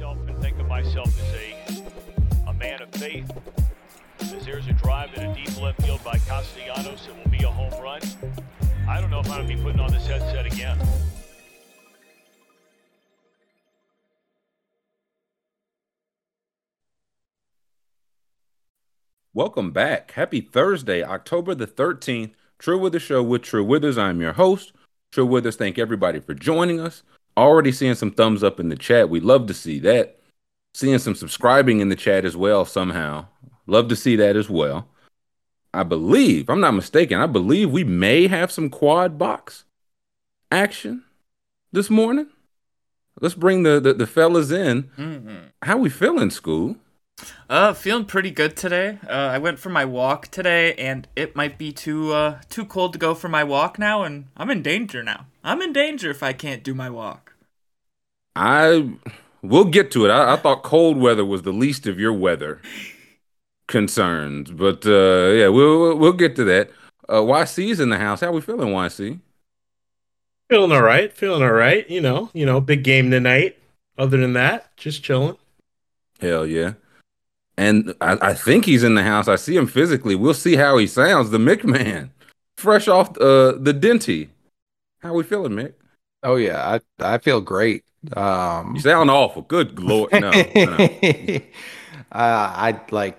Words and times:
myself 0.00 0.28
and 0.28 0.40
think 0.40 0.58
of 0.58 0.66
myself 0.66 1.08
as 1.08 1.34
a, 1.34 2.48
a 2.48 2.54
man 2.54 2.80
of 2.80 2.90
faith. 2.92 3.30
As 4.20 4.46
there's 4.46 4.66
a 4.66 4.72
drive 4.72 5.12
in 5.14 5.24
a 5.24 5.34
deep 5.34 5.60
left 5.60 5.82
field 5.82 6.02
by 6.02 6.16
Castellanos, 6.26 7.06
it 7.06 7.14
will 7.22 7.30
be 7.30 7.44
a 7.44 7.50
home 7.50 7.82
run. 7.82 8.00
I 8.88 8.98
don't 8.98 9.10
know 9.10 9.20
if 9.20 9.30
I'm 9.30 9.44
going 9.44 9.48
to 9.48 9.56
be 9.56 9.62
putting 9.62 9.78
on 9.78 9.92
this 9.92 10.06
headset 10.06 10.46
again. 10.46 10.78
Welcome 19.34 19.70
back. 19.70 20.12
Happy 20.12 20.40
Thursday, 20.40 21.02
October 21.02 21.54
the 21.54 21.66
13th. 21.66 22.32
True 22.58 22.78
Withers 22.78 23.02
Show 23.02 23.22
with 23.22 23.42
True 23.42 23.64
Withers. 23.64 23.98
I'm 23.98 24.22
your 24.22 24.32
host, 24.32 24.72
True 25.12 25.26
Withers. 25.26 25.56
Thank 25.56 25.78
everybody 25.78 26.20
for 26.20 26.32
joining 26.32 26.80
us. 26.80 27.02
Already 27.40 27.72
seeing 27.72 27.94
some 27.94 28.10
thumbs 28.10 28.44
up 28.44 28.60
in 28.60 28.68
the 28.68 28.76
chat. 28.76 29.08
We 29.08 29.18
love 29.18 29.46
to 29.46 29.54
see 29.54 29.78
that. 29.78 30.18
Seeing 30.74 30.98
some 30.98 31.14
subscribing 31.14 31.80
in 31.80 31.88
the 31.88 31.96
chat 31.96 32.26
as 32.26 32.36
well, 32.36 32.66
somehow. 32.66 33.28
Love 33.66 33.88
to 33.88 33.96
see 33.96 34.14
that 34.16 34.36
as 34.36 34.50
well. 34.50 34.88
I 35.72 35.84
believe, 35.84 36.50
I'm 36.50 36.60
not 36.60 36.74
mistaken, 36.74 37.18
I 37.18 37.26
believe 37.26 37.70
we 37.70 37.82
may 37.82 38.26
have 38.26 38.52
some 38.52 38.68
quad 38.68 39.16
box 39.16 39.64
action 40.52 41.04
this 41.72 41.88
morning. 41.88 42.26
Let's 43.22 43.34
bring 43.34 43.62
the, 43.62 43.80
the, 43.80 43.94
the 43.94 44.06
fellas 44.06 44.50
in. 44.50 44.90
Mm-hmm. 44.98 45.36
How 45.62 45.78
we 45.78 45.88
feeling, 45.88 46.28
school? 46.28 46.76
Uh, 47.48 47.72
feeling 47.72 48.04
pretty 48.04 48.30
good 48.30 48.54
today. 48.54 48.98
Uh, 49.08 49.12
I 49.12 49.38
went 49.38 49.58
for 49.58 49.70
my 49.70 49.86
walk 49.86 50.28
today, 50.28 50.74
and 50.74 51.08
it 51.16 51.34
might 51.34 51.56
be 51.56 51.72
too 51.72 52.12
uh 52.12 52.40
too 52.50 52.66
cold 52.66 52.92
to 52.92 52.98
go 52.98 53.14
for 53.14 53.28
my 53.28 53.44
walk 53.44 53.78
now, 53.78 54.02
and 54.02 54.26
I'm 54.36 54.50
in 54.50 54.62
danger 54.62 55.02
now. 55.02 55.26
I'm 55.42 55.62
in 55.62 55.72
danger 55.72 56.10
if 56.10 56.22
I 56.22 56.32
can't 56.32 56.62
do 56.62 56.74
my 56.74 56.90
walk. 56.90 57.29
I 58.36 58.90
we'll 59.42 59.64
get 59.64 59.90
to 59.92 60.06
it. 60.06 60.10
I, 60.10 60.34
I 60.34 60.36
thought 60.36 60.62
cold 60.62 60.96
weather 60.98 61.24
was 61.24 61.42
the 61.42 61.52
least 61.52 61.86
of 61.86 61.98
your 61.98 62.12
weather 62.12 62.60
concerns, 63.68 64.50
but 64.50 64.84
uh, 64.86 65.30
yeah, 65.32 65.48
we'll 65.48 65.96
we'll- 65.96 66.12
get 66.12 66.36
to 66.36 66.44
that. 66.44 66.70
Uh, 67.08 67.20
YC's 67.22 67.80
in 67.80 67.88
the 67.90 67.98
house. 67.98 68.20
How 68.20 68.30
we 68.30 68.40
feeling, 68.40 68.68
YC? 68.68 69.18
Feeling 70.48 70.72
all 70.72 70.82
right. 70.82 71.12
Feeling 71.12 71.42
all 71.42 71.52
right. 71.52 71.88
You 71.90 72.00
know, 72.00 72.30
you 72.32 72.46
know, 72.46 72.60
big 72.60 72.84
game 72.84 73.10
tonight. 73.10 73.58
Other 73.98 74.16
than 74.16 74.32
that, 74.34 74.76
just 74.76 75.02
chilling. 75.02 75.36
Hell 76.20 76.46
yeah. 76.46 76.74
And 77.56 77.94
I, 78.00 78.16
I 78.30 78.34
think 78.34 78.64
he's 78.64 78.82
in 78.82 78.94
the 78.94 79.02
house. 79.02 79.28
I 79.28 79.36
see 79.36 79.56
him 79.56 79.66
physically. 79.66 80.14
We'll 80.14 80.34
see 80.34 80.56
how 80.56 80.78
he 80.78 80.86
sounds. 80.86 81.30
The 81.30 81.38
Mick 81.38 81.64
man, 81.64 82.10
fresh 82.56 82.88
off 82.88 83.10
uh, 83.18 83.52
the 83.58 83.74
Denty. 83.78 84.28
How 85.00 85.12
we 85.14 85.22
feeling, 85.24 85.52
Mick? 85.52 85.74
Oh 86.22 86.36
yeah, 86.36 86.78
I 86.98 87.14
I 87.14 87.18
feel 87.18 87.40
great. 87.40 87.84
Um, 88.16 88.74
You 88.74 88.80
sound 88.80 89.10
awful. 89.10 89.42
Good 89.42 89.78
lord, 89.78 90.12
no. 90.18 90.50
no. 90.60 90.88
uh, 91.02 91.40
I 92.12 92.80
like 92.90 93.18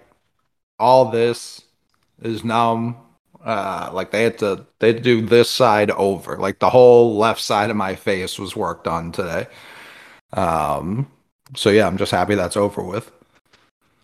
all 0.79 1.11
this 1.11 1.63
is 2.21 2.43
numb. 2.43 2.97
Uh, 3.43 3.89
like 3.93 4.11
they 4.11 4.23
had 4.23 4.37
to 4.39 4.65
they 4.79 4.87
had 4.89 4.97
to 4.97 5.03
do 5.03 5.21
this 5.25 5.49
side 5.51 5.91
over. 5.91 6.37
Like 6.37 6.59
the 6.59 6.69
whole 6.71 7.17
left 7.17 7.41
side 7.41 7.69
of 7.71 7.77
my 7.77 7.95
face 7.95 8.39
was 8.39 8.55
worked 8.55 8.87
on 8.87 9.11
today. 9.11 9.47
Um, 10.33 11.11
so 11.55 11.69
yeah, 11.69 11.87
I'm 11.87 11.97
just 11.97 12.11
happy 12.11 12.35
that's 12.35 12.57
over 12.57 12.83
with. 12.83 13.11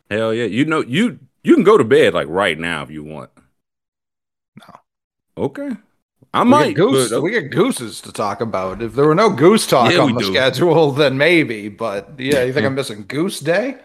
Hell 0.09 0.34
yeah. 0.34 0.45
You 0.45 0.66
know 0.66 0.81
you 0.81 1.20
you 1.44 1.53
can 1.56 1.64
go 1.64 1.78
to 1.78 1.84
bed 1.84 2.14
like 2.14 2.28
right 2.28 2.58
now 2.58 2.84
if 2.84 2.92
you 2.92 3.03
want. 3.03 3.30
No. 4.56 4.81
Okay. 5.38 5.78
I 6.33 6.44
We 6.44 6.50
might. 6.50 6.67
get, 6.67 6.75
goose, 6.75 7.09
but- 7.09 7.22
we 7.22 7.31
get 7.31 7.50
gooses 7.52 8.02
to 8.02 8.11
talk 8.11 8.42
about. 8.42 8.81
If 8.81 8.94
there 8.94 9.06
were 9.08 9.16
no 9.16 9.30
goose 9.30 9.66
talk 9.66 9.92
Yeah, 9.92 10.00
on 10.00 10.14
the 10.14 10.20
do. 10.20 10.25
schedule, 10.28 10.92
then 10.92 11.17
maybe. 11.17 11.69
But 11.69 12.11
yeah, 12.19 12.44
you 12.44 12.53
think 12.53 12.66
I'm 12.66 12.75
missing 12.75 13.06
Goose 13.08 13.39
Day? 13.39 13.78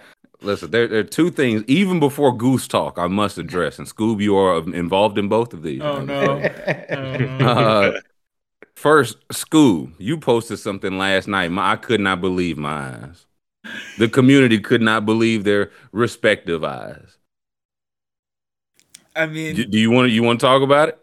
Listen, 0.42 0.72
there, 0.72 0.88
there 0.88 0.98
are 0.98 1.04
two 1.04 1.30
things 1.30 1.62
even 1.68 2.00
before 2.00 2.36
Goose 2.36 2.66
Talk 2.66 2.98
I 2.98 3.06
must 3.06 3.38
address, 3.38 3.78
and 3.78 3.86
Scoob, 3.86 4.20
you 4.20 4.36
are 4.36 4.58
involved 4.74 5.16
in 5.16 5.28
both 5.28 5.54
of 5.54 5.62
these. 5.62 5.80
Oh 5.80 6.02
no! 6.04 6.20
Oh, 6.90 7.16
no. 7.38 7.46
Uh, 7.48 8.00
first, 8.74 9.18
Scoob, 9.28 9.92
you 9.98 10.18
posted 10.18 10.58
something 10.58 10.98
last 10.98 11.28
night. 11.28 11.52
My, 11.52 11.70
I 11.72 11.76
could 11.76 12.00
not 12.00 12.20
believe 12.20 12.58
my 12.58 12.88
eyes. 12.88 13.24
The 13.98 14.08
community 14.08 14.58
could 14.58 14.82
not 14.82 15.06
believe 15.06 15.44
their 15.44 15.70
respective 15.92 16.64
eyes. 16.64 17.16
I 19.14 19.26
mean, 19.26 19.54
Do, 19.54 19.64
do 19.64 19.78
you 19.78 19.92
want 19.92 20.10
you 20.10 20.24
want 20.24 20.40
to 20.40 20.46
talk 20.46 20.62
about 20.62 20.88
it? 20.88 21.01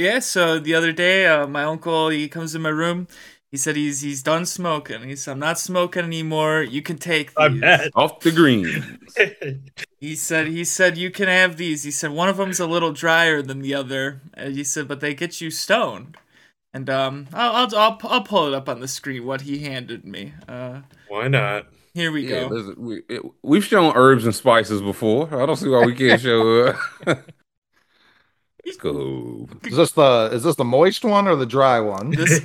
Yeah, 0.00 0.20
so 0.20 0.58
the 0.58 0.74
other 0.74 0.92
day, 0.92 1.26
uh, 1.26 1.46
my 1.46 1.64
uncle 1.64 2.08
he 2.08 2.28
comes 2.28 2.54
in 2.54 2.62
my 2.62 2.70
room. 2.70 3.06
He 3.50 3.56
said 3.56 3.76
he's 3.76 4.00
he's 4.00 4.22
done 4.22 4.46
smoking. 4.46 5.02
He 5.08 5.16
said 5.16 5.32
I'm 5.32 5.38
not 5.40 5.58
smoking 5.58 6.04
anymore. 6.04 6.62
You 6.62 6.82
can 6.82 6.98
take 6.98 7.34
these. 7.36 7.90
Off 7.94 8.20
the 8.20 8.32
green. 8.32 8.98
He 10.00 10.14
said 10.16 10.46
he 10.48 10.64
said 10.64 10.96
you 10.96 11.10
can 11.10 11.28
have 11.28 11.56
these. 11.56 11.82
He 11.82 11.90
said 11.90 12.10
one 12.12 12.28
of 12.28 12.36
them's 12.38 12.60
a 12.60 12.66
little 12.66 12.92
drier 12.92 13.42
than 13.42 13.60
the 13.60 13.74
other. 13.74 14.20
And 14.34 14.54
he 14.54 14.64
said 14.64 14.88
but 14.88 15.00
they 15.00 15.14
get 15.14 15.40
you 15.40 15.50
stoned. 15.50 16.16
And 16.74 16.88
um, 16.90 17.28
I'll 17.32 17.52
I'll 17.68 17.76
I'll, 17.76 17.98
I'll 18.04 18.22
pull 18.22 18.46
it 18.48 18.54
up 18.54 18.68
on 18.68 18.80
the 18.80 18.88
screen 18.88 19.26
what 19.26 19.42
he 19.42 19.60
handed 19.60 20.04
me. 20.04 20.34
Uh, 20.48 20.82
Why 21.06 21.28
not? 21.28 21.66
here 21.94 22.12
we 22.12 22.22
Yeah, 22.22 22.26
go. 22.26 22.48
listen, 22.48 22.74
we, 22.78 23.02
it, 23.08 23.22
we've 23.42 23.64
shown 23.64 23.94
herbs 23.96 24.24
and 24.24 24.34
spices 24.34 24.82
before. 24.82 25.34
I 25.34 25.46
don't 25.46 25.56
see 25.56 25.68
why 25.68 25.82
we 25.82 25.94
can't 25.94 26.20
show. 26.20 26.74
Scoob. 28.78 29.66
Is 29.66 29.76
this 29.76 29.92
the 29.92 30.30
is 30.32 30.42
this 30.42 30.56
the 30.56 30.64
moist 30.64 31.04
one 31.04 31.26
or 31.28 31.36
the 31.36 31.46
dry 31.46 31.80
one? 31.80 32.10
This 32.16 32.30
Is 32.30 32.42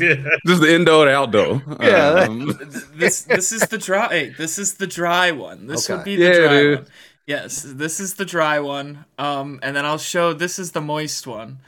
this 0.44 0.54
is 0.54 0.60
the 0.60 0.74
indo 0.74 1.02
and 1.02 1.10
outdo. 1.10 1.60
Yeah, 1.80 2.26
Um, 2.28 2.52
this 2.94 3.22
this 3.22 3.52
is 3.52 3.62
the 3.68 3.78
dry. 3.78 4.32
This 4.38 4.58
is 4.58 4.74
the 4.74 4.86
dry 4.86 5.30
one. 5.32 5.66
This 5.66 5.88
would 5.88 6.04
be 6.04 6.16
the 6.16 6.24
Yeah, 6.24 6.38
dry 6.40 6.48
dude. 6.60 6.78
one. 6.80 6.88
Yes, 7.26 7.62
this 7.66 8.00
is 8.00 8.14
the 8.14 8.24
dry 8.24 8.60
one. 8.60 9.04
Um, 9.18 9.58
and 9.62 9.74
then 9.74 9.84
I'll 9.86 9.98
show. 9.98 10.32
This 10.34 10.58
is 10.58 10.72
the 10.72 10.80
moist 10.80 11.26
one. 11.26 11.58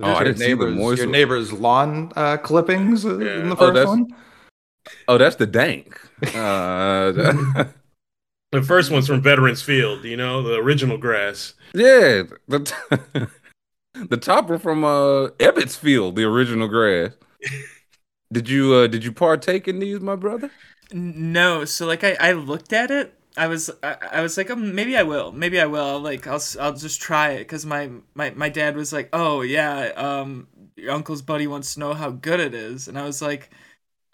Oh, 0.00 0.12
I 0.14 0.24
didn't 0.24 0.38
see 0.38 0.54
the 0.54 0.66
moist 0.66 0.98
your 0.98 1.06
one. 1.06 1.12
neighbor's 1.12 1.52
lawn 1.52 2.12
uh, 2.16 2.36
clippings 2.36 3.04
Yeah. 3.04 3.10
in 3.40 3.48
the 3.48 3.56
Oh, 3.56 3.56
first 3.56 3.74
that's- 3.74 3.86
one. 3.88 4.06
oh, 5.08 5.16
that's 5.18 5.36
the 5.36 5.46
dank. 5.46 5.98
Uh, 6.34 7.64
The 8.52 8.62
first 8.62 8.90
one's 8.90 9.06
from 9.06 9.22
Veterans 9.22 9.62
Field. 9.62 10.04
You 10.04 10.16
know, 10.16 10.42
the 10.42 10.54
original 10.56 10.98
grass. 10.98 11.54
yeah, 11.74 12.22
the, 12.48 12.60
t- 12.60 13.26
the 14.08 14.16
topper 14.16 14.58
from 14.58 14.84
uh 14.84 15.28
Ebbets 15.38 15.76
Field, 15.76 16.16
the 16.16 16.24
original 16.24 16.68
grass. 16.68 17.12
Did 18.32 18.48
you 18.48 18.72
uh 18.74 18.86
did 18.86 19.04
you 19.04 19.12
partake 19.12 19.68
in 19.68 19.78
these, 19.78 20.00
my 20.00 20.16
brother? 20.16 20.50
No, 20.92 21.64
so 21.66 21.86
like 21.86 22.02
I, 22.02 22.16
I 22.18 22.32
looked 22.32 22.72
at 22.72 22.90
it. 22.90 23.12
I 23.36 23.46
was 23.46 23.70
I, 23.82 23.96
I 24.12 24.20
was 24.22 24.36
like 24.38 24.50
um, 24.50 24.74
maybe 24.74 24.96
I 24.96 25.02
will 25.02 25.32
maybe 25.32 25.60
I 25.60 25.66
will 25.66 25.98
like 26.00 26.26
I'll 26.26 26.36
s- 26.36 26.56
I'll 26.58 26.72
just 26.74 27.00
try 27.00 27.30
it 27.32 27.38
because 27.40 27.64
my, 27.66 27.90
my 28.14 28.30
my 28.30 28.48
dad 28.48 28.74
was 28.76 28.90
like 28.92 29.08
oh 29.12 29.40
yeah 29.42 29.92
um 29.96 30.48
your 30.76 30.92
uncle's 30.92 31.20
buddy 31.22 31.46
wants 31.46 31.74
to 31.74 31.80
know 31.80 31.92
how 31.94 32.10
good 32.10 32.40
it 32.40 32.54
is 32.54 32.88
and 32.88 32.98
I 32.98 33.04
was 33.04 33.20
like 33.22 33.50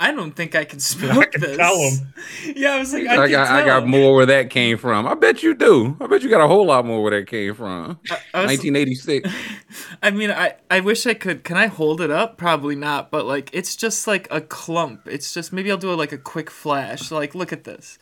I 0.01 0.13
don't 0.13 0.31
think 0.33 0.55
I 0.55 0.65
can 0.65 0.79
smoke 0.95 1.33
can 1.33 1.41
this. 1.41 1.57
tell 1.57 1.77
him. 1.77 2.15
Yeah, 2.55 2.73
I 2.75 2.79
was 2.79 2.93
like 2.93 3.07
I, 3.07 3.13
I, 3.15 3.17
can 3.17 3.31
got 3.31 3.49
I 3.51 3.65
got 3.65 3.87
more 3.87 4.15
where 4.15 4.27
that 4.27 4.51
came 4.51 4.77
from. 4.79 5.07
I 5.07 5.15
bet 5.15 5.43
you 5.43 5.55
do. 5.55 5.97
I 6.01 6.07
bet 6.07 6.23
you 6.23 6.31
got 6.31 6.41
a 6.41 6.47
whole 6.47 6.67
lot 6.67 6.85
more 6.87 7.03
where 7.03 7.19
that 7.19 7.27
came 7.27 7.55
from. 7.55 7.99
I, 8.11 8.15
I 8.35 8.43
was- 8.43 8.59
1986. 8.59 9.29
I 10.03 10.11
mean, 10.11 10.31
I, 10.31 10.55
I 10.71 10.81
wish 10.81 11.07
I 11.07 11.15
could. 11.15 11.43
Can 11.45 11.57
I 11.57 11.67
hold 11.67 12.01
it 12.01 12.11
up? 12.11 12.37
Probably 12.39 12.77
not. 12.77 13.11
But 13.11 13.27
like, 13.27 13.51
it's 13.53 13.75
just 13.77 14.07
like 14.07 14.29
a 14.31 14.41
clump. 14.41 15.03
It's 15.07 15.35
just 15.35 15.53
maybe 15.53 15.71
I'll 15.71 15.77
do 15.79 15.93
a, 15.93 15.95
like 15.95 16.13
a 16.13 16.19
quick 16.19 16.51
flash. 16.51 17.11
Like, 17.11 17.35
look 17.35 17.53
at 17.53 17.65
this. 17.65 17.99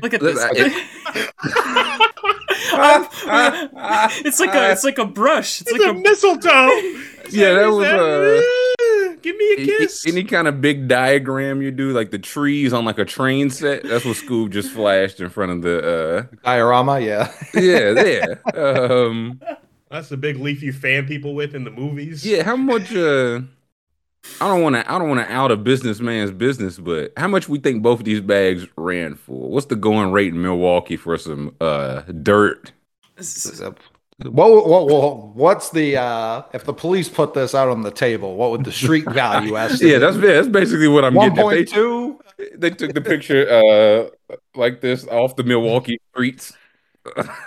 Look 0.00 0.14
at 0.14 0.20
this. 0.20 0.38
It's 4.24 4.40
like 4.40 4.54
a 4.54 4.70
it's 4.72 4.84
like 4.84 4.98
a 4.98 5.04
brush. 5.06 5.60
It's, 5.60 5.70
It's 5.70 5.78
like 5.78 5.94
a 5.94 5.98
a 5.98 6.00
mistletoe. 6.00 6.68
Yeah, 7.30 7.54
that 7.54 7.66
was, 7.66 7.86
uh, 7.86 8.42
Give 9.22 9.36
me 9.36 9.52
a 9.52 9.56
kiss. 9.64 10.06
Any 10.06 10.24
kind 10.24 10.48
of 10.48 10.60
big 10.60 10.88
diagram 10.88 11.62
you 11.62 11.70
do, 11.70 11.90
like 11.92 12.10
the 12.10 12.18
trees 12.18 12.72
on 12.72 12.84
like 12.84 12.98
a 12.98 13.04
train 13.04 13.50
set, 13.50 13.82
that's 13.84 14.04
what 14.04 14.16
Scoob 14.16 14.50
just 14.50 14.70
flashed 14.70 15.20
in 15.20 15.30
front 15.30 15.52
of 15.52 15.62
the 15.62 16.26
uh 16.32 16.36
Diorama, 16.44 17.00
yeah. 17.00 17.32
yeah, 17.54 17.92
there. 17.92 18.42
Um 18.58 19.40
That's 19.90 20.08
the 20.08 20.16
big 20.16 20.38
leaf 20.38 20.62
you 20.62 20.72
fan 20.72 21.06
people 21.06 21.34
with 21.34 21.54
in 21.54 21.64
the 21.64 21.70
movies. 21.70 22.24
yeah, 22.26 22.42
how 22.42 22.56
much 22.56 22.94
uh 22.94 23.40
I 24.40 24.48
don't 24.48 24.62
wanna 24.62 24.84
I 24.86 24.98
don't 24.98 25.08
wanna 25.08 25.26
out 25.28 25.50
a 25.50 25.56
businessman's 25.56 26.30
business, 26.30 26.78
but 26.78 27.12
how 27.16 27.28
much 27.28 27.48
we 27.48 27.58
think 27.58 27.82
both 27.82 28.00
of 28.00 28.04
these 28.04 28.20
bags 28.20 28.66
ran 28.76 29.14
for? 29.16 29.50
What's 29.50 29.66
the 29.66 29.76
going 29.76 30.12
rate 30.12 30.32
in 30.32 30.42
Milwaukee 30.42 30.96
for 30.96 31.16
some 31.18 31.54
uh 31.60 32.00
dirt? 32.02 32.72
What, 34.24 34.66
what, 34.68 34.86
what, 34.88 35.26
what's 35.34 35.70
the 35.70 35.96
uh 35.96 36.42
if 36.52 36.64
the 36.64 36.72
police 36.74 37.08
put 37.08 37.34
this 37.34 37.54
out 37.54 37.68
on 37.68 37.82
the 37.82 37.90
table? 37.90 38.36
What 38.36 38.50
would 38.52 38.64
the 38.64 38.72
street 38.72 39.04
value 39.10 39.56
estimate? 39.56 39.92
Yeah, 39.92 39.98
that's 39.98 40.16
that's 40.18 40.48
basically 40.48 40.88
what 40.88 41.04
I'm 41.04 41.14
one 41.14 41.34
getting. 41.34 41.50
at. 41.50 41.54
They, 41.54 41.64
two. 41.64 42.20
they 42.56 42.70
took 42.70 42.92
the 42.94 43.00
picture 43.00 43.48
uh 43.48 44.36
like 44.54 44.80
this 44.80 45.06
off 45.08 45.36
the 45.36 45.44
Milwaukee 45.44 46.00
streets 46.12 46.52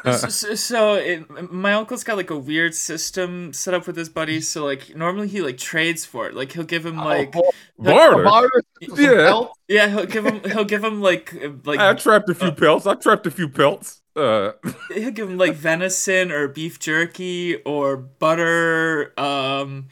so, 0.03 0.15
so- 0.27 0.55
so 0.55 0.93
it, 0.95 1.29
my 1.51 1.73
uncle's 1.75 2.03
got 2.03 2.17
like 2.17 2.29
a 2.29 2.37
weird 2.37 2.75
system 2.75 3.53
set 3.53 3.73
up 3.73 3.87
with 3.87 3.95
his 3.95 4.09
buddies. 4.09 4.49
So 4.49 4.65
like 4.65 4.95
normally 4.95 5.29
he 5.29 5.41
like 5.41 5.57
trades 5.57 6.03
for 6.05 6.27
it. 6.27 6.35
Like 6.35 6.51
he'll 6.51 6.63
give 6.65 6.85
him 6.85 6.97
like 6.97 7.33
Oh, 7.37 7.51
Barter. 7.79 8.23
barter 8.23 8.63
Yeah. 8.81 9.45
yeah 9.69 9.87
he'll 9.87 10.05
give 10.05 10.25
him 10.25 10.41
he'll 10.43 10.65
give 10.65 10.83
him 10.83 11.01
like 11.01 11.33
uh, 11.41 11.51
like 11.63 11.79
I 11.79 11.93
trapped 11.93 12.29
a 12.29 12.35
few 12.35 12.51
pelts. 12.51 12.85
I 12.85 12.95
trapped 12.95 13.25
a 13.27 13.31
few 13.31 13.47
pelts. 13.47 14.01
Uh, 14.15 14.53
he'll 14.93 15.11
give 15.11 15.29
him 15.29 15.37
like 15.37 15.53
venison 15.53 16.31
or 16.31 16.47
beef 16.47 16.79
jerky 16.79 17.55
or 17.63 17.97
butter 17.97 19.13
um 19.19 19.87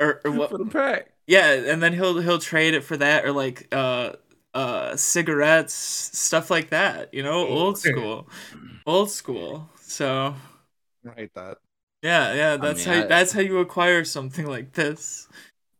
or, 0.00 0.20
or 0.24 0.32
what 0.32 0.50
for 0.50 0.58
the 0.58 0.66
pack. 0.66 1.12
yeah 1.26 1.52
and 1.52 1.82
then 1.82 1.92
he'll 1.94 2.20
he'll 2.20 2.38
trade 2.40 2.74
it 2.74 2.84
for 2.84 2.96
that 2.98 3.24
or 3.24 3.32
like 3.32 3.68
uh 3.74 4.12
uh 4.54 4.96
cigarettes 4.96 5.74
stuff 5.74 6.50
like 6.50 6.70
that 6.70 7.12
you 7.14 7.22
know 7.22 7.46
old 7.48 7.78
school 7.78 8.28
old 8.86 9.10
school 9.10 9.70
so 9.80 10.34
Right, 11.02 11.32
that. 11.34 11.58
yeah 12.02 12.34
yeah 12.34 12.56
that's 12.56 12.84
mean, 12.84 12.88
how 12.88 13.02
I- 13.02 13.06
that's 13.06 13.32
how 13.32 13.40
you 13.40 13.58
acquire 13.58 14.04
something 14.04 14.46
like 14.46 14.72
this 14.72 15.28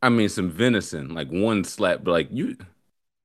I 0.02 0.08
mean, 0.10 0.28
some 0.28 0.50
venison, 0.50 1.14
like 1.14 1.28
one 1.30 1.64
slap, 1.64 2.04
but 2.04 2.10
like 2.12 2.28
you, 2.30 2.56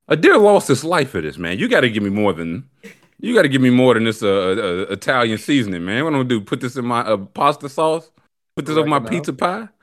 a 0.08 0.18
deer 0.18 0.38
lost 0.38 0.68
his 0.70 0.84
life 0.84 1.12
for 1.12 1.22
this, 1.22 1.38
man. 1.38 1.60
You 1.60 1.70
got 1.70 1.82
to 1.82 1.90
give 1.90 2.04
me 2.04 2.10
more 2.10 2.34
than, 2.34 2.70
you 3.20 3.36
got 3.36 3.44
to 3.44 3.50
give 3.50 3.62
me 3.62 3.70
more 3.70 3.94
than 3.94 4.06
this 4.06 4.24
uh, 4.24 4.28
uh, 4.90 4.92
Italian 4.94 5.38
seasoning, 5.38 5.86
man. 5.86 6.04
What 6.04 6.14
I'm 6.14 6.20
gonna 6.20 6.30
do? 6.30 6.42
Put 6.42 6.62
this 6.62 6.76
in 6.76 6.86
my 6.86 7.02
uh, 7.02 7.18
pasta 7.18 7.70
sauce? 7.70 8.12
Put 8.56 8.66
this 8.66 8.78
on 8.78 8.88
my 8.88 8.98
Oregano. 8.98 9.10
pizza 9.10 9.34
pie? 9.34 9.70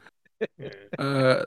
Uh, 0.98 1.44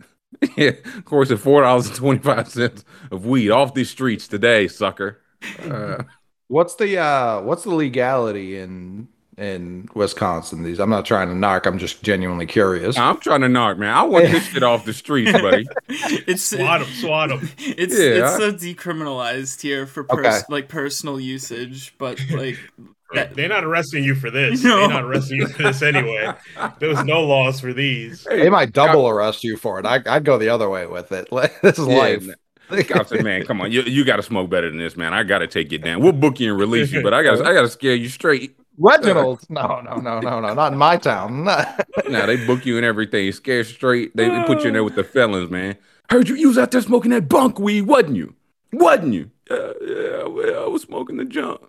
yeah, 0.56 0.72
of 0.98 1.04
course, 1.06 1.30
at 1.30 1.38
four 1.38 1.62
dollars 1.62 1.86
and 1.86 1.94
twenty 1.96 2.18
five 2.20 2.48
cents 2.48 2.84
of 3.10 3.24
weed 3.26 3.50
off 3.50 3.74
these 3.74 3.90
streets 3.90 4.28
today, 4.28 4.68
sucker. 4.68 5.22
Uh, 5.58 6.02
What's 6.48 6.76
the 6.76 6.98
uh 6.98 7.40
what's 7.42 7.64
the 7.64 7.74
legality 7.74 8.58
in 8.58 9.08
in 9.36 9.88
Wisconsin? 9.94 10.62
These 10.62 10.78
I'm 10.78 10.90
not 10.90 11.04
trying 11.04 11.28
to 11.28 11.34
knock, 11.34 11.66
I'm 11.66 11.78
just 11.78 12.02
genuinely 12.02 12.46
curious. 12.46 12.96
I'm 12.96 13.18
trying 13.18 13.42
to 13.42 13.48
knock, 13.48 13.78
man. 13.78 13.94
I 13.94 14.02
want 14.02 14.26
this 14.30 14.44
shit 14.46 14.62
off 14.62 14.84
the 14.84 14.92
streets, 14.94 15.32
buddy. 15.40 15.66
it's 15.88 16.42
Swat 16.42 16.82
him, 16.82 16.88
swat 16.94 17.30
him. 17.30 17.48
it's 17.58 17.98
Yeah. 17.98 18.24
it's 18.26 18.36
so 18.36 18.52
decriminalized 18.52 19.60
here 19.60 19.86
for 19.86 20.04
pers- 20.04 20.18
Okay. 20.26 20.40
like 20.48 20.68
personal 20.68 21.20
usage 21.20 21.94
but 21.98 22.20
like 22.30 22.58
that, 23.14 23.34
They're 23.34 23.48
not 23.48 23.64
arresting 23.64 24.02
you 24.04 24.14
for 24.14 24.30
this. 24.30 24.62
No. 24.64 24.78
They're 24.78 24.88
not 24.88 25.04
arresting 25.04 25.38
you 25.40 25.46
for 25.48 25.62
this 25.64 25.82
anyway. 25.82 26.32
There 26.80 26.88
was 26.88 27.04
no 27.04 27.22
laws 27.22 27.60
for 27.60 27.72
these. 27.72 28.24
They 28.24 28.50
might 28.50 28.72
double 28.72 29.08
arrest 29.08 29.44
you 29.44 29.56
for 29.56 29.78
it. 29.78 29.86
I, 29.86 30.00
I'd 30.06 30.24
go 30.24 30.38
the 30.38 30.48
other 30.48 30.68
way 30.68 30.86
with 30.86 31.12
it. 31.12 31.28
this 31.62 31.78
is 31.78 31.86
Yeah, 31.86 31.96
life. 31.96 32.26
I 32.68 33.04
said, 33.04 33.22
man, 33.22 33.44
come 33.44 33.60
on, 33.60 33.70
you 33.70 33.82
you 33.82 34.04
got 34.04 34.16
to 34.16 34.22
smoke 34.24 34.50
better 34.50 34.68
than 34.68 34.78
this, 34.78 34.96
man. 34.96 35.14
I 35.14 35.22
got 35.22 35.38
to 35.38 35.46
take 35.46 35.70
you 35.70 35.78
down. 35.78 36.00
We'll 36.00 36.10
book 36.12 36.40
you 36.40 36.50
and 36.50 36.58
release 36.58 36.90
you, 36.90 37.00
but 37.00 37.14
I 37.14 37.22
got 37.22 37.40
I 37.46 37.52
got 37.54 37.62
to 37.62 37.68
scare 37.68 37.94
you 37.94 38.08
straight. 38.08 38.56
Reginald, 38.78 39.40
no, 39.48 39.80
no, 39.80 39.96
no, 39.96 40.20
no, 40.20 40.40
no, 40.40 40.54
not 40.54 40.72
in 40.72 40.78
my 40.78 40.96
town. 40.96 41.44
Now 42.08 42.26
they 42.26 42.36
book 42.46 42.64
you 42.64 42.76
and 42.76 42.86
everything, 42.86 43.32
scare 43.32 43.64
straight. 43.64 44.16
They, 44.16 44.28
they 44.28 44.44
put 44.44 44.60
you 44.60 44.68
in 44.68 44.74
there 44.74 44.84
with 44.84 44.94
the 44.94 45.02
felons, 45.14 45.50
man. 45.50 45.76
Heard 46.08 46.28
you, 46.28 46.36
you 46.36 46.48
was 46.48 46.58
out 46.58 46.70
there 46.70 46.80
smoking 46.80 47.10
that 47.10 47.28
bunk 47.28 47.58
weed, 47.58 47.82
wasn't 47.82 48.16
you? 48.16 48.34
Wasn't 48.72 49.12
you? 49.12 49.30
Uh, 49.50 49.72
yeah, 49.80 50.58
I 50.58 50.68
was 50.68 50.82
smoking 50.82 51.16
the 51.16 51.24
junk. 51.24 51.62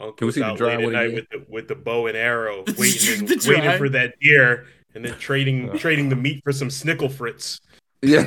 Uncle 0.00 0.12
Can 0.14 0.26
we 0.28 0.32
see 0.32 0.40
the 0.40 0.46
out 0.46 0.56
dry 0.56 0.76
late 0.76 0.78
at 0.78 0.84
one 0.84 0.92
night 0.94 1.14
with 1.14 1.28
the 1.28 1.44
with 1.48 1.68
the 1.68 1.74
bow 1.74 2.06
and 2.06 2.16
arrow, 2.16 2.64
waiting, 2.78 3.28
and, 3.28 3.42
waiting 3.44 3.76
for 3.76 3.90
that 3.90 4.18
deer, 4.18 4.66
and 4.94 5.04
then 5.04 5.18
trading 5.18 5.76
trading 5.76 6.08
the 6.08 6.16
meat 6.16 6.42
for 6.42 6.52
some 6.52 6.68
snickle 6.68 7.12
fritz. 7.12 7.60
Yeah. 8.00 8.26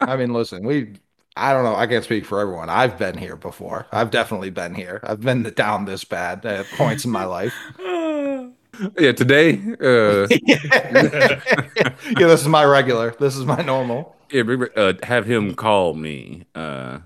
I 0.00 0.16
mean, 0.16 0.32
listen, 0.32 0.66
we. 0.66 0.94
I 1.36 1.52
don't 1.52 1.64
know. 1.64 1.76
I 1.76 1.86
can't 1.86 2.02
speak 2.04 2.24
for 2.24 2.40
everyone. 2.40 2.70
I've 2.70 2.98
been 2.98 3.18
here 3.18 3.36
before. 3.36 3.86
I've 3.92 4.10
definitely 4.10 4.50
been 4.50 4.74
here. 4.74 5.00
I've 5.02 5.20
been 5.20 5.42
down 5.54 5.84
this 5.84 6.02
bad 6.04 6.44
at 6.46 6.66
points 6.70 7.04
in 7.04 7.10
my 7.10 7.24
life. 7.24 7.54
yeah. 8.98 9.12
Today, 9.12 9.60
uh, 9.80 10.26
yeah, 10.42 11.38
this 12.14 12.40
is 12.40 12.48
my 12.48 12.64
regular. 12.64 13.14
This 13.18 13.36
is 13.36 13.44
my 13.44 13.60
normal. 13.62 14.16
yeah, 14.30 14.42
uh, 14.76 14.94
have 15.02 15.26
him 15.26 15.54
call 15.54 15.94
me. 15.94 16.44
Uh, 16.54 17.00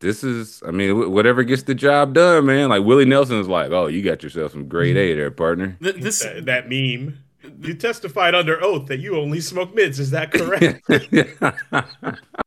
this 0.00 0.22
is, 0.22 0.62
I 0.66 0.70
mean, 0.70 1.10
whatever 1.10 1.44
gets 1.44 1.62
the 1.62 1.74
job 1.74 2.12
done, 2.12 2.44
man. 2.44 2.68
Like 2.68 2.84
Willie 2.84 3.06
Nelson 3.06 3.38
is 3.38 3.48
like, 3.48 3.70
oh, 3.70 3.86
you 3.86 4.02
got 4.02 4.22
yourself 4.22 4.52
some 4.52 4.68
grade 4.68 4.98
A 4.98 5.14
there, 5.14 5.30
partner. 5.30 5.78
th- 5.82 5.96
this 5.96 6.20
that, 6.20 6.44
that 6.44 6.68
meme. 6.68 7.20
You 7.60 7.74
testified 7.74 8.34
under 8.34 8.62
oath 8.62 8.86
that 8.88 9.00
you 9.00 9.18
only 9.18 9.40
smoke 9.40 9.74
mids. 9.74 9.98
Is 9.98 10.10
that 10.10 10.32
correct? 10.32 10.82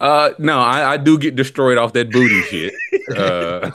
uh, 0.00 0.30
no, 0.38 0.58
I, 0.58 0.92
I 0.92 0.96
do 0.96 1.18
get 1.18 1.36
destroyed 1.36 1.78
off 1.78 1.92
that 1.94 2.10
booty 2.10 2.42
shit. 2.42 2.74
Uh, 3.16 3.70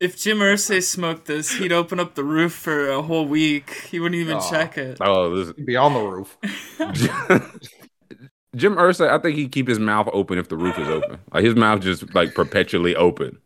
if 0.00 0.16
Jim 0.16 0.38
Irsay 0.38 0.82
smoked 0.82 1.26
this, 1.26 1.52
he'd 1.52 1.72
open 1.72 2.00
up 2.00 2.14
the 2.14 2.24
roof 2.24 2.54
for 2.54 2.88
a 2.88 3.02
whole 3.02 3.26
week. 3.26 3.70
He 3.90 4.00
wouldn't 4.00 4.18
even 4.18 4.38
Aw. 4.38 4.50
check 4.50 4.78
it. 4.78 4.96
oh, 5.02 5.36
this, 5.36 5.52
Be 5.52 5.76
on 5.76 5.92
the 5.92 6.00
roof. 6.00 6.38
Jim 8.56 8.76
Irsay, 8.76 9.08
I 9.08 9.18
think 9.18 9.36
he'd 9.36 9.52
keep 9.52 9.68
his 9.68 9.78
mouth 9.78 10.08
open 10.12 10.38
if 10.38 10.48
the 10.48 10.56
roof 10.56 10.78
is 10.78 10.88
open. 10.88 11.18
Like 11.32 11.44
his 11.44 11.54
mouth 11.54 11.80
just 11.82 12.14
like 12.14 12.34
perpetually 12.34 12.96
open, 12.96 13.38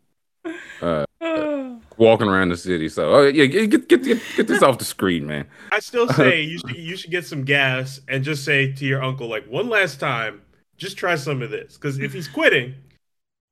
Uh, 0.80 1.04
walking 1.96 2.28
around 2.28 2.48
the 2.48 2.56
city. 2.56 2.88
So, 2.88 3.14
oh 3.14 3.22
yeah, 3.26 3.46
get 3.46 3.70
get 3.70 3.88
get, 3.88 4.02
get, 4.04 4.22
get 4.36 4.46
this 4.48 4.62
off 4.62 4.78
the 4.78 4.84
screen, 4.84 5.26
man. 5.26 5.46
I 5.72 5.80
still 5.80 6.08
say 6.08 6.42
you 6.42 6.58
should 6.58 6.76
you 6.76 6.96
should 6.96 7.10
get 7.10 7.26
some 7.26 7.44
gas 7.44 8.00
and 8.08 8.24
just 8.24 8.44
say 8.44 8.72
to 8.72 8.84
your 8.84 9.02
uncle 9.02 9.28
like 9.28 9.46
one 9.46 9.68
last 9.68 10.00
time, 10.00 10.42
just 10.76 10.96
try 10.96 11.14
some 11.14 11.42
of 11.42 11.50
this 11.50 11.74
because 11.74 11.98
if 11.98 12.12
he's 12.12 12.28
quitting, 12.28 12.74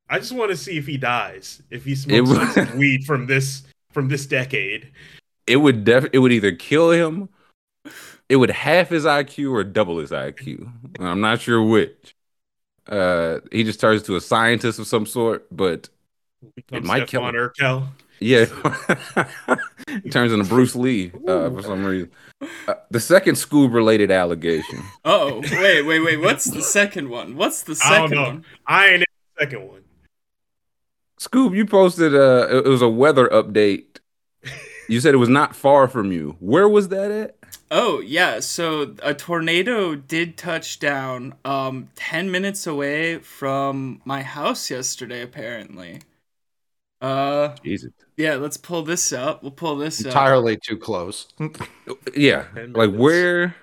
I 0.09 0.19
just 0.19 0.33
want 0.33 0.51
to 0.51 0.57
see 0.57 0.77
if 0.77 0.87
he 0.87 0.97
dies 0.97 1.63
if 1.71 1.85
he 1.85 1.95
smokes 1.95 2.29
would- 2.29 2.39
like, 2.39 2.53
some 2.53 2.79
weed 2.79 3.05
from 3.05 3.27
this 3.27 3.63
from 3.93 4.09
this 4.09 4.27
decade. 4.27 4.91
It 5.47 5.57
would 5.57 5.85
def 5.85 6.07
it 6.13 6.19
would 6.19 6.33
either 6.33 6.53
kill 6.53 6.91
him, 6.91 7.29
it 8.29 8.37
would 8.37 8.51
half 8.51 8.89
his 8.89 9.05
IQ 9.05 9.53
or 9.53 9.65
double 9.65 9.99
his 9.99 10.11
IQ. 10.11 10.71
I'm 10.99 11.21
not 11.21 11.41
sure 11.41 11.63
which. 11.63 12.15
Uh, 12.87 13.41
he 13.51 13.65
just 13.65 13.81
turns 13.81 14.03
to 14.03 14.17
a 14.17 14.21
scientist 14.21 14.79
of 14.79 14.87
some 14.87 15.07
sort, 15.07 15.47
but 15.51 15.89
it 16.71 16.85
might 16.85 17.09
kill 17.09 17.23
Stefan 17.23 17.35
him. 17.35 17.41
Urkel. 17.41 17.89
Yeah, 18.25 18.47
he 20.03 20.09
turns 20.09 20.33
into 20.33 20.47
Bruce 20.47 20.75
Lee 20.75 21.13
uh, 21.29 21.51
for 21.51 21.61
some 21.61 21.85
reason. 21.85 22.11
Uh, 22.67 22.73
the 22.91 22.99
second 22.99 23.35
Scoob 23.35 23.75
related 23.75 24.11
allegation. 24.11 24.83
Oh, 25.05 25.43
wait, 25.53 25.83
wait, 25.83 26.01
wait. 26.01 26.17
What's 26.17 26.47
the 26.47 26.63
second 26.63 27.11
one? 27.11 27.37
What's 27.37 27.65
the 27.65 27.79
I 27.85 27.99
don't 27.99 28.09
second 28.09 28.17
know. 28.17 28.29
one? 28.31 28.45
I 28.67 28.87
ain't 28.87 28.95
in 28.95 29.05
the 29.37 29.45
second 29.45 29.69
one. 29.69 29.83
Scoob, 31.21 31.55
you 31.55 31.67
posted 31.67 32.15
uh 32.15 32.63
it 32.65 32.67
was 32.67 32.81
a 32.81 32.89
weather 32.89 33.29
update. 33.29 33.99
You 34.89 35.01
said 35.01 35.13
it 35.13 35.19
was 35.19 35.29
not 35.29 35.55
far 35.55 35.87
from 35.87 36.11
you. 36.11 36.37
Where 36.41 36.69
was 36.69 36.89
that 36.89 37.11
at? 37.11 37.37
Oh, 37.71 38.01
yeah. 38.01 38.41
So 38.41 38.95
a 39.03 39.13
tornado 39.13 39.97
did 39.97 40.39
touch 40.39 40.79
down 40.79 41.35
um 41.45 41.91
10 41.97 42.31
minutes 42.31 42.67
away 42.67 43.19
from 43.19 44.01
my 44.07 44.23
house 44.23 44.71
yesterday 44.71 45.21
apparently. 45.21 46.01
Uh 47.05 47.55
Jesus. 47.63 47.93
yeah, 48.17 48.37
let's 48.37 48.57
pull 48.57 48.83
this 48.83 49.13
up. 49.13 49.43
We'll 49.43 49.53
pull 49.53 49.77
this 49.77 50.01
up. 50.01 50.07
Entirely 50.07 50.57
too 50.57 50.79
close. 50.79 51.29
Yeah. 52.17 52.47
Like 52.73 52.93
where 52.95 53.55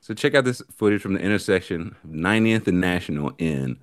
So 0.00 0.12
check 0.12 0.34
out 0.34 0.44
this 0.44 0.60
footage 0.76 1.00
from 1.00 1.14
the 1.14 1.20
intersection 1.20 1.96
of 2.04 2.10
90th 2.10 2.66
and 2.66 2.80
National 2.80 3.32
in 3.38 3.78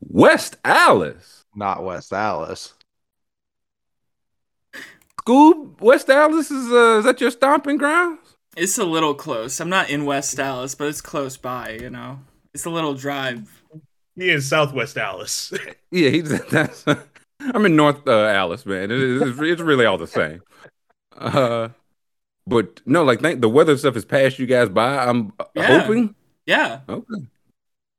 West 0.00 0.56
Allis. 0.64 1.44
Not 1.54 1.82
West 1.82 2.12
Allis. 2.12 2.74
Scoob, 5.22 5.80
West 5.80 6.10
Allis 6.10 6.50
is 6.50 6.70
uh 6.70 6.98
is 6.98 7.04
that 7.04 7.20
your 7.20 7.30
stomping 7.30 7.78
grounds? 7.78 8.36
It's 8.56 8.76
a 8.78 8.84
little 8.84 9.14
close. 9.14 9.58
I'm 9.60 9.70
not 9.70 9.88
in 9.88 10.04
West 10.04 10.38
Allis, 10.38 10.74
but 10.74 10.88
it's 10.88 11.00
close 11.00 11.36
by, 11.38 11.78
you 11.80 11.88
know. 11.88 12.18
It's 12.52 12.64
a 12.66 12.70
little 12.70 12.94
drive. 12.94 13.62
He 14.16 14.30
in 14.32 14.42
Southwest 14.42 14.98
Allis. 14.98 15.52
Yeah, 15.92 16.10
he's 16.10 16.28
that's 16.50 16.84
I'm 17.40 17.64
in 17.66 17.76
North 17.76 18.06
uh, 18.06 18.26
Allis, 18.26 18.66
man. 18.66 18.84
It 18.84 18.90
is, 18.92 19.22
it's, 19.22 19.40
it's 19.40 19.60
really 19.60 19.86
all 19.86 19.98
the 19.98 20.06
same. 20.06 20.42
Uh, 21.16 21.68
but 22.46 22.80
no, 22.86 23.04
like 23.04 23.20
think 23.20 23.40
the 23.40 23.48
weather 23.48 23.76
stuff 23.76 23.94
has 23.94 24.04
passed 24.04 24.38
you 24.38 24.46
guys 24.46 24.68
by. 24.68 24.98
I'm 24.98 25.32
uh, 25.38 25.44
Yeah. 25.54 25.80
hoping. 25.80 26.14
Yeah. 26.46 26.80
Okay. 26.88 27.26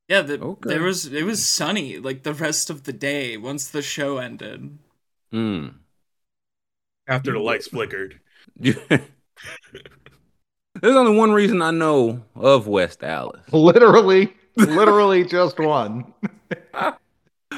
Yeah, 0.08 0.22
the, 0.24 0.42
Okay. 0.42 0.70
there 0.70 0.84
was 0.84 1.06
it 1.06 1.24
was 1.24 1.46
sunny 1.46 1.98
like 1.98 2.24
the 2.24 2.34
rest 2.34 2.70
of 2.70 2.84
the 2.84 2.94
day 2.94 3.38
once 3.38 3.70
the 3.70 3.82
show 3.82 4.18
ended. 4.18 4.78
Hmm. 5.32 5.68
After 7.08 7.32
the 7.32 7.40
lights 7.40 7.68
flickered. 7.68 8.20
There's 8.60 8.78
only 10.84 11.16
one 11.16 11.32
reason 11.32 11.62
I 11.62 11.72
know 11.72 12.24
of 12.36 12.68
West 12.68 13.04
Allis. 13.04 13.42
Literally, 13.52 14.34
literally 14.56 15.24
just 15.24 15.60
one. 15.60 16.14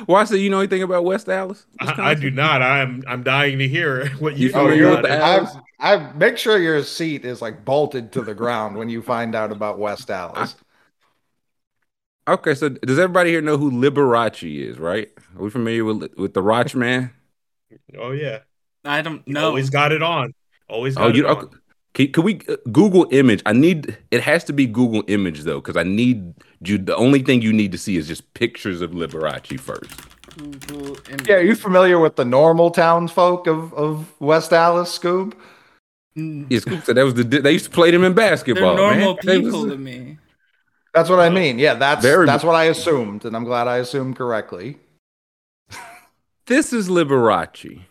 Why 0.06 0.24
say 0.26 0.38
you 0.38 0.50
know 0.50 0.60
anything 0.60 0.84
about 0.84 1.04
West 1.06 1.30
Allis? 1.30 1.66
I, 1.80 2.12
I 2.12 2.14
do 2.16 2.32
not. 2.32 2.62
I'm 2.62 3.04
I'm 3.08 3.24
dying 3.24 3.60
to 3.60 3.68
hear 3.68 4.08
what 4.20 4.38
you 4.38 4.48
You 4.48 4.54
know 4.54 4.68
familiar 4.68 4.86
about 4.86 5.06
with 5.06 5.06
it. 5.06 5.20
the- 5.20 5.22
I've, 5.22 5.48
I've 5.80 6.16
make 6.16 6.38
sure 6.38 6.58
your 6.58 6.84
seat 6.84 7.26
is 7.26 7.42
like 7.42 7.66
bolted 7.66 8.12
to 8.14 8.22
the 8.22 8.34
ground 8.36 8.78
when 8.78 8.90
you 8.90 9.02
find 9.02 9.36
out 9.36 9.52
about 9.52 9.80
West 9.80 10.10
Allis. 10.10 10.56
Okay, 12.28 12.56
so 12.56 12.70
does 12.70 12.98
everybody 13.00 13.32
here 13.32 13.42
know 13.42 13.58
who 13.58 13.70
Liberace 13.70 14.44
is? 14.70 14.80
Right? 14.80 15.12
Are 15.36 15.44
we 15.44 15.50
familiar 15.50 15.84
with 15.84 16.14
with 16.18 16.34
the 16.34 16.42
Roch 16.42 16.74
man? 16.74 17.12
Oh 17.98 18.12
yeah, 18.12 18.40
I 18.84 19.02
don't 19.02 19.18
know. 19.18 19.24
He 19.26 19.34
know. 19.34 19.48
always 19.48 19.70
got 19.70 19.92
it 19.92 20.04
on. 20.04 20.34
Always 20.70 20.98
oh, 20.98 21.00
got 21.00 21.06
Oh, 21.06 21.14
it 21.16 21.18
you 21.18 21.28
on. 21.28 21.46
okay. 21.46 21.58
Can, 21.94 22.12
can 22.12 22.24
we 22.24 22.42
uh, 22.50 22.56
Google 22.72 23.08
image? 23.12 23.42
I 23.46 23.54
need 23.54 23.98
it 24.12 24.22
has 24.22 24.44
to 24.46 24.54
be 24.54 24.66
Google 24.66 25.04
image 25.08 25.42
though, 25.42 25.62
because 25.62 25.78
I 25.78 25.84
need 25.84 26.34
you. 26.66 26.78
The 26.78 26.96
only 26.96 27.22
thing 27.22 27.42
you 27.42 27.54
need 27.54 27.72
to 27.72 27.78
see 27.78 27.98
is 27.98 28.08
just 28.08 28.34
pictures 28.34 28.82
of 28.82 28.92
Liberace 28.92 29.60
first. 29.60 29.92
Google 30.38 30.98
image. 31.10 31.28
Yeah, 31.28 31.36
are 31.36 31.42
you 31.44 31.56
familiar 31.56 32.00
with 32.00 32.16
the 32.16 32.26
normal 32.26 32.72
townsfolk 32.72 33.46
of, 33.48 33.74
of 33.76 34.12
West 34.20 34.52
Allis, 34.54 34.98
Scoob? 34.98 35.34
Mm, 36.18 36.48
Yeah, 36.50 36.60
Scoop 36.60 36.84
said 36.84 36.96
that 36.98 37.06
was 37.06 37.14
the 37.14 37.24
they 37.24 37.52
used 37.52 37.66
to 37.66 37.72
play 37.72 37.92
them 37.92 38.04
in 38.04 38.14
basketball. 38.14 38.76
They're 38.76 38.88
basketball. 38.88 39.06
normal 39.06 39.14
man. 39.16 39.26
They 39.26 39.38
was- 39.40 39.54
people 39.54 39.70
to 39.70 39.78
me. 39.78 40.18
That's 40.96 41.10
what 41.10 41.20
I 41.20 41.30
mean. 41.30 41.58
Yeah, 41.58 41.74
that's 41.74 42.04
Very- 42.04 42.28
that's 42.28 42.44
what 42.44 42.54
I 42.56 42.66
assumed, 42.66 43.26
and 43.26 43.36
I'm 43.36 43.46
glad 43.46 43.68
I 43.68 43.78
assumed 43.78 44.16
correctly. 44.16 44.78
This 46.46 46.72
is 46.74 46.88
Liberace. 46.90 47.82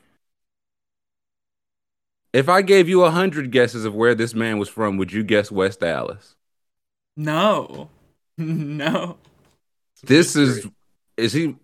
If 2.33 2.49
I 2.49 2.62
gave 2.62 2.89
you 2.89 3.05
a 3.05 3.11
hundred 3.11 3.51
guesses 3.51 3.85
of 3.85 3.95
where 3.95 4.15
this 4.15 4.35
man 4.35 4.59
was 4.59 4.69
from, 4.69 4.97
would 4.97 5.12
you 5.12 5.23
guess 5.23 5.51
West 5.51 5.83
Allis? 5.83 6.37
No. 7.17 7.89
No. 8.39 9.19
This 10.03 10.35
is 10.35 10.67
is 11.19 11.35
he? 11.35 11.55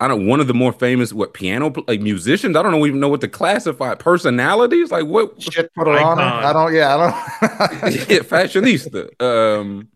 I 0.00 0.08
don't 0.08 0.26
one 0.26 0.40
of 0.40 0.46
the 0.48 0.54
more 0.54 0.72
famous 0.72 1.12
what 1.12 1.34
piano 1.34 1.72
like 1.86 2.00
musicians. 2.00 2.56
I 2.56 2.62
don't 2.62 2.72
know 2.72 2.86
even 2.86 2.98
know 2.98 3.10
what 3.10 3.20
to 3.20 3.28
classify 3.28 3.94
personalities 3.94 4.90
like 4.90 5.06
what 5.06 5.40
Shit 5.40 5.72
put 5.74 5.86
her 5.86 5.98
on 5.98 6.18
I 6.18 6.52
don't. 6.52 6.74
Yeah, 6.74 6.96
I 6.96 6.96
don't. 6.96 7.92
yeah, 8.10 8.18
fashionista. 8.20 9.22
Um, 9.22 9.88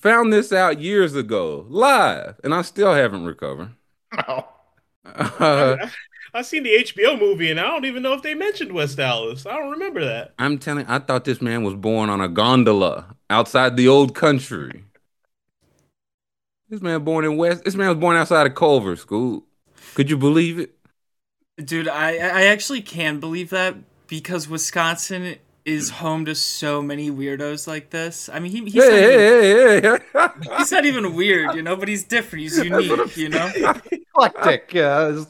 found 0.00 0.32
this 0.32 0.52
out 0.52 0.80
years 0.80 1.14
ago 1.14 1.64
live, 1.70 2.40
and 2.44 2.52
I 2.52 2.62
still 2.62 2.92
haven't 2.92 3.24
recovered. 3.24 3.70
No. 4.28 4.48
Uh, 5.04 5.76
I, 6.32 6.38
I 6.38 6.42
seen 6.42 6.62
the 6.62 6.70
HBO 6.70 7.18
movie 7.18 7.50
and 7.50 7.60
I 7.60 7.64
don't 7.64 7.84
even 7.84 8.02
know 8.02 8.14
if 8.14 8.22
they 8.22 8.34
mentioned 8.34 8.72
West 8.72 8.98
Allis. 8.98 9.46
I 9.46 9.56
don't 9.56 9.70
remember 9.70 10.04
that. 10.04 10.34
I'm 10.38 10.58
telling. 10.58 10.86
I 10.86 10.98
thought 10.98 11.24
this 11.24 11.40
man 11.42 11.62
was 11.62 11.74
born 11.74 12.10
on 12.10 12.20
a 12.20 12.28
gondola 12.28 13.14
outside 13.30 13.76
the 13.76 13.88
old 13.88 14.14
country. 14.14 14.84
This 16.68 16.80
man 16.80 17.04
born 17.04 17.24
in 17.24 17.36
West. 17.36 17.64
This 17.64 17.74
man 17.74 17.88
was 17.88 17.98
born 17.98 18.16
outside 18.16 18.46
of 18.46 18.54
Culver 18.54 18.96
School. 18.96 19.44
Could 19.94 20.08
you 20.08 20.16
believe 20.16 20.58
it? 20.58 20.74
Dude, 21.62 21.88
I 21.88 22.12
I 22.14 22.44
actually 22.44 22.80
can 22.80 23.20
believe 23.20 23.50
that 23.50 23.76
because 24.06 24.48
Wisconsin 24.48 25.36
is 25.64 25.90
home 25.90 26.24
to 26.24 26.34
so 26.34 26.82
many 26.82 27.10
weirdos 27.10 27.66
like 27.66 27.90
this. 27.90 28.28
I 28.28 28.40
mean, 28.40 28.52
he, 28.52 28.64
he's, 28.64 28.74
not 28.74 28.84
even, 28.86 28.98
Hey, 28.98 29.80
hey, 29.80 29.80
hey, 29.80 29.98
hey. 30.12 30.56
he's 30.58 30.72
not 30.72 30.84
even 30.84 31.14
weird, 31.14 31.54
you 31.54 31.62
know, 31.62 31.76
but 31.76 31.88
he's 31.88 32.04
different. 32.04 32.42
He's 32.42 32.58
unique, 32.58 33.16
you 33.16 33.28
know. 33.28 33.52
Eclectic. 34.14 34.74
Yeah. 34.74 35.24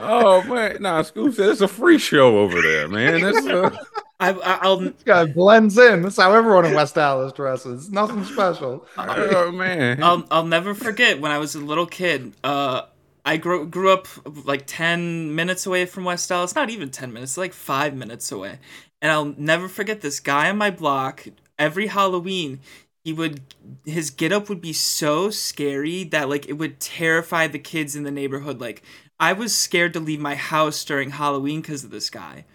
oh 0.00 0.42
man, 0.44 0.82
nah, 0.82 1.02
Scoop 1.02 1.34
said 1.34 1.50
it's 1.50 1.60
a 1.60 1.68
free 1.68 1.98
show 1.98 2.38
over 2.38 2.60
there, 2.60 2.88
man. 2.88 3.20
That's 3.20 3.46
uh, 3.46 3.76
I, 4.20 4.30
I 4.30 4.58
I'll 4.62 4.78
This 4.78 5.02
guy 5.04 5.26
blends 5.26 5.78
in. 5.78 6.02
That's 6.02 6.16
how 6.16 6.32
everyone 6.34 6.66
in 6.66 6.74
West 6.74 6.98
Allis 6.98 7.32
dresses. 7.32 7.90
Nothing 7.90 8.24
special. 8.24 8.86
oh 8.96 9.52
man. 9.52 10.02
I'll 10.02 10.24
I'll 10.30 10.46
never 10.46 10.74
forget 10.74 11.20
when 11.20 11.30
I 11.30 11.38
was 11.38 11.54
a 11.54 11.60
little 11.60 11.86
kid. 11.86 12.32
Uh, 12.42 12.82
I 13.24 13.36
grew 13.38 13.66
grew 13.66 13.92
up 13.92 14.06
like 14.44 14.64
ten 14.66 15.34
minutes 15.34 15.66
away 15.66 15.86
from 15.86 16.04
West 16.04 16.30
Allis. 16.30 16.54
Not 16.54 16.70
even 16.70 16.90
ten 16.90 17.12
minutes, 17.12 17.36
like 17.36 17.52
five 17.52 17.94
minutes 17.94 18.30
away. 18.30 18.58
And 19.04 19.12
I'll 19.12 19.34
never 19.36 19.68
forget 19.68 20.00
this 20.00 20.18
guy 20.18 20.48
on 20.48 20.56
my 20.56 20.70
block. 20.70 21.26
Every 21.58 21.88
Halloween, 21.88 22.60
he 23.04 23.12
would 23.12 23.42
his 23.84 24.08
get 24.08 24.32
up 24.32 24.48
would 24.48 24.62
be 24.62 24.72
so 24.72 25.28
scary 25.28 26.04
that 26.04 26.30
like 26.30 26.48
it 26.48 26.54
would 26.54 26.80
terrify 26.80 27.46
the 27.46 27.58
kids 27.58 27.94
in 27.94 28.04
the 28.04 28.10
neighborhood. 28.10 28.62
Like 28.62 28.82
I 29.20 29.34
was 29.34 29.54
scared 29.54 29.92
to 29.92 30.00
leave 30.00 30.20
my 30.20 30.36
house 30.36 30.82
during 30.86 31.10
Halloween 31.10 31.60
because 31.60 31.84
of 31.84 31.90
this 31.90 32.08
guy. 32.08 32.46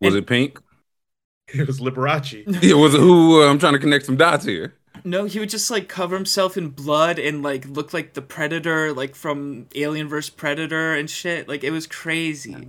was 0.00 0.14
it 0.14 0.28
pink? 0.28 0.60
It 1.54 1.66
was 1.66 1.80
Liberace. 1.80 2.62
it 2.62 2.74
was 2.74 2.92
who? 2.92 3.42
Uh, 3.42 3.50
I'm 3.50 3.58
trying 3.58 3.74
to 3.74 3.78
connect 3.78 4.06
some 4.06 4.16
dots 4.16 4.44
here. 4.44 4.74
No, 5.04 5.24
he 5.26 5.38
would 5.40 5.50
just 5.50 5.70
like 5.70 5.88
cover 5.88 6.16
himself 6.16 6.56
in 6.56 6.68
blood 6.68 7.18
and 7.20 7.42
like 7.42 7.66
look 7.66 7.92
like 7.92 8.14
the 8.14 8.22
predator, 8.22 8.92
like 8.92 9.14
from 9.16 9.66
Alien 9.76 10.08
vs 10.08 10.30
Predator 10.30 10.94
and 10.94 11.08
shit. 11.10 11.48
Like 11.48 11.62
it 11.64 11.70
was 11.70 11.86
crazy. 11.88 12.68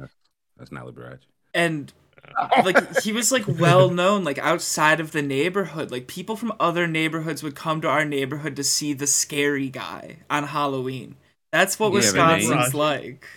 That's 0.57 0.71
not 0.71 0.85
Liberace. 0.85 1.21
And 1.55 1.91
like 2.63 3.01
he 3.01 3.11
was 3.13 3.31
like 3.31 3.45
well 3.47 3.89
known 3.89 4.23
like 4.23 4.37
outside 4.39 4.99
of 4.99 5.11
the 5.11 5.21
neighborhood. 5.21 5.91
Like 5.91 6.07
people 6.07 6.35
from 6.35 6.53
other 6.59 6.87
neighborhoods 6.87 7.43
would 7.43 7.55
come 7.55 7.81
to 7.81 7.87
our 7.87 8.05
neighborhood 8.05 8.55
to 8.57 8.63
see 8.63 8.93
the 8.93 9.07
scary 9.07 9.69
guy 9.69 10.19
on 10.29 10.45
Halloween. 10.45 11.15
That's 11.51 11.79
what 11.79 11.93
Did 11.93 12.01
he 12.01 12.05
have 12.07 12.15
a 12.15 12.25
name? 12.25 12.49
Wisconsin's 12.49 12.73
like. 12.75 13.27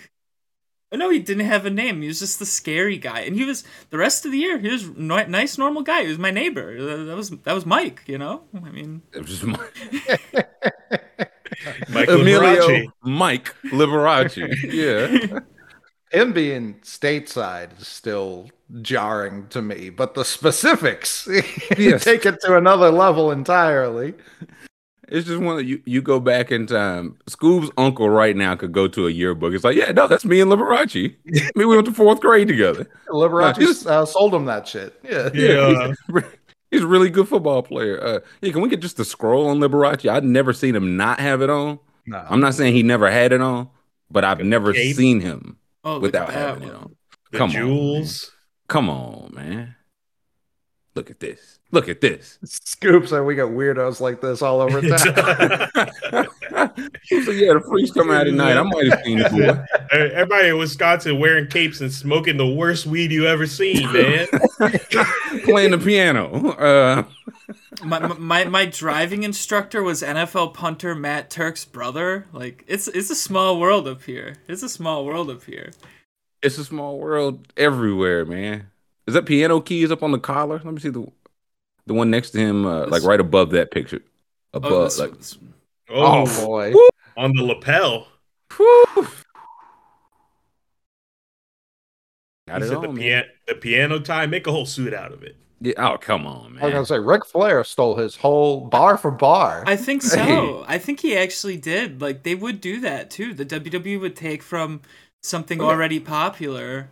Oh, 0.93 0.97
No, 0.97 1.09
he 1.09 1.19
didn't 1.19 1.45
have 1.45 1.65
a 1.65 1.69
name. 1.69 2.01
He 2.01 2.07
was 2.09 2.19
just 2.19 2.37
the 2.39 2.45
scary 2.45 2.97
guy, 2.97 3.21
and 3.21 3.35
he 3.35 3.45
was 3.45 3.63
the 3.91 3.97
rest 3.97 4.25
of 4.25 4.31
the 4.33 4.37
year. 4.37 4.57
He 4.59 4.67
was 4.69 4.89
ni- 4.89 5.25
nice, 5.25 5.57
normal 5.57 5.83
guy. 5.83 6.01
He 6.03 6.09
was 6.09 6.17
my 6.19 6.31
neighbor. 6.31 7.05
That 7.05 7.15
was 7.15 7.29
that 7.29 7.53
was 7.53 7.65
Mike. 7.65 8.03
You 8.07 8.17
know, 8.17 8.43
I 8.53 8.69
mean, 8.71 9.01
It 9.13 9.21
was 9.21 9.29
just 9.29 9.45
my, 9.45 9.57
Mike 11.89 12.09
Emilio 12.09 12.67
Liberace. 12.67 12.91
Mike 13.03 13.55
Liberace. 13.65 14.37
yeah. 14.71 15.39
Him 16.11 16.33
being 16.33 16.75
stateside 16.81 17.79
is 17.79 17.87
still 17.87 18.49
jarring 18.81 19.47
to 19.49 19.61
me, 19.61 19.89
but 19.89 20.13
the 20.13 20.23
specifics 20.23 21.27
Yes. 21.77 22.03
take 22.03 22.25
it 22.25 22.39
to 22.41 22.57
another 22.57 22.91
level 22.91 23.31
entirely. 23.31 24.13
It's 25.09 25.27
just 25.27 25.41
one 25.41 25.57
that 25.57 25.65
you, 25.65 25.81
you 25.85 26.01
go 26.01 26.21
back 26.21 26.51
in 26.51 26.67
time. 26.67 27.17
Scoob's 27.29 27.69
uncle 27.77 28.09
right 28.09 28.35
now 28.35 28.55
could 28.55 28.71
go 28.71 28.87
to 28.87 29.07
a 29.07 29.09
yearbook. 29.09 29.53
It's 29.53 29.65
like, 29.65 29.75
yeah, 29.75 29.91
no, 29.91 30.07
that's 30.07 30.23
me 30.23 30.39
and 30.39 30.49
Liberace. 30.49 31.13
I 31.27 31.51
mean, 31.53 31.67
we 31.67 31.75
went 31.75 31.85
to 31.87 31.93
fourth 31.93 32.21
grade 32.21 32.47
together. 32.47 32.87
Liberace 33.09 33.85
uh, 33.85 34.05
sold 34.05 34.33
him 34.33 34.45
that 34.45 34.69
shit. 34.69 34.97
Yeah. 35.03 35.29
Yeah. 35.33 35.91
he's, 36.13 36.23
he's 36.71 36.81
a 36.83 36.87
really 36.87 37.09
good 37.09 37.27
football 37.27 37.61
player. 37.61 38.01
Uh, 38.01 38.19
yeah, 38.41 38.53
can 38.53 38.61
we 38.61 38.69
get 38.69 38.79
just 38.79 38.95
the 38.95 39.03
scroll 39.03 39.47
on 39.47 39.59
Liberace? 39.59 40.09
I've 40.09 40.23
never 40.23 40.53
seen 40.53 40.77
him 40.77 40.95
not 40.95 41.19
have 41.19 41.41
it 41.41 41.49
on. 41.49 41.79
No. 42.05 42.25
I'm 42.29 42.39
not 42.39 42.55
saying 42.55 42.73
he 42.73 42.81
never 42.81 43.11
had 43.11 43.33
it 43.33 43.41
on, 43.41 43.69
but 44.09 44.23
I've 44.23 44.39
never 44.39 44.71
cape. 44.71 44.95
seen 44.95 45.19
him 45.19 45.57
oh, 45.83 45.99
without 45.99 46.31
having 46.31 46.69
it 46.69 46.73
on. 46.73 46.95
The 47.31 47.37
Come 47.37 47.49
on, 47.49 47.55
jewels. 47.55 48.31
Come 48.71 48.89
on, 48.89 49.33
man. 49.33 49.75
Look 50.95 51.11
at 51.11 51.19
this. 51.19 51.59
Look 51.71 51.89
at 51.89 51.99
this. 51.99 52.39
Scoops 52.45 53.11
and 53.11 53.25
we 53.25 53.35
got 53.35 53.49
weirdos 53.49 53.99
like 53.99 54.21
this 54.21 54.41
all 54.41 54.61
over 54.61 54.79
town. 54.87 54.97
so 57.25 57.31
yeah, 57.31 57.51
the 57.51 57.61
freaks 57.67 57.91
come 57.91 58.09
out 58.11 58.27
at 58.27 58.33
night. 58.33 58.55
I 58.55 58.63
might 58.63 58.85
have 58.85 59.01
seen 59.03 59.17
the 59.17 59.29
boy. 59.29 59.61
Everybody 59.91 60.47
in 60.47 60.57
Wisconsin 60.57 61.19
wearing 61.19 61.47
capes 61.47 61.81
and 61.81 61.91
smoking 61.91 62.37
the 62.37 62.47
worst 62.47 62.85
weed 62.85 63.11
you 63.11 63.27
ever 63.27 63.45
seen, 63.45 63.91
man. 63.91 64.27
playing 65.43 65.71
the 65.71 65.81
piano. 65.83 66.51
Uh, 66.51 67.03
my, 67.83 67.99
my 68.07 68.45
my 68.45 68.65
driving 68.65 69.23
instructor 69.23 69.83
was 69.83 70.01
NFL 70.01 70.53
punter 70.53 70.95
Matt 70.95 71.29
Turk's 71.29 71.65
brother. 71.65 72.25
Like 72.31 72.63
it's 72.67 72.87
it's 72.87 73.09
a 73.09 73.15
small 73.15 73.59
world 73.59 73.85
up 73.85 74.03
here. 74.03 74.37
It's 74.47 74.63
a 74.63 74.69
small 74.69 75.05
world 75.05 75.29
up 75.29 75.43
here. 75.43 75.73
It's 76.43 76.57
a 76.57 76.65
small 76.65 76.97
world 76.99 77.47
everywhere, 77.57 78.25
man. 78.25 78.67
Is 79.07 79.13
that 79.13 79.25
piano 79.25 79.59
keys 79.61 79.91
up 79.91 80.03
on 80.03 80.11
the 80.11 80.19
collar? 80.19 80.61
Let 80.63 80.73
me 80.73 80.79
see 80.79 80.89
the 80.89 81.07
the 81.87 81.93
one 81.93 82.09
next 82.11 82.31
to 82.31 82.37
him, 82.39 82.65
uh, 82.65 82.85
like 82.87 83.03
right 83.03 83.19
above 83.19 83.51
that 83.51 83.71
picture. 83.71 84.01
Above, 84.53 84.71
Oh, 84.71 84.83
this, 84.83 84.99
like, 84.99 85.17
this- 85.17 85.37
Oh, 85.89 86.23
Oh 86.27 86.45
boy. 86.45 86.73
on 87.17 87.33
the 87.33 87.43
lapel. 87.43 88.07
whew. 88.55 89.07
Got 92.47 92.61
He 92.61 92.65
it 92.65 92.69
said 92.69 92.77
on, 92.77 92.81
the, 92.81 92.87
man. 92.89 92.95
pia- 92.97 93.25
the 93.47 93.55
piano 93.55 93.99
tie, 93.99 94.25
make 94.25 94.47
a 94.47 94.51
whole 94.51 94.65
suit 94.65 94.93
out 94.93 95.11
of 95.11 95.23
it. 95.23 95.37
Yeah, 95.63 95.73
oh, 95.77 95.97
come 95.99 96.25
on, 96.25 96.55
man! 96.55 96.63
I 96.63 96.65
was 96.65 96.73
gonna 96.73 96.85
say 96.87 96.97
Ric 96.99 97.23
Flair 97.23 97.63
stole 97.63 97.95
his 97.95 98.15
whole 98.15 98.61
bar 98.61 98.97
for 98.97 99.11
bar. 99.11 99.63
I 99.67 99.75
think 99.75 100.01
so. 100.01 100.17
Hey. 100.17 100.63
I 100.67 100.79
think 100.79 100.99
he 101.01 101.15
actually 101.15 101.57
did. 101.57 102.01
Like 102.01 102.23
they 102.23 102.33
would 102.33 102.61
do 102.61 102.79
that 102.81 103.11
too. 103.11 103.35
The 103.35 103.45
WWE 103.45 103.99
would 104.01 104.15
take 104.15 104.41
from 104.41 104.81
something 105.21 105.59
yeah. 105.59 105.65
already 105.65 105.99
popular. 105.99 106.89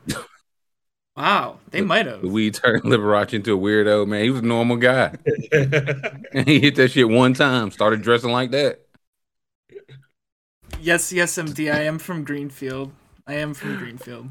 Wow, 1.19 1.59
they 1.71 1.81
might 1.81 2.05
have. 2.05 2.23
We 2.23 2.29
weed 2.29 2.53
turned 2.53 2.83
Liberace 2.85 3.33
into 3.33 3.53
a 3.53 3.59
weirdo, 3.59 4.07
man. 4.07 4.23
He 4.23 4.29
was 4.29 4.39
a 4.39 4.45
normal 4.45 4.77
guy. 4.77 5.15
And 6.31 6.47
he 6.47 6.61
hit 6.61 6.75
that 6.75 6.91
shit 6.91 7.09
one 7.09 7.33
time, 7.33 7.71
started 7.71 8.01
dressing 8.01 8.31
like 8.31 8.51
that. 8.51 8.79
Yes, 10.79 11.11
yes, 11.11 11.37
MD. 11.37 11.73
I 11.73 11.81
am 11.81 11.99
from 11.99 12.23
Greenfield. 12.23 12.93
I 13.27 13.33
am 13.33 13.53
from 13.53 13.75
Greenfield. 13.75 14.29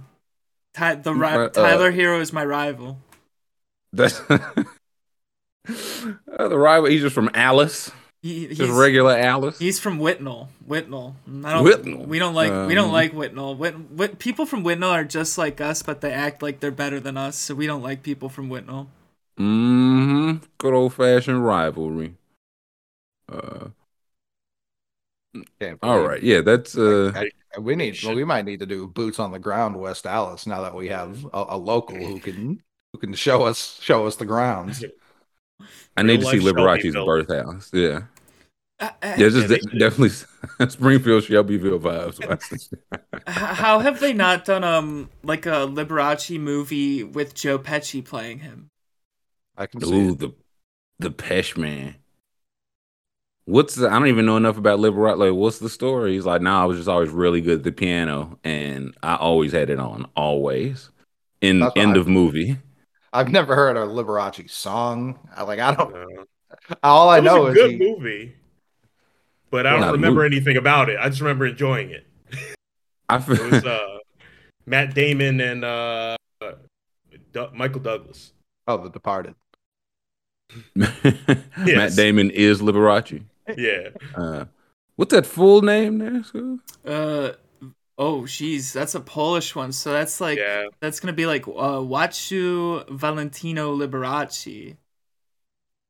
Ty- 0.73 0.95
the 0.95 1.13
ri- 1.13 1.29
uh, 1.29 1.49
Tyler 1.51 1.93
Herro 1.93 2.21
is 2.21 2.33
my 2.33 2.45
rival. 2.45 2.99
That's 3.93 4.21
uh, 4.31 4.65
the 5.67 6.59
rival. 6.59 6.89
He's 6.89 7.03
just 7.03 7.15
from 7.15 7.31
Allis, 7.35 7.91
He, 8.21 8.49
he's, 8.49 8.59
just 8.59 8.73
regular 8.73 9.17
Allis. 9.17 9.59
He's 9.59 9.79
from 9.79 9.99
Whitnall. 9.99 10.49
Whitnall. 10.67 11.15
I 11.45 11.53
don't, 11.55 11.65
Whitnall? 11.65 12.07
We 12.07 12.19
don't 12.19 12.35
like. 12.35 12.69
we 12.69 12.75
don't 12.75 12.89
Um, 12.89 12.93
like 12.93 13.13
Whitnall. 13.13 13.57
Whit, 13.57 13.75
Whit, 13.91 14.19
people 14.19 14.45
from 14.45 14.65
Whitnall 14.65 14.91
are 14.91 15.05
just 15.05 15.39
like 15.39 15.61
us, 15.61 15.83
but 15.83 16.01
they 16.01 16.13
act 16.13 16.43
like 16.43 16.59
they're 16.61 16.71
better 16.73 16.99
than 16.99 17.17
us. 17.17 17.37
So 17.37 17.55
we 17.55 17.67
don't 17.67 17.83
like 17.83 18.03
people 18.03 18.29
from 18.29 18.49
Whitnall. 18.49 18.89
Mm-hmm. 19.39 20.45
Good 20.59 20.75
old 20.75 20.95
fashioned 20.95 21.45
rivalry. 21.45 22.15
Can't 25.61 25.79
All 25.83 26.17
yeah, 26.19 26.41
that's 26.41 26.77
uh, 26.77 27.13
I- 27.15 27.31
we 27.61 27.77
need. 27.77 27.99
Well, 28.05 28.15
we 28.15 28.25
might 28.25 28.45
need 28.45 28.61
to 28.61 28.67
do 28.67 28.87
boots 28.87 29.19
on 29.19 29.33
the 29.33 29.39
ground, 29.39 29.77
West 29.77 30.07
Allis. 30.07 30.47
Now 30.47 30.63
that 30.63 30.75
we 30.75 30.89
have 30.89 31.25
a, 31.33 31.45
a 31.51 31.57
local 31.57 31.97
who 31.97 32.21
can 32.21 32.63
who 32.93 32.99
can 32.99 33.15
show 33.15 33.43
us 33.45 33.79
show 33.81 34.07
us 34.07 34.17
the 34.17 34.27
grounds. 34.27 34.85
I 35.97 36.03
need 36.03 36.21
to 36.21 36.27
see 36.27 36.39
Real-life 36.39 36.81
Liberace's 36.81 36.95
Shelbyville. 36.95 37.07
birth 37.07 37.29
house. 37.29 37.71
Yeah, 37.73 38.03
Uh, 38.81 38.91
uh, 39.03 39.15
yeah, 39.17 39.29
just 39.29 39.49
they 39.49 39.59
de- 39.59 39.79
definitely 39.79 40.11
Springfield 40.69 41.25
Shelbyville 41.25 41.81
vibes. 41.81 42.21
h- 42.95 43.35
how 43.35 43.81
have 43.81 44.01
they 44.01 44.13
not 44.13 44.45
done 44.45 44.65
um 44.65 45.11
like 45.23 45.47
a 45.47 45.67
Liberace 45.67 46.39
movie 46.41 47.03
with 47.05 47.35
Joe 47.35 47.59
Pesci 47.59 48.05
playing 48.05 48.41
him? 48.41 48.71
I 49.57 49.67
can 49.67 49.81
see. 49.81 49.93
Ooh, 49.93 50.13
it. 50.13 50.19
the 50.21 50.35
the 51.01 51.11
Pesh 51.11 51.57
man. 51.57 51.97
What's 53.47 53.77
the, 53.77 53.89
I 53.89 53.93
don't 53.99 54.09
even 54.09 54.27
know 54.27 54.37
enough 54.37 54.59
about 54.59 54.79
Liberace. 54.79 55.17
Like, 55.19 55.33
what's 55.33 55.59
the 55.59 55.71
story? 55.71 56.13
He's 56.13 56.27
like, 56.27 56.43
nah, 56.43 56.63
I 56.63 56.67
was 56.67 56.77
just 56.77 56.89
always 56.89 57.09
really 57.09 57.41
good 57.41 57.61
at 57.61 57.65
the 57.65 57.73
piano, 57.73 58.39
and 58.45 58.95
I 59.03 59.17
always 59.17 59.53
had 59.53 59.71
it 59.71 59.79
on, 59.81 60.07
always. 60.15 60.91
In 61.41 61.61
That's 61.61 61.75
what 61.75 61.83
end 61.83 61.97
I- 61.97 62.01
of 62.01 62.09
movie. 62.09 62.59
I've 63.19 63.31
never 63.31 63.55
heard 63.57 63.77
a 63.77 63.81
Liberace 63.81 64.49
song. 64.51 65.19
I, 65.35 65.43
like 65.43 65.59
I 65.59 65.75
don't. 65.75 65.95
Uh, 65.95 66.25
All 66.83 67.09
I 67.09 67.19
it 67.19 67.23
was 67.23 67.25
know 67.33 67.47
a 67.47 67.49
is 67.51 67.55
good 67.55 67.71
he- 67.73 67.79
movie, 67.79 68.37
but 69.51 69.67
I 69.67 69.73
don't 69.79 69.93
remember 69.93 70.23
movie. 70.23 70.37
anything 70.37 70.57
about 70.57 70.89
it. 70.89 70.99
I 71.01 71.09
just 71.09 71.21
remember 71.21 71.47
enjoying 71.47 71.91
it. 71.91 72.07
I 73.09 73.17
It 73.17 73.27
was 73.53 73.65
uh, 73.65 73.99
Matt 74.67 74.95
Damon 74.95 75.41
and 75.41 75.65
uh, 75.65 76.17
Du- 77.33 77.51
Michael 77.55 77.81
Douglas. 77.81 78.33
oh, 78.67 78.77
The 78.79 78.91
Departed. 78.91 79.35
Matt 80.75 81.95
Damon 81.97 82.31
is 82.31 82.61
Liberace. 82.61 83.23
Yeah, 83.57 83.89
Uh, 84.15 84.45
what's 84.97 85.13
that 85.15 85.27
full 85.27 85.63
name 85.63 85.99
there? 85.99 86.21
Scoob? 86.21 86.59
Uh 86.87 87.33
oh, 87.99 88.23
jeez, 88.23 88.73
that's 88.73 88.95
a 88.95 89.01
Polish 89.01 89.55
one. 89.55 89.73
So 89.73 89.93
that's 89.93 90.21
like 90.21 90.39
yeah. 90.39 90.69
that's 90.81 91.01
gonna 91.01 91.13
be 91.13 91.27
like 91.27 91.47
uh, 91.47 91.83
Wachu 91.83 92.89
Valentino 92.89 93.77
Liberace. 93.77 94.77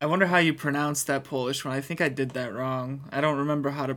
I 0.01 0.07
wonder 0.07 0.27
how 0.27 0.39
you 0.39 0.55
pronounce 0.55 1.03
that 1.05 1.25
Polish 1.25 1.65
one. 1.65 1.75
I 1.75 1.81
think 1.81 2.01
I 2.01 2.09
did 2.09 2.31
that 2.31 2.55
wrong. 2.55 3.05
I 3.13 3.21
don't 3.21 3.37
remember 3.37 3.71
how 3.71 3.87
to 3.87 3.97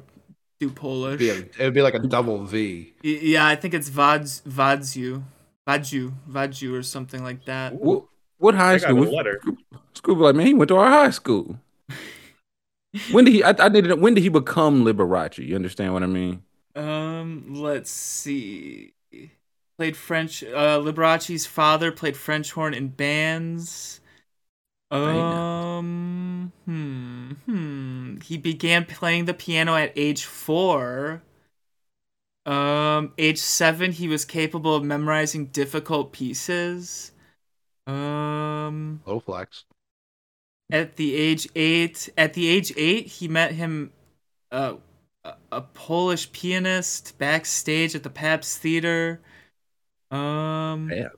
do 0.59 0.69
Polish. 0.69 1.21
It'd 1.21 1.51
be, 1.51 1.59
a, 1.59 1.61
it'd 1.61 1.73
be 1.73 1.81
like 1.81 1.93
a 1.93 1.99
double 1.99 2.43
V. 2.43 2.93
Yeah, 3.03 3.47
I 3.47 3.55
think 3.55 3.73
it's 3.73 3.89
Vadz 3.89 4.41
Vadziu, 4.43 5.23
Vaju, 5.67 6.13
Vaju, 6.29 6.73
or 6.77 6.83
something 6.83 7.23
like 7.23 7.45
that. 7.45 7.73
What, 7.75 8.05
what 8.37 8.55
high 8.55 8.73
I 8.73 8.77
school? 8.77 9.07
a 9.07 9.09
letter. 9.09 9.41
Scoob 9.93 10.17
like, 10.17 10.35
man, 10.35 10.47
he 10.47 10.53
went 10.53 10.69
to 10.69 10.77
our 10.77 10.89
high 10.89 11.11
school. 11.11 11.57
When 13.13 13.23
did 13.23 13.33
he? 13.33 13.41
I, 13.41 13.55
I 13.57 13.69
needed. 13.69 14.01
When 14.01 14.15
did 14.15 14.21
he 14.21 14.27
become 14.27 14.83
Liberace? 14.83 15.37
You 15.37 15.55
understand 15.55 15.93
what 15.93 16.03
I 16.03 16.07
mean? 16.07 16.43
Um, 16.75 17.53
let's 17.55 17.91
see. 17.91 18.93
Played 19.77 19.97
French. 19.97 20.43
Uh, 20.43 20.77
Liberace's 20.79 21.45
father 21.45 21.91
played 21.91 22.15
French 22.17 22.51
horn 22.53 22.73
in 22.73 22.89
bands. 22.89 23.99
Um, 24.91 26.51
hmm, 26.65 27.31
hmm. 27.45 28.19
He 28.21 28.37
began 28.37 28.85
playing 28.85 29.25
the 29.25 29.33
piano 29.33 29.75
at 29.75 29.93
age 29.95 30.25
four. 30.25 31.23
Um, 32.45 33.13
age 33.17 33.37
seven, 33.39 33.91
he 33.91 34.07
was 34.07 34.25
capable 34.25 34.75
of 34.75 34.83
memorizing 34.83 35.47
difficult 35.47 36.11
pieces. 36.11 37.11
Um, 37.87 39.01
Low 39.05 39.19
flex. 39.19 39.65
at 40.71 40.95
the 40.95 41.15
age 41.15 41.47
eight 41.55 42.09
at 42.17 42.33
the 42.33 42.47
age 42.47 42.71
eight 42.77 43.07
he 43.07 43.27
met 43.27 43.51
him 43.53 43.91
uh, 44.51 44.75
a, 45.23 45.33
a 45.51 45.61
polish 45.61 46.31
pianist 46.31 47.17
backstage 47.17 47.95
at 47.95 48.03
the 48.03 48.09
pabst 48.09 48.59
theater 48.59 49.21
um 50.09 50.89
Yeah. 50.91 51.09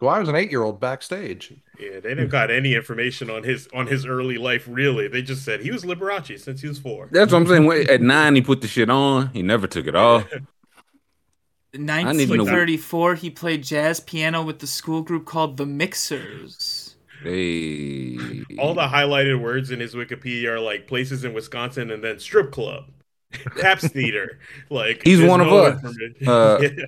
So 0.00 0.08
I 0.08 0.18
was 0.18 0.28
an 0.28 0.34
eight-year-old 0.34 0.80
backstage. 0.80 1.54
Yeah, 1.78 2.00
they 2.00 2.08
didn't 2.08 2.30
got 2.30 2.50
any 2.50 2.74
information 2.74 3.30
on 3.30 3.44
his 3.44 3.68
on 3.72 3.86
his 3.86 4.04
early 4.04 4.36
life. 4.36 4.66
Really, 4.68 5.06
they 5.06 5.22
just 5.22 5.44
said 5.44 5.60
he 5.60 5.70
was 5.70 5.84
Liberace 5.84 6.40
since 6.40 6.60
he 6.60 6.66
was 6.66 6.80
four. 6.80 7.08
That's 7.12 7.30
what 7.30 7.42
I'm 7.42 7.46
saying. 7.46 7.88
At 7.88 8.00
nine, 8.00 8.34
he 8.34 8.42
put 8.42 8.62
the 8.62 8.66
shit 8.66 8.90
on. 8.90 9.28
He 9.28 9.42
never 9.42 9.68
took 9.68 9.86
it 9.86 9.94
off. 9.94 10.26
in 11.72 11.86
need 11.86 12.04
to 12.04 12.36
know- 12.36 12.44
1934 12.44 13.14
he 13.14 13.30
played 13.30 13.62
jazz 13.62 14.00
piano 14.00 14.42
with 14.42 14.58
the 14.58 14.66
school 14.66 15.02
group 15.02 15.24
called 15.24 15.56
the 15.56 15.64
mixers 15.64 16.96
Hey. 17.22 18.42
All 18.58 18.74
the 18.74 18.82
highlighted 18.82 19.40
words 19.40 19.70
in 19.70 19.78
his 19.78 19.94
Wikipedia 19.94 20.48
are 20.48 20.60
like 20.60 20.88
places 20.88 21.22
in 21.24 21.32
Wisconsin 21.34 21.92
and 21.92 22.02
then 22.02 22.18
strip 22.18 22.50
club, 22.50 22.86
Pabst 23.60 23.88
Theater. 23.92 24.38
Like 24.70 25.02
He's 25.04 25.18
there's 25.18 25.30
one 25.30 25.40
of 25.40 25.48
us. 25.52 25.84
Uh, 26.26 26.58
Yeah. 26.76 26.84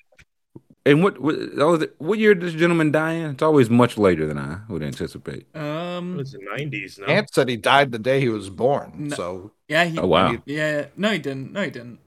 And 0.86 1.02
what 1.02 1.18
what, 1.18 1.34
oh, 1.58 1.86
what 1.96 2.18
year 2.18 2.34
did 2.34 2.42
this 2.46 2.52
gentleman 2.60 2.92
die 2.92 3.12
in? 3.14 3.30
It's 3.30 3.42
always 3.42 3.70
much 3.70 3.96
later 3.96 4.26
than 4.26 4.36
I 4.36 4.58
would 4.68 4.82
anticipate. 4.82 5.46
Um, 5.56 6.14
It 6.14 6.16
was 6.18 6.32
the 6.32 6.40
nineties. 6.42 6.98
No, 6.98 7.06
Ant 7.06 7.32
said 7.32 7.48
he 7.48 7.56
died 7.56 7.90
the 7.90 7.98
day 7.98 8.20
he 8.20 8.28
was 8.28 8.50
born. 8.50 8.92
No. 9.08 9.16
So 9.16 9.52
yeah 9.66 9.84
he 9.86 9.98
Oh 9.98 10.06
wow. 10.06 10.36
yeah 10.44 10.86
no 10.94 11.10
he 11.12 11.18
didn't 11.18 11.52
no 11.54 11.62
he 11.62 11.70
didn't 11.70 12.00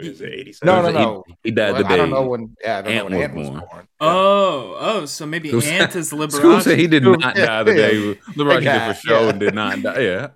it 0.00 0.08
was 0.08 0.20
No, 0.20 0.26
eighty-seven. 0.26 0.82
no, 0.82 0.90
no. 0.90 1.24
He, 1.28 1.36
he 1.44 1.50
died 1.52 1.76
the 1.76 1.84
day. 1.84 1.94
I 1.94 1.96
don't 1.98 2.10
know 2.10 2.22
when. 2.26 2.56
Yeah, 2.64 2.78
I 2.78 2.82
don't 2.82 2.92
Ant 2.94 3.10
know 3.10 3.18
when 3.18 3.20
was 3.20 3.24
Ant 3.28 3.34
was 3.36 3.48
born. 3.50 3.70
born. 3.70 3.88
oh 4.00 4.76
oh 4.80 5.06
so 5.06 5.26
maybe 5.26 5.48
School- 5.50 5.62
ant 5.62 5.94
is 5.94 6.08
School 6.10 6.26
liberace 6.26 6.62
said 6.62 6.78
he 6.80 6.88
did 6.88 7.04
not 7.04 7.20
die 7.36 7.62
the 7.62 7.74
day. 7.74 8.14
Liberace 8.34 8.62
Yeah, 8.64 8.88
did 8.88 8.96
for 8.96 9.00
sure 9.06 9.20
yeah. 9.20 9.28
and 9.28 9.38
did 9.38 9.54
not 9.54 9.80
die. 9.82 10.00
Yeah. 10.00 10.28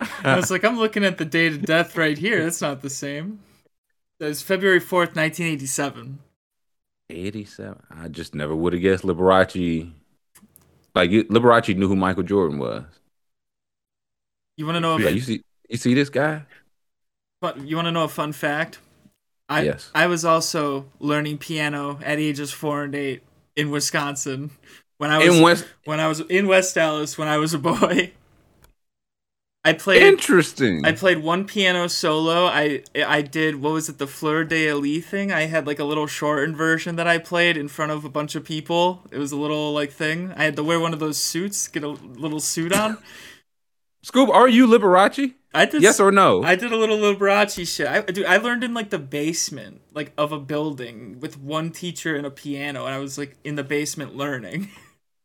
I 0.00 0.36
was 0.36 0.50
like, 0.50 0.64
I'm 0.64 0.78
looking 0.78 1.04
at 1.04 1.18
the 1.18 1.24
date 1.24 1.52
of 1.52 1.62
death 1.62 1.96
right 1.96 2.18
here. 2.18 2.42
That's 2.42 2.60
not 2.60 2.82
the 2.82 2.90
same. 2.90 3.40
It's 4.20 4.42
February 4.42 4.80
4th, 4.80 5.14
1987. 5.14 6.18
87. 7.10 7.82
I 7.90 8.08
just 8.08 8.34
never 8.34 8.54
would 8.54 8.72
have 8.72 8.82
guessed 8.82 9.04
Liberace. 9.04 9.92
Like 10.94 11.10
Liberace 11.10 11.76
knew 11.76 11.88
who 11.88 11.96
Michael 11.96 12.22
Jordan 12.22 12.58
was. 12.58 12.84
You 14.56 14.64
want 14.66 14.76
to 14.76 14.80
know? 14.80 14.96
Like, 14.96 15.14
you 15.14 15.20
see, 15.20 15.42
you 15.68 15.76
see 15.76 15.94
this 15.94 16.08
guy? 16.08 16.42
fun, 17.40 17.66
you 17.66 17.76
want 17.76 17.86
to 17.86 17.92
know 17.92 18.04
a 18.04 18.08
fun 18.08 18.32
fact? 18.32 18.78
I 19.48 19.62
Yes. 19.62 19.90
I 19.94 20.06
was 20.06 20.24
also 20.24 20.86
learning 20.98 21.38
piano 21.38 21.98
at 22.02 22.18
ages 22.18 22.52
four 22.52 22.82
and 22.82 22.94
eight 22.94 23.22
in 23.54 23.70
Wisconsin 23.70 24.50
when 24.98 25.10
I 25.10 25.18
was 25.18 25.36
In 25.36 25.42
West, 25.42 25.66
when 25.84 26.00
I 26.00 26.08
was 26.08 26.20
in 26.20 26.48
West 26.48 26.76
Allis 26.76 27.16
when 27.16 27.28
I 27.28 27.36
was 27.36 27.54
a 27.54 27.58
boy. 27.58 28.12
I 29.66 29.72
played 29.72 30.00
interesting. 30.00 30.86
I 30.86 30.92
played 30.92 31.18
one 31.18 31.44
piano 31.44 31.88
solo. 31.88 32.46
I 32.46 32.84
I 32.94 33.20
did 33.20 33.56
what 33.56 33.72
was 33.72 33.88
it 33.88 33.98
the 33.98 34.06
Für 34.06 34.46
Elise 34.70 35.04
thing? 35.04 35.32
I 35.32 35.46
had 35.46 35.66
like 35.66 35.80
a 35.80 35.84
little 35.84 36.06
shortened 36.06 36.56
version 36.56 36.94
that 36.94 37.08
I 37.08 37.18
played 37.18 37.56
in 37.56 37.66
front 37.66 37.90
of 37.90 38.04
a 38.04 38.08
bunch 38.08 38.36
of 38.36 38.44
people. 38.44 39.02
It 39.10 39.18
was 39.18 39.32
a 39.32 39.36
little 39.36 39.72
like 39.72 39.90
thing. 39.90 40.32
I 40.36 40.44
had 40.44 40.54
to 40.54 40.62
wear 40.62 40.78
one 40.78 40.92
of 40.92 41.00
those 41.00 41.16
suits, 41.16 41.66
get 41.66 41.82
a 41.82 41.88
little 41.88 42.38
suit 42.38 42.72
on. 42.72 42.98
Scoop, 44.02 44.28
are 44.28 44.46
you 44.46 44.68
Liberace? 44.68 45.34
I 45.52 45.64
did 45.64 45.82
Yes 45.82 45.98
or 45.98 46.12
no? 46.12 46.44
I 46.44 46.54
did 46.54 46.70
a 46.70 46.76
little 46.76 46.98
Liberace 46.98 47.66
shit. 47.66 47.88
I 47.88 48.02
dude, 48.02 48.24
I 48.24 48.36
learned 48.36 48.62
in 48.62 48.72
like 48.72 48.90
the 48.90 49.00
basement 49.00 49.80
like 49.94 50.12
of 50.16 50.30
a 50.30 50.38
building 50.38 51.18
with 51.18 51.40
one 51.40 51.72
teacher 51.72 52.14
and 52.14 52.24
a 52.24 52.30
piano 52.30 52.86
and 52.86 52.94
I 52.94 52.98
was 52.98 53.18
like 53.18 53.36
in 53.42 53.56
the 53.56 53.64
basement 53.64 54.14
learning. 54.14 54.70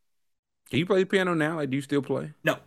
Can 0.72 0.80
you 0.80 0.88
play 0.88 1.04
the 1.04 1.06
piano 1.06 1.36
now? 1.36 1.58
Like, 1.58 1.70
do 1.70 1.76
you 1.76 1.84
still 1.84 2.02
play? 2.02 2.32
No. 2.44 2.58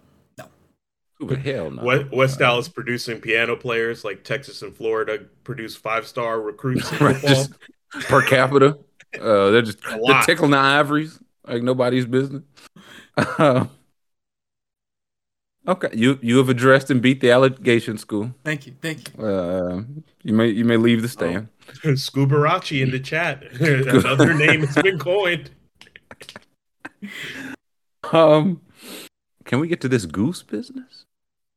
Who 1.19 1.27
the 1.27 1.37
hell 1.37 1.71
no? 1.71 1.83
West, 1.83 2.13
West 2.13 2.41
Allis 2.41 2.69
producing 2.69 3.21
piano 3.21 3.57
players 3.57 4.05
like 4.05 4.25
Texas 4.25 4.63
and 4.63 4.75
Florida 4.75 5.21
produce 5.45 5.77
five 5.77 6.07
star 6.07 6.41
recruits 6.41 6.93
Right, 7.01 7.21
just 7.21 7.53
per 8.09 8.23
capita. 8.23 8.79
Uh, 9.21 9.51
they're 9.51 9.63
just 9.63 9.79
they're 9.83 10.23
tickling 10.23 10.51
the 10.51 10.59
ivories 10.59 11.21
like 11.47 11.63
nobody's 11.63 12.07
business. 12.07 12.43
Um, 13.39 13.71
okay, 15.69 15.89
you 15.93 16.19
you 16.21 16.39
have 16.39 16.49
addressed 16.49 16.91
and 16.91 17.01
beat 17.01 17.21
the 17.21 17.31
allegation 17.31 17.97
school. 17.97 18.35
Thank 18.45 18.67
you. 18.67 18.75
Thank 18.83 19.17
you. 19.17 19.25
Uh, 19.25 19.83
you 20.25 20.35
may 20.35 20.49
you 20.49 20.65
may 20.65 20.77
leave 20.77 21.03
the 21.03 21.09
stand. 21.09 21.49
Scuberachi 21.69 22.83
in 22.83 22.91
the 22.91 23.01
chat. 23.01 23.45
Another 23.61 24.35
name 24.35 24.63
has 24.63 24.75
been 24.83 24.99
coined. 24.99 25.51
Um, 28.13 28.61
can 29.45 29.61
we 29.61 29.69
get 29.69 29.81
to 29.83 29.89
this 29.89 30.07
goose 30.07 30.43
business? 30.43 31.05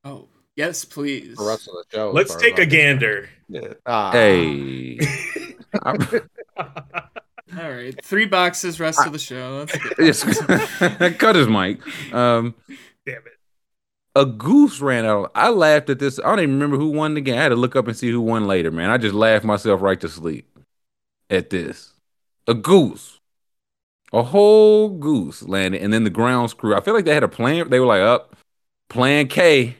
Oh, 0.04 0.28
yes, 0.56 0.86
please. 0.86 1.38
The 1.38 1.44
rest 1.44 1.68
of 1.68 1.74
the 1.76 1.84
show. 1.94 2.12
Let's 2.12 2.36
take 2.36 2.60
a 2.60 2.66
gander. 2.66 3.30
Yeah. 3.50 3.74
Ah. 3.86 4.12
Hey, 4.12 5.00
All 7.58 7.72
right. 7.72 7.96
3 8.04 8.26
boxes 8.26 8.80
rest 8.80 9.06
of 9.06 9.14
the 9.14 9.20
show. 9.20 9.66
Let's 9.66 9.78
get 9.78 9.94
yes, 10.06 10.24
cut 11.18 11.36
his 11.36 11.48
mic. 11.48 11.80
Um, 12.14 12.56
Damn 13.06 13.16
it. 13.26 13.38
a 14.16 14.26
goose 14.26 14.80
ran 14.82 15.06
out. 15.06 15.32
I 15.34 15.50
laughed 15.50 15.90
at 15.90 16.00
this. 16.00 16.20
I 16.20 16.24
don't 16.24 16.40
even 16.42 16.54
remember 16.56 16.78
who 16.78 16.90
won 16.90 17.14
the 17.14 17.22
game. 17.22 17.38
I 17.38 17.44
had 17.44 17.50
to 17.50 17.56
look 17.56 17.76
up 17.76 17.88
and 17.88 17.96
see 17.96 18.12
who 18.12 18.22
won 18.22 18.48
later, 18.48 18.70
man. 18.72 18.90
I 18.90 18.98
just 18.98 19.16
laughed 19.16 19.46
myself 19.46 19.82
right 19.82 20.00
to 20.02 20.10
sleep 20.10 20.60
at 21.30 21.50
this. 21.50 21.94
A 22.48 22.54
goose. 22.54 23.17
A 24.14 24.24
whole 24.24 24.90
goose 24.90 25.44
landed, 25.44 25.82
and 25.82 25.92
then 25.92 26.04
the 26.06 26.10
ground 26.10 26.50
screw. 26.50 26.76
I 26.76 26.80
feel 26.80 26.94
like 26.94 27.06
they 27.06 27.14
had 27.14 27.24
a 27.24 27.28
plan. 27.28 27.70
They 27.70 27.80
were 27.80 27.86
like, 27.86 28.02
up, 28.02 28.36
plan 28.90 29.28
K. 29.28 29.76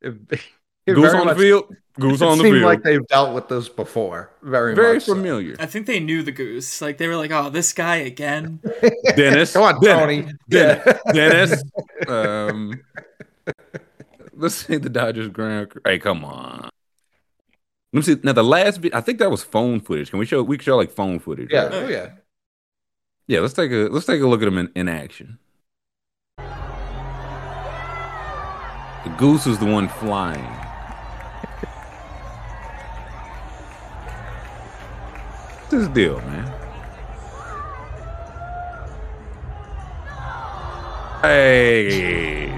If, 0.00 0.14
It 0.86 0.94
Goose 0.94 1.14
on 1.14 1.28
the 1.28 1.34
field. 1.36 1.76
Goose 2.00 2.20
on 2.22 2.38
the 2.38 2.42
seemed 2.44 2.56
field. 2.56 2.64
like 2.64 2.82
they've 2.82 3.06
dealt 3.06 3.34
with 3.34 3.46
this 3.48 3.68
before. 3.68 4.32
Very, 4.42 4.74
Very 4.74 4.94
much 4.94 5.04
so. 5.04 5.14
familiar. 5.14 5.54
I 5.60 5.66
think 5.66 5.86
they 5.86 6.00
knew 6.00 6.24
the 6.24 6.32
goose. 6.32 6.80
Like 6.82 6.98
they 6.98 7.06
were 7.06 7.14
like, 7.16 7.30
"Oh, 7.30 7.50
this 7.50 7.72
guy 7.72 7.96
again." 7.96 8.58
Dennis. 9.16 9.52
Come 9.52 9.62
on, 9.62 9.80
Dennis. 9.80 10.00
Tony. 10.26 10.32
Dennis. 10.48 10.82
Yeah. 10.86 10.98
Dennis. 11.12 11.62
Um, 12.08 12.80
let's 14.34 14.56
see 14.56 14.76
the 14.78 14.88
Dodgers 14.88 15.28
ground. 15.28 15.70
crew. 15.70 15.82
Hey, 15.84 16.00
come 16.00 16.24
on. 16.24 16.62
Let 17.92 17.98
me 17.98 18.02
see. 18.02 18.16
Now 18.24 18.32
the 18.32 18.42
last, 18.42 18.78
vi- 18.80 18.90
I 18.92 19.00
think 19.02 19.18
that 19.20 19.30
was 19.30 19.44
phone 19.44 19.78
footage. 19.80 20.10
Can 20.10 20.18
we 20.18 20.26
show? 20.26 20.42
We 20.42 20.56
can 20.58 20.64
show 20.64 20.76
like 20.76 20.90
phone 20.90 21.20
footage. 21.20 21.50
Yeah. 21.52 21.64
right? 21.64 21.72
Oh 21.74 21.88
yeah. 21.88 22.10
Yeah. 23.26 23.40
Let's 23.40 23.54
take 23.54 23.70
a 23.70 23.88
let's 23.90 24.06
take 24.06 24.20
a 24.20 24.26
look 24.26 24.42
at 24.42 24.48
him 24.48 24.58
in, 24.58 24.70
in 24.74 24.88
action. 24.88 25.38
The 29.04 29.10
goose 29.18 29.46
is 29.46 29.58
the 29.58 29.66
one 29.66 29.88
flying. 29.88 30.44
What's 35.58 35.70
this 35.70 35.88
deal, 35.88 36.20
man? 36.20 36.52
Hey. 41.22 42.50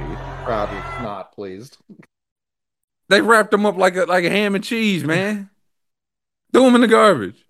Robbie's 0.46 1.02
not 1.02 1.32
pleased. 1.32 1.78
They 3.08 3.20
wrapped 3.20 3.52
him 3.52 3.66
up 3.66 3.76
like 3.76 3.96
a 3.96 4.04
like 4.04 4.24
a 4.24 4.30
ham 4.30 4.54
and 4.54 4.64
cheese, 4.64 5.04
man. 5.04 5.50
Threw 6.52 6.66
him 6.66 6.74
in 6.74 6.80
the 6.80 6.88
garbage. 6.88 7.43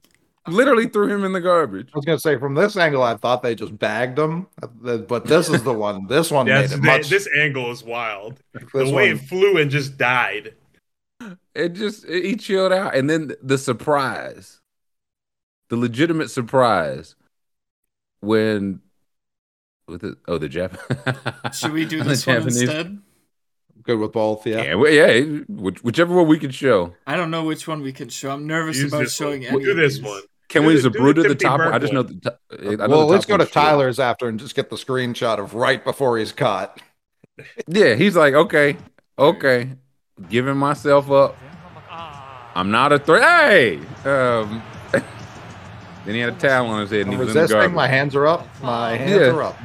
Literally 0.46 0.86
threw 0.88 1.08
him 1.08 1.24
in 1.24 1.32
the 1.32 1.40
garbage. 1.40 1.88
I 1.94 1.96
was 1.96 2.04
gonna 2.04 2.18
say 2.18 2.36
from 2.38 2.54
this 2.54 2.76
angle, 2.76 3.02
I 3.02 3.16
thought 3.16 3.42
they 3.42 3.54
just 3.54 3.78
bagged 3.78 4.18
him, 4.18 4.46
but 4.80 5.24
this 5.24 5.48
is 5.48 5.62
the 5.62 5.72
one. 5.72 6.06
This 6.06 6.30
one 6.30 6.46
Yeah, 6.46 6.60
made 6.60 6.72
it 6.72 6.82
much. 6.82 7.08
this 7.08 7.26
angle 7.38 7.70
is 7.70 7.82
wild. 7.82 8.40
the 8.52 8.84
way 8.84 8.92
one- 8.92 9.02
it 9.04 9.20
flew 9.20 9.56
and 9.56 9.70
just 9.70 9.96
died. 9.96 10.54
It 11.54 11.70
just 11.70 12.06
he 12.06 12.36
chilled 12.36 12.72
out, 12.72 12.94
and 12.94 13.08
then 13.08 13.32
the 13.42 13.56
surprise, 13.56 14.60
the 15.70 15.76
legitimate 15.76 16.28
surprise, 16.30 17.14
when 18.20 18.80
with 19.88 20.02
the 20.02 20.16
oh 20.28 20.36
the 20.36 20.48
Jap. 20.50 21.54
Should 21.54 21.72
we 21.72 21.86
do 21.86 22.02
this 22.02 22.26
one 22.26 22.36
Japanese- 22.36 22.62
instead? 22.62 22.98
good 23.82 23.98
with 23.98 24.12
both. 24.12 24.46
Yeah. 24.46 24.62
Yeah, 24.62 24.74
well, 24.74 24.90
yeah, 24.92 25.20
which, 25.48 25.82
whichever 25.84 26.14
one 26.16 26.26
we 26.26 26.38
can 26.38 26.50
show. 26.50 26.94
I 27.06 27.16
don't 27.16 27.30
know 27.30 27.44
which 27.44 27.68
one 27.68 27.80
we 27.82 27.92
can 27.92 28.08
show. 28.08 28.30
I'm 28.30 28.46
nervous 28.46 28.78
Use 28.78 28.92
about 28.92 29.00
this 29.04 29.20
one. 29.20 29.40
showing 29.40 29.52
We'll 29.54 29.62
do 29.64 29.70
of 29.72 29.76
this 29.76 29.96
these. 29.96 30.02
one. 30.04 30.22
Can 30.54 30.62
Do 30.62 30.68
we 30.68 30.76
the- 30.80 30.88
do 30.88 30.98
Zapruder 30.98 31.22
the 31.24 31.28
the 31.30 31.34
top? 31.34 31.58
I 31.60 31.78
just 31.80 31.92
know 31.92 32.04
the. 32.04 32.14
top- 32.14 32.38
I 32.52 32.56
know 32.76 32.86
Well, 32.86 33.00
the 33.00 33.06
let's 33.06 33.26
go 33.26 33.36
to 33.36 33.42
one's 33.42 33.50
short. 33.50 33.64
Tyler's 33.66 33.98
after 33.98 34.28
and 34.28 34.38
just 34.38 34.54
get 34.54 34.70
the 34.70 34.76
screenshot 34.76 35.38
of 35.40 35.54
right 35.54 35.82
before 35.84 36.16
he's 36.18 36.30
caught. 36.32 36.80
Yeah, 37.66 37.96
he's 37.96 38.14
like, 38.14 38.32
okay, 38.34 38.76
okay, 39.18 39.70
giving 40.30 40.56
myself 40.56 41.10
up. 41.10 41.36
I'm 42.54 42.70
not 42.70 42.92
a 42.92 43.00
threat. 43.00 43.22
Hey, 43.50 43.78
um, 44.08 44.62
then 44.92 46.14
he 46.14 46.20
had 46.20 46.34
a 46.34 46.36
towel 46.36 46.68
on 46.68 46.82
his 46.82 46.90
head 46.92 47.00
and 47.00 47.08
I'm 47.08 47.12
he 47.14 47.18
was 47.18 47.28
in 47.30 47.34
the 47.34 47.40
resisting. 47.42 47.74
My 47.74 47.88
hands 47.88 48.14
are 48.14 48.28
up. 48.28 48.46
My 48.62 48.96
hands 48.96 49.10
Yeah. 49.10 49.26
are 49.30 49.42
up. 49.42 49.56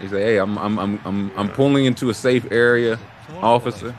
He's 0.00 0.10
like, 0.10 0.22
hey, 0.22 0.38
I'm, 0.38 0.58
I'm, 0.58 0.76
I'm, 0.80 1.00
I'm, 1.04 1.30
I'm 1.36 1.48
pulling 1.50 1.84
into 1.84 2.10
a 2.10 2.14
safe 2.14 2.50
area, 2.50 2.98
officer. 3.40 3.94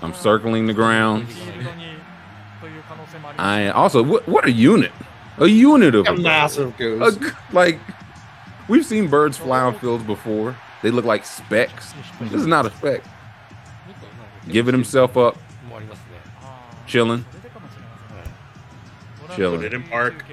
I'm 0.00 0.14
circling 0.14 0.66
the 0.66 0.72
ground. 0.74 1.26
I 3.38 3.68
also, 3.68 4.02
what, 4.02 4.26
what 4.28 4.44
a 4.46 4.50
unit, 4.52 4.92
a 5.38 5.46
unit 5.46 5.94
of 5.94 6.06
A 6.06 6.12
a 6.12 6.16
massive 6.18 6.74
a 6.74 6.78
goose. 6.78 7.16
g- 7.16 7.26
like 7.52 7.78
we've 8.68 8.84
seen 8.86 9.08
birds 9.08 9.36
fly 9.36 9.60
on 9.60 9.78
fields 9.78 10.04
before. 10.04 10.56
They 10.82 10.90
look 10.90 11.04
like 11.04 11.24
specks. 11.26 11.92
This 12.20 12.32
is 12.34 12.46
not 12.46 12.66
a 12.66 12.70
speck. 12.70 13.02
Giving 14.48 14.74
himself 14.74 15.16
up, 15.16 15.36
chilling. 16.86 17.24
chilling. 19.34 19.58
Put 19.60 19.66
it 19.66 19.74
in 19.74 19.82
park. 19.84 20.24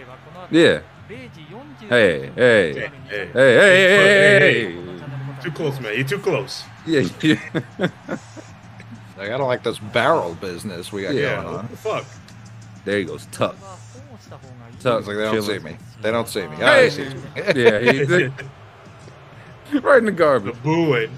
Yeah. 0.52 0.82
Hey, 1.08 1.30
hey, 1.90 2.32
hey, 2.36 2.74
Hey, 2.74 2.74
hey, 2.74 2.92
hey. 3.10 3.32
hey, 3.34 4.40
hey, 4.40 4.72
hey. 4.74 5.44
Too 5.44 5.52
close, 5.52 5.80
man. 5.80 5.94
You're 5.96 6.08
too 6.08 6.20
close. 6.20 6.64
Yeah, 6.86 7.08
yeah. 7.22 7.40
Like, 9.16 9.30
I 9.30 9.38
don't 9.38 9.48
like 9.48 9.64
this 9.64 9.78
barrel 9.78 10.34
business 10.36 10.92
we 10.92 11.04
got 11.04 11.14
Yeah. 11.14 11.36
going 11.36 11.46
What 11.46 11.56
on. 11.64 11.68
the 11.70 11.78
fuck? 11.78 12.06
There 12.86 12.98
he 13.00 13.06
goes, 13.06 13.26
tuck. 13.32 13.56
It's 14.74 14.84
Tuck, 14.84 15.06
like 15.08 15.16
they 15.18 15.24
don't 15.24 15.42
see 15.44 15.60
me. 15.60 15.78
They 16.02 16.12
don't 16.12 16.28
see 16.28 16.48
me. 16.48 16.56
Hey. 16.58 16.64
Oh, 16.66 16.84
he 16.84 16.90
sees 16.90 17.14
me. 17.16 17.22
Yeah, 17.36 17.80
he, 17.80 18.04
they- 18.04 18.32
right 19.80 19.98
in 20.00 20.06
the 20.06 20.12
garbage. 20.12 20.56
the 20.56 20.60
garbage. 20.62 20.64
booing. 20.64 21.12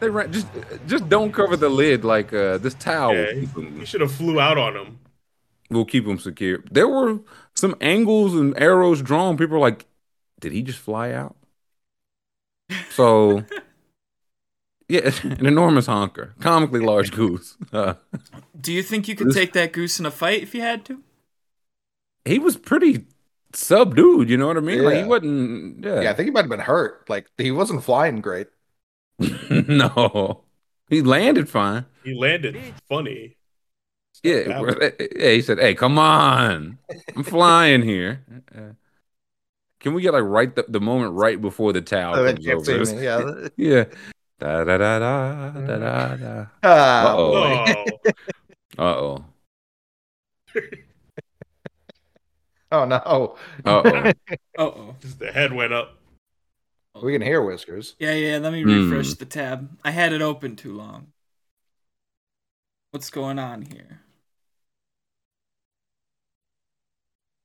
They 0.00 0.10
ran, 0.10 0.32
just, 0.32 0.48
just 0.86 1.08
don't 1.08 1.32
cover 1.32 1.56
the 1.56 1.68
lid 1.68 2.04
like 2.04 2.32
uh, 2.32 2.58
this 2.58 2.74
towel. 2.74 3.14
Yeah, 3.14 3.26
will 3.26 3.40
keep 3.40 3.56
'em- 3.56 3.80
You 3.80 3.86
should 3.86 4.00
have 4.00 4.12
flew 4.12 4.40
out 4.40 4.58
on 4.58 4.76
him. 4.76 4.98
will 5.70 5.84
keep 5.84 6.04
them 6.04 6.18
secure. 6.18 6.62
There 6.70 6.88
were 6.88 7.20
some 7.54 7.74
angles 7.80 8.34
and 8.34 8.58
arrows 8.58 9.00
drawn. 9.02 9.36
People 9.36 9.54
were 9.54 9.60
like, 9.60 9.86
did 10.40 10.52
he 10.52 10.62
just 10.62 10.78
fly 10.80 11.12
out? 11.12 11.36
So, 12.90 13.44
yeah, 14.88 15.10
an 15.22 15.46
enormous 15.46 15.86
honker, 15.86 16.34
comically 16.40 16.80
large 16.80 17.10
goose. 17.12 17.56
Uh, 17.72 17.94
Do 18.60 18.72
you 18.72 18.82
think 18.82 19.08
you 19.08 19.14
could 19.16 19.28
This- 19.28 19.34
take 19.36 19.52
that 19.54 19.72
goose 19.72 19.98
in 20.00 20.06
a 20.06 20.10
fight 20.10 20.42
if 20.42 20.54
you 20.54 20.60
had 20.60 20.84
to? 20.86 21.02
he 22.24 22.38
was 22.38 22.56
pretty 22.56 23.04
subdued, 23.52 24.30
you 24.30 24.36
know 24.38 24.46
what 24.46 24.56
I 24.56 24.60
mean? 24.60 24.82
Like, 24.82 24.94
he 24.94 25.00
Yeah. 25.00 25.06
wasn't, 25.06 25.84
yeah. 25.84 26.00
Yeah, 26.02 26.10
I 26.10 26.14
think 26.14 26.26
he 26.26 26.30
might 26.30 26.40
have 26.42 26.48
been 26.50 26.60
hurt. 26.60 27.08
Like 27.08 27.26
he 27.36 27.50
wasn't 27.50 27.84
flying 27.84 28.20
great. 28.22 28.46
no, 29.50 30.40
he 30.88 31.02
landed 31.02 31.48
fine. 31.48 31.84
He 32.02 32.14
landed 32.14 32.56
funny. 32.88 33.36
Yeah, 34.22 34.62
yeah. 35.10 35.30
He 35.32 35.42
said, 35.42 35.58
"Hey, 35.58 35.74
come 35.74 35.98
on, 35.98 36.78
I'm 37.14 37.24
flying 37.24 37.82
here." 37.82 38.24
Uh, 38.56 38.72
can 39.80 39.92
we 39.92 40.00
get 40.02 40.14
like 40.14 40.24
right 40.24 40.54
the, 40.54 40.64
the 40.68 40.80
moment 40.80 41.12
right 41.12 41.38
before 41.40 41.72
the 41.74 41.82
towel 41.82 42.16
Oh, 42.16 42.34
comes 42.34 42.68
over? 42.68 43.02
Yeah. 43.02 43.48
Yeah. 43.56 43.84
Da 44.38 44.64
da 44.64 44.78
da 44.78 44.98
da 44.98 45.50
da 45.50 45.78
da 45.78 46.16
da. 46.16 46.46
Ah, 46.62 47.12
Uh-oh. 47.12 47.74
Oh, 48.78 48.82
Uh 48.82 48.82
oh. 48.82 49.24
Oh 52.72 52.84
no. 52.84 52.96
Uh 52.96 53.02
oh. 53.64 54.12
Uh 54.58 54.62
oh. 54.62 54.96
the 55.18 55.30
head 55.32 55.52
went 55.52 55.72
up. 55.72 55.98
We 57.00 57.12
can 57.12 57.22
hear 57.22 57.42
whiskers. 57.42 57.94
Yeah, 57.98 58.14
yeah. 58.14 58.38
Let 58.38 58.52
me 58.52 58.64
refresh 58.64 59.14
the 59.14 59.26
tab. 59.26 59.76
I 59.84 59.90
had 59.90 60.12
it 60.12 60.22
open 60.22 60.56
too 60.56 60.74
long. 60.74 61.12
What's 62.90 63.10
going 63.10 63.38
on 63.38 63.62
here? 63.62 64.00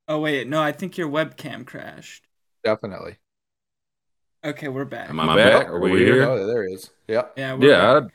Oh 0.07 0.19
wait, 0.19 0.47
no. 0.47 0.61
I 0.61 0.71
think 0.71 0.97
your 0.97 1.09
webcam 1.09 1.65
crashed. 1.65 2.25
Definitely. 2.63 3.17
Okay, 4.43 4.69
we're 4.69 4.85
back. 4.85 5.09
Am 5.09 5.19
I 5.19 5.35
back? 5.35 5.67
Are 5.67 5.79
we 5.79 5.97
here? 5.99 6.23
Oh, 6.23 6.47
there 6.47 6.65
he 6.67 6.73
is. 6.75 6.89
Yep. 7.07 7.33
Yeah, 7.37 7.53
we're 7.55 7.69
Yeah. 7.69 7.99
back. 7.99 8.11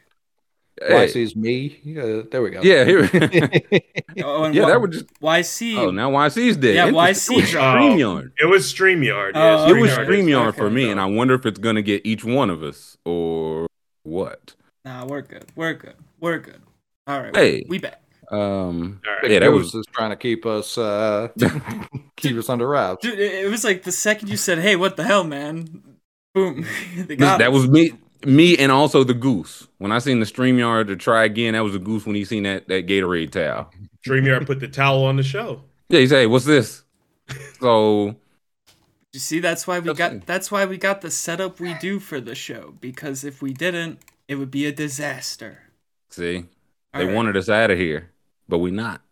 I- 0.82 0.92
Why 0.92 0.98
Hey, 1.00 1.08
sees 1.08 1.37
me? 1.37 1.78
Yeah, 1.84 2.22
there 2.30 2.42
we 2.42 2.50
go. 2.50 2.60
yeah. 2.62 2.84
Here. 2.84 3.02
Oh, 4.24 4.44
and 4.44 4.54
yeah. 4.54 4.62
why, 4.62 4.68
That 4.70 4.80
would 4.80 4.92
just. 4.92 5.06
YC. 5.20 5.76
Oh, 5.76 5.90
now 5.90 6.10
YC's 6.10 6.56
dead. 6.56 6.74
Yeah, 6.76 6.88
YC 6.90 7.32
It 7.32 7.37
was 7.42 7.50
dropped. 7.50 7.78
StreamYard. 7.80 8.30
It 8.40 8.46
was 8.46 8.72
StreamYard. 8.72 9.32
Oh, 9.34 9.66
Yeah, 9.66 9.76
It 9.76 9.80
was 9.80 9.92
okay. 9.92 10.02
StreamYard 10.04 10.46
Okay. 10.48 10.56
for 10.58 10.70
me, 10.70 10.90
and 10.90 11.00
I 11.00 11.06
wonder 11.06 11.34
if 11.34 11.44
it's 11.46 11.58
gonna 11.58 11.82
get 11.82 12.02
each 12.06 12.24
one 12.24 12.48
of 12.50 12.62
us 12.62 12.96
or 13.04 13.66
what. 14.04 14.54
Nah, 14.84 15.04
we're 15.06 15.22
good. 15.22 15.46
We're 15.56 15.74
good. 15.74 15.94
We're 16.20 16.38
good. 16.38 16.60
All 17.06 17.20
right. 17.20 17.37
Hey. 17.37 17.64
we 17.68 17.78
back. 17.78 18.00
Um. 18.30 19.00
All 19.06 19.12
right. 19.12 19.22
Big 19.22 19.30
Yeah, 19.32 19.38
that 19.40 19.50
Goose 19.50 19.74
was. 19.74 19.74
is 19.74 19.87
trying 19.92 20.10
to 20.10 20.16
keep 20.16 20.46
us 20.46 20.78
uh 20.78 21.28
keep 22.16 22.37
us 22.37 22.48
under 22.48 22.66
wraps. 22.68 23.02
Dude, 23.02 23.18
it 23.18 23.44
it 23.44 23.50
was 23.50 23.64
like 23.64 23.82
the 23.82 23.92
second 23.92 24.28
you 24.28 24.37
said, 24.37 24.58
"Hey, 24.60 24.76
what 24.76 24.96
the 24.96 25.04
hell, 25.04 25.24
man?" 25.24 25.82
Boom. 26.35 26.66
That 27.18 27.53
was 27.53 27.68
me, 27.68 27.92
me, 28.25 28.57
and 28.57 28.73
also 28.73 29.05
the 29.05 29.14
goose. 29.14 29.68
When 29.79 29.92
I 29.92 29.99
seen 29.99 30.20
the 30.20 30.27
StreamYard 30.27 30.88
to 30.88 30.97
try 30.97 31.25
again, 31.25 31.55
that 31.55 31.61
was 31.62 31.73
the 31.75 31.79
goose 31.79 32.07
when 32.07 32.16
he 32.16 32.25
seen 32.25 32.42
that 32.44 32.68
that 32.68 32.87
Gatorade 32.87 33.31
towel. 33.31 33.70
StreamYard 34.07 34.47
put 34.47 34.61
the 34.61 34.68
towel 34.68 35.05
on 35.05 35.16
the 35.16 35.23
show. 35.23 35.62
Yeah, 35.88 36.01
he 36.01 36.07
said, 36.09 36.18
hey, 36.20 36.27
"What's 36.27 36.44
this?" 36.44 36.83
So 37.61 38.16
You 39.12 39.20
see, 39.20 39.38
that's 39.40 39.66
why 39.66 39.79
we 39.79 39.87
That's 39.87 39.99
got 39.99 40.12
it. 40.12 40.27
that's 40.27 40.51
why 40.51 40.64
we 40.66 40.77
got 40.77 41.01
the 41.01 41.11
setup 41.11 41.61
we 41.61 41.75
do 41.75 42.01
for 42.01 42.20
the 42.20 42.35
show 42.35 42.75
because 42.81 43.25
if 43.25 43.40
we 43.40 43.53
didn't, 43.53 44.01
it 44.29 44.35
would 44.37 44.51
be 44.51 44.66
a 44.66 44.73
disaster. 44.73 45.59
see, 46.11 46.47
All 46.92 47.01
they 47.01 47.07
right. 47.07 47.14
wanted 47.14 47.37
us 47.37 47.49
out 47.49 47.70
of 47.70 47.79
here, 47.79 48.11
but 48.49 48.59
we 48.59 48.70
not. 48.70 49.03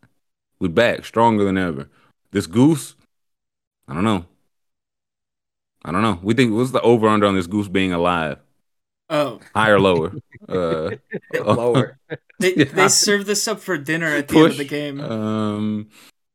We 0.58 0.68
back 0.68 1.04
stronger 1.04 1.44
than 1.44 1.58
ever. 1.58 1.88
This 2.32 2.46
goose, 2.46 2.94
I 3.88 3.94
don't 3.94 4.04
know. 4.04 4.26
I 5.84 5.92
don't 5.92 6.02
know. 6.02 6.18
We 6.22 6.34
think 6.34 6.52
what's 6.52 6.70
the 6.70 6.80
over 6.80 7.08
under 7.08 7.26
on 7.26 7.34
this 7.34 7.46
goose 7.46 7.68
being 7.68 7.92
alive? 7.92 8.38
Oh, 9.10 9.40
Higher, 9.54 9.78
lower? 9.78 10.14
uh, 10.48 10.92
Lower. 11.34 11.98
they 12.38 12.54
Yeah. 12.56 12.64
they 12.64 12.88
serve 12.88 13.26
this 13.26 13.46
up 13.46 13.60
for 13.60 13.76
dinner 13.76 14.06
at 14.06 14.28
the 14.28 14.38
end 14.38 14.46
of 14.52 14.56
the 14.56 14.64
game. 14.64 15.00
Um, 15.00 15.88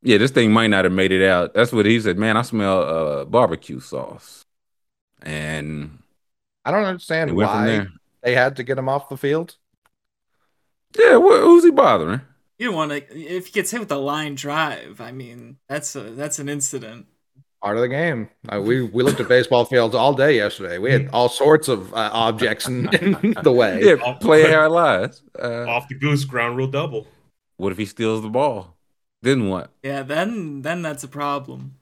yeah, 0.03 0.17
this 0.17 0.31
thing 0.31 0.51
might 0.51 0.67
not 0.67 0.85
have 0.85 0.93
made 0.93 1.11
it 1.11 1.27
out. 1.27 1.53
That's 1.53 1.71
what 1.71 1.85
he 1.85 1.99
said. 1.99 2.17
Man, 2.17 2.37
I 2.37 2.43
smell 2.43 2.81
uh 2.83 3.25
barbecue 3.25 3.79
sauce, 3.79 4.45
and 5.21 5.99
I 6.65 6.71
don't 6.71 6.83
understand 6.83 7.35
why 7.35 7.87
they 8.21 8.35
had 8.35 8.57
to 8.57 8.63
get 8.63 8.77
him 8.77 8.89
off 8.89 9.09
the 9.09 9.17
field. 9.17 9.55
Yeah, 10.97 11.17
what, 11.17 11.41
who's 11.41 11.63
he 11.63 11.71
bothering? 11.71 12.21
You 12.59 12.67
don't 12.67 12.75
want 12.75 12.91
to 12.91 13.17
if 13.17 13.47
he 13.47 13.51
gets 13.51 13.71
hit 13.71 13.79
with 13.79 13.91
a 13.91 13.97
line 13.97 14.35
drive. 14.35 15.01
I 15.01 15.11
mean, 15.11 15.57
that's 15.67 15.95
a 15.95 16.01
that's 16.01 16.39
an 16.39 16.47
incident. 16.49 17.07
Part 17.61 17.75
of 17.75 17.81
the 17.81 17.87
game. 17.89 18.29
Uh, 18.47 18.61
we 18.61 18.83
we 18.83 19.01
looked 19.03 19.19
at 19.19 19.27
baseball 19.27 19.65
fields 19.65 19.95
all 19.95 20.13
day 20.13 20.35
yesterday. 20.35 20.77
We 20.77 20.91
had 20.91 21.09
all 21.11 21.27
sorts 21.27 21.67
of 21.67 21.91
uh, 21.93 22.09
objects 22.13 22.67
in, 22.67 22.87
in 23.23 23.35
the 23.41 23.51
way. 23.51 23.81
Yeah, 23.83 24.13
play 24.21 24.43
it 24.43 24.51
how 24.51 24.65
it 24.65 24.69
lies. 24.69 25.23
Uh, 25.37 25.65
Off 25.67 25.87
the 25.87 25.95
goose, 25.95 26.23
ground 26.23 26.55
rule 26.57 26.67
double. 26.67 27.07
what 27.57 27.71
if 27.71 27.77
he 27.79 27.85
steals 27.85 28.21
the 28.21 28.29
ball? 28.29 28.77
Then 29.23 29.49
what? 29.49 29.71
Yeah, 29.81 30.03
then 30.03 30.61
then 30.61 30.83
that's 30.83 31.03
a 31.03 31.07
problem. 31.07 31.75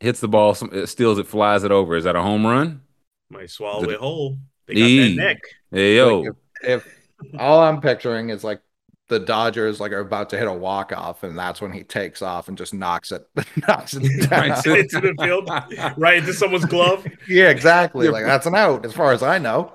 Hits 0.00 0.18
the 0.20 0.28
ball, 0.28 0.54
some, 0.54 0.70
it 0.72 0.88
steals 0.88 1.18
it, 1.18 1.26
flies 1.28 1.62
it 1.64 1.70
over. 1.70 1.96
Is 1.96 2.04
that 2.04 2.16
a 2.16 2.22
home 2.22 2.44
run? 2.46 2.82
Might 3.30 3.50
swallow 3.50 3.82
Did- 3.84 3.94
it 3.94 4.00
whole. 4.00 4.38
They 4.66 4.74
got 4.74 4.80
E. 4.80 5.16
that 5.16 5.22
neck. 5.22 5.38
Hey 5.70 5.96
yo, 5.96 6.20
Like, 6.20 6.32
if, 6.62 6.86
if 6.86 7.40
all 7.40 7.60
I'm 7.62 7.80
picturing 7.80 8.30
is 8.30 8.42
like 8.44 8.60
the 9.08 9.18
Dodgers 9.18 9.80
like 9.80 9.92
are 9.92 10.00
about 10.00 10.30
to 10.30 10.38
hit 10.38 10.46
a 10.46 10.52
walk 10.52 10.92
off, 10.92 11.22
and 11.22 11.38
that's 11.38 11.60
when 11.60 11.72
he 11.72 11.82
takes 11.82 12.22
off 12.22 12.48
and 12.48 12.56
just 12.56 12.72
knocks 12.74 13.10
it, 13.10 13.26
knocks 13.68 13.94
it 13.94 14.28
down. 14.28 14.50
Right, 14.50 14.66
into 14.66 15.00
the 15.00 15.14
field, 15.20 15.50
right 15.96 16.18
into 16.18 16.32
someone's 16.32 16.66
glove. 16.66 17.06
yeah, 17.28 17.48
exactly. 17.48 18.06
Yeah. 18.06 18.12
Like 18.12 18.24
that's 18.24 18.46
an 18.46 18.54
out, 18.54 18.84
as 18.84 18.92
far 18.92 19.12
as 19.12 19.22
I 19.22 19.38
know. 19.38 19.72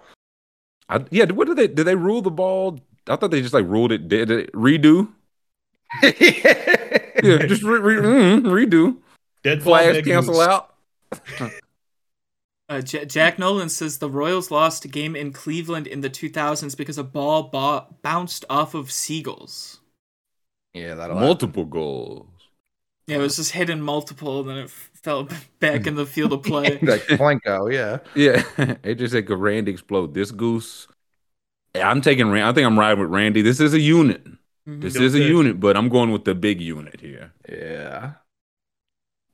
I, 0.89 1.03
yeah. 1.09 1.25
What 1.25 1.47
did 1.47 1.57
they? 1.57 1.67
Did 1.67 1.85
they 1.85 1.95
rule 1.95 2.21
the 2.21 2.31
ball? 2.31 2.79
I 3.07 3.15
thought 3.15 3.31
they 3.31 3.41
just 3.41 3.53
like 3.53 3.67
ruled 3.67 3.91
it. 3.91 4.07
Did 4.07 4.31
it 4.31 4.51
redo? 4.53 5.09
Yeah, 7.23 7.45
just 7.45 7.63
re, 7.63 7.79
re, 7.79 7.95
mm, 7.95 8.41
redo. 8.41 8.97
Dead 9.43 9.59
ball, 9.59 9.75
Flags 9.75 9.97
dead 9.97 10.05
cancel 10.05 10.41
out. 10.41 10.75
Uh, 12.69 12.81
J- 12.81 13.05
Jack 13.05 13.37
Nolan 13.37 13.69
says 13.69 13.97
the 13.97 14.09
Royals 14.09 14.49
lost 14.49 14.85
a 14.85 14.87
game 14.87 15.15
in 15.15 15.31
Cleveland 15.33 15.85
in 15.85 16.01
the 16.01 16.09
2000s 16.09 16.75
because 16.77 16.97
a 16.97 17.03
ball 17.03 17.43
ba- 17.43 17.87
bounced 18.01 18.45
off 18.49 18.73
of 18.73 18.91
seagulls. 18.91 19.79
yeah, 20.73 20.95
that'll 20.95 21.19
Multiple 21.19 21.65
goals. 21.65 22.27
Yeah, 23.07 23.17
it 23.17 23.19
was 23.19 23.35
just 23.35 23.51
hit 23.51 23.69
in 23.69 23.81
multiple, 23.81 24.39
and 24.39 24.49
then 24.49 24.57
it 24.59 24.63
f- 24.65 24.89
fell 24.93 25.27
back 25.59 25.85
in 25.87 25.95
the 25.95 26.05
field 26.05 26.31
of 26.31 26.41
play. 26.43 26.71
happen. 26.71 26.87
like 26.87 27.01
Plinko, 27.01 27.71
yeah. 27.71 27.97
Yeah, 28.15 28.43
it 28.83 28.95
just 28.95 29.11
said 29.11 29.27
could 29.27 29.39
Randy 29.39 29.71
explode 29.73 30.13
this 30.13 30.31
goose? 30.31 30.87
Yeah, 31.75 31.89
I'm 31.89 31.99
taking. 31.99 32.31
Ran- 32.31 32.47
I 32.47 32.53
think 32.53 32.65
I'm 32.65 32.79
riding 32.79 33.01
with 33.01 33.09
Randy. 33.11 33.41
This 33.41 33.59
is 33.59 33.73
a 33.73 33.79
unit. 33.79 34.23
Mhm. 34.65 34.81
This 34.81 34.93
Don't 34.93 35.03
is 35.03 35.15
a 35.15 35.17
say- 35.17 35.27
unit, 35.27 35.59
but 35.59 35.75
I'm 35.75 35.89
going 35.89 36.11
with 36.13 36.23
the 36.23 36.33
big 36.33 36.61
unit 36.61 37.01
here. 37.01 37.33
Yeah. 37.49 38.13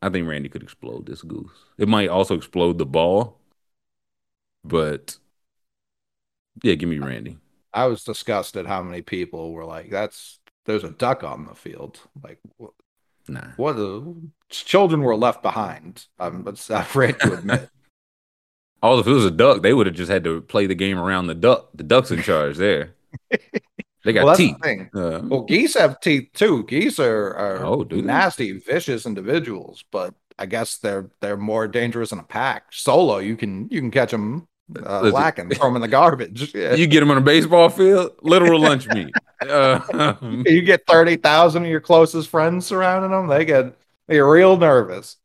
I 0.02 0.10
think 0.10 0.28
Randy 0.28 0.50
could 0.50 0.64
explode 0.64 1.06
this 1.06 1.22
goose. 1.22 1.52
It 1.78 1.88
might 1.88 2.10
also 2.10 2.36
explode 2.36 2.78
the 2.78 2.86
ball, 2.86 3.38
but 4.64 5.18
yeah, 6.64 6.76
give 6.76 6.90
me 6.90 7.00
Randy. 7.00 7.38
I 7.74 7.86
was 7.86 8.04
disgusted 8.04 8.66
how 8.66 8.82
many 8.82 9.02
people 9.02 9.52
were 9.52 9.66
like, 9.66 9.90
"That's 9.90 10.40
there's 10.66 10.84
a 10.84 10.90
duck 10.92 11.24
on 11.24 11.46
the 11.46 11.56
field." 11.56 12.00
Like, 12.24 12.40
wh- 12.62 12.68
Nah, 13.28 13.52
what? 13.58 13.74
The 13.74 14.16
children 14.50 15.02
were 15.02 15.16
left 15.16 15.44
behind. 15.44 16.08
I'm, 16.20 16.48
I'm 16.48 16.56
afraid 16.70 17.20
to 17.20 17.34
admit. 17.34 17.70
all 18.82 19.00
if 19.00 19.08
it 19.08 19.12
was 19.12 19.26
a 19.26 19.32
duck, 19.32 19.62
they 19.62 19.74
would 19.74 19.86
have 19.86 19.96
just 19.96 20.12
had 20.12 20.24
to 20.24 20.42
play 20.42 20.66
the 20.66 20.76
game 20.76 20.98
around 20.98 21.28
the 21.28 21.36
duck. 21.36 21.70
The 21.76 21.84
duck's 21.84 22.12
in 22.12 22.24
charge 22.24 22.58
there. 22.58 22.96
They 24.04 24.14
got 24.14 24.26
well, 24.26 24.36
teeth. 24.36 24.56
Uh, 24.64 25.22
Well, 25.24 25.44
geese 25.44 25.78
have 25.78 26.00
teeth 26.00 26.30
too. 26.34 26.64
Geese 26.66 27.00
are, 27.00 27.34
are 27.36 27.66
Oh, 27.66 27.86
nasty, 27.92 28.54
vicious 28.54 29.06
individuals, 29.06 29.84
but 29.92 30.14
I 30.38 30.46
guess 30.46 30.78
they're 30.78 31.10
they're 31.20 31.38
more 31.38 31.68
dangerous 31.68 32.12
in 32.12 32.20
a 32.20 32.24
pack. 32.24 32.68
Solo, 32.72 33.18
you 33.18 33.36
can 33.36 33.68
you 33.70 33.82
can 33.82 33.92
catch 33.92 34.12
them 34.12 34.48
uh, 34.86 35.02
Listen. 35.02 35.16
lacking, 35.16 35.50
throw 35.52 35.68
them 35.68 35.76
in 35.76 35.82
the 35.82 35.88
garbage. 35.90 36.54
Yeah. 36.56 36.74
you 36.76 36.88
get 36.88 37.02
them 37.02 37.12
on 37.12 37.18
a 37.18 37.22
baseball 37.22 37.70
field, 37.70 38.12
literal 38.22 38.60
lunch 38.62 38.88
meat. 38.88 39.14
Uh, 39.42 40.16
You 40.46 40.62
get 40.62 40.86
thirty 40.88 41.18
thousand 41.18 41.64
of 41.64 41.70
your 41.70 41.82
closest 41.82 42.30
friends 42.30 42.66
surrounding 42.66 43.12
them, 43.12 43.28
they 43.28 43.44
get 43.46 43.76
they 44.08 44.16
get 44.16 44.20
real 44.22 44.56
nervous. 44.58 45.18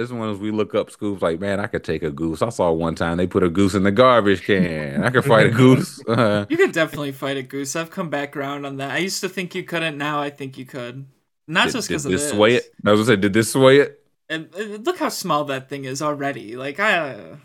It's 0.00 0.10
one 0.10 0.28
of 0.28 0.34
those 0.36 0.42
we 0.42 0.50
look 0.50 0.74
up 0.74 0.90
scoops 0.90 1.22
like, 1.22 1.40
man, 1.40 1.60
I 1.60 1.66
could 1.66 1.84
take 1.84 2.02
a 2.02 2.10
goose. 2.10 2.42
I 2.42 2.48
saw 2.48 2.70
one 2.72 2.94
time 2.94 3.16
they 3.18 3.26
put 3.26 3.42
a 3.42 3.48
goose 3.50 3.74
in 3.74 3.82
the 3.82 3.90
garbage 3.90 4.42
can. 4.42 5.02
I 5.04 5.10
could 5.10 5.24
fight 5.24 5.46
a 5.46 5.50
goose. 5.50 6.02
Uh, 6.06 6.44
You 6.50 6.56
could 6.56 6.72
definitely 6.72 7.12
fight 7.12 7.36
a 7.36 7.42
goose. 7.42 7.76
I've 7.76 7.90
come 7.90 8.10
back 8.10 8.36
around 8.36 8.64
on 8.64 8.76
that. 8.78 8.90
I 8.90 8.98
used 8.98 9.20
to 9.22 9.28
think 9.28 9.54
you 9.54 9.62
couldn't. 9.64 9.98
Now 9.98 10.20
I 10.20 10.30
think 10.30 10.56
you 10.58 10.64
could. 10.64 11.06
Not 11.46 11.66
did, 11.66 11.72
just 11.72 11.88
because 11.88 12.04
of 12.06 12.12
this 12.12 12.22
this. 12.22 12.30
sway 12.30 12.54
it? 12.56 12.72
I 12.86 12.90
was 12.92 13.00
gonna 13.00 13.16
say, 13.16 13.20
did 13.20 13.32
this 13.32 13.52
sway 13.52 13.80
it? 13.80 14.04
And, 14.28 14.54
and 14.54 14.86
look 14.86 14.98
how 14.98 15.08
small 15.08 15.44
that 15.46 15.68
thing 15.68 15.84
is 15.84 16.00
already. 16.00 16.56
Like 16.56 16.78
I, 16.78 17.38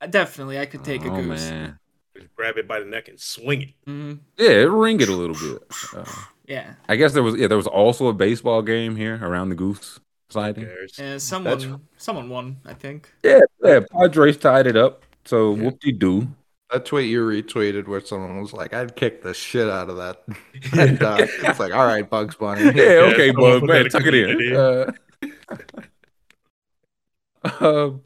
uh, 0.00 0.06
definitely 0.06 0.58
I 0.58 0.66
could 0.66 0.84
take 0.84 1.04
a 1.04 1.10
oh 1.10 1.16
goose. 1.16 1.50
man, 1.50 1.78
Just 2.16 2.34
grab 2.36 2.56
it 2.56 2.68
by 2.68 2.78
the 2.78 2.86
neck 2.86 3.08
and 3.08 3.18
swing 3.18 3.62
it. 3.62 3.68
Mhm. 3.88 4.20
yeah, 4.38 4.50
it 4.50 4.70
ring 4.70 5.00
it 5.00 5.08
a 5.08 5.12
little 5.14 5.34
bit. 5.36 5.62
Uh, 5.96 6.04
Yeah. 6.46 6.74
I 6.88 6.96
guess 6.96 7.12
there 7.12 7.22
was 7.22 7.36
yeah, 7.36 7.48
there 7.48 7.56
was 7.56 7.66
also 7.66 8.06
a 8.08 8.12
baseball 8.12 8.62
game 8.62 8.94
here 8.96 9.18
around 9.22 9.48
the 9.48 9.54
goose 9.56 9.98
Who 10.34 10.40
sighting. 10.40 10.64
cares? 10.64 10.94
Yeah. 10.98 11.18
Someone, 11.18 11.80
someone 11.96 12.28
won. 12.28 12.56
I 12.64 12.74
think. 12.74 13.12
Yeah, 13.22 13.40
yeah, 13.62 13.80
Padres 13.90 14.36
tied 14.36 14.66
it 14.66 14.76
up. 14.76 15.02
So 15.24 15.54
Yeah. 15.54 15.62
whoop 15.64 15.80
de 15.80 15.92
doo. 15.92 16.28
That 16.70 16.86
tweet 16.86 17.10
you 17.10 17.26
retweeted 17.26 17.86
where 17.86 18.00
someone 18.00 18.40
was 18.40 18.54
like, 18.54 18.72
"I'd 18.72 18.96
kick 18.96 19.22
the 19.22 19.34
shit 19.34 19.68
out 19.68 19.90
of 19.90 19.96
that." 19.98 20.22
that 20.72 20.98
duck. 20.98 21.20
It's 21.20 21.60
like, 21.60 21.72
all 21.74 21.84
right, 21.86 22.08
Bugs 22.08 22.34
Bunny. 22.36 22.62
Yeah, 22.74 23.10
okay, 23.12 23.28
someone 23.28 23.60
bud, 23.60 23.66
man, 23.68 23.82
that 23.84 23.92
tuck 23.92 24.06
it 24.06 24.14
in. 24.14 24.56
Uh, 24.56 24.92
um, 27.60 28.02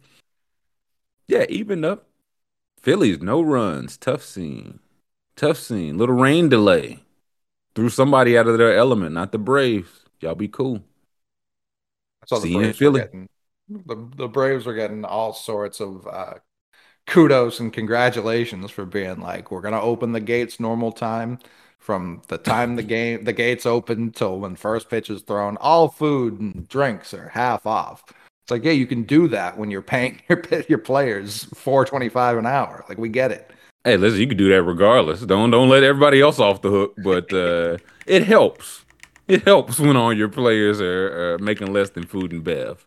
yeah, 1.29 1.45
even 1.49 1.85
up. 1.85 2.07
Phillies, 2.81 3.21
no 3.21 3.41
runs. 3.43 3.97
Tough 3.97 4.23
scene. 4.23 4.79
Tough 5.37 5.59
scene. 5.59 5.99
Little 5.99 6.15
rain 6.15 6.49
delay. 6.49 7.01
Threw 7.75 7.89
somebody 7.89 8.39
out 8.39 8.47
of 8.47 8.59
their 8.59 8.77
element, 8.77 9.13
not 9.13 9.33
the 9.33 9.39
Braves. 9.39 10.05
Y'all 10.21 10.35
be 10.35 10.49
cool. 10.49 10.83
Saw 12.27 12.37
the 12.37 12.43
See 12.43 12.53
you 12.53 12.57
in 12.59 12.63
Braves 12.65 12.79
Philly. 12.79 13.01
getting 13.01 13.29
the, 13.69 14.09
the 14.17 14.29
Braves 14.29 14.67
were 14.67 14.75
getting 14.75 15.05
all 15.05 15.33
sorts 15.33 15.81
of 15.81 16.07
uh, 16.07 16.35
kudos 17.07 17.61
and 17.61 17.73
congratulations 17.73 18.71
for 18.71 18.85
being 18.85 19.21
like, 19.21 19.51
we're 19.51 19.61
gonna 19.61 19.81
open 19.81 20.13
the 20.13 20.21
gates 20.21 20.61
normal 20.61 20.93
time 20.93 21.39
from 21.79 22.23
the 22.29 22.39
time 22.39 22.77
the 22.77 22.83
game 22.95 23.25
the 23.25 23.33
gates 23.33 23.67
open 23.67 24.11
till 24.11 24.41
when 24.41 24.57
first 24.57 24.89
pitch 24.91 25.11
is 25.11 25.23
thrown. 25.23 25.57
All 25.59 25.89
food 25.89 26.41
and 26.41 26.69
drinks 26.69 27.15
are 27.15 27.29
half 27.29 27.67
off. 27.67 28.05
It's 28.45 28.51
like, 28.51 28.65
yeah, 28.65 28.73
you 28.73 28.87
can 28.87 29.03
do 29.03 29.27
that 29.29 29.59
when 29.59 29.71
you're 29.71 29.83
paying 29.83 30.21
your 30.29 30.43
your 30.69 30.79
players 30.79 31.45
four 31.55 31.85
twenty 31.85 32.09
five 32.09 32.39
an 32.39 32.47
hour. 32.47 32.85
Like 32.89 32.99
we 32.99 33.09
get 33.09 33.33
it. 33.33 33.51
Hey, 33.85 33.97
listen, 33.97 34.19
you 34.19 34.27
can 34.27 34.37
do 34.37 34.49
that 34.51 34.65
regardless. 34.65 35.21
Don't 35.21 35.51
don't 35.51 35.69
let 35.69 35.85
everybody 35.85 36.21
else 36.21 36.41
off 36.41 36.61
the 36.63 36.71
hook, 36.71 36.95
but 36.99 37.33
uh, 37.33 37.79
it 38.07 38.25
helps. 38.25 38.85
It 39.29 39.43
helps 39.45 39.79
when 39.79 39.97
all 39.97 40.13
your 40.13 40.29
players 40.29 40.81
are, 40.81 41.35
are 41.35 41.39
making 41.39 41.73
less 41.73 41.91
than 41.91 42.07
food 42.07 42.33
and 42.33 42.43
bev. 42.45 42.87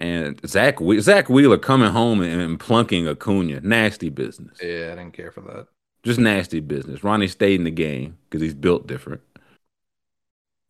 And 0.00 0.40
Zach 0.46 0.80
We- 0.80 1.00
Zack 1.00 1.28
Wheeler 1.28 1.58
coming 1.58 1.90
home 1.92 2.20
and, 2.20 2.40
and 2.40 2.58
plunking 2.58 3.06
Acuna, 3.08 3.60
nasty 3.60 4.08
business. 4.08 4.58
Yeah, 4.60 4.90
I 4.92 4.96
didn't 4.96 5.12
care 5.12 5.30
for 5.30 5.42
that. 5.42 5.68
Just 6.02 6.18
nasty 6.18 6.58
business. 6.60 7.04
Ronnie 7.04 7.28
stayed 7.28 7.60
in 7.60 7.64
the 7.64 7.70
game 7.70 8.18
because 8.28 8.42
he's 8.42 8.54
built 8.54 8.86
different. 8.88 9.20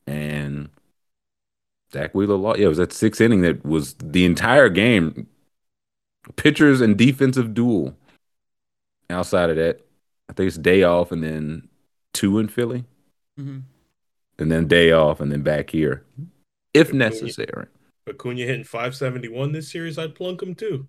And 0.06 0.70
Zack 1.92 2.14
Wheeler 2.14 2.36
lost. 2.36 2.58
Yeah, 2.58 2.66
it 2.66 2.68
was 2.68 2.78
that 2.78 2.92
sixth 2.92 3.20
inning 3.20 3.42
that 3.42 3.64
was 3.64 3.94
the 3.94 4.24
entire 4.24 4.68
game. 4.68 5.26
Pitchers 6.36 6.80
and 6.82 6.96
defensive 6.98 7.54
duel. 7.54 7.96
Outside 9.10 9.50
of 9.50 9.56
that, 9.56 9.80
I 10.28 10.32
think 10.32 10.48
it's 10.48 10.56
day 10.58 10.82
off 10.84 11.12
and 11.12 11.22
then 11.22 11.68
two 12.12 12.38
in 12.38 12.48
Philly, 12.48 12.84
hmm 13.36 13.71
and 14.42 14.52
then 14.52 14.68
day 14.68 14.92
off 14.92 15.20
and 15.20 15.32
then 15.32 15.42
back 15.42 15.70
here, 15.70 16.04
if 16.74 16.88
Acuna. 16.88 17.04
necessary. 17.10 17.66
Acuna 18.08 18.40
hitting 18.42 18.64
571 18.64 19.52
this 19.52 19.70
series, 19.70 19.98
I'd 19.98 20.14
plunk 20.14 20.42
him 20.42 20.54
too. 20.54 20.88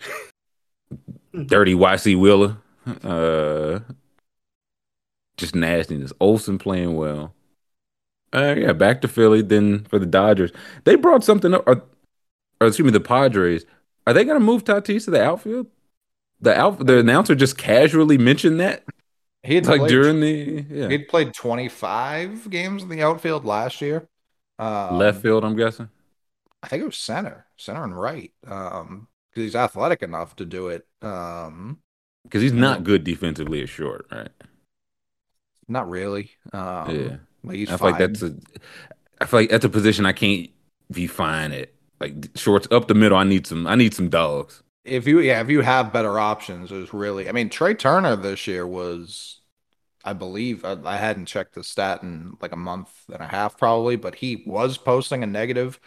Dirty 1.46 1.74
YC 1.74 2.18
Wheeler. 2.18 2.58
Uh, 3.02 3.80
just 5.36 5.54
nastiness. 5.54 6.12
Olson 6.20 6.58
playing 6.58 6.96
well. 6.96 7.34
Uh, 8.32 8.54
yeah, 8.56 8.72
back 8.72 9.00
to 9.02 9.08
Philly. 9.08 9.42
Then 9.42 9.84
for 9.84 9.98
the 9.98 10.06
Dodgers, 10.06 10.52
they 10.84 10.94
brought 10.94 11.24
something 11.24 11.52
up. 11.52 11.64
Or, 11.66 11.82
or 12.60 12.68
excuse 12.68 12.86
me, 12.86 12.92
the 12.92 13.00
Padres. 13.00 13.64
Are 14.06 14.12
they 14.12 14.24
going 14.24 14.38
to 14.38 14.44
move 14.44 14.64
Tatis 14.64 15.04
to 15.04 15.10
the 15.10 15.22
outfield? 15.22 15.66
The 16.40 16.58
out, 16.58 16.86
the 16.86 16.98
announcer 16.98 17.34
just 17.34 17.56
casually 17.56 18.18
mentioned 18.18 18.58
that, 18.58 18.82
He 19.42 19.56
had 19.56 19.66
like 19.66 19.80
played, 19.80 19.88
during 19.88 20.20
the 20.20 20.64
yeah. 20.70 20.88
he'd 20.88 21.08
played 21.08 21.34
twenty 21.34 21.68
five 21.68 22.48
games 22.48 22.82
in 22.82 22.88
the 22.88 23.02
outfield 23.02 23.44
last 23.44 23.80
year. 23.80 24.08
Um, 24.58 24.98
left 24.98 25.22
field. 25.22 25.44
I'm 25.44 25.56
guessing. 25.56 25.88
I 26.62 26.68
think 26.68 26.82
it 26.82 26.86
was 26.86 26.96
center, 26.96 27.46
center 27.56 27.82
and 27.82 27.98
right. 27.98 28.32
Um, 28.46 29.08
because 29.30 29.44
he's 29.44 29.56
athletic 29.56 30.02
enough 30.02 30.36
to 30.36 30.44
do 30.44 30.68
it. 30.68 30.86
Um, 31.00 31.80
Because 32.24 32.42
he's 32.42 32.52
not 32.52 32.84
good 32.84 33.02
defensively 33.02 33.62
as 33.62 33.70
short, 33.70 34.06
right? 34.12 34.28
not 35.68 35.88
really. 35.88 36.30
Um, 36.52 36.96
yeah, 36.96 37.16
like 37.42 37.56
he's 37.56 37.70
I 37.70 37.76
feel 37.76 37.90
like 37.90 37.98
that's 37.98 38.22
a. 38.22 38.34
I 39.20 39.26
feel 39.26 39.40
like 39.40 39.50
that's 39.50 39.64
a 39.64 39.68
position 39.70 40.06
I 40.06 40.12
can't 40.12 40.50
be 40.90 41.06
fine 41.06 41.52
at. 41.52 41.70
Like 42.00 42.30
shorts 42.36 42.68
up 42.70 42.88
the 42.88 42.94
middle, 42.94 43.18
I 43.18 43.24
need 43.24 43.46
some. 43.46 43.66
I 43.66 43.74
need 43.74 43.94
some 43.94 44.08
dogs. 44.08 44.62
If 44.84 45.06
you 45.06 45.20
yeah, 45.20 45.40
if 45.40 45.48
you 45.48 45.60
have 45.60 45.92
better 45.92 46.18
options, 46.18 46.70
there's 46.70 46.92
really. 46.92 47.28
I 47.28 47.32
mean, 47.32 47.48
Trea 47.48 47.74
Turner 47.74 48.16
this 48.16 48.46
year 48.46 48.66
was 48.66 49.40
I 50.04 50.12
believe 50.12 50.64
I, 50.64 50.76
I 50.84 50.96
hadn't 50.96 51.26
checked 51.26 51.54
the 51.54 51.64
stat 51.64 52.02
in 52.02 52.36
like 52.40 52.52
a 52.52 52.56
month 52.56 52.90
and 53.12 53.22
a 53.22 53.26
half 53.26 53.56
probably, 53.58 53.96
but 53.96 54.16
he 54.16 54.42
was 54.46 54.78
posting 54.78 55.22
a 55.22 55.26
negative 55.26 55.78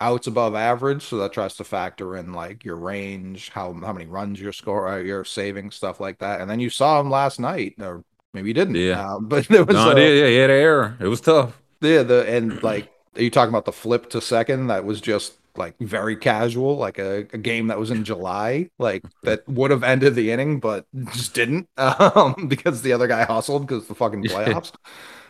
outs 0.00 0.26
above 0.26 0.54
average, 0.54 1.02
so 1.02 1.16
that 1.18 1.32
tries 1.32 1.56
to 1.56 1.64
factor 1.64 2.16
in 2.16 2.32
like 2.32 2.64
your 2.64 2.76
range, 2.76 3.50
how 3.50 3.72
how 3.72 3.92
many 3.92 4.06
runs 4.06 4.40
you're 4.40 4.52
score, 4.52 4.88
uh, 4.88 4.98
you're 4.98 5.24
saving, 5.24 5.70
stuff 5.70 6.00
like 6.00 6.18
that. 6.18 6.40
And 6.40 6.50
then 6.50 6.60
you 6.60 6.70
saw 6.70 7.00
him 7.00 7.10
last 7.10 7.40
night, 7.40 7.74
or 7.80 8.04
maybe 8.34 8.48
you 8.48 8.54
didn't. 8.54 8.74
Yeah. 8.76 9.14
uh, 9.14 9.18
but 9.22 9.48
there 9.48 9.64
was 9.64 9.74
No, 9.74 9.96
yeah, 9.96 10.08
yeah, 10.08 10.26
he 10.28 10.36
had 10.36 10.50
an 10.50 10.56
error. 10.56 10.96
It 11.00 11.08
was 11.08 11.20
tough. 11.20 11.60
yeah, 11.80 12.02
the 12.02 12.28
and 12.28 12.62
like 12.62 12.90
are 13.16 13.22
you 13.22 13.30
talking 13.30 13.50
about 13.50 13.64
the 13.64 13.72
flip 13.72 14.10
to 14.10 14.20
second 14.20 14.66
that 14.68 14.84
was 14.84 15.00
just 15.00 15.34
like 15.56 15.76
very 15.80 16.16
casual, 16.16 16.76
like 16.76 16.98
a, 16.98 17.20
a 17.32 17.38
game 17.38 17.68
that 17.68 17.78
was 17.78 17.90
in 17.90 18.04
July, 18.04 18.70
like 18.78 19.04
that 19.22 19.48
would 19.48 19.70
have 19.70 19.82
ended 19.84 20.14
the 20.14 20.30
inning, 20.32 20.60
but 20.60 20.86
just 21.12 21.34
didn't 21.34 21.68
um, 21.76 22.46
because 22.48 22.82
the 22.82 22.92
other 22.92 23.06
guy 23.06 23.24
hustled 23.24 23.66
because 23.66 23.86
the 23.88 23.94
fucking 23.94 24.26
playoffs. 24.26 24.72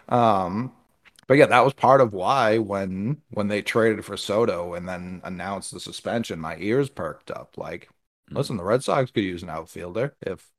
Um, 0.08 0.72
but 1.26 1.34
yeah, 1.34 1.46
that 1.46 1.64
was 1.64 1.72
part 1.74 2.00
of 2.00 2.12
why 2.12 2.58
when 2.58 3.22
when 3.30 3.48
they 3.48 3.62
traded 3.62 4.04
for 4.04 4.16
Soto 4.16 4.74
and 4.74 4.88
then 4.88 5.20
announced 5.24 5.72
the 5.72 5.80
suspension, 5.80 6.40
my 6.40 6.56
ears 6.58 6.88
perked 6.90 7.30
up. 7.30 7.56
Like, 7.56 7.88
Mm. 8.30 8.36
listen, 8.36 8.56
the 8.56 8.64
Red 8.64 8.82
Sox 8.82 9.10
could 9.10 9.24
use 9.24 9.42
an 9.42 9.50
outfielder 9.50 10.16
if. 10.22 10.50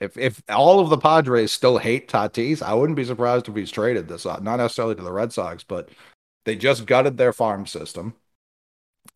If 0.00 0.16
if 0.18 0.42
all 0.48 0.80
of 0.80 0.88
the 0.90 0.98
Padres 0.98 1.52
still 1.52 1.78
hate 1.78 2.08
Tatis, 2.08 2.62
I 2.62 2.74
wouldn't 2.74 2.96
be 2.96 3.04
surprised 3.04 3.48
if 3.48 3.54
he's 3.54 3.70
traded 3.70 4.08
this 4.08 4.24
not 4.24 4.42
necessarily 4.42 4.96
to 4.96 5.02
the 5.02 5.12
Red 5.12 5.32
Sox, 5.32 5.62
but 5.62 5.88
they 6.44 6.56
just 6.56 6.86
gutted 6.86 7.16
their 7.16 7.32
farm 7.32 7.66
system 7.66 8.14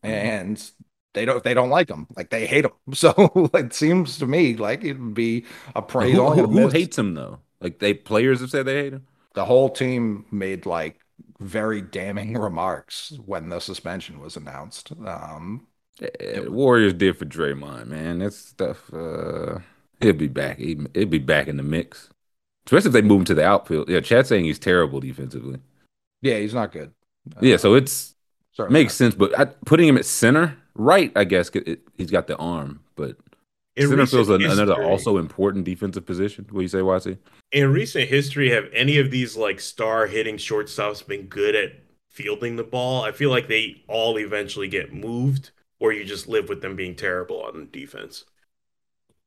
and 0.03 0.71
they 1.15 1.25
don't 1.25 1.43
they 1.45 1.55
don't 1.55 1.71
like 1.71 1.89
him 1.91 2.07
like 2.17 2.31
they 2.31 2.47
hate 2.47 2.65
him 2.65 2.73
so 2.95 3.13
it 3.55 3.73
seems 3.75 4.19
to 4.19 4.27
me 4.27 4.57
like 4.57 4.85
it 4.85 4.99
would 4.99 5.15
be 5.15 5.45
a 5.75 5.83
Who, 6.01 6.09
praise 6.09 6.19
only 6.19 6.43
who, 6.43 6.47
who 6.49 6.69
hates 6.69 6.99
him 6.99 7.15
though? 7.15 7.41
Like 7.61 7.79
they 7.79 7.95
players 7.95 8.41
have 8.41 8.51
said 8.51 8.67
they 8.67 8.83
hate 8.83 8.93
him. 8.95 9.07
the 9.35 9.45
whole 9.45 9.71
team 9.71 10.27
made 10.31 10.67
like 10.67 11.01
very 11.41 11.81
damning 11.83 12.35
remarks 12.35 13.13
when 13.25 13.49
the 13.49 13.61
suspension 13.61 14.21
was 14.21 14.37
announced 14.37 14.93
um 15.07 15.67
Yeah, 16.01 16.41
the 16.43 16.53
Warriors 16.53 16.95
did 16.95 17.17
for 17.17 17.25
Draymond, 17.25 17.89
man. 17.89 18.19
That 18.19 18.33
stuff. 18.33 18.93
Uh, 18.93 19.59
he'll 20.01 20.13
be 20.13 20.29
back. 20.29 20.59
He, 20.59 20.79
he'll 20.95 21.07
be 21.07 21.19
back 21.19 21.49
in 21.49 21.57
the 21.57 21.63
mix, 21.63 22.11
especially 22.67 22.89
if 22.91 22.93
they 22.95 23.03
move 23.03 23.21
him 23.21 23.27
to 23.27 23.35
the 23.35 23.45
outfield. 23.47 23.89
Yeah, 23.91 24.01
Chad's 24.01 24.29
saying 24.31 24.45
he's 24.45 24.59
terrible 24.61 25.01
defensively. 25.01 25.61
yeah 26.23 26.39
he's 26.39 26.55
not 26.55 26.73
good 26.73 26.93
Uh, 27.37 27.43
Yeah, 27.43 27.57
so 27.57 27.75
it's 27.75 28.15
certainly 28.59 28.81
makes 28.83 28.95
sense. 28.95 29.15
But 29.15 29.39
I, 29.39 29.45
putting 29.47 29.89
him 29.89 29.97
at 29.97 30.05
center, 30.05 30.57
right? 30.75 31.13
I 31.17 31.25
guess 31.25 31.49
it, 31.51 31.81
he's 31.97 32.11
got 32.11 32.27
the 32.27 32.37
arm, 32.37 32.81
but 32.97 33.17
In 33.77 33.89
center 33.89 34.07
feels 34.07 34.29
an, 34.29 34.43
another 34.45 34.83
also 34.83 35.17
important 35.19 35.65
defensive 35.65 36.05
position. 36.05 36.47
What 36.51 36.61
do 36.61 36.63
you 36.63 36.69
say, 36.69 36.79
YC? 36.79 37.19
in 37.53 37.73
recent 37.73 38.07
history, 38.09 38.51
have 38.51 38.65
any 38.75 38.99
of 38.99 39.11
these 39.11 39.35
like 39.37 39.59
star 39.61 40.07
hitting 40.07 40.37
shortstops 40.37 41.07
been 41.07 41.23
good 41.23 41.55
at 41.55 41.73
fielding 42.11 42.57
the 42.57 42.65
ball? 42.65 43.03
I 43.03 43.13
feel 43.13 43.31
like 43.31 43.49
they 43.49 43.83
all 43.89 44.19
eventually 44.19 44.69
get 44.69 44.93
moved, 44.93 45.51
or 45.79 45.93
you 45.93 46.05
just 46.05 46.29
live 46.29 46.49
with 46.49 46.61
them 46.61 46.77
being 46.77 46.95
terrible 46.95 47.41
on 47.43 47.69
defense. 47.73 48.25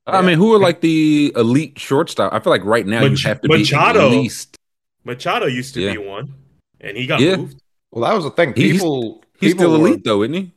I 0.08 0.22
mean, 0.22 0.38
who 0.38 0.54
are 0.54 0.60
like 0.60 0.82
the 0.82 1.32
elite 1.36 1.78
shortstop? 1.80 2.34
I 2.34 2.40
feel 2.40 2.52
like 2.52 2.66
right 2.66 2.86
now 2.86 3.02
Mach- 3.02 3.12
you 3.12 3.28
have 3.30 3.40
to 3.42 3.48
Machado. 3.48 4.10
be 4.10 4.16
at 4.18 4.22
least. 4.24 4.58
Machado 5.04 5.46
used 5.46 5.74
to 5.76 5.82
Yeah. 5.82 5.92
be 5.94 5.98
one, 6.00 6.34
and 6.80 6.98
he 6.98 7.06
got 7.08 7.22
Yeah. 7.22 7.38
moved. 7.38 7.62
well 7.92 8.08
that 8.10 8.16
was 8.16 8.24
the 8.24 8.32
thing 8.32 8.54
people 8.54 9.21
He's 9.42 9.54
people 9.54 9.66
still 9.66 9.82
were- 9.82 9.88
elite 9.90 10.04
though, 10.06 10.24
isn't 10.24 10.34
he? 10.34 10.52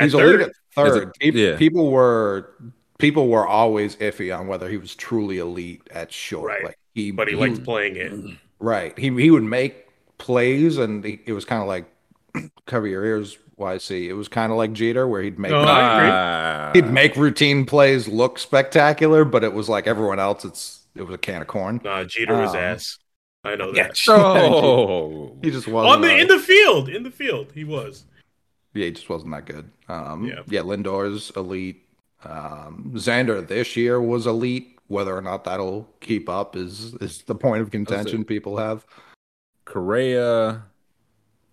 He's 0.00 0.12
third, 0.12 0.40
elite 0.40 0.54
at 0.76 0.86
As 0.86 0.96
a- 0.96 1.00
third. 1.00 1.12
Yeah. 1.34 1.56
People 1.56 1.90
were 1.90 2.50
people 2.98 3.28
were 3.28 3.46
always 3.46 3.96
iffy 3.96 4.36
on 4.36 4.46
whether 4.48 4.68
he 4.68 4.78
was 4.78 4.94
truly 4.94 5.38
elite 5.38 5.82
at 5.92 6.12
short. 6.12 6.48
Right. 6.48 6.64
Like 6.64 6.78
he, 6.94 7.10
but 7.10 7.28
he 7.28 7.34
likes 7.36 7.58
playing 7.58 7.96
it. 7.96 8.12
right. 8.58 8.98
He 8.98 9.10
he 9.20 9.30
would 9.30 9.42
make 9.44 9.86
plays, 10.18 10.78
and 10.78 11.04
he, 11.04 11.20
it 11.26 11.32
was 11.32 11.44
kind 11.44 11.62
of 11.62 11.68
like 11.68 11.86
cover 12.66 12.86
your 12.86 13.04
ears, 13.04 13.38
YC. 13.58 14.08
It 14.08 14.12
was 14.14 14.28
kind 14.28 14.50
of 14.52 14.58
like 14.58 14.72
Jeter, 14.72 15.06
where 15.08 15.20
he'd 15.22 15.38
make 15.38 15.50
No, 15.52 15.60
I. 15.60 16.08
Ah. 16.10 16.70
he'd 16.74 16.90
make 16.90 17.16
routine 17.16 17.66
plays 17.66 18.08
look 18.08 18.38
spectacular, 18.38 19.24
but 19.24 19.44
it 19.44 19.52
was 19.52 19.68
like 19.68 19.86
everyone 19.86 20.18
else. 20.18 20.44
It's 20.44 20.86
it 20.94 21.02
was 21.02 21.14
a 21.14 21.18
can 21.18 21.42
of 21.42 21.48
corn. 21.48 21.80
Nah, 21.84 22.04
Jeter 22.04 22.36
was 22.36 22.50
Um, 22.50 22.56
ass. 22.56 22.98
I 23.44 23.56
know 23.56 23.72
yeah, 23.74 23.88
that. 23.88 23.98
Oh, 24.08 25.36
He 25.42 25.50
just 25.50 25.66
wasn't 25.66 25.94
On 25.94 26.00
the 26.00 26.12
uh, 26.14 26.18
in 26.18 26.28
the 26.28 26.38
field, 26.38 26.88
in 26.88 27.02
the 27.02 27.10
field, 27.10 27.48
he 27.54 27.64
was. 27.64 28.04
Yeah, 28.74 28.86
he 28.86 28.90
just 28.92 29.08
wasn't 29.08 29.32
that 29.32 29.46
good. 29.46 29.70
Um, 29.88 30.24
Yeah. 30.24 30.40
yeah. 30.48 30.60
Lindor's 30.62 31.30
elite. 31.36 31.84
Um, 32.24 32.92
Xander 32.94 33.46
this 33.46 33.76
year 33.76 34.00
was 34.00 34.26
elite. 34.26 34.78
Whether 34.88 35.16
or 35.16 35.22
not 35.22 35.44
that'll 35.44 35.88
keep 36.00 36.28
up 36.28 36.54
is 36.56 36.94
is 37.00 37.22
the 37.22 37.34
point 37.34 37.62
of 37.62 37.70
contention 37.70 38.24
people 38.24 38.58
have. 38.58 38.84
Correa, 39.64 40.64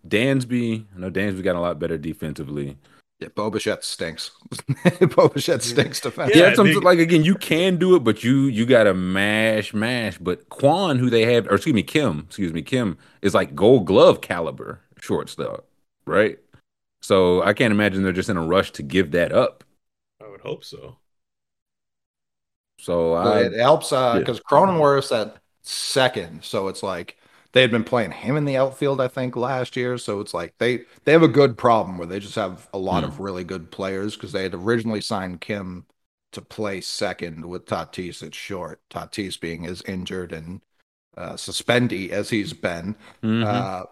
Dansby. 0.08 0.86
I 0.96 1.00
know 1.00 1.12
Dansby 1.12 1.44
got 1.44 1.56
a 1.56 1.60
lot 1.60 1.80
better 1.80 1.98
defensively. 1.98 2.78
Yeah, 3.20 3.28
Bo 3.36 3.50
Bichette 3.50 3.84
stinks. 3.84 4.32
Bo 5.16 5.28
Bichette 5.28 5.62
stinks 5.62 6.00
Yeah, 6.04 6.10
defensively. 6.10 6.42
Yeah, 6.42 6.54
some, 6.54 6.68
big- 6.68 6.84
like 6.84 7.00
again, 7.00 7.24
you 7.24 7.36
can 7.36 7.76
do 7.78 7.96
it, 7.96 8.04
but 8.04 8.24
you 8.24 8.44
you 8.44 8.66
gotta 8.66 8.94
mash, 8.94 9.74
mash. 9.74 10.18
But 10.18 10.50
Quan, 10.50 10.98
who 11.00 11.10
they 11.10 11.34
have, 11.34 11.48
or 11.48 11.56
excuse 11.56 11.74
me, 11.76 11.84
Kim, 11.84 12.26
excuse 12.28 12.54
me, 12.54 12.62
Kim 12.62 12.98
is 13.22 13.34
like 13.34 13.56
Gold 13.56 13.86
Glove 13.86 14.22
caliber 14.22 14.82
shortstop, 15.02 15.66
right? 16.06 16.40
So 17.02 17.42
I 17.44 17.54
can't 17.54 17.72
imagine 17.74 18.04
they're 18.04 18.12
just 18.14 18.30
in 18.30 18.38
a 18.38 18.46
rush 18.46 18.72
to 18.74 18.84
give 18.84 19.12
that 19.12 19.32
up. 19.32 19.64
I 20.22 20.28
would 20.30 20.40
hope 20.42 20.64
so. 20.64 21.00
So 22.80 23.14
I, 23.14 23.46
it 23.46 23.54
helps 23.60 23.90
yeah. 24.12 24.22
because 24.22 24.40
Cronenworth's 24.40 25.12
at 25.12 25.38
second, 25.64 26.44
so 26.44 26.68
it's 26.68 26.82
like 26.84 27.18
they 27.52 27.62
had 27.62 27.72
been 27.72 27.84
playing 27.84 28.12
him 28.12 28.38
in 28.38 28.46
the 28.46 28.58
outfield, 28.58 29.02
I 29.02 29.08
think, 29.08 29.36
last 29.36 29.76
year. 29.76 29.98
So 29.98 30.20
it's 30.22 30.34
like 30.34 30.58
they 30.58 30.86
they 31.04 31.12
have 31.12 31.24
a 31.24 31.28
good 31.28 31.58
problem 31.58 31.98
where 31.98 32.08
they 32.08 32.20
just 32.20 32.36
have 32.36 32.70
a 32.74 32.78
lot 32.78 33.04
Hmm. 33.04 33.10
of 33.10 33.20
really 33.20 33.44
good 33.44 33.72
players 33.72 34.16
because 34.16 34.32
they 34.32 34.44
had 34.44 34.54
originally 34.56 35.02
signed 35.02 35.42
Kim 35.42 35.86
to 36.32 36.42
play 36.42 36.80
second 36.82 37.46
with 37.46 37.66
Tatis 37.66 38.24
at 38.26 38.34
short. 38.36 38.82
Tatis 38.90 39.40
being 39.40 39.66
as 39.66 39.82
injured 39.84 40.32
and 40.32 40.62
uh, 41.18 41.34
suspendy 41.34 42.10
as 42.12 42.30
he's 42.30 42.54
been, 42.54 42.96
Mhm. 43.24 43.40
uh, 43.42 43.86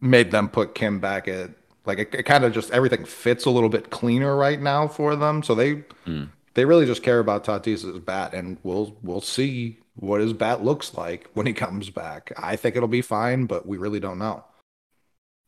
made 0.00 0.30
them 0.30 0.48
put 0.48 0.74
Kim 0.74 1.00
back 1.00 1.28
at 1.28 1.50
like 1.86 1.98
it, 1.98 2.14
it 2.14 2.22
kind 2.24 2.44
of 2.44 2.52
just 2.52 2.70
everything 2.72 3.04
fits 3.04 3.44
a 3.44 3.50
little 3.50 3.68
bit 3.68 3.90
cleaner 3.90 4.36
right 4.36 4.60
now 4.60 4.88
for 4.88 5.16
them. 5.16 5.42
So 5.42 5.54
they 5.54 5.84
Mm. 6.06 6.28
they 6.54 6.64
really 6.66 6.86
just 6.86 7.02
care 7.02 7.20
about 7.20 7.44
Tatis's 7.44 7.98
bat, 8.00 8.34
and 8.34 8.58
we'll 8.62 8.96
we'll 9.02 9.20
see 9.22 9.78
what 9.96 10.20
his 10.20 10.32
bat 10.32 10.64
looks 10.64 10.94
like 10.94 11.30
when 11.34 11.46
he 11.46 11.52
comes 11.54 11.90
back. 11.90 12.32
I 12.38 12.56
think 12.56 12.76
it'll 12.76 12.88
be 12.88 13.02
fine, 13.02 13.46
but 13.46 13.66
we 13.66 13.78
really 13.78 14.00
don't 14.00 14.18
know. 14.18 14.44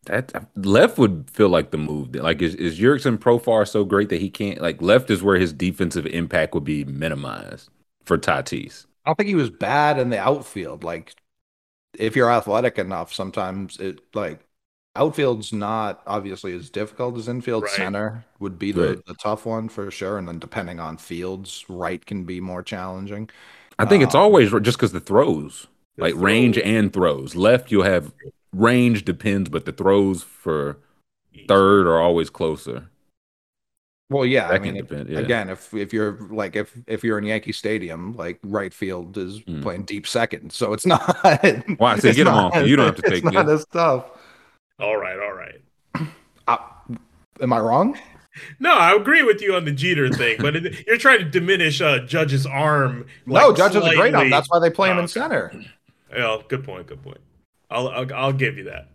that 0.06 0.32
left 0.56 0.98
would 0.98 1.30
feel 1.30 1.48
like 1.48 1.70
the 1.70 1.78
move. 1.78 2.14
Like 2.14 2.42
is 2.42 2.54
is 2.54 2.78
Jurickson 2.78 3.16
Profar 3.18 3.66
so 3.66 3.84
great 3.84 4.08
that 4.10 4.20
he 4.20 4.30
can't 4.30 4.60
like 4.60 4.82
left 4.82 5.10
is 5.10 5.22
where 5.22 5.36
his 5.38 5.52
defensive 5.52 6.06
impact 6.06 6.54
would 6.54 6.64
be 6.64 6.84
minimized 6.84 7.70
for 8.04 8.18
Tatis. 8.18 8.86
I 9.04 9.10
don't 9.10 9.16
think 9.16 9.28
he 9.28 9.34
was 9.34 9.50
bad 9.50 9.98
in 9.98 10.10
the 10.10 10.18
outfield. 10.18 10.84
Like 10.84 11.14
if 11.98 12.16
you're 12.16 12.30
athletic 12.30 12.78
enough, 12.78 13.12
sometimes 13.14 13.78
it 13.80 14.00
like 14.14 14.40
outfield's 14.96 15.52
not 15.52 16.02
obviously 16.06 16.54
as 16.54 16.70
difficult 16.70 17.16
as 17.18 17.28
infield. 17.28 17.64
Right. 17.64 17.72
Center 17.72 18.24
would 18.38 18.58
be 18.58 18.72
the, 18.72 18.88
Right. 18.88 19.06
the 19.06 19.14
tough 19.14 19.44
one 19.46 19.68
for 19.68 19.90
sure, 19.90 20.18
and 20.18 20.28
then 20.28 20.38
depending 20.38 20.78
on 20.80 20.96
fields, 20.98 21.64
right 21.68 22.04
can 22.04 22.24
be 22.24 22.40
more 22.40 22.62
challenging. 22.62 23.28
I 23.78 23.84
think 23.86 24.02
it's 24.04 24.14
Um, 24.14 24.20
always 24.22 24.50
just 24.62 24.78
because 24.78 24.92
the 24.92 25.00
throws, 25.00 25.66
The 25.96 26.02
like 26.04 26.14
range 26.16 26.58
and 26.58 26.92
throws. 26.92 27.34
Left, 27.34 27.70
you'll 27.72 27.82
have 27.84 28.12
range 28.52 29.04
depends, 29.04 29.48
but 29.50 29.64
the 29.64 29.72
throws 29.72 30.22
for 30.22 30.76
third 31.48 31.86
are 31.88 31.98
always 32.00 32.30
closer. 32.30 32.88
Well, 34.10 34.26
yeah, 34.26 34.48
I 34.50 34.58
mean, 34.60 34.74
depend, 34.74 35.08
yeah. 35.08 35.18
again, 35.18 35.48
if 35.48 35.72
if 35.74 35.92
you're 35.92 36.18
like 36.30 36.54
if 36.54 36.76
if 36.86 37.02
you're 37.02 37.18
in 37.18 37.24
Yankee 37.24 37.52
Stadium, 37.52 38.14
like 38.16 38.38
right 38.44 38.72
field 38.72 39.16
is 39.16 39.40
Mm. 39.40 39.62
playing 39.62 39.82
deep 39.84 40.06
second, 40.06 40.52
so 40.52 40.72
it's 40.74 40.86
not. 40.86 41.02
Why? 41.78 41.98
So 41.98 42.08
it's 42.08 42.16
get 42.18 42.26
'em 42.28 42.34
not- 42.34 42.54
off. 42.54 42.66
You 42.68 42.76
don't 42.76 42.86
have 42.86 42.96
to 42.96 43.02
it's 43.02 43.10
take 43.10 43.24
not 43.24 43.48
it. 43.48 43.52
as 43.52 43.66
tough. 43.72 44.04
All 44.80 44.96
right, 44.96 45.18
all 45.18 45.32
right. 45.34 45.60
Uh, 46.46 46.58
am 47.40 47.54
I 47.54 47.58
wrong? 47.58 47.98
No, 48.60 48.74
I 48.74 48.92
agree 48.94 49.22
with 49.22 49.40
you 49.40 49.54
on 49.54 49.64
the 49.64 49.70
Jeter 49.72 50.10
thing, 50.10 50.36
but 50.40 50.54
it, 50.54 50.84
you're 50.86 50.98
trying 50.98 51.20
to 51.20 51.24
diminish 51.24 51.80
uh, 51.80 52.00
Judge's 52.00 52.44
arm. 52.44 53.06
no, 53.24 53.48
like, 53.48 53.56
Judge 53.56 53.76
is 53.76 53.86
a 53.86 53.94
great 53.94 54.14
arm. 54.14 54.28
That's 54.28 54.50
why 54.50 54.58
they 54.58 54.68
play 54.68 54.90
him 54.90 54.96
Oh, 54.96 54.98
in 54.98 55.04
okay. 55.04 55.12
center. 55.12 55.64
Yeah, 56.14 56.36
good 56.48 56.62
point. 56.64 56.86
Good 56.86 57.02
point. 57.02 57.16
I'll 57.70 57.88
I'll, 57.88 58.14
I'll 58.14 58.32
give 58.34 58.58
you 58.58 58.64
that. 58.64 58.88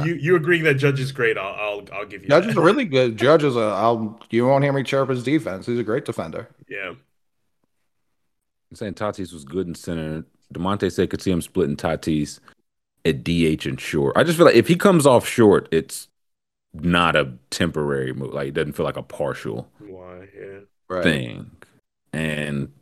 you 0.04 0.14
you 0.14 0.34
agreeing 0.34 0.64
that 0.64 0.74
Judge 0.74 0.98
is 0.98 1.12
great? 1.12 1.38
I'll 1.38 1.54
I'll, 1.54 1.84
I'll 1.92 2.06
give 2.06 2.22
you 2.24 2.28
Judge 2.28 2.44
that. 2.44 2.50
is 2.50 2.56
a 2.56 2.60
really 2.60 2.86
good. 2.86 3.16
Judge 3.18 3.44
is 3.44 3.54
a. 3.54 3.60
I'll. 3.60 4.18
You 4.30 4.46
won't 4.48 4.64
hear 4.64 4.72
me 4.72 4.82
chirp 4.82 5.10
his 5.10 5.22
defense. 5.22 5.66
He's 5.66 5.78
a 5.78 5.84
great 5.84 6.04
defender. 6.06 6.48
yeah. 6.68 6.88
I'm 8.70 8.76
saying 8.76 8.94
Tatis 8.94 9.32
was 9.32 9.44
good 9.44 9.68
in 9.68 9.76
center. 9.76 10.24
Demonte 10.52 10.90
said 10.90 11.08
could 11.10 11.22
see 11.22 11.30
him 11.30 11.40
splitting 11.40 11.76
Tatis 11.76 12.40
at 13.04 13.24
DH 13.24 13.66
and 13.66 13.80
short. 13.80 14.16
I 14.16 14.24
just 14.24 14.36
feel 14.36 14.46
like 14.46 14.54
if 14.54 14.68
he 14.68 14.76
comes 14.76 15.06
off 15.06 15.26
short, 15.26 15.68
it's 15.70 16.08
not 16.72 17.16
a 17.16 17.32
temporary 17.50 18.12
move. 18.12 18.34
Like 18.34 18.48
it 18.48 18.54
doesn't 18.54 18.72
feel 18.72 18.86
like 18.86 18.96
a 18.96 19.02
partial 19.02 19.70
Why? 19.78 20.28
Yeah. 20.36 20.60
Right. 20.88 21.02
thing. 21.02 21.50
And 22.12 22.72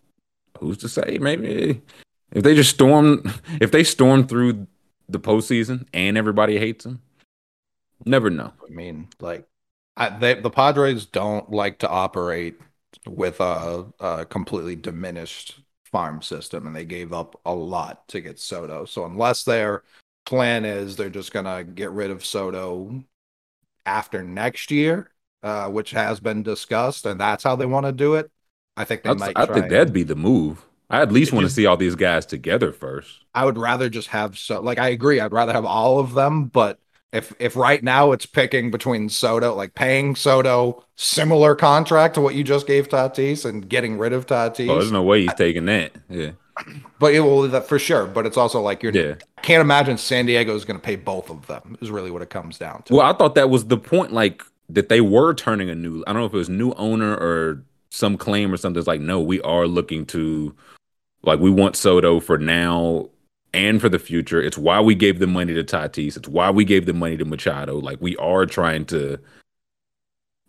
who's 0.58 0.78
to 0.78 0.88
say? 0.88 1.18
Maybe 1.20 1.82
If 2.32 2.42
they 2.42 2.54
just 2.54 2.70
storm, 2.70 3.32
if 3.60 3.70
they 3.70 3.84
storm 3.84 4.26
through 4.26 4.66
the 5.08 5.20
postseason 5.20 5.86
and 5.92 6.16
everybody 6.16 6.58
hates 6.58 6.84
them, 6.84 7.02
never 8.06 8.30
know. 8.30 8.52
I 8.66 8.70
mean, 8.70 9.08
like, 9.20 9.46
I, 9.96 10.08
they, 10.08 10.34
the 10.34 10.50
Padres 10.50 11.04
don't 11.04 11.50
like 11.50 11.78
to 11.80 11.88
operate 11.88 12.58
with 13.06 13.40
a, 13.40 13.86
a 14.00 14.24
completely 14.24 14.76
diminished 14.76 15.60
farm 15.90 16.22
system, 16.22 16.66
and 16.66 16.74
they 16.74 16.86
gave 16.86 17.12
up 17.12 17.38
a 17.44 17.54
lot 17.54 18.08
to 18.08 18.20
get 18.20 18.38
Soto. 18.38 18.86
So 18.86 19.04
unless 19.04 19.44
their 19.44 19.82
plan 20.24 20.64
is 20.64 20.96
they're 20.96 21.10
just 21.10 21.32
gonna 21.32 21.64
get 21.64 21.90
rid 21.90 22.10
of 22.10 22.24
Soto 22.24 23.04
after 23.84 24.22
next 24.22 24.70
year, 24.70 25.10
uh, 25.42 25.68
which 25.68 25.90
has 25.92 26.20
been 26.20 26.42
discussed, 26.42 27.06
and 27.06 27.20
that's 27.20 27.44
how 27.44 27.56
they 27.56 27.66
want 27.66 27.86
to 27.86 27.92
do 27.92 28.14
it. 28.14 28.30
I 28.76 28.84
think 28.84 29.02
they 29.02 29.10
I'd- 29.10 29.18
might. 29.18 29.32
I 29.36 29.46
think 29.46 29.68
that'd 29.68 29.92
be 29.92 30.04
the 30.04 30.14
move. 30.16 30.64
I 30.88 31.00
at 31.00 31.10
least 31.10 31.32
want 31.32 31.46
to 31.46 31.52
see 31.52 31.64
all 31.64 31.78
these 31.78 31.94
guys 31.94 32.26
together 32.26 32.70
first. 32.70 33.24
I 33.34 33.46
would 33.46 33.56
rather 33.56 33.88
just 33.88 34.08
have 34.08 34.36
so 34.38 34.60
like 34.60 34.78
I 34.78 34.88
agree. 34.90 35.20
I'd 35.20 35.32
rather 35.32 35.52
have 35.54 35.64
all 35.64 35.98
of 35.98 36.12
them, 36.12 36.44
but 36.46 36.78
if 37.14 37.32
if 37.38 37.56
right 37.56 37.82
now 37.82 38.12
it's 38.12 38.26
picking 38.26 38.70
between 38.70 39.08
Soto, 39.08 39.54
like 39.54 39.74
paying 39.74 40.14
Soto 40.14 40.84
similar 40.96 41.54
contract 41.54 42.14
to 42.14 42.20
what 42.20 42.34
you 42.34 42.44
just 42.44 42.66
gave 42.66 42.88
Tatis 42.90 43.46
and 43.46 43.66
getting 43.68 43.96
rid 43.98 44.12
of 44.12 44.26
Tatis, 44.26 44.68
Oh, 44.68 44.74
there's 44.78 44.92
no 44.92 45.02
way 45.02 45.22
he's 45.22 45.34
taking 45.34 45.64
that. 45.66 45.92
Yeah, 46.10 46.32
but 46.98 47.14
it 47.14 47.20
will 47.20 47.48
that 47.48 47.68
for 47.68 47.78
sure. 47.78 48.06
But 48.06 48.26
it's 48.26 48.36
also 48.36 48.60
like 48.60 48.82
you're 48.82 48.92
yeah. 48.92 49.14
can't 49.42 49.60
imagine 49.60 49.98
San 49.98 50.26
Diego 50.26 50.54
is 50.54 50.64
going 50.64 50.78
to 50.78 50.84
pay 50.84 50.96
both 50.96 51.30
of 51.30 51.46
them. 51.46 51.76
Is 51.80 51.90
really 51.90 52.10
what 52.10 52.22
it 52.22 52.30
comes 52.30 52.58
down 52.58 52.82
to. 52.84 52.94
Well, 52.94 53.06
I 53.06 53.16
thought 53.16 53.34
that 53.34 53.50
was 53.50 53.66
the 53.66 53.78
point, 53.78 54.12
like 54.12 54.42
that 54.68 54.88
they 54.88 55.00
were 55.00 55.34
turning 55.34 55.70
a 55.70 55.74
new. 55.74 56.02
I 56.06 56.12
don't 56.12 56.22
know 56.22 56.26
if 56.26 56.34
it 56.34 56.38
was 56.38 56.48
new 56.48 56.72
owner 56.72 57.14
or 57.14 57.62
some 57.90 58.16
claim 58.16 58.52
or 58.52 58.56
something. 58.56 58.78
It's 58.78 58.88
like, 58.88 59.00
no, 59.00 59.20
we 59.20 59.40
are 59.42 59.66
looking 59.66 60.06
to, 60.06 60.54
like, 61.22 61.38
we 61.40 61.50
want 61.50 61.76
Soto 61.76 62.20
for 62.20 62.38
now 62.38 63.10
and 63.52 63.80
for 63.80 63.90
the 63.90 63.98
future. 63.98 64.40
It's 64.40 64.56
why 64.56 64.80
we 64.80 64.94
gave 64.94 65.18
the 65.18 65.26
money 65.26 65.52
to 65.52 65.62
Tatis. 65.62 66.16
It's 66.16 66.28
why 66.28 66.50
we 66.50 66.64
gave 66.64 66.86
the 66.86 66.94
money 66.94 67.18
to 67.18 67.24
Machado. 67.26 67.78
Like, 67.78 68.00
we 68.00 68.16
are 68.16 68.46
trying 68.46 68.86
to 68.86 69.18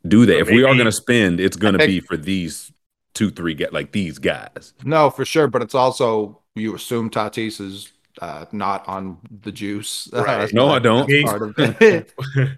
do 0.08 0.26
that. 0.26 0.34
So 0.34 0.39
if 0.39 0.47
we 0.49 0.64
are 0.64 0.74
going 0.74 0.86
to 0.86 0.91
spend, 0.91 1.39
it's 1.39 1.58
going 1.58 1.78
to 1.78 1.86
be 1.86 1.99
for 1.99 2.16
these 2.16 2.72
two, 3.14 3.32
three 3.32 3.53
get 3.53 3.74
like 3.74 3.91
these 3.91 4.20
guys. 4.20 4.74
No, 4.84 5.09
for 5.09 5.26
sure. 5.26 5.47
But 5.47 5.61
it's 5.61 5.76
also 5.76 6.39
you 6.55 6.76
assume 6.76 7.09
Tatis 7.09 7.59
is 7.61 7.91
uh, 8.22 8.45
not 8.51 8.88
on 8.88 9.18
the 9.41 9.51
juice. 9.51 10.09
Right. 10.14 10.51
No, 10.53 10.70
I 10.70 10.80
don't. 10.80 11.09
Part 11.26 11.41
of 11.41 11.55
it. 11.82 12.14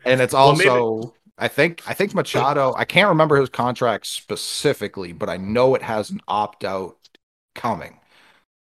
and 0.06 0.22
it's 0.22 0.34
Well, 0.34 0.44
also 0.50 1.14
I 1.38 1.48
think 1.48 1.82
I 1.88 1.94
think 1.94 2.14
Machado. 2.14 2.74
I 2.78 2.86
can't 2.86 3.10
remember 3.10 3.36
his 3.38 3.50
contract 3.50 4.06
specifically, 4.08 5.12
but 5.14 5.30
I 5.30 5.38
know 5.38 5.76
it 5.76 5.82
has 5.82 6.10
an 6.10 6.22
opt 6.28 6.64
out 6.64 6.98
coming. 7.56 8.00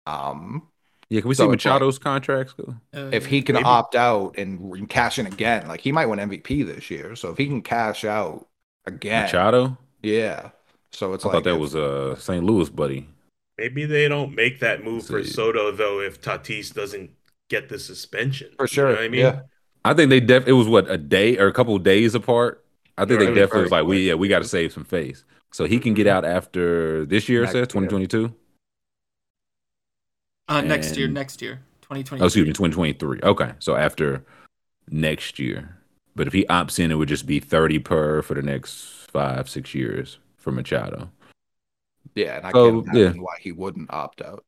Um, 0.07 0.67
Yeah, 1.09 1.21
can 1.21 1.29
we 1.29 1.35
So 1.35 1.47
see 1.47 1.53
it's 1.53 1.65
like- 1.65 1.73
Machado's 1.81 1.99
contracts 1.99 2.53
go? 2.53 2.75
Uh, 2.95 3.09
if 3.11 3.25
he 3.27 3.41
can 3.41 3.53
Maybe- 3.55 3.65
opt 3.65 3.95
out 3.95 4.35
and, 4.37 4.59
and 4.75 4.89
cash 4.89 5.17
in 5.19 5.25
again, 5.27 5.67
like 5.67 5.81
he 5.81 5.91
might 5.91 6.05
win 6.07 6.19
MVP 6.19 6.65
this 6.65 6.89
year. 6.89 7.15
So 7.15 7.29
if 7.31 7.37
he 7.37 7.45
can 7.47 7.61
cash 7.61 8.03
out 8.05 8.47
again, 8.85 9.23
Machado? 9.23 9.77
yeah. 10.01 10.49
So 10.91 11.13
it's 11.13 11.23
I 11.25 11.29
like 11.29 11.35
thought 11.35 11.43
that 11.45 11.55
if- 11.55 11.59
was 11.61 11.75
a 11.75 12.15
St. 12.19 12.43
Louis 12.43 12.69
buddy. 12.69 13.07
Maybe 13.57 13.85
they 13.85 14.07
don't 14.07 14.33
make 14.33 14.59
that 14.61 14.83
move 14.85 15.05
for 15.05 15.21
Soto 15.23 15.71
though 15.71 15.99
if 15.99 16.21
Tatis 16.21 16.73
doesn't 16.73 17.11
get 17.49 17.67
the 17.67 17.77
suspension. 17.77 18.51
for 18.55 18.63
You 18.63 18.67
sure. 18.67 18.85
know 18.89 18.95
what 18.95 19.03
I 19.03 19.07
mean, 19.09 19.19
Yeah. 19.21 19.41
I 19.83 19.93
think 19.93 20.09
they 20.09 20.19
def 20.21 20.47
it 20.47 20.53
was 20.53 20.67
what 20.67 20.89
a 20.89 20.97
day 20.97 21.37
or 21.37 21.47
a 21.47 21.53
couple 21.53 21.75
of 21.75 21.83
days 21.83 22.15
apart. 22.15 22.63
I 22.97 23.03
think 23.05 23.19
Yeah, 23.19 23.27
they 23.27 23.33
definitely 23.35 23.63
was 23.63 23.71
like, 23.71 23.85
we 23.85 24.07
yeah, 24.07 24.13
we 24.13 24.27
got 24.29 24.39
to 24.39 24.47
save 24.47 24.71
some 24.71 24.85
face. 24.85 25.23
So 25.51 25.65
he 25.65 25.79
can 25.79 25.93
get 25.93 26.07
out 26.07 26.23
after 26.25 27.05
this 27.05 27.27
year, 27.27 27.41
it 27.41 27.45
Next 27.45 27.53
says 27.53 27.67
twenty 27.67 27.87
twenty 27.87 28.07
two. 28.07 28.33
uh, 30.47 30.61
next 30.61 30.97
year, 30.97 31.07
next 31.07 31.41
year, 31.41 31.61
2020. 31.81 32.21
Oh, 32.21 32.25
excuse 32.25 32.47
me, 32.47 32.53
twenty 32.53 32.73
twenty 32.73 32.93
three. 32.93 33.19
Okay, 33.23 33.51
so 33.59 33.75
after 33.75 34.23
next 34.89 35.39
year. 35.39 35.75
But 36.15 36.27
if 36.27 36.33
he 36.33 36.45
opts 36.45 36.79
in, 36.79 36.91
it 36.91 36.95
would 36.95 37.09
just 37.09 37.25
be 37.25 37.39
thirty 37.39 37.79
per 37.79 38.21
for 38.21 38.33
the 38.33 38.41
next 38.41 39.09
five 39.11 39.49
six 39.49 39.73
years 39.73 40.17
for 40.39 40.51
Machado. 40.51 41.09
Yeah. 42.15 42.37
And 42.37 42.47
I 42.47 42.51
So, 42.51 42.81
can't 42.81 42.95
yeah. 42.95 43.01
imagine 43.03 43.21
why 43.21 43.35
he 43.39 43.51
wouldn't 43.51 43.91
opt 43.93 44.21
out. 44.21 44.43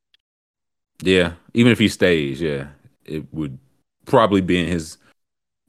Yeah, 1.03 1.33
even 1.53 1.71
if 1.71 1.79
he 1.79 1.87
stays, 1.87 2.39
yeah, 2.39 2.67
it 3.05 3.25
would 3.33 3.57
probably 4.05 4.41
be 4.41 4.59
in 4.59 4.67
his 4.67 4.97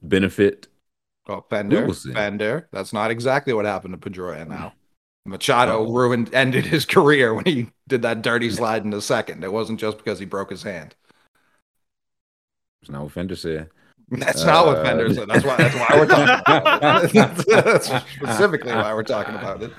benefit. 0.03 0.69
Oh, 1.27 1.45
Fender. 1.49 1.89
Fender. 1.95 2.69
That's 2.73 2.93
not 2.93 3.11
exactly 3.11 3.53
what 3.55 3.65
happened 3.65 4.01
to 4.01 4.11
Pedroia 4.11 4.47
now. 4.47 4.75
Machado 5.25 5.87
Oh. 5.87 5.93
ruined, 5.93 6.35
ended 6.35 6.67
his 6.67 6.85
career 6.97 7.33
when 7.33 7.45
he 7.47 7.69
did 7.89 8.03
that 8.03 8.23
dirty 8.23 8.51
slide 8.51 8.85
in 8.85 8.91
the 8.91 9.01
second. 9.01 9.43
It 9.45 9.53
wasn't 9.53 9.81
just 9.81 9.97
because 9.99 10.19
he 10.19 10.25
broke 10.27 10.51
his 10.51 10.65
hand. 10.65 10.95
It's 12.83 12.91
not 12.91 13.03
what 13.05 13.13
Fender 13.13 13.37
said. 13.37 13.71
That's 14.19 14.45
not 14.45 14.67
what 14.67 14.79
Uh, 14.79 14.85
Fender 14.85 15.15
said. 15.15 15.29
That's 15.29 15.45
why. 15.45 15.57
That's 15.57 15.75
why 15.75 15.87
we're 15.99 16.07
talking 16.07 16.43
about 16.63 17.05
it. 17.05 17.47
that's 17.47 17.87
specifically 18.15 18.73
why 18.73 18.93
we're 18.95 19.03
talking 19.03 19.35
about 19.35 19.63
it. 19.63 19.73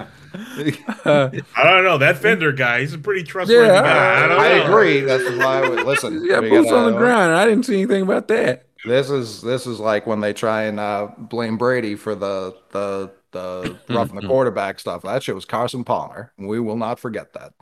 I 1.05 1.63
don't 1.63 1.83
know 1.83 1.97
that 1.99 2.17
Fender 2.17 2.51
guy. 2.51 2.81
He's 2.81 2.93
a 2.93 2.97
pretty 2.97 3.23
trustworthy 3.23 3.67
Yeah, 3.67 3.81
guy. 3.81 4.25
I, 4.25 4.27
don't 4.27 4.39
I 4.39 4.57
know. 4.57 4.65
agree. 4.65 4.99
That's 5.01 5.23
why. 5.37 5.63
I 5.63 5.69
would, 5.69 5.85
listen, 5.85 6.25
yeah, 6.25 6.39
we 6.39 6.49
boots 6.49 6.71
on 6.71 6.91
the 6.91 6.97
ground. 6.97 7.33
I 7.33 7.45
didn't 7.45 7.65
see 7.65 7.75
anything 7.75 8.01
about 8.01 8.27
that. 8.29 8.65
This 8.85 9.09
is 9.09 9.41
this 9.41 9.65
is 9.67 9.79
like 9.79 10.05
when 10.07 10.19
they 10.19 10.33
try 10.33 10.63
and 10.63 10.79
uh, 10.79 11.07
blame 11.17 11.57
Brady 11.57 11.95
for 11.95 12.15
the 12.15 12.55
the 12.71 13.11
the 13.31 13.77
roughing 13.89 14.19
the 14.19 14.27
quarterback 14.27 14.79
stuff. 14.79 15.03
That 15.03 15.23
shit 15.23 15.35
was 15.35 15.45
Carson 15.45 15.83
Palmer. 15.83 16.31
We 16.37 16.59
will 16.59 16.77
not 16.77 16.99
forget 16.99 17.33
that. 17.33 17.53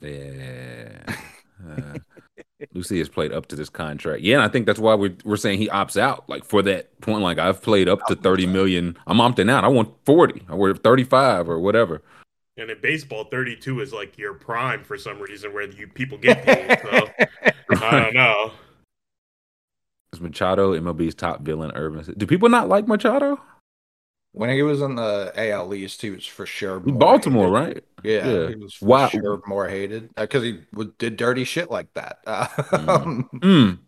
Yeah. 0.00 1.16
Uh, 1.64 1.96
Lucy 2.72 2.98
has 2.98 3.08
played 3.08 3.32
up 3.32 3.46
to 3.46 3.56
this 3.56 3.68
contract. 3.68 4.22
Yeah, 4.22 4.36
and 4.36 4.42
I 4.42 4.48
think 4.48 4.66
that's 4.66 4.78
why 4.78 4.94
we're 4.94 5.14
we're 5.24 5.36
saying 5.36 5.58
he 5.58 5.68
opts 5.68 5.96
out. 5.96 6.28
Like 6.28 6.44
for 6.44 6.62
that 6.62 7.00
point, 7.00 7.22
like 7.22 7.38
I've 7.38 7.62
played 7.62 7.88
up 7.88 8.04
to 8.06 8.16
thirty 8.16 8.46
million. 8.46 8.96
I'm 9.06 9.18
opting 9.18 9.50
out. 9.50 9.64
I 9.64 9.68
want 9.68 9.94
forty 10.04 10.42
or 10.48 10.74
thirty 10.74 11.04
five 11.04 11.48
or 11.48 11.58
whatever. 11.58 12.02
And 12.58 12.70
in 12.70 12.78
baseball, 12.82 13.24
32 13.24 13.80
is 13.80 13.94
like 13.94 14.18
your 14.18 14.34
prime 14.34 14.84
for 14.84 14.98
some 14.98 15.18
reason 15.18 15.54
where 15.54 15.70
you 15.70 15.88
people 15.88 16.18
get 16.18 16.44
paid. 16.44 16.78
So 16.82 17.08
I 17.86 18.00
don't 18.00 18.14
know. 18.14 18.52
Is 20.12 20.20
Machado 20.20 20.78
MLB's 20.78 21.14
top 21.14 21.40
villain? 21.40 21.72
Urban. 21.74 22.14
Do 22.18 22.26
people 22.26 22.50
not 22.50 22.68
like 22.68 22.86
Machado? 22.86 23.40
When 24.32 24.50
he 24.50 24.62
was 24.62 24.80
in 24.80 24.94
the 24.96 25.32
AL 25.36 25.74
East, 25.74 26.00
he 26.02 26.10
was 26.10 26.26
for 26.26 26.46
sure 26.46 26.80
more 26.80 27.12
Baltimore, 27.14 27.50
hated. 27.50 27.50
right? 27.50 27.84
Yeah, 28.02 28.38
Yeah. 28.38 28.42
he 28.46 28.54
was 28.54 28.74
for 28.74 28.90
Wow. 28.90 29.10
sure 29.10 29.42
more 29.46 29.68
hated 29.68 30.14
because 30.14 30.42
he 30.42 30.62
w- 30.72 30.94
did 30.98 31.16
dirty 31.16 31.44
shit 31.44 31.70
like 31.70 31.92
that. 31.94 32.20
Um, 32.72 33.30
Mm. 33.42 33.78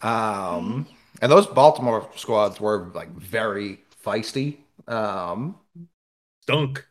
um, 0.00 0.86
and 1.20 1.30
those 1.30 1.46
Baltimore 1.46 2.08
squads 2.16 2.60
were 2.60 2.90
like 2.94 3.10
very 3.12 3.80
feisty. 4.04 4.58
Um, 4.88 5.56
Stunk. 6.42 6.86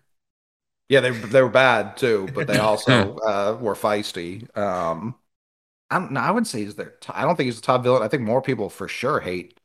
yeah, 0.90 1.00
they 1.00 1.12
they 1.12 1.42
were 1.42 1.50
bad 1.50 1.98
too, 1.98 2.30
but 2.34 2.48
they 2.48 2.58
also 2.58 3.16
uh, 3.18 3.58
were 3.62 3.76
feisty. 3.76 4.56
Um, 4.58 5.16
I 5.92 6.00
don't, 6.00 6.12
no, 6.14 6.22
I 6.22 6.32
wouldn't 6.32 6.48
say 6.48 6.62
he's 6.64 6.76
their. 6.76 6.92
T- 6.92 7.14
I 7.16 7.24
don't 7.24 7.36
think 7.38 7.46
he's 7.48 7.58
the 7.58 7.64
top 7.66 7.84
villain. 7.84 8.04
I 8.04 8.10
think 8.10 8.24
more 8.24 8.42
people 8.42 8.70
for 8.70 8.88
sure 8.88 9.20
hate 9.22 9.60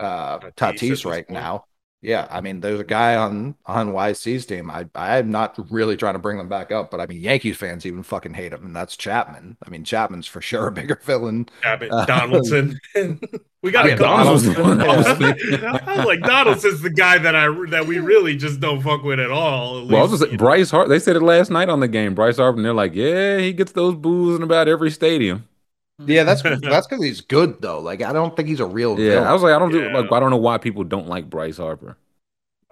uh, 0.00 0.40
Tatis 0.56 0.56
Tatis 0.56 1.04
this 1.04 1.06
right 1.06 1.28
point. 1.28 1.30
now. 1.30 1.66
Yeah, 2.00 2.28
I 2.30 2.40
mean, 2.40 2.60
there's 2.60 2.78
a 2.78 2.84
guy 2.84 3.16
on 3.16 3.56
on 3.66 3.88
YC's 3.92 4.46
team. 4.46 4.70
I 4.70 4.86
I'm 4.94 5.32
not 5.32 5.58
really 5.68 5.96
trying 5.96 6.12
to 6.12 6.20
bring 6.20 6.38
them 6.38 6.48
back 6.48 6.70
up, 6.70 6.92
but 6.92 7.00
I 7.00 7.06
mean, 7.06 7.20
Yankees 7.20 7.56
fans 7.56 7.84
even 7.84 8.04
fucking 8.04 8.34
hate 8.34 8.52
him, 8.52 8.64
and 8.64 8.76
that's 8.76 8.96
Chapman. 8.96 9.56
I 9.66 9.70
mean, 9.70 9.82
Chapman's 9.82 10.28
for 10.28 10.40
sure 10.40 10.68
a 10.68 10.72
bigger 10.72 11.00
villain. 11.02 11.48
Abbott, 11.64 11.90
Uh, 11.90 12.04
Donaldson. 12.06 12.78
we 13.62 13.72
got 13.72 13.86
Yeah, 13.86 13.94
a 13.94 13.96
couple. 13.98 14.14
Donaldson. 14.16 14.54
Donaldson. 14.54 15.64
I 15.64 15.96
was 15.96 16.06
like, 16.06 16.20
Donaldson's 16.20 16.82
the 16.82 16.90
guy 16.90 17.18
that 17.18 17.34
I 17.34 17.48
that 17.70 17.88
we 17.88 17.98
really 17.98 18.36
just 18.36 18.60
don't 18.60 18.80
fuck 18.80 19.02
with 19.02 19.18
at 19.18 19.32
all. 19.32 19.80
at 19.80 19.86
Well, 19.88 19.98
I 19.98 20.02
was 20.02 20.12
least, 20.12 20.22
just, 20.22 20.32
you. 20.32 20.38
Bryce 20.38 20.70
Hart. 20.70 20.88
They 20.88 21.00
said 21.00 21.16
it 21.16 21.22
last 21.22 21.50
night 21.50 21.68
on 21.68 21.80
the 21.80 21.88
game. 21.88 22.14
Bryce 22.14 22.36
Harper. 22.36 22.58
And 22.58 22.64
they're 22.64 22.72
like, 22.74 22.94
yeah, 22.94 23.38
he 23.38 23.52
gets 23.52 23.72
those 23.72 23.96
boos 23.96 24.36
in 24.36 24.44
about 24.44 24.68
every 24.68 24.92
stadium. 24.92 25.48
Yeah, 26.06 26.24
that's 26.24 26.42
that's 26.62 26.86
because 26.86 27.02
he's 27.02 27.20
good 27.20 27.60
though. 27.60 27.80
Like, 27.80 28.02
I 28.02 28.12
don't 28.12 28.36
think 28.36 28.48
he's 28.48 28.60
a 28.60 28.66
real. 28.66 28.98
Yeah, 28.98 29.10
villain. 29.10 29.26
I 29.28 29.32
was 29.32 29.42
like, 29.42 29.54
I 29.54 29.58
don't 29.58 29.70
do 29.72 29.90
like, 29.90 30.12
I 30.12 30.20
don't 30.20 30.30
know 30.30 30.36
why 30.36 30.58
people 30.58 30.84
don't 30.84 31.08
like 31.08 31.28
Bryce 31.28 31.56
Harper. 31.56 31.96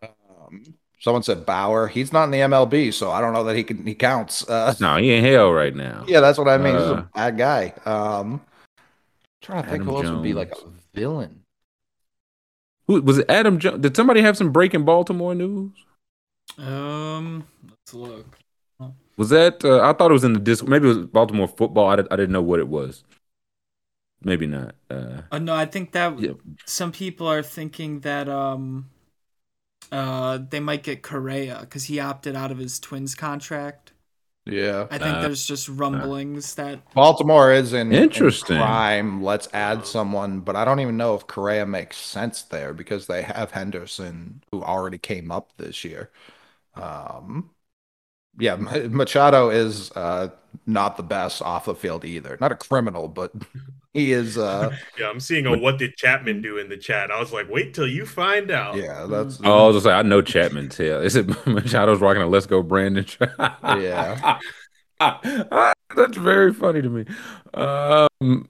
Um, 0.03 0.75
someone 1.01 1.23
said 1.23 1.45
Bauer. 1.45 1.89
He's 1.89 2.13
not 2.13 2.25
in 2.25 2.31
the 2.31 2.39
MLB, 2.39 2.93
so 2.95 3.11
I 3.11 3.21
don't 3.21 3.33
know 3.33 3.45
that 3.45 3.57
he 3.57 3.65
can 3.65 3.85
he 3.87 3.95
counts. 3.95 4.49
Uh, 4.49 4.75
No, 4.81 4.97
he 4.97 5.11
ain't 5.11 5.27
hell 5.27 5.51
right 5.53 5.75
now. 5.75 6.05
yeah, 6.07 6.21
that's 6.21 6.39
what 6.39 6.49
I 6.49 6.59
mean. 6.59 6.75
He's 6.75 6.83
Uh, 6.83 6.95
a 6.95 7.11
bad 7.15 7.37
guy. 7.39 7.73
Um, 7.85 8.41
trying 9.43 9.63
to 9.65 9.69
think 9.71 9.83
Adam 9.83 9.95
who 9.95 9.97
else 10.03 10.11
would 10.11 10.23
be 10.23 10.33
like 10.35 10.53
a 10.53 10.69
villain. 10.95 11.43
Who 12.87 13.03
was 13.03 13.19
it? 13.19 13.29
Adam 13.29 13.59
Jones? 13.59 13.81
Did 13.83 13.97
somebody 13.97 14.21
have 14.21 14.37
some 14.37 14.53
breaking 14.53 14.85
Baltimore 14.85 15.35
news? 15.35 15.73
Um, 16.59 17.45
let's 17.69 17.93
look. 17.93 18.39
Was 19.17 19.31
that? 19.31 19.65
Uh, 19.65 19.81
I 19.81 19.93
thought 19.95 20.11
it 20.11 20.15
was 20.15 20.23
in 20.25 20.35
the 20.35 20.39
disc. 20.39 20.65
Maybe 20.65 20.85
it 20.89 20.95
was 20.97 21.07
Baltimore 21.07 21.49
football. 21.49 21.89
I, 21.89 21.97
did, 21.97 22.07
I 22.13 22.17
didn't 22.17 22.33
know 22.33 22.43
what 22.43 22.61
it 22.61 22.69
was. 22.69 23.03
Maybe 24.23 24.47
not. 24.47 24.75
Uh, 24.91 25.23
Uh, 25.31 25.39
no, 25.39 25.55
I 25.55 25.67
think 25.67 25.93
that 25.93 26.19
Yeah. 26.19 26.33
some 26.65 26.93
people 26.93 27.27
are 27.27 27.43
thinking 27.43 28.01
that 28.01 28.29
um, 28.29 28.91
uh, 29.93 30.39
they 30.39 30.61
might 30.61 30.83
get 30.83 31.03
Correa 31.03 31.59
because 31.61 31.85
he 31.85 32.01
opted 32.01 32.35
out 32.37 32.51
of 32.51 32.59
his 32.59 32.79
Twins 32.81 33.15
contract. 33.15 33.93
Yeah. 34.45 34.89
I 34.91 34.99
think 34.99 35.21
Uh, 35.21 35.21
there's 35.21 35.47
just 35.47 35.69
rumblings 35.69 36.55
that 36.57 36.83
Baltimore 36.95 37.53
is 37.53 37.73
in 37.73 38.09
in 38.09 38.33
Interesting. 38.33 38.53
prime. 38.57 39.23
Let's 39.23 39.49
add 39.53 39.87
someone, 39.87 40.41
but 40.41 40.57
I 40.57 40.65
don't 40.65 40.81
even 40.81 40.97
know 40.97 41.15
if 41.15 41.27
Correa 41.27 41.67
makes 41.67 41.97
sense 41.99 42.43
there 42.43 42.73
because 42.73 43.07
they 43.07 43.23
have 43.23 43.51
Henderson, 43.51 44.43
who 44.51 44.63
already 44.63 44.99
came 44.99 45.31
up 45.31 45.53
this 45.59 45.85
year. 45.85 46.11
Um, 46.77 47.51
yeah, 48.39 48.57
Machado 48.57 49.51
is 49.51 49.93
uh, 49.93 50.31
not 50.67 50.97
the 50.99 51.05
best 51.05 51.43
off 51.43 51.67
the 51.67 51.75
field 51.75 52.05
either. 52.05 52.39
Not 52.41 52.53
a 52.53 52.57
criminal, 52.57 53.09
but 53.09 53.33
he 53.97 54.13
is. 54.13 54.37
Uh, 54.39 54.71
Yeah, 54.99 55.09
I'm 55.11 55.21
seeing 55.21 55.47
a 55.47 55.57
what 55.59 55.79
did 55.79 55.97
Chapman 55.97 56.43
do 56.43 56.59
in 56.59 56.69
the 56.69 56.77
chat. 56.77 57.11
I 57.11 57.19
was 57.19 57.33
like, 57.33 57.49
wait 57.51 57.75
till 57.75 57.87
you 57.89 58.07
find 58.07 58.51
out. 58.51 58.77
yeah, 58.77 59.07
that's 59.09 59.41
Oh, 59.45 59.65
I 59.65 59.67
was 59.67 59.77
just 59.77 59.87
like, 59.87 59.95
I 59.97 60.03
know 60.03 60.23
Chapman's 60.23 60.77
here. 60.77 61.03
Is 61.03 61.17
it 61.17 61.27
Machado's 61.47 62.01
rocking 62.01 62.23
a 62.23 62.27
Let's 62.27 62.47
Go 62.47 62.63
Brandon? 62.63 63.07
Yeah. 63.65 64.39
That's 65.01 66.17
very 66.17 66.53
funny 66.53 66.83
to 66.83 66.89
me. 66.89 67.05
Um, 67.55 68.49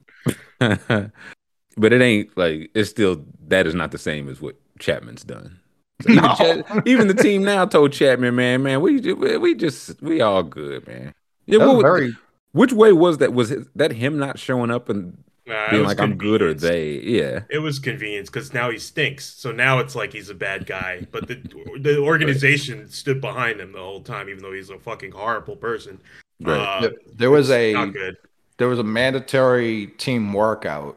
but 0.58 1.92
it 1.92 2.00
ain't 2.02 2.36
like 2.36 2.70
it's 2.74 2.90
still 2.90 3.24
that 3.48 3.66
is 3.66 3.74
not 3.74 3.90
the 3.90 3.98
same 3.98 4.28
as 4.28 4.40
what 4.40 4.56
Chapman's 4.78 5.24
done. 5.24 5.60
So 6.02 6.10
even, 6.10 6.24
No. 6.24 6.82
Even 6.86 7.08
the 7.08 7.14
team 7.14 7.42
now 7.42 7.64
told 7.66 7.92
Chapman, 7.92 8.34
man, 8.36 8.62
man, 8.62 8.80
we 8.80 9.00
ju- 9.00 9.16
we 9.16 9.36
we 9.38 9.54
just 9.54 10.00
we 10.02 10.20
all 10.20 10.42
good, 10.42 10.86
man. 10.86 11.14
Yeah, 11.46 11.64
what- 11.66 11.82
very. 11.82 12.14
which 12.52 12.72
way 12.72 12.92
was 12.92 13.18
that? 13.18 13.32
Was 13.32 13.50
it, 13.50 13.66
that 13.76 13.92
him 13.92 14.18
not 14.18 14.38
showing 14.38 14.70
up 14.70 14.88
and 14.88 15.22
Nah, 15.46 15.70
being 15.70 15.84
like 15.84 16.00
I'm 16.00 16.16
good 16.16 16.42
or 16.42 16.52
they? 16.54 16.94
Yeah, 16.98 17.42
It 17.48 17.58
was 17.58 17.78
convenience 17.78 18.28
because 18.28 18.52
now 18.52 18.70
he 18.70 18.78
stinks. 18.78 19.24
So 19.24 19.52
now 19.52 19.78
it's 19.78 19.94
like 19.94 20.12
he's 20.12 20.28
a 20.28 20.34
bad 20.34 20.66
guy. 20.66 21.06
But 21.12 21.28
the 21.28 21.36
the 21.80 21.98
organization 22.02 22.88
stood 22.88 23.20
behind 23.20 23.60
him 23.60 23.72
the 23.72 23.78
whole 23.78 24.00
time, 24.00 24.28
even 24.28 24.42
though 24.42 24.52
he's 24.52 24.70
a 24.70 24.78
fucking 24.78 25.12
horrible 25.12 25.54
person. 25.56 26.00
right. 26.40 26.84
Uh, 26.84 26.90
There 27.14 27.30
was 27.30 27.50
a 27.50 27.72
not 27.74 27.92
good. 27.92 28.16
there 28.58 28.66
was 28.68 28.80
a 28.80 28.84
mandatory 28.84 29.86
team 29.98 30.32
workout, 30.32 30.96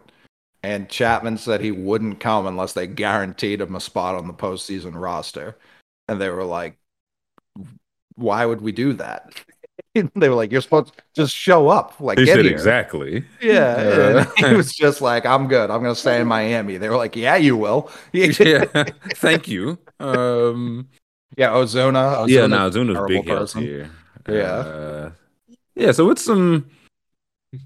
and 0.64 0.90
Chapman 0.90 1.38
said 1.38 1.62
he 1.62 1.72
wouldn't 1.72 2.20
come 2.20 2.48
unless 2.48 2.74
they 2.74 2.88
guaranteed 2.88 3.62
him 3.62 3.76
a 3.76 3.80
spot 3.80 4.16
on 4.16 4.26
the 4.28 4.34
postseason 4.34 5.00
roster. 5.00 5.58
And 6.08 6.20
they 6.20 6.30
were 6.30 6.44
like, 6.44 6.76
"Why 8.16 8.46
would 8.48 8.62
we 8.62 8.72
do 8.72 8.94
that?" 8.94 9.32
they 10.16 10.30
were 10.30 10.36
like, 10.36 10.52
"You're 10.52 10.62
supposed 10.62 10.96
to 10.98 11.04
just 11.16 11.36
show 11.36 11.70
up, 11.70 12.00
like 12.00 12.18
He 12.20 12.26
get 12.26 12.36
said 12.36 12.46
here." 12.46 12.54
exactly. 12.54 13.24
Yeah, 13.42 14.26
Uh, 14.40 14.48
he 14.50 14.56
was 14.56 14.74
just 14.74 15.02
like, 15.02 15.26
"I'm 15.26 15.48
good. 15.48 15.70
I'm 15.72 15.82
gonna 15.82 15.96
stay 15.96 16.20
in 16.22 16.28
Miami." 16.28 16.78
They 16.78 16.90
were 16.90 16.98
like, 16.98 17.16
"Yeah, 17.16 17.36
you 17.36 17.58
will." 17.58 17.92
yeah, 18.14 18.32
yeah, 18.40 18.84
thank 19.16 19.48
you. 19.48 19.78
Um, 20.00 20.88
Ozuna. 21.38 22.28
yeah, 22.28 22.42
Ozuna's 22.42 22.50
no, 22.50 22.58
Ozuna's 22.70 22.94
terrible 22.94 23.08
big 23.08 23.26
person. 23.28 23.62
here. 23.62 23.90
Yeah. 24.28 24.44
Uh, 24.44 25.12
yeah. 25.76 25.92
So 25.92 26.10
it's 26.12 26.24
some, 26.24 26.70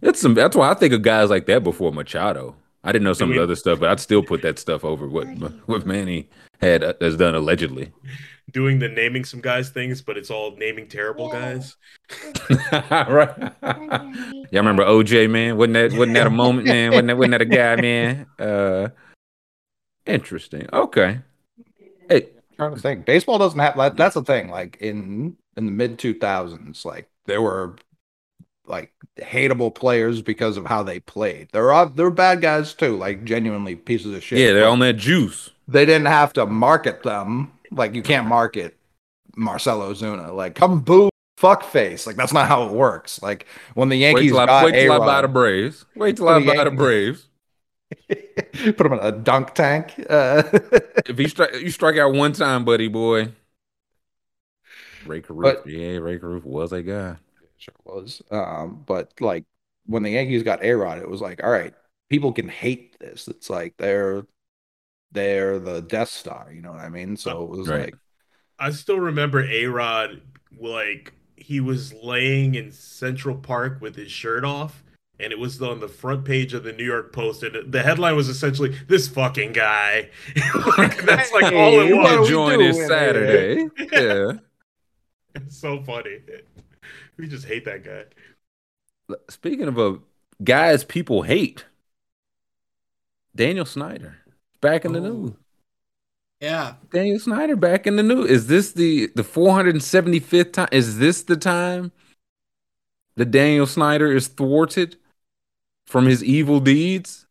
it's 0.02 0.22
some. 0.22 0.34
That's 0.34 0.56
why 0.56 0.70
I 0.70 0.74
think 0.76 0.94
of 0.94 1.02
guys 1.02 1.30
like 1.30 1.46
that 1.48 1.64
before 1.64 1.92
Machado. 1.92 2.56
I 2.84 2.92
didn't 2.92 3.06
know 3.06 3.14
some 3.14 3.30
of 3.30 3.36
the 3.36 3.44
other 3.44 3.56
stuff, 3.56 3.80
but 3.80 3.90
I'd 3.90 4.00
still 4.00 4.22
put 4.24 4.42
that 4.42 4.60
stuff 4.60 4.84
over 4.86 5.08
what 5.08 5.26
what 5.68 5.86
Manny 5.86 6.30
had 6.62 6.84
uh, 6.84 6.94
has 7.02 7.16
done 7.18 7.34
allegedly. 7.36 7.92
Doing 8.52 8.78
the 8.80 8.90
naming 8.90 9.26
some 9.26 9.42
guys 9.42 9.70
things, 9.70 10.02
but 10.02 10.18
it's 10.18 10.30
all 10.30 10.56
naming 10.58 10.88
terrible 10.88 11.32
guys. 11.32 11.76
right? 12.72 13.52
Y'all 13.62 14.62
remember 14.62 14.84
OJ 14.84 15.30
man? 15.30 15.58
Wasn't 15.58 15.74
that 15.74 15.94
wasn't 15.94 16.16
that 16.16 16.28
a 16.28 16.30
moment, 16.30 16.68
man? 16.68 16.92
Wasn't 16.92 17.08
that 17.08 17.18
wasn't 17.18 17.32
that 17.32 17.42
a 17.42 17.46
guy, 17.46 17.76
man? 17.82 18.26
Uh, 18.38 18.90
interesting. 20.06 20.68
Okay. 20.72 21.20
Hey, 22.10 22.28
trying 22.58 22.76
to 22.76 22.80
think. 22.82 23.06
Baseball 23.06 23.38
doesn't 23.40 23.60
have 23.60 23.78
that. 23.78 23.96
That's 23.98 24.16
the 24.16 24.24
thing. 24.24 24.50
Like 24.50 24.78
in 24.82 25.38
in 25.58 25.66
the 25.66 25.72
mid 25.72 25.98
two 25.98 26.14
thousands, 26.14 26.86
like 26.86 27.10
there 27.26 27.42
were 27.42 27.76
like 28.66 28.94
hateable 29.20 29.74
players 29.74 30.22
because 30.22 30.58
of 30.58 30.66
how 30.66 30.84
they 30.84 31.00
played. 31.00 31.48
There 31.54 31.72
are 31.74 31.88
there 31.88 32.06
were 32.06 32.12
bad 32.12 32.42
guys 32.42 32.74
too, 32.74 32.98
like 32.98 33.24
genuinely 33.24 33.76
pieces 33.76 34.14
of 34.16 34.24
shit. 34.24 34.40
yeah, 34.40 34.54
they're 34.54 34.68
on 34.68 34.80
that 34.80 34.94
juice. 34.98 35.50
they 35.68 35.86
didn't 35.86 36.08
have 36.08 36.34
to 36.34 36.46
market 36.46 37.04
them. 37.04 37.52
Like 37.76 37.96
you 37.96 38.02
can't 38.04 38.28
market 38.28 38.78
Marcell 39.36 39.80
Ozuna. 39.82 40.34
Like 40.34 40.56
come 40.56 40.82
boo 40.82 41.10
fuck 41.38 41.64
face. 41.64 42.06
Like 42.08 42.16
that's 42.16 42.34
not 42.34 42.48
how 42.48 42.66
it 42.68 42.72
works. 42.72 43.22
Like 43.22 43.48
when 43.74 43.90
the 43.90 43.96
Wait 43.96 44.02
Yankees 44.02 44.32
till 44.32 44.40
I 44.40 44.46
got 44.46 44.66
wait 44.66 44.72
till 44.74 44.92
I 44.92 44.98
buy 45.00 45.22
the 45.22 45.28
Braves. 45.28 45.86
Wait 45.96 46.18
till 46.18 46.30
I 46.30 46.40
the 46.40 46.46
buy 46.46 46.64
the 46.64 46.72
Yankees. 46.72 46.78
Braves. 46.78 47.28
put 48.78 48.86
him 48.86 48.94
in 48.94 49.00
a 49.00 49.12
dunk 49.12 49.54
tank. 49.54 49.94
Uh, 50.10 50.44
If 51.06 51.20
you 51.20 51.28
strike, 51.28 51.54
you 51.56 51.70
strike 51.70 51.98
out 51.98 52.14
one 52.14 52.34
time, 52.34 52.66
buddy 52.66 52.88
boy. 52.88 53.34
Rae 55.06 55.22
Carruth, 55.22 55.64
But- 55.64 55.68
yeah, 55.68 55.98
Rae 55.98 56.18
Carruth 56.18 56.46
was 56.46 56.72
a 56.72 56.82
guy. 56.82 57.18
Sure 57.58 57.74
was. 57.86 58.22
Um, 58.32 58.84
but 58.86 59.12
like 59.20 59.46
when 59.86 60.04
the 60.04 60.12
Yankees 60.12 60.44
got 60.44 60.64
A 60.64 60.74
Rod, 60.74 61.00
it 61.00 61.10
was 61.10 61.22
like, 61.22 61.44
all 61.44 61.52
right, 61.52 61.74
people 62.10 62.32
can 62.34 62.48
hate 62.50 62.98
this. 63.00 63.28
It's 63.28 63.50
like 63.50 63.76
they're 63.78 64.26
they're 65.14 65.60
the 65.60 65.82
Death 65.82 66.10
Star, 66.10 66.52
you 66.54 66.62
know 66.62 66.72
what 66.72 66.82
I 66.82 66.90
mean? 66.90 67.16
So 67.18 67.44
it 67.44 67.50
was 67.50 67.68
Right. 67.68 67.82
like 67.86 67.96
I 68.60 68.72
still 68.72 69.00
remember 69.00 69.44
A 69.46 69.66
Rod, 69.68 70.22
like, 70.60 71.14
he 71.36 71.60
was 71.60 71.94
laying 71.94 72.56
in 72.56 72.72
Central 72.72 73.36
Park 73.36 73.80
with 73.82 73.96
his 73.96 74.12
shirt 74.12 74.46
off, 74.46 74.84
and 75.20 75.34
it 75.34 75.40
was 75.40 75.62
on 75.62 75.80
the 75.80 75.88
front 75.88 76.24
page 76.26 76.54
of 76.54 76.64
the 76.64 76.72
New 76.74 76.86
York 76.86 77.12
Post, 77.14 77.44
and 77.44 77.72
the 77.74 77.82
headline 77.84 78.16
was 78.16 78.30
essentially, 78.30 78.70
This 78.88 79.08
fucking 79.08 79.54
guy. 79.54 80.10
Like, 80.78 81.04
that's 81.04 81.32
like 81.34 81.46
all 81.46 81.52
Hey, 81.52 81.90
it 81.90 81.96
what 81.96 82.20
was. 82.20 82.30
we 82.30 82.34
Join 82.34 82.60
doing 82.60 82.78
this? 82.78 82.88
Saturday. 82.88 83.68
Yeah. 83.92 84.34
It's 85.36 85.58
so 85.58 85.82
funny. 85.84 86.20
We 87.18 87.28
just 87.28 87.46
hate 87.46 87.66
that 87.66 87.84
guy. 87.84 88.04
Speaking 89.30 89.68
of 89.68 89.78
a 89.78 90.00
guys 90.44 90.84
people 90.84 91.24
hate, 91.24 91.66
Daniel 93.36 93.66
Snyder 93.66 94.18
back 94.64 94.86
in 94.86 94.94
the 94.94 95.00
Oh. 95.00 95.04
news. 95.14 95.32
yeah. 96.42 96.74
Daniel 96.92 97.20
Snyder 97.20 97.56
back 97.56 97.86
in 97.86 97.96
the 97.98 98.04
news. 98.04 98.30
Is 98.32 98.48
this 98.48 98.72
the 98.72 99.12
the 99.16 99.24
475th 99.24 100.52
time? 100.54 100.70
Is 100.72 100.98
this 100.98 101.22
the 101.24 101.38
time 101.38 101.92
that 103.16 103.30
Daniel 103.30 103.68
Snyder 103.68 104.12
is 104.12 104.28
thwarted 104.28 104.98
from 105.86 106.06
his 106.08 106.24
evil 106.24 106.60
deeds? 106.60 107.28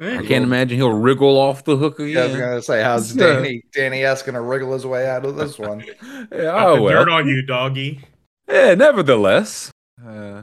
I 0.00 0.22
can't 0.26 0.44
imagine 0.44 0.76
he'll 0.76 0.90
wriggle 0.92 1.36
off 1.38 1.64
the 1.64 1.76
hook 1.76 1.98
yeah, 2.00 2.22
I 2.22 2.26
was 2.26 2.36
gonna 2.36 2.62
say, 2.62 2.82
how's 2.82 3.12
Danny 3.14 3.62
Danny 3.72 4.02
S 4.04 4.22
gonna 4.22 4.42
wriggle 4.42 4.72
his 4.72 4.84
way 4.84 5.08
out 5.08 5.24
of 5.24 5.36
this 5.36 5.58
one? 5.58 5.84
Yeah, 6.32 6.42
Got 6.42 6.66
oh 6.68 6.76
the 6.76 6.82
well. 6.82 7.04
dirt 7.04 7.10
on 7.12 7.28
you, 7.28 7.42
doggy. 7.42 8.00
Yeah, 8.48 8.74
nevertheless, 8.74 9.70
uh, 10.04 10.42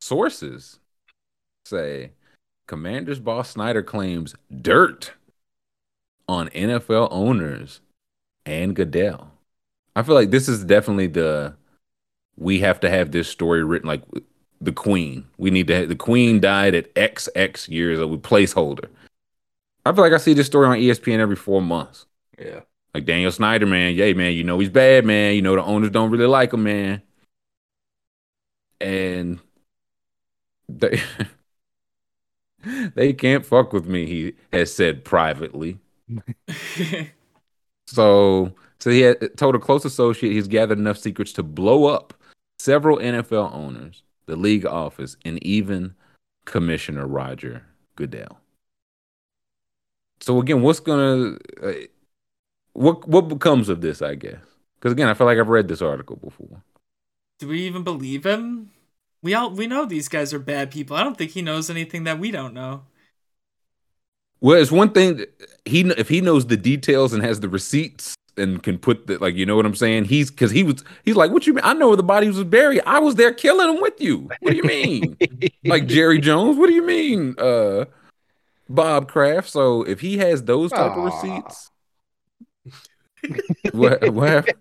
sources 0.00 0.80
say 1.66 2.12
Commanders 2.72 3.18
boss 3.18 3.50
Snyder 3.50 3.82
claims 3.82 4.34
dirt 4.62 5.12
on 6.26 6.48
NFL 6.48 7.08
owners 7.10 7.82
and 8.46 8.74
Goodell. 8.74 9.30
I 9.94 10.02
feel 10.02 10.14
like 10.14 10.30
this 10.30 10.48
is 10.48 10.64
definitely 10.64 11.08
the 11.08 11.54
we 12.38 12.60
have 12.60 12.80
to 12.80 12.88
have 12.88 13.12
this 13.12 13.28
story 13.28 13.62
written 13.62 13.88
like 13.88 14.00
the 14.58 14.72
Queen. 14.72 15.26
We 15.36 15.50
need 15.50 15.66
to 15.66 15.80
have 15.80 15.90
the 15.90 15.94
Queen 15.94 16.40
died 16.40 16.74
at 16.74 16.94
XX 16.94 17.68
years 17.68 17.98
of 17.98 18.10
a 18.10 18.16
placeholder. 18.16 18.88
I 19.84 19.92
feel 19.92 20.02
like 20.02 20.14
I 20.14 20.16
see 20.16 20.32
this 20.32 20.46
story 20.46 20.66
on 20.66 20.78
ESPN 20.78 21.18
every 21.18 21.36
four 21.36 21.60
months. 21.60 22.06
Yeah. 22.38 22.60
Like 22.94 23.04
Daniel 23.04 23.32
Snyder, 23.32 23.66
man. 23.66 23.94
Yay, 23.94 24.14
man. 24.14 24.32
You 24.32 24.44
know 24.44 24.58
he's 24.58 24.70
bad, 24.70 25.04
man. 25.04 25.34
You 25.34 25.42
know 25.42 25.56
the 25.56 25.62
owners 25.62 25.90
don't 25.90 26.10
really 26.10 26.24
like 26.24 26.54
him, 26.54 26.62
man. 26.62 27.02
And 28.80 29.40
they 30.70 31.02
they 32.94 33.12
can't 33.12 33.46
fuck 33.46 33.72
with 33.72 33.86
me, 33.86 34.06
he 34.06 34.34
has 34.52 34.72
said 34.74 35.04
privately. 35.04 35.78
So 37.86 38.54
so 38.78 38.90
he 38.90 39.00
had 39.00 39.36
told 39.36 39.54
a 39.54 39.58
close 39.58 39.84
associate 39.84 40.32
he's 40.32 40.48
gathered 40.48 40.78
enough 40.78 40.98
secrets 40.98 41.32
to 41.34 41.42
blow 41.42 41.86
up 41.86 42.14
several 42.58 42.98
NFL 42.98 43.54
owners, 43.54 44.02
the 44.26 44.36
league 44.36 44.64
office, 44.66 45.16
and 45.24 45.42
even 45.44 45.94
Commissioner 46.46 47.06
Roger 47.06 47.64
Goodell. 47.96 48.38
So 50.20 50.40
again, 50.40 50.62
what's 50.62 50.80
gonna 50.80 51.36
uh, 51.62 51.72
what 52.72 53.06
what 53.06 53.28
becomes 53.28 53.68
of 53.68 53.80
this? 53.80 54.00
I 54.00 54.14
guess 54.14 54.40
because 54.76 54.92
again, 54.92 55.08
I 55.08 55.14
feel 55.14 55.26
like 55.26 55.38
I've 55.38 55.48
read 55.48 55.68
this 55.68 55.82
article 55.82 56.16
before. 56.16 56.62
Do 57.38 57.48
we 57.48 57.62
even 57.62 57.82
believe 57.82 58.24
him? 58.24 58.70
We 59.22 59.34
all 59.34 59.50
we 59.50 59.66
know 59.66 59.86
these 59.86 60.08
guys 60.08 60.34
are 60.34 60.38
bad 60.38 60.70
people. 60.70 60.96
I 60.96 61.04
don't 61.04 61.16
think 61.16 61.30
he 61.30 61.42
knows 61.42 61.70
anything 61.70 62.04
that 62.04 62.18
we 62.18 62.30
don't 62.30 62.54
know. 62.54 62.82
Well, 64.40 64.60
it's 64.60 64.72
one 64.72 64.90
thing 64.90 65.24
he 65.64 65.82
if 65.82 66.08
he 66.08 66.20
knows 66.20 66.46
the 66.46 66.56
details 66.56 67.12
and 67.12 67.22
has 67.22 67.38
the 67.40 67.48
receipts 67.48 68.16
and 68.36 68.62
can 68.62 68.78
put 68.78 69.06
the 69.06 69.18
like 69.18 69.36
you 69.36 69.46
know 69.46 69.54
what 69.54 69.66
I'm 69.66 69.76
saying. 69.76 70.06
He's 70.06 70.30
because 70.30 70.50
he 70.50 70.64
was 70.64 70.82
he's 71.04 71.14
like, 71.14 71.30
what 71.30 71.46
you 71.46 71.54
mean? 71.54 71.64
I 71.64 71.74
know 71.74 71.88
where 71.88 71.96
the 71.96 72.02
body 72.02 72.26
was 72.26 72.42
buried. 72.42 72.82
I 72.84 72.98
was 72.98 73.14
there 73.14 73.32
killing 73.32 73.76
him 73.76 73.80
with 73.80 74.00
you. 74.00 74.28
What 74.40 74.50
do 74.50 74.56
you 74.56 74.64
mean? 74.64 75.16
like 75.64 75.86
Jerry 75.86 76.18
Jones? 76.18 76.58
What 76.58 76.66
do 76.66 76.72
you 76.72 76.84
mean? 76.84 77.36
Uh, 77.38 77.84
Bob 78.68 79.08
Kraft. 79.08 79.48
So 79.48 79.82
if 79.82 80.00
he 80.00 80.18
has 80.18 80.42
those 80.42 80.72
type 80.72 80.96
of 80.96 81.04
receipts, 81.04 81.70
what 83.72 84.12
what 84.12 84.28
happened? 84.28 84.58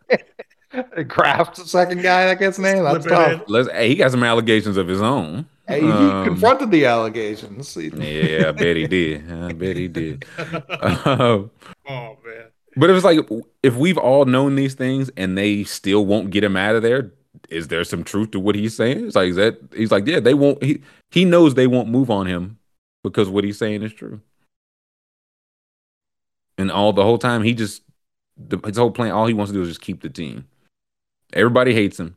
Kraft, 1.10 1.58
the 1.58 1.66
second 1.66 2.02
guy 2.02 2.26
that 2.26 2.40
gets 2.40 2.58
named. 2.60 2.86
That's 2.86 3.04
Slip 3.04 3.06
it 3.06 3.38
tough. 3.38 3.44
Let's. 3.48 3.70
Hey, 3.70 3.90
he 3.90 3.96
got 3.96 4.12
some 4.12 4.24
allegations 4.24 4.78
of 4.78 4.88
his 4.88 5.02
own. 5.02 5.46
Hey, 5.68 5.82
he 5.82 5.88
Um, 5.90 6.26
confronted 6.26 6.72
the 6.72 6.86
allegations. 6.86 7.76
Yeah, 7.94 8.50
I 8.50 8.52
bet 8.52 8.76
he 8.76 8.88
did. 8.88 9.32
I 9.32 9.54
bet 9.54 9.76
he 9.78 9.88
did. 9.88 10.26
Um, 10.82 11.52
Oh 11.88 12.18
man. 12.26 12.46
But 12.78 12.90
it 12.90 12.94
was 12.94 13.04
like 13.04 13.20
if 13.64 13.76
we've 13.76 13.98
all 13.98 14.26
known 14.26 14.56
these 14.56 14.76
things 14.76 15.10
and 15.18 15.38
they 15.38 15.64
still 15.66 16.06
won't 16.06 16.30
get 16.32 16.44
him 16.44 16.56
out 16.56 16.76
of 16.76 16.82
there, 16.84 17.12
is 17.50 17.68
there 17.68 17.84
some 17.84 18.04
truth 18.04 18.32
to 18.32 18.40
what 18.40 18.56
he's 18.56 18.76
saying? 18.76 19.06
It's 19.08 19.16
like 19.16 19.30
is 19.30 19.36
that 19.36 19.60
he's 19.76 19.92
like, 19.92 20.08
yeah, 20.08 20.20
they 20.22 20.34
won't 20.34 20.64
he 20.64 20.82
he 21.10 21.26
knows 21.26 21.54
they 21.54 21.68
won't 21.68 21.90
move 21.90 22.10
on 22.10 22.28
him 22.28 22.58
because 23.04 23.28
what 23.30 23.44
he's 23.44 23.58
saying 23.58 23.84
is 23.84 23.92
true. 23.94 24.22
And 26.58 26.72
all 26.72 26.94
the 26.94 27.04
whole 27.04 27.18
time 27.18 27.44
he 27.44 27.54
just 27.54 27.82
the, 28.38 28.58
his 28.66 28.78
whole 28.78 28.92
plan, 28.92 29.12
all 29.12 29.28
he 29.28 29.34
wants 29.34 29.52
to 29.52 29.58
do 29.58 29.62
is 29.62 29.68
just 29.68 29.82
keep 29.82 30.02
the 30.02 30.10
team. 30.10 30.46
Everybody 31.34 31.74
hates 31.74 32.00
him. 32.00 32.16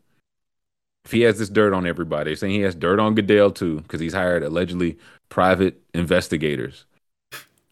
If 1.04 1.12
he 1.12 1.20
has 1.22 1.38
this 1.38 1.50
dirt 1.50 1.74
on 1.74 1.86
everybody, 1.86 2.30
they're 2.30 2.36
saying 2.36 2.54
he 2.54 2.60
has 2.60 2.74
dirt 2.74 2.98
on 2.98 3.14
Goodell 3.14 3.50
too, 3.50 3.80
because 3.80 4.00
he's 4.00 4.14
hired 4.14 4.42
allegedly 4.42 4.98
private 5.28 5.82
investigators 5.92 6.86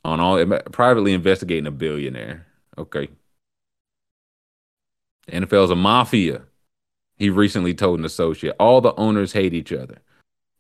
on 0.05 0.21
all 0.21 0.45
privately 0.71 1.13
investigating 1.15 1.67
a 1.67 1.71
billionaire. 1.71 2.47
Okay. 2.77 3.09
The 5.27 5.33
NFL 5.33 5.65
is 5.65 5.71
a 5.71 5.77
mafia. 5.77 6.43
He 7.17 7.31
recently 7.31 7.73
told 7.75 8.01
an 8.01 8.05
associate, 8.05 8.57
all 8.59 8.81
the 8.81 8.95
owners 8.97 9.33
hate 9.33 9.55
each 9.55 9.73
other. 9.73 9.99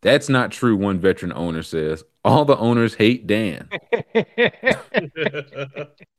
That's 0.00 0.28
not 0.28 0.52
true, 0.52 0.76
one 0.76 1.00
veteran 1.00 1.32
owner 1.32 1.62
says. 1.62 2.04
All 2.24 2.44
the 2.44 2.56
owners 2.56 2.94
hate 2.94 3.26
Dan. 3.26 3.68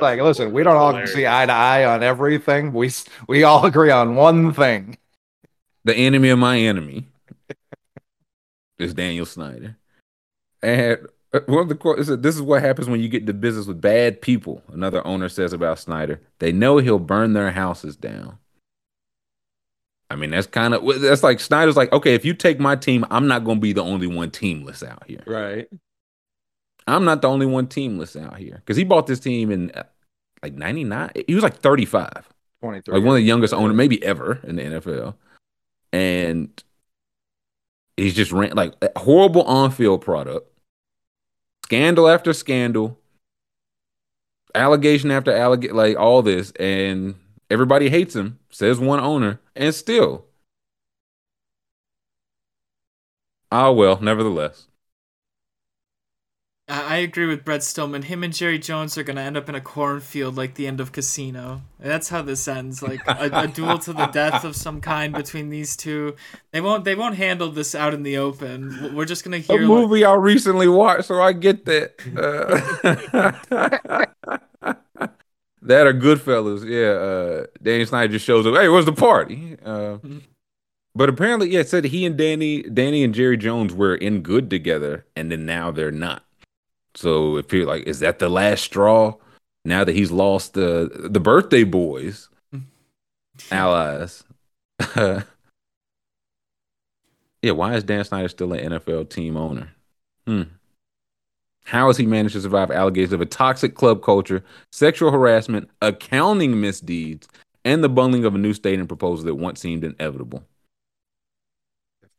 like, 0.00 0.20
listen, 0.20 0.52
we 0.52 0.62
don't 0.62 0.76
all 0.76 1.06
see 1.06 1.26
eye 1.26 1.46
to 1.46 1.52
eye 1.52 1.84
on 1.84 2.02
everything. 2.02 2.72
We 2.72 2.90
we 3.26 3.44
all 3.44 3.64
agree 3.64 3.90
on 3.90 4.14
one 4.14 4.52
thing. 4.52 4.98
The 5.84 5.94
enemy 5.94 6.28
of 6.30 6.38
my 6.38 6.58
enemy 6.58 7.06
is 8.78 8.94
Daniel 8.94 9.26
Snyder. 9.26 9.76
And 10.62 10.98
uh, 11.32 11.40
one 11.46 11.62
of 11.62 11.68
the 11.68 11.74
quotes 11.74 12.02
is 12.02 12.06
that 12.08 12.22
this 12.22 12.34
is 12.34 12.42
what 12.42 12.62
happens 12.62 12.88
when 12.88 13.00
you 13.00 13.08
get 13.08 13.22
into 13.22 13.34
business 13.34 13.66
with 13.66 13.80
bad 13.80 14.20
people. 14.20 14.62
Another 14.72 15.06
owner 15.06 15.28
says 15.28 15.52
about 15.52 15.78
Snyder. 15.78 16.20
They 16.38 16.52
know 16.52 16.78
he'll 16.78 16.98
burn 16.98 17.32
their 17.32 17.50
houses 17.50 17.96
down. 17.96 18.38
I 20.10 20.16
mean, 20.16 20.30
that's 20.30 20.46
kind 20.46 20.72
of 20.74 21.00
that's 21.00 21.22
like 21.22 21.38
Snyder's 21.38 21.76
like, 21.76 21.92
okay, 21.92 22.14
if 22.14 22.24
you 22.24 22.32
take 22.32 22.58
my 22.58 22.76
team, 22.76 23.04
I'm 23.10 23.28
not 23.28 23.44
going 23.44 23.58
to 23.58 23.62
be 23.62 23.74
the 23.74 23.82
only 23.82 24.06
one 24.06 24.30
teamless 24.30 24.86
out 24.86 25.04
here. 25.06 25.22
Right. 25.26 25.68
I'm 26.88 27.04
not 27.04 27.22
the 27.22 27.28
only 27.28 27.46
one 27.46 27.66
teamless 27.66 28.20
out 28.20 28.36
here 28.36 28.56
because 28.56 28.76
he 28.76 28.84
bought 28.84 29.06
this 29.06 29.20
team 29.20 29.50
in 29.50 29.70
uh, 29.72 29.84
like 30.42 30.54
'99. 30.54 31.10
He 31.26 31.34
was 31.34 31.42
like 31.42 31.58
35, 31.58 32.28
23. 32.60 32.94
like 32.94 33.04
one 33.04 33.16
of 33.16 33.20
the 33.20 33.26
youngest 33.26 33.52
owner, 33.52 33.74
maybe 33.74 34.02
ever 34.02 34.40
in 34.44 34.56
the 34.56 34.62
NFL, 34.62 35.14
and 35.92 36.62
he's 37.96 38.14
just 38.14 38.32
ran 38.32 38.54
like 38.54 38.74
horrible 38.96 39.42
on-field 39.42 40.00
product, 40.00 40.50
scandal 41.64 42.08
after 42.08 42.32
scandal, 42.32 42.98
allegation 44.54 45.10
after 45.10 45.32
allegation, 45.32 45.76
like 45.76 45.96
all 45.96 46.22
this, 46.22 46.52
and 46.52 47.16
everybody 47.50 47.90
hates 47.90 48.16
him. 48.16 48.38
Says 48.50 48.78
one 48.78 49.00
owner, 49.00 49.40
and 49.54 49.74
still, 49.74 50.24
ah 53.52 53.70
well. 53.70 54.00
Nevertheless, 54.00 54.67
I 56.68 56.88
I 56.88 56.96
agree 56.98 57.26
with 57.26 57.44
Brett 57.44 57.62
Stillman. 57.62 58.02
Him 58.02 58.24
and 58.24 58.32
Jerry 58.32 58.58
Jones 58.58 58.96
are 58.98 59.02
gonna 59.02 59.20
end 59.20 59.36
up 59.36 59.48
in 59.48 59.54
a 59.54 59.60
cornfield 59.60 60.36
like 60.36 60.54
the 60.54 60.66
end 60.66 60.80
of 60.80 60.92
Casino. 60.92 61.62
That's 61.78 62.08
how 62.08 62.22
this 62.22 62.46
ends, 62.48 62.82
like 62.82 63.00
a, 63.06 63.30
a 63.32 63.48
duel 63.48 63.78
to 63.78 63.92
the 63.92 64.06
death 64.06 64.44
of 64.44 64.56
some 64.56 64.80
kind 64.80 65.14
between 65.14 65.48
these 65.48 65.76
two. 65.76 66.16
They 66.52 66.60
won't. 66.60 66.84
They 66.84 66.94
won't 66.94 67.16
handle 67.16 67.50
this 67.50 67.74
out 67.74 67.94
in 67.94 68.02
the 68.02 68.18
open. 68.18 68.94
We're 68.94 69.04
just 69.04 69.24
gonna 69.24 69.36
a 69.38 69.40
hear. 69.40 69.60
like- 69.60 69.68
movie 69.68 70.04
I 70.04 70.14
recently 70.14 70.68
watched, 70.68 71.06
so 71.06 71.20
I 71.20 71.32
get 71.32 71.64
that. 71.66 71.94
Uh, 72.16 73.38
that 75.62 75.86
are 75.86 75.94
Goodfellas. 75.94 76.68
Yeah, 76.68 77.42
uh, 77.42 77.46
Danny 77.62 77.84
Snyder 77.84 78.12
just 78.12 78.24
shows 78.24 78.46
up. 78.46 78.54
Hey, 78.54 78.68
where's 78.68 78.86
the 78.86 78.92
party? 78.92 79.56
Uh, 79.64 79.98
but 80.94 81.08
apparently, 81.08 81.50
yeah, 81.50 81.60
it 81.60 81.68
said 81.68 81.84
he 81.86 82.04
and 82.04 82.16
Danny, 82.16 82.62
Danny 82.62 83.04
and 83.04 83.14
Jerry 83.14 83.36
Jones 83.36 83.72
were 83.72 83.94
in 83.94 84.22
good 84.22 84.50
together, 84.50 85.06
and 85.14 85.30
then 85.30 85.46
now 85.46 85.70
they're 85.70 85.92
not. 85.92 86.24
So 86.98 87.36
it 87.36 87.48
feels 87.48 87.68
like 87.68 87.84
is 87.84 88.00
that 88.00 88.18
the 88.18 88.28
last 88.28 88.64
straw? 88.64 89.14
Now 89.64 89.84
that 89.84 89.94
he's 89.94 90.10
lost 90.10 90.54
the 90.54 90.90
the 90.92 91.20
birthday 91.20 91.62
boys 91.62 92.28
allies. 93.52 94.24
yeah, 94.96 95.22
why 97.52 97.76
is 97.76 97.84
Dan 97.84 98.02
Snyder 98.02 98.26
still 98.26 98.52
an 98.52 98.72
NFL 98.72 99.10
team 99.10 99.36
owner? 99.36 99.70
Hmm. 100.26 100.42
How 101.66 101.86
has 101.86 101.98
he 101.98 102.06
managed 102.06 102.34
to 102.34 102.40
survive 102.40 102.72
allegations 102.72 103.12
of 103.12 103.20
a 103.20 103.26
toxic 103.26 103.76
club 103.76 104.02
culture, 104.02 104.42
sexual 104.72 105.12
harassment, 105.12 105.70
accounting 105.80 106.60
misdeeds, 106.60 107.28
and 107.64 107.84
the 107.84 107.88
bungling 107.88 108.24
of 108.24 108.34
a 108.34 108.38
new 108.38 108.54
stadium 108.54 108.88
proposal 108.88 109.24
that 109.26 109.36
once 109.36 109.60
seemed 109.60 109.84
inevitable? 109.84 110.42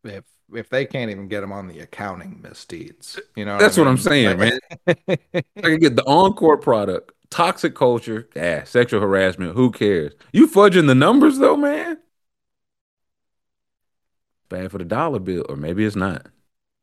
If 0.05 0.23
if 0.53 0.69
they 0.69 0.85
can't 0.85 1.11
even 1.11 1.27
get 1.27 1.43
him 1.43 1.51
on 1.51 1.67
the 1.67 1.79
accounting 1.79 2.39
misdeeds, 2.41 3.19
you 3.35 3.45
know. 3.45 3.57
That's 3.57 3.77
I 3.77 3.81
what 3.81 3.87
I'm 3.87 3.97
saying, 3.97 4.37
man. 4.37 4.59
I 4.87 5.15
can 5.61 5.79
get 5.79 5.95
the 5.95 6.05
encore 6.05 6.57
product, 6.57 7.11
toxic 7.29 7.75
culture, 7.75 8.27
yeah, 8.35 8.63
sexual 8.63 9.01
harassment. 9.01 9.55
Who 9.55 9.71
cares? 9.71 10.13
You 10.31 10.47
fudging 10.47 10.87
the 10.87 10.95
numbers 10.95 11.37
though, 11.37 11.57
man. 11.57 11.97
Bad 14.49 14.71
for 14.71 14.79
the 14.79 14.85
dollar 14.85 15.19
bill, 15.19 15.45
or 15.47 15.55
maybe 15.55 15.85
it's 15.85 15.95
not. 15.95 16.25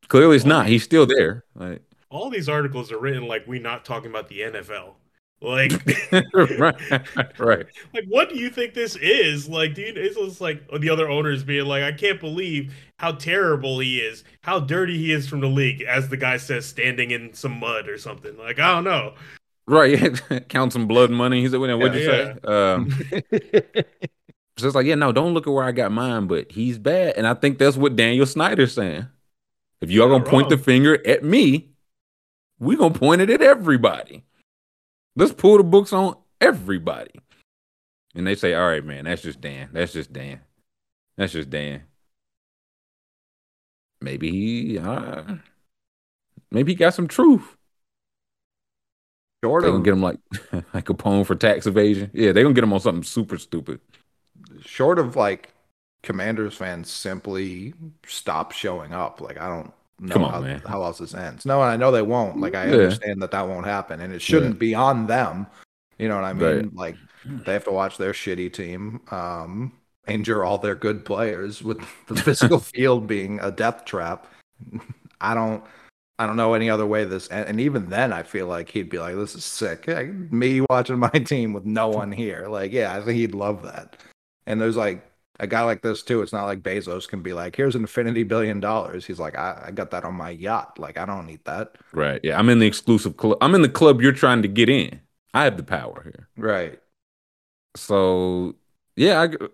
Clearly, 0.08 0.36
it's 0.36 0.44
not. 0.44 0.66
He's 0.66 0.84
still 0.84 1.04
there. 1.04 1.44
Like, 1.54 1.82
All 2.10 2.30
these 2.30 2.48
articles 2.48 2.92
are 2.92 2.98
written 2.98 3.26
like 3.26 3.46
we're 3.46 3.60
not 3.60 3.84
talking 3.84 4.10
about 4.10 4.28
the 4.28 4.40
NFL. 4.40 4.94
Like, 5.42 5.72
right, 6.34 7.38
right. 7.38 7.66
like 7.94 8.04
what 8.08 8.30
do 8.30 8.36
you 8.36 8.48
think 8.48 8.72
this 8.72 8.96
is? 8.96 9.48
Like, 9.48 9.74
dude, 9.74 9.98
it's 9.98 10.16
just 10.16 10.40
like 10.40 10.66
the 10.80 10.88
other 10.88 11.10
owners 11.10 11.44
being 11.44 11.66
like, 11.66 11.82
I 11.82 11.92
can't 11.92 12.18
believe 12.18 12.72
how 12.98 13.12
terrible 13.12 13.78
he 13.80 13.98
is, 14.00 14.24
how 14.40 14.60
dirty 14.60 14.96
he 14.96 15.12
is 15.12 15.28
from 15.28 15.40
the 15.40 15.48
league, 15.48 15.82
as 15.82 16.08
the 16.08 16.16
guy 16.16 16.38
says, 16.38 16.64
standing 16.64 17.10
in 17.10 17.34
some 17.34 17.60
mud 17.60 17.86
or 17.86 17.98
something. 17.98 18.36
Like, 18.38 18.58
I 18.58 18.74
don't 18.74 18.84
know. 18.84 19.12
Right, 19.68 20.22
count 20.48 20.72
some 20.72 20.86
blood 20.86 21.10
money. 21.10 21.42
He 21.42 21.48
said, 21.48 21.58
"What'd 21.58 21.94
you 21.94 22.00
Yeah. 22.00 22.34
say?" 22.34 22.40
Um, 22.44 22.90
so 24.56 24.66
it's 24.66 24.74
like, 24.74 24.86
yeah, 24.86 24.94
no, 24.94 25.12
don't 25.12 25.34
look 25.34 25.46
at 25.46 25.52
where 25.52 25.64
I 25.64 25.72
got 25.72 25.92
mine, 25.92 26.28
but 26.28 26.50
he's 26.52 26.78
bad, 26.78 27.14
and 27.16 27.26
I 27.26 27.34
think 27.34 27.58
that's 27.58 27.76
what 27.76 27.96
Daniel 27.96 28.26
Snyder's 28.26 28.72
saying. 28.72 29.06
If 29.80 29.90
y'all 29.90 30.08
Not 30.08 30.20
gonna 30.20 30.30
point 30.30 30.48
the 30.48 30.56
finger 30.56 31.06
at 31.06 31.22
me, 31.22 31.72
we 32.58 32.76
gonna 32.76 32.94
point 32.94 33.20
it 33.20 33.28
at 33.28 33.42
everybody. 33.42 34.24
Let's 35.16 35.32
pull 35.32 35.56
the 35.56 35.64
books 35.64 35.92
on 35.92 36.16
everybody. 36.40 37.18
And 38.14 38.26
they 38.26 38.34
say, 38.34 38.54
"All 38.54 38.68
right, 38.68 38.84
man, 38.84 39.04
that's 39.04 39.22
just 39.22 39.40
Dan. 39.40 39.70
That's 39.72 39.92
just 39.92 40.12
Dan. 40.12 40.40
That's 41.16 41.32
just 41.32 41.50
Dan." 41.50 41.82
Maybe 44.00 44.30
he, 44.30 44.78
uh, 44.78 45.36
maybe 46.50 46.72
he 46.72 46.76
got 46.76 46.94
some 46.94 47.08
truth. 47.08 47.56
Short 49.42 49.62
They 49.62 49.68
gonna 49.68 49.78
of 49.78 49.84
get 49.84 49.92
him 49.92 50.02
like 50.02 50.18
like 50.74 50.88
a 50.88 50.94
Capone 50.94 51.26
for 51.26 51.34
tax 51.34 51.66
evasion. 51.66 52.10
Yeah, 52.12 52.32
they're 52.32 52.42
gonna 52.42 52.54
get 52.54 52.64
him 52.64 52.72
on 52.72 52.80
something 52.80 53.02
super 53.02 53.38
stupid. 53.38 53.80
short 54.64 54.98
of 54.98 55.16
like 55.16 55.54
Commanders 56.02 56.54
fans 56.54 56.90
simply 56.90 57.74
stop 58.06 58.52
showing 58.52 58.92
up. 58.92 59.20
Like 59.20 59.40
I 59.40 59.48
don't 59.48 59.72
know 60.00 60.12
Come 60.12 60.24
on, 60.24 60.32
how, 60.32 60.40
man. 60.40 60.62
how 60.66 60.82
else 60.82 60.98
this 60.98 61.14
ends. 61.14 61.46
No, 61.46 61.60
and 61.62 61.70
I 61.70 61.76
know 61.76 61.90
they 61.90 62.02
won't. 62.02 62.40
Like 62.40 62.54
I 62.54 62.66
Yeah. 62.66 62.72
understand 62.74 63.22
that 63.22 63.30
that 63.30 63.48
won't 63.48 63.66
happen, 63.66 64.00
and 64.00 64.12
it 64.12 64.20
shouldn't 64.22 64.58
be 64.58 64.74
on 64.74 65.06
them. 65.06 65.46
You 65.98 66.08
know 66.08 66.16
what 66.16 66.24
I 66.24 66.32
mean? 66.32 66.44
Right. 66.44 66.74
Like 66.74 66.96
they 67.24 67.52
have 67.52 67.64
to 67.64 67.72
watch 67.72 67.96
their 67.96 68.12
shitty 68.12 68.52
team 68.52 69.00
um, 69.10 69.72
injure 70.06 70.44
all 70.44 70.58
their 70.58 70.74
good 70.74 71.04
players 71.04 71.62
with 71.62 71.78
the 72.06 72.16
physical 72.22 72.58
field 72.60 73.06
being 73.06 73.40
a 73.40 73.50
death 73.50 73.84
trap. 73.84 74.26
I 75.20 75.34
don't. 75.34 75.62
I 76.18 76.26
don't 76.26 76.36
know 76.36 76.54
any 76.54 76.70
other 76.70 76.86
way 76.86 77.04
this, 77.04 77.28
and, 77.28 77.46
and 77.46 77.60
even 77.60 77.90
then, 77.90 78.10
I 78.10 78.22
feel 78.22 78.46
like 78.46 78.70
he'd 78.70 78.88
be 78.88 78.98
like, 78.98 79.16
"This 79.16 79.34
is 79.34 79.44
sick." 79.44 79.86
Like, 79.86 80.08
me 80.08 80.62
watching 80.70 80.98
my 80.98 81.08
team 81.26 81.52
with 81.52 81.66
no 81.66 81.88
one 81.88 82.10
here, 82.10 82.46
like, 82.48 82.72
yeah, 82.72 82.96
I 82.96 83.02
think 83.02 83.16
he'd 83.18 83.34
love 83.34 83.62
that. 83.64 83.98
And 84.46 84.58
there's 84.58 84.76
like 84.76 85.04
a 85.38 85.46
guy 85.46 85.62
like 85.62 85.82
this 85.82 86.02
too. 86.02 86.22
It's 86.22 86.32
not 86.32 86.44
like 86.44 86.62
Bezos 86.62 87.08
can 87.08 87.22
be 87.22 87.32
like, 87.32 87.56
"Here's 87.56 87.74
an 87.74 87.82
infinity 87.82 88.22
billion 88.22 88.60
dollars." 88.60 89.06
He's 89.06 89.18
like, 89.18 89.36
I, 89.36 89.64
"I 89.66 89.70
got 89.70 89.90
that 89.90 90.04
on 90.04 90.14
my 90.14 90.30
yacht. 90.30 90.78
Like, 90.78 90.98
I 90.98 91.04
don't 91.04 91.26
need 91.26 91.44
that." 91.44 91.76
Right. 91.92 92.20
Yeah, 92.22 92.38
I'm 92.38 92.48
in 92.48 92.58
the 92.58 92.66
exclusive 92.66 93.16
club. 93.16 93.38
I'm 93.40 93.54
in 93.54 93.62
the 93.62 93.68
club 93.68 94.00
you're 94.00 94.12
trying 94.12 94.42
to 94.42 94.48
get 94.48 94.68
in. 94.68 95.00
I 95.34 95.44
have 95.44 95.56
the 95.56 95.62
power 95.62 96.02
here. 96.04 96.28
Right. 96.36 96.80
So 97.76 98.54
yeah, 98.96 99.22
I, 99.22 99.46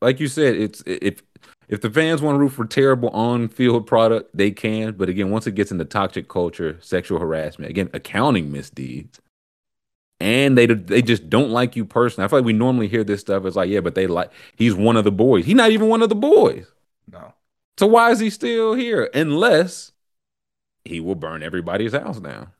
like 0.00 0.20
you 0.20 0.28
said, 0.28 0.56
it's 0.56 0.82
if 0.86 1.22
if 1.68 1.80
the 1.80 1.90
fans 1.90 2.22
want 2.22 2.36
to 2.36 2.38
root 2.38 2.50
for 2.50 2.64
terrible 2.64 3.08
on-field 3.10 3.86
product, 3.86 4.30
they 4.36 4.52
can. 4.52 4.92
But 4.92 5.08
again, 5.08 5.30
once 5.30 5.46
it 5.46 5.56
gets 5.56 5.72
into 5.72 5.84
toxic 5.84 6.28
culture, 6.28 6.78
sexual 6.80 7.18
harassment, 7.18 7.70
again, 7.70 7.90
accounting 7.92 8.52
misdeeds, 8.52 9.20
and 10.20 10.56
they 10.56 10.66
they 10.66 11.02
just 11.02 11.28
don't 11.28 11.50
like 11.50 11.76
you 11.76 11.84
personally. 11.84 12.24
I 12.24 12.28
feel 12.28 12.38
like 12.40 12.46
we 12.46 12.52
normally 12.52 12.88
hear 12.88 13.04
this 13.04 13.20
stuff. 13.20 13.44
It's 13.44 13.56
like, 13.56 13.70
yeah, 13.70 13.80
but 13.80 13.94
they 13.94 14.06
like 14.06 14.30
he's 14.56 14.74
one 14.74 14.96
of 14.96 15.04
the 15.04 15.12
boys. 15.12 15.44
He's 15.44 15.54
not 15.54 15.70
even 15.70 15.88
one 15.88 16.02
of 16.02 16.08
the 16.08 16.14
boys. 16.14 16.66
No. 17.10 17.34
So 17.78 17.86
why 17.86 18.10
is 18.10 18.20
he 18.20 18.30
still 18.30 18.74
here? 18.74 19.10
Unless 19.14 19.92
he 20.84 21.00
will 21.00 21.14
burn 21.14 21.42
everybody's 21.42 21.92
house 21.92 22.20
down. 22.20 22.52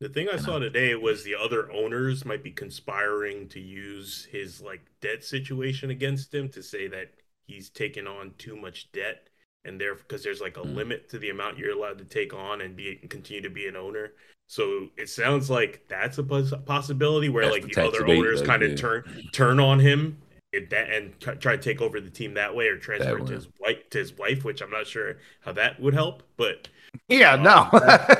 The 0.00 0.08
thing 0.08 0.28
I 0.28 0.36
saw 0.36 0.58
today 0.58 0.94
was 0.94 1.22
the 1.24 1.34
other 1.34 1.70
owners 1.72 2.24
might 2.24 2.42
be 2.42 2.50
conspiring 2.50 3.48
to 3.48 3.60
use 3.60 4.26
his 4.30 4.60
like 4.60 4.82
debt 5.00 5.24
situation 5.24 5.90
against 5.90 6.34
him 6.34 6.48
to 6.50 6.62
say 6.62 6.88
that 6.88 7.12
he's 7.46 7.70
taken 7.70 8.06
on 8.06 8.34
too 8.38 8.56
much 8.56 8.90
debt 8.92 9.28
and 9.64 9.80
there 9.80 9.94
because 9.94 10.22
there's 10.22 10.40
like 10.40 10.56
a 10.56 10.60
Mm. 10.60 10.74
limit 10.74 11.08
to 11.10 11.18
the 11.18 11.30
amount 11.30 11.58
you're 11.58 11.76
allowed 11.76 11.98
to 11.98 12.04
take 12.04 12.34
on 12.34 12.60
and 12.60 12.76
be 12.76 12.96
continue 13.08 13.42
to 13.42 13.50
be 13.50 13.66
an 13.66 13.76
owner. 13.76 14.12
So 14.46 14.88
it 14.96 15.08
sounds 15.08 15.50
like 15.50 15.84
that's 15.88 16.18
a 16.18 16.22
possibility 16.22 17.28
where 17.28 17.44
That's 17.44 17.54
like 17.54 17.74
the 17.74 17.80
the, 17.80 17.88
other 17.88 18.06
owners 18.06 18.42
kind 18.42 18.62
of 18.62 18.70
yeah. 18.70 18.76
turn 18.76 19.04
turn 19.32 19.60
on 19.60 19.80
him 19.80 20.18
and, 20.52 20.68
that, 20.70 20.90
and 20.90 21.18
try 21.20 21.34
try 21.34 21.56
to 21.56 21.62
take 21.62 21.80
over 21.80 22.00
the 22.00 22.10
team 22.10 22.34
that 22.34 22.54
way 22.54 22.68
or 22.68 22.76
transfer 22.76 23.18
it 23.18 23.26
to 23.26 23.32
his 23.32 23.48
wife 23.60 23.90
to 23.90 23.98
his 23.98 24.16
wife, 24.16 24.44
which 24.44 24.60
I'm 24.60 24.70
not 24.70 24.86
sure 24.86 25.16
how 25.40 25.52
that 25.52 25.80
would 25.80 25.94
help, 25.94 26.22
but 26.36 26.68
Yeah, 27.08 27.32
um, 27.32 27.42
no. 27.42 27.68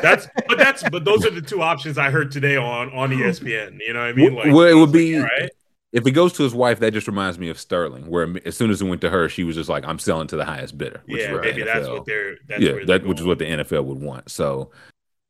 that's 0.03 0.27
but 0.49 0.59
that's 0.59 0.89
but 0.89 1.05
those 1.05 1.25
are 1.25 1.31
the 1.31 1.43
two 1.43 1.63
options 1.63 1.99
I 1.99 2.11
heard 2.11 2.31
today 2.31 2.57
on 2.57 2.93
on 2.93 3.11
ESPN. 3.11 3.81
You 3.87 3.93
know 3.93 4.01
what 4.01 4.09
I 4.09 4.13
mean? 4.13 4.35
Well, 4.35 4.67
it 4.67 4.75
would 4.75 4.89
it's 4.89 4.93
be- 4.93 5.17
all 5.19 5.25
right. 5.25 5.51
If 5.93 6.05
it 6.09 6.11
goes 6.11 6.33
to 6.33 6.43
his 6.43 6.53
wife, 6.53 6.81
that 6.81 6.93
just 6.93 7.07
reminds 7.07 7.39
me 7.39 7.49
of 7.51 7.57
Sterling, 7.57 8.09
where 8.09 8.27
as 8.45 8.57
soon 8.57 8.73
as 8.73 8.83
it 8.83 8.85
went 8.85 9.01
to 9.03 9.11
her, 9.11 9.29
she 9.29 9.45
was 9.45 9.55
just 9.55 9.69
like, 9.69 9.85
"I'm 9.87 10.01
selling 10.01 10.27
to 10.27 10.37
the 10.37 10.45
highest 10.45 10.77
bidder." 10.77 11.01
Which 11.07 11.21
yeah, 11.21 11.27
is 11.29 11.33
what 11.33 11.43
maybe 11.43 11.63
that's 11.63 11.87
what 11.87 12.05
they're 12.05 12.35
that's 12.49 12.61
yeah, 12.61 12.73
where 12.73 12.85
they're 12.85 12.99
that 12.99 13.07
which 13.07 13.21
is 13.21 13.27
what 13.27 13.39
the 13.39 13.45
NFL 13.45 13.85
would 13.85 14.01
want. 14.01 14.29
So 14.29 14.73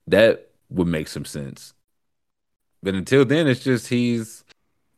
that 0.07 0.54
would 0.75 0.89
make 0.89 1.09
some 1.09 1.25
sense. 1.25 1.75
But 2.83 2.95
until 2.95 3.25
then, 3.25 3.47
it's 3.47 3.63
just 3.65 3.89
he's 3.89 4.45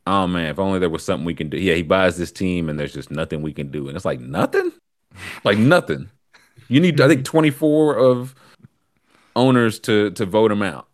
oh 0.05 0.27
man, 0.27 0.47
if 0.47 0.59
only 0.59 0.79
there 0.79 0.89
was 0.89 1.03
something 1.03 1.25
we 1.25 1.35
can 1.35 1.49
do. 1.49 1.57
Yeah, 1.57 1.75
he 1.75 1.83
buys 1.83 2.17
this 2.17 2.31
team 2.31 2.69
and 2.69 2.79
there's 2.79 2.93
just 2.93 3.11
nothing 3.11 3.41
we 3.41 3.53
can 3.53 3.69
do. 3.69 3.87
And 3.87 3.95
it's 3.95 4.05
like 4.05 4.19
nothing? 4.19 4.71
Like 5.43 5.57
nothing. 5.57 6.11
You 6.67 6.79
need 6.79 7.01
I 7.01 7.07
think 7.07 7.25
24 7.25 7.95
of 7.95 8.35
owners 9.35 9.79
to 9.79 10.11
to 10.11 10.25
vote 10.27 10.51
him 10.51 10.61
out. 10.61 10.87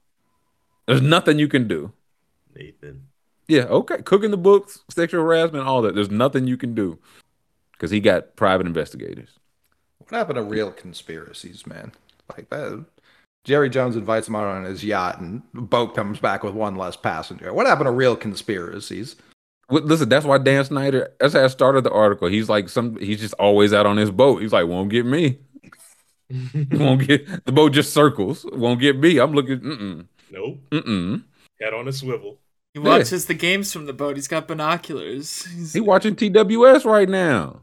There's 0.86 1.02
nothing 1.02 1.40
you 1.40 1.50
can 1.50 1.68
do. 1.68 1.92
Nathan. 2.56 3.08
Yeah, 3.48 3.64
okay. 3.64 4.02
Cooking 4.02 4.32
the 4.32 4.38
books, 4.38 4.80
sexual 4.90 5.24
harassment, 5.24 5.68
all 5.68 5.82
that. 5.82 5.96
There's 5.96 6.12
nothing 6.12 6.48
you 6.48 6.58
can 6.58 6.74
do. 6.74 7.00
Because 7.74 7.92
he 7.92 8.00
got 8.00 8.36
private 8.36 8.66
investigators. 8.66 9.30
What 9.98 10.12
happened 10.12 10.38
to 10.38 10.44
real 10.44 10.72
conspiracies, 10.72 11.68
man? 11.68 11.92
Like 12.36 12.50
that. 12.50 12.86
Jerry 13.44 13.70
Jones 13.70 13.96
invites 13.96 14.28
him 14.28 14.36
out 14.36 14.46
on 14.46 14.64
his 14.64 14.84
yacht, 14.84 15.20
and 15.20 15.42
the 15.54 15.62
boat 15.62 15.96
comes 15.96 16.20
back 16.20 16.44
with 16.44 16.54
one 16.54 16.76
less 16.76 16.96
passenger. 16.96 17.54
What 17.54 17.68
happened 17.68 17.88
to 17.88 17.92
real 17.92 18.16
conspiracies? 18.16 19.16
Well, 19.70 19.84
listen, 19.84 20.10
that's 20.10 20.26
why 20.26 20.38
Dan 20.38 20.64
Snyder. 20.66 21.10
That's 21.20 21.34
how 21.34 21.44
I 21.44 21.48
started 21.48 21.84
the 21.84 21.92
article. 21.92 22.28
He's 22.28 22.50
like 22.50 22.70
some. 22.70 22.98
He's 22.98 23.20
just 23.20 23.34
always 23.36 23.74
out 23.74 23.86
on 23.86 23.98
his 23.98 24.12
boat. 24.12 24.42
He's 24.42 24.54
like, 24.54 24.68
won't 24.68 24.90
get 24.90 25.06
me. 25.06 25.40
Won't 26.72 27.06
get 27.08 27.46
the 27.46 27.52
boat. 27.52 27.74
Just 27.74 27.94
circles. 27.94 28.44
Won't 28.54 28.80
get 28.80 28.98
me. 28.98 29.20
I'm 29.20 29.34
looking. 29.34 29.60
Mm-mm. 29.60 30.08
nope. 30.32 30.58
mm 30.72 30.84
mm. 30.84 31.24
Head 31.62 31.74
on 31.76 31.88
a 31.88 31.92
swivel. 31.92 32.40
He 32.74 32.80
Yeah. 32.80 32.88
watches 32.90 33.26
the 33.26 33.36
games 33.36 33.72
from 33.72 33.86
the 33.86 33.94
boat. 33.94 34.16
He's 34.16 34.28
got 34.28 34.48
binoculars. 34.48 35.46
He's, 35.46 35.74
He 35.74 35.80
watching 35.80 36.16
TWS 36.16 36.86
right 36.86 37.08
now. 37.10 37.62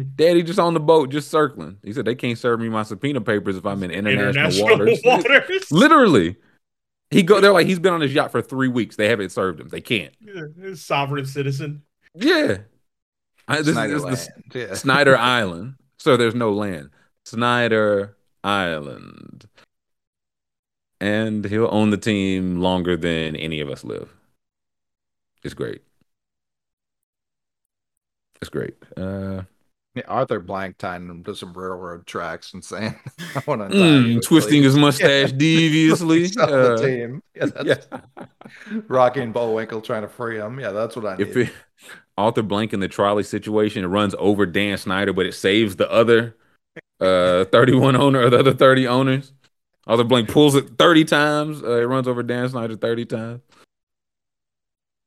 Daddy 0.00 0.42
just 0.42 0.58
on 0.58 0.74
the 0.74 0.80
boat, 0.80 1.10
just 1.10 1.30
circling. 1.30 1.78
He 1.82 1.92
said 1.92 2.04
they 2.04 2.14
can't 2.14 2.38
serve 2.38 2.60
me 2.60 2.68
my 2.68 2.82
subpoena 2.82 3.20
papers 3.20 3.56
if 3.56 3.66
I'm 3.66 3.82
in 3.82 3.90
international, 3.90 4.68
waters. 4.68 5.00
waters. 5.04 5.70
Literally, 5.70 6.36
he 7.10 7.22
go. 7.22 7.40
They're 7.40 7.52
like 7.52 7.66
he's 7.66 7.78
been 7.78 7.92
on 7.92 8.00
his 8.00 8.14
yacht 8.14 8.30
for 8.30 8.42
three 8.42 8.68
weeks. 8.68 8.96
They 8.96 9.08
haven't 9.08 9.30
served 9.30 9.60
him. 9.60 9.68
They 9.68 9.80
can't. 9.80 10.14
Yeah, 10.20 10.74
Sovereign 10.74 11.26
citizen. 11.26 11.82
Yeah. 12.14 12.58
I, 13.48 13.62
this, 13.62 13.74
Snyder 13.74 13.96
is, 13.96 14.04
this, 14.04 14.28
Land. 14.28 14.44
Yeah. 14.54 14.74
Snyder 14.74 15.16
Island. 15.18 15.74
So 15.98 16.16
there's 16.16 16.34
no 16.34 16.52
land. 16.52 16.90
Snyder 17.24 18.16
Island. 18.44 19.48
And 21.00 21.44
he'll 21.44 21.68
own 21.70 21.90
the 21.90 21.96
team 21.96 22.60
longer 22.60 22.96
than 22.96 23.34
any 23.36 23.60
of 23.60 23.68
us 23.68 23.84
live. 23.84 24.14
It's 25.42 25.54
great. 25.54 25.82
It's 28.40 28.50
great. 28.50 28.76
Uh, 28.96 29.42
Yeah, 29.96 30.04
Arthur 30.06 30.38
Blank 30.38 30.78
tying 30.78 31.08
him 31.08 31.24
to 31.24 31.34
some 31.34 31.52
railroad 31.52 32.06
tracks 32.06 32.54
and 32.54 32.64
saying, 32.64 32.94
"I 33.34 33.42
want 33.46 33.68
to 33.70 33.76
mm, 33.76 34.22
twisting 34.22 34.62
his 34.62 34.76
mustache 34.78 35.32
deviously. 35.32 36.26
Sell 36.28 36.52
Uh, 36.52 36.76
the 36.76 36.86
team. 36.86 37.22
Yeah, 37.34 37.46
that's 37.46 37.88
yeah. 37.90 38.00
Rocky 38.86 39.20
and 39.20 39.32
Bullwinkle 39.32 39.80
trying 39.80 40.02
to 40.02 40.08
free 40.08 40.38
him. 40.38 40.60
Yeah, 40.60 40.70
that's 40.70 40.94
what 40.94 41.06
I 41.06 41.16
need. 41.16 41.28
If 41.28 41.36
it, 41.36 41.52
Arthur 42.16 42.42
Blank 42.42 42.72
in 42.72 42.78
the 42.78 42.86
trolley 42.86 43.24
situation, 43.24 43.82
it 43.82 43.88
runs 43.88 44.14
over 44.18 44.46
Dan 44.46 44.78
Snyder, 44.78 45.12
but 45.12 45.26
it 45.26 45.34
saves 45.34 45.74
the 45.74 45.90
other 45.90 46.36
uh 47.00 47.46
31 47.46 47.96
owner 47.96 48.20
or 48.20 48.30
the 48.30 48.38
other 48.38 48.54
30 48.54 48.86
owners. 48.86 49.32
Arthur 49.88 50.04
Blank 50.04 50.28
pulls 50.28 50.54
it 50.54 50.78
30 50.78 51.04
times. 51.04 51.62
Uh, 51.64 51.80
it 51.80 51.84
runs 51.86 52.06
over 52.06 52.22
Dan 52.22 52.48
Snyder 52.48 52.76
30 52.76 53.06
times. 53.06 53.40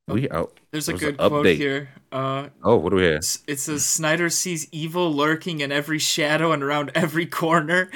We 0.08 0.30
out. 0.30 0.60
There's 0.72 0.90
a 0.90 0.92
There's 0.92 1.02
good 1.02 1.18
quote 1.18 1.46
update. 1.46 1.56
here. 1.56 1.90
Uh, 2.12 2.50
Oh, 2.62 2.76
what 2.76 2.90
do 2.90 2.98
we 2.98 3.04
have? 3.06 3.24
it 3.48 3.60
says 3.60 3.86
Snyder 3.86 4.30
sees 4.30 4.68
evil 4.72 5.12
lurking 5.14 5.62
in 5.62 5.72
every 5.72 6.00
shadow 6.00 6.52
and 6.52 6.62
around 6.62 6.92
every 6.96 7.26
corner. 7.26 7.90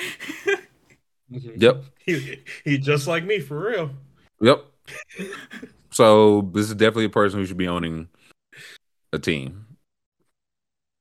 Yep. 1.30 1.84
He, 2.06 2.40
he 2.64 2.78
just 2.78 3.06
like 3.08 3.26
me 3.26 3.40
for 3.42 3.60
real. 3.60 3.90
Yep. 4.40 4.66
So 5.92 6.50
this 6.54 6.68
is 6.70 6.76
definitely 6.76 7.06
a 7.06 7.10
person 7.10 7.40
who 7.40 7.46
should 7.46 7.58
be 7.58 7.68
owning 7.68 8.08
a 9.12 9.20
team. 9.20 9.66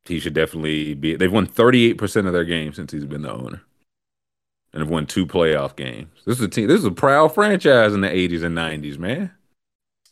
He 0.07 0.19
should 0.19 0.35
definitely 0.35 0.95
be. 0.95 1.15
They've 1.15 1.33
won 1.33 1.47
38% 1.47 2.27
of 2.27 2.33
their 2.33 2.45
games 2.45 2.75
since 2.77 2.91
he's 2.93 3.05
been 3.05 3.23
the 3.23 3.33
owner. 3.33 3.63
And 4.73 4.81
have 4.83 4.91
won 4.91 5.07
two 5.07 5.27
playoff 5.27 5.77
games. 5.77 6.11
This 6.27 6.39
is 6.39 6.45
a 6.45 6.49
team. 6.49 6.67
This 6.67 6.81
is 6.81 6.85
a 6.85 6.91
proud 6.91 7.33
franchise 7.33 7.95
in 7.95 8.01
the 8.01 8.09
80s 8.09 8.43
and 8.43 8.57
90s, 8.59 8.99
man. 8.99 9.31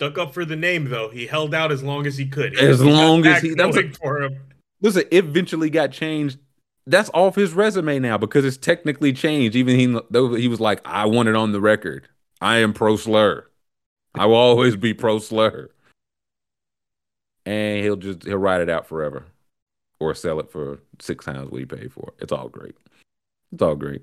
Stuck 0.04 0.18
up 0.18 0.34
for 0.34 0.44
the 0.44 0.56
name 0.56 0.90
though. 0.90 1.08
He 1.08 1.26
held 1.26 1.54
out 1.54 1.72
as 1.72 1.82
long 1.82 2.06
as 2.06 2.18
he 2.18 2.26
could. 2.26 2.58
As 2.58 2.80
He 2.80 2.86
got 2.86 2.92
long 2.92 3.26
as 3.26 3.42
he- 3.42 3.54
that's 3.54 3.76
a- 3.76 3.90
for 3.92 4.22
him. 4.22 4.38
Listen, 4.82 5.04
it 5.10 5.24
eventually 5.24 5.70
got 5.70 5.92
changed. 5.92 6.38
That's 6.86 7.08
off 7.14 7.36
his 7.36 7.54
resume 7.54 7.98
now 8.00 8.18
because 8.18 8.44
it's 8.44 8.58
technically 8.58 9.14
changed. 9.14 9.56
Even 9.56 9.78
he, 9.78 9.98
though 10.10 10.34
he 10.34 10.48
was 10.48 10.60
like, 10.60 10.82
I 10.84 11.06
want 11.06 11.30
it 11.30 11.34
on 11.34 11.52
the 11.52 11.60
record. 11.60 12.08
I 12.42 12.58
am 12.58 12.74
pro 12.74 12.96
slur. 12.96 13.46
I 14.14 14.26
will 14.26 14.34
always 14.34 14.76
be 14.76 14.92
pro 14.92 15.18
slur. 15.18 15.70
And 17.46 17.82
he'll 17.82 17.96
just 17.96 18.24
he'll 18.24 18.36
ride 18.36 18.60
it 18.60 18.68
out 18.68 18.86
forever, 18.86 19.24
or 19.98 20.14
sell 20.14 20.38
it 20.40 20.50
for 20.50 20.80
six 21.00 21.24
times 21.24 21.50
what 21.50 21.60
he 21.60 21.64
paid 21.64 21.92
for. 21.92 22.12
it. 22.18 22.24
It's 22.24 22.32
all 22.32 22.48
great. 22.50 22.74
It's 23.52 23.62
all 23.62 23.74
great. 23.76 24.02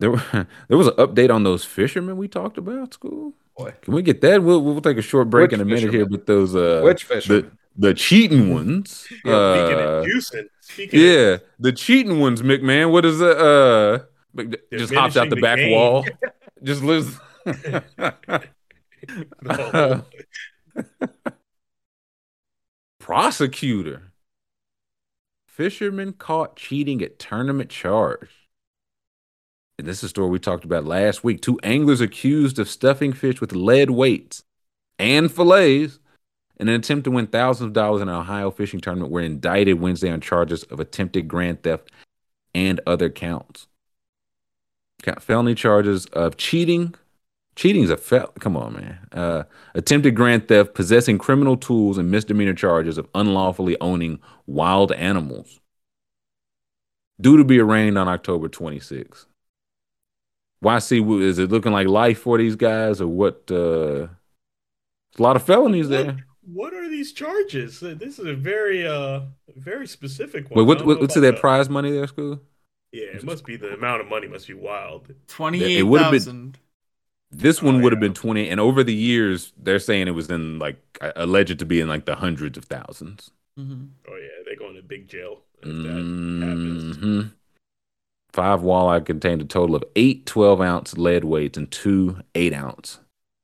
There, 0.00 0.10
there 0.68 0.76
was 0.76 0.88
an 0.88 0.94
update 0.94 1.32
on 1.34 1.44
those 1.44 1.64
fishermen 1.64 2.18
we 2.18 2.28
talked 2.28 2.58
about. 2.58 2.92
School. 2.92 3.32
Boy. 3.56 3.72
Can 3.82 3.94
we 3.94 4.02
get 4.02 4.20
that? 4.22 4.42
We'll 4.42 4.62
we'll 4.62 4.80
take 4.80 4.96
a 4.98 5.02
short 5.02 5.30
break 5.30 5.50
Which 5.50 5.60
in 5.60 5.60
a 5.60 5.64
minute 5.64 5.92
here 5.92 6.06
with 6.06 6.26
those 6.26 6.54
uh 6.56 6.80
Which 6.82 7.06
the 7.06 7.14
fisherman? 7.14 7.58
the 7.76 7.94
cheating 7.94 8.52
ones. 8.52 8.90
Speaking 8.90 9.30
Uh, 9.32 9.36
of 9.36 10.06
juicing, 10.06 10.46
speaking 10.60 11.00
of 11.00 11.06
yeah, 11.06 11.36
the 11.58 11.72
cheating 11.72 12.18
ones, 12.20 12.42
McMahon. 12.42 12.90
What 12.90 13.04
is 13.04 13.20
it? 13.20 13.36
Uh, 13.38 14.00
Mc- 14.34 14.70
just 14.72 14.92
hops 14.94 15.16
out 15.16 15.30
the 15.30 15.36
the 15.36 15.40
back 15.42 15.58
game. 15.58 15.72
wall. 15.72 16.04
Just 16.62 16.82
lives. 16.82 17.18
No. 19.42 20.02
Prosecutor. 22.98 24.12
Fisherman 25.46 26.14
caught 26.14 26.56
cheating 26.56 27.02
at 27.02 27.18
tournament 27.18 27.70
charge. 27.70 28.43
And 29.78 29.88
this 29.88 29.98
is 29.98 30.04
a 30.04 30.08
story 30.08 30.30
we 30.30 30.38
talked 30.38 30.64
about 30.64 30.84
last 30.84 31.24
week. 31.24 31.40
Two 31.40 31.58
anglers 31.62 32.00
accused 32.00 32.58
of 32.58 32.68
stuffing 32.68 33.12
fish 33.12 33.40
with 33.40 33.52
lead 33.52 33.90
weights 33.90 34.44
and 34.98 35.30
fillets 35.32 35.98
in 36.58 36.68
an 36.68 36.74
attempt 36.74 37.04
to 37.04 37.10
win 37.10 37.26
thousands 37.26 37.68
of 37.68 37.72
dollars 37.72 38.00
in 38.00 38.08
an 38.08 38.14
Ohio 38.14 38.50
fishing 38.50 38.80
tournament 38.80 39.10
were 39.10 39.20
indicted 39.20 39.80
Wednesday 39.80 40.10
on 40.10 40.20
charges 40.20 40.62
of 40.64 40.78
attempted 40.78 41.26
grand 41.26 41.62
theft 41.62 41.90
and 42.54 42.80
other 42.86 43.10
counts. 43.10 43.66
Count- 45.02 45.22
Felony 45.22 45.54
charges 45.54 46.06
of 46.06 46.36
cheating. 46.36 46.94
Cheating 47.56 47.82
is 47.82 47.90
a 47.90 47.96
fel. 47.96 48.28
Come 48.38 48.56
on, 48.56 48.74
man. 48.74 48.98
Uh, 49.12 49.42
attempted 49.74 50.14
grand 50.14 50.48
theft, 50.48 50.74
possessing 50.74 51.18
criminal 51.18 51.56
tools, 51.56 51.98
and 51.98 52.10
misdemeanor 52.10 52.54
charges 52.54 52.98
of 52.98 53.08
unlawfully 53.14 53.76
owning 53.80 54.20
wild 54.46 54.92
animals. 54.92 55.60
Due 57.20 57.36
to 57.36 57.44
be 57.44 57.60
arraigned 57.60 57.98
on 57.98 58.08
October 58.08 58.48
26th. 58.48 59.26
YC, 60.64 61.22
is 61.22 61.38
it 61.38 61.50
looking 61.50 61.72
like 61.72 61.86
life 61.88 62.20
for 62.20 62.38
these 62.38 62.56
guys, 62.56 63.00
or 63.00 63.06
what? 63.08 63.42
Uh, 63.50 64.08
a 65.18 65.22
lot 65.22 65.36
of 65.36 65.42
felonies 65.44 65.88
What- 65.88 66.04
there. 66.06 66.16
What 66.46 66.74
are 66.74 66.88
these 66.90 67.12
charges? 67.14 67.80
This 67.80 68.18
is 68.18 68.26
a 68.26 68.34
very 68.34 68.86
uh 68.86 69.20
very 69.56 69.86
specific 69.86 70.50
one. 70.50 70.58
Wait, 70.58 70.66
what, 70.66 70.84
what, 70.86 71.00
what's 71.00 71.16
about 71.16 71.22
that 71.22 71.34
the- 71.36 71.40
prize 71.40 71.70
money 71.70 71.90
there, 71.90 72.06
school? 72.06 72.38
Yeah, 72.92 73.06
it 73.16 73.24
must 73.24 73.44
be 73.46 73.56
the 73.56 73.72
amount 73.72 74.02
of 74.02 74.08
money 74.08 74.26
must 74.28 74.46
be 74.46 74.52
wild. 74.54 75.08
Twenty-eight 75.26 75.84
would've 75.84 76.10
been- 76.26 76.54
This 77.30 77.62
one 77.62 77.76
Oh, 77.76 77.80
would 77.80 77.92
have 77.92 78.02
yeah. 78.02 78.08
been 78.08 78.14
20 78.14 78.48
and 78.50 78.60
over 78.60 78.84
the 78.84 78.94
years 78.94 79.52
they're 79.56 79.78
saying 79.78 80.06
it 80.06 80.12
was 80.14 80.28
in 80.30 80.58
like 80.58 80.76
alleged 81.16 81.58
to 81.60 81.64
be 81.64 81.80
in 81.80 81.88
like 81.88 82.04
the 82.04 82.14
hundreds 82.16 82.58
of 82.58 82.64
thousands. 82.66 83.30
Mhm. 83.58 83.88
Oh 84.06 84.16
yeah, 84.16 84.42
they're 84.44 84.56
going 84.56 84.76
to 84.76 84.82
big 84.82 85.08
jail 85.08 85.40
if 85.62 85.68
that 85.68 86.46
happens. 86.46 87.30
Five 88.34 88.62
walleye 88.62 89.06
contained 89.06 89.40
a 89.42 89.44
total 89.44 89.76
of 89.76 89.84
eight 89.94 90.26
12 90.26 90.60
ounce 90.60 90.98
lead 90.98 91.22
weights 91.24 91.56
and 91.56 91.70
two 91.70 92.16
eight 92.34 92.52
ounce 92.52 92.98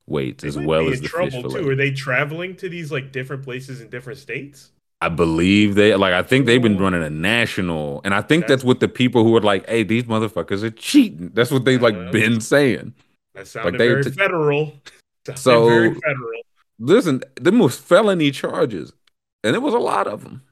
weights, 0.09 0.43
They 0.43 0.49
as 0.49 0.59
well 0.59 0.89
as 0.89 0.97
in 0.99 1.03
the 1.05 1.09
trouble 1.09 1.43
fish 1.45 1.53
too. 1.53 1.69
Are 1.71 1.77
they 1.77 1.93
traveling 1.93 2.57
to 2.57 2.69
these 2.69 2.91
like 2.91 3.13
different 3.13 3.45
places 3.45 3.81
in 3.81 3.89
different 3.89 4.19
states? 4.19 4.73
I 5.01 5.09
believe 5.09 5.77
they 5.77 5.95
like. 5.95 6.13
I 6.13 6.25
think 6.25 6.47
they've 6.47 6.61
been 6.61 6.77
Oh. 6.77 6.81
running 6.81 7.05
a 7.05 7.09
national, 7.09 8.01
and 8.05 8.13
I 8.13 8.21
think 8.21 8.43
that's, 8.49 8.63
That's- 8.63 8.65
what 8.65 8.81
the 8.81 8.89
people 8.89 9.23
who 9.23 9.37
are 9.37 9.41
like, 9.41 9.65
"Hey, 9.69 9.85
these 9.85 10.03
motherfuckers 10.05 10.65
are 10.65 10.71
cheating." 10.71 11.31
That's 11.35 11.53
what 11.53 11.65
they 11.65 11.79
like 11.79 11.95
Uh, 11.95 12.11
been 12.11 12.41
saying. 12.41 12.93
That 13.35 13.47
sounded 13.47 13.79
they 13.79 13.87
very 13.87 14.03
t- 14.03 14.11
federal. 14.11 14.73
So- 15.37 15.69
very 15.69 15.95
federal. 15.95 16.41
Listen, 16.81 17.23
them 17.41 17.61
was 17.61 17.77
felony 17.79 18.33
charges, 18.33 18.93
and 19.45 19.55
it 19.55 19.61
was 19.63 19.73
a 19.75 19.79
lot 19.79 20.09
of 20.09 20.25
them. 20.25 20.43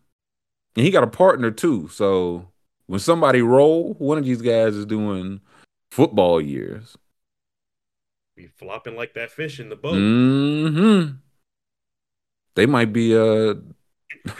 And 0.77 0.85
he 0.87 0.93
got 0.93 1.03
a 1.03 1.09
partner 1.09 1.51
too. 1.51 1.89
So 1.89 2.47
when 2.89 2.99
somebody 2.99 3.43
roll, 3.43 3.95
one 3.95 4.19
of 4.19 4.25
these 4.25 4.43
guys 4.43 4.75
is 4.75 4.87
doing 4.87 5.41
football 5.91 6.41
years. 6.41 6.97
Be 8.35 8.47
flopping 8.47 8.97
like 8.97 9.15
that 9.15 9.31
fish 9.31 9.61
in 9.61 9.69
the 9.69 9.77
boat. 9.77 9.95
hmm 9.95 11.17
They 12.57 12.67
might 12.67 12.93
be 12.93 13.17
uh, 13.17 13.55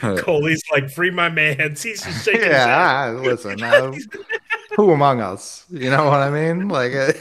Coley's 0.17 0.63
like, 0.71 0.89
free 0.89 1.11
my 1.11 1.29
man. 1.29 1.75
He's 1.77 2.03
just 2.03 2.25
shaking 2.25 2.41
his 2.41 2.51
head. 2.51 2.67
yeah, 2.67 3.09
listen. 3.11 3.61
Uh, 3.61 3.93
who 4.75 4.91
among 4.91 5.21
us? 5.21 5.65
You 5.69 5.91
know 5.91 6.05
what 6.05 6.19
I 6.19 6.29
mean? 6.29 6.69
Like, 6.69 6.93
uh, 6.93 7.13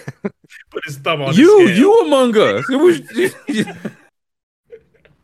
Put 0.71 0.85
his 0.87 0.97
thumb 0.99 1.23
on 1.23 1.35
you, 1.35 1.67
the 1.69 1.75
you 1.75 2.01
among 2.07 2.37
us. 2.37 2.69
It 2.71 2.77
was. 2.77 4.05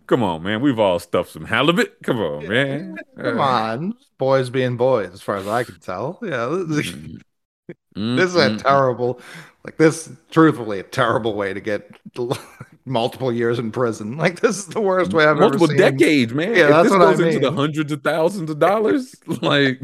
Come 0.06 0.22
on, 0.22 0.42
man. 0.42 0.60
We've 0.60 0.78
all 0.78 0.98
stuffed 0.98 1.30
some 1.30 1.46
halibut. 1.46 2.02
Come 2.02 2.18
on, 2.20 2.46
man. 2.46 3.02
come 3.22 3.38
Uh, 3.38 3.40
on, 3.40 3.94
boys 4.18 4.50
being 4.50 4.76
boys, 4.76 5.12
as 5.12 5.22
far 5.22 5.36
as 5.36 5.46
I 5.46 5.64
can 5.64 5.78
tell. 5.80 6.18
Yeah, 6.22 6.64
this, 6.66 6.92
mm, 6.92 7.22
this 8.16 8.30
is 8.30 8.36
a 8.36 8.50
mm, 8.50 8.58
terrible, 8.58 9.20
like 9.64 9.76
this. 9.76 10.10
Truthfully, 10.30 10.80
a 10.80 10.82
terrible 10.82 11.34
way 11.34 11.54
to 11.54 11.60
get 11.60 11.90
multiple 12.84 13.32
years 13.32 13.58
in 13.58 13.70
prison. 13.72 14.16
Like 14.16 14.40
this 14.40 14.58
is 14.58 14.66
the 14.66 14.80
worst 14.80 15.12
way 15.12 15.24
I've 15.24 15.38
multiple 15.38 15.40
ever 15.40 15.58
seen. 15.58 15.80
Multiple 15.82 15.98
decades, 15.98 16.32
man. 16.34 16.54
Yeah, 16.54 16.70
if 16.70 16.80
that's 16.82 16.90
this 16.90 16.90
what 16.90 17.02
I 17.02 17.14
goes 17.14 17.20
into 17.20 17.38
the 17.38 17.52
hundreds 17.52 17.92
of 17.92 18.02
thousands 18.02 18.50
of 18.50 18.58
dollars, 18.58 19.14
like 19.42 19.80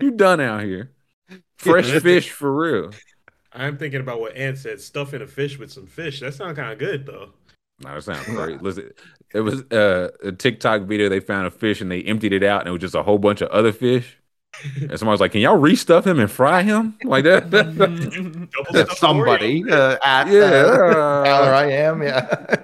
you 0.00 0.10
done 0.12 0.40
out 0.40 0.62
here. 0.62 0.92
Fresh 1.58 1.92
fish 1.92 2.30
for 2.30 2.54
real. 2.54 3.00
I'm 3.52 3.78
thinking 3.78 4.00
about 4.00 4.20
what 4.20 4.36
Ant 4.36 4.58
said, 4.58 4.80
stuffing 4.80 5.22
a 5.22 5.26
fish 5.26 5.58
with 5.58 5.72
some 5.72 5.86
fish. 5.86 6.20
That 6.20 6.34
sounds 6.34 6.56
kind 6.56 6.72
of 6.72 6.78
good 6.78 7.06
though. 7.06 7.30
No, 7.80 7.94
that 7.94 8.02
sounds 8.02 8.26
great. 8.26 8.60
Listen, 8.60 8.90
it 9.32 9.40
was 9.40 9.62
uh, 9.70 10.10
a 10.22 10.32
TikTok 10.32 10.82
video. 10.82 11.08
They 11.08 11.20
found 11.20 11.46
a 11.46 11.50
fish 11.50 11.80
and 11.80 11.90
they 11.90 12.02
emptied 12.02 12.32
it 12.32 12.42
out, 12.42 12.60
and 12.60 12.68
it 12.68 12.72
was 12.72 12.80
just 12.80 12.94
a 12.94 13.02
whole 13.02 13.18
bunch 13.18 13.40
of 13.40 13.48
other 13.50 13.72
fish. 13.72 14.16
And 14.80 14.98
somebody 14.98 15.12
was 15.12 15.20
like, 15.20 15.32
"Can 15.32 15.42
y'all 15.42 15.58
restuff 15.58 16.04
him 16.04 16.18
and 16.18 16.30
fry 16.30 16.62
him 16.62 16.96
like 17.04 17.24
that?" 17.24 17.50
That 18.72 18.96
somebody 18.96 19.62
uh, 19.70 19.96
at 20.02 20.28
yeah, 20.28 20.40
uh, 20.40 21.22
uh, 21.26 21.52
I 21.54 21.66
am. 21.70 22.02
Yeah. 22.02 22.56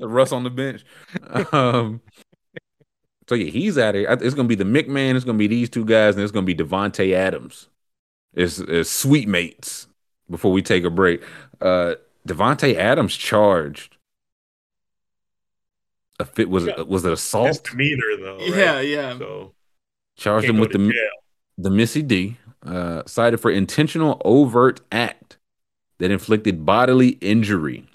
Russ 0.00 0.32
on 0.32 0.42
the 0.42 0.50
bench. 0.50 0.84
Um, 1.52 2.00
so 3.28 3.34
yeah, 3.34 3.50
he's 3.50 3.76
out 3.78 3.94
here. 3.94 4.08
It's 4.10 4.34
gonna 4.34 4.48
be 4.48 4.54
the 4.54 4.64
McMahon. 4.64 5.14
It's 5.14 5.24
gonna 5.24 5.38
be 5.38 5.46
these 5.46 5.68
two 5.68 5.84
guys, 5.84 6.14
and 6.14 6.22
it's 6.22 6.32
gonna 6.32 6.46
be 6.46 6.54
Davante 6.54 7.12
Adams. 7.12 7.68
It's, 8.32 8.58
it's 8.58 8.90
sweet 8.90 9.28
mates. 9.28 9.86
Before 10.30 10.52
we 10.52 10.62
take 10.62 10.84
a 10.84 10.90
break, 10.90 11.22
uh, 11.60 11.94
Davante 12.26 12.74
Adams 12.74 13.16
charged. 13.16 13.97
If 16.20 16.38
it 16.38 16.50
was 16.50 16.66
Yeah. 16.66 16.80
was 16.82 17.04
it 17.04 17.12
assault? 17.12 17.48
Misdemeanor 17.48 18.16
though. 18.20 18.38
right? 18.38 18.48
Yeah, 18.56 18.80
yeah. 18.80 19.18
So 19.18 19.52
Charged 20.16 20.48
him 20.48 20.58
with 20.58 20.72
the 20.72 20.78
jail. 20.78 21.10
the 21.56 21.70
Missy 21.70 22.02
D, 22.02 22.36
uh, 22.66 23.02
cited 23.06 23.40
for 23.40 23.50
intentional 23.52 24.20
overt 24.24 24.80
act 24.90 25.38
that 25.98 26.10
inflicted 26.10 26.66
bodily 26.66 27.10
injury, 27.20 27.86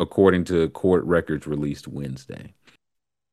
according 0.00 0.44
to 0.44 0.68
court 0.70 1.04
records 1.04 1.46
released 1.46 1.86
Wednesday. 1.86 2.54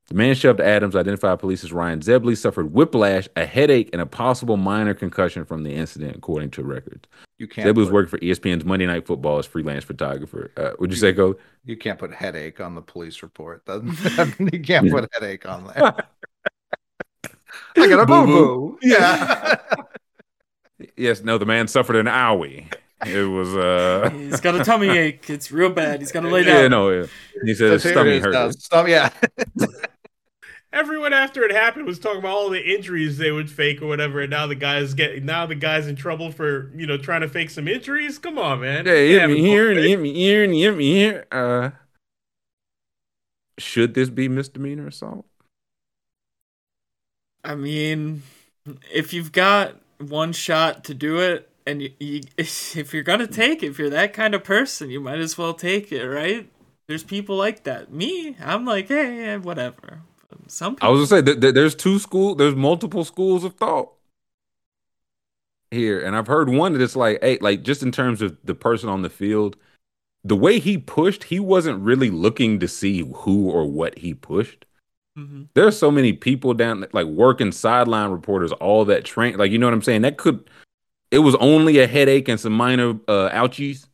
The 0.08 0.14
man 0.14 0.34
shoved 0.34 0.60
Adams, 0.60 0.94
identified 0.94 1.38
police 1.40 1.64
as 1.64 1.72
Ryan 1.72 2.00
Zebley, 2.00 2.36
suffered 2.36 2.72
whiplash, 2.74 3.28
a 3.36 3.46
headache, 3.46 3.88
and 3.94 4.02
a 4.02 4.06
possible 4.06 4.58
minor 4.58 4.92
concussion 4.94 5.44
from 5.46 5.62
the 5.62 5.72
incident, 5.72 6.16
according 6.16 6.50
to 6.50 6.62
records. 6.64 7.08
You 7.42 7.48
can't. 7.48 7.68
Zebley 7.68 7.78
was 7.78 7.90
working 7.90 8.08
for 8.08 8.18
ESPN's 8.18 8.64
Monday 8.64 8.86
Night 8.86 9.04
Football 9.04 9.38
as 9.38 9.46
freelance 9.46 9.82
photographer. 9.82 10.52
Uh, 10.56 10.70
would 10.78 10.92
you 10.92 10.96
say, 10.96 11.12
Cole? 11.12 11.34
You 11.64 11.76
can't 11.76 11.98
put 11.98 12.14
headache 12.14 12.60
on 12.60 12.76
the 12.76 12.80
police 12.80 13.20
report. 13.20 13.64
Doesn't 13.66 14.52
you 14.52 14.60
can't 14.62 14.88
put 14.88 15.10
headache 15.12 15.44
on 15.44 15.66
there. 15.66 15.76
I 17.76 17.88
got 17.88 17.98
a 17.98 18.06
boo 18.06 18.26
Boo-boo. 18.26 18.78
Yeah. 18.82 19.56
Yes, 20.96 21.22
no, 21.22 21.38
the 21.38 21.46
man 21.46 21.68
suffered 21.68 21.96
an 21.96 22.06
owie. 22.06 22.72
It 23.06 23.28
was 23.28 23.54
uh 23.54 24.10
He's 24.12 24.40
got 24.40 24.60
a 24.60 24.64
tummy 24.64 24.88
ache. 24.88 25.30
It's 25.30 25.50
real 25.52 25.70
bad. 25.70 26.00
He's 26.00 26.10
got 26.10 26.20
to 26.22 26.28
lay 26.28 26.42
down. 26.44 26.54
yeah, 26.54 26.62
down. 26.62 26.70
no, 26.72 26.90
yeah. 26.90 27.06
he 27.44 27.54
said 27.54 27.72
his 27.72 27.82
Here 27.84 27.92
stomach 27.92 28.12
is 28.14 28.22
now. 28.22 28.32
hurt. 28.32 28.60
Stom- 28.60 28.88
yeah. 28.88 29.10
Everyone 30.72 31.12
after 31.12 31.42
it 31.42 31.50
happened 31.50 31.86
was 31.86 31.98
talking 31.98 32.20
about 32.20 32.34
all 32.34 32.50
the 32.50 32.62
injuries 32.62 33.18
they 33.18 33.30
would 33.30 33.50
fake 33.50 33.82
or 33.82 33.86
whatever, 33.86 34.20
and 34.20 34.30
now 34.30 34.46
the 34.46 34.54
guys 34.54 34.94
get 34.94 35.22
now 35.22 35.46
the 35.46 35.54
guys 35.54 35.86
in 35.86 35.96
trouble 35.96 36.32
for 36.32 36.70
you 36.74 36.86
know 36.86 36.96
trying 36.96 37.20
to 37.20 37.28
fake 37.28 37.50
some 37.50 37.68
injuries. 37.68 38.18
Come 38.18 38.38
on, 38.38 38.60
man. 38.60 38.86
Yeah, 38.86 38.96
he 38.96 39.12
hit 39.12 39.30
me 39.30 39.40
here 39.40 39.70
and 39.70 39.78
hit 39.78 40.00
me 40.00 40.14
here 40.14 40.44
and 40.44 40.54
hit 40.54 40.76
me 40.76 40.92
here. 40.92 41.26
Uh, 41.30 41.70
should 43.58 43.94
this 43.94 44.10
be 44.10 44.28
misdemeanor 44.28 44.88
assault? 44.88 45.26
I 47.44 47.54
mean, 47.54 48.22
if 48.92 49.12
you've 49.12 49.32
got 49.32 49.76
one 49.98 50.32
shot 50.32 50.84
to 50.84 50.94
do 50.94 51.18
it, 51.18 51.48
and 51.66 51.82
you, 51.82 51.92
you, 51.98 52.20
if 52.38 52.94
you're 52.94 53.02
gonna 53.02 53.26
take 53.26 53.62
it, 53.62 53.66
if 53.68 53.78
you're 53.78 53.90
that 53.90 54.12
kind 54.12 54.34
of 54.34 54.44
person, 54.44 54.90
you 54.90 55.00
might 55.00 55.18
as 55.18 55.36
well 55.36 55.54
take 55.54 55.92
it, 55.92 56.04
right? 56.04 56.48
There's 56.88 57.04
people 57.04 57.36
like 57.36 57.62
that. 57.64 57.92
Me, 57.92 58.36
I'm 58.40 58.64
like, 58.64 58.88
hey, 58.88 59.36
whatever. 59.38 60.02
Some 60.46 60.76
I 60.80 60.88
was 60.88 61.10
gonna 61.10 61.22
say 61.22 61.34
that 61.34 61.54
there's 61.54 61.74
two 61.74 61.98
school, 61.98 62.34
there's 62.34 62.54
multiple 62.54 63.04
schools 63.04 63.44
of 63.44 63.54
thought 63.54 63.92
here, 65.70 66.00
and 66.00 66.14
I've 66.14 66.26
heard 66.26 66.48
one 66.48 66.72
that 66.72 66.82
it's 66.82 66.96
like, 66.96 67.18
hey, 67.22 67.38
like 67.40 67.62
just 67.62 67.82
in 67.82 67.92
terms 67.92 68.22
of 68.22 68.36
the 68.44 68.54
person 68.54 68.88
on 68.88 69.02
the 69.02 69.10
field, 69.10 69.56
the 70.24 70.36
way 70.36 70.58
he 70.58 70.78
pushed, 70.78 71.24
he 71.24 71.40
wasn't 71.40 71.80
really 71.80 72.10
looking 72.10 72.60
to 72.60 72.68
see 72.68 73.00
who 73.14 73.50
or 73.50 73.64
what 73.64 73.98
he 73.98 74.14
pushed. 74.14 74.64
Mhm. 75.18 75.48
there's 75.52 75.76
so 75.76 75.90
many 75.90 76.14
people 76.14 76.54
down 76.54 76.86
like 76.94 77.06
working 77.06 77.52
sideline 77.52 78.10
reporters, 78.10 78.50
all 78.52 78.86
that 78.86 79.04
train, 79.04 79.36
like 79.36 79.50
you 79.50 79.58
know 79.58 79.66
what 79.66 79.74
I'm 79.74 79.82
saying. 79.82 80.00
That 80.02 80.16
could, 80.16 80.48
it 81.10 81.18
was 81.18 81.34
only 81.34 81.80
a 81.80 81.86
headache 81.86 82.28
and 82.28 82.40
some 82.40 82.54
minor 82.54 82.98
uh, 83.08 83.28
ouchies. 83.28 83.88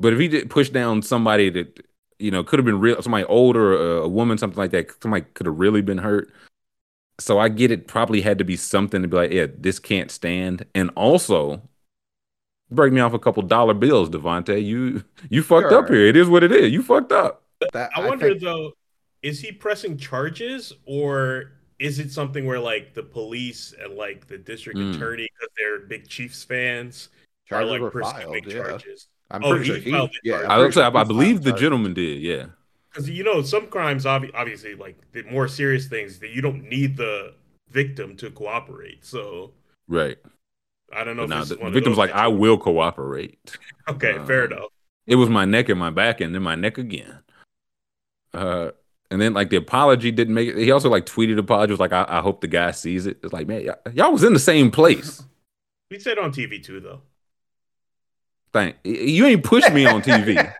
But 0.00 0.14
if 0.14 0.18
he 0.18 0.28
did 0.28 0.48
push 0.48 0.70
down 0.70 1.02
somebody 1.02 1.50
that 1.50 1.86
you 2.22 2.30
know 2.30 2.42
could 2.44 2.58
have 2.58 2.64
been 2.66 2.80
real, 2.80 3.00
somebody 3.02 3.24
older, 3.24 3.74
a, 3.74 4.02
a 4.02 4.08
woman, 4.08 4.38
something 4.38 4.58
like 4.58 4.70
that, 4.70 4.90
somebody 5.02 5.24
could 5.34 5.46
have 5.46 5.58
really 5.58 5.82
been 5.82 5.98
hurt. 5.98 6.30
So 7.20 7.38
I 7.38 7.48
get 7.48 7.70
it. 7.70 7.86
Probably 7.86 8.20
had 8.22 8.38
to 8.38 8.44
be 8.44 8.56
something 8.56 9.02
to 9.02 9.08
be 9.08 9.16
like, 9.16 9.32
yeah, 9.32 9.46
this 9.56 9.78
can't 9.78 10.10
stand. 10.10 10.64
And 10.74 10.90
also, 10.96 11.62
break 12.70 12.92
me 12.92 13.00
off 13.00 13.12
a 13.12 13.18
couple 13.18 13.42
dollar 13.42 13.74
bills, 13.74 14.08
Davante. 14.10 14.64
You 14.64 15.04
you 15.28 15.42
fucked 15.42 15.72
up 15.72 15.88
here. 15.88 16.06
It 16.06 16.16
is 16.16 16.28
what 16.28 16.42
it 16.42 16.52
is. 16.52 16.72
You 16.72 16.82
fucked 16.82 17.12
up. 17.12 17.42
That, 17.72 17.90
I 17.94 18.08
wonder 18.08 18.30
think- 18.30 18.40
though, 18.40 18.72
is 19.22 19.40
he 19.40 19.52
pressing 19.52 19.96
charges 19.98 20.72
or 20.84 21.52
is 21.78 21.98
it 21.98 22.10
something 22.10 22.44
where 22.46 22.58
like 22.60 22.94
the 22.94 23.02
police 23.02 23.74
and 23.80 23.94
like 23.94 24.26
the 24.26 24.38
district 24.38 24.78
Mm. 24.78 24.94
attorney, 24.94 25.28
because 25.34 25.48
they're 25.58 25.80
big 25.80 26.08
Chiefs 26.08 26.42
fans, 26.44 27.08
are 27.50 27.60
charges 27.60 27.70
like 27.70 27.80
were 27.80 27.90
pursuing 27.90 28.14
filed. 28.42 28.46
Yeah. 28.46 28.52
charges? 28.68 29.08
I'm 29.32 29.42
Oh, 29.44 29.50
pretty 29.50 29.64
he 29.64 29.70
sure 29.70 29.76
he. 29.80 29.90
filed 29.92 30.10
Yeah, 30.22 30.34
charge. 30.34 30.44
I'm 30.46 30.50
I, 30.50 30.56
pretty 30.58 30.72
sure 30.74 30.82
I, 30.84 31.00
I 31.00 31.04
believe 31.04 31.42
the 31.42 31.52
gentleman 31.52 31.94
did. 31.94 32.20
Yeah. 32.20 32.46
Because 32.90 33.08
you 33.08 33.24
know 33.24 33.42
some 33.42 33.66
crimes, 33.68 34.04
obvi- 34.04 34.30
obviously, 34.34 34.74
like 34.74 34.96
the 35.12 35.22
more 35.24 35.48
serious 35.48 35.86
things, 35.88 36.18
that 36.20 36.30
you 36.30 36.42
don't 36.42 36.68
need 36.68 36.96
the 36.96 37.34
victim 37.70 38.16
to 38.18 38.30
cooperate. 38.30 39.04
So 39.04 39.52
Right. 39.88 40.18
I 40.94 41.04
don't 41.04 41.16
know. 41.16 41.22
But 41.22 41.24
if 41.24 41.28
now 41.30 41.40
this 41.40 41.48
the, 41.50 41.54
the 41.56 41.70
victim's 41.70 41.96
those 41.96 41.98
like, 41.98 42.12
I 42.12 42.28
will 42.28 42.58
cooperate. 42.58 43.56
Okay, 43.88 44.18
fair 44.26 44.44
Um, 44.44 44.52
enough. 44.52 44.68
It 45.08 45.16
was 45.16 45.28
my 45.28 45.44
neck 45.44 45.68
and 45.68 45.80
my 45.80 45.90
back, 45.90 46.20
and 46.20 46.32
then 46.34 46.42
my 46.42 46.54
neck 46.54 46.78
again. 46.78 47.18
Uh, 48.32 48.70
and 49.10 49.20
then 49.20 49.34
like 49.34 49.50
the 49.50 49.56
apology 49.56 50.10
didn't 50.10 50.34
make 50.34 50.48
it. 50.50 50.56
He 50.56 50.70
also 50.70 50.88
like 50.88 51.04
tweeted 51.06 51.38
apology 51.38 51.72
was 51.72 51.80
like, 51.80 51.92
I, 51.92 52.04
I 52.08 52.20
hope 52.20 52.40
the 52.40 52.46
guy 52.46 52.70
sees 52.70 53.06
it. 53.06 53.18
It's 53.24 53.32
like, 53.32 53.46
man, 53.48 53.62
y'all, 53.62 53.76
y'all 53.92 54.12
was 54.12 54.22
in 54.24 54.32
the 54.32 54.38
same 54.38 54.70
place. 54.70 55.22
We 55.90 55.98
said 55.98 56.16
on 56.18 56.32
TV 56.32 56.62
too, 56.64 56.80
though. 56.80 57.02
Thank 58.52 58.76
you 58.84 59.26
ain't 59.26 59.44
pushed 59.44 59.72
me 59.72 59.86
on 59.86 60.02
TV. 60.02 60.52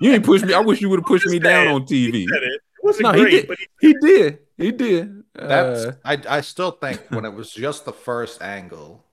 you 0.00 0.12
ain't 0.12 0.24
pushed 0.24 0.44
me. 0.44 0.54
I 0.54 0.60
wish 0.60 0.80
you 0.80 0.88
would 0.90 1.00
have 1.00 1.06
pushed 1.06 1.26
me 1.26 1.38
down 1.38 1.68
on 1.68 1.82
TV. 1.82 2.26
Said 2.28 2.42
it. 2.42 2.52
It 2.52 2.84
wasn't 2.84 3.02
No, 3.04 3.12
he 3.12 3.30
did. 3.30 3.48
but 3.48 3.58
he, 3.58 3.88
He 3.88 3.94
did. 3.94 4.38
He 4.56 4.72
did. 4.72 5.22
That's 5.34 5.86
Uh, 5.86 5.92
I 6.04 6.18
I 6.28 6.40
still 6.40 6.70
think 6.70 7.00
when 7.10 7.24
it 7.24 7.32
was 7.34 7.52
just 7.52 7.84
the 7.84 7.92
first 7.92 8.42
angle, 8.42 9.04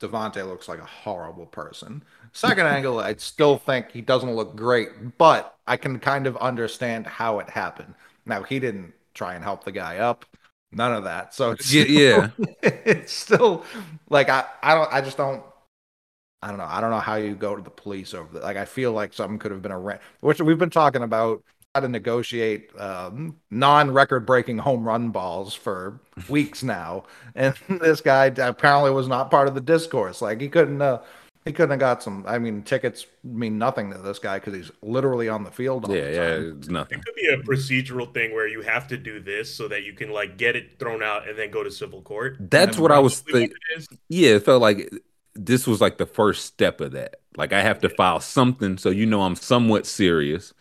Davante 0.00 0.46
looks 0.46 0.68
like 0.68 0.80
a 0.80 0.84
horrible 0.84 1.46
person. 1.46 2.04
Second 2.32 2.66
angle, 2.66 2.98
I 2.98 3.14
still 3.14 3.56
think 3.56 3.90
he 3.92 4.02
doesn't 4.02 4.34
look 4.34 4.56
great, 4.56 5.16
but 5.16 5.56
I 5.66 5.76
can 5.78 5.98
kind 5.98 6.26
of 6.26 6.36
understand 6.36 7.06
how 7.06 7.38
it 7.38 7.48
happened. 7.48 7.94
Now 8.26 8.42
he 8.42 8.58
didn't 8.58 8.92
try 9.14 9.34
and 9.34 9.42
help 9.42 9.64
the 9.64 9.72
guy 9.72 9.98
up. 9.98 10.26
None 10.72 10.92
of 10.92 11.04
that. 11.04 11.32
So 11.32 11.52
it's 11.52 11.72
Yeah, 11.72 11.84
yeah. 11.84 12.30
it's 12.62 13.12
still 13.12 13.64
like 14.10 14.28
I, 14.28 14.44
I 14.62 14.74
don't 14.74 14.92
I 14.92 15.00
just 15.00 15.16
don't 15.16 15.42
I 16.42 16.48
don't 16.48 16.58
know. 16.58 16.66
I 16.68 16.80
don't 16.80 16.90
know 16.90 17.00
how 17.00 17.16
you 17.16 17.34
go 17.34 17.56
to 17.56 17.62
the 17.62 17.70
police 17.70 18.14
over 18.14 18.32
that. 18.34 18.42
Like 18.42 18.56
I 18.56 18.64
feel 18.64 18.92
like 18.92 19.12
something 19.12 19.38
could 19.38 19.50
have 19.50 19.62
been 19.62 19.72
a 19.72 19.78
rent 19.78 20.00
which 20.20 20.40
we've 20.40 20.58
been 20.58 20.70
talking 20.70 21.02
about 21.02 21.42
how 21.74 21.80
to 21.80 21.88
negotiate 21.88 22.70
um, 22.80 23.36
non-record 23.50 24.24
breaking 24.24 24.58
home 24.58 24.84
run 24.84 25.10
balls 25.10 25.54
for 25.54 26.00
weeks 26.28 26.62
now. 26.62 27.04
And 27.34 27.54
this 27.68 28.00
guy 28.00 28.26
apparently 28.26 28.90
was 28.90 29.08
not 29.08 29.30
part 29.30 29.48
of 29.48 29.54
the 29.54 29.60
discourse. 29.60 30.22
Like 30.22 30.40
he 30.40 30.48
couldn't 30.48 30.80
uh, 30.82 31.02
he 31.44 31.52
couldn't 31.52 31.70
have 31.70 31.80
got 31.80 32.02
some 32.02 32.24
I 32.26 32.38
mean 32.38 32.62
tickets 32.62 33.06
mean 33.24 33.58
nothing 33.58 33.90
to 33.92 33.98
this 33.98 34.18
guy 34.18 34.38
because 34.38 34.54
he's 34.54 34.70
literally 34.82 35.28
on 35.28 35.44
the 35.44 35.50
field 35.50 35.84
all 35.84 35.94
Yeah, 35.94 36.02
the 36.02 36.12
yeah, 36.12 36.52
it's 36.58 36.68
nothing. 36.68 36.98
It 36.98 37.04
could 37.04 37.14
be 37.14 37.28
a 37.28 37.38
procedural 37.38 38.12
thing 38.12 38.34
where 38.34 38.48
you 38.48 38.62
have 38.62 38.88
to 38.88 38.96
do 38.96 39.20
this 39.20 39.54
so 39.54 39.68
that 39.68 39.84
you 39.84 39.92
can 39.92 40.10
like 40.10 40.36
get 40.36 40.56
it 40.56 40.78
thrown 40.78 41.02
out 41.02 41.28
and 41.28 41.38
then 41.38 41.50
go 41.50 41.62
to 41.62 41.70
civil 41.70 42.02
court. 42.02 42.36
That's 42.40 42.78
what 42.78 42.90
I 42.90 42.98
was 42.98 43.20
thinking. 43.20 43.50
what 43.50 43.76
it 43.76 43.78
is. 43.78 43.88
Yeah, 44.08 44.30
it 44.36 44.44
felt 44.44 44.62
like 44.62 44.90
this 45.38 45.66
was 45.66 45.80
like 45.80 45.98
the 45.98 46.06
first 46.06 46.44
step 46.46 46.80
of 46.80 46.92
that. 46.92 47.16
Like 47.36 47.52
I 47.52 47.62
have 47.62 47.78
to 47.80 47.88
file 47.88 48.20
something 48.20 48.78
so 48.78 48.90
you 48.90 49.06
know 49.06 49.22
I'm 49.22 49.36
somewhat 49.36 49.86
serious. 49.86 50.52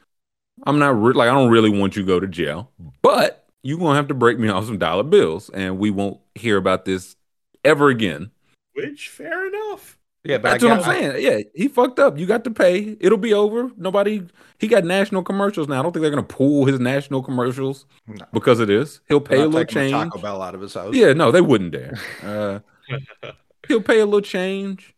I'm 0.63 0.79
not 0.79 1.01
re- 1.01 1.13
like 1.13 1.29
I 1.29 1.33
don't 1.33 1.49
really 1.51 1.69
want 1.69 1.95
you 1.95 2.01
to 2.03 2.07
go 2.07 2.19
to 2.19 2.27
jail, 2.27 2.71
but 3.01 3.45
you're 3.63 3.79
gonna 3.79 3.95
have 3.95 4.07
to 4.09 4.13
break 4.13 4.39
me 4.39 4.47
off 4.49 4.65
some 4.65 4.77
dollar 4.77 5.03
bills, 5.03 5.49
and 5.53 5.79
we 5.79 5.89
won't 5.91 6.19
hear 6.35 6.57
about 6.57 6.85
this 6.85 7.15
ever 7.63 7.89
again. 7.89 8.31
Which 8.73 9.09
fair 9.09 9.47
enough. 9.47 9.97
Yeah, 10.23 10.39
but 10.39 10.51
That's 10.59 10.63
I 10.63 10.67
what 10.67 10.71
I'm 10.73 10.79
guess- 10.79 10.87
I- 10.87 10.99
saying. 11.19 11.23
Yeah, 11.23 11.43
he 11.53 11.67
fucked 11.67 11.99
up. 11.99 12.17
You 12.17 12.25
got 12.25 12.43
to 12.45 12.51
pay. 12.51 12.97
It'll 12.99 13.17
be 13.17 13.33
over. 13.33 13.69
Nobody. 13.77 14.23
He 14.59 14.67
got 14.67 14.83
national 14.83 15.21
commercials 15.23 15.67
now. 15.67 15.79
I 15.79 15.83
don't 15.83 15.91
think 15.91 16.01
they're 16.01 16.09
gonna 16.09 16.23
pull 16.23 16.65
his 16.65 16.79
national 16.79 17.21
commercials 17.21 17.85
No. 18.07 18.25
because 18.33 18.59
of 18.59 18.67
this. 18.67 19.01
He'll 19.07 19.21
pay 19.21 19.41
a 19.41 19.45
little 19.47 19.65
change. 19.65 19.91
Taco 19.91 20.19
Bell 20.19 20.41
out 20.41 20.55
of 20.55 20.61
his 20.61 20.73
house. 20.73 20.95
Yeah, 20.95 21.13
no, 21.13 21.31
they 21.31 21.41
wouldn't 21.41 21.71
dare. 21.71 21.97
Uh, 22.23 22.59
he'll 23.67 23.81
pay 23.81 23.99
a 23.99 24.05
little 24.05 24.21
change. 24.21 24.93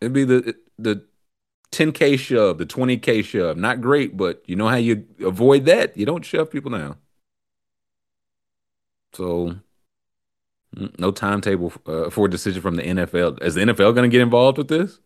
It'd 0.00 0.12
be 0.12 0.24
the 0.24 0.54
the 0.78 1.04
10k 1.72 2.18
shove, 2.18 2.58
the 2.58 2.66
20k 2.66 3.24
shove. 3.24 3.56
Not 3.56 3.80
great, 3.80 4.16
but 4.16 4.42
you 4.46 4.56
know 4.56 4.68
how 4.68 4.76
you 4.76 5.06
avoid 5.24 5.66
that? 5.66 5.96
You 5.96 6.06
don't 6.06 6.24
shove 6.24 6.50
people 6.50 6.70
down. 6.72 6.96
So, 9.12 9.56
no 10.98 11.10
timetable 11.10 11.72
uh, 11.86 12.10
for 12.10 12.26
a 12.26 12.30
decision 12.30 12.62
from 12.62 12.76
the 12.76 12.82
NFL. 12.82 13.42
Is 13.42 13.54
the 13.54 13.62
NFL 13.62 13.94
going 13.94 14.08
to 14.08 14.08
get 14.08 14.20
involved 14.20 14.58
with 14.58 14.68
this? 14.68 15.00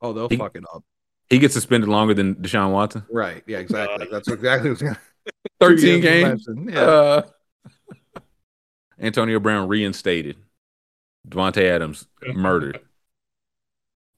Oh, 0.00 0.12
they'll 0.12 0.28
He- 0.28 0.36
fuck 0.36 0.56
it 0.56 0.64
up. 0.72 0.84
He 1.28 1.38
gets 1.38 1.54
suspended 1.54 1.88
longer 1.88 2.12
than 2.12 2.34
Deshaun 2.34 2.72
Watson. 2.72 3.04
Right. 3.08 3.44
Yeah, 3.46 3.58
exactly. 3.58 4.08
That's 4.10 4.26
exactly 4.26 4.70
what's 4.70 4.82
going 4.82 4.94
to 5.26 5.32
13 5.60 6.00
games. 6.00 6.48
Yeah. 6.66 6.80
Uh, 6.80 7.22
Antonio 8.98 9.38
Brown 9.38 9.68
reinstated. 9.68 10.36
Davante 11.28 11.62
Adams 11.62 12.06
murdered. 12.34 12.80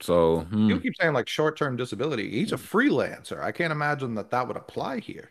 So, 0.00 0.40
hmm. 0.40 0.68
You 0.68 0.80
keep 0.80 0.94
saying 1.00 1.12
like 1.12 1.28
short 1.28 1.56
term 1.56 1.76
disability. 1.76 2.30
He's 2.30 2.52
a 2.52 2.56
freelancer. 2.56 3.40
I 3.40 3.52
can't 3.52 3.72
imagine 3.72 4.14
that 4.16 4.30
that 4.30 4.48
would 4.48 4.56
apply 4.56 4.98
here. 4.98 5.30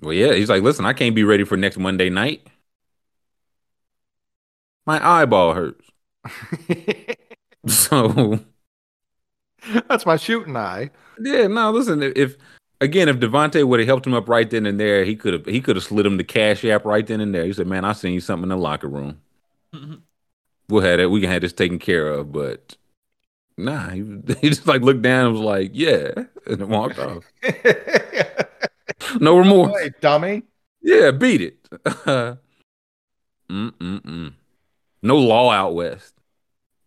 Well, 0.00 0.12
yeah, 0.12 0.32
he's 0.34 0.48
like, 0.48 0.62
listen, 0.62 0.84
I 0.84 0.92
can't 0.94 1.14
be 1.14 1.22
ready 1.22 1.44
for 1.44 1.56
next 1.56 1.78
Monday 1.78 2.10
night. 2.10 2.46
My 4.84 5.04
eyeball 5.04 5.54
hurts. 5.54 5.88
So, 7.68 8.40
That's 9.88 10.04
my 10.04 10.16
shooting 10.16 10.56
eye. 10.56 10.90
yeah, 11.20 11.46
no, 11.46 11.70
listen, 11.70 12.02
if 12.02 12.36
again, 12.80 13.08
if 13.08 13.18
Davante 13.18 13.64
would 13.64 13.78
have 13.80 13.86
helped 13.86 14.06
him 14.06 14.14
up 14.14 14.28
right 14.28 14.48
then 14.48 14.66
and 14.66 14.80
there, 14.80 15.04
he 15.04 15.14
could 15.14 15.32
have 15.32 15.46
he 15.46 15.60
could 15.60 15.76
have 15.76 15.84
slid 15.84 16.06
him 16.06 16.16
the 16.16 16.24
cash 16.24 16.64
app 16.64 16.84
right 16.84 17.06
then 17.06 17.20
and 17.20 17.34
there. 17.34 17.44
He 17.44 17.52
said, 17.52 17.66
Man, 17.66 17.84
I 17.84 17.92
seen 17.92 18.14
you 18.14 18.20
something 18.20 18.44
in 18.44 18.48
the 18.48 18.56
locker 18.56 18.88
room. 18.88 19.20
We'll 20.68 20.82
have 20.82 20.98
that. 20.98 21.10
We 21.10 21.20
can 21.20 21.30
have 21.30 21.42
this 21.42 21.52
taken 21.52 21.78
care 21.78 22.08
of, 22.08 22.32
but 22.32 22.76
nah, 23.58 23.90
he, 23.90 24.00
he 24.40 24.48
just 24.50 24.66
like 24.66 24.82
looked 24.82 25.02
down 25.02 25.26
and 25.26 25.32
was 25.34 25.42
like, 25.42 25.70
Yeah, 25.74 26.12
and 26.46 26.58
then 26.60 26.68
walked 26.68 26.98
off. 26.98 27.24
No 29.20 29.36
remorse. 29.36 29.78
hey, 29.80 29.90
dummy. 30.00 30.42
Yeah, 30.80 31.10
beat 31.10 31.40
it. 31.42 31.68
Mm-mm-mm. 33.50 34.32
No 35.02 35.16
law 35.18 35.50
out 35.50 35.74
west. 35.74 36.14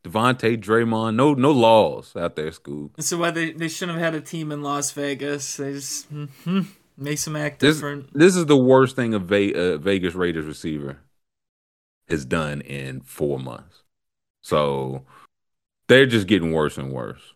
Davante, 0.03 0.55
Draymond, 0.57 1.15
no 1.15 1.33
no 1.33 1.51
laws 1.51 2.15
out 2.15 2.35
there, 2.35 2.51
school. 2.51 2.91
So 2.99 3.17
why 3.17 3.31
they 3.31 3.51
they 3.51 3.67
shouldn't 3.67 3.97
have 3.99 4.13
had 4.13 4.21
a 4.21 4.25
team 4.25 4.51
in 4.51 4.61
Las 4.63 4.91
Vegas? 4.91 5.57
They 5.57 5.73
just 5.73 6.11
mhm, 6.13 6.67
makes 6.97 7.25
them 7.25 7.35
act 7.35 7.59
This 7.59 7.75
different. 7.75 8.13
this 8.13 8.35
is 8.35 8.45
the 8.45 8.57
worst 8.57 8.95
thing 8.95 9.13
a 9.13 9.19
Ve- 9.19 9.53
uh, 9.53 9.77
Vegas 9.77 10.13
Raiders 10.13 10.45
receiver 10.45 10.99
has 12.07 12.25
done 12.25 12.61
in 12.61 13.01
four 13.01 13.39
months. 13.39 13.83
So 14.41 15.05
they're 15.87 16.05
just 16.05 16.27
getting 16.27 16.51
worse 16.51 16.77
and 16.77 16.91
worse. 16.91 17.33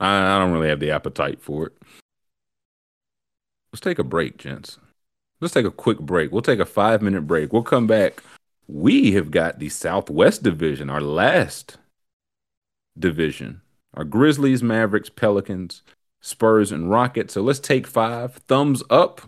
I, 0.00 0.36
I 0.36 0.38
don't 0.38 0.52
really 0.52 0.68
have 0.68 0.80
the 0.80 0.90
appetite 0.90 1.40
for 1.40 1.66
it. 1.66 1.72
Let's 3.72 3.80
take 3.80 3.98
a 3.98 4.04
break, 4.04 4.36
gents. 4.36 4.78
Let's 5.40 5.54
take 5.54 5.66
a 5.66 5.70
quick 5.70 5.98
break. 5.98 6.30
We'll 6.30 6.42
take 6.42 6.60
a 6.60 6.66
five 6.66 7.02
minute 7.02 7.26
break. 7.26 7.52
We'll 7.52 7.62
come 7.62 7.86
back. 7.86 8.22
We 8.68 9.12
have 9.12 9.30
got 9.30 9.58
the 9.58 9.68
Southwest 9.68 10.42
Division, 10.42 10.90
our 10.90 11.00
last 11.00 11.78
division. 12.98 13.62
Our 13.94 14.04
Grizzlies, 14.04 14.62
Mavericks, 14.62 15.10
Pelicans, 15.10 15.82
Spurs, 16.20 16.72
and 16.72 16.90
Rockets. 16.90 17.34
So 17.34 17.42
let's 17.42 17.60
take 17.60 17.86
five. 17.86 18.34
Thumbs 18.34 18.82
up. 18.88 19.22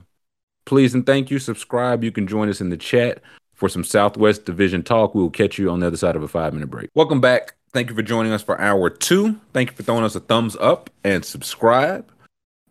Please 0.64 0.94
and 0.94 1.04
thank 1.04 1.30
you. 1.30 1.38
Subscribe. 1.38 2.02
You 2.02 2.12
can 2.12 2.26
join 2.26 2.48
us 2.48 2.60
in 2.60 2.70
the 2.70 2.76
chat 2.76 3.20
for 3.54 3.68
some 3.68 3.84
Southwest 3.84 4.44
Division 4.44 4.82
talk. 4.82 5.14
We 5.14 5.22
will 5.22 5.30
catch 5.30 5.58
you 5.58 5.70
on 5.70 5.80
the 5.80 5.86
other 5.86 5.96
side 5.96 6.16
of 6.16 6.22
a 6.22 6.28
five 6.28 6.52
minute 6.52 6.70
break. 6.70 6.90
Welcome 6.94 7.20
back. 7.20 7.54
Thank 7.72 7.88
you 7.88 7.96
for 7.96 8.02
joining 8.02 8.32
us 8.32 8.42
for 8.42 8.60
hour 8.60 8.90
two. 8.90 9.40
Thank 9.52 9.70
you 9.70 9.76
for 9.76 9.82
throwing 9.82 10.04
us 10.04 10.14
a 10.14 10.20
thumbs 10.20 10.56
up 10.60 10.90
and 11.02 11.24
subscribe. 11.24 12.10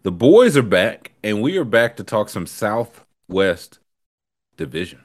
The 0.04 0.12
boys 0.12 0.58
are 0.58 0.64
back, 0.64 1.12
and 1.24 1.42
we 1.42 1.58
are 1.58 1.64
back 1.64 1.96
to 1.98 2.04
talk 2.04 2.30
some 2.30 2.46
Southwest 2.46 3.80
Division. 4.58 5.02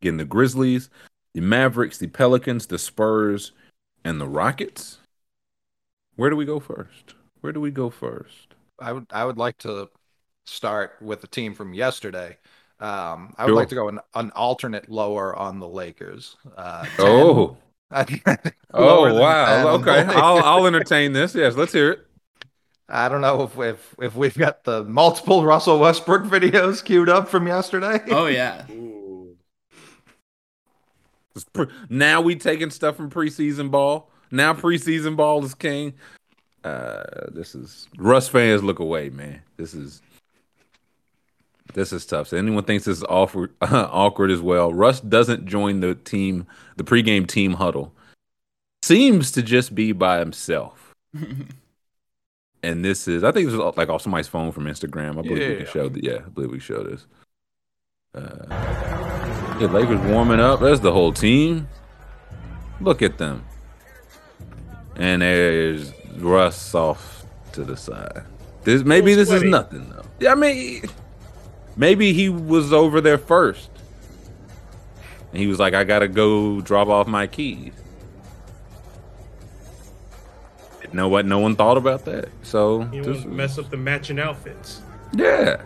Again, 0.00 0.16
the 0.16 0.24
Grizzlies, 0.24 0.90
the 1.34 1.40
Mavericks, 1.40 1.98
the 1.98 2.08
Pelicans, 2.08 2.66
the 2.66 2.78
Spurs, 2.78 3.52
and 4.04 4.20
the 4.20 4.28
Rockets. 4.28 4.98
Where 6.16 6.30
do 6.30 6.36
we 6.36 6.44
go 6.44 6.58
first? 6.60 7.14
Where 7.40 7.52
do 7.52 7.60
we 7.60 7.70
go 7.70 7.90
first? 7.90 8.54
I 8.80 8.92
would 8.92 9.06
I 9.10 9.24
would 9.24 9.38
like 9.38 9.58
to 9.58 9.88
start 10.46 10.96
with 11.00 11.20
the 11.20 11.26
team 11.26 11.54
from 11.54 11.74
yesterday. 11.74 12.36
Um, 12.80 13.34
I 13.36 13.44
would 13.44 13.50
Sure. 13.50 13.56
like 13.56 13.68
to 13.70 13.74
go 13.74 13.88
an, 13.88 14.00
an 14.14 14.30
alternate 14.32 14.88
lower 14.88 15.34
on 15.34 15.58
the 15.58 15.68
Lakers. 15.68 16.36
Uh, 16.56 16.84
10. 16.84 16.92
Oh, 17.00 17.56
oh 18.74 19.14
wow. 19.20 19.68
Okay, 19.76 20.04
I'll 20.04 20.38
I'll 20.44 20.66
entertain 20.66 21.12
this. 21.12 21.34
Yes, 21.34 21.56
let's 21.56 21.72
hear 21.72 21.90
it. 21.90 22.06
I 22.88 23.08
don't 23.08 23.20
know 23.20 23.42
if, 23.42 23.58
if 23.58 23.94
if 24.00 24.14
we've 24.14 24.36
got 24.36 24.64
the 24.64 24.84
multiple 24.84 25.44
Russell 25.44 25.78
Westbrook 25.78 26.22
videos 26.30 26.84
queued 26.84 27.08
up 27.08 27.28
from 27.28 27.46
yesterday. 27.46 28.00
Oh 28.10 28.26
yeah. 28.26 28.64
Pre- 31.52 31.66
now 31.88 32.20
we 32.20 32.34
taking 32.34 32.70
stuff 32.70 32.96
from 32.96 33.10
preseason 33.10 33.70
ball. 33.70 34.10
Now 34.30 34.52
preseason 34.54 35.16
ball 35.16 35.44
is 35.44 35.54
king. 35.54 35.94
Uh, 36.64 37.04
this 37.30 37.54
is 37.54 37.88
Russ 37.96 38.28
fans 38.28 38.62
look 38.64 38.80
away, 38.80 39.10
man. 39.10 39.40
This 39.56 39.72
is 39.74 40.02
this 41.74 41.92
is 41.92 42.04
tough. 42.06 42.28
So 42.28 42.36
anyone 42.36 42.64
thinks 42.64 42.84
this 42.84 42.98
is 42.98 43.04
awkward, 43.08 43.52
awkward 43.62 44.30
as 44.30 44.40
well. 44.40 44.72
Russ 44.72 45.00
doesn't 45.00 45.46
join 45.46 45.80
the 45.80 45.94
team, 45.94 46.46
the 46.76 46.84
pregame 46.84 47.26
team 47.26 47.54
huddle. 47.54 47.92
Seems 48.82 49.32
to 49.32 49.42
just 49.42 49.74
be 49.74 49.92
by 49.92 50.18
himself. 50.18 50.94
And 52.60 52.84
this 52.84 53.06
is, 53.06 53.22
I 53.22 53.30
think 53.30 53.46
this 53.48 53.54
was 53.56 53.76
like 53.76 53.88
off 53.88 54.02
somebody's 54.02 54.26
phone 54.26 54.50
from 54.50 54.64
Instagram. 54.64 55.10
I 55.10 55.22
believe 55.22 55.38
we 55.48 55.56
can 55.58 55.64
Yeah. 55.64 55.70
show 55.70 55.88
that. 55.88 56.02
Yeah, 56.02 56.16
I 56.26 56.28
believe 56.28 56.50
we 56.50 56.58
can 56.58 56.64
show 56.66 56.82
this. 56.82 57.06
Uh, 58.12 58.46
yeah, 59.60 59.68
Lakers 59.68 60.00
warming 60.10 60.40
up. 60.40 60.58
There's 60.58 60.80
the 60.80 60.90
whole 60.90 61.12
team. 61.12 61.68
Look 62.80 63.00
at 63.00 63.16
them. 63.16 63.44
And 64.96 65.22
there's 65.22 65.92
Russ 66.16 66.74
off 66.74 67.24
to 67.52 67.62
the 67.62 67.76
side. 67.76 68.24
This 68.64 68.82
maybe 68.82 69.14
this 69.14 69.30
is 69.30 69.44
nothing 69.44 69.88
though. 69.90 70.04
Yeah, 70.18 70.32
I 70.32 70.34
mean, 70.34 70.82
maybe 71.78 72.12
he 72.12 72.28
was 72.28 72.72
over 72.74 73.00
there 73.00 73.16
first. 73.16 73.70
And 75.32 75.40
he 75.40 75.46
was 75.46 75.58
like, 75.58 75.72
I 75.72 75.84
gotta 75.84 76.08
go 76.08 76.60
drop 76.60 76.88
off 76.88 77.06
my 77.06 77.26
keys. 77.26 77.72
You 80.82 80.94
know 80.94 81.08
what? 81.08 81.26
No 81.26 81.38
one 81.38 81.54
thought 81.54 81.76
about 81.76 82.04
that. 82.06 82.28
So 82.42 82.88
You 82.92 83.02
this 83.02 83.16
was- 83.18 83.26
mess 83.26 83.58
up 83.58 83.70
the 83.70 83.76
matching 83.76 84.18
outfits. 84.18 84.82
yeah. 85.12 85.62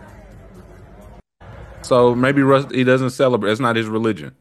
So 1.83 2.15
maybe 2.15 2.43
Russ 2.43 2.65
he 2.73 2.85
doesn't 2.85 3.11
celebrate. 3.11 3.51
It's 3.51 3.61
not 3.61 3.75
his 3.77 3.89
religion. 3.89 4.35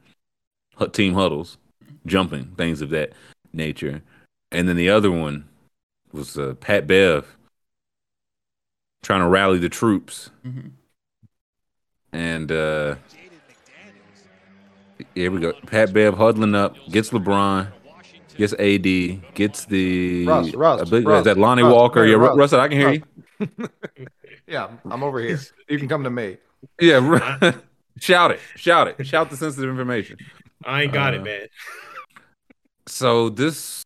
Hu- 0.77 0.87
Team 0.89 1.15
huddles, 1.15 1.57
jumping, 2.05 2.53
things 2.57 2.81
of 2.81 2.89
that. 2.91 3.13
nature, 3.53 4.01
and 4.51 4.69
then 4.69 4.77
the 4.77 4.89
other 4.89 5.11
one 5.11 5.43
was 6.13 6.37
uh, 6.37 6.53
Pat 6.61 6.87
Bev 6.87 7.35
trying 9.03 9.19
to 9.21 9.27
rally 9.27 9.57
the 9.59 9.67
troops, 9.69 10.29
hmm 10.43 10.69
and 12.13 12.51
uh, 12.51 12.95
here 15.15 15.31
we 15.31 15.39
go. 15.39 15.53
Pat 15.67 15.93
Bev 15.93 16.15
huddling 16.15 16.55
up, 16.55 16.75
gets 16.89 17.09
LeBron, 17.09 17.71
gets 18.37 18.53
AD, 18.53 19.33
gets 19.33 19.65
the 19.65 20.25
Russ, 20.27 20.53
Russ, 20.53 20.81
I 20.81 20.83
believe- 20.85 21.05
Russ, 21.05 21.19
is 21.19 21.25
that 21.25 21.37
Lonnie 21.37 21.63
Russ, 21.63 21.73
Walker? 21.73 22.03
hey, 22.03 22.11
yeah, 22.11 22.17
Ru- 22.17 22.35
Russ, 22.35 22.37
Russ, 22.37 22.53
I 22.53 22.67
can 22.67 22.77
hear 22.77 22.87
Russ. 22.87 22.99
you. 23.39 23.67
Yeah, 24.47 24.69
I'm 24.89 25.01
over 25.01 25.21
here. 25.21 25.39
You 25.69 25.79
can 25.79 25.87
come 25.87 26.03
to 26.03 26.09
me. 26.09 26.35
Yeah, 26.81 26.99
shout 27.99 28.31
it, 28.31 28.39
shout 28.57 28.87
it, 28.89 29.07
shout 29.07 29.29
the 29.29 29.37
sensitive 29.37 29.69
information. 29.69 30.17
I 30.65 30.83
ain't 30.83 30.91
got 30.93 31.13
Uh, 31.13 31.17
it, 31.17 31.23
man. 31.23 31.47
So 32.85 33.29
this, 33.29 33.83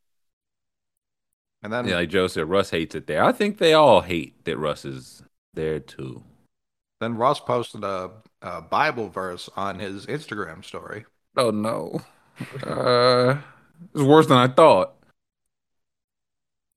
And 1.61 1.71
then 1.71 1.87
yeah, 1.87 1.95
like 1.97 2.09
Joe 2.09 2.25
said, 2.25 2.49
Russ 2.49 2.71
hates 2.71 2.95
it 2.95 3.05
there. 3.05 3.23
I 3.23 3.31
think 3.31 3.59
they 3.59 3.73
all 3.75 4.01
hate 4.01 4.43
that 4.45 4.57
Russ 4.57 4.85
is 4.85 5.21
there 5.53 5.79
too. 5.79 6.23
Then 6.99 7.17
Ross 7.17 7.39
posted 7.39 7.83
a, 7.83 8.11
a 8.41 8.61
Bible 8.61 9.09
verse 9.09 9.49
on 9.55 9.79
his 9.79 10.05
Instagram 10.05 10.63
story. 10.63 11.05
Oh 11.37 11.51
no, 11.51 12.01
uh, 12.65 13.37
it's 13.93 14.03
worse 14.03 14.27
than 14.27 14.37
I 14.37 14.47
thought. 14.47 14.93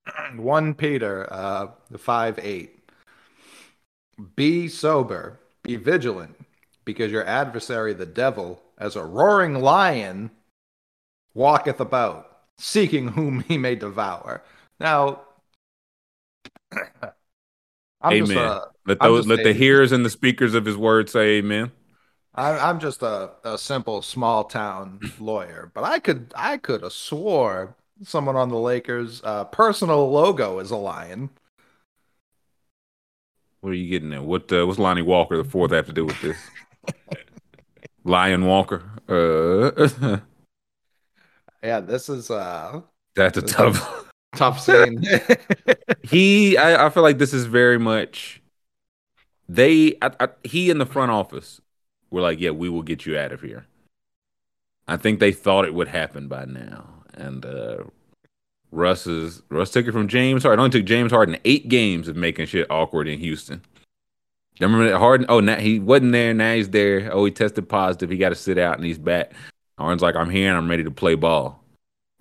1 0.36 0.74
Peter 0.74 1.32
uh, 1.32 1.68
5 1.96 2.38
8. 2.38 2.74
Be 4.34 4.68
sober, 4.68 5.38
be 5.62 5.76
vigilant, 5.76 6.36
because 6.84 7.12
your 7.12 7.24
adversary, 7.24 7.92
the 7.94 8.06
devil, 8.06 8.60
as 8.78 8.96
a 8.96 9.04
roaring 9.04 9.60
lion, 9.60 10.30
walketh 11.34 11.78
about, 11.78 12.38
seeking 12.58 13.08
whom 13.08 13.40
he 13.40 13.56
may 13.56 13.76
devour. 13.76 14.42
Now, 14.80 15.20
I'm 18.00 18.18
just 18.18 18.34
Amen. 18.34 18.36
a, 18.36 18.68
Let 18.88 19.00
those, 19.00 19.26
let 19.26 19.44
the 19.44 19.52
hearers 19.52 19.92
and 19.92 20.04
the 20.04 20.10
speakers 20.10 20.54
of 20.54 20.64
His 20.64 20.76
word 20.76 21.10
say 21.10 21.38
Amen. 21.38 21.70
I- 22.34 22.70
I'm 22.70 22.80
just 22.80 23.02
a, 23.02 23.30
a 23.44 23.58
simple 23.58 24.00
small 24.00 24.44
town 24.44 25.00
lawyer, 25.20 25.70
but 25.74 25.84
I 25.84 25.98
could 25.98 26.32
I 26.34 26.56
could 26.56 26.82
have 26.82 26.92
swore 26.92 27.76
someone 28.02 28.36
on 28.36 28.48
the 28.48 28.58
Lakers' 28.58 29.20
uh, 29.24 29.44
personal 29.44 30.10
logo 30.10 30.58
is 30.58 30.70
a 30.70 30.76
lion. 30.76 31.30
What 33.60 33.70
are 33.70 33.74
you 33.74 33.90
getting 33.90 34.12
at? 34.12 34.22
What 34.24 34.52
uh, 34.52 34.66
what's 34.66 34.78
Lonnie 34.78 35.02
Walker 35.02 35.36
the 35.36 35.44
fourth 35.44 35.72
have 35.72 35.86
to 35.86 35.92
do 35.92 36.04
with 36.06 36.20
this? 36.22 36.36
Lion 38.04 38.46
Walker. 38.46 38.82
Uh, 39.08 40.18
Yeah, 41.62 41.80
this 41.80 42.08
is 42.08 42.30
uh 42.30 42.82
that's 43.16 43.36
a 43.36 43.42
tough. 43.42 44.06
tough 44.36 44.60
scene. 44.60 45.02
he, 46.02 46.56
I, 46.56 46.86
I 46.86 46.90
feel 46.90 47.02
like 47.02 47.18
this 47.18 47.34
is 47.34 47.46
very 47.46 47.78
much. 47.78 48.37
They, 49.48 49.96
I, 50.02 50.10
I, 50.20 50.28
he 50.44 50.70
in 50.70 50.78
the 50.78 50.86
front 50.86 51.10
office 51.10 51.60
were 52.10 52.20
like, 52.20 52.40
"Yeah, 52.40 52.50
we 52.50 52.68
will 52.68 52.82
get 52.82 53.06
you 53.06 53.18
out 53.18 53.32
of 53.32 53.40
here." 53.40 53.66
I 54.86 54.96
think 54.96 55.20
they 55.20 55.32
thought 55.32 55.64
it 55.64 55.74
would 55.74 55.88
happen 55.88 56.28
by 56.28 56.44
now, 56.44 56.86
and 57.14 57.44
uh, 57.44 57.84
Russ 58.70 59.06
is 59.06 59.42
Russ 59.48 59.70
took 59.70 59.86
it 59.86 59.92
from 59.92 60.08
James 60.08 60.42
Harden. 60.42 60.58
It 60.58 60.62
only 60.62 60.78
took 60.78 60.86
James 60.86 61.12
Harden 61.12 61.38
eight 61.44 61.68
games 61.68 62.08
of 62.08 62.16
making 62.16 62.46
shit 62.46 62.70
awkward 62.70 63.08
in 63.08 63.18
Houston. 63.18 63.62
Remember 64.60 64.88
that 64.90 64.98
Harden? 64.98 65.26
Oh, 65.28 65.40
now 65.40 65.56
he 65.56 65.78
wasn't 65.78 66.12
there. 66.12 66.34
Now 66.34 66.54
he's 66.54 66.70
there. 66.70 67.10
Oh, 67.12 67.24
he 67.24 67.30
tested 67.30 67.68
positive. 67.68 68.10
He 68.10 68.18
got 68.18 68.30
to 68.30 68.34
sit 68.34 68.58
out, 68.58 68.76
and 68.76 68.84
he's 68.84 68.98
back. 68.98 69.32
Harden's 69.78 70.02
like, 70.02 70.16
"I'm 70.16 70.30
here 70.30 70.48
and 70.48 70.58
I'm 70.58 70.68
ready 70.68 70.84
to 70.84 70.90
play 70.90 71.14
ball." 71.14 71.64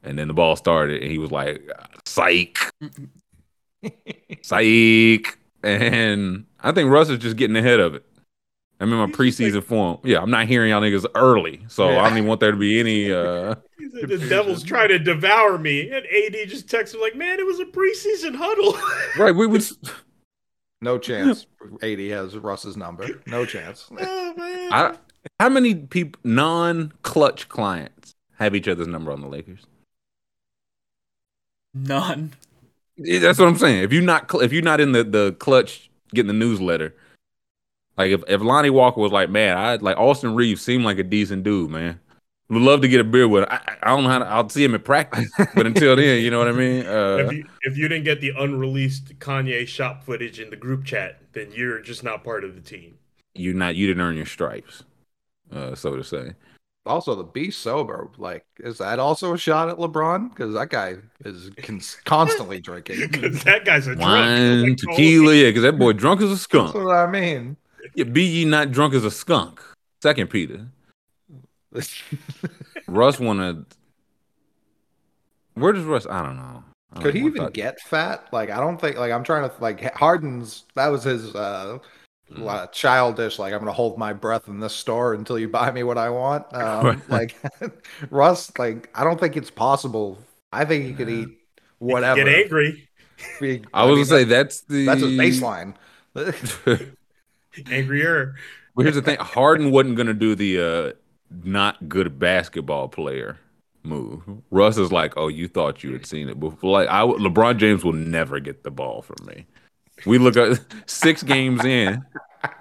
And 0.04 0.18
then 0.18 0.28
the 0.28 0.34
ball 0.34 0.56
started, 0.56 1.02
and 1.02 1.12
he 1.12 1.18
was 1.18 1.32
like, 1.32 1.70
"Psych, 2.06 2.58
psych." 4.42 5.38
And 5.64 6.46
I 6.62 6.72
think 6.72 6.90
Russ 6.90 7.10
is 7.10 7.20
just 7.20 7.38
getting 7.38 7.56
ahead 7.56 7.80
of 7.80 7.96
it. 7.96 8.06
I'm 8.80 8.92
in 8.94 9.00
my 9.00 9.08
preseason 9.08 9.64
form. 9.64 9.98
Yeah, 10.04 10.22
I'm 10.22 10.30
not 10.30 10.48
hearing 10.48 10.70
y'all 10.70 10.82
niggas 10.82 11.06
early, 11.16 11.66
so 11.68 11.90
Yeah. 11.90 12.02
I 12.02 12.10
don't 12.10 12.18
even 12.20 12.28
want 12.28 12.40
there 12.42 12.52
to 12.52 12.58
be 12.58 12.80
any. 12.80 13.12
uh 13.12 13.56
He 13.80 13.88
the 13.88 14.24
devil's 14.30 14.64
trying 14.64 14.90
to 14.90 15.00
devour 15.00 15.58
me. 15.58 15.90
And 15.90 16.06
AD 16.06 16.48
just 16.50 16.68
texted 16.68 16.96
him 16.96 17.02
like, 17.02 17.16
man, 17.16 17.40
it 17.40 17.46
was 17.46 17.60
a 17.60 17.66
preseason 17.66 18.36
huddle. 18.36 18.78
Right, 19.18 19.36
we 19.36 19.48
would. 19.48 19.64
no 20.82 21.00
chance. 21.00 21.48
AD 21.82 22.00
has 22.00 22.38
Russ's 22.38 22.78
number. 22.78 23.08
No 23.26 23.46
chance. 23.46 23.90
oh, 24.00 24.34
man. 24.36 24.74
I, 24.74 24.96
how 25.40 25.50
many 25.50 25.74
people, 25.74 26.20
non-Klutch 26.24 27.50
clients, 27.50 28.14
have 28.38 28.56
each 28.56 28.68
other's 28.68 28.88
number 28.88 29.12
on 29.12 29.22
the 29.22 29.28
Lakers? 29.28 29.66
None. 31.74 32.34
That's 32.98 33.40
what 33.40 33.48
I'm 33.48 33.58
saying. 33.58 33.84
If 33.84 33.92
you're 33.94 34.04
not, 34.04 34.32
cl- 34.32 34.44
if 34.44 34.52
you're 34.54 34.64
not 34.64 34.80
in 34.82 34.92
the 34.92 35.04
the 35.04 35.36
Klutch 35.40 35.90
getting 36.18 36.28
the 36.28 36.34
newsletter, 36.34 36.94
like 37.98 38.12
if, 38.12 38.24
if 38.28 38.42
Lonnie 38.42 38.70
Walker 38.70 39.00
was 39.00 39.12
like, 39.12 39.30
man, 39.30 39.58
I 39.58 39.76
like 39.76 39.98
Austin 39.98 40.36
Reaves 40.36 40.62
seemed 40.62 40.84
like 40.84 41.00
a 41.00 41.04
decent 41.04 41.44
dude, 41.44 41.72
man. 41.72 42.00
Would 42.50 42.62
love 42.62 42.82
to 42.82 42.88
get 42.88 43.02
a 43.02 43.04
beer 43.04 43.28
with 43.28 43.44
him. 43.44 43.50
I, 43.52 43.76
I 43.84 43.90
don't 43.90 44.04
know 44.04 44.10
how 44.10 44.20
to, 44.20 44.26
I'll 44.26 44.48
see 44.48 44.64
him 44.64 44.74
in 44.74 44.82
practice, 44.82 45.30
but 45.56 45.66
until 45.66 45.96
then, 45.98 46.24
you 46.24 46.32
know 46.32 46.40
what 46.40 46.48
I 46.48 46.54
mean. 46.54 46.86
Uh, 46.86 47.18
if 47.18 47.32
you 47.32 47.46
if 47.62 47.78
you 47.78 47.88
didn't 47.90 48.06
get 48.06 48.22
the 48.22 48.32
unreleased 48.38 49.20
Kanye 49.20 49.68
shop 49.68 50.04
footage 50.04 50.40
in 50.40 50.50
the 50.50 50.56
group 50.56 50.86
chat, 50.86 51.22
then 51.34 51.52
you're 51.52 51.82
just 51.82 52.04
not 52.04 52.24
part 52.24 52.44
of 52.44 52.56
the 52.56 52.62
team. 52.62 52.98
you're 53.36 53.54
not, 53.54 53.76
you 53.76 53.88
didn't 53.88 54.02
earn 54.02 54.16
your 54.16 54.26
stripes, 54.26 54.84
uh, 55.52 55.76
so 55.76 55.96
to 55.96 56.04
say. 56.04 56.34
Also, 56.88 57.14
the 57.16 57.24
be 57.24 57.52
sober, 57.52 58.10
like, 58.18 58.46
is 58.60 58.78
that 58.80 58.98
also 59.00 59.34
a 59.34 59.38
shot 59.38 59.70
at 59.70 59.78
LeBron? 59.78 60.30
Because 60.30 60.54
that 60.56 60.70
guy 60.70 60.96
is 61.26 61.52
cons- 61.62 61.98
constantly 62.06 62.60
drinking. 62.70 63.00
Because 63.12 63.44
that 63.44 63.66
guy's 63.66 63.86
a 63.88 63.96
drunk. 63.96 64.02
Wine, 64.10 64.70
Like, 64.70 64.78
tequila, 64.78 65.34
yeah, 65.36 65.50
because 65.50 65.64
that 65.64 65.78
boy 65.78 65.94
drunk 65.94 66.22
as 66.22 66.28
a 66.28 66.30
That's 66.30 66.42
skunk. 66.42 66.74
what 66.74 66.96
I 66.96 67.06
mean. 67.08 67.58
Yeah, 67.96 68.06
be 68.06 68.24
ye 68.24 68.46
not 68.46 68.72
drunk 68.72 68.94
as 68.94 69.04
a 69.06 69.12
skunk. 69.12 69.62
Second 70.02 70.30
Peter. 70.30 70.68
Russ 72.88 73.20
wanted. 73.20 73.66
Where 75.56 75.74
does 75.74 75.84
Russ? 75.86 76.06
I 76.10 76.22
don't 76.24 76.38
know. 76.38 76.64
I 76.92 76.96
don't 76.96 77.04
Could 77.04 77.16
he 77.16 77.22
know. 77.22 77.26
I 77.26 77.30
even 77.30 77.42
thought- 77.44 77.54
get 77.54 77.80
fat? 77.82 78.28
Like, 78.32 78.50
I 78.50 78.58
don't 78.60 78.80
think. 78.80 78.98
Like, 78.98 79.12
I'm 79.12 79.24
trying 79.24 79.50
to 79.50 79.56
like 79.60 79.94
Harden's. 79.96 80.66
That 80.76 80.88
was 80.88 81.04
his 81.04 81.34
uh, 81.36 81.80
Mm. 82.32 82.40
la- 82.44 82.66
childish. 82.68 83.40
Like, 83.40 83.54
I'm 83.54 83.60
gonna 83.60 83.72
hold 83.72 83.98
my 83.98 84.14
breath 84.14 84.48
in 84.48 84.60
this 84.60 84.74
store 84.74 85.14
until 85.14 85.40
you 85.40 85.48
buy 85.48 85.72
me 85.72 85.84
what 85.84 85.98
I 85.98 86.10
want. 86.10 86.46
Um, 86.54 87.02
like, 87.08 87.36
Russ. 88.10 88.52
Like, 88.58 88.90
I 88.94 89.04
don't 89.04 89.20
think 89.20 89.38
it's 89.38 89.52
possible. 89.52 90.20
I 90.52 90.66
think 90.66 90.86
he 90.86 90.94
could 90.94 91.10
eat 91.10 91.30
whatever. 91.80 92.24
Get 92.24 92.28
angry. 92.28 92.84
He- 93.40 93.64
I 93.74 93.84
was 93.86 93.98
mean, 93.98 94.06
gonna 94.06 94.20
say 94.20 94.24
that's 94.26 94.62
the 94.62 94.86
that's 94.86 95.02
his 95.02 95.18
baseline. 95.18 95.74
Angrier. 97.66 98.36
But 98.76 98.84
here's 98.84 98.96
the 98.96 99.02
thing: 99.02 99.18
Harden 99.20 99.72
wasn't 99.72 99.96
gonna 99.98 100.14
do 100.14 100.36
the 100.36 100.62
uh, 100.62 100.92
not 101.44 101.90
good 101.90 102.20
basketball 102.20 102.90
player 102.90 103.40
move. 103.82 104.22
Russ 104.52 104.78
is 104.78 104.92
like, 104.92 105.14
"Oh, 105.18 105.30
you 105.30 105.48
thought 105.48 105.84
you 105.84 105.94
had 105.94 106.06
seen 106.06 106.30
it 106.30 106.40
before." 106.40 106.72
Like, 106.72 106.90
I 106.90 107.02
LeBron 107.02 107.58
James 107.58 107.84
will 107.84 107.94
never 107.94 108.40
get 108.40 108.64
the 108.64 108.70
ball 108.70 109.02
from 109.02 109.26
me. 109.26 109.48
We 110.06 110.18
look 110.18 110.38
at 110.38 110.60
six 110.90 111.24
games 111.24 111.66
in, 111.66 112.06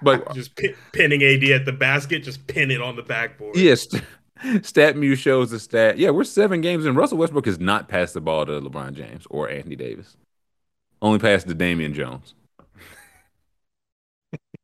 but 0.02 0.32
Just 0.32 0.56
pin, 0.56 0.74
pinning 0.92 1.22
AD 1.22 1.44
at 1.50 1.64
the 1.64 1.72
basket, 1.72 2.24
just 2.24 2.46
pin 2.46 2.70
it 2.70 2.80
on 2.80 2.96
the 2.96 3.02
backboard. 3.02 3.54
yes, 3.54 3.82
stat. 3.82 4.04
StatMuse 4.42 5.16
shows 5.18 5.50
the 5.50 5.58
stat. 5.58 5.98
Yeah, 5.98 6.10
we're 6.10 6.24
seven 6.24 6.60
games 6.60 6.86
in. 6.86 6.94
Russell 6.94 7.18
Westbrook 7.18 7.46
has 7.46 7.58
not 7.58 7.88
passed 7.88 8.14
the 8.14 8.20
ball 8.20 8.46
to 8.46 8.60
LeBron 8.60 8.94
James 8.94 9.26
or 9.30 9.48
Anthony 9.48 9.76
Davis. 9.76 10.16
Only 11.02 11.18
passed 11.18 11.46
to 11.48 11.54
Damian 11.54 11.94
Jones. 11.94 12.34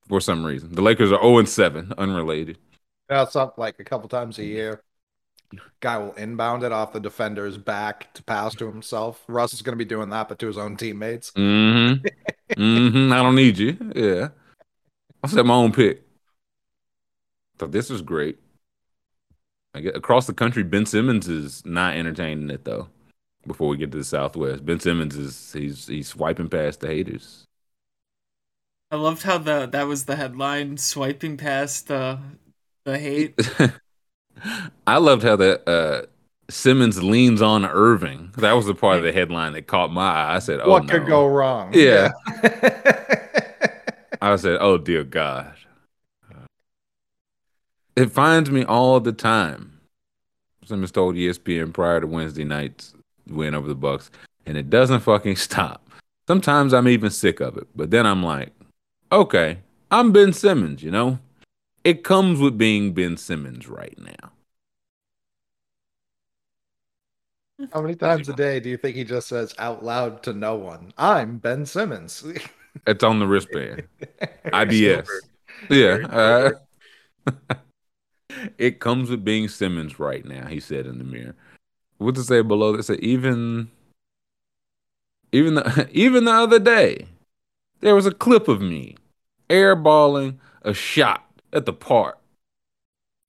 For 0.09 0.21
some 0.21 0.45
reason, 0.45 0.75
the 0.75 0.83
Lakers 0.83 1.13
are 1.13 1.21
zero 1.23 1.39
and 1.39 1.49
seven, 1.49 1.93
unrelated. 1.97 2.59
That's 3.09 3.37
up 3.37 3.59
like 3.59 3.79
a 3.79 3.85
couple 3.85 4.09
times 4.09 4.39
a 4.39 4.45
year. 4.45 4.83
Guy 5.81 5.99
will 5.99 6.13
inbound 6.15 6.63
it 6.63 6.73
off 6.73 6.93
the 6.93 7.01
defender's 7.01 7.59
back 7.59 8.13
to 8.15 8.23
pass 8.23 8.55
to 8.55 8.67
himself. 8.67 9.23
Russ 9.29 9.53
is 9.53 9.63
going 9.63 9.77
to 9.77 9.85
be 9.85 9.89
doing 9.89 10.11
that, 10.11 10.29
but 10.29 10.39
to 10.39 10.47
his 10.47 10.59
own 10.59 10.77
teammates. 10.77 11.33
Mm-hmm. 11.33 12.07
mm-hmm. 12.53 13.13
I 13.13 13.17
don't 13.17 13.35
need 13.35 13.59
you. 13.59 13.77
Yeah. 13.95 14.29
I'll 15.23 15.31
set 15.31 15.47
my 15.47 15.55
own 15.55 15.73
pick. 15.73 16.03
So 17.61 17.67
this 17.67 17.91
is 17.91 18.03
great. 18.03 18.39
I 19.75 19.81
get 19.81 19.97
across 19.97 20.27
the 20.27 20.35
country, 20.35 20.63
Ben 20.63 20.85
Simmons 20.85 21.29
is 21.29 21.65
not 21.65 21.97
entertaining 21.97 22.51
it 22.51 22.65
though. 22.65 22.89
Before 23.47 23.69
we 23.69 23.77
get 23.77 23.91
to 23.93 23.99
the 23.99 24.05
Southwest, 24.05 24.65
Ben 24.65 24.79
Simmons 24.79 25.17
is 25.17 25.53
he's 25.53 25.87
he's 25.87 26.09
swiping 26.09 26.49
past 26.49 26.81
the 26.81 26.89
haters. 26.89 27.47
I 28.91 28.97
loved 28.97 29.23
how 29.23 29.39
the 29.39 29.67
that 29.67 29.87
was 29.87 30.05
the 30.05 30.17
headline, 30.17 30.77
swiping 30.77 31.37
past 31.37 31.89
the 31.89 32.19
the 32.85 32.99
hate. 32.99 33.35
I 34.87 34.99
loved 34.99 35.23
how 35.23 35.37
that 35.37 35.69
uh, 35.69 36.07
Simmons 36.51 37.03
leans 37.03 37.41
on 37.41 37.65
Irving. 37.65 38.33
That 38.39 38.53
was 38.53 38.67
the 38.67 38.75
part 38.75 38.99
of 38.99 39.05
the 39.05 39.13
headline 39.13 39.53
that 39.53 39.67
caught 39.67 39.93
my 39.93 40.11
eye. 40.11 40.37
I 40.37 40.39
said, 40.39 40.61
"Oh 40.63 40.71
what 40.71 40.85
no." 40.85 40.93
could 40.93 41.07
go 41.07 41.27
wrong? 41.27 41.73
Yeah. 41.73 42.13
I 44.23 44.37
said, 44.37 44.59
"Oh 44.61 44.79
dear 44.79 45.05
God." 45.05 45.55
It 47.95 48.11
finds 48.11 48.51
me 48.51 48.65
all 48.65 49.01
the 49.01 49.13
time. 49.13 49.81
Simmons 50.65 50.93
told 50.93 51.15
ESPN 51.15 51.75
prior 51.75 52.01
to 52.01 52.07
Wednesday 52.07 52.45
night's 52.45 52.95
win 53.29 53.55
over 53.55 53.69
the 53.69 53.75
Bucks, 53.75 54.11
and 54.47 54.57
it 54.57 54.71
doesn't 54.71 55.01
fucking 55.01 55.37
stop. 55.37 55.87
Sometimes 56.27 56.73
I'm 56.73 56.89
even 56.89 57.11
sick 57.11 57.41
of 57.41 57.57
it, 57.59 57.67
but 57.75 57.91
then 57.91 58.07
I'm 58.07 58.23
like, 58.23 58.53
okay, 59.11 59.59
I'm 59.91 60.13
Ben 60.13 60.33
Simmons, 60.33 60.83
you 60.83 60.91
know? 60.91 61.19
It 61.85 62.05
comes 62.05 62.39
with 62.39 62.57
being 62.57 62.93
Ben 62.93 63.17
Simmons 63.17 63.69
right 63.69 63.99
now. 63.99 64.33
How 67.73 67.81
many 67.81 67.95
times 67.95 68.29
a 68.29 68.35
day 68.35 68.61
do 68.61 68.69
you 68.69 68.77
think 68.77 68.97
he 68.97 69.05
just 69.05 69.29
says 69.29 69.55
out 69.59 69.85
loud 69.85 70.23
to 70.25 70.33
no 70.33 70.57
one, 70.57 70.93
I'm 70.99 71.39
Ben 71.39 71.67
Simmons? 71.67 72.25
It's 72.87 73.05
on 73.05 73.19
the 73.19 73.27
wristband. 73.27 73.83
IBS. 74.47 75.07
Yeah. 75.69 76.55
Uh, 77.29 77.33
it 78.59 78.81
comes 78.81 79.11
with 79.11 79.23
being 79.23 79.47
Simmons 79.47 79.99
right 80.01 80.25
now, 80.25 80.47
he 80.47 80.59
said 80.59 80.87
in 80.87 80.97
the 80.97 81.05
mirror. 81.05 81.35
What 81.99 82.15
to 82.15 82.23
say 82.23 82.41
below 82.41 82.75
that? 82.75 82.85
Said 82.85 83.01
even 83.01 83.71
even 85.33 85.55
the 85.55 85.89
even 85.93 86.25
the 86.25 86.33
other 86.33 86.59
day, 86.59 87.07
there 87.81 87.95
was 87.95 88.07
a 88.07 88.11
clip 88.11 88.49
of 88.49 88.63
me 88.63 88.97
airballing 89.51 90.39
a 90.63 90.73
shot 90.73 91.32
at 91.53 91.67
the 91.67 91.73
park. 91.73 92.19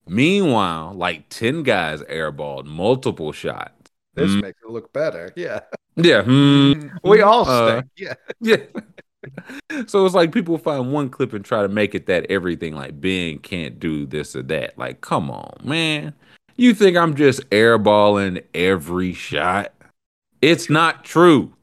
Meanwhile, 0.07 0.93
like 0.95 1.29
10 1.29 1.63
guys 1.63 2.01
airballed 2.03 2.65
multiple 2.65 3.31
shots. 3.31 3.71
this 4.15 4.31
Mm. 4.31 4.41
makes 4.41 4.59
it 4.63 4.69
look 4.69 4.93
better. 4.93 5.31
Yeah. 5.35 5.61
Yeah. 5.95 6.23
hmm, 6.23 6.87
We 7.03 7.21
all 7.21 7.47
uh, 7.47 7.67
stink. 7.79 7.91
Yeah. 7.97 8.13
Yeah. 8.41 8.57
so 9.87 10.05
it's 10.05 10.13
like 10.13 10.31
people 10.33 10.57
find 10.57 10.91
one 10.91 11.09
clip 11.09 11.31
and 11.33 11.43
try 11.45 11.61
to 11.61 11.69
make 11.69 11.95
it 11.95 12.05
that 12.07 12.25
everything 12.29 12.75
like 12.75 12.99
Ben 12.99 13.39
can't 13.39 13.79
do 13.79 14.05
this 14.05 14.35
or 14.35 14.43
that. 14.43 14.77
Like, 14.77 14.99
come 15.01 15.31
on, 15.31 15.53
man. 15.63 16.13
You 16.57 16.73
think 16.73 16.97
I'm 16.97 17.15
just 17.15 17.49
airballing 17.49 18.43
every 18.53 19.13
shot? 19.13 19.73
It's 20.41 20.69
not 20.69 21.05
true. 21.05 21.53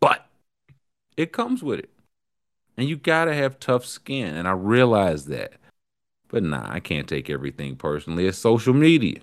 But 0.00 0.26
it 1.16 1.32
comes 1.32 1.62
with 1.62 1.78
it. 1.80 1.90
And 2.76 2.88
you 2.88 2.96
gotta 2.96 3.34
have 3.34 3.60
tough 3.60 3.86
skin. 3.86 4.34
And 4.36 4.48
I 4.48 4.52
realize 4.52 5.26
that. 5.26 5.54
But 6.28 6.42
nah, 6.42 6.66
I 6.68 6.80
can't 6.80 7.08
take 7.08 7.30
everything 7.30 7.76
personally. 7.76 8.26
It's 8.26 8.38
social 8.38 8.74
media. 8.74 9.20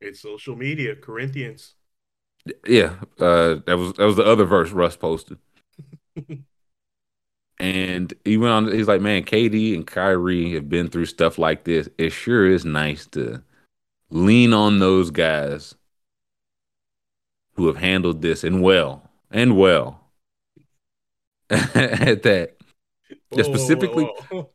It's 0.00 0.20
social 0.20 0.56
media, 0.56 0.94
Corinthians. 0.96 1.74
Yeah, 2.66 2.94
uh, 3.18 3.56
that 3.66 3.76
was 3.76 3.92
that 3.94 4.04
was 4.04 4.16
the 4.16 4.24
other 4.24 4.44
verse 4.44 4.70
Russ 4.70 4.96
posted. 4.96 5.38
and 7.58 8.14
he 8.24 8.36
went 8.36 8.52
on. 8.52 8.72
He's 8.72 8.88
like, 8.88 9.00
"Man, 9.00 9.24
KD 9.24 9.74
and 9.74 9.86
Kyrie 9.86 10.54
have 10.54 10.68
been 10.68 10.88
through 10.88 11.06
stuff 11.06 11.38
like 11.38 11.64
this. 11.64 11.88
It 11.98 12.10
sure 12.10 12.46
is 12.46 12.64
nice 12.64 13.06
to 13.08 13.42
lean 14.10 14.54
on 14.54 14.78
those 14.78 15.10
guys 15.10 15.74
who 17.54 17.66
have 17.66 17.76
handled 17.76 18.22
this 18.22 18.44
and 18.44 18.62
well 18.62 19.10
and 19.30 19.58
well." 19.58 19.97
At 21.50 22.22
that, 22.24 22.56
Yeah, 23.30 23.42
specifically- 23.42 24.04
whoa, 24.04 24.22
whoa. 24.42 24.50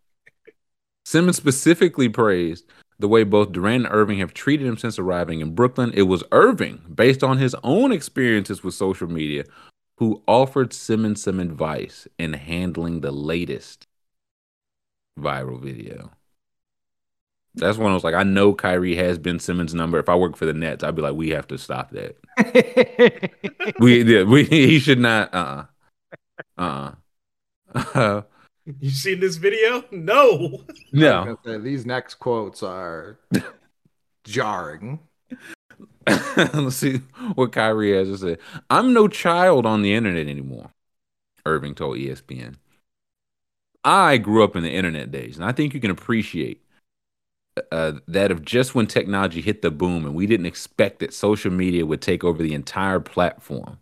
Simmons 1.06 1.36
specifically 1.38 2.08
praised 2.10 2.66
the 3.00 3.08
way 3.10 3.24
both 3.24 3.52
Durant 3.52 3.86
and 3.86 3.94
Irving 3.94 4.20
have 4.20 4.34
treated 4.34 4.66
him 4.68 4.78
since 4.78 4.98
arriving 4.98 5.42
in 5.42 5.54
Brooklyn. 5.56 5.92
It 5.94 6.04
was 6.04 6.24
Irving, 6.32 6.82
based 6.94 7.24
on 7.24 7.38
his 7.40 7.56
own 7.64 7.92
experiences 7.92 8.64
with 8.64 8.74
social 8.76 9.08
media, 9.10 9.44
who 9.98 10.24
offered 10.28 10.72
Simmons 10.72 11.22
some 11.22 11.40
advice 11.40 12.08
in 12.18 12.34
handling 12.34 13.02
the 13.02 13.12
latest 13.12 13.86
viral 15.20 15.62
video. 15.62 16.12
That's 17.56 17.78
when 17.78 17.92
I 17.92 17.94
was 17.94 18.04
like, 18.04 18.16
I 18.16 18.24
know 18.24 18.54
Kyrie 18.54 18.96
has 18.96 19.20
Ben 19.20 19.38
Simmons' 19.40 19.74
number. 19.76 20.00
If 20.00 20.10
I 20.10 20.16
work 20.16 20.36
for 20.38 20.46
the 20.46 20.54
Nets, 20.54 20.84
I'd 20.84 20.96
be 20.96 21.02
like, 21.04 21.14
we 21.16 21.30
have 21.32 21.48
to 21.48 21.58
stop 21.58 21.92
that. 21.92 23.32
We, 23.80 24.04
yeah, 24.04 24.24
we, 24.24 24.44
he 24.46 24.80
should 24.80 25.00
not. 25.00 25.34
Uh, 25.34 25.64
uh, 26.58 26.92
uh, 27.74 28.22
You 28.80 28.92
seen 28.92 29.20
this 29.20 29.36
video? 29.36 29.84
No. 29.92 30.64
no. 30.94 31.38
I 31.44 31.48
say, 31.48 31.58
these 31.58 31.86
next 31.86 32.16
quotes 32.16 32.64
are 32.64 33.20
jarring. 34.24 35.00
Let's 36.08 36.78
see 36.78 37.02
what 37.36 37.52
Kyrie 37.52 37.98
has 37.98 38.08
to 38.08 38.18
say. 38.18 38.38
I'm 38.70 38.94
no 38.94 39.08
child 39.08 39.66
on 39.66 39.82
the 39.82 39.94
internet 39.94 40.28
anymore, 40.28 40.72
Irving 41.46 41.76
told 41.76 41.98
ESPN. 41.98 42.56
I 43.84 44.18
grew 44.18 44.44
up 44.44 44.56
in 44.56 44.64
the 44.64 44.72
internet 44.72 45.12
days, 45.12 45.36
and 45.36 45.44
I 45.44 45.52
think 45.52 45.74
you 45.74 45.82
can 45.82 45.92
appreciate 45.92 46.64
uh, 47.72 47.94
that 48.08 48.32
of 48.32 48.44
just 48.46 48.76
when 48.76 48.88
technology 48.88 49.42
hit 49.42 49.62
the 49.62 49.72
boom 49.72 50.06
and 50.06 50.16
we 50.16 50.26
didn't 50.26 50.46
expect 50.46 51.00
that 51.00 51.14
social 51.14 51.52
media 51.52 51.86
would 51.86 52.02
take 52.02 52.24
over 52.24 52.42
the 52.42 52.54
entire 52.54 53.00
platform 53.00 53.78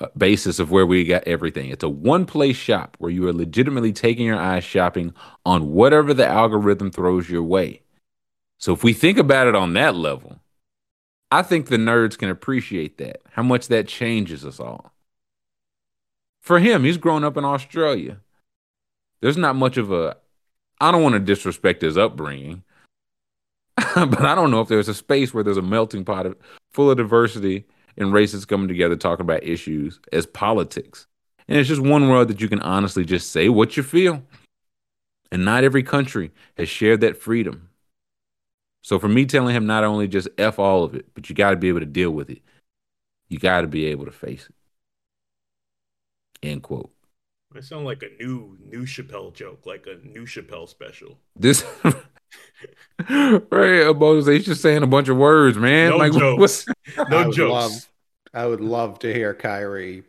Uh, 0.00 0.06
basis 0.16 0.58
of 0.58 0.70
where 0.70 0.86
we 0.86 1.04
got 1.04 1.22
everything. 1.24 1.68
It's 1.68 1.84
a 1.84 1.88
one 1.88 2.24
place 2.24 2.56
shop 2.56 2.96
where 2.98 3.10
you 3.10 3.28
are 3.28 3.34
legitimately 3.34 3.92
taking 3.92 4.24
your 4.24 4.38
eyes 4.38 4.64
shopping 4.64 5.12
on 5.44 5.72
whatever 5.72 6.14
the 6.14 6.26
algorithm 6.26 6.90
throws 6.90 7.28
your 7.28 7.42
way. 7.42 7.82
So 8.56 8.72
if 8.72 8.82
we 8.82 8.94
think 8.94 9.18
about 9.18 9.46
it 9.46 9.54
on 9.54 9.74
that 9.74 9.94
level, 9.94 10.40
I 11.30 11.42
think 11.42 11.66
the 11.66 11.76
nerds 11.76 12.16
can 12.16 12.30
appreciate 12.30 12.96
that, 12.96 13.20
how 13.32 13.42
much 13.42 13.68
that 13.68 13.88
changes 13.88 14.42
us 14.42 14.58
all. 14.58 14.90
For 16.40 16.60
him, 16.60 16.82
he's 16.82 16.96
grown 16.96 17.22
up 17.22 17.36
in 17.36 17.44
Australia. 17.44 18.20
There's 19.20 19.36
not 19.36 19.54
much 19.54 19.76
of 19.76 19.92
a, 19.92 20.16
I 20.80 20.92
don't 20.92 21.02
want 21.02 21.12
to 21.12 21.20
disrespect 21.20 21.82
his 21.82 21.98
upbringing, 21.98 22.64
but 23.76 24.24
I 24.24 24.34
don't 24.34 24.50
know 24.50 24.62
if 24.62 24.68
there's 24.68 24.88
a 24.88 24.94
space 24.94 25.34
where 25.34 25.44
there's 25.44 25.58
a 25.58 25.62
melting 25.62 26.06
pot 26.06 26.24
of, 26.24 26.36
full 26.72 26.90
of 26.90 26.96
diversity 26.96 27.66
and 27.96 28.12
races 28.12 28.44
coming 28.44 28.68
together 28.68 28.96
talking 28.96 29.24
about 29.24 29.44
issues 29.44 30.00
as 30.12 30.26
politics. 30.26 31.06
And 31.48 31.58
it's 31.58 31.68
just 31.68 31.80
one 31.80 32.08
world 32.08 32.28
that 32.28 32.40
you 32.40 32.48
can 32.48 32.60
honestly 32.60 33.04
just 33.04 33.30
say 33.32 33.48
what 33.48 33.76
you 33.76 33.82
feel. 33.82 34.22
And 35.32 35.44
not 35.44 35.64
every 35.64 35.82
country 35.82 36.32
has 36.56 36.68
shared 36.68 37.00
that 37.00 37.16
freedom. 37.16 37.68
So 38.82 38.98
for 38.98 39.08
me 39.08 39.26
telling 39.26 39.54
him 39.54 39.66
not 39.66 39.84
only 39.84 40.08
just 40.08 40.28
F 40.38 40.58
all 40.58 40.84
of 40.84 40.94
it, 40.94 41.06
but 41.14 41.28
you 41.28 41.34
got 41.34 41.50
to 41.50 41.56
be 41.56 41.68
able 41.68 41.80
to 41.80 41.86
deal 41.86 42.10
with 42.10 42.30
it. 42.30 42.42
You 43.28 43.38
got 43.38 43.60
to 43.60 43.68
be 43.68 43.86
able 43.86 44.06
to 44.06 44.10
face 44.10 44.48
it. 44.48 44.54
End 46.42 46.62
quote. 46.62 46.90
I 47.54 47.60
sound 47.60 47.84
like 47.84 48.02
a 48.02 48.22
new 48.22 48.56
new 48.64 48.86
Chappelle 48.86 49.34
joke, 49.34 49.66
like 49.66 49.86
a 49.86 50.06
new 50.06 50.24
Chappelle 50.24 50.68
special. 50.68 51.18
This 51.34 51.64
right 53.50 53.86
about 53.86 54.26
he's 54.26 54.44
just 54.44 54.60
saying 54.62 54.82
a 54.82 54.86
bunch 54.86 55.08
of 55.08 55.16
words, 55.16 55.56
man. 55.56 55.90
No 55.90 55.96
like 55.96 56.12
jokes. 56.18 56.66
I 56.98 57.04
No 57.08 57.26
would 57.28 57.34
jokes. 57.36 57.50
love- 57.52 57.86
I 58.32 58.46
would 58.46 58.60
love 58.60 59.00
to 59.00 59.12
hear 59.12 59.34
Kyrie 59.34 60.04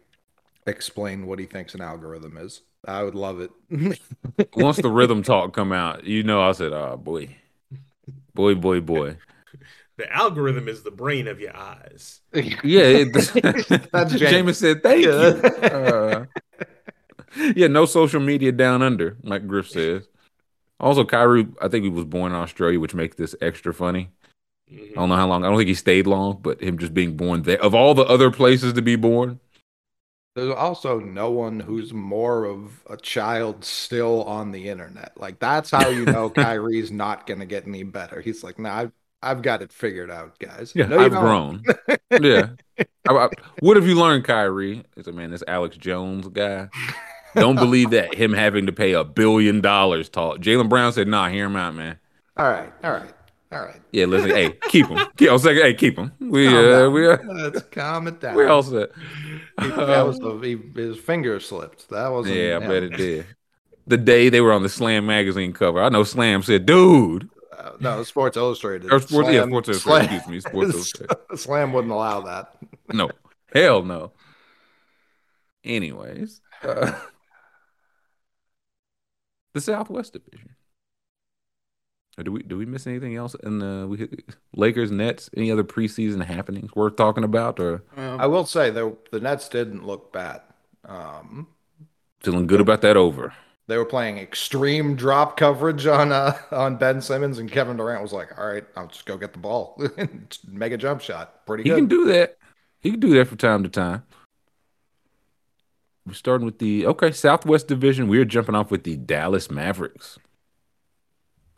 explain 0.67 1.25
what 1.25 1.39
he 1.39 1.45
thinks 1.47 1.73
an 1.73 1.81
algorithm 1.81 2.37
is. 2.37 2.61
I 2.87 3.01
would 3.01 3.15
love 3.15 3.39
it. 3.41 3.49
once 4.55 4.77
the 4.77 4.89
rhythm 4.91 5.23
talk 5.23 5.53
come 5.53 5.71
out, 5.71 6.03
you 6.03 6.21
know 6.21 6.41
I 6.41 6.51
said, 6.51 6.71
oh 6.71 6.97
boy. 6.97 7.35
Boy, 8.35 8.53
boy, 8.55 8.79
boy. 8.81 9.17
The 9.97 10.11
algorithm 10.15 10.67
is 10.67 10.83
the 10.83 10.91
brain 10.91 11.27
of 11.27 11.39
your 11.39 11.55
eyes. 11.55 12.21
Yeah, 12.33 12.83
it, 12.83 13.89
That's 13.91 14.13
James 14.13 14.57
said, 14.57 14.83
thank 14.83 15.03
you. 15.03 15.11
Uh, 15.11 16.25
yeah, 17.55 17.67
no 17.67 17.85
social 17.85 18.19
media 18.19 18.51
down 18.51 18.81
under, 18.81 19.17
like 19.23 19.47
Griff 19.47 19.69
says. 19.69 20.07
Also, 20.81 21.05
Kyrie, 21.05 21.47
I 21.61 21.67
think 21.69 21.83
he 21.83 21.89
was 21.89 22.05
born 22.05 22.31
in 22.33 22.37
Australia, 22.37 22.79
which 22.79 22.93
makes 22.95 23.15
this 23.15 23.35
extra 23.41 23.73
funny. 23.73 24.09
Mhm. 24.71 24.91
I 24.91 24.95
don't 24.95 25.09
know 25.09 25.15
how 25.15 25.27
long. 25.27 25.43
I 25.45 25.47
don't 25.49 25.57
think 25.57 25.67
he 25.67 25.73
stayed 25.75 26.07
long, 26.07 26.39
but 26.41 26.61
him 26.61 26.77
just 26.77 26.93
being 26.93 27.15
born 27.15 27.43
there, 27.43 27.61
of 27.61 27.73
all 27.75 27.93
the 27.93 28.03
other 28.05 28.31
places 28.31 28.73
to 28.73 28.81
be 28.81 28.95
born, 28.95 29.39
There's 30.35 30.53
also 30.55 30.97
no 30.99 31.29
one 31.29 31.59
who's 31.59 31.93
more 31.93 32.45
of 32.45 32.81
a 32.89 32.95
child 32.95 33.65
still 33.65 34.23
on 34.23 34.51
the 34.51 34.69
internet. 34.69 35.11
Like 35.17 35.39
that's 35.39 35.69
how 35.69 35.89
you 35.89 36.05
know 36.05 36.29
Kyrie's 36.43 36.89
not 36.89 37.27
gonna 37.27 37.45
get 37.45 37.67
any 37.67 37.83
better. 37.83 38.21
He's 38.21 38.41
like, 38.41 38.57
nah, 38.57 38.73
I've, 38.77 38.91
I've 39.21 39.41
got 39.41 39.61
it 39.61 39.73
figured 39.73 40.09
out, 40.09 40.39
guys. 40.39 40.71
yeah, 40.73 40.85
No, 40.85 40.99
I've 40.99 41.11
don't. 41.11 41.21
grown. 41.21 41.63
yeah. 42.23 42.47
I- 43.09 43.13
I- 43.13 43.29
what 43.59 43.75
have 43.75 43.85
you 43.85 43.95
learned, 43.95 44.23
Kyrie? 44.23 44.83
It's 44.95 45.07
a 45.09 45.11
man, 45.11 45.31
this 45.31 45.43
Alex 45.49 45.75
Jones 45.75 46.27
guy. 46.29 46.69
Don't 47.35 47.55
believe 47.55 47.91
that 47.91 48.13
him 48.15 48.33
having 48.33 48.65
to 48.65 48.71
pay 48.71 48.93
a 48.93 49.03
billion 49.03 49.61
dollars 49.61 50.09
taught. 50.09 50.41
Jaylen 50.41 50.69
Brown 50.69 50.91
said, 50.93 51.07
nah, 51.07 51.29
hear 51.29 51.45
him 51.45 51.55
out, 51.55 51.75
man. 51.75 51.97
All 52.37 52.49
right, 52.49 52.71
all 52.83 52.91
right, 52.91 53.13
all 53.51 53.59
right. 53.61 53.81
Yeah, 53.91 54.05
listen, 54.05 54.29
hey, 54.29 54.51
keep 54.69 54.87
him. 54.87 54.99
Keep, 55.17 55.29
I 55.29 55.33
was 55.33 55.45
like, 55.45 55.55
hey, 55.57 55.73
keep 55.73 55.97
him. 55.97 56.11
We, 56.19 56.45
Calm 56.45 56.55
uh, 56.55 56.61
down. 56.79 56.93
we, 56.93 57.07
uh, 57.07 57.17
Let's 57.23 57.61
calm 57.63 58.07
it 58.07 58.19
down. 58.21 58.35
we 58.35 58.45
all 58.45 58.63
set. 58.63 58.89
that 59.57 60.05
was 60.05 60.19
the, 60.19 60.37
he, 60.39 60.57
his 60.81 60.97
finger 60.97 61.39
slipped. 61.39 61.89
That 61.89 62.09
wasn't. 62.09 62.35
Yeah, 62.35 62.59
I 62.61 62.67
bet 62.67 62.83
it 62.83 62.97
did. 62.97 63.25
The 63.87 63.97
day 63.97 64.29
they 64.29 64.41
were 64.41 64.53
on 64.53 64.63
the 64.63 64.69
Slam 64.69 65.05
magazine 65.05 65.53
cover, 65.53 65.81
I 65.81 65.89
know 65.89 66.03
Slam 66.03 66.43
said, 66.43 66.65
"Dude," 66.65 67.29
Uh, 67.57 67.71
no, 67.79 68.03
Sports 68.03 68.37
Illustrated. 68.37 68.91
or 68.91 68.99
Sports, 68.99 69.29
yeah, 69.29 69.43
Sports 69.45 69.67
Illustrated. 69.69 70.07
Slam- 70.07 70.15
Excuse 70.15 70.27
me, 70.27 70.39
Sports 70.39 70.73
Illustrated. 70.73 71.17
Slam 71.37 71.73
wouldn't 71.73 71.91
allow 71.91 72.21
that. 72.21 72.53
No, 72.93 73.09
hell 73.53 73.83
no. 73.83 74.11
Anyways, 75.63 76.41
uh, 76.63 76.91
the 79.53 79.61
Southwest 79.61 80.13
Division. 80.13 80.55
Or 82.17 82.23
do 82.23 82.31
we 82.31 82.43
do 82.43 82.57
we 82.57 82.65
miss 82.65 82.87
anything 82.87 83.15
else 83.15 83.35
in 83.35 83.59
the 83.59 83.87
we 83.89 84.09
Lakers 84.55 84.91
Nets? 84.91 85.29
Any 85.35 85.49
other 85.51 85.63
preseason 85.63 86.23
happenings 86.23 86.71
worth 86.75 86.95
talking 86.97 87.23
about? 87.23 87.59
Or 87.59 87.83
Um, 87.95 88.19
I 88.19 88.27
will 88.27 88.45
say 88.45 88.69
though 88.69 88.97
the 89.11 89.19
Nets 89.19 89.49
didn't 89.49 89.85
look 89.85 90.11
bad. 90.13 90.41
Um, 90.85 91.47
feeling 92.21 92.47
good 92.47 92.61
about 92.61 92.81
that 92.81 92.97
over? 92.97 93.33
they 93.67 93.77
were 93.77 93.85
playing 93.85 94.17
extreme 94.17 94.95
drop 94.95 95.37
coverage 95.37 95.85
on 95.87 96.11
uh, 96.11 96.37
on 96.51 96.77
Ben 96.77 97.01
Simmons, 97.01 97.39
and 97.39 97.51
Kevin 97.51 97.77
Durant 97.77 98.01
was 98.01 98.13
like, 98.13 98.37
"All 98.37 98.47
right, 98.47 98.65
I'll 98.75 98.87
just 98.87 99.05
go 99.05 99.17
get 99.17 99.33
the 99.33 99.39
ball 99.39 99.81
and 99.97 100.37
make 100.47 100.73
a 100.73 100.77
jump 100.77 101.01
shot." 101.01 101.45
Pretty 101.45 101.63
He 101.63 101.69
good. 101.69 101.75
can 101.75 101.87
do 101.87 102.05
that. 102.05 102.37
He 102.79 102.91
can 102.91 102.99
do 102.99 103.13
that 103.15 103.27
from 103.27 103.37
time 103.37 103.63
to 103.63 103.69
time. 103.69 104.03
We're 106.05 106.13
starting 106.13 106.45
with 106.45 106.59
the 106.59 106.85
okay 106.87 107.11
Southwest 107.11 107.67
Division. 107.67 108.07
We're 108.07 108.25
jumping 108.25 108.55
off 108.55 108.71
with 108.71 108.83
the 108.83 108.97
Dallas 108.97 109.51
Mavericks. 109.51 110.17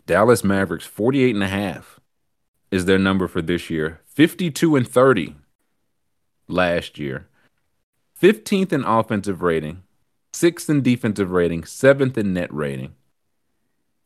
Dallas 0.05 0.43
Mavericks 0.43 0.85
48 0.85 1.35
and 1.35 1.43
a 1.43 1.47
half 1.47 1.99
is 2.71 2.85
their 2.85 2.99
number 2.99 3.27
for 3.27 3.41
this 3.41 3.69
year. 3.69 4.01
52 4.05 4.75
and 4.75 4.87
30 4.87 5.35
last 6.47 6.99
year. 6.99 7.27
15th 8.21 8.71
in 8.71 8.83
offensive 8.83 9.41
rating, 9.41 9.83
6th 10.33 10.69
in 10.69 10.81
defensive 10.81 11.31
rating, 11.31 11.63
7th 11.63 12.17
in 12.17 12.33
net 12.33 12.53
rating. 12.53 12.93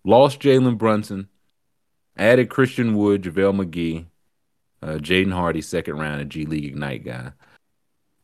Lost 0.03 0.39
Jalen 0.39 0.77
Brunson, 0.77 1.29
added 2.15 2.49
Christian 2.49 2.95
Wood, 2.95 3.23
JaVale 3.23 3.65
McGee, 3.65 4.05
uh, 4.81 4.97
Jaden 4.99 5.33
Hardy, 5.33 5.61
second 5.61 5.97
round, 5.97 6.21
a 6.21 6.25
G 6.25 6.45
League 6.45 6.65
Ignite 6.65 7.05
guy. 7.05 7.31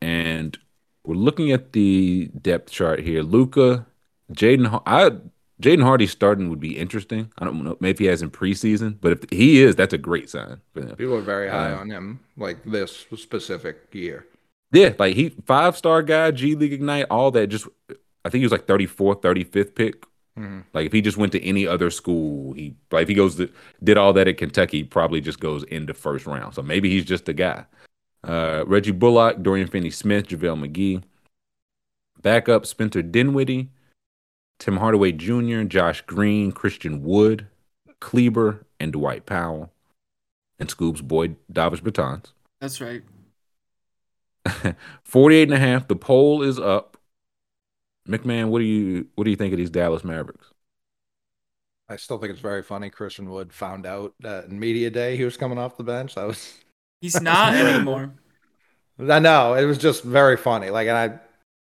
And 0.00 0.58
we're 1.04 1.14
looking 1.14 1.52
at 1.52 1.72
the 1.72 2.30
depth 2.40 2.70
chart 2.70 3.00
here. 3.00 3.22
Luka, 3.22 3.86
Jaden, 4.32 4.82
I 4.86 5.10
Jaden 5.62 5.82
Hardy 5.84 6.06
starting 6.06 6.50
would 6.50 6.60
be 6.60 6.76
interesting. 6.76 7.30
I 7.38 7.44
don't 7.44 7.62
know, 7.62 7.76
maybe 7.80 8.04
he 8.04 8.10
has 8.10 8.22
in 8.22 8.30
preseason, 8.30 8.96
but 9.00 9.12
if 9.12 9.30
he 9.30 9.62
is, 9.62 9.76
that's 9.76 9.94
a 9.94 9.98
great 9.98 10.28
sign. 10.28 10.60
People 10.74 11.14
are 11.14 11.20
very 11.20 11.48
high 11.48 11.72
Uh, 11.72 11.78
on 11.78 11.90
him, 11.90 12.20
like 12.36 12.64
this 12.64 13.06
specific 13.16 13.76
year. 13.92 14.26
Yeah, 14.72 14.94
like 14.98 15.14
he 15.14 15.28
five 15.46 15.76
star 15.76 16.02
guy, 16.02 16.30
G 16.32 16.54
League 16.56 16.72
Ignite, 16.72 17.06
all 17.10 17.30
that. 17.30 17.46
Just 17.48 17.68
I 18.24 18.30
think 18.30 18.40
he 18.40 18.44
was 18.44 18.52
like 18.52 18.66
34th, 18.66 19.20
35th 19.22 19.74
pick. 19.74 20.04
Mhm. 20.36 20.64
Like 20.72 20.86
if 20.86 20.92
he 20.92 21.00
just 21.00 21.16
went 21.16 21.30
to 21.32 21.44
any 21.44 21.64
other 21.64 21.90
school, 21.90 22.54
he 22.54 22.74
like 22.90 23.02
if 23.02 23.08
he 23.08 23.14
goes 23.14 23.36
to 23.36 23.48
did 23.84 23.96
all 23.96 24.12
that 24.14 24.26
at 24.26 24.36
Kentucky, 24.38 24.82
probably 24.82 25.20
just 25.20 25.38
goes 25.38 25.62
into 25.64 25.94
first 25.94 26.26
round. 26.26 26.54
So 26.54 26.62
maybe 26.62 26.90
he's 26.90 27.04
just 27.04 27.28
a 27.28 27.32
guy. 27.32 27.66
Uh, 28.26 28.64
Reggie 28.66 28.90
Bullock, 28.92 29.42
Dorian 29.42 29.68
Finney 29.68 29.90
Smith, 29.90 30.28
JaVale 30.28 30.68
McGee. 30.68 31.02
Backup 32.22 32.64
Spencer 32.64 33.02
Dinwiddie, 33.02 33.68
Tim 34.58 34.78
Hardaway 34.78 35.12
Jr., 35.12 35.62
Josh 35.64 36.00
Green, 36.02 36.52
Christian 36.52 37.02
Wood, 37.02 37.48
Kleber, 38.00 38.64
and 38.80 38.92
Dwight 38.92 39.26
Powell. 39.26 39.70
And 40.58 40.70
Scoop's 40.70 41.02
boy 41.02 41.36
Davis 41.52 41.80
Bertans. 41.80 42.32
that's 42.60 42.80
right. 42.80 43.02
48 45.04 45.42
and 45.42 45.52
a 45.54 45.58
half. 45.58 45.88
The 45.88 45.96
poll 45.96 46.42
is 46.42 46.58
up. 46.58 46.96
McMahon, 48.08 48.48
what 48.48 48.58
do 48.58 48.64
you 48.64 49.06
what 49.14 49.24
do 49.24 49.30
you 49.30 49.36
think 49.36 49.52
of 49.52 49.58
these 49.58 49.70
Dallas 49.70 50.04
Mavericks? 50.04 50.46
I 51.88 51.96
still 51.96 52.18
think 52.18 52.32
it's 52.32 52.40
very 52.40 52.62
funny. 52.62 52.88
Christian 52.90 53.28
Wood 53.30 53.52
found 53.52 53.86
out 53.86 54.14
that 54.20 54.46
in 54.46 54.58
media 54.58 54.90
day 54.90 55.16
he 55.16 55.24
was 55.24 55.36
coming 55.36 55.58
off 55.58 55.76
the 55.76 55.84
bench. 55.84 56.14
That 56.14 56.26
was 56.26 56.58
He's 57.04 57.20
not 57.20 57.52
anymore. 57.54 58.14
I 58.98 59.18
know 59.18 59.52
it 59.54 59.66
was 59.66 59.76
just 59.76 60.02
very 60.04 60.38
funny. 60.38 60.70
Like, 60.70 60.88
and 60.88 60.96
I, 60.96 61.20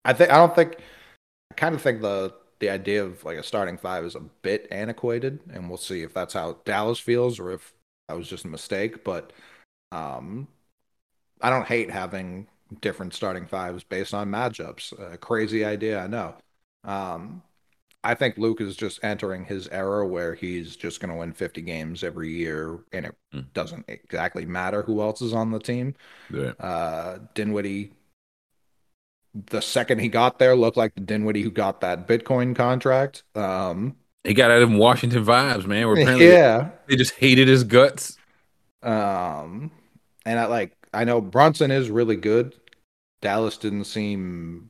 I 0.10 0.14
think 0.14 0.32
I 0.32 0.38
don't 0.38 0.56
think, 0.56 0.78
I 1.52 1.54
kind 1.54 1.76
of 1.76 1.82
think 1.82 2.02
the 2.02 2.34
the 2.60 2.70
idea 2.72 3.04
of 3.06 3.24
like 3.24 3.38
a 3.38 3.44
starting 3.44 3.78
five 3.78 4.04
is 4.04 4.16
a 4.16 4.22
bit 4.42 4.68
antiquated, 4.72 5.40
and 5.54 5.70
we'll 5.70 5.78
see 5.78 6.02
if 6.02 6.14
that's 6.16 6.34
how 6.34 6.58
Dallas 6.66 6.98
feels 7.00 7.40
or 7.40 7.52
if 7.52 7.74
that 8.08 8.18
was 8.18 8.28
just 8.28 8.46
a 8.46 8.48
mistake. 8.50 9.04
But, 9.04 9.32
um, 9.92 10.48
I 11.42 11.52
don't 11.52 11.68
hate 11.68 11.92
having 11.92 12.48
different 12.82 13.14
starting 13.14 13.46
fives 13.46 13.84
based 13.84 14.14
on 14.16 14.30
matchups. 14.32 15.14
A 15.14 15.18
crazy 15.18 15.64
idea, 15.64 16.00
I 16.00 16.08
know. 16.08 16.36
Um, 16.84 17.44
I 18.04 18.16
think 18.16 18.38
Luke 18.38 18.62
is 18.62 18.78
just 18.78 19.04
entering 19.04 19.46
his 19.46 19.68
era 19.68 20.08
where 20.08 20.34
he's 20.34 20.76
just 20.78 21.02
going 21.02 21.12
to 21.12 21.18
win 21.18 21.34
50 21.34 21.62
games 21.62 22.04
every 22.04 22.32
year, 22.32 22.80
and 22.94 23.06
it 23.06 23.16
Hmm. 23.32 23.42
doesn't 23.54 23.86
exactly 23.88 24.46
matter 24.46 24.82
who 24.84 25.02
else 25.02 25.22
is 25.22 25.34
on 25.34 25.52
the 25.52 25.60
team. 25.60 25.96
Yeah. 26.34 26.54
Uh, 26.60 27.20
Dinwiddie, 27.36 27.92
the 29.34 29.62
second 29.62 30.00
he 30.00 30.10
got 30.10 30.40
there, 30.40 30.56
looked 30.56 30.78
like 30.78 30.96
the 30.96 31.02
Dinwiddie 31.02 31.44
who 31.44 31.52
got 31.52 31.82
that 31.82 32.08
Bitcoin 32.08 32.56
contract. 32.56 33.24
Um, 33.36 33.96
He 34.24 34.34
got 34.34 34.52
out 34.52 34.62
of 34.62 34.72
Washington 34.72 35.24
vibes, 35.24 35.66
man. 35.66 35.88
Where 35.88 35.96
apparently 35.96 36.28
yeah. 36.30 36.72
they 36.88 36.96
just 36.96 37.16
hated 37.16 37.48
his 37.48 37.64
guts. 37.64 38.18
Um, 38.82 39.72
and 40.26 40.40
I 40.40 40.46
like, 40.46 40.76
I 40.94 41.04
know 41.04 41.22
Brunson 41.22 41.72
is 41.72 41.90
really 41.90 42.16
good. 42.16 42.56
Dallas 43.22 43.58
didn't 43.58 43.86
seem 43.86 44.70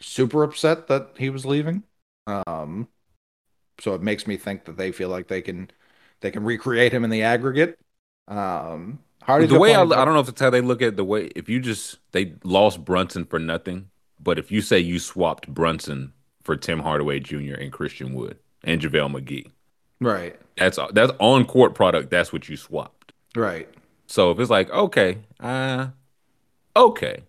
super 0.00 0.42
upset 0.44 0.88
that 0.88 1.10
he 1.18 1.30
was 1.30 1.46
leaving. 1.46 1.84
Um, 2.26 2.88
so 3.80 3.94
it 3.94 4.02
makes 4.02 4.26
me 4.26 4.36
think 4.36 4.64
that 4.66 4.76
they 4.76 4.92
feel 4.92 5.08
like 5.08 5.28
they 5.28 5.42
can, 5.42 5.70
they 6.20 6.30
can 6.30 6.44
recreate 6.44 6.92
him 6.92 7.04
in 7.04 7.10
the 7.10 7.22
aggregate. 7.22 7.78
Um, 8.28 9.00
Hardy's 9.22 9.50
the 9.50 9.58
way 9.58 9.74
I, 9.74 9.82
I 9.82 10.04
don't 10.04 10.14
know 10.14 10.20
if 10.20 10.28
it's 10.28 10.40
how 10.40 10.50
they 10.50 10.60
look 10.60 10.82
at 10.82 10.96
the 10.96 11.04
way 11.04 11.26
if 11.34 11.48
you 11.48 11.58
just 11.60 11.98
they 12.12 12.34
lost 12.44 12.84
Brunson 12.84 13.24
for 13.24 13.38
nothing, 13.38 13.90
but 14.20 14.38
if 14.38 14.50
you 14.52 14.60
say 14.60 14.78
you 14.78 14.98
swapped 14.98 15.48
Brunson 15.48 16.12
for 16.42 16.56
Tim 16.56 16.80
Hardaway 16.80 17.20
Jr. 17.20 17.54
and 17.54 17.72
Christian 17.72 18.12
Wood 18.14 18.38
and 18.62 18.80
JaVale 18.80 19.12
McGee, 19.14 19.50
right, 20.00 20.38
that's 20.56 20.78
that's 20.92 21.12
on 21.18 21.44
court 21.46 21.74
product. 21.74 22.10
That's 22.10 22.32
what 22.32 22.48
you 22.48 22.56
swapped. 22.56 23.12
right. 23.36 23.68
So 24.06 24.30
if 24.30 24.38
it's 24.38 24.50
like 24.50 24.70
okay, 24.70 25.18
uh, 25.40 25.88
okay, 26.76 27.24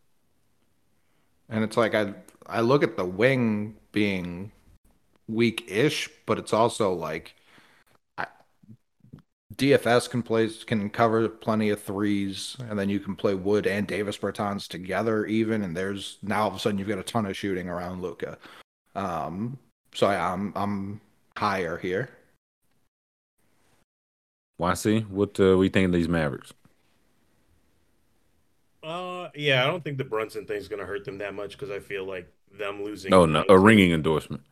And 1.50 1.64
it's 1.64 1.78
like 1.78 1.96
I 1.96 2.14
I 2.46 2.62
look 2.62 2.84
at 2.84 2.98
the 2.98 3.06
wing 3.06 3.78
being 3.92 4.52
weak-ish, 5.28 6.10
but 6.26 6.38
it's 6.38 6.54
also 6.54 6.94
like 6.94 7.36
I, 8.18 8.28
DFS 9.56 10.10
can 10.10 10.22
play 10.22 10.50
can 10.66 10.90
cover 10.90 11.28
plenty 11.30 11.70
of 11.70 11.82
threes, 11.82 12.58
and 12.70 12.78
then 12.78 12.90
you 12.90 13.00
can 13.00 13.16
play 13.16 13.34
Wood 13.34 13.68
and 13.68 13.88
Davis 13.88 14.18
Bertans 14.18 14.68
together 14.68 15.26
even, 15.26 15.62
and 15.64 15.76
there's 15.76 16.18
now 16.22 16.44
all 16.44 16.48
of 16.50 16.56
a 16.56 16.60
sudden 16.60 16.78
you've 16.78 16.88
got 16.88 17.00
a 17.00 17.04
ton 17.04 17.26
of 17.26 17.38
shooting 17.38 17.70
around 17.70 18.02
Luka. 18.02 18.38
Um, 18.96 19.58
so 19.94 20.08
I, 20.08 20.34
I'm 20.34 20.54
I'm 20.56 21.02
higher 21.36 21.78
here. 21.78 22.10
YC, 24.60 25.10
what 25.10 25.38
uh, 25.40 25.58
we 25.58 25.70
think 25.70 25.88
of 25.88 25.92
these 25.92 26.08
Mavericks? 26.08 26.54
Uh, 28.82 29.30
yeah, 29.36 29.64
I 29.64 29.68
don't 29.68 29.84
think 29.84 29.98
the 29.98 30.04
Brunson 30.04 30.46
thing's 30.46 30.68
gonna 30.68 30.86
hurt 30.86 31.06
them 31.06 31.18
that 31.18 31.34
much 31.34 31.54
because 31.54 31.72
I 31.72 31.80
feel 31.80 32.06
like 32.06 32.32
them 32.52 32.84
losing. 32.84 33.14
Oh 33.14 33.26
no, 33.26 33.44
a 33.50 33.58
ringing 33.58 33.92
endorsement. 33.92 34.44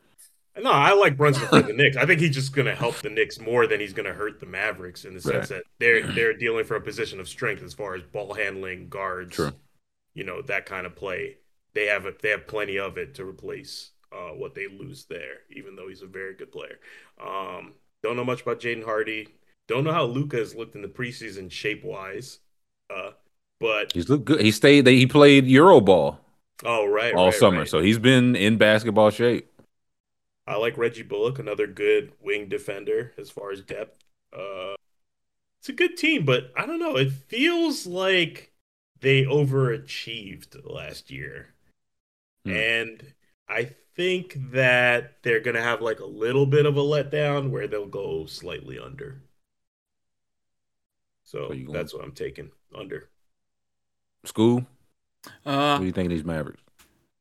No, 0.56 0.70
I 0.70 0.92
like 0.92 1.16
Brunson 1.16 1.48
for 1.48 1.62
the 1.62 1.72
Knicks. 1.76 1.96
I 1.96 2.06
think 2.06 2.20
he's 2.20 2.34
just 2.34 2.54
gonna 2.54 2.74
help 2.74 2.96
the 2.96 3.10
Knicks 3.10 3.40
more 3.40 3.66
than 3.66 3.80
he's 3.80 3.92
gonna 3.92 4.12
hurt 4.12 4.38
the 4.40 4.46
Mavericks 4.46 5.04
in 5.04 5.14
the 5.14 5.20
sense 5.20 5.48
that 5.48 5.64
they're 5.78 6.06
they're 6.12 6.32
dealing 6.36 6.64
from 6.64 6.82
a 6.82 6.84
position 6.84 7.18
of 7.18 7.28
strength 7.28 7.62
as 7.62 7.74
far 7.74 7.94
as 7.94 8.02
ball 8.02 8.34
handling, 8.34 8.88
guards, 8.88 9.34
True. 9.34 9.52
you 10.14 10.24
know, 10.24 10.42
that 10.42 10.66
kind 10.66 10.86
of 10.86 10.94
play. 10.94 11.38
They 11.74 11.86
have 11.86 12.06
a, 12.06 12.14
they 12.22 12.30
have 12.30 12.46
plenty 12.46 12.78
of 12.78 12.98
it 12.98 13.14
to 13.16 13.24
replace 13.24 13.90
uh, 14.12 14.30
what 14.30 14.54
they 14.54 14.68
lose 14.68 15.06
there, 15.06 15.38
even 15.50 15.74
though 15.74 15.88
he's 15.88 16.02
a 16.02 16.06
very 16.06 16.34
good 16.34 16.52
player. 16.52 16.78
Um, 17.20 17.74
don't 18.02 18.16
know 18.16 18.24
much 18.24 18.42
about 18.42 18.60
Jaden 18.60 18.84
Hardy. 18.84 19.28
Don't 19.66 19.82
know 19.82 19.92
how 19.92 20.04
Luka 20.04 20.36
has 20.36 20.54
looked 20.54 20.76
in 20.76 20.82
the 20.82 20.88
preseason 20.88 21.50
shape 21.50 21.84
wise. 21.84 22.38
Uh, 22.94 23.10
but 23.58 23.92
He's 23.92 24.08
looked 24.08 24.26
good. 24.26 24.40
He 24.40 24.52
stayed. 24.52 24.86
He 24.86 25.06
played 25.06 25.46
Euro 25.46 25.80
ball 25.80 26.20
oh 26.64 26.86
right, 26.86 27.14
all 27.14 27.26
right, 27.26 27.34
summer, 27.34 27.58
right. 27.60 27.68
so 27.68 27.80
he's 27.80 27.98
been 27.98 28.36
in 28.36 28.56
basketball 28.56 29.10
shape. 29.10 29.50
I 30.46 30.56
like 30.56 30.76
Reggie 30.76 31.02
Bullock, 31.02 31.38
another 31.38 31.66
good 31.66 32.12
wing 32.20 32.48
defender 32.48 33.12
as 33.16 33.30
far 33.30 33.50
as 33.50 33.62
depth. 33.62 33.98
Uh, 34.32 34.74
it's 35.58 35.68
a 35.68 35.72
good 35.72 35.96
team, 35.96 36.24
but 36.26 36.52
I 36.56 36.66
don't 36.66 36.78
know. 36.80 36.96
It 36.96 37.12
feels 37.12 37.86
like 37.86 38.52
they 39.00 39.24
overachieved 39.24 40.60
last 40.70 41.10
year. 41.10 41.54
Hmm. 42.44 42.50
And 42.52 43.14
I 43.48 43.70
think 43.96 44.36
that 44.52 45.22
they're 45.22 45.40
going 45.40 45.54
to 45.56 45.62
have 45.62 45.80
like 45.80 46.00
a 46.00 46.04
little 46.06 46.46
bit 46.46 46.66
of 46.66 46.76
a 46.76 46.80
letdown 46.82 47.48
where 47.50 47.66
they'll 47.66 47.86
go 47.86 48.26
slightly 48.26 48.78
under. 48.78 49.22
So 51.24 51.48
So 51.48 51.52
you 51.54 51.66
going- 51.66 51.74
that's 51.74 51.94
what 51.94 52.04
I'm 52.04 52.12
taking 52.12 52.50
under. 52.74 53.08
School. 54.24 54.66
What 55.24 55.32
Uh, 55.46 55.78
do 55.78 55.84
you 55.86 55.92
think 55.92 56.06
of 56.06 56.10
these 56.10 56.24
Mavericks? 56.24 56.60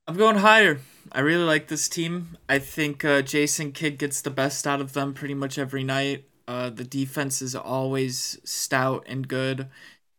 I'm 0.08 0.18
going 0.18 0.38
higher. 0.38 0.80
I 1.12 1.22
really 1.22 1.44
like 1.46 1.68
this 1.68 1.88
team. 1.88 2.38
I 2.50 2.60
think 2.60 3.06
uh, 3.06 3.22
Jason 3.22 3.72
Kidd 3.72 3.98
gets 3.98 4.22
the 4.22 4.30
best 4.30 4.68
out 4.68 4.82
of 4.82 4.94
them 4.94 5.14
pretty 5.14 5.34
much 5.34 5.58
every 5.58 5.84
night. 5.84 6.26
Uh, 6.48 6.70
the 6.70 6.84
defense 6.84 7.42
is 7.42 7.56
always 7.56 8.38
stout 8.44 9.06
and 9.08 9.28
good. 9.28 9.68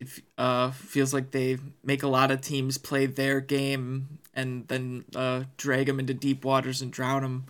It 0.01 0.09
uh, 0.39 0.71
feels 0.71 1.13
like 1.13 1.33
they 1.33 1.59
make 1.83 2.03
a 2.03 2.09
lot 2.09 2.31
of 2.31 2.41
teams 2.41 2.79
play 2.79 3.05
their 3.07 3.41
game 3.41 4.19
and 4.33 4.67
then 4.69 5.05
uh, 5.15 5.45
drag 5.59 5.87
them 5.87 6.01
into 6.01 6.15
deep 6.15 6.45
waters 6.45 6.81
and 6.81 6.91
drown 6.91 7.23
them. 7.23 7.47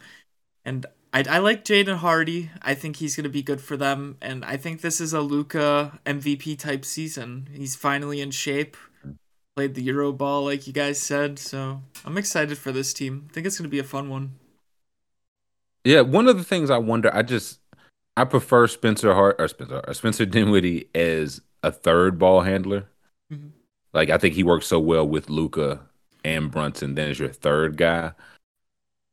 And 0.64 0.86
I, 1.12 1.24
I 1.28 1.38
like 1.38 1.64
Jaden 1.64 1.98
Hardy. 1.98 2.50
I 2.62 2.74
think 2.74 2.96
he's 2.96 3.14
going 3.14 3.24
to 3.24 3.30
be 3.30 3.42
good 3.42 3.60
for 3.60 3.76
them. 3.76 4.16
And 4.20 4.44
I 4.44 4.56
think 4.56 4.80
this 4.80 5.00
is 5.00 5.12
a 5.12 5.20
Luka 5.20 6.00
MVP 6.04 6.58
type 6.58 6.84
season. 6.84 7.48
He's 7.52 7.76
finally 7.76 8.20
in 8.20 8.32
shape. 8.32 8.76
Played 9.56 9.74
the 9.74 9.82
Euro 9.82 10.12
ball, 10.12 10.44
like 10.44 10.66
you 10.66 10.72
guys 10.72 10.98
said. 10.98 11.38
So 11.38 11.80
I'm 12.04 12.18
excited 12.18 12.58
for 12.58 12.72
this 12.72 12.92
team. 12.92 13.28
I 13.30 13.32
think 13.32 13.46
it's 13.46 13.58
going 13.58 13.68
to 13.68 13.70
be 13.70 13.78
a 13.78 13.84
fun 13.84 14.08
one. 14.08 14.32
Yeah, 15.84 16.00
one 16.00 16.28
of 16.28 16.38
the 16.38 16.44
things 16.44 16.70
I 16.70 16.78
wonder, 16.78 17.14
I 17.14 17.22
just 17.22 17.60
I 18.16 18.24
prefer 18.24 18.66
Spencer 18.66 19.14
Hart 19.14 19.36
or 19.38 19.48
Spencer 19.48 19.82
or 19.86 19.94
Spencer 19.94 20.26
Dinwiddie 20.26 20.88
as 20.94 21.40
a 21.62 21.70
third 21.70 22.18
ball 22.18 22.40
handler. 22.40 22.88
Mm-hmm. 23.32 23.48
Like 23.92 24.10
I 24.10 24.18
think 24.18 24.34
he 24.34 24.42
works 24.42 24.66
so 24.66 24.80
well 24.80 25.06
with 25.06 25.30
Luka 25.30 25.80
and 26.24 26.50
Brunson. 26.50 26.94
Then 26.94 27.10
as 27.10 27.18
your 27.18 27.28
third 27.28 27.76
guy. 27.76 28.12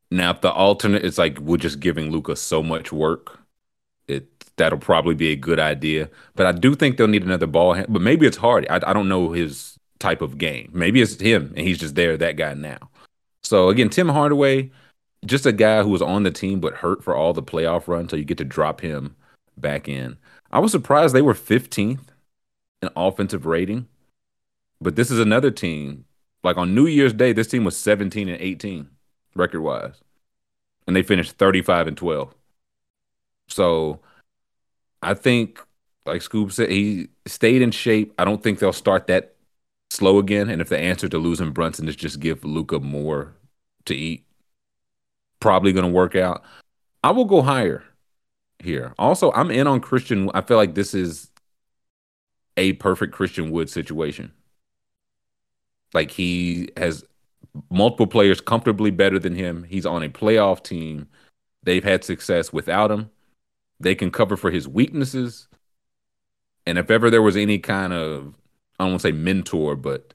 Now, 0.09 0.31
if 0.31 0.41
the 0.41 0.51
alternate 0.51 1.05
is 1.05 1.17
like 1.17 1.39
we're 1.39 1.57
just 1.57 1.79
giving 1.79 2.11
Luka 2.11 2.35
so 2.35 2.63
much 2.63 2.91
work, 2.91 3.39
it 4.07 4.27
that'll 4.57 4.79
probably 4.79 5.15
be 5.15 5.31
a 5.31 5.35
good 5.35 5.59
idea. 5.59 6.09
But 6.35 6.45
I 6.45 6.51
do 6.51 6.75
think 6.75 6.97
they'll 6.97 7.07
need 7.07 7.23
another 7.23 7.47
ball 7.47 7.73
hand. 7.73 7.87
But 7.89 8.01
maybe 8.01 8.25
it's 8.25 8.37
Hardy. 8.37 8.69
I, 8.69 8.77
I 8.77 8.93
don't 8.93 9.09
know 9.09 9.31
his 9.31 9.77
type 10.01 10.21
of 10.21 10.37
game. 10.37 10.69
Maybe 10.73 11.01
it's 11.01 11.19
him 11.19 11.53
and 11.55 11.65
he's 11.65 11.77
just 11.77 11.95
there, 11.95 12.17
that 12.17 12.35
guy 12.35 12.53
now. 12.53 12.89
So 13.43 13.69
again, 13.69 13.89
Tim 13.89 14.09
Hardaway 14.09 14.71
just 15.25 15.45
a 15.45 15.51
guy 15.51 15.83
who 15.83 15.89
was 15.89 16.01
on 16.01 16.23
the 16.23 16.31
team 16.31 16.59
but 16.59 16.75
hurt 16.75 17.03
for 17.03 17.15
all 17.15 17.33
the 17.33 17.43
playoff 17.43 17.87
run, 17.87 18.09
so 18.09 18.15
you 18.15 18.25
get 18.25 18.37
to 18.39 18.45
drop 18.45 18.81
him 18.81 19.15
back 19.57 19.87
in. 19.87 20.17
I 20.51 20.59
was 20.59 20.71
surprised 20.71 21.13
they 21.13 21.21
were 21.21 21.33
15th 21.33 22.07
in 22.81 22.89
offensive 22.95 23.45
rating, 23.45 23.87
but 24.79 24.95
this 24.95 25.11
is 25.11 25.19
another 25.19 25.51
team. 25.51 26.05
Like 26.43 26.57
on 26.57 26.73
New 26.73 26.87
Year's 26.87 27.13
Day, 27.13 27.33
this 27.33 27.47
team 27.47 27.63
was 27.63 27.77
17 27.77 28.27
and 28.27 28.41
18 28.41 28.89
record 29.35 29.61
wise, 29.61 30.01
and 30.87 30.95
they 30.95 31.03
finished 31.03 31.33
35 31.33 31.87
and 31.87 31.97
12. 31.97 32.33
So 33.47 33.99
I 35.03 35.13
think, 35.13 35.59
like 36.07 36.23
Scoop 36.23 36.51
said, 36.51 36.71
he 36.71 37.09
stayed 37.27 37.61
in 37.61 37.69
shape. 37.69 38.13
I 38.17 38.25
don't 38.25 38.41
think 38.41 38.57
they'll 38.57 38.73
start 38.73 39.05
that 39.07 39.35
slow 39.91 40.19
again. 40.19 40.49
And 40.49 40.61
if 40.61 40.69
the 40.69 40.79
answer 40.79 41.09
to 41.09 41.17
losing 41.17 41.51
Brunson 41.51 41.89
is 41.89 41.97
just 41.97 42.21
give 42.21 42.45
Luka 42.45 42.79
more 42.79 43.33
to 43.85 43.93
eat, 43.93 44.25
probably 45.41 45.73
going 45.73 45.85
to 45.85 45.91
work 45.91 46.15
out. 46.15 46.43
I 47.03 47.11
will 47.11 47.25
go 47.25 47.41
higher 47.41 47.83
here. 48.59 48.93
Also, 48.97 49.33
I'm 49.33 49.51
in 49.51 49.67
on 49.67 49.81
Christian. 49.81 50.29
I 50.33 50.41
feel 50.41 50.55
like 50.55 50.75
this 50.75 50.93
is 50.93 51.29
a 52.55 52.73
perfect 52.73 53.11
Christian 53.11 53.51
Wood 53.51 53.69
situation. 53.69 54.31
Like 55.93 56.11
he 56.11 56.69
has 56.77 57.03
multiple 57.69 58.07
players 58.07 58.39
comfortably 58.39 58.91
better 58.91 59.19
than 59.19 59.35
him. 59.35 59.63
He's 59.63 59.85
on 59.85 60.03
a 60.03 60.09
playoff 60.09 60.63
team. 60.63 61.09
They've 61.63 61.83
had 61.83 62.05
success 62.05 62.53
without 62.53 62.91
him. 62.91 63.09
They 63.79 63.95
can 63.95 64.09
cover 64.09 64.37
for 64.37 64.51
his 64.51 64.69
weaknesses. 64.69 65.49
And 66.65 66.77
if 66.77 66.89
ever 66.89 67.09
there 67.09 67.21
was 67.21 67.35
any 67.35 67.57
kind 67.57 67.91
of, 67.91 68.35
I 68.81 68.85
don't 68.85 68.93
want 68.93 69.01
to 69.03 69.07
say 69.09 69.11
mentor, 69.11 69.75
but 69.75 70.11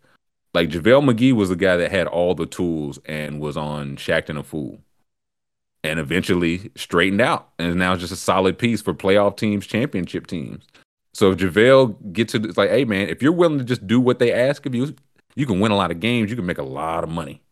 like 0.53 0.71
JaVale 0.71 1.09
McGee 1.09 1.33
was 1.33 1.51
the 1.51 1.57
guy 1.57 1.77
that 1.77 1.93
had 1.93 2.09
all 2.09 2.35
the 2.35 2.47
tools 2.47 2.99
and 3.05 3.39
was 3.39 3.57
on 3.57 3.95
Shaqtin' 3.95 4.37
a 4.37 4.43
Fool 4.43 4.81
and 5.85 6.01
eventually 6.01 6.73
straightened 6.75 7.21
out 7.21 7.51
and 7.61 7.77
now 7.77 7.95
just 7.95 8.13
a 8.13 8.17
solid 8.17 8.59
piece 8.59 8.83
for 8.83 8.93
playoff 8.93 9.37
teams, 9.37 9.69
championship 9.69 10.27
teams. 10.27 10.67
So 11.15 11.31
if 11.31 11.39
JaVale 11.39 12.13
gets 12.13 12.33
to 12.33 12.43
it's 12.43 12.57
like, 12.57 12.71
hey 12.71 12.85
man, 12.85 13.09
if 13.09 13.23
you're 13.23 13.31
willing 13.31 13.59
to 13.59 13.65
just 13.65 13.87
do 13.87 14.01
what 14.01 14.19
they 14.19 14.33
ask 14.33 14.67
of 14.67 14.75
you, 14.75 14.97
you 15.37 15.47
can 15.47 15.61
win 15.61 15.71
a 15.71 15.77
lot 15.77 15.93
of 15.93 16.01
games, 16.01 16.29
you 16.29 16.37
can 16.37 16.47
make 16.47 16.59
a 16.59 16.65
lot 16.65 17.05
of 17.05 17.11
money 17.11 17.43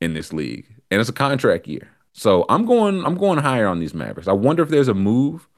in 0.00 0.14
this 0.14 0.32
league. 0.32 0.66
And 0.90 1.00
it's 1.00 1.10
a 1.10 1.12
contract 1.12 1.68
year. 1.68 1.88
So 2.12 2.44
I'm 2.48 2.66
going 2.66 3.06
I'm 3.06 3.16
going 3.16 3.38
higher 3.38 3.68
on 3.68 3.78
these 3.78 3.94
Mavericks. 3.94 4.26
I 4.26 4.32
wonder 4.32 4.64
if 4.64 4.68
there's 4.68 4.88
a 4.88 4.94
move 4.94 5.48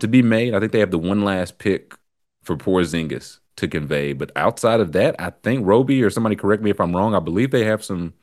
to 0.00 0.08
be 0.08 0.20
made. 0.20 0.52
I 0.52 0.60
think 0.60 0.72
they 0.72 0.80
have 0.80 0.90
the 0.90 0.98
one 0.98 1.24
last 1.24 1.56
pick 1.56 1.94
for 2.42 2.54
poor 2.54 2.82
Porzingis 2.82 3.38
to 3.58 3.68
convey. 3.68 4.12
But 4.12 4.32
outside 4.36 4.80
of 4.80 4.92
that, 4.92 5.16
I 5.18 5.30
think 5.42 5.66
Roby 5.66 6.02
or 6.02 6.10
somebody 6.10 6.36
correct 6.36 6.62
me 6.62 6.70
if 6.70 6.80
I'm 6.80 6.96
wrong. 6.96 7.14
I 7.14 7.20
believe 7.20 7.50
they 7.50 7.64
have 7.64 7.84
some 7.84 8.14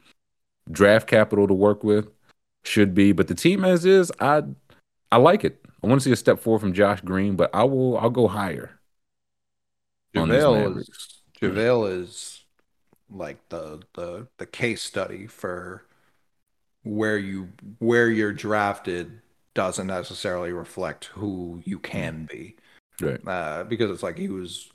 draft 0.71 1.07
capital 1.07 1.47
to 1.47 1.53
work 1.53 1.83
with 1.83 2.07
should 2.63 2.93
be. 2.93 3.11
But 3.11 3.27
the 3.27 3.35
team 3.35 3.63
as 3.63 3.85
is, 3.85 4.11
I 4.19 4.43
I 5.11 5.17
like 5.17 5.43
it. 5.43 5.63
I 5.83 5.87
want 5.87 6.01
to 6.01 6.05
see 6.05 6.11
a 6.11 6.17
step 6.17 6.39
forward 6.39 6.59
from 6.59 6.73
Josh 6.73 7.01
Green, 7.01 7.35
but 7.35 7.53
I 7.53 7.63
will 7.63 7.97
I'll 7.97 8.09
go 8.09 8.27
higher. 8.27 8.79
JaVale 10.15 10.77
is 10.79 11.21
JaVale 11.41 12.01
is 12.01 12.43
like 13.09 13.37
the 13.49 13.81
the 13.93 14.27
the 14.37 14.45
case 14.45 14.81
study 14.81 15.27
for 15.27 15.85
where 16.83 17.17
you 17.17 17.49
where 17.79 18.09
you're 18.09 18.33
drafted 18.33 19.21
doesn't 19.53 19.87
necessarily 19.87 20.51
reflect 20.51 21.05
who 21.05 21.61
you 21.65 21.79
can 21.79 22.27
be. 22.29 22.55
Right. 23.01 23.19
Uh, 23.27 23.63
because 23.65 23.91
it's 23.91 24.03
like 24.03 24.17
he 24.17 24.29
was 24.29 24.69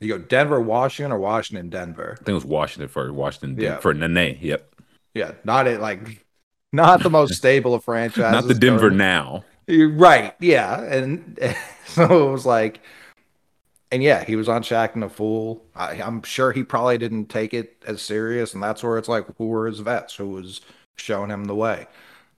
you 0.00 0.08
go 0.08 0.18
Denver, 0.18 0.60
Washington, 0.60 1.12
or 1.12 1.18
Washington, 1.18 1.70
Denver. 1.70 2.12
I 2.12 2.16
think 2.16 2.28
it 2.28 2.34
was 2.34 2.44
Washington 2.44 2.88
for 2.88 3.12
Washington 3.12 3.56
yeah. 3.58 3.78
for 3.78 3.94
Nene. 3.94 4.38
Yep. 4.40 4.74
Yeah, 5.14 5.32
not 5.44 5.66
it 5.66 5.80
like 5.80 6.24
not 6.72 7.02
the 7.02 7.10
most 7.10 7.34
stable 7.38 7.74
of 7.74 7.84
franchises. 7.84 8.32
Not 8.32 8.48
the 8.48 8.54
Denver 8.54 8.90
now. 8.90 9.44
You're 9.66 9.90
Right. 9.90 10.34
Yeah. 10.40 10.80
And, 10.82 11.38
and 11.40 11.56
so 11.86 12.28
it 12.28 12.32
was 12.32 12.46
like, 12.46 12.80
and 13.90 14.02
yeah, 14.02 14.24
he 14.24 14.36
was 14.36 14.48
on 14.48 14.62
Shaqtin' 14.62 15.04
a 15.04 15.08
Fool. 15.08 15.64
I, 15.74 15.94
am 15.96 16.22
sure 16.22 16.52
he 16.52 16.64
probably 16.64 16.98
didn't 16.98 17.26
take 17.26 17.54
it 17.54 17.82
as 17.86 18.02
serious, 18.02 18.52
and 18.52 18.62
that's 18.62 18.82
where 18.82 18.98
it's 18.98 19.08
like, 19.08 19.26
who 19.38 19.46
were 19.46 19.66
his 19.66 19.78
vets? 19.78 20.16
Who 20.16 20.28
was 20.30 20.60
showing 20.96 21.30
him 21.30 21.44
the 21.44 21.54
way? 21.54 21.86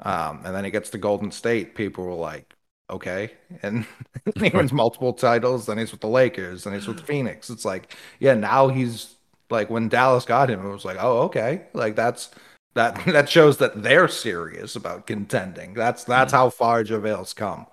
Um, 0.00 0.42
and 0.44 0.54
then 0.54 0.64
he 0.64 0.70
gets 0.70 0.90
to 0.90 0.98
Golden 0.98 1.30
State. 1.30 1.74
People 1.74 2.04
were 2.04 2.12
like, 2.12 2.54
okay, 2.90 3.32
and 3.62 3.86
he 4.40 4.50
wins 4.50 4.72
multiple 4.72 5.12
titles. 5.12 5.66
Then 5.66 5.78
he's 5.78 5.92
with 5.92 6.00
the 6.00 6.08
Lakers, 6.08 6.66
and 6.66 6.74
he's 6.74 6.86
with 6.86 7.00
Phoenix. 7.00 7.50
It's 7.50 7.64
like, 7.64 7.96
yeah, 8.20 8.34
now 8.34 8.68
he's 8.68 9.16
like 9.50 9.70
when 9.70 9.88
Dallas 9.88 10.24
got 10.24 10.50
him, 10.50 10.64
it 10.64 10.70
was 10.70 10.84
like, 10.84 10.98
oh, 11.00 11.22
okay, 11.22 11.66
like 11.72 11.96
that's 11.96 12.30
that 12.74 13.04
that 13.06 13.28
shows 13.28 13.58
that 13.58 13.82
they're 13.82 14.08
serious 14.08 14.76
about 14.76 15.06
contending. 15.06 15.74
That's 15.74 16.04
that's 16.04 16.32
how 16.32 16.50
far 16.50 16.84
JaVale's 16.84 17.34
come. 17.34 17.66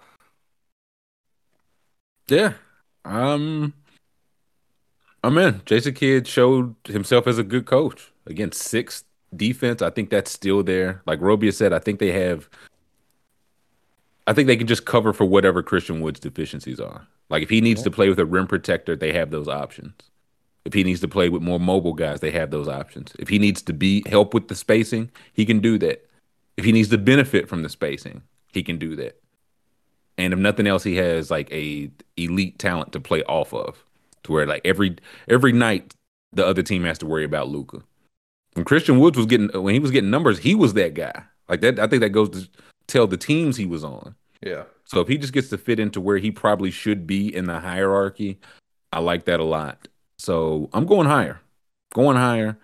Yeah. 2.27 2.53
Um 3.03 3.73
I'm 5.23 5.37
in. 5.37 5.61
Jason 5.65 5.93
Kidd 5.93 6.27
showed 6.27 6.75
himself 6.85 7.27
as 7.27 7.37
a 7.37 7.43
good 7.43 7.65
coach. 7.65 8.11
Again, 8.27 8.51
sixth 8.51 9.05
defense. 9.35 9.81
I 9.81 9.89
think 9.89 10.09
that's 10.09 10.31
still 10.31 10.63
there. 10.63 11.01
Like 11.05 11.19
Robia 11.19 11.53
said, 11.53 11.73
I 11.73 11.79
think 11.79 11.99
they 11.99 12.11
have 12.11 12.49
I 14.27 14.33
think 14.33 14.47
they 14.47 14.57
can 14.57 14.67
just 14.67 14.85
cover 14.85 15.13
for 15.13 15.25
whatever 15.25 15.61
Christian 15.61 16.01
Wood's 16.01 16.19
deficiencies 16.19 16.79
are. 16.79 17.07
Like 17.29 17.43
if 17.43 17.49
he 17.49 17.61
needs 17.61 17.81
yeah. 17.81 17.85
to 17.85 17.91
play 17.91 18.09
with 18.09 18.19
a 18.19 18.25
rim 18.25 18.47
protector, 18.47 18.95
they 18.95 19.13
have 19.13 19.31
those 19.31 19.47
options. 19.47 19.93
If 20.65 20.73
he 20.73 20.83
needs 20.83 20.99
to 21.01 21.07
play 21.07 21.29
with 21.29 21.43
more 21.43 21.59
mobile 21.59 21.93
guys, 21.93 22.21
they 22.21 22.31
have 22.31 22.49
those 22.49 22.67
options. 22.67 23.13
If 23.19 23.29
he 23.29 23.37
needs 23.37 23.61
to 23.63 23.73
be 23.73 24.03
help 24.07 24.33
with 24.33 24.47
the 24.47 24.55
spacing, 24.55 25.11
he 25.33 25.45
can 25.45 25.59
do 25.59 25.77
that. 25.77 26.07
If 26.57 26.65
he 26.65 26.71
needs 26.71 26.89
to 26.89 26.97
benefit 26.97 27.47
from 27.47 27.61
the 27.61 27.69
spacing, 27.69 28.23
he 28.51 28.63
can 28.63 28.77
do 28.77 28.95
that. 28.95 29.21
And 30.17 30.33
if 30.33 30.39
nothing 30.39 30.65
else, 30.65 30.83
he 30.83 30.95
has 30.95 31.29
like 31.29 31.51
a 31.51 31.91
elite 32.17 32.57
talent 32.57 32.93
to 32.93 32.99
play 32.99 33.21
off 33.23 33.53
of, 33.53 33.83
to 34.23 34.31
where 34.31 34.47
like 34.47 34.61
every 34.65 34.95
every 35.27 35.51
night 35.51 35.93
the 36.33 36.45
other 36.45 36.63
team 36.63 36.83
has 36.85 36.97
to 36.99 37.05
worry 37.05 37.25
about 37.25 37.49
Luka. 37.49 37.81
When 38.53 38.65
Christian 38.65 38.99
Woods 38.99 39.17
was 39.17 39.25
getting 39.25 39.49
when 39.61 39.73
he 39.73 39.79
was 39.79 39.91
getting 39.91 40.09
numbers, 40.09 40.39
he 40.39 40.55
was 40.55 40.73
that 40.73 40.93
guy. 40.93 41.23
Like 41.49 41.61
that, 41.61 41.79
I 41.79 41.87
think 41.87 42.01
that 42.01 42.09
goes 42.09 42.29
to 42.29 42.49
tell 42.87 43.07
the 43.07 43.17
teams 43.17 43.57
he 43.57 43.65
was 43.65 43.83
on. 43.83 44.15
Yeah. 44.41 44.63
So 44.85 44.99
if 45.01 45.07
he 45.07 45.17
just 45.17 45.33
gets 45.33 45.49
to 45.49 45.57
fit 45.57 45.79
into 45.79 45.99
where 45.99 46.17
he 46.17 46.31
probably 46.31 46.71
should 46.71 47.07
be 47.07 47.33
in 47.33 47.45
the 47.45 47.59
hierarchy, 47.59 48.39
I 48.91 48.99
like 48.99 49.25
that 49.25 49.39
a 49.39 49.43
lot. 49.43 49.87
So 50.17 50.69
I'm 50.73 50.85
going 50.85 51.07
higher, 51.07 51.41
going 51.93 52.17
higher. 52.17 52.57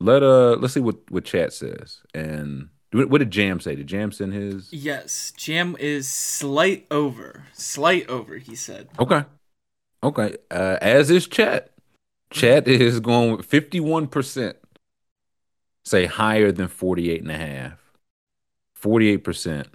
Let 0.00 0.22
uh, 0.22 0.56
let's 0.60 0.74
see 0.74 0.80
what 0.80 1.10
what 1.10 1.24
chat 1.24 1.52
says. 1.52 2.02
And 2.12 2.68
what 2.92 3.18
did 3.18 3.30
Jam 3.30 3.58
say? 3.58 3.74
Did 3.74 3.86
Jam 3.86 4.12
send 4.12 4.34
his? 4.34 4.72
Yes, 4.72 5.32
Jam 5.36 5.76
is 5.80 6.08
slight 6.08 6.86
over, 6.90 7.46
slight 7.52 8.08
over. 8.08 8.36
He 8.36 8.54
said. 8.54 8.88
Okay, 8.98 9.24
okay. 10.02 10.36
Uh, 10.50 10.78
as 10.80 11.10
is 11.10 11.26
chat. 11.26 11.70
Chat 12.30 12.66
is 12.66 13.00
going 13.00 13.36
with 13.36 13.46
51 13.46 14.08
percent. 14.08 14.56
Say 15.84 16.06
higher 16.06 16.50
than 16.50 16.68
48 16.68 17.22
and 17.22 17.30
a 17.30 17.36
half. 17.38 17.83
48 18.84 19.16
percent 19.24 19.68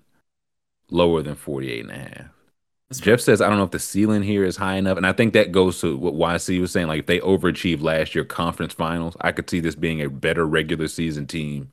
lower 0.91 1.23
than 1.23 1.33
48 1.33 1.81
and 1.81 1.91
a 1.91 1.95
half. 1.95 2.25
Jeff 2.91 3.19
says, 3.19 3.41
I 3.41 3.49
don't 3.49 3.57
know 3.57 3.63
if 3.63 3.71
the 3.71 3.79
ceiling 3.79 4.21
here 4.21 4.43
is 4.43 4.55
high 4.55 4.75
enough. 4.75 4.97
And 4.97 5.05
I 5.05 5.13
think 5.13 5.33
that 5.33 5.51
goes 5.51 5.81
to 5.81 5.97
what 5.97 6.13
YC 6.13 6.61
was 6.61 6.71
saying. 6.71 6.87
Like, 6.87 6.99
if 7.01 7.05
they 7.07 7.19
overachieved 7.19 7.81
last 7.81 8.13
year 8.13 8.23
conference 8.23 8.73
finals, 8.73 9.17
I 9.21 9.31
could 9.31 9.49
see 9.49 9.59
this 9.59 9.73
being 9.73 9.99
a 10.01 10.09
better 10.09 10.45
regular 10.45 10.87
season 10.87 11.25
team. 11.25 11.71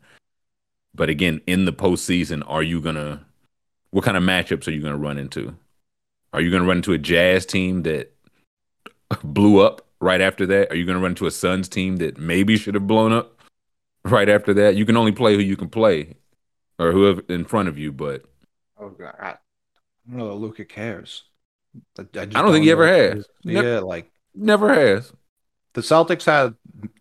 But 0.94 1.10
again, 1.10 1.42
in 1.46 1.66
the 1.66 1.74
postseason, 1.74 2.42
are 2.46 2.62
you 2.62 2.80
going 2.80 2.96
to, 2.96 3.20
what 3.90 4.04
kind 4.04 4.16
of 4.16 4.22
matchups 4.22 4.66
are 4.66 4.72
you 4.72 4.80
going 4.80 4.94
to 4.94 4.98
run 4.98 5.18
into? 5.18 5.54
Are 6.32 6.40
you 6.40 6.50
going 6.50 6.62
to 6.62 6.68
run 6.68 6.78
into 6.78 6.94
a 6.94 6.98
Jazz 6.98 7.44
team 7.44 7.82
that 7.82 8.14
blew 9.24 9.60
up 9.60 9.86
right 10.00 10.22
after 10.22 10.46
that? 10.46 10.70
Are 10.70 10.76
you 10.76 10.86
going 10.86 10.96
to 10.96 11.02
run 11.02 11.12
into 11.12 11.26
a 11.26 11.30
Suns 11.30 11.68
team 11.68 11.96
that 11.96 12.16
maybe 12.18 12.56
should 12.56 12.74
have 12.74 12.86
blown 12.86 13.12
up 13.12 13.38
right 14.04 14.28
after 14.28 14.54
that? 14.54 14.76
You 14.76 14.86
can 14.86 14.96
only 14.96 15.12
play 15.12 15.34
who 15.34 15.40
you 15.40 15.56
can 15.56 15.68
play 15.70 16.14
or 16.78 16.93
whoever 16.93 17.23
in 17.28 17.44
front 17.44 17.69
of 17.69 17.78
you, 17.78 17.93
but 17.93 18.24
Oh 18.78 18.90
god, 18.90 19.15
I, 19.19 19.28
I 19.31 19.35
don't 20.09 20.19
know. 20.19 20.28
that 20.28 20.35
Luka 20.35 20.65
cares. 20.65 21.24
I, 21.98 22.03
just 22.05 22.36
I 22.36 22.43
don't 22.43 22.53
think 22.53 22.65
he 22.65 22.70
ever 22.70 22.86
has. 22.86 23.27
Yeah, 23.43 23.61
Never- 23.62 23.81
like 23.82 24.11
Never 24.35 24.73
has. 24.74 25.12
the 25.74 25.81
Celtics 25.81 26.24
had 26.24 26.55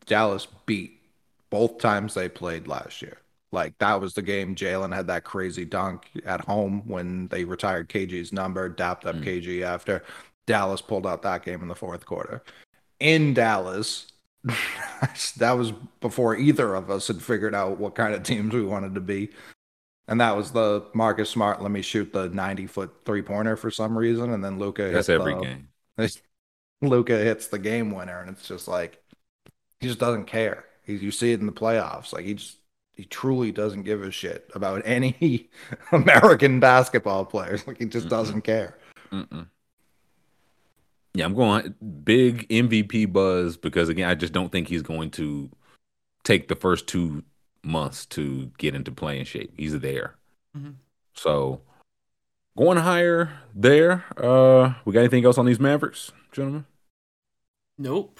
Dallas 0.05 0.47
beat 0.65 1.01
both 1.49 1.77
times 1.79 2.13
they 2.13 2.29
played 2.29 2.67
last 2.67 3.01
year. 3.01 3.17
Like 3.51 3.77
that 3.79 4.01
was 4.01 4.13
the 4.13 4.21
game. 4.21 4.55
Jalen 4.55 4.93
had 4.93 5.07
that 5.07 5.23
crazy 5.23 5.63
dunk 5.65 6.09
at 6.25 6.41
home 6.41 6.81
when 6.87 7.27
they 7.29 7.43
retired 7.45 7.87
KG's 7.89 8.33
number, 8.33 8.67
dapped 8.69 9.05
up 9.05 9.15
Mm. 9.15 9.23
KG 9.23 9.61
after 9.61 10.03
Dallas 10.47 10.81
pulled 10.81 11.07
out 11.07 11.21
that 11.23 11.43
game 11.43 11.61
in 11.61 11.67
the 11.69 11.75
fourth 11.75 12.05
quarter. 12.05 12.43
In 12.99 13.33
Dallas, 13.33 14.07
that 15.37 15.51
was 15.53 15.71
before 16.01 16.35
either 16.35 16.75
of 16.75 16.89
us 16.89 17.07
had 17.07 17.21
figured 17.21 17.55
out 17.55 17.77
what 17.79 17.95
kind 17.95 18.13
of 18.13 18.23
teams 18.23 18.53
we 18.53 18.63
wanted 18.63 18.95
to 18.95 19.01
be. 19.01 19.29
And 20.07 20.21
that 20.21 20.35
was 20.37 20.51
the 20.51 20.85
Marcus 20.93 21.29
Smart. 21.29 21.61
Let 21.61 21.71
me 21.71 21.81
shoot 21.81 22.13
the 22.13 22.29
90 22.29 22.67
foot 22.67 22.93
three 23.05 23.21
pointer 23.23 23.55
for 23.55 23.71
some 23.71 23.97
reason. 23.97 24.31
And 24.33 24.43
then 24.43 24.59
Luka 24.59 24.89
That's 24.91 25.09
every 25.09 25.33
the- 25.33 25.41
game. 25.41 25.67
Luka 26.81 27.17
hits 27.17 27.47
the 27.47 27.57
game 27.57 27.89
winner, 27.91 28.19
and 28.19 28.29
it's 28.29 28.47
just 28.47 28.67
like 28.67 29.01
he 29.79 29.87
just 29.87 29.99
doesn't 29.99 30.25
care. 30.25 30.65
He, 30.83 30.95
you 30.97 31.09
see 31.09 31.31
it 31.31 31.39
in 31.39 31.45
the 31.47 31.51
playoffs. 31.51 32.13
Like 32.13 32.25
he 32.25 32.35
just 32.35 32.57
he 32.93 33.05
truly 33.05 33.51
doesn't 33.51 33.83
give 33.83 34.03
a 34.03 34.11
shit 34.11 34.49
about 34.53 34.81
any 34.85 35.49
American 35.91 36.59
basketball 36.59 37.25
players. 37.25 37.65
Like 37.65 37.79
he 37.79 37.85
just 37.85 38.07
Mm-mm. 38.07 38.09
doesn't 38.11 38.41
care. 38.41 38.77
Mm-mm. 39.11 39.47
Yeah, 41.13 41.25
I'm 41.25 41.33
going 41.33 41.73
big 42.03 42.47
MVP 42.49 43.11
buzz 43.11 43.55
because 43.57 43.87
again, 43.89 44.09
I 44.09 44.15
just 44.15 44.33
don't 44.33 44.51
think 44.51 44.67
he's 44.67 44.81
going 44.81 45.11
to 45.11 45.49
take 46.23 46.49
the 46.49 46.55
first 46.55 46.87
two 46.87 47.23
months 47.65 48.05
to 48.07 48.51
get 48.57 48.75
into 48.75 48.91
playing 48.91 49.25
shape. 49.25 49.53
He's 49.57 49.79
there, 49.79 50.15
Mhm. 50.55 50.75
so 51.13 51.61
going 52.57 52.77
higher 52.77 53.39
there. 53.53 54.05
Uh, 54.17 54.75
we 54.85 54.93
got 54.93 54.99
anything 55.01 55.25
else 55.25 55.37
on 55.37 55.45
these 55.45 55.59
Mavericks, 55.59 56.11
gentlemen? 56.31 56.65
Nope. 57.77 58.19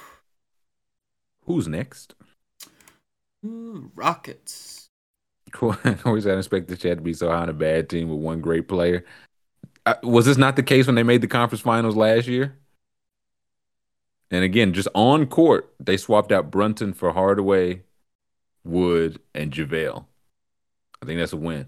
Who's 1.45 1.67
next? 1.67 2.15
Ooh, 3.45 3.91
Rockets. 3.95 4.81
Cool. 5.51 5.77
I 5.85 5.95
always 6.03 6.25
had 6.25 6.37
expect 6.37 6.67
the 6.67 6.75
chat 6.75 6.97
to 6.97 7.03
be 7.03 7.13
so 7.13 7.29
high 7.29 7.43
on 7.43 7.47
a 7.49 7.53
bad 7.53 7.87
team 7.87 8.09
with 8.09 8.19
one 8.19 8.41
great 8.41 8.67
player. 8.67 9.05
Uh, 9.85 9.93
was 10.03 10.25
this 10.25 10.35
not 10.37 10.57
the 10.57 10.63
case 10.63 10.85
when 10.85 10.95
they 10.95 11.03
made 11.03 11.21
the 11.21 11.27
conference 11.27 11.61
finals 11.61 11.95
last 11.95 12.27
year? 12.27 12.57
And 14.31 14.43
again, 14.43 14.73
just 14.73 14.89
on 14.93 15.27
court, 15.27 15.73
they 15.79 15.95
swapped 15.95 16.31
out 16.33 16.51
Brunson 16.51 16.91
for 16.91 17.11
Hardaway, 17.13 17.83
Wood, 18.65 19.19
and 19.33 19.51
JaVale. 19.51 20.05
I 21.01 21.05
think 21.05 21.19
that's 21.19 21.33
a 21.33 21.37
win. 21.37 21.67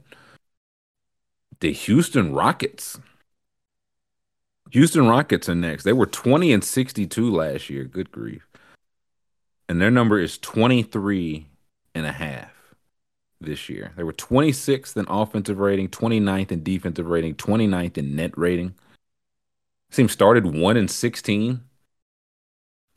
The 1.60 1.72
Houston 1.72 2.34
Rockets. 2.34 3.00
Houston 4.72 5.08
Rockets 5.08 5.48
are 5.48 5.56
next. 5.56 5.84
They 5.84 5.94
were 5.94 6.06
20 6.06 6.52
and 6.52 6.64
62 6.64 7.32
last 7.32 7.70
year. 7.70 7.86
Good 7.86 8.12
grief. 8.12 8.48
And 9.70 9.82
their 9.82 9.92
number 9.92 10.20
is 10.20 10.38
23 10.38 11.48
and 11.96 12.06
a 12.06 12.12
half 12.12 12.52
this 13.40 13.70
year. 13.70 13.94
They 13.96 14.04
were 14.04 14.14
26th 14.14 14.98
in 14.98 15.06
offensive 15.08 15.60
rating, 15.60 15.90
29th 15.90 16.52
in 16.52 16.64
defensive 16.64 17.08
rating, 17.08 17.36
29th 17.36 17.98
in 17.98 18.16
net 18.16 18.38
rating. 18.38 18.76
Team 19.92 20.10
started 20.10 20.46
1 20.46 20.78
and 20.78 20.92
16. 20.92 21.62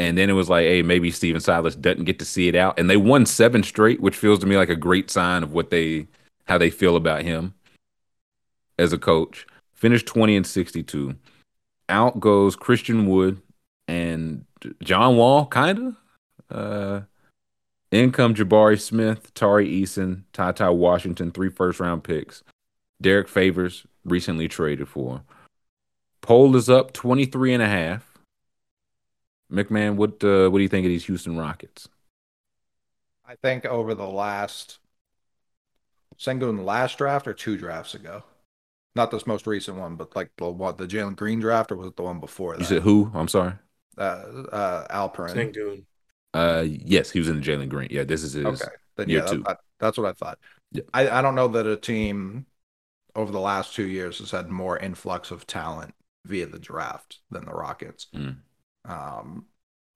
And 0.01 0.17
then 0.17 0.31
it 0.31 0.33
was 0.33 0.49
like, 0.49 0.65
hey, 0.65 0.81
maybe 0.81 1.11
Stephen 1.11 1.43
Silas 1.43 1.77
doesn't 1.77 2.05
get 2.05 2.19
to 2.21 2.25
see 2.25 2.49
it 2.49 2.55
out. 2.55 2.79
And 2.79 2.89
they 2.89 2.97
won 2.97 3.27
seven 3.27 3.63
straight, 3.63 4.01
which 4.01 4.17
feels 4.17 4.39
to 4.39 4.47
me 4.47 4.57
like 4.57 4.71
a 4.71 4.75
great 4.75 5.11
sign 5.11 5.43
of 5.43 5.53
what 5.53 5.69
they 5.69 6.07
how 6.47 6.57
they 6.57 6.71
feel 6.71 6.97
about 6.97 7.23
him 7.23 7.53
as 8.79 8.95
a 8.95 8.99
coach. 8.99 9.47
Finished 9.75 10.07
20 10.07 10.37
and 10.37 10.47
62. 10.47 11.17
Out 11.91 12.19
goes 12.19 12.57
Christian 12.57 13.07
Wood 13.11 13.43
and 13.89 14.47
John 14.83 15.19
Wall, 15.19 15.45
kinda. 15.45 15.95
Uh 16.51 17.03
in 17.91 18.11
come 18.11 18.35
Jabari 18.35 18.81
Smith, 18.81 19.35
Tari 19.35 19.69
Eason, 19.69 20.23
Ty 20.33 20.53
Ty 20.53 20.71
Washington, 20.71 21.31
three 21.31 21.51
first 21.51 21.79
round 21.79 22.05
picks. 22.05 22.43
Derrick 23.03 23.29
Favors, 23.29 23.85
recently 24.07 24.49
traded 24.49 24.89
for. 24.89 25.21
Poll 26.23 26.57
is 26.57 26.71
up 26.71 26.95
23 26.95 27.53
and 27.53 27.63
a 27.63 27.69
half. 27.69 28.10
McMahon, 29.51 29.97
what 29.97 30.23
uh, 30.25 30.49
what 30.49 30.59
do 30.59 30.63
you 30.63 30.69
think 30.69 30.85
of 30.87 30.91
these 30.91 31.07
Houston 31.07 31.37
Rockets? 31.37 31.89
I 33.27 33.37
think 33.37 33.65
over 33.65 33.95
the 33.95 34.07
last 34.09 34.79
Sengun 36.19 36.57
the 36.57 36.63
last 36.63 36.99
draft 36.99 37.27
or 37.27 37.33
two 37.35 37.57
drafts 37.57 37.95
ago. 37.95 38.25
Not 38.97 39.11
this 39.11 39.27
most 39.27 39.47
recent 39.47 39.79
one, 39.79 39.95
but 39.97 40.15
like 40.17 40.31
the 40.37 40.51
what 40.51 40.77
the 40.79 40.87
Jalen 40.87 41.17
Green 41.17 41.41
draft 41.41 41.71
or 41.71 41.77
was 41.77 41.87
it 41.89 41.97
the 41.97 42.03
one 42.03 42.19
before 42.21 42.55
You 42.55 42.59
that? 42.61 42.65
said 42.67 42.83
who? 42.83 43.11
I'm 43.15 43.29
sorry. 43.29 43.55
uh, 43.97 44.01
uh, 44.01 44.87
Alperen. 44.89 45.35
Sengun. 45.35 45.85
Uh, 46.35 46.65
yes, 46.67 47.11
he 47.11 47.19
was 47.19 47.29
in 47.29 47.41
the 47.41 47.47
Jalen 47.47 47.69
Green. 47.69 47.89
Yeah, 47.91 48.05
this 48.05 48.23
is 48.23 48.33
his. 48.35 48.45
Okay, 48.47 48.71
then 48.97 49.09
year 49.09 49.21
yeah, 49.21 49.27
two. 49.27 49.43
that- 49.47 49.61
that's 49.79 49.97
what 49.97 50.07
I 50.09 50.13
thought. 50.13 50.39
Yeah. 50.73 50.83
I, 50.93 51.09
I 51.09 51.23
don't 51.23 51.35
know 51.35 51.49
that 51.49 51.67
a 51.67 51.75
team 51.77 52.45
over 53.17 53.33
the 53.33 53.41
last 53.41 53.75
two 53.75 53.87
years 53.87 54.19
has 54.19 54.31
had 54.31 54.51
more 54.51 54.77
influx 54.77 55.31
of 55.31 55.47
talent 55.47 55.95
via 56.27 56.47
the 56.47 56.59
draft 56.59 57.21
than 57.31 57.47
the 57.47 57.53
Rockets. 57.53 58.09
Mm. 58.15 58.37
Um, 58.85 59.47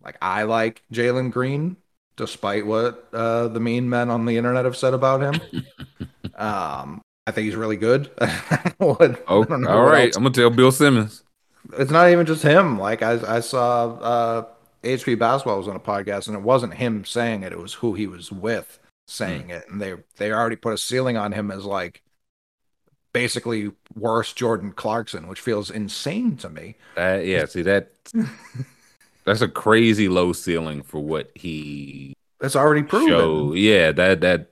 like 0.02 0.16
I 0.20 0.42
like 0.44 0.82
Jalen 0.92 1.30
Green, 1.32 1.76
despite 2.16 2.66
what 2.66 3.08
uh, 3.12 3.48
the 3.48 3.60
mean 3.60 3.88
men 3.88 4.10
on 4.10 4.26
the 4.26 4.36
internet 4.36 4.64
have 4.64 4.76
said 4.76 4.94
about 4.94 5.20
him. 5.22 5.40
um, 6.34 7.00
I 7.26 7.30
think 7.30 7.46
he's 7.46 7.56
really 7.56 7.76
good. 7.76 8.10
What- 8.78 9.24
Oh, 9.28 9.42
I 9.42 9.46
don't 9.46 9.62
know 9.62 9.70
all 9.70 9.84
right, 9.86 10.06
else. 10.08 10.16
I'm 10.16 10.22
gonna 10.24 10.34
tell 10.34 10.50
Bill 10.50 10.72
Simmons. 10.72 11.22
It's 11.78 11.90
not 11.90 12.10
even 12.10 12.26
just 12.26 12.42
him. 12.42 12.78
Like 12.78 13.02
I, 13.02 13.36
I 13.36 13.40
saw 13.40 13.94
uh, 13.94 14.46
HP 14.82 15.18
Basketball 15.18 15.58
was 15.58 15.68
on 15.68 15.76
a 15.76 15.80
podcast, 15.80 16.26
and 16.26 16.36
it 16.36 16.42
wasn't 16.42 16.74
him 16.74 17.04
saying 17.06 17.42
it; 17.42 17.52
it 17.52 17.58
was 17.58 17.74
who 17.74 17.94
he 17.94 18.06
was 18.06 18.30
with 18.30 18.78
saying 19.08 19.50
it, 19.50 19.64
and 19.70 19.80
they 19.80 19.94
they 20.16 20.30
already 20.32 20.56
put 20.56 20.74
a 20.74 20.78
ceiling 20.78 21.16
on 21.16 21.32
him 21.32 21.50
as 21.50 21.64
like 21.64 22.02
basically 23.14 23.70
worse 23.94 24.32
Jordan 24.32 24.72
Clarkson, 24.72 25.28
which 25.28 25.40
feels 25.40 25.70
insane 25.70 26.36
to 26.38 26.50
me. 26.50 26.74
Uh, 26.98 27.20
yeah, 27.22 27.46
see 27.46 27.62
that. 27.62 27.92
That's 29.24 29.40
a 29.40 29.48
crazy 29.48 30.08
low 30.08 30.32
ceiling 30.32 30.82
for 30.82 31.00
what 31.00 31.30
he 31.34 32.14
that's 32.40 32.56
already 32.56 32.82
proven. 32.82 33.08
showed. 33.08 33.56
Yeah, 33.56 33.92
that 33.92 34.20
that 34.20 34.50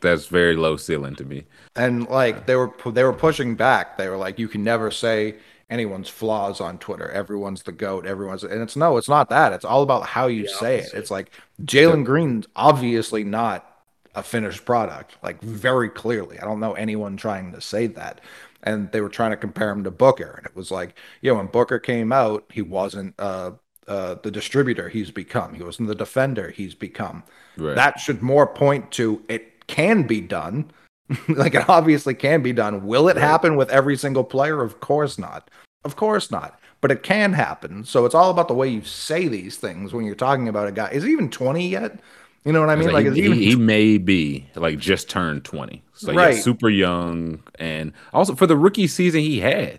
that's 0.00 0.26
very 0.26 0.56
low 0.56 0.76
ceiling 0.76 1.16
to 1.16 1.24
me. 1.24 1.44
And 1.74 2.08
like 2.08 2.46
they 2.46 2.56
were 2.56 2.72
they 2.86 3.04
were 3.04 3.12
pushing 3.12 3.54
back. 3.54 3.96
They 3.96 4.08
were 4.08 4.16
like, 4.16 4.38
you 4.38 4.48
can 4.48 4.64
never 4.64 4.90
say 4.90 5.36
anyone's 5.70 6.08
flaws 6.08 6.60
on 6.60 6.78
Twitter. 6.78 7.10
Everyone's 7.10 7.62
the 7.62 7.72
goat. 7.72 8.04
Everyone's 8.06 8.44
and 8.44 8.60
it's 8.60 8.76
no, 8.76 8.96
it's 8.98 9.08
not 9.08 9.30
that. 9.30 9.52
It's 9.52 9.64
all 9.64 9.82
about 9.82 10.04
how 10.06 10.26
you 10.26 10.42
The 10.42 10.48
say 10.48 10.78
it. 10.80 10.90
It's 10.94 11.10
like 11.10 11.30
Jalen 11.62 12.04
Green's 12.04 12.46
obviously 12.54 13.24
not 13.24 13.68
a 14.14 14.22
finished 14.22 14.66
product, 14.66 15.16
like 15.22 15.40
very 15.40 15.88
clearly. 15.88 16.38
I 16.38 16.44
don't 16.44 16.60
know 16.60 16.74
anyone 16.74 17.16
trying 17.16 17.52
to 17.52 17.60
say 17.60 17.86
that. 17.88 18.20
And 18.64 18.92
they 18.92 19.00
were 19.00 19.08
trying 19.08 19.32
to 19.32 19.36
compare 19.36 19.70
him 19.70 19.82
to 19.82 19.90
Booker, 19.90 20.34
and 20.36 20.46
it 20.46 20.54
was 20.54 20.70
like, 20.70 20.94
you 21.20 21.32
know, 21.32 21.38
when 21.38 21.46
Booker 21.48 21.80
came 21.80 22.12
out, 22.12 22.44
he 22.52 22.62
wasn't 22.62 23.12
uh, 23.18 23.52
uh, 23.88 24.14
the 24.22 24.30
distributor 24.30 24.88
he's 24.88 25.10
become. 25.10 25.54
He 25.54 25.62
wasn't 25.62 25.88
the 25.88 25.94
defender 25.94 26.50
he's 26.50 26.74
become 26.74 27.24
Right. 27.56 27.74
that 27.74 27.98
should 28.00 28.22
more 28.22 28.46
point 28.46 28.90
to 28.92 29.22
it 29.28 29.66
can 29.66 30.04
be 30.04 30.20
done. 30.20 30.70
like 31.28 31.54
it 31.54 31.68
obviously 31.68 32.14
can 32.14 32.42
be 32.42 32.52
done. 32.52 32.86
Will 32.86 33.08
it 33.08 33.16
Right. 33.16 33.22
happen 33.22 33.56
with 33.56 33.70
every 33.70 33.96
single 33.96 34.24
player? 34.24 34.62
Of 34.62 34.80
course 34.80 35.18
not. 35.18 35.50
Of 35.84 35.96
course 35.96 36.30
not. 36.30 36.58
But 36.80 36.90
it 36.90 37.02
can 37.02 37.32
happen. 37.32 37.84
So 37.84 38.06
it's 38.06 38.14
all 38.14 38.30
about 38.30 38.48
the 38.48 38.54
way 38.54 38.68
you 38.68 38.82
say 38.82 39.28
these 39.28 39.56
things 39.56 39.92
when 39.92 40.04
you're 40.04 40.14
talking 40.14 40.48
about 40.48 40.68
a 40.68 40.72
guy. 40.72 40.88
Is 40.90 41.04
he 41.04 41.10
even 41.10 41.28
20 41.30 41.68
yet? 41.68 42.00
You 42.44 42.52
know 42.52 42.60
what 42.60 42.70
I 42.70 42.76
mean? 42.76 42.88
It's 42.88 42.94
Like, 42.94 43.04
he, 43.04 43.10
is 43.10 43.16
he 43.16 43.24
even 43.24 43.38
he, 43.38 43.56
may 43.56 43.98
be 43.98 44.48
like 44.56 44.78
just 44.78 45.08
turned 45.08 45.44
20. 45.44 45.82
So 45.94 46.10
yeah, 46.12 46.18
Right. 46.18 46.42
super 46.42 46.68
young. 46.68 47.42
And 47.56 47.92
also 48.12 48.34
for 48.34 48.46
the 48.46 48.56
rookie 48.56 48.86
season 48.88 49.20
he 49.20 49.38
had, 49.40 49.78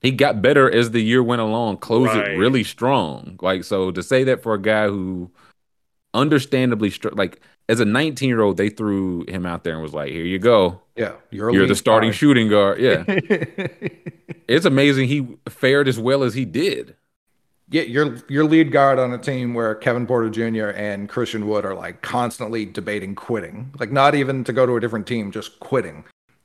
he 0.00 0.10
got 0.12 0.40
better 0.42 0.70
as 0.70 0.90
the 0.92 1.00
year 1.00 1.22
went 1.22 1.40
along, 1.42 1.78
closed 1.78 2.14
Right. 2.14 2.32
it 2.32 2.36
really 2.38 2.64
strong. 2.64 3.38
Like, 3.42 3.64
so 3.64 3.90
to 3.90 4.02
say 4.02 4.24
that 4.24 4.42
for 4.42 4.54
a 4.54 4.60
guy 4.60 4.86
who 4.88 5.30
understandably, 6.14 6.90
str- 6.90 7.10
like 7.10 7.40
as 7.68 7.80
a 7.80 7.84
19 7.84 8.28
year 8.28 8.40
old, 8.40 8.56
they 8.56 8.68
threw 8.68 9.24
him 9.28 9.46
out 9.46 9.64
there 9.64 9.74
and 9.74 9.82
was 9.82 9.94
like, 9.94 10.10
here 10.10 10.24
you 10.24 10.38
go. 10.38 10.80
yeah, 10.96 11.12
you're, 11.30 11.50
You're 11.50 11.66
the 11.66 11.74
starting 11.74 12.08
guard. 12.08 12.16
shooting 12.16 12.48
guard. 12.48 12.80
Yeah. 12.80 13.04
it's 14.48 14.64
amazing 14.66 15.08
he 15.08 15.26
fared 15.48 15.86
as 15.88 15.98
well 15.98 16.22
as 16.22 16.34
he 16.34 16.44
did. 16.44 16.96
Yeah, 17.72 17.82
you're 17.82 18.16
your 18.28 18.42
lead 18.44 18.72
guard 18.72 18.98
on 18.98 19.12
a 19.12 19.18
team 19.18 19.54
where 19.54 19.76
Kevin 19.76 20.04
Porter 20.04 20.28
Jr. 20.28 20.70
and 20.76 21.08
Christian 21.08 21.46
Wood 21.46 21.64
are 21.64 21.74
like 21.74 22.02
constantly 22.02 22.64
debating 22.66 23.14
quitting. 23.14 23.72
Like 23.78 23.92
not 23.92 24.16
even 24.16 24.42
to 24.42 24.52
go 24.52 24.66
to 24.66 24.74
a 24.74 24.80
different 24.80 25.06
team, 25.06 25.30
just 25.30 25.60
quitting. 25.60 26.02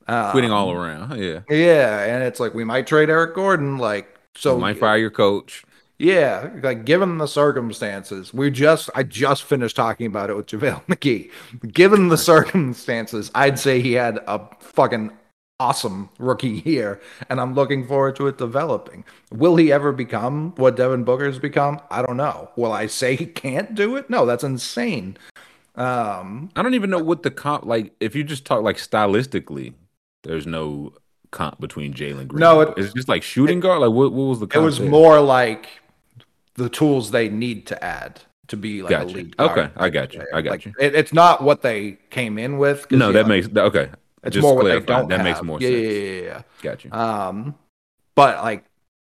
Um, 0.08 0.30
Quitting 0.30 0.52
all 0.52 0.70
around. 0.72 1.18
Yeah. 1.18 1.40
Yeah, 1.48 2.02
and 2.04 2.22
it's 2.22 2.38
like 2.40 2.54
we 2.54 2.64
might 2.64 2.86
trade 2.86 3.10
Eric 3.10 3.34
Gordon. 3.34 3.78
Like 3.78 4.08
so, 4.36 4.52
So 4.54 4.58
might 4.58 4.78
fire 4.78 4.96
your 4.98 5.10
coach. 5.10 5.64
yeah, 5.98 6.50
like 6.62 6.84
given 6.84 7.18
the 7.18 7.26
circumstances, 7.26 8.32
we 8.34 8.50
just 8.50 8.88
I 8.94 9.02
just 9.02 9.42
finished 9.44 9.74
talking 9.76 10.06
about 10.06 10.30
it 10.30 10.36
with 10.36 10.46
JaVale 10.46 10.84
McGee. 10.88 11.30
Given 11.72 12.08
the 12.08 12.18
circumstances, 12.18 13.30
I'd 13.34 13.58
say 13.58 13.80
he 13.80 13.94
had 13.94 14.18
a 14.26 14.40
fucking 14.60 15.10
awesome 15.58 16.10
rookie 16.18 16.62
year, 16.66 17.00
and 17.30 17.40
I'm 17.40 17.54
looking 17.54 17.86
forward 17.86 18.14
to 18.16 18.26
it 18.28 18.36
developing. 18.38 19.04
Will 19.32 19.56
he 19.56 19.72
ever 19.72 19.90
become 19.90 20.52
what 20.56 20.76
Devin 20.76 21.02
Booker's 21.04 21.38
become? 21.38 21.80
I 21.90 22.02
don't 22.02 22.18
know. 22.18 22.50
Will 22.56 22.72
I 22.72 22.86
say 22.86 23.16
he 23.16 23.24
can't 23.26 23.74
do 23.74 23.96
it? 23.96 24.08
No, 24.10 24.26
that's 24.26 24.44
insane. 24.44 25.16
Um, 25.74 26.50
I 26.56 26.62
don't 26.62 26.74
even 26.74 26.90
know 26.90 27.02
what 27.02 27.22
the 27.22 27.30
comp 27.30 27.64
like. 27.66 27.92
If 28.00 28.14
you 28.14 28.22
just 28.24 28.44
talk 28.44 28.62
like 28.62 28.76
stylistically, 28.76 29.74
there's 30.22 30.46
no 30.46 30.92
comp 31.30 31.60
between 31.60 31.92
Jalen 31.94 32.28
Green. 32.28 32.40
No, 32.40 32.60
it- 32.60 32.74
it's 32.76 32.92
just 32.92 33.08
like 33.08 33.22
shooting 33.22 33.60
guard. 33.60 33.80
Like 33.80 33.92
what? 33.92 34.12
What 34.12 34.24
was 34.24 34.40
the? 34.40 34.48
it 34.52 34.58
was 34.58 34.78
there? 34.78 34.88
more 34.88 35.20
like 35.20 35.68
the 36.54 36.68
tools 36.68 37.10
they 37.10 37.28
need 37.28 37.66
to 37.66 37.84
add 37.84 38.20
to 38.48 38.56
be 38.56 38.82
like 38.82 38.92
a 38.92 39.04
Gotcha. 39.04 39.16
lead 39.16 39.36
guard. 39.36 39.58
Okay, 39.58 39.72
I 39.76 39.90
got 39.90 40.14
you. 40.14 40.22
I 40.32 40.40
got 40.42 40.50
Like, 40.50 40.66
you. 40.66 40.72
It, 40.80 40.94
it's 40.94 41.12
not 41.12 41.42
what 41.42 41.62
they 41.62 41.98
came 42.10 42.38
in 42.38 42.58
with. 42.58 42.90
No, 42.90 43.12
that 43.12 43.22
know, 43.22 43.28
makes 43.28 43.48
okay. 43.48 43.90
it's 44.22 44.34
just 44.34 44.42
more 44.42 44.56
what 44.56 44.64
they 44.64 44.80
don't 44.80 45.08
That 45.08 45.22
makes 45.24 45.42
more 45.42 45.60
yeah, 45.60 45.68
sense. 45.68 45.82
Yeah, 45.82 45.90
yeah, 45.90 46.22
yeah. 46.22 46.42
Got 46.62 46.84
you. 46.84 46.92
Um, 46.92 47.54
but 48.14 48.42
like 48.42 48.64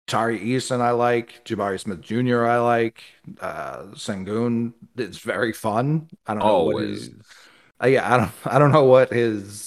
Tari 0.07 0.39
Eason, 0.39 0.79
I 0.81 0.91
like 0.91 1.45
Jabari 1.45 1.79
Smith 1.79 2.01
Jr. 2.01 2.45
I 2.45 2.57
like 2.59 3.03
uh, 3.41 3.84
Sengun. 3.93 4.73
It's 4.95 5.19
very 5.19 5.53
fun. 5.53 6.09
I 6.25 6.34
don't 6.34 6.43
know 6.43 6.63
what 6.63 6.84
his. 6.84 7.11
Uh, 7.84 7.88
yeah, 7.88 8.13
I 8.13 8.17
don't. 8.17 8.31
I 8.45 8.57
don't 8.59 8.71
know 8.71 8.85
what 8.85 9.11
his 9.11 9.66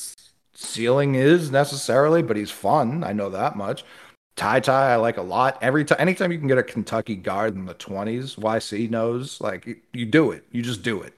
ceiling 0.61 1.15
is 1.15 1.51
necessarily, 1.51 2.23
but 2.23 2.37
he's 2.37 2.51
fun. 2.51 3.03
I 3.05 3.13
know 3.13 3.31
that 3.31 3.57
much. 3.57 3.85
Ty 4.37 4.61
Ty, 4.61 4.93
I 4.93 4.97
like 4.97 5.17
a 5.17 5.23
lot. 5.23 5.59
Every 5.61 5.85
time, 5.85 5.99
anytime 6.01 6.33
you 6.33 6.39
can 6.39 6.49
get 6.49 6.59
a 6.59 6.63
Kentucky 6.63 7.17
guard 7.17 7.55
in 7.55 7.67
the 7.67 7.75
twenties, 7.75 8.37
YC 8.37 8.89
knows. 8.91 9.41
Like 9.41 9.67
you, 9.67 9.77
you 9.93 10.07
do 10.07 10.31
it. 10.31 10.45
You 10.53 10.63
just 10.63 10.83
do 10.83 11.03
it. 11.03 11.15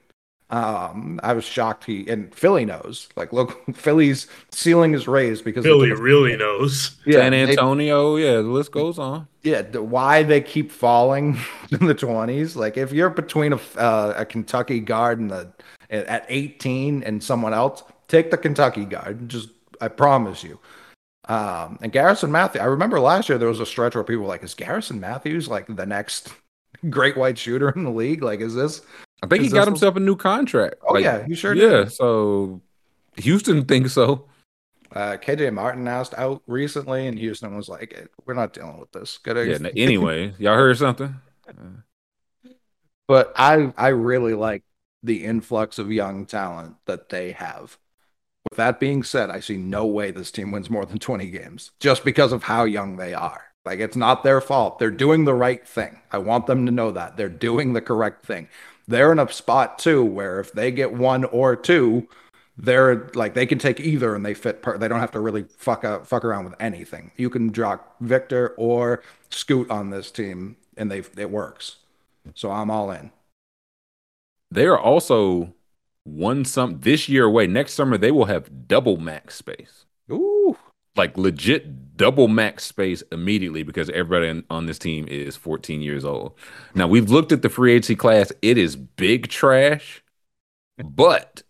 Um, 0.49 1.19
I 1.23 1.33
was 1.33 1.45
shocked 1.45 1.85
he 1.85 2.07
and 2.07 2.33
Philly 2.35 2.63
knows. 2.65 3.09
Like, 3.15 3.33
look, 3.33 3.63
Philly's 3.75 4.27
ceiling 4.51 4.93
is 4.93 5.07
raised 5.07 5.43
because 5.45 5.63
Philly 5.63 5.89
took 5.89 5.97
a- 5.99 6.01
really 6.01 6.35
knows. 6.37 6.97
yeah, 7.05 7.19
San 7.19 7.31
they- 7.31 7.49
Antonio. 7.49 8.17
yeah, 8.17 8.35
the 8.35 8.41
list 8.43 8.71
goes 8.71 8.99
on. 8.99 9.27
yeah, 9.41 9.61
the, 9.63 9.81
why 9.81 10.21
they 10.23 10.41
keep 10.41 10.71
falling 10.71 11.39
in 11.71 11.85
the 11.87 11.95
twenties? 11.95 12.55
Like 12.55 12.77
if 12.77 12.91
you're 12.91 13.09
between 13.09 13.53
a 13.53 13.59
uh, 13.77 14.13
a 14.17 14.25
Kentucky 14.25 14.79
guard 14.79 15.19
and 15.19 15.31
the 15.31 15.51
at 15.89 16.25
eighteen 16.29 17.03
and 17.03 17.23
someone 17.23 17.53
else, 17.53 17.83
take 18.13 18.31
the 18.31 18.37
Kentucky 18.37 18.85
guy. 18.85 19.13
Just 19.27 19.49
I 19.81 19.89
promise 19.89 20.43
you. 20.43 20.59
Um, 21.27 21.79
and 21.81 21.91
Garrison 21.91 22.31
Matthews, 22.31 22.61
I 22.61 22.65
remember 22.65 22.99
last 22.99 23.27
year 23.29 23.37
there 23.37 23.47
was 23.47 23.59
a 23.59 23.65
stretch 23.65 23.95
where 23.95 24.03
people 24.03 24.23
were 24.23 24.29
like, 24.29 24.43
"Is 24.43 24.53
Garrison 24.53 24.99
Matthews 24.99 25.47
like 25.47 25.67
the 25.67 25.85
next 25.85 26.29
great 26.89 27.17
white 27.17 27.37
shooter 27.37 27.69
in 27.69 27.83
the 27.83 27.91
league? 27.91 28.23
Like, 28.23 28.39
is 28.39 28.55
this?" 28.55 28.81
I 29.21 29.27
think 29.27 29.43
he 29.43 29.49
got 29.49 29.67
himself 29.67 29.95
a 29.95 29.99
new 29.99 30.15
contract. 30.15 30.75
Oh 30.87 30.93
Like, 30.93 31.03
yeah, 31.03 31.25
he 31.25 31.33
sure 31.35 31.53
did. 31.53 31.71
yeah. 31.71 31.85
So 31.89 32.61
Houston 33.17 33.65
thinks 33.65 33.93
so. 33.93 34.27
Uh, 34.91 35.17
KJ 35.17 35.53
Martin 35.53 35.87
asked 35.87 36.13
out 36.15 36.43
recently, 36.45 37.07
and 37.07 37.17
Houston 37.17 37.55
was 37.55 37.67
like, 37.67 37.93
"Eh, 37.97 38.05
"We're 38.25 38.35
not 38.35 38.53
dealing 38.53 38.79
with 38.79 38.91
this." 38.91 39.17
Gotta 39.17 39.45
Yeah. 39.47 39.69
Anyway, 39.75 40.35
y'all 40.39 40.55
heard 40.55 40.77
something? 40.77 41.15
but 43.07 43.33
I 43.35 43.73
I 43.77 43.87
really 43.89 44.33
like 44.33 44.63
the 45.01 45.23
influx 45.25 45.79
of 45.79 45.91
young 45.91 46.25
talent 46.25 46.75
that 46.85 47.09
they 47.09 47.31
have. 47.31 47.77
With 48.49 48.57
that 48.57 48.79
being 48.79 49.03
said, 49.03 49.29
I 49.29 49.39
see 49.39 49.57
no 49.57 49.85
way 49.85 50.11
this 50.11 50.31
team 50.31 50.51
wins 50.51 50.69
more 50.69 50.85
than 50.85 50.99
20 50.99 51.29
games 51.29 51.71
just 51.79 52.03
because 52.03 52.31
of 52.31 52.43
how 52.43 52.65
young 52.65 52.97
they 52.97 53.13
are. 53.13 53.45
Like 53.65 53.79
it's 53.79 53.95
not 53.95 54.23
their 54.23 54.41
fault. 54.41 54.79
They're 54.79 54.91
doing 54.91 55.25
the 55.25 55.33
right 55.33 55.65
thing. 55.65 56.01
I 56.11 56.17
want 56.17 56.47
them 56.47 56.65
to 56.65 56.71
know 56.71 56.91
that. 56.91 57.15
They're 57.15 57.29
doing 57.29 57.73
the 57.73 57.81
correct 57.81 58.25
thing. 58.25 58.49
They're 58.87 59.11
in 59.11 59.19
a 59.19 59.31
spot 59.31 59.79
too 59.79 60.03
where 60.03 60.39
if 60.39 60.51
they 60.51 60.71
get 60.71 60.93
one 60.93 61.23
or 61.25 61.55
two, 61.55 62.07
they're 62.57 63.09
like 63.15 63.33
they 63.33 63.45
can 63.45 63.57
take 63.57 63.79
either 63.79 64.13
and 64.13 64.25
they 64.25 64.33
fit 64.33 64.61
per- 64.61 64.77
they 64.77 64.87
don't 64.87 64.99
have 64.99 65.11
to 65.11 65.19
really 65.19 65.45
fuck 65.57 65.83
up 65.83 66.05
fuck 66.05 66.25
around 66.25 66.45
with 66.45 66.55
anything. 66.59 67.11
You 67.15 67.29
can 67.29 67.47
drop 67.47 67.95
Victor 68.01 68.53
or 68.57 69.01
Scoot 69.29 69.71
on 69.71 69.89
this 69.89 70.11
team 70.11 70.57
and 70.77 70.91
they 70.91 71.03
it 71.17 71.31
works. 71.31 71.77
So 72.35 72.51
I'm 72.51 72.69
all 72.69 72.91
in. 72.91 73.11
They 74.51 74.67
are 74.67 74.77
also 74.77 75.53
one 76.03 76.45
some 76.45 76.79
this 76.79 77.07
year 77.07 77.25
away. 77.25 77.47
Next 77.47 77.73
summer, 77.73 77.97
they 77.97 78.11
will 78.11 78.25
have 78.25 78.67
double 78.67 78.97
max 78.97 79.35
space. 79.35 79.85
Ooh. 80.11 80.57
Like 80.95 81.17
legit 81.17 81.97
double 81.97 82.27
max 82.27 82.65
space 82.65 83.01
immediately 83.11 83.63
because 83.63 83.89
everybody 83.89 84.27
in, 84.27 84.43
on 84.49 84.65
this 84.65 84.79
team 84.79 85.07
is 85.07 85.35
14 85.35 85.81
years 85.81 86.05
old. 86.05 86.33
Now, 86.75 86.87
we've 86.87 87.09
looked 87.09 87.31
at 87.31 87.41
the 87.41 87.49
free 87.49 87.73
agency 87.73 87.95
class. 87.95 88.31
It 88.41 88.57
is 88.57 88.75
big 88.75 89.27
trash, 89.29 90.03
but 90.77 91.43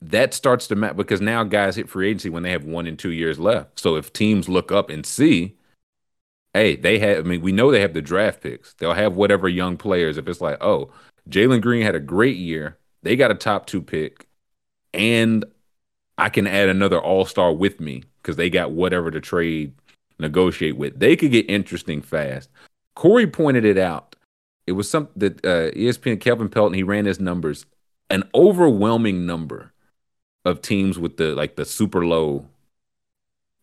that 0.00 0.34
starts 0.34 0.68
to 0.68 0.76
matter 0.76 0.94
because 0.94 1.20
now 1.20 1.42
guys 1.42 1.76
hit 1.76 1.88
free 1.88 2.08
agency 2.08 2.28
when 2.28 2.42
they 2.42 2.50
have 2.50 2.64
one 2.64 2.86
and 2.86 2.98
two 2.98 3.12
years 3.12 3.38
left. 3.38 3.80
So 3.80 3.96
if 3.96 4.12
teams 4.12 4.48
look 4.48 4.70
up 4.70 4.90
and 4.90 5.04
see, 5.04 5.56
hey, 6.54 6.76
they 6.76 6.98
have, 6.98 7.18
I 7.18 7.22
mean, 7.28 7.40
we 7.40 7.52
know 7.52 7.70
they 7.70 7.80
have 7.80 7.94
the 7.94 8.02
draft 8.02 8.42
picks. 8.42 8.74
They'll 8.74 8.94
have 8.94 9.16
whatever 9.16 9.48
young 9.48 9.76
players. 9.76 10.18
If 10.18 10.28
it's 10.28 10.40
like, 10.40 10.62
oh, 10.62 10.90
Jalen 11.28 11.62
Green 11.62 11.82
had 11.82 11.94
a 11.94 12.00
great 12.00 12.36
year, 12.36 12.78
they 13.06 13.16
got 13.16 13.30
a 13.30 13.34
top 13.34 13.66
two 13.66 13.82
pick, 13.82 14.26
and 14.92 15.44
I 16.18 16.28
can 16.28 16.46
add 16.46 16.68
another 16.68 16.98
all 16.98 17.24
star 17.24 17.52
with 17.52 17.80
me 17.80 18.04
because 18.22 18.36
they 18.36 18.50
got 18.50 18.72
whatever 18.72 19.10
to 19.10 19.20
trade, 19.20 19.74
negotiate 20.18 20.76
with. 20.76 20.98
They 20.98 21.16
could 21.16 21.30
get 21.30 21.48
interesting 21.48 22.02
fast. 22.02 22.50
Corey 22.94 23.26
pointed 23.26 23.64
it 23.64 23.78
out. 23.78 24.16
It 24.66 24.72
was 24.72 24.90
something 24.90 25.12
that 25.16 25.44
uh, 25.44 25.70
ESPN 25.72 26.20
Kevin 26.20 26.48
Pelton 26.48 26.74
he 26.74 26.82
ran 26.82 27.04
his 27.04 27.20
numbers. 27.20 27.66
An 28.10 28.24
overwhelming 28.34 29.26
number 29.26 29.72
of 30.44 30.62
teams 30.62 30.98
with 30.98 31.16
the 31.16 31.34
like 31.34 31.56
the 31.56 31.64
super 31.64 32.04
low 32.06 32.46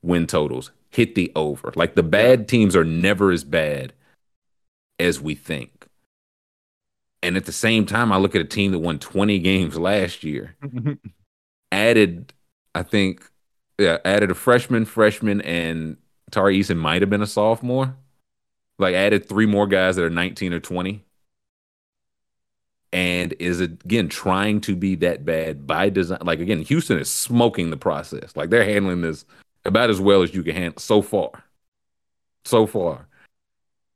win 0.01 0.27
totals 0.27 0.71
hit 0.91 1.15
the 1.15 1.31
over. 1.35 1.73
Like 1.75 1.95
the 1.95 2.03
bad 2.03 2.47
teams 2.47 2.75
are 2.75 2.85
never 2.85 3.31
as 3.31 3.43
bad 3.43 3.93
as 4.99 5.19
we 5.19 5.33
think. 5.35 5.82
And 7.23 7.37
at 7.37 7.45
the 7.45 7.53
same 7.53 7.85
time, 7.85 8.11
I 8.11 8.17
look 8.17 8.35
at 8.35 8.41
a 8.41 8.45
team 8.45 8.71
that 8.73 8.79
won 8.79 8.99
20 8.99 9.39
games 9.39 9.79
last 9.79 10.25
year, 10.25 10.55
mm-hmm. 10.61 10.93
added, 11.71 12.33
I 12.75 12.83
think, 12.83 13.27
yeah, 13.79 13.97
added 14.03 14.29
a 14.29 14.35
freshman, 14.35 14.83
freshman, 14.83 15.39
and 15.41 15.95
Tari 16.31 16.59
Eason 16.59 16.77
might 16.77 17.01
have 17.01 17.09
been 17.09 17.21
a 17.21 17.27
sophomore. 17.27 17.95
Like 18.77 18.93
added 18.93 19.29
three 19.29 19.45
more 19.45 19.67
guys 19.67 19.95
that 19.95 20.03
are 20.03 20.09
19 20.09 20.53
or 20.53 20.59
20. 20.59 21.05
And 22.91 23.33
is 23.39 23.61
again 23.61 24.09
trying 24.09 24.61
to 24.61 24.75
be 24.75 24.95
that 24.95 25.25
bad 25.25 25.65
by 25.65 25.89
design. 25.89 26.19
Like 26.23 26.39
again, 26.39 26.61
Houston 26.61 26.99
is 26.99 27.09
smoking 27.09 27.69
the 27.69 27.77
process. 27.77 28.35
Like 28.35 28.49
they're 28.49 28.65
handling 28.65 29.01
this 29.01 29.25
about 29.65 29.89
as 29.89 30.01
well 30.01 30.21
as 30.21 30.35
you 30.35 30.43
can 30.43 30.55
handle 30.55 30.79
so 30.79 31.01
far. 31.01 31.43
So 32.45 32.67
far. 32.67 33.07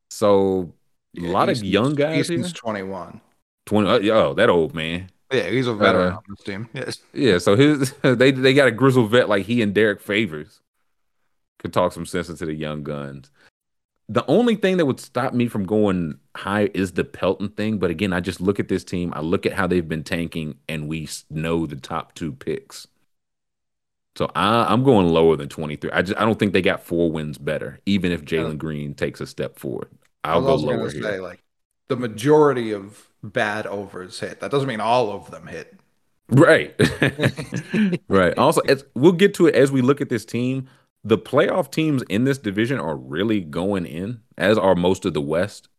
So 0.09 0.73
a 1.17 1.21
lot 1.21 1.49
of 1.49 1.63
young 1.63 1.95
guys. 1.95 2.31
Eason's 2.31 2.53
21. 2.53 3.21
20 3.65 4.09
uh, 4.09 4.13
oh, 4.15 4.33
that 4.33 4.49
old 4.49 4.73
man. 4.73 5.09
Yeah, 5.31 5.49
he's 5.49 5.67
a 5.67 5.73
veteran 5.73 6.13
Uh, 6.13 6.17
on 6.17 6.23
this 6.29 6.43
team. 6.45 6.69
Yes. 6.73 6.99
Yeah, 7.13 7.37
so 7.37 7.55
his 7.55 7.91
they 8.01 8.31
they 8.31 8.53
got 8.53 8.67
a 8.67 8.71
grizzled 8.71 9.11
vet 9.11 9.29
like 9.29 9.45
he 9.45 9.61
and 9.61 9.73
Derrick 9.73 10.01
Favors 10.01 10.61
could 11.59 11.73
talk 11.73 11.91
some 11.91 12.05
sense 12.05 12.29
into 12.29 12.45
the 12.45 12.53
young 12.53 12.83
guns. 12.83 13.31
The 14.09 14.25
only 14.27 14.55
thing 14.55 14.77
that 14.77 14.85
would 14.85 15.01
stop 15.01 15.33
me 15.33 15.49
from 15.49 15.65
going 15.65 16.17
high 16.33 16.69
is 16.73 16.93
the 16.93 17.03
Pelton 17.03 17.49
thing. 17.49 17.77
But 17.77 17.91
again, 17.91 18.13
I 18.13 18.21
just 18.21 18.39
look 18.39 18.57
at 18.57 18.69
this 18.69 18.85
team, 18.85 19.11
I 19.13 19.19
look 19.19 19.45
at 19.45 19.51
how 19.51 19.67
they've 19.67 19.87
been 19.87 20.03
tanking, 20.03 20.55
and 20.69 20.87
we 20.87 21.09
know 21.29 21.65
the 21.65 21.75
top 21.75 22.15
two 22.15 22.31
picks. 22.31 22.87
So 24.15 24.31
I, 24.33 24.71
I'm 24.71 24.83
going 24.83 25.09
lower 25.09 25.35
than 25.35 25.49
23. 25.49 25.91
I 25.91 26.01
just 26.03 26.19
I 26.19 26.23
don't 26.23 26.39
think 26.39 26.53
they 26.53 26.61
got 26.61 26.83
four 26.83 27.11
wins 27.11 27.37
better, 27.37 27.79
even 27.85 28.11
if 28.13 28.23
Jalen 28.23 28.57
Green 28.57 28.93
takes 28.93 29.19
a 29.19 29.27
step 29.27 29.59
forward. 29.59 29.89
I 30.27 30.33
I'll 30.33 30.41
was 30.41 30.61
go 30.61 30.67
lower 30.67 30.77
gonna 30.77 30.91
here. 30.91 31.01
say 31.01 31.19
like 31.19 31.43
the 31.87 31.95
majority 31.95 32.71
of 32.71 33.09
bad 33.23 33.65
overs 33.67 34.19
hit. 34.19 34.39
That 34.39 34.51
doesn't 34.51 34.67
mean 34.67 34.81
all 34.81 35.11
of 35.11 35.31
them 35.31 35.47
hit. 35.47 35.79
Right. 36.29 36.75
right. 38.09 38.37
Also, 38.37 38.61
as 38.61 38.85
we'll 38.95 39.13
get 39.13 39.33
to 39.35 39.47
it 39.47 39.55
as 39.55 39.71
we 39.71 39.81
look 39.81 40.01
at 40.01 40.09
this 40.09 40.25
team. 40.25 40.67
The 41.03 41.17
playoff 41.17 41.71
teams 41.71 42.03
in 42.09 42.25
this 42.25 42.37
division 42.37 42.79
are 42.79 42.97
really 42.97 43.39
going 43.39 43.85
in, 43.85 44.19
as 44.37 44.57
are 44.57 44.75
most 44.75 45.05
of 45.05 45.13
the 45.13 45.21
West. 45.21 45.69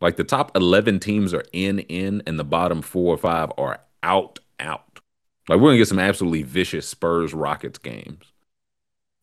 Like 0.00 0.16
the 0.16 0.24
top 0.24 0.56
11 0.56 1.00
teams 1.00 1.34
are 1.34 1.44
in, 1.52 1.80
in, 1.80 2.22
and 2.26 2.38
the 2.38 2.44
bottom 2.44 2.80
four 2.80 3.12
or 3.12 3.18
five 3.18 3.52
are 3.58 3.80
out, 4.02 4.38
out. 4.58 5.00
Like 5.48 5.58
we're 5.58 5.66
going 5.68 5.74
to 5.74 5.78
get 5.78 5.88
some 5.88 5.98
absolutely 5.98 6.44
vicious 6.44 6.88
Spurs 6.88 7.34
Rockets 7.34 7.78
games 7.78 8.32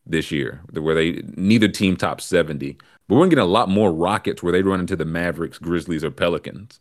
this 0.06 0.30
year 0.30 0.60
where 0.72 0.94
they 0.94 1.22
neither 1.36 1.66
team 1.66 1.96
top 1.96 2.20
70. 2.20 2.78
But 3.08 3.14
we're 3.14 3.20
going 3.20 3.30
to 3.30 3.36
get 3.36 3.42
a 3.42 3.46
lot 3.46 3.68
more 3.70 3.92
Rockets 3.92 4.42
where 4.42 4.52
they 4.52 4.62
run 4.62 4.80
into 4.80 4.96
the 4.96 5.06
Mavericks, 5.06 5.58
Grizzlies, 5.58 6.04
or 6.04 6.10
Pelicans 6.10 6.80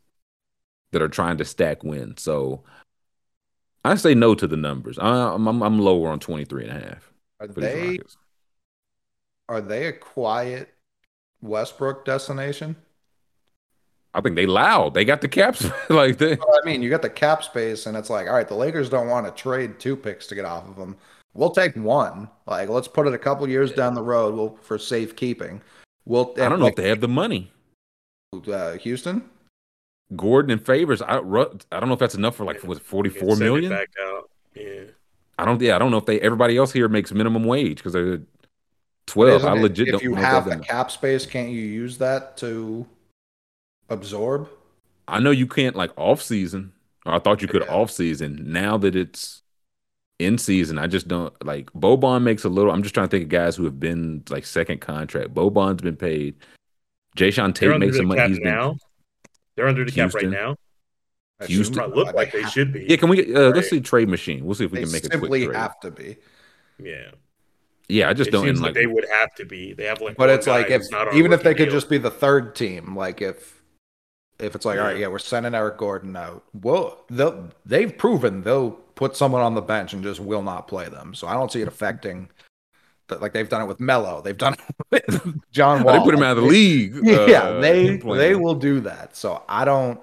that 0.92 1.02
are 1.02 1.08
trying 1.08 1.38
to 1.38 1.46
stack 1.46 1.84
wins. 1.84 2.22
So 2.22 2.64
I 3.86 3.96
say 3.96 4.14
no 4.14 4.36
to 4.36 4.48
the 4.48 4.58
numbers. 4.58 5.00
I'm, 5.00 5.48
I'm 5.48 5.64
I'm 5.64 5.80
lower 5.80 6.10
on 6.10 6.20
23 6.20 6.68
and 6.68 6.78
a 6.78 6.80
half 6.80 7.14
Are 7.40 7.48
they 7.48 8.00
are 9.50 9.62
they 9.62 9.88
a 9.88 9.94
quiet 9.94 10.74
Westbrook 11.42 12.04
destination? 12.04 12.76
I 14.14 14.22
think 14.22 14.36
they 14.36 14.46
loud. 14.46 14.94
They 14.94 15.06
got 15.06 15.22
the 15.22 15.28
caps 15.28 15.66
like 15.90 16.18
they. 16.18 16.34
I 16.34 16.66
mean, 16.66 16.82
you 16.82 16.90
got 16.90 17.02
the 17.04 17.10
cap 17.10 17.44
space, 17.44 17.86
and 17.86 17.96
it's 17.96 18.10
like, 18.10 18.28
all 18.28 18.34
right, 18.34 18.48
the 18.48 18.56
Lakers 18.56 18.90
don't 18.90 19.08
want 19.08 19.26
to 19.26 19.42
trade 19.42 19.80
two 19.80 19.96
picks 19.96 20.28
to 20.28 20.36
get 20.36 20.46
off 20.46 20.68
of 20.68 20.76
them. 20.76 20.98
we'll 21.34 21.52
take 21.52 21.76
one. 21.76 22.30
Like, 22.48 22.68
let's 22.70 22.88
put 22.88 23.08
it 23.08 23.14
a 23.14 23.18
couple 23.18 23.48
years 23.48 23.72
down 23.72 23.94
the 23.94 24.02
road. 24.02 24.36
We'll 24.36 24.58
for 24.62 24.78
safekeeping. 24.78 25.62
We'll. 26.08 26.34
I 26.38 26.48
don't 26.50 26.60
know 26.60 26.66
like, 26.66 26.74
if 26.74 26.78
they 26.78 26.90
have 26.90 27.02
the 27.02 27.08
money. 27.08 27.52
uh, 28.34 28.74
Houston. 28.78 29.24
Gordon 30.16 30.52
and 30.52 30.66
Favors. 30.66 31.02
I 31.02 31.18
I 31.18 31.20
don't 31.20 31.88
know 31.88 31.94
if 31.94 32.00
that's 32.00 32.16
enough 32.16 32.38
for 32.38 32.46
like 32.46 32.64
was 32.64 32.78
it 32.78 32.84
forty 32.84 33.10
Yeah, 33.10 33.20
four 33.20 33.36
send 33.36 33.70
back 33.70 33.90
out. 34.02 34.30
Yeah. 34.56 34.84
I 35.38 35.46
don't. 35.46 35.62
Yeah, 35.62 35.76
I 35.76 35.80
don't 35.80 35.92
know 35.92 35.98
if 35.98 36.06
they. 36.06 36.20
Everybody 36.22 36.56
else 36.58 36.72
here 36.72 36.88
makes 36.88 37.12
minimum 37.12 37.44
wage 37.44 37.78
because 37.78 37.92
they're 37.94 38.22
twelve. 39.06 39.44
I 39.44 39.50
Isn't 39.50 39.60
it- 39.60 39.62
legit 39.64 39.88
If 39.90 39.92
don't 39.92 40.04
you 40.04 40.10
know 40.12 40.22
have 40.22 40.48
if 40.48 40.58
the 40.60 40.64
cap 40.64 40.92
space, 40.92 41.26
can't 41.26 41.50
you 41.50 41.60
use 41.62 41.98
that 41.98 42.38
to 42.38 42.86
absorb? 43.90 44.50
I 45.10 45.20
know 45.20 45.32
you 45.32 45.46
can't 45.48 45.76
like 45.76 45.92
off 45.98 46.22
season. 46.22 46.72
I 47.06 47.20
thought 47.20 47.42
you 47.42 47.48
could 47.48 47.64
Yeah. 47.66 47.74
off 47.74 47.92
season. 47.92 48.44
Now 48.52 48.78
that 48.78 48.96
it's 48.96 49.42
in 50.20 50.38
season, 50.38 50.78
I 50.80 50.88
just 50.88 51.08
don't 51.08 51.34
like 51.46 51.72
Boban 51.74 52.24
makes 52.24 52.44
a 52.44 52.50
little. 52.50 52.72
I'm 52.72 52.82
just 52.84 52.96
trying 52.96 53.08
to 53.08 53.12
think 53.12 53.24
of 53.24 53.30
guys 53.30 53.56
who 53.56 53.66
have 53.66 53.80
been 53.80 54.24
like 54.30 54.46
second 54.46 54.82
contract. 54.82 55.34
Boban's 55.34 55.82
been 55.82 55.96
paid. 55.96 56.36
Jae'Sean 57.18 57.54
Tate 57.54 57.70
under 57.72 57.80
makes 57.86 57.94
the 57.94 58.00
some 58.00 58.08
money. 58.08 58.20
cap 58.22 58.30
He's 58.30 58.40
been 58.40 58.48
now. 58.48 58.78
They're 59.56 59.68
under 59.68 59.86
the 59.86 59.92
cap 59.92 60.14
right 60.14 60.28
now. 60.30 60.56
I 61.40 61.46
Houston. 61.46 61.80
assume 61.80 61.94
look 61.94 62.14
like 62.16 62.32
they 62.32 62.42
have- 62.42 62.52
should 62.52 62.74
be. 62.74 62.86
Yeah, 62.90 62.96
can 62.98 63.10
we? 63.10 63.34
Uh, 63.36 63.50
Let's 63.52 63.70
see 63.70 63.80
trade 63.80 64.10
machine. 64.10 64.44
We'll 64.46 64.56
see 64.56 64.66
if 64.66 64.72
we 64.72 64.80
They 64.80 64.84
can 64.86 64.92
make 64.92 65.04
a 65.04 65.08
simply 65.12 65.30
quick 65.30 65.44
trade. 65.50 65.56
have 65.56 65.80
to 65.82 65.92
be. 65.92 66.18
Yeah. 66.80 67.12
Yeah, 67.90 68.10
I 68.10 68.14
just 68.14 68.28
it 68.30 68.32
don't. 68.32 68.44
seems 68.46 68.60
like, 68.60 68.70
like 68.70 68.76
they 68.76 68.86
would 68.88 69.06
have 69.12 69.34
to 69.36 69.46
be. 69.46 69.74
They 69.74 69.86
have 69.86 70.02
like 70.02 70.18
But 70.18 70.30
it's 70.30 70.46
like 70.48 70.70
if 70.70 70.84
not 70.92 71.14
even 71.14 71.32
if 71.34 71.42
they 71.44 71.52
rookie 71.52 71.66
could 71.66 71.72
just 71.72 71.90
be 71.90 71.98
the 71.98 72.10
third 72.12 72.54
team, 72.56 72.96
like 72.98 73.22
if 73.22 73.62
if 74.40 74.56
it's 74.56 74.66
like, 74.66 74.78
all 74.78 74.86
right, 74.86 74.96
Yeah. 74.98 75.04
yeah, 75.04 75.08
we're 75.08 75.20
sending 75.20 75.56
Eric 75.56 75.78
Gordon 75.78 76.16
out. 76.16 76.44
Well, 76.54 77.06
they'll 77.10 77.50
they've 77.66 77.96
proven 77.98 78.42
they'll 78.44 78.80
put 78.98 79.16
someone 79.16 79.42
on 79.42 79.56
the 79.56 79.62
bench 79.62 79.94
and 79.94 80.04
just 80.04 80.20
will 80.20 80.42
not 80.42 80.68
play 80.68 80.90
them. 80.90 81.14
So 81.14 81.28
I 81.28 81.34
don't 81.36 81.50
see 81.50 81.62
it 81.62 81.68
affecting. 81.70 82.30
But 83.08 83.22
like 83.22 83.32
they've 83.32 83.48
done 83.48 83.62
it 83.62 83.68
with 83.68 83.80
Melo, 83.80 84.22
they've 84.22 84.38
done 84.38 84.56
it 84.56 84.60
with 84.92 85.42
John 85.52 85.82
Oh, 85.82 85.86
Wall. 85.86 85.94
they 86.00 86.04
put 86.04 86.14
him 86.14 86.24
out 86.24 86.36
of 86.38 86.44
the 86.44 86.50
league. 86.50 86.96
yeah, 87.04 87.16
uh, 87.44 87.62
they 87.62 87.96
they 87.98 88.36
will 88.36 88.56
do 88.56 88.82
that. 88.82 89.16
So 89.16 89.44
I 89.48 89.64
don't. 89.64 90.02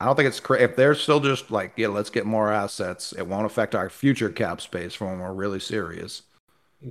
I 0.00 0.06
don't 0.06 0.16
think 0.16 0.28
it's 0.28 0.38
cra 0.40 0.60
If 0.60 0.76
they're 0.76 0.94
still 0.94 1.18
just 1.18 1.50
like, 1.50 1.72
yeah, 1.76 1.88
let's 1.88 2.10
get 2.10 2.26
more 2.26 2.52
assets. 2.52 3.12
It 3.16 3.26
won't 3.26 3.46
affect 3.46 3.74
our 3.74 3.88
future 3.88 4.28
cap 4.28 4.60
space 4.60 4.92
for 4.94 5.06
when 5.06 5.18
we're 5.18 5.32
really 5.32 5.60
serious. 5.60 6.22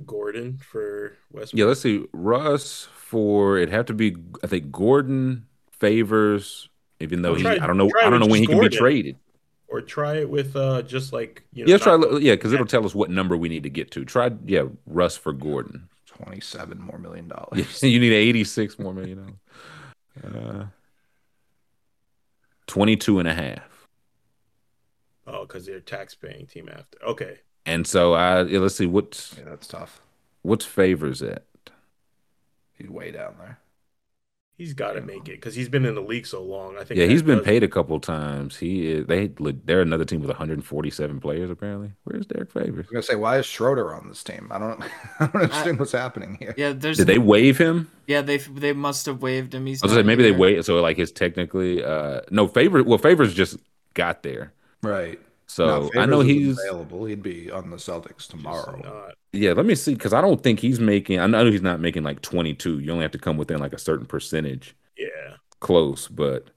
Gordon 0.04 0.58
for 0.58 1.16
Westbrook. 1.30 1.58
Yeah, 1.58 1.66
let's 1.66 1.80
see. 1.80 2.04
Russ 2.12 2.88
for 2.96 3.56
it 3.58 3.70
have 3.70 3.86
to 3.86 3.94
be. 3.94 4.16
I 4.42 4.46
think 4.48 4.72
Gordon 4.72 5.46
favors. 5.70 6.68
Even 7.00 7.22
though 7.22 7.34
he, 7.34 7.46
I 7.46 7.66
don't 7.66 7.76
know. 7.76 7.90
I 8.02 8.10
don't 8.10 8.20
know 8.20 8.26
with 8.26 8.30
when 8.32 8.40
he 8.40 8.46
just 8.46 8.60
can 8.60 8.68
be 8.70 8.76
traded. 8.76 9.16
Or 9.74 9.80
try 9.80 10.18
it 10.18 10.30
with 10.30 10.54
uh 10.54 10.82
just 10.82 11.12
like 11.12 11.42
you 11.52 11.64
know. 11.64 11.72
Yeah, 11.72 11.78
try. 11.78 11.96
not- 11.96 12.22
Yeah, 12.22 12.34
because 12.34 12.52
it'll 12.52 12.64
tell 12.64 12.86
us 12.86 12.94
what 12.94 13.10
number 13.10 13.36
we 13.36 13.48
need 13.48 13.64
to 13.64 13.68
get 13.70 13.90
to. 13.90 14.04
Try. 14.04 14.30
Yeah, 14.46 14.66
Russ 14.86 15.16
for 15.16 15.32
Gordon. 15.32 15.88
Twenty-seven 16.06 16.80
more 16.80 16.96
million 17.00 17.26
dollars. 17.26 17.82
you 17.82 17.98
need 17.98 18.12
eighty 18.12 18.44
six 18.44 18.78
more 18.78 18.94
million 18.94 19.18
dollars. 20.22 20.36
Uh, 20.36 20.66
22 22.68 23.18
and 23.18 23.26
a 23.28 23.34
half. 23.34 23.88
Oh, 25.26 25.44
because 25.44 25.66
they're 25.66 25.80
tax 25.80 26.14
paying 26.14 26.46
team 26.46 26.68
after. 26.72 26.98
Okay. 27.04 27.38
And 27.66 27.84
so 27.84 28.12
I 28.14 28.44
yeah, 28.44 28.60
let's 28.60 28.76
see 28.76 28.86
what's 28.86 29.34
Yeah, 29.36 29.44
that's 29.46 29.66
tough. 29.66 30.00
what's 30.42 30.64
favors 30.64 31.20
at. 31.20 31.42
He's 32.74 32.88
way 32.88 33.10
down 33.10 33.34
there. 33.40 33.58
He's 34.56 34.72
got 34.72 34.92
to 34.92 35.00
make 35.00 35.22
it 35.28 35.32
because 35.32 35.56
he's 35.56 35.68
been 35.68 35.84
in 35.84 35.96
the 35.96 36.00
league 36.00 36.26
so 36.26 36.40
long. 36.40 36.76
I 36.78 36.84
think. 36.84 37.00
Yeah, 37.00 37.06
he's 37.06 37.22
been 37.22 37.38
does- 37.38 37.44
paid 37.44 37.64
a 37.64 37.68
couple 37.68 37.98
times. 37.98 38.56
He 38.56 38.86
is 38.86 39.06
they 39.06 39.26
they're 39.64 39.80
another 39.80 40.04
team 40.04 40.20
with 40.20 40.28
147 40.28 41.18
players 41.20 41.50
apparently. 41.50 41.90
Where's 42.04 42.24
Derrick 42.26 42.52
Favors? 42.52 42.70
I 42.72 42.78
was 42.78 42.86
gonna 42.90 43.02
say, 43.02 43.14
why 43.16 43.38
is 43.38 43.46
Schroeder 43.46 43.92
on 43.92 44.08
this 44.08 44.22
team? 44.22 44.48
I 44.52 44.58
don't, 44.60 44.80
I 45.20 45.26
don't 45.26 45.34
understand 45.42 45.78
what's 45.80 45.90
happening 45.92 46.36
here. 46.38 46.54
Yeah, 46.56 46.72
there's 46.72 46.98
Did 46.98 47.08
they 47.08 47.18
waive 47.18 47.58
him? 47.58 47.90
yeah 48.06 48.20
they 48.22 48.36
they 48.36 48.72
must 48.72 49.06
have 49.06 49.22
waived 49.22 49.54
him. 49.54 49.66
He's 49.66 49.82
I 49.82 49.86
was 49.86 49.92
gonna 49.92 50.02
say 50.02 50.02
not 50.02 50.06
maybe 50.06 50.22
they 50.22 50.28
here. 50.30 50.38
wait 50.38 50.64
so 50.64 50.80
like 50.80 50.98
his 50.98 51.10
technically 51.10 51.82
uh 51.82 52.20
no 52.30 52.46
favor 52.46 52.82
well 52.84 52.98
favors 52.98 53.34
just 53.34 53.56
got 53.94 54.22
there. 54.22 54.52
Right. 54.82 55.18
So 55.46 55.90
No, 55.94 56.00
I 56.00 56.06
know 56.06 56.20
he's 56.20 56.58
available. 56.58 57.04
He'd 57.04 57.22
be 57.22 57.50
on 57.50 57.70
the 57.70 57.76
Celtics 57.76 58.26
tomorrow. 58.26 59.12
yeah, 59.32 59.52
let 59.52 59.66
me 59.66 59.74
see 59.74 59.94
because 59.94 60.12
I 60.12 60.20
don't 60.20 60.42
think 60.42 60.58
he's 60.60 60.80
making 60.80 61.20
I 61.20 61.26
know 61.26 61.44
he's 61.50 61.62
not 61.62 61.80
making 61.80 62.02
like 62.02 62.22
22. 62.22 62.80
You 62.80 62.92
only 62.92 63.02
have 63.02 63.12
to 63.12 63.18
come 63.18 63.36
within 63.36 63.60
like 63.60 63.72
a 63.72 63.78
certain 63.78 64.06
percentage. 64.06 64.74
yeah. 64.96 65.36
Close, 65.60 66.08
but 66.08 66.48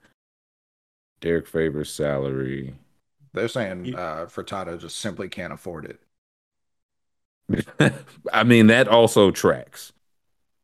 Derrick 1.21 1.47
Favors 1.47 1.93
salary. 1.93 2.75
They're 3.33 3.47
saying 3.47 3.85
You- 3.85 3.97
uh, 3.97 4.25
Fertitta 4.25 4.79
just 4.79 4.97
simply 4.97 5.29
can't 5.29 5.53
afford 5.53 5.85
it. 5.85 5.99
I 8.33 8.43
mean 8.43 8.67
that 8.67 8.87
also 8.87 9.31
tracks. 9.31 9.93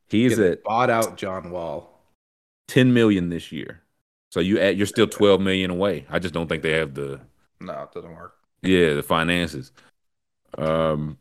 He's 0.08 0.36
They 0.36 0.52
at 0.52 0.62
bought 0.64 0.90
out 0.90 1.16
John 1.16 1.50
Wall. 1.50 1.90
10 2.68 2.92
million 2.92 3.30
this 3.30 3.52
year. 3.52 3.80
So 4.32 4.40
you 4.40 4.58
add 4.58 4.76
you're 4.76 4.86
still 4.86 5.06
12 5.06 5.40
million 5.40 5.70
away. 5.70 6.06
I 6.10 6.18
just 6.18 6.34
don't 6.34 6.48
think 6.48 6.62
they 6.62 6.72
have 6.72 6.94
the 6.94 7.20
No, 7.60 7.82
it 7.82 7.92
doesn't 7.92 8.14
work. 8.14 8.34
yeah, 8.62 8.94
the 8.94 9.02
finances. 9.02 9.72
Um 10.58 11.18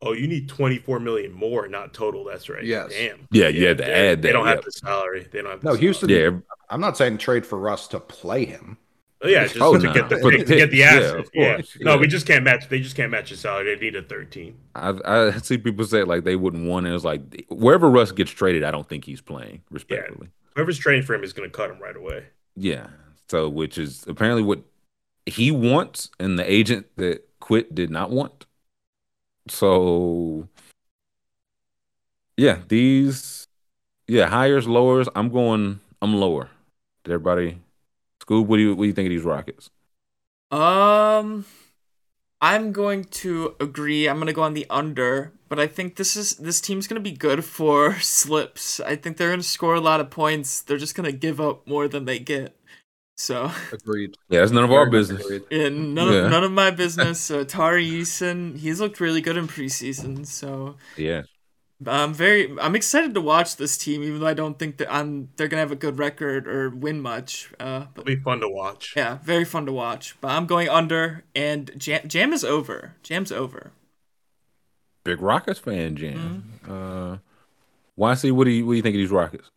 Oh, 0.00 0.12
you 0.12 0.28
need 0.28 0.48
twenty 0.48 0.78
four 0.78 1.00
million 1.00 1.32
more, 1.32 1.66
not 1.66 1.92
total. 1.92 2.22
That's 2.24 2.48
right. 2.48 2.62
Yes. 2.64 2.92
Damn. 2.92 3.26
yeah, 3.32 3.48
you 3.48 3.66
had 3.66 3.78
to 3.78 3.84
they- 3.84 4.10
add 4.10 4.22
They 4.22 4.30
don't 4.32 4.44
yeah. 4.46 4.54
have 4.54 4.64
the 4.64 4.70
salary. 4.70 5.26
They 5.32 5.42
don't 5.42 5.50
have. 5.50 5.60
The 5.60 5.64
No, 5.66 5.70
salary. 5.72 5.80
Houston. 5.80 6.08
yeah, 6.10 6.30
I'm 6.70 6.80
not 6.80 6.96
saying 6.96 7.18
trade 7.18 7.44
for 7.44 7.58
Russ 7.58 7.88
to 7.88 7.98
play 8.00 8.44
him. 8.44 8.78
Oh, 9.20 9.26
yeah, 9.26 9.42
just 9.48 9.60
Oh, 9.60 9.76
to 9.76 9.84
no. 9.84 9.92
get 9.92 10.08
the 10.08 10.18
For 10.18 10.30
the 10.30 10.38
to 10.38 10.44
get 10.44 10.70
the 10.70 10.76
pick. 10.76 10.78
Yeah, 10.78 11.18
of 11.18 11.28
Yeah. 11.34 11.60
No, 11.80 11.94
Yeah. 11.94 12.00
we 12.00 12.06
just 12.06 12.24
can't 12.28 12.44
match. 12.44 12.68
They 12.68 12.78
just 12.78 12.94
can't 12.94 13.10
match 13.10 13.30
his 13.30 13.40
salary. 13.40 13.74
They 13.74 13.80
need 13.86 13.96
a 13.96 14.02
thirteen. 14.02 14.56
I 14.76 14.94
I 15.04 15.30
see 15.38 15.58
people 15.58 15.84
say 15.84 16.04
like 16.04 16.22
they 16.22 16.36
wouldn't 16.36 16.68
want 16.68 16.86
it. 16.86 16.94
It's 16.94 17.02
like 17.04 17.46
wherever 17.48 17.90
Russ 17.90 18.12
gets 18.12 18.30
traded, 18.30 18.62
I 18.62 18.70
don't 18.70 18.88
think 18.88 19.04
he's 19.04 19.20
playing, 19.20 19.62
respectfully. 19.72 20.28
Whoever's 20.54 20.78
trading 20.78 21.02
for 21.04 21.14
him 21.14 21.24
is 21.24 21.32
going 21.32 21.50
to 21.50 21.56
cut 21.56 21.70
him 21.72 21.80
right 21.80 21.96
away. 21.96 22.26
Yeah. 22.54 22.86
So 23.28 23.48
which 23.48 23.78
is 23.78 24.04
apparently 24.06 24.44
what 24.44 24.60
he 25.28 25.50
wants 25.50 26.10
and 26.18 26.38
the 26.38 26.50
agent 26.50 26.86
that 26.96 27.28
quit 27.40 27.74
did 27.74 27.90
not 27.90 28.10
want. 28.10 28.46
So 29.48 30.48
yeah, 32.36 32.58
these 32.68 33.46
yeah, 34.06 34.28
hires, 34.28 34.66
lowers. 34.66 35.08
I'm 35.14 35.28
going 35.30 35.80
I'm 36.00 36.14
lower. 36.14 36.48
Did 37.04 37.14
everybody 37.14 37.58
Scoob, 38.28 38.46
what 38.46 38.56
do 38.56 38.62
you 38.62 38.74
what 38.74 38.82
do 38.82 38.88
you 38.88 38.92
think 38.92 39.06
of 39.06 39.10
these 39.10 39.22
Rockets? 39.22 39.70
Um, 40.50 41.44
I'm 42.40 42.72
going 42.72 43.04
to 43.04 43.54
agree. 43.60 44.08
I'm 44.08 44.18
gonna 44.18 44.32
go 44.32 44.42
on 44.42 44.54
the 44.54 44.66
under, 44.68 45.32
but 45.48 45.58
I 45.58 45.66
think 45.66 45.96
this 45.96 46.16
is 46.16 46.36
this 46.36 46.60
team's 46.60 46.86
gonna 46.86 47.00
be 47.00 47.12
good 47.12 47.44
for 47.44 47.94
slips. 48.00 48.80
I 48.80 48.96
think 48.96 49.16
they're 49.16 49.30
gonna 49.30 49.42
score 49.42 49.74
a 49.74 49.80
lot 49.80 50.00
of 50.00 50.10
points. 50.10 50.60
They're 50.60 50.78
just 50.78 50.94
gonna 50.94 51.12
give 51.12 51.40
up 51.40 51.66
more 51.66 51.88
than 51.88 52.04
they 52.04 52.18
get. 52.18 52.54
So 53.20 53.50
Agreed. 53.72 54.16
Yeah, 54.28 54.44
it's 54.44 54.52
none 54.52 54.62
of 54.62 54.70
our 54.70 54.88
business. 54.88 55.20
agreed. 55.24 55.42
yeah, 55.50 55.68
none 55.70 56.06
Yeah. 56.12 56.18
of 56.26 56.30
none 56.30 56.44
of 56.44 56.52
my 56.52 56.70
business. 56.70 57.18
So 57.20 57.42
Tari 57.42 57.84
Eason, 57.90 58.56
he's 58.56 58.80
looked 58.80 59.00
really 59.00 59.20
good 59.20 59.36
in 59.36 59.48
preseason. 59.48 60.24
So 60.24 60.76
Yeah. 60.96 61.22
I'm 61.84 62.14
very 62.14 62.56
I'm 62.60 62.76
excited 62.76 63.14
to 63.14 63.20
watch 63.20 63.56
this 63.56 63.76
team, 63.76 64.04
even 64.04 64.20
though 64.20 64.26
I 64.28 64.34
don't 64.34 64.56
think 64.56 64.76
that 64.76 64.92
I'm 64.92 65.30
they're 65.36 65.48
gonna 65.48 65.62
have 65.62 65.72
a 65.72 65.76
good 65.76 65.98
record 65.98 66.46
or 66.46 66.70
win 66.70 67.00
much. 67.00 67.50
Uh, 67.58 67.86
but 67.92 68.02
It'll 68.02 68.16
be 68.16 68.22
fun 68.22 68.38
to 68.40 68.48
watch. 68.48 68.94
yeah, 68.96 69.18
very 69.24 69.44
fun 69.44 69.66
to 69.66 69.72
watch. 69.72 70.16
But 70.20 70.28
I'm 70.30 70.46
going 70.46 70.68
under, 70.68 71.24
and 71.34 71.72
Jam, 71.76 72.06
Jam 72.06 72.32
is 72.32 72.44
over. 72.44 72.94
Jam's 73.02 73.32
over. 73.32 73.72
Big 75.04 75.20
Rockets 75.20 75.58
fan 75.58 75.96
jam. 75.96 76.52
Uh 76.68 77.16
YC, 77.98 78.30
what 78.30 78.44
do 78.44 78.50
you 78.50 78.64
what 78.64 78.72
do 78.72 78.76
you 78.76 78.82
think 78.82 78.94
of 78.94 78.98
these 78.98 79.10
Rockets? 79.10 79.50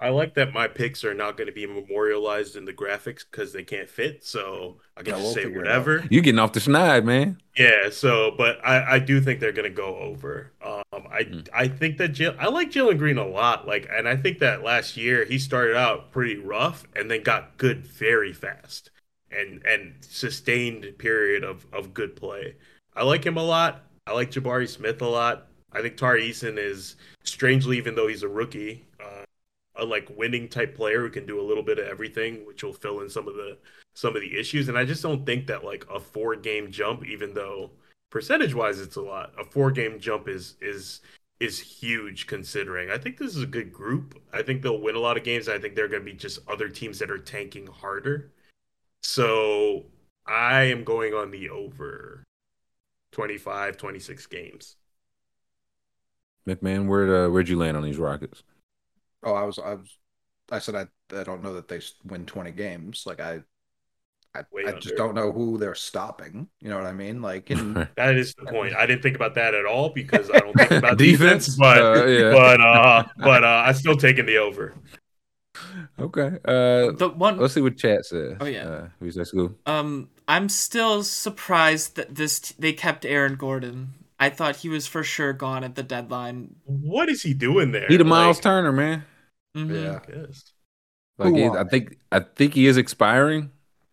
I 0.00 0.08
like 0.08 0.34
that 0.34 0.52
my 0.52 0.66
picks 0.66 1.04
are 1.04 1.14
not 1.14 1.36
going 1.36 1.46
to 1.46 1.52
be 1.52 1.66
memorialized 1.66 2.56
in 2.56 2.64
the 2.64 2.72
graphics 2.72 3.24
because 3.30 3.52
they 3.52 3.64
can't 3.64 3.88
fit. 3.88 4.24
So 4.24 4.80
I 4.96 5.02
can 5.02 5.14
Yeah, 5.14 5.16
just 5.16 5.24
we'll 5.24 5.34
say 5.34 5.46
whatever. 5.46 6.06
You're 6.10 6.22
getting 6.22 6.38
off 6.38 6.52
the 6.52 6.60
schneid, 6.60 7.04
man. 7.04 7.40
Yeah. 7.56 7.90
So, 7.90 8.32
but 8.36 8.58
I, 8.64 8.94
I 8.94 8.98
do 8.98 9.20
think 9.20 9.40
they're 9.40 9.52
going 9.52 9.68
to 9.68 9.74
go 9.74 9.96
over. 9.96 10.52
Um, 10.64 10.82
I 10.92 11.28
Mm. 11.30 11.48
I 11.52 11.68
think 11.68 11.98
that 11.98 12.08
Jill, 12.08 12.34
I 12.38 12.48
like 12.48 12.70
Jalen 12.70 12.98
Green 12.98 13.18
a 13.18 13.26
lot. 13.26 13.66
Like, 13.66 13.88
and 13.92 14.08
I 14.08 14.16
think 14.16 14.38
that 14.38 14.62
last 14.62 14.96
year 14.96 15.24
he 15.24 15.38
started 15.38 15.76
out 15.76 16.10
pretty 16.12 16.36
rough 16.38 16.86
and 16.96 17.10
then 17.10 17.22
got 17.22 17.56
good 17.58 17.86
very 17.86 18.32
fast 18.32 18.90
and 19.30 19.62
and 19.66 19.94
sustained 20.00 20.86
period 20.98 21.44
of 21.44 21.66
of 21.72 21.92
good 21.94 22.16
play. 22.16 22.56
I 22.96 23.04
like 23.04 23.24
him 23.24 23.36
a 23.36 23.42
lot. 23.44 23.84
I 24.06 24.12
like 24.12 24.30
Jabari 24.30 24.68
Smith 24.68 25.02
a 25.02 25.06
lot. 25.06 25.48
I 25.72 25.82
think 25.82 25.96
Tari 25.96 26.28
Eason 26.30 26.58
is 26.58 26.96
strangely, 27.24 27.76
even 27.78 27.94
though 27.94 28.08
he's 28.08 28.22
a 28.24 28.28
rookie, 28.28 28.86
a 29.80 29.84
like 29.84 30.08
winning 30.16 30.48
type 30.48 30.76
player 30.76 31.00
who 31.00 31.10
can 31.10 31.26
do 31.26 31.40
a 31.40 31.46
little 31.46 31.62
bit 31.62 31.78
of 31.78 31.86
everything, 31.86 32.46
which 32.46 32.62
will 32.62 32.72
fill 32.72 33.00
in 33.00 33.10
some 33.10 33.26
of 33.26 33.34
the 33.34 33.58
some 33.94 34.14
of 34.14 34.22
the 34.22 34.38
issues. 34.38 34.68
And 34.68 34.78
I 34.78 34.84
just 34.84 35.02
don't 35.02 35.26
think 35.26 35.46
that 35.46 35.64
like 35.64 35.86
a 35.92 35.98
four 35.98 36.36
game 36.36 36.70
jump, 36.70 37.04
even 37.06 37.34
though 37.34 37.70
percentage 38.10 38.54
wise 38.54 38.80
it's 38.80 38.96
a 38.96 39.02
lot, 39.02 39.32
a 39.38 39.44
four 39.44 39.70
game 39.70 39.98
jump 39.98 40.28
is 40.28 40.56
is 40.60 41.00
is 41.40 41.58
huge 41.58 42.26
considering. 42.26 42.90
I 42.90 42.98
think 42.98 43.16
this 43.16 43.34
is 43.34 43.42
a 43.42 43.46
good 43.46 43.72
group. 43.72 44.20
I 44.32 44.42
think 44.42 44.62
they'll 44.62 44.80
win 44.80 44.94
a 44.94 45.00
lot 45.00 45.16
of 45.16 45.24
games. 45.24 45.48
I 45.48 45.58
think 45.58 45.74
they're 45.74 45.88
going 45.88 46.04
to 46.04 46.10
be 46.10 46.16
just 46.16 46.38
other 46.46 46.68
teams 46.68 46.98
that 46.98 47.10
are 47.10 47.18
tanking 47.18 47.66
harder. 47.66 48.30
So 49.02 49.86
I 50.26 50.64
am 50.64 50.84
going 50.84 51.14
on 51.14 51.30
the 51.30 51.48
over. 51.48 52.24
25, 53.12 53.76
26 53.76 54.26
games. 54.26 54.76
McMahon, 56.46 56.86
where 56.86 57.24
uh, 57.24 57.28
where'd 57.28 57.48
you 57.48 57.58
land 57.58 57.76
on 57.76 57.82
these 57.82 57.98
Rockets? 57.98 58.42
Oh, 59.22 59.34
I 59.34 59.44
was, 59.44 59.58
I 59.58 59.74
was, 59.74 59.98
I 60.50 60.58
said 60.58 60.74
I, 60.74 60.86
I 61.18 61.24
don't 61.24 61.42
know 61.42 61.54
that 61.54 61.68
they 61.68 61.80
win 62.04 62.26
twenty 62.26 62.52
games. 62.52 63.04
Like 63.06 63.20
I, 63.20 63.42
I, 64.34 64.44
I 64.64 64.72
just 64.72 64.96
don't 64.96 65.14
know 65.14 65.32
who 65.32 65.58
they're 65.58 65.74
stopping. 65.74 66.48
You 66.60 66.70
know 66.70 66.78
what 66.78 66.86
I 66.86 66.92
mean? 66.92 67.22
Like, 67.22 67.50
in, 67.50 67.82
That 67.96 68.16
is 68.16 68.34
the 68.34 68.46
point. 68.46 68.74
I 68.74 68.86
didn't 68.86 69.02
think 69.02 69.16
about 69.16 69.34
that 69.34 69.54
at 69.54 69.66
all 69.66 69.90
because 69.90 70.30
I 70.30 70.40
don't 70.40 70.58
think 70.58 70.74
about 70.74 70.98
Defense? 71.02 71.48
defense, 71.48 71.56
but 71.56 71.78
Uh, 71.78 72.04
yeah. 72.06 72.30
but 72.32 72.60
uh 72.60 73.04
but 73.18 73.44
uh 73.44 73.64
I 73.66 73.72
still 73.72 73.96
taking 73.96 74.26
the 74.26 74.38
over. 74.38 74.74
Okay. 75.98 76.38
Uh, 76.44 76.92
The 76.96 77.08
one 77.08 77.38
let's 77.38 77.54
see 77.54 77.60
what 77.60 77.76
chat 77.76 78.04
says. 78.06 78.36
Oh, 78.40 78.46
yeah. 78.46 78.64
Uh, 78.64 78.88
who's 78.98 79.14
that 79.16 79.26
school? 79.26 79.54
Um, 79.66 80.10
I'm 80.28 80.48
still 80.48 81.02
surprised 81.02 81.96
that 81.96 82.14
this 82.14 82.40
t- 82.40 82.54
they 82.58 82.72
kept 82.72 83.04
Aaron 83.04 83.36
Gordon. 83.36 83.94
I 84.18 84.30
thought 84.30 84.56
he 84.56 84.68
was 84.68 84.86
for 84.86 85.02
sure 85.02 85.32
gone 85.32 85.64
at 85.64 85.74
the 85.74 85.82
deadline. 85.82 86.56
What 86.64 87.08
is 87.08 87.22
he 87.22 87.34
doing 87.34 87.72
there? 87.72 87.88
He 87.88 87.96
the 87.96 88.04
Miles 88.04 88.38
Like, 88.38 88.44
Turner, 88.44 88.72
man. 88.72 89.04
Mhm, 89.56 89.82
yeah. 89.82 89.98
I. 90.22 90.26
Like 91.18 91.28
Who 91.30 91.36
he- 91.36 91.58
I 91.58 91.64
think 91.64 91.96
I 92.12 92.20
think 92.20 92.54
he 92.54 92.66
is 92.66 92.76
expiring. 92.76 93.50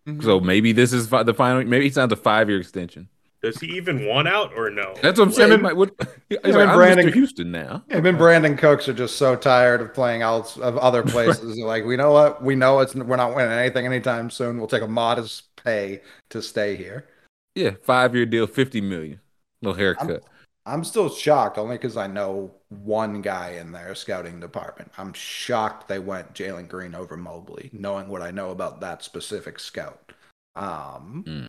mhm. 0.08 0.24
So 0.24 0.40
maybe 0.40 0.72
this 0.72 0.94
is 0.94 1.08
fi- 1.08 1.24
the 1.24 1.34
final. 1.34 1.64
Maybe 1.66 1.86
he 1.86 1.90
signs 1.92 2.12
a 2.12 2.16
five 2.16 2.50
year 2.50 2.60
extension. 2.60 3.10
Does 3.44 3.60
he 3.60 3.68
even 3.78 4.06
want 4.08 4.28
out 4.28 4.52
or 4.56 4.70
no? 4.72 4.96
That's 5.02 5.20
what 5.20 5.28
I'm 5.28 5.32
saying. 5.34 5.52
Him 5.52 5.66
He 5.66 5.74
what- 5.74 5.94
he's 6.30 6.40
him 6.44 6.52
like, 6.56 6.70
I'm 6.70 6.76
Brandon- 6.78 7.08
Mr. 7.08 7.14
Houston 7.14 7.52
now. 7.52 7.84
Him 7.90 8.06
and 8.06 8.18
Brandin 8.18 8.58
Cooks 8.58 8.88
are 8.90 8.94
just 8.94 9.18
so 9.18 9.36
tired 9.36 9.80
of 9.82 9.94
playing 9.94 10.22
out 10.24 10.58
of 10.58 10.78
other 10.78 11.04
places. 11.16 11.56
They're 11.58 11.66
like, 11.66 11.86
we 11.86 11.98
know 11.98 12.12
what? 12.12 12.42
We 12.44 12.56
know 12.56 12.80
it's 12.80 12.96
we're 12.96 13.16
not 13.16 13.36
winning 13.36 13.52
anything 13.52 13.86
anytime 13.86 14.30
soon. 14.30 14.58
We'll 14.58 14.68
take 14.68 14.82
a 14.82 14.88
modest 14.88 15.56
pay 15.64 16.02
to 16.30 16.42
stay 16.42 16.76
here. 16.76 17.08
Yeah, 17.56 17.72
five 17.84 18.16
year 18.16 18.26
deal, 18.26 18.48
fifty 18.48 18.82
million. 18.82 19.20
Little 19.62 19.78
haircut. 19.78 20.24
I'm 20.66 20.84
still 20.84 21.10
shocked 21.10 21.58
only 21.58 21.76
because 21.78 21.96
I 21.98 22.08
know 22.08 22.52
one 22.70 23.22
guy 23.22 23.52
in 23.52 23.72
their 23.72 23.96
scouting 23.96 24.40
department. 24.40 24.92
I'm 24.98 25.14
shocked 25.14 25.88
they 25.88 26.00
went 26.00 26.34
Jalen 26.34 26.68
Green 26.68 26.96
over 26.96 27.16
Mobley, 27.18 27.70
knowing 27.74 28.10
what 28.10 28.22
I 28.22 28.32
know 28.32 28.52
about 28.52 28.82
that 28.82 29.04
specific 29.04 29.60
scout. 29.60 30.14
Um, 30.56 31.28
Mm. 31.28 31.48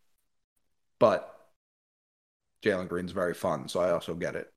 But 0.99 1.35
Jalen 2.65 2.89
Green's 2.89 3.13
very 3.13 3.35
fun, 3.35 3.69
so 3.69 3.81
I 3.81 3.91
also 3.91 4.15
get 4.15 4.37
it. 4.37 4.53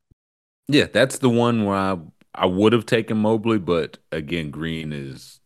Yeah, 0.67 0.85
that's 0.91 1.19
the 1.19 1.29
one 1.29 1.65
where 1.65 1.75
I 1.77 1.97
I 2.33 2.45
would 2.45 2.73
have 2.73 2.85
taken 2.85 3.17
Mobley, 3.17 3.59
but 3.59 3.97
again, 4.11 4.51
Green 4.51 4.93
is 4.93 5.39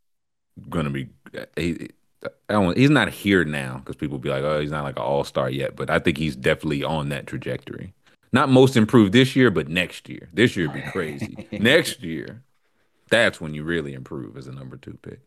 gonna 0.70 0.92
be. 0.92 1.10
He, 1.58 1.90
I 2.50 2.54
don't. 2.54 2.78
He's 2.78 2.92
not 2.92 3.10
here 3.10 3.46
now 3.46 3.80
because 3.80 3.96
people 3.98 4.20
be 4.20 4.30
like, 4.30 4.44
"Oh, 4.44 4.60
he's 4.62 4.72
not 4.72 4.84
like 4.84 4.98
an 4.98 5.04
all 5.04 5.24
star 5.24 5.50
yet." 5.50 5.76
But 5.76 5.90
I 5.90 6.00
think 6.00 6.18
he's 6.20 6.36
definitely 6.36 6.84
on 6.84 7.10
that 7.10 7.28
trajectory. 7.28 7.95
Not 8.36 8.49
most 8.49 8.76
improved 8.76 9.14
this 9.14 9.34
year, 9.34 9.49
but 9.49 9.70
next 9.70 10.10
year. 10.10 10.28
This 10.34 10.57
year 10.57 10.68
would 10.68 10.76
be 10.76 10.91
crazy. 10.91 11.48
next 11.53 12.03
year, 12.03 12.44
that's 13.10 13.40
when 13.40 13.53
you 13.53 13.64
really 13.64 13.94
improve 13.94 14.36
as 14.36 14.48
a 14.48 14.52
number 14.52 14.76
two 14.76 14.99
pick. 15.02 15.22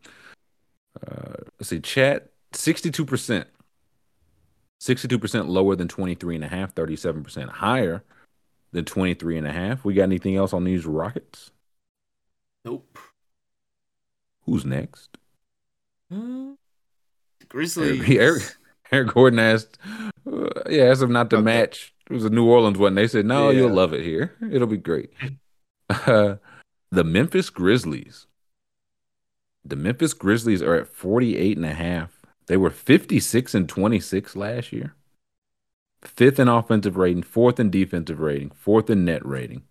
Uh, 1.01 1.41
let's 1.59 1.69
see, 1.69 1.79
chat 1.79 2.29
sixty 2.53 2.91
two 2.91 3.05
percent. 3.05 3.47
62% 4.81 5.49
lower 5.49 5.75
than 5.75 5.89
23 5.89 6.35
and 6.35 6.45
a 6.45 6.47
half, 6.47 6.73
37% 6.73 7.49
higher 7.49 8.01
than 8.71 8.85
23 8.85 9.37
and 9.37 9.45
a 9.45 9.51
half. 9.51 9.83
We 9.83 9.93
got 9.93 10.03
anything 10.03 10.37
else 10.37 10.53
on 10.53 10.63
these 10.63 10.85
Rockets? 10.85 11.51
Nope. 12.63 12.97
Who's 14.45 14.63
next? 14.63 15.17
Mm. 16.09 16.55
Grizzlies. 17.49 17.99
Eric, 17.99 18.09
Eric, 18.09 18.43
Eric 18.89 19.13
Gordon 19.13 19.39
asked, 19.39 19.77
yeah, 20.69 20.83
asked 20.85 21.01
him 21.01 21.11
not 21.11 21.29
to 21.31 21.37
Okay. 21.37 21.43
match. 21.43 21.93
It 22.09 22.13
was 22.13 22.25
a 22.25 22.29
New 22.29 22.45
Orleans 22.47 22.77
one. 22.77 22.95
They 22.95 23.07
said, 23.07 23.25
no, 23.25 23.49
you'll 23.49 23.73
love 23.73 23.93
it 23.93 24.03
here. 24.03 24.35
It'll 24.51 24.67
be 24.67 24.77
great. 24.77 25.11
Uh, 25.89 26.35
the 26.91 27.03
Memphis 27.03 27.49
Grizzlies. 27.49 28.25
The 29.63 29.75
Memphis 29.75 30.13
Grizzlies 30.13 30.61
are 30.61 30.75
at 30.75 30.87
48 30.87 31.57
and 31.57 31.65
a 31.65 31.73
half. 31.73 32.11
They 32.47 32.57
were 32.57 32.71
56 32.71 33.53
and 33.53 33.69
26 33.69 34.35
last 34.35 34.73
year. 34.73 34.95
Fifth 36.01 36.39
in 36.39 36.47
offensive 36.47 36.97
rating, 36.97 37.23
fourth 37.23 37.59
in 37.59 37.69
defensive 37.69 38.19
rating, 38.19 38.51
fourth 38.51 38.89
in 38.89 39.05
net 39.05 39.23
rating. 39.25 39.63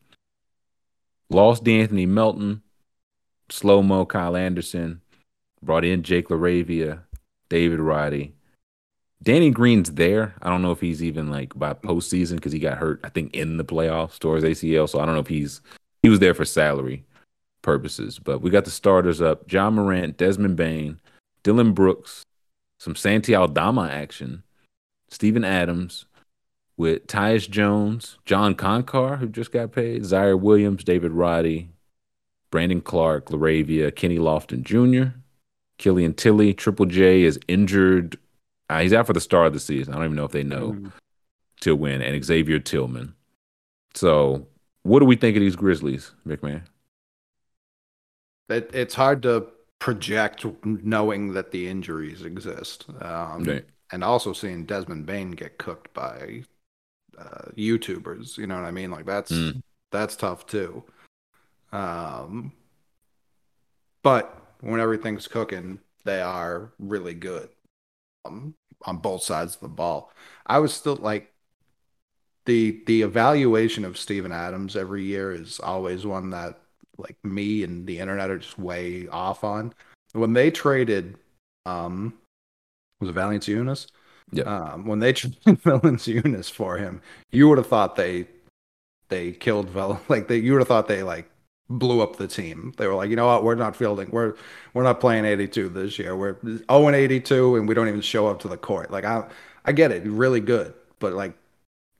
Lost 1.31 1.65
D'Anthony 1.65 2.07
Melton, 2.07 2.63
slow 3.51 3.83
mo 3.83 4.07
Kyle 4.07 4.37
Anderson, 4.37 5.01
brought 5.63 5.85
in 5.85 6.03
Jake 6.03 6.29
LaRavia, 6.29 7.01
David 7.49 7.81
Roddy. 7.81 8.35
Danny 9.23 9.51
Green's 9.51 9.93
there. 9.93 10.35
I 10.43 10.49
don't 10.49 10.63
know 10.63 10.71
if 10.71 10.81
he's 10.81 11.03
even 11.03 11.31
like 11.31 11.59
by 11.59 11.75
postseason 11.75 12.37
because 12.37 12.53
he 12.53 12.59
got 12.59 12.79
hurt, 12.79 13.01
I 13.03 13.09
think, 13.09 13.35
in 13.35 13.57
the 13.57 13.65
playoffs, 13.65 14.19
towards 14.19 14.45
ACL. 14.45 14.89
So 14.89 15.01
I 15.01 15.07
don't 15.07 15.15
know 15.15 15.21
if 15.21 15.29
he's 15.29 15.61
he 16.03 16.09
was 16.09 16.21
there 16.21 16.35
for 16.35 16.45
salary 16.45 17.05
purposes. 17.63 18.19
But 18.19 18.41
we 18.41 18.51
got 18.51 18.65
the 18.65 18.71
starters 18.71 19.21
up: 19.21 19.51
Ja 19.53 19.71
Morant, 19.71 20.17
Desmond 20.17 20.57
Bane, 20.57 21.01
Dillon 21.43 21.73
Brooks, 21.73 22.25
some 22.79 22.95
Santi 22.95 23.35
Aldama 23.35 23.89
action, 23.89 24.45
Steven 25.09 25.45
Adams 25.45 26.07
with 26.77 27.09
Tyus 27.09 27.51
Jones, 27.51 28.19
John 28.25 28.55
Konchar, 28.55 29.19
who 29.19 29.29
just 29.29 29.51
got 29.51 29.73
paid, 29.73 30.03
Ziaire 30.03 30.39
Williams, 30.39 30.85
David 30.85 31.11
Roddy, 31.11 31.71
Brandon 32.51 32.81
Clarke, 32.81 33.27
Laravia, 33.27 33.95
Kenny 33.95 34.19
Lofton 34.19 34.63
Jr., 34.63 35.19
Killian 35.77 36.15
Tillie, 36.15 36.55
Triple 36.55 36.87
J 36.87 37.23
is 37.23 37.39
injured. 37.49 38.19
Uh, 38.71 38.81
he's 38.81 38.93
out 38.93 39.07
for 39.07 39.13
the 39.15 39.21
start 39.21 39.47
of 39.47 39.53
the 39.53 39.61
season. 39.61 39.95
I 39.95 39.97
don't 39.97 40.07
even 40.07 40.17
know 40.17 40.25
if 40.25 40.33
they 40.33 40.43
know 40.45 40.73
Mm. 40.73 40.93
to 41.61 41.75
win, 41.75 42.03
and 42.03 42.23
Xavier 42.25 42.59
Tillman. 42.59 43.15
So, 43.95 44.47
what 44.83 45.01
do 45.01 45.07
we 45.07 45.17
think 45.17 45.37
of 45.37 45.41
these 45.41 45.57
Grizzlies, 45.57 46.13
McMahon? 46.27 46.63
It, 48.49 48.71
it's 48.75 48.95
hard 48.95 49.23
to 49.23 49.49
project 49.79 50.45
knowing 50.65 51.33
that 51.33 51.51
the 51.51 51.69
injuries 51.69 52.23
exist. 52.25 52.87
Um, 53.01 53.45
Right. 53.45 53.65
And 53.91 54.05
also 54.05 54.35
seeing 54.35 54.67
Desmond 54.67 55.07
Bane 55.07 55.31
get 55.31 55.57
cooked 55.59 55.95
by 55.95 56.45
uh, 57.17 57.51
YouTubers. 57.57 58.37
You 58.37 58.47
know 58.47 58.55
what 58.57 58.65
I 58.65 58.71
mean? 58.71 58.91
Like 58.91 59.07
that's 59.07 59.33
Mm. 59.33 59.63
that's 59.91 60.15
tough 60.15 60.47
too. 60.47 60.85
Um, 61.73 62.53
but 64.03 64.55
when 64.61 64.79
everything's 64.81 65.27
cooking, 65.27 65.81
they 66.05 66.21
are 66.21 66.73
really 66.79 67.15
good 67.15 67.49
um, 68.29 68.55
on 68.83 68.99
both 68.99 69.23
sides 69.23 69.55
of 69.55 69.61
the 69.61 69.69
ball. 69.69 70.13
I 70.47 70.59
was 70.59 70.73
still 70.73 70.97
like 70.97 71.33
the 72.47 72.83
the 72.87 73.03
evaluation 73.03 73.85
of 73.85 73.99
Steven 73.99 74.33
Adams 74.33 74.77
every 74.77 75.05
year 75.05 75.33
is 75.33 75.61
always 75.61 76.07
one 76.07 76.31
that 76.31 76.61
like 76.97 77.17
me 77.23 77.63
and 77.63 77.87
the 77.87 77.99
internet 77.99 78.31
are 78.31 78.39
just 78.39 78.59
way 78.59 79.09
off 79.09 79.45
on. 79.45 79.75
When 80.13 80.33
they 80.33 80.51
traded, 80.51 81.17
um, 81.67 82.15
was 83.01 83.11
it 83.11 83.15
Valanciunas? 83.15 83.89
Yeah. 84.33 84.45
Um, 84.45 84.87
when 84.87 84.99
they 84.99 85.13
traded 85.15 85.63
Valanciunas 85.63 86.51
for 86.51 86.79
him, 86.79 87.03
you 87.31 87.49
would 87.49 87.59
have 87.59 87.69
thought 87.69 87.97
they 87.97 88.27
they 89.09 89.33
killed 89.33 89.69
Val. 89.71 90.01
Like 90.09 90.29
they, 90.29 90.39
you 90.39 90.53
would 90.53 90.61
have 90.61 90.69
thought 90.69 90.89
they 90.89 91.03
like 91.03 91.31
blew 91.71 92.01
up 92.01 92.17
the 92.17 92.29
team. 92.29 92.73
They 92.77 92.87
were 92.87 92.95
like, 92.95 93.11
you 93.11 93.17
know 93.17 93.27
what, 93.27 93.45
we're 93.45 93.55
not 93.55 93.77
fielding. 93.77 94.11
We're 94.11 94.35
we're 94.75 94.83
not 94.83 95.01
playing 95.01 95.25
82 95.25 95.69
this 95.71 95.99
year. 95.99 96.17
We're 96.17 96.37
0 96.45 96.63
and 96.69 96.97
82, 96.97 97.57
and 97.57 97.69
we 97.69 97.75
don't 97.75 97.89
even 97.89 98.01
show 98.01 98.27
up 98.29 98.41
to 98.41 98.49
the 98.49 98.57
court. 98.57 98.91
Like 98.91 99.05
I 99.05 99.29
I 99.65 99.73
get 99.73 99.93
it, 99.93 100.05
really 100.07 100.41
good, 100.41 100.75
but 100.99 101.13
like 101.13 101.35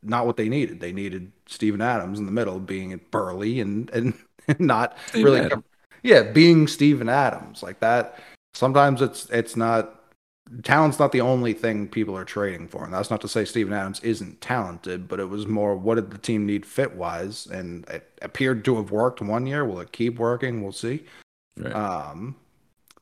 not 0.03 0.27
what 0.27 0.37
they 0.37 0.49
needed. 0.49 0.81
They 0.81 0.93
needed 0.93 1.33
Steven 1.47 1.81
Adams 1.81 2.19
in 2.19 2.27
the 2.27 2.33
middle, 2.33 2.59
being 2.61 2.99
burly 3.11 3.61
and 3.61 3.91
and 3.91 4.15
not 4.59 4.97
Steven 5.07 5.25
really, 5.25 5.41
Adams. 5.41 5.65
yeah, 6.03 6.23
being 6.23 6.67
Steven 6.69 7.09
Adams 7.09 7.63
like 7.63 7.81
that. 7.81 8.19
Sometimes 8.55 9.03
it's 9.03 9.29
it's 9.31 9.57
not 9.57 9.98
talent's 10.63 10.99
not 10.99 11.13
the 11.13 11.21
only 11.21 11.53
thing 11.53 11.89
people 11.89 12.17
are 12.17 12.25
trading 12.25 12.69
for, 12.69 12.85
and 12.85 12.93
that's 12.93 13.11
not 13.11 13.21
to 13.23 13.29
say 13.29 13.45
Steven 13.45 13.73
Adams 13.73 14.01
isn't 14.01 14.41
talented, 14.41 15.09
but 15.09 15.21
it 15.21 15.29
was 15.29 15.47
more 15.47 15.77
what 15.77 15.97
did 15.97 16.11
the 16.11 16.19
team 16.19 16.47
need 16.47 16.67
fit 16.67 16.95
wise, 16.95 17.47
and 17.47 17.89
it 17.89 18.11
appeared 18.23 18.65
to 18.65 18.77
have 18.77 18.91
worked 18.91 19.21
one 19.21 19.47
year. 19.47 19.65
Will 19.65 19.81
it 19.81 19.93
keep 19.93 20.19
working? 20.19 20.63
We'll 20.63 20.73
see. 20.73 21.05
Right. 21.57 21.75
Um, 21.75 22.37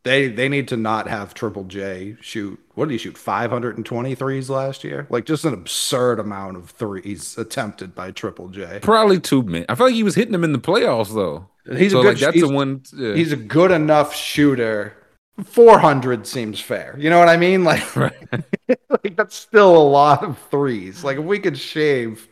they 0.07 0.29
they 0.29 0.49
need 0.49 0.69
to 0.69 0.77
not 0.77 1.09
have 1.09 1.35
Triple 1.35 1.65
J 1.65 2.17
shoot. 2.21 2.59
What 2.75 2.87
did 2.87 2.93
he 2.93 2.99
shoot? 2.99 3.19
520 3.19 4.15
threes 4.15 4.49
last 4.49 4.85
year. 4.85 5.07
Like 5.11 5.25
just 5.25 5.45
an 5.45 5.53
absurd 5.53 6.21
amount 6.21 6.57
of 6.57 6.71
threes 6.71 7.37
attempted 7.37 7.95
by 7.95 8.13
Triple 8.13 8.49
J. 8.49 8.79
Probably 8.83 9.19
two 9.19 9.43
men. 9.43 9.67
I 9.69 9.75
feel 9.75 9.87
like 9.87 9.97
he 9.97 10.05
was 10.05 10.15
hitting 10.15 10.33
them 10.33 10.45
in 10.45 10.53
the 10.53 10.61
playoffs 10.61 11.13
though. 11.13 11.49
He's 11.77 11.91
so 11.91 12.01
a 12.01 12.03
good. 12.03 12.09
like 12.11 12.19
that's 12.19 12.41
the 12.41 12.49
one. 12.49 12.83
Yeah. 12.95 13.15
he's 13.15 13.33
a 13.33 13.37
good 13.37 13.73
enough 13.73 14.15
shooter. 14.15 14.97
400 15.45 16.27
seems 16.27 16.61
fair. 16.61 16.97
You 16.99 17.11
know 17.11 17.19
what 17.19 17.29
I 17.29 17.37
mean? 17.37 17.65
Like, 17.65 17.97
Right. 17.97 18.29
like 18.89 19.17
that's 19.17 19.37
still 19.37 19.77
a 19.77 19.89
lot 19.89 20.25
of 20.25 20.39
threes. 20.51 21.05
Like 21.05 21.19
if 21.19 21.25
we 21.25 21.39
could 21.39 21.59
shave 21.59 22.29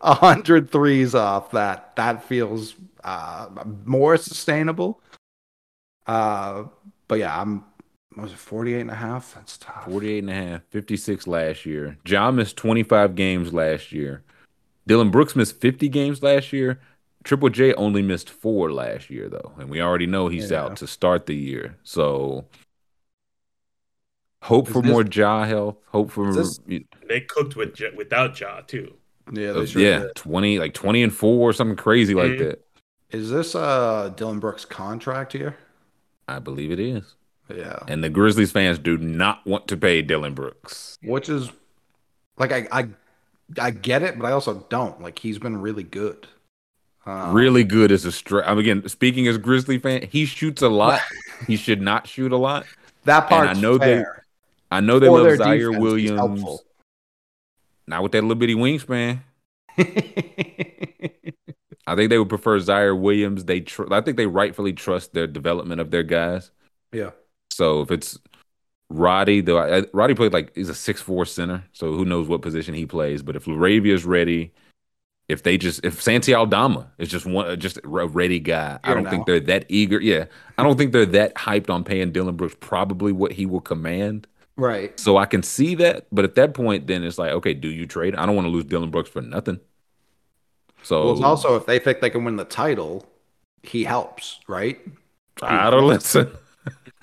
a 0.00 0.14
hundred 0.14 0.70
threes 0.70 1.14
off 1.14 1.50
that, 1.50 1.96
that 1.96 2.24
feels 2.24 2.74
uh, 3.02 3.48
more 3.84 4.16
sustainable. 4.16 5.00
Uh, 6.06 6.64
but 7.08 7.18
yeah, 7.18 7.40
I'm 7.40 7.64
what 8.14 8.24
was 8.24 8.32
it 8.32 8.38
48 8.38 8.80
and 8.80 8.90
a 8.90 8.94
half? 8.94 9.34
That's 9.34 9.58
tough. 9.58 9.86
48 9.86 10.18
and 10.18 10.30
a 10.30 10.34
half, 10.34 10.62
56 10.70 11.26
last 11.26 11.66
year. 11.66 11.98
Ja 12.06 12.30
missed 12.30 12.56
25 12.56 13.16
games 13.16 13.52
last 13.52 13.90
year. 13.90 14.22
Dillon 14.86 15.10
Brooks 15.10 15.34
missed 15.34 15.60
50 15.60 15.88
games 15.88 16.22
last 16.22 16.52
year. 16.52 16.80
Triple 17.24 17.48
J 17.48 17.72
only 17.74 18.02
missed 18.02 18.28
four 18.30 18.70
last 18.72 19.08
year, 19.10 19.28
though, 19.28 19.52
and 19.58 19.68
we 19.70 19.80
already 19.80 20.06
know 20.06 20.28
he's 20.28 20.50
Yeah. 20.50 20.62
out 20.64 20.76
to 20.76 20.86
start 20.86 21.26
the 21.26 21.34
year. 21.34 21.76
So, 21.82 22.44
hope 24.42 24.68
Is 24.68 24.74
for 24.74 24.82
this- 24.82 24.90
more 24.90 25.02
Ja 25.04 25.44
health. 25.44 25.76
Hope 25.86 26.10
for 26.10 26.32
this- 26.32 26.60
They 27.08 27.20
cooked 27.22 27.56
with 27.56 27.80
without 27.96 28.38
Ja 28.38 28.60
too. 28.60 28.94
Yeah, 29.32 29.52
uh, 29.52 29.62
yeah, 29.74 30.08
20 30.14 30.58
like 30.58 30.74
20 30.74 31.02
and 31.02 31.12
four, 31.14 31.48
or 31.48 31.52
something 31.54 31.76
crazy 31.76 32.14
like 32.14 32.32
Mhm. 32.32 32.38
that. 32.40 32.64
Is 33.10 33.30
this 33.30 33.54
uh 33.54 34.12
Dillon 34.16 34.38
Brooks 34.38 34.64
contract 34.66 35.32
here? 35.32 35.56
I 36.28 36.38
believe 36.40 36.70
it 36.70 36.80
is. 36.80 37.14
Yeah. 37.48 37.78
And 37.88 38.02
the 38.04 38.10
Grizzlies 38.10 38.52
fans 38.52 38.78
do 38.78 38.98
not 38.98 39.46
want 39.46 39.66
to 39.68 39.76
pay 39.76 40.02
Dillon 40.02 40.34
Brooks. 40.34 40.98
Which 41.02 41.28
is 41.30 41.50
like 42.36 42.52
I 42.52 42.68
I 42.70 42.88
I 43.58 43.70
get 43.70 44.02
it, 44.02 44.18
but 44.18 44.26
I 44.26 44.32
also 44.32 44.66
don't. 44.68 45.00
Like 45.00 45.18
he's 45.20 45.38
been 45.38 45.60
really 45.62 45.82
good. 45.84 46.26
Um, 47.06 47.34
Really 47.34 47.64
good 47.64 47.92
as 47.92 48.04
a 48.04 48.12
straight. 48.12 48.44
I'm 48.46 48.58
again 48.58 48.88
speaking 48.88 49.26
as 49.28 49.36
Grizzly 49.38 49.78
fan. 49.78 50.02
He 50.10 50.24
shoots 50.24 50.62
a 50.62 50.68
lot. 50.68 51.00
he 51.46 51.56
should 51.56 51.80
not 51.82 52.06
shoot 52.06 52.32
a 52.32 52.36
lot. 52.36 52.64
that 53.04 53.28
part, 53.28 53.48
I 53.48 53.52
know 53.54 53.78
they- 53.78 54.04
I 54.70 54.80
know 54.80 54.98
they 54.98 55.06
For 55.06 55.20
love 55.20 55.38
Ziaire 55.38 55.68
defense, 55.68 55.82
Williams. 55.82 56.44
Not 57.86 58.02
with 58.02 58.12
that 58.12 58.22
little 58.22 58.34
bitty 58.34 58.54
wingspan. 58.56 59.20
I 61.86 61.94
think 61.94 62.10
they 62.10 62.18
would 62.18 62.28
prefer 62.30 62.58
Ziaire 62.58 62.98
Williams. 62.98 63.44
They, 63.44 63.60
tr- 63.60 63.92
I 63.92 64.00
think 64.00 64.16
they 64.16 64.26
rightfully 64.26 64.72
trust 64.72 65.12
their 65.12 65.26
development 65.26 65.80
of 65.80 65.90
their 65.90 66.02
guys. 66.02 66.50
yeah. 66.92 67.10
So 67.50 67.82
if 67.82 67.92
it's 67.92 68.18
Roddy, 68.90 69.40
though, 69.42 69.58
I, 69.58 69.84
Roddy 69.92 70.14
played 70.14 70.32
like 70.32 70.52
he's 70.56 70.68
a 70.70 70.74
six 70.74 71.00
four 71.00 71.24
center, 71.24 71.62
so 71.72 71.92
who 71.92 72.04
knows 72.04 72.26
what 72.26 72.42
position 72.42 72.74
he 72.74 72.84
plays. 72.84 73.22
But 73.22 73.36
if 73.36 73.44
Laravia's 73.44 74.04
ready, 74.04 74.52
if 75.28 75.42
they 75.42 75.58
just 75.58 75.84
if 75.84 76.02
Santi 76.02 76.34
Aldama 76.34 76.92
is 76.98 77.08
just 77.08 77.26
one 77.26 77.58
just 77.58 77.78
a 77.78 77.88
ready 77.88 78.40
guy, 78.40 78.78
I 78.84 78.94
don't 78.94 79.04
now. 79.04 79.10
think 79.10 79.26
they're 79.26 79.40
that 79.40 79.66
eager. 79.68 80.00
Yeah, 80.00 80.26
I 80.58 80.62
don't 80.62 80.76
think 80.76 80.92
they're 80.92 81.06
that 81.06 81.34
hyped 81.34 81.70
on 81.70 81.84
paying 81.84 82.12
Dillon 82.12 82.36
Brooks 82.36 82.56
probably 82.60 83.12
what 83.12 83.32
he 83.32 83.46
will 83.46 83.60
command. 83.60 84.26
Right. 84.56 84.98
So 84.98 85.16
I 85.18 85.26
can 85.26 85.42
see 85.42 85.74
that, 85.76 86.06
but 86.12 86.24
at 86.24 86.36
that 86.36 86.54
point, 86.54 86.86
then 86.86 87.04
it's 87.04 87.18
like, 87.18 87.32
okay, 87.32 87.54
do 87.54 87.68
you 87.68 87.86
trade? 87.86 88.14
I 88.16 88.26
don't 88.26 88.36
want 88.36 88.46
to 88.46 88.50
lose 88.50 88.64
Dillon 88.66 88.90
Brooks 88.90 89.10
for 89.10 89.22
nothing. 89.22 89.60
So 90.82 90.96
Well, 91.00 91.24
also 91.24 91.56
if 91.56 91.66
they 91.66 91.78
think 91.78 92.00
they 92.00 92.10
can 92.10 92.24
win 92.24 92.36
the 92.36 92.44
title, 92.44 93.06
he 93.62 93.84
helps, 93.84 94.40
right? 94.48 94.80
I 95.42 95.70
don't 95.70 95.86
listen. 95.86 96.30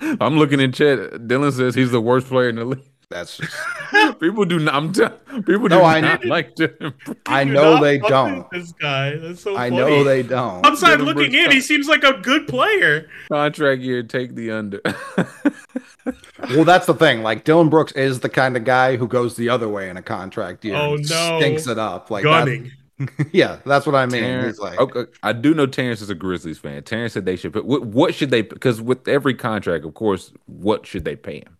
I'm 0.00 0.36
looking 0.38 0.60
in 0.60 0.72
chat. 0.72 0.98
Dylan 1.28 1.52
says 1.52 1.74
he's 1.74 1.90
the 1.90 2.00
worst 2.00 2.26
player 2.28 2.48
in 2.48 2.56
the 2.56 2.64
league. 2.64 2.91
That's 3.12 3.36
just 3.36 4.20
People 4.20 4.44
do 4.44 4.58
not. 4.58 4.74
I'm 4.74 4.92
tell- 4.92 5.10
people 5.42 5.68
do 5.68 5.76
No, 5.76 5.84
I 5.84 6.00
not 6.00 6.24
know. 6.24 6.30
like 6.30 6.54
to. 6.56 6.92
I 7.26 7.44
know 7.44 7.80
they 7.80 7.98
don't. 7.98 8.48
This 8.50 8.72
guy, 8.72 9.16
that's 9.16 9.42
so 9.42 9.56
I 9.56 9.68
funny. 9.70 9.76
know 9.76 10.04
they 10.04 10.22
don't. 10.22 10.64
Outside 10.66 10.98
Dylan 10.98 11.04
looking 11.04 11.30
Brooks 11.32 11.34
in, 11.46 11.50
he 11.52 11.60
seems 11.60 11.88
like 11.88 12.02
a 12.04 12.14
good 12.14 12.48
player. 12.48 13.08
Contract 13.30 13.82
year, 13.82 14.02
take 14.02 14.34
the 14.34 14.50
under. 14.50 14.80
Well, 16.50 16.64
that's 16.64 16.86
the 16.86 16.94
thing. 16.94 17.22
Like 17.22 17.44
Dillon 17.44 17.68
Brooks 17.68 17.92
is 17.92 18.18
the 18.20 18.28
kind 18.28 18.56
of 18.56 18.64
guy 18.64 18.96
who 18.96 19.06
goes 19.06 19.36
the 19.36 19.48
other 19.48 19.68
way 19.68 19.88
in 19.88 19.96
a 19.96 20.02
contract 20.02 20.64
year. 20.64 20.74
Oh, 20.74 20.96
no. 20.96 21.38
stinks 21.38 21.68
it 21.68 21.78
up. 21.78 22.10
Like 22.10 22.24
Gunning. 22.24 22.72
That, 22.98 23.28
yeah, 23.32 23.58
that's 23.64 23.86
what 23.86 23.94
I 23.94 24.06
mean. 24.06 24.22
Terrence, 24.22 24.58
like, 24.58 24.80
okay, 24.80 25.04
I 25.22 25.32
do 25.32 25.54
know 25.54 25.66
Terrence 25.66 26.00
is 26.00 26.10
a 26.10 26.14
Grizzlies 26.16 26.58
fan. 26.58 26.82
Terrence 26.82 27.12
said 27.12 27.24
they 27.24 27.36
should 27.36 27.52
put 27.52 27.64
what, 27.64 27.84
what 27.86 28.14
should 28.14 28.30
they 28.30 28.42
because 28.42 28.82
with 28.82 29.06
every 29.06 29.34
contract, 29.34 29.84
of 29.84 29.94
course, 29.94 30.32
what 30.46 30.84
should 30.86 31.04
they 31.04 31.14
pay 31.14 31.36
him? 31.36 31.56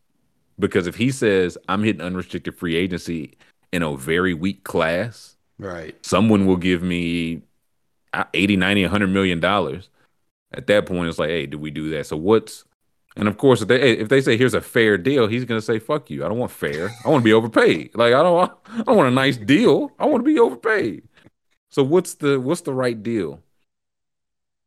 Because 0.62 0.86
if 0.86 0.94
he 0.94 1.10
says 1.10 1.58
I'm 1.68 1.82
hitting 1.82 2.00
unrestricted 2.00 2.56
free 2.56 2.76
agency 2.76 3.36
in 3.72 3.82
a 3.82 3.96
very 3.96 4.32
weak 4.32 4.64
class, 4.64 5.36
right. 5.58 5.94
someone 6.06 6.46
will 6.46 6.56
give 6.56 6.82
me 6.82 7.42
uh, 8.12 8.24
80, 8.32 8.56
90, 8.56 8.82
100 8.82 9.06
million 9.08 9.40
dollars. 9.40 9.90
At 10.54 10.66
that 10.68 10.86
point, 10.86 11.08
it's 11.08 11.18
like, 11.18 11.30
hey, 11.30 11.46
do 11.46 11.58
we 11.58 11.70
do 11.70 11.90
that? 11.90 12.06
So 12.06 12.16
what's 12.16 12.64
and 13.16 13.28
of 13.28 13.36
course, 13.36 13.60
if 13.60 13.68
they 13.68 13.92
if 13.92 14.08
they 14.08 14.20
say 14.20 14.36
here's 14.36 14.54
a 14.54 14.60
fair 14.60 14.96
deal, 14.96 15.26
he's 15.26 15.44
gonna 15.44 15.60
say, 15.60 15.78
"Fuck 15.78 16.08
you! 16.08 16.24
I 16.24 16.28
don't 16.28 16.38
want 16.38 16.50
fair. 16.50 16.90
I 17.04 17.08
want 17.10 17.22
to 17.22 17.24
be 17.24 17.32
overpaid. 17.32 17.90
Like 17.94 18.14
I 18.14 18.22
don't 18.22 18.34
want, 18.34 18.52
I 18.68 18.82
don't 18.82 18.96
want 18.96 19.08
a 19.08 19.14
nice 19.14 19.36
deal. 19.36 19.90
I 19.98 20.06
want 20.06 20.24
to 20.24 20.30
be 20.30 20.38
overpaid." 20.38 21.02
So 21.68 21.82
what's 21.82 22.14
the 22.14 22.40
what's 22.40 22.62
the 22.62 22.72
right 22.72 23.02
deal 23.02 23.42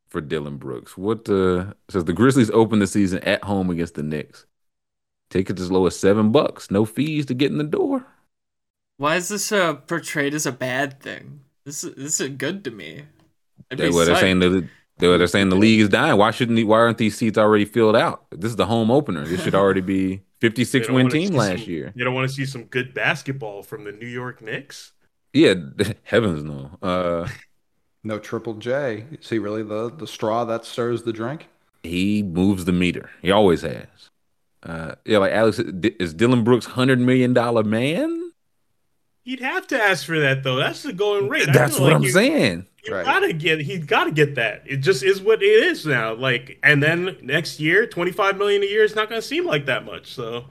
for 0.10 0.22
Dillon 0.22 0.58
Brooks? 0.58 0.96
What 0.96 1.28
uh, 1.28 1.74
says 1.90 2.06
the 2.06 2.14
Grizzlies 2.14 2.52
open 2.52 2.80
the 2.80 2.88
season 2.88 3.20
at 3.20 3.44
home 3.44 3.72
against 3.72 3.96
the 3.96 4.04
Knicks? 4.04 4.46
Tickets 5.30 5.62
as 5.62 5.72
low 5.72 5.88
as 5.88 6.00
seven 6.00 6.32
bucks, 6.32 6.70
no 6.72 6.86
fees 6.86 7.26
to 7.28 7.34
get 7.34 7.52
in 7.52 7.58
the 7.58 7.64
door. 7.64 8.06
Why 8.98 9.16
is 9.16 9.28
this 9.28 9.52
uh, 9.52 9.74
portrayed 9.74 10.34
as 10.34 10.46
a 10.46 10.52
bad 10.52 11.02
thing? 11.02 11.42
This 11.66 11.84
is 11.84 11.96
this 11.96 12.20
is 12.22 12.30
good 12.30 12.64
to 12.66 12.72
me. 12.72 13.04
They, 13.70 13.90
be 13.90 13.90
well, 13.90 14.06
they're 14.06 14.16
saying 14.16 14.40
that 14.40 14.70
they're, 14.98 15.18
they're 15.18 15.28
saying 15.28 15.50
the 15.50 15.56
league 15.56 15.82
is 15.82 15.90
dying. 15.90 16.18
Why 16.18 16.32
shouldn't 16.32 16.56
the, 16.56 16.64
why 16.64 16.78
aren't 16.78 17.00
these 17.00 17.18
seats 17.18 17.38
already 17.38 17.66
filled 17.66 17.96
out? 17.96 18.26
This 18.32 18.52
is 18.52 18.56
the 18.56 18.68
home 18.68 18.92
opener. 18.92 19.26
This 19.26 19.42
should 19.44 19.56
already 19.56 19.82
be 19.82 20.22
56 20.42 20.90
win 20.90 21.10
team 21.10 21.34
last 21.34 21.62
some- 21.64 21.70
year. 21.70 21.92
You 21.96 22.06
don't 22.06 22.14
want 22.14 22.30
to 22.30 22.34
see 22.34 22.46
some 22.46 22.66
good 22.66 22.94
basketball 22.94 23.64
from 23.64 23.84
the 23.84 23.92
New 23.92 24.08
York 24.08 24.42
Knicks? 24.42 24.94
Yeah, 25.34 25.56
heavens 26.04 26.44
no. 26.44 26.78
Uh, 26.82 27.28
No 28.06 28.20
Triple 28.20 28.54
J. 28.54 29.06
Is 29.20 29.28
he 29.32 29.40
really 29.40 29.64
the 29.64 29.90
the 29.90 30.06
straw 30.06 30.46
that 30.46 30.64
stirs 30.64 31.02
the 31.04 31.12
drink? 31.14 31.48
he 31.82 32.24
moves 32.24 32.66
the 32.66 32.72
meter. 32.72 33.10
He 33.22 33.30
always 33.32 33.62
has. 33.64 33.88
Uh, 34.66 34.96
yeah, 35.06 35.20
like 35.20 35.32
Alex 35.32 35.60
is 35.60 36.14
Dillon 36.14 36.44
Brooks 36.44 36.66
hundred 36.66 37.00
million 37.00 37.34
dollar 37.34 37.64
man. 37.64 38.32
He'd 39.24 39.40
have 39.40 39.68
to 39.68 39.80
ask 39.82 40.06
for 40.06 40.20
that 40.20 40.44
though. 40.44 40.56
That's 40.58 40.84
the 40.84 40.94
going 40.94 41.30
rate. 41.30 41.48
That's 41.54 41.80
what 41.80 41.88
like 41.88 41.96
I'm 41.96 42.04
you- 42.04 42.10
saying. 42.12 42.66
You 42.84 42.94
Right. 42.94 43.06
gotta 43.06 43.34
get. 43.34 43.62
He's 43.62 43.84
gotta 43.84 44.12
get 44.12 44.36
that. 44.36 44.62
It 44.66 44.78
just 44.78 45.02
is 45.02 45.20
what 45.20 45.42
it 45.42 45.48
is 45.48 45.88
now. 45.88 46.14
Like, 46.14 46.60
and 46.62 46.84
then 46.84 47.18
next 47.24 47.60
year, 47.60 47.88
twenty 47.88 48.12
five 48.12 48.38
million 48.38 48.62
a 48.62 48.66
year 48.68 48.84
is 48.84 48.96
not 48.96 49.10
gonna 49.10 49.24
seem 49.24 49.46
like 49.46 49.66
that 49.66 49.86
much. 49.86 50.14
So 50.14 50.46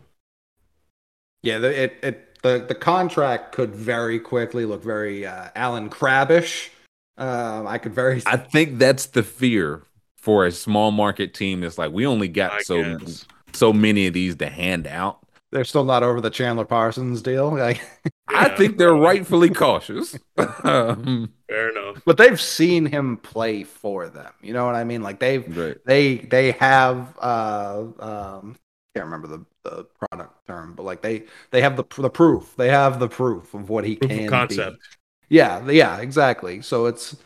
Yeah, 1.42 1.58
the, 1.58 1.82
it 1.84 1.92
it 2.02 2.38
the 2.42 2.64
the 2.66 2.74
contract 2.74 3.54
could 3.54 3.74
very 3.74 4.18
quickly 4.18 4.64
look 4.64 4.82
very 4.82 5.24
uh, 5.26 5.48
Alan 5.54 5.88
Crabbish. 5.90 6.70
Um, 7.16 7.66
I 7.68 7.78
could 7.78 7.94
very 7.94 8.20
I 8.26 8.36
think 8.36 8.78
that's 8.78 9.06
the 9.06 9.22
fear 9.22 9.82
for 10.16 10.44
a 10.44 10.50
small 10.50 10.90
market 10.90 11.34
team. 11.34 11.60
That's 11.60 11.78
like 11.78 11.92
we 11.92 12.04
only 12.06 12.26
got 12.28 12.52
I 12.52 12.62
so 12.62 12.82
guess. 12.98 13.26
So 13.54 13.72
many 13.72 14.06
of 14.06 14.14
these 14.14 14.36
to 14.36 14.48
hand 14.48 14.86
out. 14.86 15.20
they're 15.52 15.64
still 15.64 15.84
not 15.84 16.02
over 16.02 16.20
the 16.20 16.30
Chandler 16.30 16.64
Parsons 16.64 17.22
deal. 17.22 17.50
Like, 17.56 17.80
I 18.28 18.48
think 18.48 18.78
they're 18.78 18.94
rightfully 18.94 19.50
cautious. 19.50 20.18
um, 20.64 21.32
fair 21.48 21.70
enough. 21.70 22.02
but 22.04 22.16
they've 22.16 22.40
seen 22.40 22.86
him 22.86 23.16
play 23.18 23.62
for 23.64 24.08
them. 24.08 24.32
You 24.42 24.52
know 24.52 24.66
what 24.66 24.74
I 24.74 24.84
mean? 24.84 25.02
Like 25.02 25.20
they've 25.20 25.46
right. 25.56 25.76
they 25.86 26.16
they 26.18 26.52
have 26.52 27.16
uh 27.20 27.84
um 28.00 28.56
can't 28.94 29.06
remember 29.06 29.26
the, 29.28 29.44
the 29.64 29.84
product 29.98 30.46
term, 30.46 30.74
but 30.74 30.84
like 30.84 31.02
they 31.02 31.24
they 31.50 31.60
have 31.62 31.76
the 31.76 31.84
the 31.98 32.10
proof. 32.10 32.54
They 32.56 32.68
have 32.70 32.98
the 32.98 33.08
proof 33.08 33.54
of 33.54 33.68
what 33.70 33.84
he 33.84 33.96
Proof 33.96 34.18
of 34.18 34.26
can 34.26 34.28
concept. 34.28 34.78
Be. 35.28 35.36
Yeah, 35.36 35.68
yeah, 35.70 35.98
exactly. 35.98 36.62
So 36.62 36.86
it's 36.86 37.16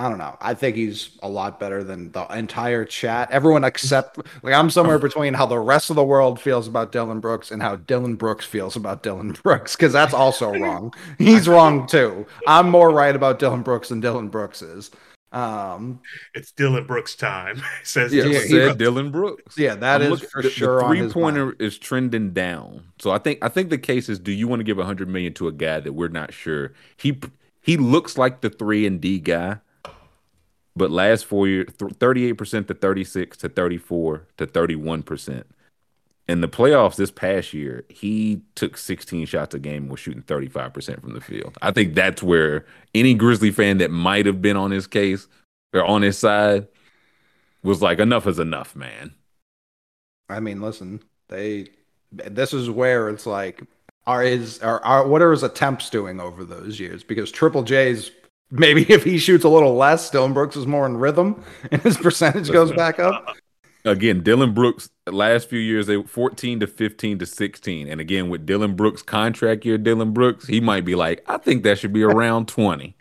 I 0.00 0.08
don't 0.08 0.18
know. 0.18 0.36
I 0.40 0.54
think 0.54 0.76
he's 0.76 1.10
a 1.24 1.28
lot 1.28 1.58
better 1.58 1.82
than 1.82 2.12
the 2.12 2.24
entire 2.26 2.84
chat. 2.84 3.30
Everyone 3.32 3.64
except 3.64 4.18
like 4.44 4.54
I'm 4.54 4.70
somewhere 4.70 4.98
between 5.00 5.34
how 5.34 5.46
the 5.46 5.58
rest 5.58 5.90
of 5.90 5.96
the 5.96 6.04
world 6.04 6.40
feels 6.40 6.68
about 6.68 6.92
Dillon 6.92 7.18
Brooks 7.18 7.50
and 7.50 7.60
how 7.60 7.76
Dillon 7.76 8.14
Brooks 8.14 8.44
feels 8.46 8.76
about 8.76 9.02
Dillon 9.02 9.32
Brooks 9.42 9.74
because 9.74 9.92
that's 9.92 10.14
also 10.14 10.52
wrong. 10.58 10.94
He's 11.18 11.48
wrong 11.48 11.86
too. 11.88 12.26
I'm 12.46 12.70
more 12.70 12.90
right 12.92 13.16
about 13.16 13.40
Dillon 13.40 13.62
Brooks 13.62 13.88
than 13.88 13.98
Dillon 14.00 14.28
Brooks 14.28 14.62
is. 14.62 14.90
Um, 15.32 16.00
It's 16.32 16.52
Dillon 16.52 16.86
Brooks 16.86 17.14
time. 17.14 17.60
Says 17.82 18.14
Yeah, 18.14 18.24
Yeah, 18.24 18.38
Dylan 18.38 18.42
said 18.48 18.50
Brooks. 18.50 18.76
Dillon 18.76 19.10
Brooks. 19.10 19.58
yeah, 19.58 19.74
that 19.74 19.96
I'm 20.00 20.02
is 20.02 20.10
looking- 20.10 20.28
for 20.28 20.42
the, 20.42 20.50
sure. 20.50 20.78
The 20.78 20.84
on 20.86 20.96
his 20.96 21.12
three 21.12 21.22
pointer 21.22 21.44
mind. 21.46 21.56
is 21.60 21.76
trending 21.76 22.30
down. 22.32 22.84
So 22.98 23.10
I 23.10 23.18
think 23.18 23.40
I 23.42 23.48
think 23.48 23.70
the 23.70 23.78
case 23.78 24.08
is: 24.08 24.18
Do 24.18 24.30
you 24.32 24.46
want 24.48 24.60
to 24.60 24.64
give 24.64 24.78
hundred 24.78 25.08
million 25.08 25.34
to 25.34 25.48
a 25.48 25.52
guy 25.52 25.80
that 25.80 25.92
we're 25.92 26.08
not 26.08 26.32
sure? 26.32 26.72
He 26.96 27.18
he 27.60 27.76
looks 27.76 28.16
like 28.16 28.40
the 28.40 28.48
three 28.48 28.86
and 28.86 29.00
D 29.02 29.18
guy, 29.18 29.58
but 30.78 30.90
last 30.90 31.26
four 31.26 31.46
years, 31.46 31.68
thirty 31.98 32.26
eight 32.26 32.34
percent 32.34 32.68
to 32.68 32.74
thirty 32.74 33.04
six 33.04 33.36
to 33.38 33.48
thirty 33.48 33.78
four 33.78 34.26
to 34.38 34.46
thirty 34.46 34.76
one 34.76 35.02
percent. 35.02 35.46
In 36.28 36.42
the 36.42 36.48
playoffs 36.48 36.96
this 36.96 37.10
past 37.10 37.54
year, 37.54 37.86
he 37.88 38.42
took 38.54 38.76
16 38.76 39.24
shots 39.24 39.54
a 39.54 39.58
game 39.58 39.84
and 39.84 39.90
was 39.90 39.98
shooting 39.98 40.22
35% 40.22 41.00
from 41.00 41.14
the 41.14 41.22
field. 41.22 41.56
I 41.62 41.70
think 41.70 41.94
that's 41.94 42.22
where 42.22 42.66
any 42.94 43.14
Grizzly 43.14 43.50
fan 43.50 43.78
that 43.78 43.90
might 43.90 44.26
have 44.26 44.42
been 44.42 44.58
on 44.58 44.70
his 44.70 44.86
case 44.86 45.26
or 45.72 45.82
on 45.86 46.02
his 46.02 46.18
side 46.18 46.68
was 47.62 47.80
like, 47.80 47.98
enough 47.98 48.26
is 48.26 48.38
enough, 48.38 48.76
man. 48.76 49.14
I 50.28 50.40
mean, 50.40 50.60
listen, 50.60 51.02
they. 51.28 51.68
This 52.12 52.52
is 52.52 52.70
where 52.70 53.08
it's 53.08 53.26
like, 53.26 53.62
are 54.06 54.22
his 54.22 54.60
are, 54.60 54.82
are 54.84 55.06
what 55.06 55.22
are 55.22 55.30
his 55.30 55.42
attempts 55.42 55.90
doing 55.90 56.20
over 56.20 56.44
those 56.44 56.80
years? 56.80 57.02
Because 57.02 57.30
Triple 57.30 57.62
J's 57.62 58.10
maybe 58.50 58.82
if 58.88 59.04
he 59.04 59.18
shoots 59.18 59.44
a 59.44 59.48
little 59.48 59.74
less, 59.74 60.10
Dillon 60.10 60.32
Brooks 60.32 60.56
is 60.56 60.66
more 60.66 60.86
in 60.86 60.96
rhythm 60.96 61.42
and 61.70 61.80
his 61.82 61.96
percentage 61.96 62.50
goes 62.50 62.72
back 62.72 62.98
up. 62.98 63.36
again, 63.84 64.22
Dillon 64.22 64.54
Brooks, 64.54 64.90
last 65.06 65.48
few 65.48 65.58
years, 65.58 65.86
they 65.86 65.96
were 65.96 66.06
14 66.06 66.60
to 66.60 66.66
15 66.66 67.18
to 67.18 67.26
16. 67.26 67.88
And 67.88 68.00
again, 68.00 68.28
with 68.28 68.46
Dillon 68.46 68.74
Brooks' 68.74 69.02
contract 69.02 69.64
year, 69.64 69.78
Dillon 69.78 70.12
Brooks, 70.12 70.46
he 70.46 70.60
might 70.60 70.84
be 70.84 70.94
like, 70.94 71.22
I 71.26 71.38
think 71.38 71.62
that 71.62 71.78
should 71.78 71.92
be 71.92 72.02
around 72.02 72.48
20. 72.48 72.96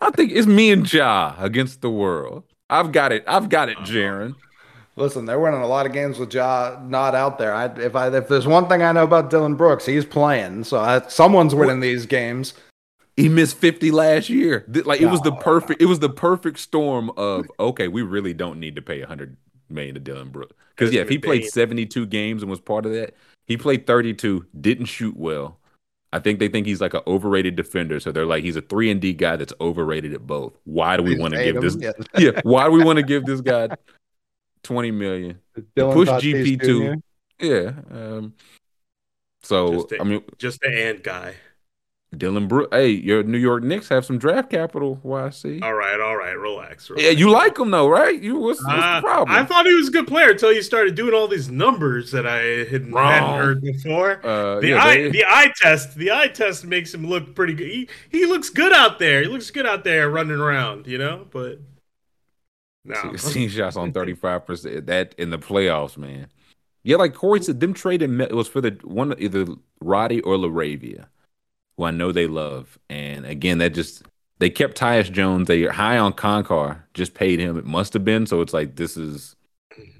I 0.00 0.10
think 0.10 0.32
it's 0.32 0.46
me 0.46 0.70
and 0.70 0.90
Ja 0.92 1.34
against 1.38 1.80
the 1.80 1.90
world. 1.90 2.44
I've 2.68 2.92
got 2.92 3.12
it. 3.12 3.24
I've 3.26 3.48
got 3.48 3.68
it, 3.68 3.78
Jaron. 3.78 4.34
Listen, 4.96 5.24
they're 5.24 5.40
winning 5.40 5.60
a 5.60 5.66
lot 5.66 5.86
of 5.86 5.92
games 5.92 6.18
with 6.18 6.32
Ja 6.32 6.78
not 6.84 7.14
out 7.14 7.38
there. 7.38 7.52
I, 7.52 7.66
if 7.66 7.96
I 7.96 8.14
if 8.14 8.28
there's 8.28 8.46
one 8.46 8.68
thing 8.68 8.82
I 8.82 8.92
know 8.92 9.02
about 9.02 9.30
Dillon 9.30 9.54
Brooks, 9.56 9.86
he's 9.86 10.04
playing. 10.04 10.64
So 10.64 10.78
I, 10.78 11.00
someone's 11.08 11.54
winning 11.54 11.80
these 11.80 12.06
games. 12.06 12.54
He 13.16 13.28
missed 13.28 13.56
50 13.58 13.90
last 13.92 14.28
year. 14.28 14.64
Like 14.68 15.00
it 15.00 15.06
was 15.06 15.20
the 15.20 15.32
perfect 15.32 15.80
it 15.80 15.86
was 15.86 16.00
the 16.00 16.10
perfect 16.10 16.58
storm 16.58 17.10
of 17.16 17.46
okay, 17.60 17.88
we 17.88 18.02
really 18.02 18.34
don't 18.34 18.58
need 18.58 18.76
to 18.76 18.82
pay 18.82 19.00
100 19.00 19.36
million 19.68 19.94
to 19.94 20.00
Dillon 20.00 20.30
Brooks. 20.30 20.54
Cuz 20.76 20.92
yeah, 20.92 21.02
if 21.02 21.08
he 21.08 21.18
played 21.18 21.44
72 21.44 22.06
games 22.06 22.42
and 22.42 22.50
was 22.50 22.60
part 22.60 22.86
of 22.86 22.92
that, 22.92 23.14
he 23.46 23.56
played 23.56 23.86
32, 23.86 24.46
didn't 24.60 24.86
shoot 24.86 25.16
well. 25.16 25.58
I 26.12 26.20
think 26.20 26.38
they 26.38 26.46
think 26.46 26.66
he's 26.66 26.80
like 26.80 26.94
an 26.94 27.00
overrated 27.08 27.56
defender, 27.56 27.98
so 27.98 28.12
they're 28.12 28.24
like 28.24 28.44
he's 28.44 28.54
a 28.54 28.62
3 28.62 28.90
and 28.92 29.00
D 29.00 29.12
guy 29.12 29.36
that's 29.36 29.52
overrated 29.60 30.12
at 30.12 30.26
both. 30.26 30.56
Why 30.64 30.96
do 30.96 31.02
we 31.02 31.18
want 31.18 31.34
to 31.34 31.42
give 31.42 31.60
this 31.60 31.76
yeah. 31.76 31.92
yeah, 32.18 32.40
why 32.44 32.66
do 32.66 32.70
we 32.70 32.84
want 32.84 32.98
to 32.98 33.02
give 33.04 33.24
this 33.24 33.40
guy 33.40 33.68
20 34.62 34.90
million? 34.92 35.40
Push 35.74 36.08
GP2. 36.08 37.02
Yeah. 37.40 37.72
Um, 37.90 38.34
so 39.42 39.86
the, 39.90 40.00
I 40.00 40.04
mean 40.04 40.22
just 40.38 40.60
the 40.60 40.88
and 40.88 41.02
guy. 41.02 41.34
Dillon 42.18 42.48
Brooks. 42.48 42.68
Hey, 42.74 42.90
your 42.90 43.22
New 43.22 43.38
York 43.38 43.62
Knicks 43.62 43.88
have 43.88 44.04
some 44.04 44.18
draft 44.18 44.50
capital. 44.50 45.00
YC. 45.04 45.62
All 45.62 45.74
right, 45.74 46.00
all 46.00 46.16
right, 46.16 46.32
relax. 46.32 46.88
relax. 46.88 47.04
Yeah, 47.04 47.10
you 47.10 47.30
like 47.30 47.58
him 47.58 47.70
though, 47.70 47.88
right? 47.88 48.20
You 48.20 48.38
what's, 48.38 48.64
what's 48.64 48.82
uh, 48.82 49.00
the 49.00 49.06
problem? 49.06 49.36
I 49.36 49.44
thought 49.44 49.66
he 49.66 49.74
was 49.74 49.88
a 49.88 49.90
good 49.90 50.06
player 50.06 50.30
until 50.30 50.52
you 50.52 50.62
started 50.62 50.94
doing 50.94 51.14
all 51.14 51.28
these 51.28 51.50
numbers 51.50 52.10
that 52.12 52.26
I 52.26 52.64
hadn't, 52.70 52.92
hadn't 52.92 53.36
heard 53.36 53.62
before. 53.62 54.24
Uh, 54.24 54.60
the 54.60 54.68
yeah, 54.68 54.84
eye, 54.84 54.96
they... 54.96 55.10
the 55.10 55.24
eye 55.24 55.52
test, 55.56 55.94
the 55.96 56.12
eye 56.12 56.28
test 56.28 56.64
makes 56.64 56.92
him 56.92 57.06
look 57.06 57.34
pretty 57.34 57.54
good. 57.54 57.70
He, 57.70 57.88
he 58.10 58.26
looks 58.26 58.50
good 58.50 58.72
out 58.72 58.98
there. 58.98 59.22
He 59.22 59.28
looks 59.28 59.50
good 59.50 59.66
out 59.66 59.84
there 59.84 60.08
running 60.10 60.38
around, 60.38 60.86
you 60.86 60.98
know. 60.98 61.26
But 61.30 61.60
no, 62.84 62.94
sixteen 63.16 63.48
shots 63.50 63.76
on 63.76 63.92
thirty 63.92 64.14
five 64.14 64.46
percent. 64.46 64.86
That 64.86 65.14
in 65.18 65.30
the 65.30 65.38
playoffs, 65.38 65.96
man. 65.96 66.28
Yeah, 66.82 66.96
like 66.96 67.14
Corey 67.14 67.42
said, 67.42 67.60
them 67.60 67.72
trading 67.72 68.20
it 68.20 68.34
was 68.34 68.46
for 68.46 68.60
the 68.60 68.78
one 68.84 69.14
either 69.18 69.46
Roddy 69.80 70.20
or 70.20 70.36
Laravia 70.36 71.06
who 71.76 71.84
I 71.84 71.90
know 71.90 72.12
they 72.12 72.26
love. 72.26 72.78
And 72.88 73.26
again, 73.26 73.58
that 73.58 73.74
just 73.74 74.02
they 74.38 74.50
kept 74.50 74.78
Tyus 74.78 75.10
Jones. 75.10 75.48
They 75.48 75.64
are 75.64 75.72
high 75.72 75.98
on 75.98 76.12
Konchar, 76.12 76.82
just 76.94 77.14
paid 77.14 77.40
him. 77.40 77.56
It 77.56 77.64
must 77.64 77.92
have 77.92 78.04
been. 78.04 78.26
So 78.26 78.40
it's 78.40 78.52
like 78.52 78.76
this 78.76 78.96
is 78.96 79.36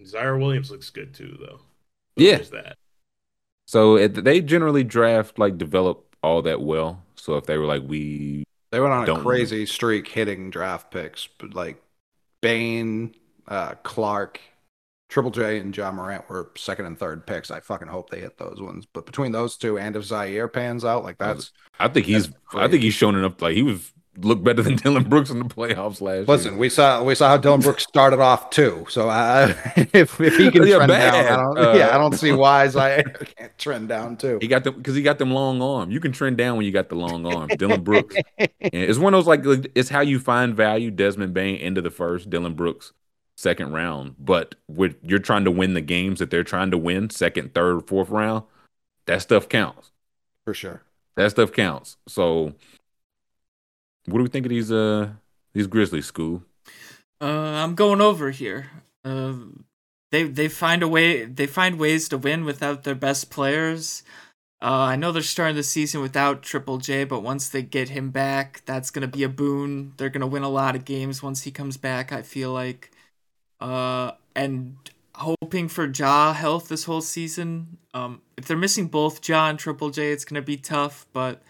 Ziaire 0.04 0.38
Williams 0.38 0.70
looks 0.70 0.90
good 0.90 1.14
too, 1.14 1.36
though. 1.40 1.60
So 2.18 2.24
yeah. 2.24 2.38
that. 2.52 2.76
So 3.66 3.96
it, 3.96 4.24
they 4.24 4.40
generally 4.40 4.84
draft 4.84 5.38
like 5.38 5.58
develop 5.58 6.14
all 6.22 6.42
that 6.42 6.60
well. 6.60 7.02
So 7.16 7.36
if 7.36 7.46
they 7.46 7.58
were 7.58 7.66
like 7.66 7.82
we 7.86 8.44
they 8.70 8.80
went 8.80 8.92
on 8.92 9.08
a 9.08 9.20
crazy 9.20 9.66
streak 9.66 10.08
hitting 10.08 10.50
draft 10.50 10.90
picks, 10.90 11.28
but 11.38 11.54
like 11.54 11.82
Bane, 12.40 13.14
uh, 13.48 13.74
Clarke, 13.82 14.40
Triple 15.14 15.30
J 15.30 15.60
and 15.60 15.76
Ja 15.76 15.92
Morant 15.92 16.28
were 16.28 16.50
second 16.56 16.86
and 16.86 16.98
third 16.98 17.24
picks. 17.24 17.52
I 17.52 17.60
fucking 17.60 17.86
hope 17.86 18.10
they 18.10 18.18
hit 18.18 18.36
those 18.36 18.60
ones. 18.60 18.84
But 18.92 19.06
between 19.06 19.30
those 19.30 19.56
two 19.56 19.78
and 19.78 19.94
if 19.94 20.02
Ziaire 20.02 20.52
pans 20.52 20.84
out, 20.84 21.04
like 21.04 21.18
that's 21.18 21.52
I 21.78 21.86
think 21.86 22.06
he's 22.06 22.30
I 22.52 22.66
think 22.66 22.82
he's 22.82 22.94
shown 22.94 23.14
enough 23.14 23.40
like 23.40 23.54
he 23.54 23.62
was 23.62 23.92
looked 24.18 24.42
better 24.42 24.60
than 24.60 24.74
Dillon 24.82 25.04
Brooks 25.04 25.30
in 25.30 25.38
the 25.38 25.44
playoffs 25.44 26.00
last 26.00 26.26
Listen, 26.26 26.54
year. 26.54 26.60
we 26.60 26.68
saw 26.68 27.04
we 27.04 27.14
saw 27.14 27.28
how 27.28 27.36
Dillon 27.36 27.60
Brooks 27.60 27.84
started 27.84 28.18
off 28.18 28.50
too. 28.50 28.86
So 28.88 29.08
I, 29.08 29.50
if 29.92 30.20
if 30.20 30.36
he 30.36 30.50
can 30.50 30.62
trend 30.66 30.88
bad. 30.88 31.12
down, 31.12 31.38
I 31.38 31.42
don't, 31.44 31.58
uh, 31.58 31.78
yeah, 31.78 31.94
I 31.94 31.98
don't 31.98 32.14
see 32.14 32.32
why 32.32 32.66
Ziaire 32.66 33.36
can't 33.36 33.56
trend 33.56 33.88
down 33.88 34.16
too. 34.16 34.38
He 34.40 34.48
got 34.48 34.64
them 34.64 34.74
because 34.74 34.96
he 34.96 35.02
got 35.02 35.18
them 35.20 35.30
long 35.30 35.62
arm. 35.62 35.92
You 35.92 36.00
can 36.00 36.10
trend 36.10 36.38
down 36.38 36.56
when 36.56 36.66
you 36.66 36.72
got 36.72 36.88
the 36.88 36.96
long 36.96 37.24
arm, 37.24 37.50
Dillon 37.56 37.84
Brooks, 37.84 38.16
it's 38.36 38.98
one 38.98 39.14
of 39.14 39.18
those 39.24 39.28
like 39.28 39.70
it's 39.76 39.90
how 39.90 40.00
you 40.00 40.18
find 40.18 40.56
value. 40.56 40.90
Desmond 40.90 41.34
Bane 41.34 41.54
into 41.58 41.82
the 41.82 41.90
first. 41.92 42.28
Dillon 42.30 42.54
Brooks 42.54 42.92
second 43.36 43.72
round. 43.72 44.16
But 44.18 44.54
with 44.68 44.96
you're 45.02 45.18
trying 45.18 45.44
to 45.44 45.50
win 45.50 45.74
the 45.74 45.80
games 45.80 46.18
that 46.18 46.30
they're 46.30 46.44
trying 46.44 46.70
to 46.70 46.78
win, 46.78 47.10
second, 47.10 47.54
third, 47.54 47.86
fourth 47.86 48.08
round, 48.08 48.44
that 49.06 49.22
stuff 49.22 49.48
counts. 49.48 49.90
For 50.44 50.54
sure. 50.54 50.82
That 51.16 51.30
stuff 51.30 51.52
counts. 51.52 51.96
So 52.08 52.54
what 54.06 54.18
do 54.18 54.22
we 54.22 54.28
think 54.28 54.46
of 54.46 54.50
these 54.50 54.72
uh 54.72 55.10
these 55.52 55.66
Grizzlies, 55.66 56.06
school? 56.06 56.42
Uh 57.20 57.26
I'm 57.26 57.74
going 57.74 58.00
over 58.00 58.30
here. 58.30 58.70
Uh 59.04 59.34
they 60.10 60.24
they 60.24 60.48
find 60.48 60.82
a 60.82 60.88
way 60.88 61.24
they 61.24 61.46
find 61.46 61.78
ways 61.78 62.08
to 62.08 62.18
win 62.18 62.44
without 62.44 62.84
their 62.84 62.94
best 62.94 63.30
players. 63.30 64.02
Uh, 64.62 64.86
I 64.92 64.96
know 64.96 65.12
they're 65.12 65.20
starting 65.22 65.56
the 65.56 65.62
season 65.62 66.00
without 66.00 66.42
Triple 66.42 66.78
J, 66.78 67.04
but 67.04 67.22
once 67.22 67.50
they 67.50 67.60
get 67.60 67.90
him 67.90 68.10
back, 68.10 68.62
that's 68.64 68.90
gonna 68.90 69.08
be 69.08 69.22
a 69.22 69.28
boon. 69.28 69.92
They're 69.96 70.08
gonna 70.08 70.26
win 70.26 70.42
a 70.42 70.48
lot 70.48 70.74
of 70.74 70.86
games 70.86 71.22
once 71.22 71.42
he 71.42 71.50
comes 71.50 71.76
back. 71.76 72.12
I 72.12 72.22
feel 72.22 72.52
like. 72.52 72.90
Uh, 73.64 74.12
and 74.36 74.76
hoping 75.14 75.68
for 75.68 75.86
Ja 75.86 76.34
health 76.34 76.68
this 76.68 76.84
whole 76.84 77.00
season. 77.00 77.78
Um, 77.94 78.20
if 78.36 78.44
they're 78.44 78.58
missing 78.58 78.88
both 78.88 79.26
Ja 79.26 79.48
and 79.48 79.58
Triple 79.58 79.88
J, 79.88 80.12
it's 80.12 80.26
gonna 80.26 80.42
be 80.42 80.58
tough. 80.58 81.06
But 81.14 81.42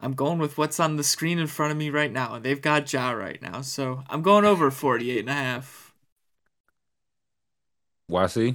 I'm 0.00 0.12
going 0.12 0.38
with 0.38 0.56
what's 0.56 0.78
on 0.78 0.94
the 0.94 1.02
screen 1.02 1.40
in 1.40 1.48
front 1.48 1.72
of 1.72 1.76
me 1.76 1.90
right 1.90 2.12
now. 2.12 2.34
And 2.34 2.44
they've 2.44 2.62
got 2.62 2.92
Ja 2.92 3.10
right 3.10 3.42
now, 3.42 3.62
so 3.62 4.04
I'm 4.08 4.22
going 4.22 4.44
over 4.44 4.70
48 4.70 5.18
and 5.18 5.28
a 5.28 5.32
half. 5.32 5.92
YC? 8.08 8.54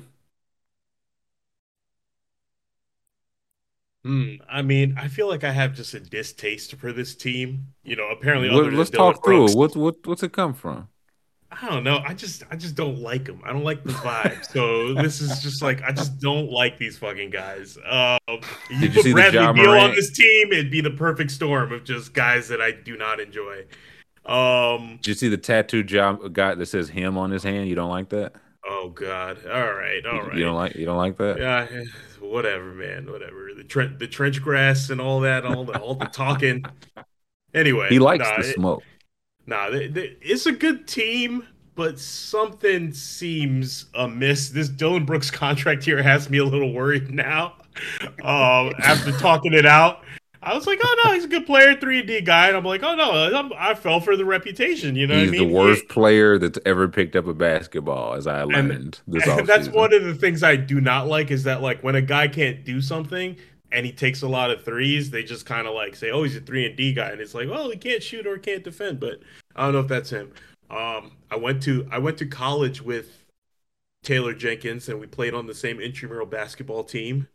Hmm. 4.06 4.36
I 4.50 4.62
mean, 4.62 4.96
I 4.98 5.10
feel 5.10 5.28
like 5.28 5.44
I 5.44 5.52
have 5.52 5.76
just 5.76 5.94
a 5.94 6.00
distaste 6.00 6.76
for 6.76 6.94
this 6.94 7.14
team. 7.14 7.74
You 7.84 7.98
know, 7.98 8.08
apparently, 8.08 8.50
what, 8.50 8.72
let's 8.72 8.90
talk 8.90 9.22
through 9.26 9.50
it. 9.50 9.56
What, 9.56 9.76
what, 9.76 10.08
what's 10.08 10.24
it 10.24 10.32
come 10.32 10.54
from? 10.54 10.88
I 11.52 11.70
don't 11.70 11.84
know. 11.84 12.02
I 12.06 12.14
just 12.14 12.44
I 12.50 12.56
just 12.56 12.76
don't 12.76 13.00
like 13.00 13.26
them. 13.26 13.42
I 13.44 13.52
don't 13.52 13.64
like 13.64 13.84
the 13.84 13.92
vibe. 13.92 14.46
so 14.52 14.94
this 14.94 15.20
is 15.20 15.42
just 15.42 15.62
like 15.62 15.82
I 15.84 15.92
just 15.92 16.20
don't 16.20 16.50
like 16.50 16.78
these 16.78 16.98
fucking 16.98 17.30
guys. 17.30 17.78
Um, 17.90 18.20
you 18.70 18.80
Did 18.80 18.94
put 18.94 19.06
you 19.06 19.14
Bradley 19.14 19.54
Beal 19.54 19.72
on 19.72 19.92
this 19.92 20.12
team, 20.12 20.54
it'd 20.54 20.72
be 20.72 20.82
the 20.82 20.92
perfect 20.92 21.30
storm 21.32 21.74
of 21.74 21.84
just 21.84 22.14
guys 22.14 22.48
that 22.48 22.62
I 22.62 22.72
do 22.72 22.96
not 22.98 23.20
enjoy. 23.20 23.66
Um, 24.26 24.98
Did 24.98 25.08
you 25.08 25.14
see 25.16 25.28
the 25.28 25.38
tattoo 25.38 25.84
job 25.84 26.34
guy 26.34 26.56
that 26.56 26.66
says 26.68 26.90
him 26.90 27.18
on 27.18 27.32
his 27.32 27.44
hand? 27.44 27.68
You 27.68 27.76
don't 27.76 27.90
like 27.90 28.10
that? 28.10 28.34
Oh 28.66 28.90
God! 28.90 29.46
All 29.46 29.74
right, 29.74 30.06
all 30.06 30.22
right. 30.22 30.38
You 30.38 30.44
don't 30.46 30.56
like 30.56 30.76
you 30.76 30.86
don't 30.86 30.98
like 30.98 31.18
that? 31.18 31.38
Yeah, 31.38 31.68
whatever, 32.20 32.74
man. 32.74 33.12
Whatever. 33.12 33.50
The 33.56 33.64
trench 33.64 34.00
the 34.00 34.08
trench 34.08 34.42
grass 34.42 34.90
and 34.90 35.02
all 35.02 35.20
that, 35.22 35.46
all 35.46 35.66
the 35.66 35.78
all 35.80 35.96
the 35.96 36.06
talking. 36.06 36.64
Anyway, 37.54 37.88
he 37.90 38.00
likes 38.00 38.24
nah, 38.24 38.42
the 38.42 38.50
it, 38.50 38.56
smoke. 38.56 38.84
Nah, 39.46 39.70
they, 39.70 39.88
they, 39.88 40.18
it's 40.22 40.46
a 40.46 40.52
good 40.52 40.88
team, 40.88 41.48
but 41.76 42.00
something 42.00 42.94
seems 42.94 43.86
amiss. 43.96 44.50
This 44.50 44.70
Dillon 44.70 45.06
Brooks 45.06 45.32
contract 45.32 45.84
here 45.84 46.02
has 46.02 46.30
me 46.30 46.38
a 46.38 46.46
little 46.46 46.74
worried 46.74 47.12
now. 47.12 47.56
Um, 48.22 48.74
after 48.80 49.14
talking 49.14 49.54
it 49.54 49.66
out, 49.66 50.04
I 50.44 50.56
was 50.56 50.66
like, 50.66 50.80
oh 50.84 51.02
no, 51.06 51.14
he's 51.14 51.26
a 51.26 51.28
good 51.28 51.46
player, 51.46 51.76
three 51.76 52.02
D 52.02 52.20
guy, 52.20 52.48
and 52.48 52.58
I'm 52.58 52.66
like, 52.66 52.82
oh 52.82 52.96
no, 52.96 53.12
I'm, 53.12 53.54
i 53.54 53.76
fell 53.76 54.00
for 54.00 54.18
the 54.18 54.26
reputation. 54.26 54.96
You 54.96 55.06
know, 55.06 55.16
he's 55.20 55.30
I 55.30 55.32
mean? 55.32 55.48
the 55.48 55.54
worst 55.54 55.84
he, 55.84 55.88
player 55.88 56.40
that's 56.40 56.58
ever 56.66 56.88
picked 56.88 57.16
up 57.16 57.28
a 57.28 57.34
basketball, 57.34 58.16
as 58.16 58.26
I 58.26 58.44
learned 58.44 58.72
and, 58.72 59.00
this. 59.08 59.26
That's 59.46 59.70
one 59.70 59.94
of 59.94 60.04
the 60.04 60.16
things 60.16 60.42
I 60.42 60.56
do 60.56 60.82
not 60.82 61.08
like 61.08 61.30
is 61.30 61.44
that 61.44 61.62
like 61.62 61.84
when 61.84 61.96
a 61.96 62.02
guy 62.02 62.28
can't 62.28 62.66
do 62.66 62.82
something, 62.82 63.38
and 63.72 63.86
he 63.86 63.92
takes 63.92 64.22
a 64.22 64.28
lot 64.28 64.52
of 64.52 64.64
threes, 64.64 65.10
they 65.10 65.24
just 65.24 65.46
kind 65.46 65.68
of 65.68 65.74
like 65.74 65.96
say, 65.96 66.12
"Oh, 66.12 66.24
he's 66.24 66.36
a 66.36 66.42
three 66.42 66.66
and 66.66 66.76
D 66.76 66.94
guy," 66.94 67.10
and 67.10 67.22
it's 67.22 67.34
like, 67.34 67.50
"Well, 67.50 67.70
he 67.70 67.78
can't 67.78 68.04
shoot 68.04 68.28
or 68.28 68.38
can't 68.38 68.64
defend." 68.64 69.00
But 69.00 69.22
I 69.56 69.64
don't 69.64 69.74
know 69.74 69.80
if 69.80 69.88
that's 69.88 70.10
him. 70.10 70.32
Um, 70.70 71.12
I 71.30 71.36
went 71.36 71.64
to 71.64 71.88
I 71.92 72.00
went 72.00 72.18
to 72.20 72.26
college 72.26 72.82
with 72.82 73.26
Taylor 74.04 74.34
Jenkins, 74.34 74.90
and 74.90 75.00
we 75.00 75.08
played 75.08 75.34
on 75.34 75.48
the 75.48 75.56
same 75.56 75.80
intramural 75.80 76.26
basketball 76.26 76.84
team. 76.84 77.28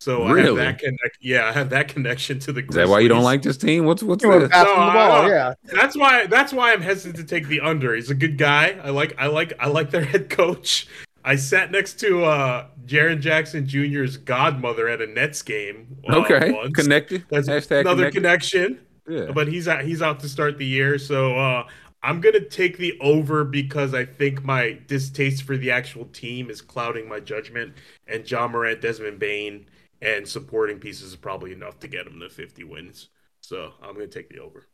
So 0.00 0.26
really? 0.26 0.60
I 0.60 0.64
have 0.64 0.78
that 0.78 0.78
connect. 0.80 1.18
Yeah, 1.20 1.46
I 1.46 1.52
have 1.52 1.70
that 1.70 1.86
connection 1.86 2.40
to 2.40 2.52
the. 2.52 2.62
Grizzlies. 2.62 2.82
Is 2.82 2.88
that 2.88 2.92
why 2.92 2.98
you 3.00 3.08
don't 3.08 3.22
like 3.22 3.42
this 3.42 3.56
team? 3.56 3.84
What's 3.84 4.02
what's 4.02 4.22
this? 4.22 4.50
No, 4.50 4.64
ball, 4.64 5.28
yeah. 5.28 5.54
That's 5.64 5.96
why. 5.96 6.26
That's 6.26 6.52
why 6.52 6.72
I'm 6.72 6.82
hesitant 6.82 7.16
to 7.16 7.24
take 7.24 7.46
the 7.46 7.60
under. 7.60 7.94
He's 7.94 8.10
a 8.10 8.14
good 8.16 8.36
guy. 8.36 8.76
I 8.82 8.90
like. 8.90 9.14
I 9.16 9.28
like. 9.28 9.52
I 9.60 9.68
like 9.68 9.90
their 9.90 10.04
head 10.04 10.28
coach. 10.28 10.88
I 11.24 11.36
sat 11.36 11.70
next 11.70 12.00
to 12.00 12.24
uh 12.24 12.66
Jaren 12.84 13.20
Jackson 13.20 13.66
Jr.'s 13.66 14.16
godmother 14.16 14.88
at 14.88 15.00
a 15.00 15.06
Nets 15.06 15.42
game. 15.42 15.96
Uh, 16.08 16.16
okay, 16.18 16.50
once. 16.52 16.74
connected. 16.74 17.24
That's 17.30 17.48
Hashtag 17.48 17.80
another 17.80 18.10
connected. 18.10 18.50
connection. 18.50 18.80
Yeah. 19.08 19.32
But 19.32 19.48
he's 19.48 19.68
out. 19.68 19.84
He's 19.84 20.02
out 20.02 20.20
to 20.20 20.28
start 20.28 20.58
the 20.58 20.66
year, 20.66 20.98
so 20.98 21.36
uh, 21.38 21.66
I'm 22.02 22.20
gonna 22.20 22.40
take 22.44 22.78
the 22.78 22.98
over 23.00 23.44
because 23.44 23.94
I 23.94 24.04
think 24.04 24.44
my 24.44 24.78
distaste 24.86 25.44
for 25.44 25.56
the 25.56 25.70
actual 25.70 26.06
team 26.06 26.50
is 26.50 26.60
clouding 26.60 27.08
my 27.08 27.20
judgment, 27.20 27.74
and 28.06 28.28
Ja 28.28 28.46
Morant, 28.48 28.80
Desmond 28.80 29.18
Bane, 29.18 29.66
and 30.00 30.26
supporting 30.26 30.78
pieces 30.78 31.10
is 31.10 31.16
probably 31.16 31.52
enough 31.52 31.78
to 31.80 31.88
get 31.88 32.06
him 32.06 32.18
to 32.20 32.28
50 32.28 32.64
wins. 32.64 33.08
So 33.40 33.72
I'm 33.82 33.94
gonna 33.94 34.06
take 34.06 34.28
the 34.28 34.38
over. 34.40 34.66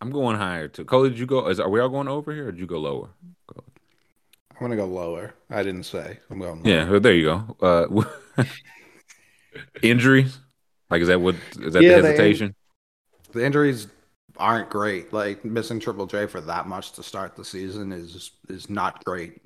I'm 0.00 0.10
going 0.10 0.36
higher 0.36 0.68
too. 0.68 0.84
Cole, 0.84 1.04
did 1.04 1.18
you 1.18 1.26
go? 1.26 1.48
Is 1.48 1.60
are 1.60 1.68
we 1.70 1.80
all 1.80 1.88
going 1.88 2.08
over 2.08 2.32
here, 2.32 2.48
or 2.48 2.52
did 2.52 2.60
you 2.60 2.66
go 2.66 2.78
lower? 2.78 3.10
I'm 4.54 4.60
gonna 4.60 4.76
go 4.76 4.86
lower. 4.86 5.34
I 5.50 5.62
didn't 5.62 5.84
say. 5.84 6.18
I'm 6.30 6.38
going. 6.38 6.62
Lower. 6.62 6.72
Yeah, 6.74 6.88
well, 6.90 7.00
there 7.00 7.14
you 7.14 7.24
go. 7.24 7.56
Uh, 8.36 8.44
injuries, 9.82 10.38
like 10.90 11.02
is 11.02 11.08
that 11.08 11.20
what 11.20 11.34
is 11.60 11.72
that 11.74 11.82
Yeah, 11.82 11.96
the 11.96 12.02
they- 12.02 12.08
hesitation? 12.08 12.54
The 13.32 13.44
injuries 13.44 13.88
aren't 14.36 14.70
great. 14.70 15.12
Like 15.12 15.44
missing 15.44 15.80
Triple 15.80 16.06
J 16.06 16.26
for 16.26 16.40
that 16.42 16.68
much 16.68 16.92
to 16.92 17.02
start 17.02 17.34
the 17.36 17.44
season 17.44 17.90
is 17.92 18.32
is 18.48 18.70
not 18.70 19.04
great. 19.04 19.40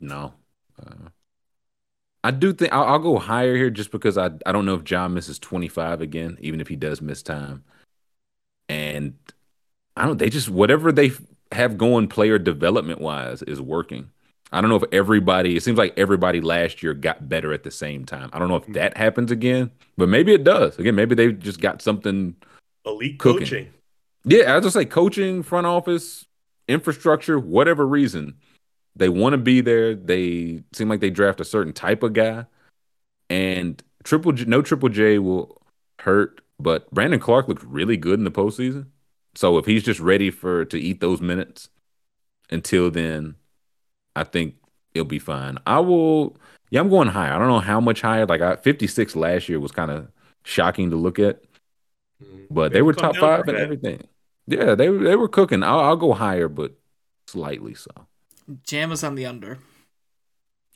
No. 0.00 0.34
Uh, 0.80 1.08
I 2.22 2.30
do 2.30 2.52
think 2.52 2.72
I'll, 2.72 2.84
I'll 2.84 2.98
go 2.98 3.18
higher 3.18 3.54
here 3.56 3.70
just 3.70 3.90
because 3.92 4.18
I 4.18 4.30
I 4.46 4.52
don't 4.52 4.66
know 4.66 4.74
if 4.74 4.90
Ja 4.90 5.08
misses 5.08 5.38
25 5.38 6.00
again, 6.00 6.38
even 6.40 6.60
if 6.60 6.68
he 6.68 6.76
does 6.76 7.00
miss 7.00 7.22
time. 7.22 7.64
And 8.68 9.14
I 9.96 10.06
don't. 10.06 10.18
They 10.18 10.30
just 10.30 10.48
whatever 10.48 10.90
they 10.90 11.12
have 11.54 11.78
going 11.78 12.08
player 12.08 12.38
development 12.38 13.00
wise 13.00 13.42
is 13.42 13.60
working. 13.60 14.10
I 14.52 14.60
don't 14.60 14.70
know 14.70 14.76
if 14.76 14.84
everybody. 14.92 15.56
It 15.56 15.62
seems 15.62 15.78
like 15.78 15.94
everybody 15.96 16.40
last 16.40 16.82
year 16.82 16.94
got 16.94 17.28
better 17.28 17.52
at 17.52 17.64
the 17.64 17.70
same 17.70 18.04
time. 18.04 18.30
I 18.32 18.38
don't 18.38 18.48
know 18.48 18.56
if 18.56 18.64
hmm. 18.64 18.72
that 18.72 18.96
happens 18.96 19.30
again, 19.30 19.70
but 19.96 20.08
maybe 20.08 20.32
it 20.32 20.44
does. 20.44 20.78
Again, 20.78 20.94
maybe 20.94 21.14
they 21.14 21.32
just 21.32 21.60
got 21.60 21.82
something. 21.82 22.36
Elite 22.86 23.18
Cooking. 23.18 23.40
coaching. 23.40 23.72
Yeah, 24.24 24.52
I 24.52 24.56
was 24.56 24.64
just 24.64 24.74
say 24.74 24.84
coaching, 24.84 25.42
front 25.42 25.66
office, 25.66 26.26
infrastructure, 26.68 27.38
whatever 27.38 27.86
reason, 27.86 28.36
they 28.96 29.08
want 29.08 29.32
to 29.32 29.38
be 29.38 29.60
there. 29.60 29.94
They 29.94 30.62
seem 30.72 30.88
like 30.88 31.00
they 31.00 31.10
draft 31.10 31.40
a 31.40 31.44
certain 31.44 31.72
type 31.72 32.02
of 32.02 32.12
guy, 32.12 32.46
and 33.28 33.82
triple 34.02 34.32
J, 34.32 34.44
no 34.44 34.62
triple 34.62 34.88
J 34.88 35.18
will 35.18 35.60
hurt. 36.00 36.40
But 36.60 36.90
Brandon 36.92 37.18
Clarke 37.18 37.48
looked 37.48 37.64
really 37.64 37.96
good 37.96 38.18
in 38.18 38.24
the 38.24 38.30
postseason. 38.30 38.86
So 39.34 39.58
if 39.58 39.66
he's 39.66 39.82
just 39.82 40.00
ready 40.00 40.30
for 40.30 40.64
to 40.66 40.78
eat 40.78 41.00
those 41.00 41.20
minutes 41.20 41.68
until 42.50 42.90
then, 42.90 43.34
I 44.14 44.24
think 44.24 44.54
it'll 44.94 45.04
be 45.06 45.18
fine. 45.18 45.58
I 45.66 45.80
will. 45.80 46.36
Yeah, 46.70 46.80
I'm 46.80 46.88
going 46.88 47.08
higher. 47.08 47.32
I 47.32 47.38
don't 47.38 47.48
know 47.48 47.60
how 47.60 47.80
much 47.80 48.00
higher. 48.00 48.26
Like 48.26 48.40
I, 48.40 48.56
56 48.56 49.16
last 49.16 49.48
year 49.48 49.60
was 49.60 49.72
kind 49.72 49.90
of 49.90 50.08
shocking 50.44 50.90
to 50.90 50.96
look 50.96 51.18
at 51.18 51.42
Mhm. 52.22 52.46
but 52.50 52.72
they 52.72 52.78
Maybe 52.78 52.82
were 52.82 52.92
top 52.92 53.16
five 53.16 53.40
from 53.40 53.50
and 53.50 53.58
everything. 53.58 54.06
Yeah, 54.46 54.74
they 54.74 54.88
they 54.88 55.16
were 55.16 55.28
cooking. 55.28 55.62
I'll, 55.62 55.80
I'll 55.80 55.96
go 55.96 56.12
higher, 56.12 56.48
but 56.48 56.74
slightly 57.26 57.74
so. 57.74 57.90
Jam 58.62 58.92
is 58.92 59.02
on 59.02 59.14
the 59.14 59.26
under. 59.26 59.58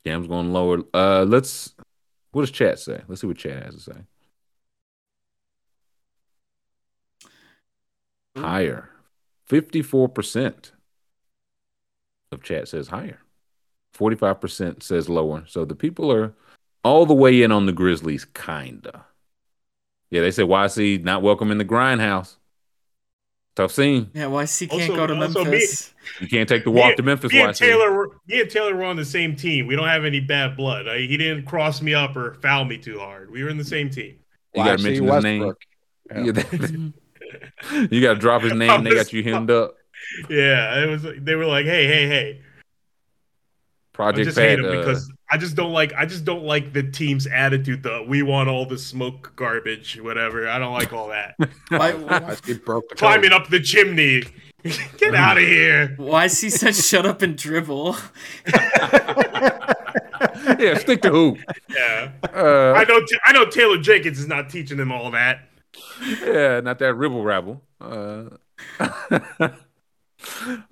Jam's 0.05 0.27
going 0.27 0.53
lower. 0.53 0.83
Uh, 0.95 1.25
let's. 1.25 1.75
What 2.33 2.43
does 2.43 2.51
chat 2.51 2.79
say? 2.79 3.03
Let's 3.09 3.21
see 3.21 3.27
what 3.27 3.37
chat 3.37 3.63
has 3.63 3.75
to 3.75 3.81
say. 3.81 4.01
Mm-hmm. 8.39 8.45
Higher, 8.47 8.91
fifty 9.47 9.83
four 9.83 10.09
percent 10.09 10.73
of 12.33 12.43
chat 12.43 12.69
says 12.69 12.89
higher. 12.89 13.19
Forty 13.93 14.17
five 14.17 14.41
percent 14.41 14.83
says 14.83 15.09
lower. 15.09 15.45
So 15.47 15.65
the 15.65 15.75
people 15.75 16.13
are 16.13 16.35
all 16.85 17.07
the 17.07 17.15
way 17.15 17.43
in 17.43 17.51
on 17.53 17.67
the 17.67 17.73
Grizzlies, 17.73 18.25
kinda. 18.25 19.05
Yeah, 20.11 20.21
they 20.23 20.31
said 20.31 20.47
YC 20.47 21.03
not 21.05 21.23
welcome 21.23 21.51
in 21.51 21.59
the 21.59 21.65
grindhouse. 21.65 22.37
Tough 23.57 23.73
scene. 23.73 24.11
Yeah, 24.15 24.27
YC 24.27 24.69
can't 24.71 24.83
Also- 24.83 24.97
go 24.97 25.07
to 25.09 25.15
also 25.21 25.45
me- 25.45 25.51
Memphis. 25.51 25.93
You 26.21 26.29
can't 26.29 26.49
take 26.49 26.65
the 26.65 26.71
Me- 26.71 26.81
walk 26.81 26.97
to 26.97 27.03
Memphis. 27.03 27.33
Me 27.33 27.41
and 27.41 27.51
YC. 27.51 27.59
Taylor, 27.59 27.93
were, 27.93 28.11
me 28.29 28.41
and 28.41 28.49
Taylor 28.49 28.75
were 28.77 28.85
on 28.85 28.95
the 28.97 29.05
same 29.05 29.35
team. 29.35 29.67
We 29.67 29.75
don't 29.75 29.89
have 29.89 30.05
any 30.05 30.21
bad 30.21 30.57
blood. 30.57 30.87
I, 30.89 30.99
he 31.01 31.17
didn't 31.17 31.45
cross 31.45 31.83
me 31.83 31.93
up 31.93 32.17
or 32.17 32.35
foul 32.35 32.65
me 32.65 32.79
too 32.79 33.01
hard. 33.01 33.31
We 33.31 33.43
were 33.43 33.51
in 33.51 33.59
the 33.59 33.65
same 33.65 33.91
team. 33.91 34.17
You 34.55 34.65
gotta 34.65 34.79
YC 34.79 34.85
mention 34.85 35.09
his 35.09 35.25
name. 35.25 35.55
Yeah. 36.15 36.89
Yeah, 37.33 37.49
they- 37.87 37.97
you 37.97 38.03
gotta 38.03 38.19
drop 38.19 38.43
his 38.43 38.55
name. 38.55 38.85
They 38.85 38.95
got 38.95 39.13
you 39.13 39.23
hemmed 39.23 39.51
up. 39.51 39.75
Yeah, 40.29 40.83
it 40.83 40.87
was. 40.89 41.05
They 41.21 41.35
were 41.35 41.45
like, 41.47 41.67
"Hey, 41.67 41.87
hey, 41.87 42.07
hey!" 42.07 42.41
I 42.41 42.45
Project 43.99 44.27
just 44.27 44.39
hate 44.39 44.61
him 44.61 44.67
Uh, 44.67 44.71
because 44.71 45.13
I 45.31 45.37
just 45.39 45.57
don't 45.57 45.73
like. 45.73 45.93
I 45.95 46.07
just 46.07 46.25
don't 46.25 46.45
like 46.45 46.73
the 46.73 46.85
team's 46.85 47.27
attitude. 47.27 47.83
The 47.83 48.05
we 48.07 48.23
want 48.23 48.49
all 48.49 48.65
the 48.65 48.79
smoke, 48.79 49.33
garbage, 49.35 49.99
whatever. 50.01 50.49
I 50.49 50.59
don't 50.61 50.73
like 50.73 50.93
all 50.93 51.09
that. 51.09 51.35
Why, 51.69 51.93
YC 51.93 52.65
broke. 52.65 52.89
Climbing 52.97 53.33
up 53.33 53.49
the 53.49 53.59
chimney. 53.61 54.23
Get 54.99 55.15
out 55.15 55.37
of 55.39 55.45
here. 55.45 55.95
Why 55.99 56.25
is 56.27 56.41
he 56.41 56.49
said 56.51 56.75
shut 56.77 57.07
up 57.07 57.23
and 57.23 57.37
dribble. 57.37 57.97
yeah, 60.59 60.79
stick 60.79 61.03
to 61.03 61.11
hoop. 61.11 61.39
Yeah, 61.69 62.13
Uh, 62.35 62.73
I 62.73 62.85
know. 62.85 63.01
I 63.25 63.33
know. 63.33 63.47
Taylor 63.47 63.79
Jenkins 63.79 64.19
is 64.19 64.27
not 64.29 64.51
teaching 64.51 64.79
him 64.79 64.91
all 64.93 65.11
that. 65.13 65.49
Yeah, 66.25 66.61
not 66.61 66.79
that 66.79 66.95
ribble 66.95 67.23
rabble. 67.23 67.63
Uh, 67.81 68.25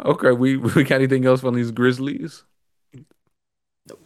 okay, 0.04 0.32
we 0.32 0.56
we 0.56 0.84
got 0.84 0.96
anything 0.96 1.24
else 1.26 1.44
on 1.44 1.54
these 1.54 1.70
Grizzlies? 1.70 2.44
No. 3.88 3.96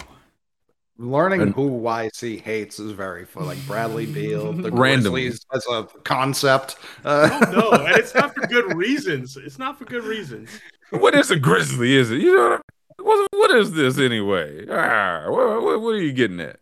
Learning 0.98 1.40
And- 1.40 1.54
who 1.54 1.70
YC 1.80 2.40
hates 2.42 2.78
is 2.78 2.92
very 2.92 3.24
fun. 3.24 3.46
Like 3.46 3.64
Bradley 3.66 4.04
Beal, 4.06 4.52
the 4.52 4.70
Random. 4.72 5.12
Grizzlies 5.12 5.44
as 5.54 5.66
a 5.70 5.84
concept. 6.04 6.76
Uh, 7.04 7.46
No, 7.52 7.70
and 7.70 7.96
it's 7.96 8.14
not 8.14 8.34
for 8.34 8.46
good 8.46 8.74
reasons. 8.76 9.36
It's 9.38 9.58
not 9.58 9.78
for 9.78 9.86
good 9.86 10.04
reasons. 10.04 10.50
What 10.90 11.14
is 11.14 11.30
a 11.30 11.38
Grizzly? 11.38 11.96
Is 11.96 12.10
it? 12.10 12.20
You 12.20 12.34
know 12.36 12.50
what? 12.50 12.60
I- 12.60 13.02
What, 13.02 13.28
what 13.32 13.50
is 13.56 13.72
this 13.72 13.96
anyway? 13.98 14.66
Ah, 14.68 15.24
what, 15.30 15.62
what, 15.62 15.80
what 15.80 15.94
are 15.94 16.02
you 16.02 16.12
getting 16.12 16.38
at? 16.40 16.60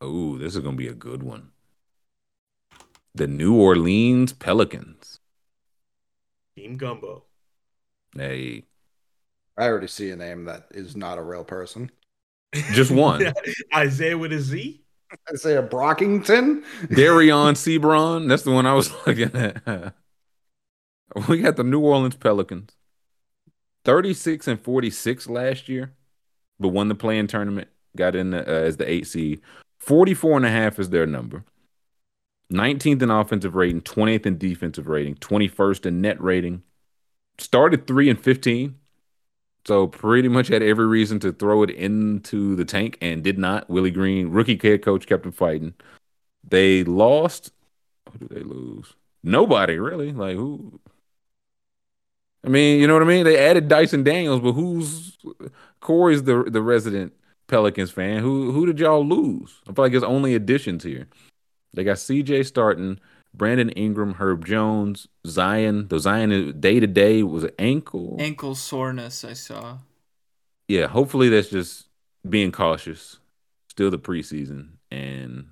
Oh, 0.00 0.38
this 0.38 0.54
is 0.54 0.62
gonna 0.62 0.76
be 0.76 0.86
a 0.86 0.94
good 0.94 1.22
one. 1.24 1.50
The 3.14 3.26
New 3.26 3.54
Orleans 3.54 4.32
Pelicans. 4.32 5.20
Team 6.56 6.76
Gumbo. 6.76 7.24
Hey, 8.16 8.64
I 9.56 9.66
already 9.66 9.86
see 9.86 10.10
a 10.10 10.16
name 10.16 10.46
that 10.46 10.68
is 10.70 10.96
not 10.96 11.18
a 11.18 11.22
real 11.22 11.44
person. 11.44 11.90
just 12.72 12.90
one. 12.92 13.32
Isaiah 13.74 14.16
with 14.16 14.32
a 14.32 14.40
Z. 14.40 14.82
Isaiah 15.30 15.62
Brockington. 15.62 16.64
Dereon 16.84 17.52
Seabron. 17.52 18.28
That's 18.28 18.44
the 18.44 18.50
one 18.50 18.66
I 18.66 18.74
was 18.74 18.90
looking 19.06 19.34
at. 19.34 19.94
we 21.28 21.38
got 21.38 21.56
the 21.56 21.64
New 21.64 21.80
Orleans 21.80 22.16
Pelicans. 22.16 22.74
36 23.84 24.48
and 24.48 24.60
46 24.60 25.28
last 25.28 25.68
year, 25.68 25.92
but 26.60 26.68
won 26.68 26.88
the 26.88 26.94
play-in 26.94 27.26
tournament, 27.26 27.68
got 27.96 28.14
in 28.14 28.30
the, 28.30 28.40
uh, 28.40 28.66
as 28.66 28.76
the 28.76 28.88
eight 28.88 29.06
seed. 29.06 29.40
44 29.80 30.36
and 30.36 30.46
a 30.46 30.50
half 30.50 30.78
is 30.78 30.90
their 30.90 31.06
number. 31.06 31.44
19th 32.52 33.02
in 33.02 33.10
offensive 33.10 33.54
rating, 33.54 33.80
20th 33.82 34.26
in 34.26 34.38
defensive 34.38 34.88
rating, 34.88 35.16
21st 35.16 35.86
in 35.86 36.00
net 36.00 36.20
rating. 36.20 36.62
Started 37.38 37.86
3 37.86 38.10
and 38.10 38.20
15. 38.20 38.76
So 39.66 39.86
pretty 39.86 40.28
much 40.28 40.48
had 40.48 40.62
every 40.62 40.86
reason 40.86 41.20
to 41.20 41.32
throw 41.32 41.62
it 41.62 41.70
into 41.70 42.56
the 42.56 42.64
tank 42.64 42.98
and 43.00 43.22
did 43.22 43.38
not. 43.38 43.70
Willie 43.70 43.90
Green, 43.90 44.28
rookie 44.28 44.58
head 44.60 44.82
coach, 44.82 45.06
kept 45.06 45.22
them 45.22 45.32
fighting. 45.32 45.74
They 46.48 46.82
lost. 46.84 47.52
Who 48.10 48.18
did 48.18 48.30
they 48.30 48.42
lose? 48.42 48.94
Nobody 49.22 49.78
really. 49.78 50.12
Like 50.12 50.36
who? 50.36 50.80
I 52.44 52.48
mean, 52.48 52.80
you 52.80 52.88
know 52.88 52.94
what 52.94 53.04
I 53.04 53.06
mean. 53.06 53.24
They 53.24 53.38
added 53.38 53.68
Dyson 53.68 54.02
Daniels, 54.02 54.40
but 54.40 54.52
who's 54.52 55.16
Corey's 55.80 56.24
the 56.24 56.42
the 56.44 56.62
resident 56.62 57.12
Pelicans 57.46 57.92
fan? 57.92 58.20
Who 58.20 58.50
who 58.50 58.66
did 58.66 58.80
y'all 58.80 59.06
lose? 59.06 59.60
I 59.68 59.72
feel 59.72 59.84
like 59.84 59.92
it's 59.92 60.04
only 60.04 60.34
additions 60.34 60.82
here. 60.82 61.06
They 61.74 61.84
got 61.84 61.96
CJ 61.96 62.44
starting, 62.46 62.98
Brandon 63.34 63.70
Ingram, 63.70 64.14
Herb 64.14 64.44
Jones, 64.44 65.08
Zion. 65.26 65.88
The 65.88 65.98
Zion 65.98 66.60
day 66.60 66.80
to 66.80 66.86
day 66.86 67.22
was 67.22 67.46
ankle. 67.58 68.16
Ankle 68.18 68.54
soreness, 68.54 69.24
I 69.24 69.32
saw. 69.32 69.78
yeah, 70.68 70.86
hopefully 70.86 71.28
that's 71.28 71.48
just 71.48 71.86
being 72.28 72.52
cautious. 72.52 73.18
Still 73.68 73.90
the 73.90 73.98
preseason 73.98 74.72
and 74.90 75.46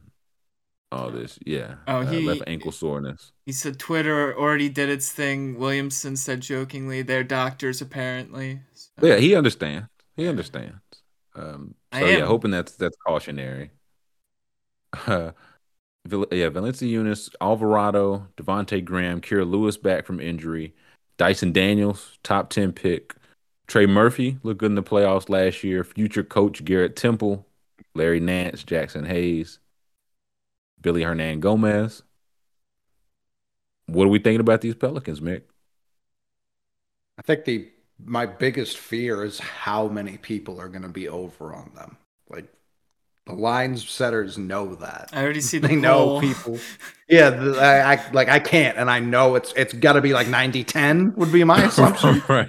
all 0.92 1.10
this. 1.10 1.38
Yeah. 1.46 1.76
Oh, 1.88 1.98
uh, 2.00 2.10
he- 2.10 2.26
left 2.26 2.42
ankle 2.46 2.70
soreness. 2.72 3.32
He 3.46 3.52
said 3.52 3.78
Twitter 3.78 4.36
already 4.38 4.68
did 4.68 4.90
its 4.90 5.10
thing. 5.10 5.58
Williamson 5.58 6.16
said 6.16 6.40
jokingly, 6.42 7.00
they're 7.02 7.24
doctors 7.24 7.80
apparently. 7.80 8.60
So- 8.74 9.06
Yeah, 9.06 9.16
he 9.16 9.34
understands. 9.34 9.88
He 10.16 10.28
understands. 10.28 10.76
Um, 11.34 11.74
so 11.94 12.04
yeah, 12.04 12.26
hoping 12.26 12.50
that's 12.50 12.72
that's 12.72 12.96
cautionary. 13.06 13.70
Uh, 15.06 15.30
yeah, 16.06 16.48
Valanciunas, 16.48 17.34
Alvarado, 17.40 18.26
Devonte' 18.36 18.84
Graham, 18.84 19.20
Kira 19.20 19.48
Lewis 19.48 19.76
back 19.76 20.06
from 20.06 20.20
injury, 20.20 20.74
Dyson 21.18 21.52
Daniels, 21.52 22.18
top 22.22 22.50
ten 22.50 22.72
pick, 22.72 23.14
Trey 23.70 23.86
Murphy 23.86 24.36
looked 24.42 24.58
good 24.58 24.72
in 24.72 24.74
the 24.74 24.82
playoffs 24.82 25.28
last 25.28 25.62
year. 25.62 25.84
Future 25.84 26.24
coach 26.24 26.64
Garrett 26.64 26.96
Temple, 26.96 27.46
Larry 27.94 28.18
Nance, 28.18 28.64
Jaxson 28.64 29.06
Hayes, 29.06 29.60
Willy 30.84 31.02
Hernangomez. 31.02 32.02
What 33.86 34.06
are 34.06 34.10
we 34.10 34.18
thinking 34.18 34.40
about 34.40 34.60
these 34.60 34.74
Pelicans, 34.74 35.20
Mick? 35.20 35.42
I 37.16 37.22
think 37.22 37.44
the 37.44 37.70
my 38.04 38.26
biggest 38.26 38.78
fear 38.78 39.24
is 39.24 39.38
how 39.38 39.86
many 39.86 40.16
people 40.16 40.60
are 40.60 40.68
going 40.68 40.82
to 40.82 40.88
be 40.88 41.08
over 41.08 41.54
on 41.54 41.70
them. 41.76 41.96
Like 42.28 42.52
the 43.26 43.34
line 43.34 43.76
setters 43.76 44.36
know 44.38 44.74
that. 44.76 45.10
I 45.12 45.22
already 45.22 45.40
see 45.40 45.58
the 45.60 45.68
They 45.68 45.76
know 45.76 45.98
poll. 46.06 46.20
people. 46.20 46.58
Yeah, 47.08 47.30
the, 47.30 47.58
I, 47.60 47.94
I 47.94 48.10
like 48.12 48.28
I 48.28 48.38
can't, 48.38 48.78
and 48.78 48.88
I 48.88 49.00
know 49.00 49.34
it's 49.34 49.52
it's 49.56 49.72
got 49.72 49.94
to 49.94 50.00
be 50.00 50.12
like 50.12 50.28
90-10 50.28 51.16
would 51.16 51.32
be 51.32 51.42
my 51.42 51.60
assumption. 51.64 52.22
right. 52.28 52.48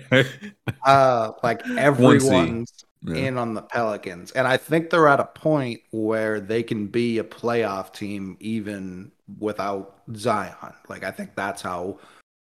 uh, 0.86 1.32
like 1.42 1.68
everyone's 1.70 2.72
Yeah. 3.04 3.16
in 3.16 3.38
on 3.40 3.56
the 3.56 3.64
Pelicans, 3.64 4.30
and 4.34 4.48
I 4.48 4.58
think 4.58 4.92
they're 4.92 5.08
at 5.08 5.20
a 5.20 5.26
point 5.26 5.82
where 5.90 6.40
they 6.40 6.62
can 6.62 6.86
be 6.86 7.18
a 7.18 7.24
playoff 7.24 7.92
team 7.92 8.38
even 8.40 9.12
without 9.40 9.96
Zion. 10.16 10.54
Like 10.88 11.04
I 11.04 11.10
think 11.10 11.34
that's 11.36 11.64
how 11.64 11.98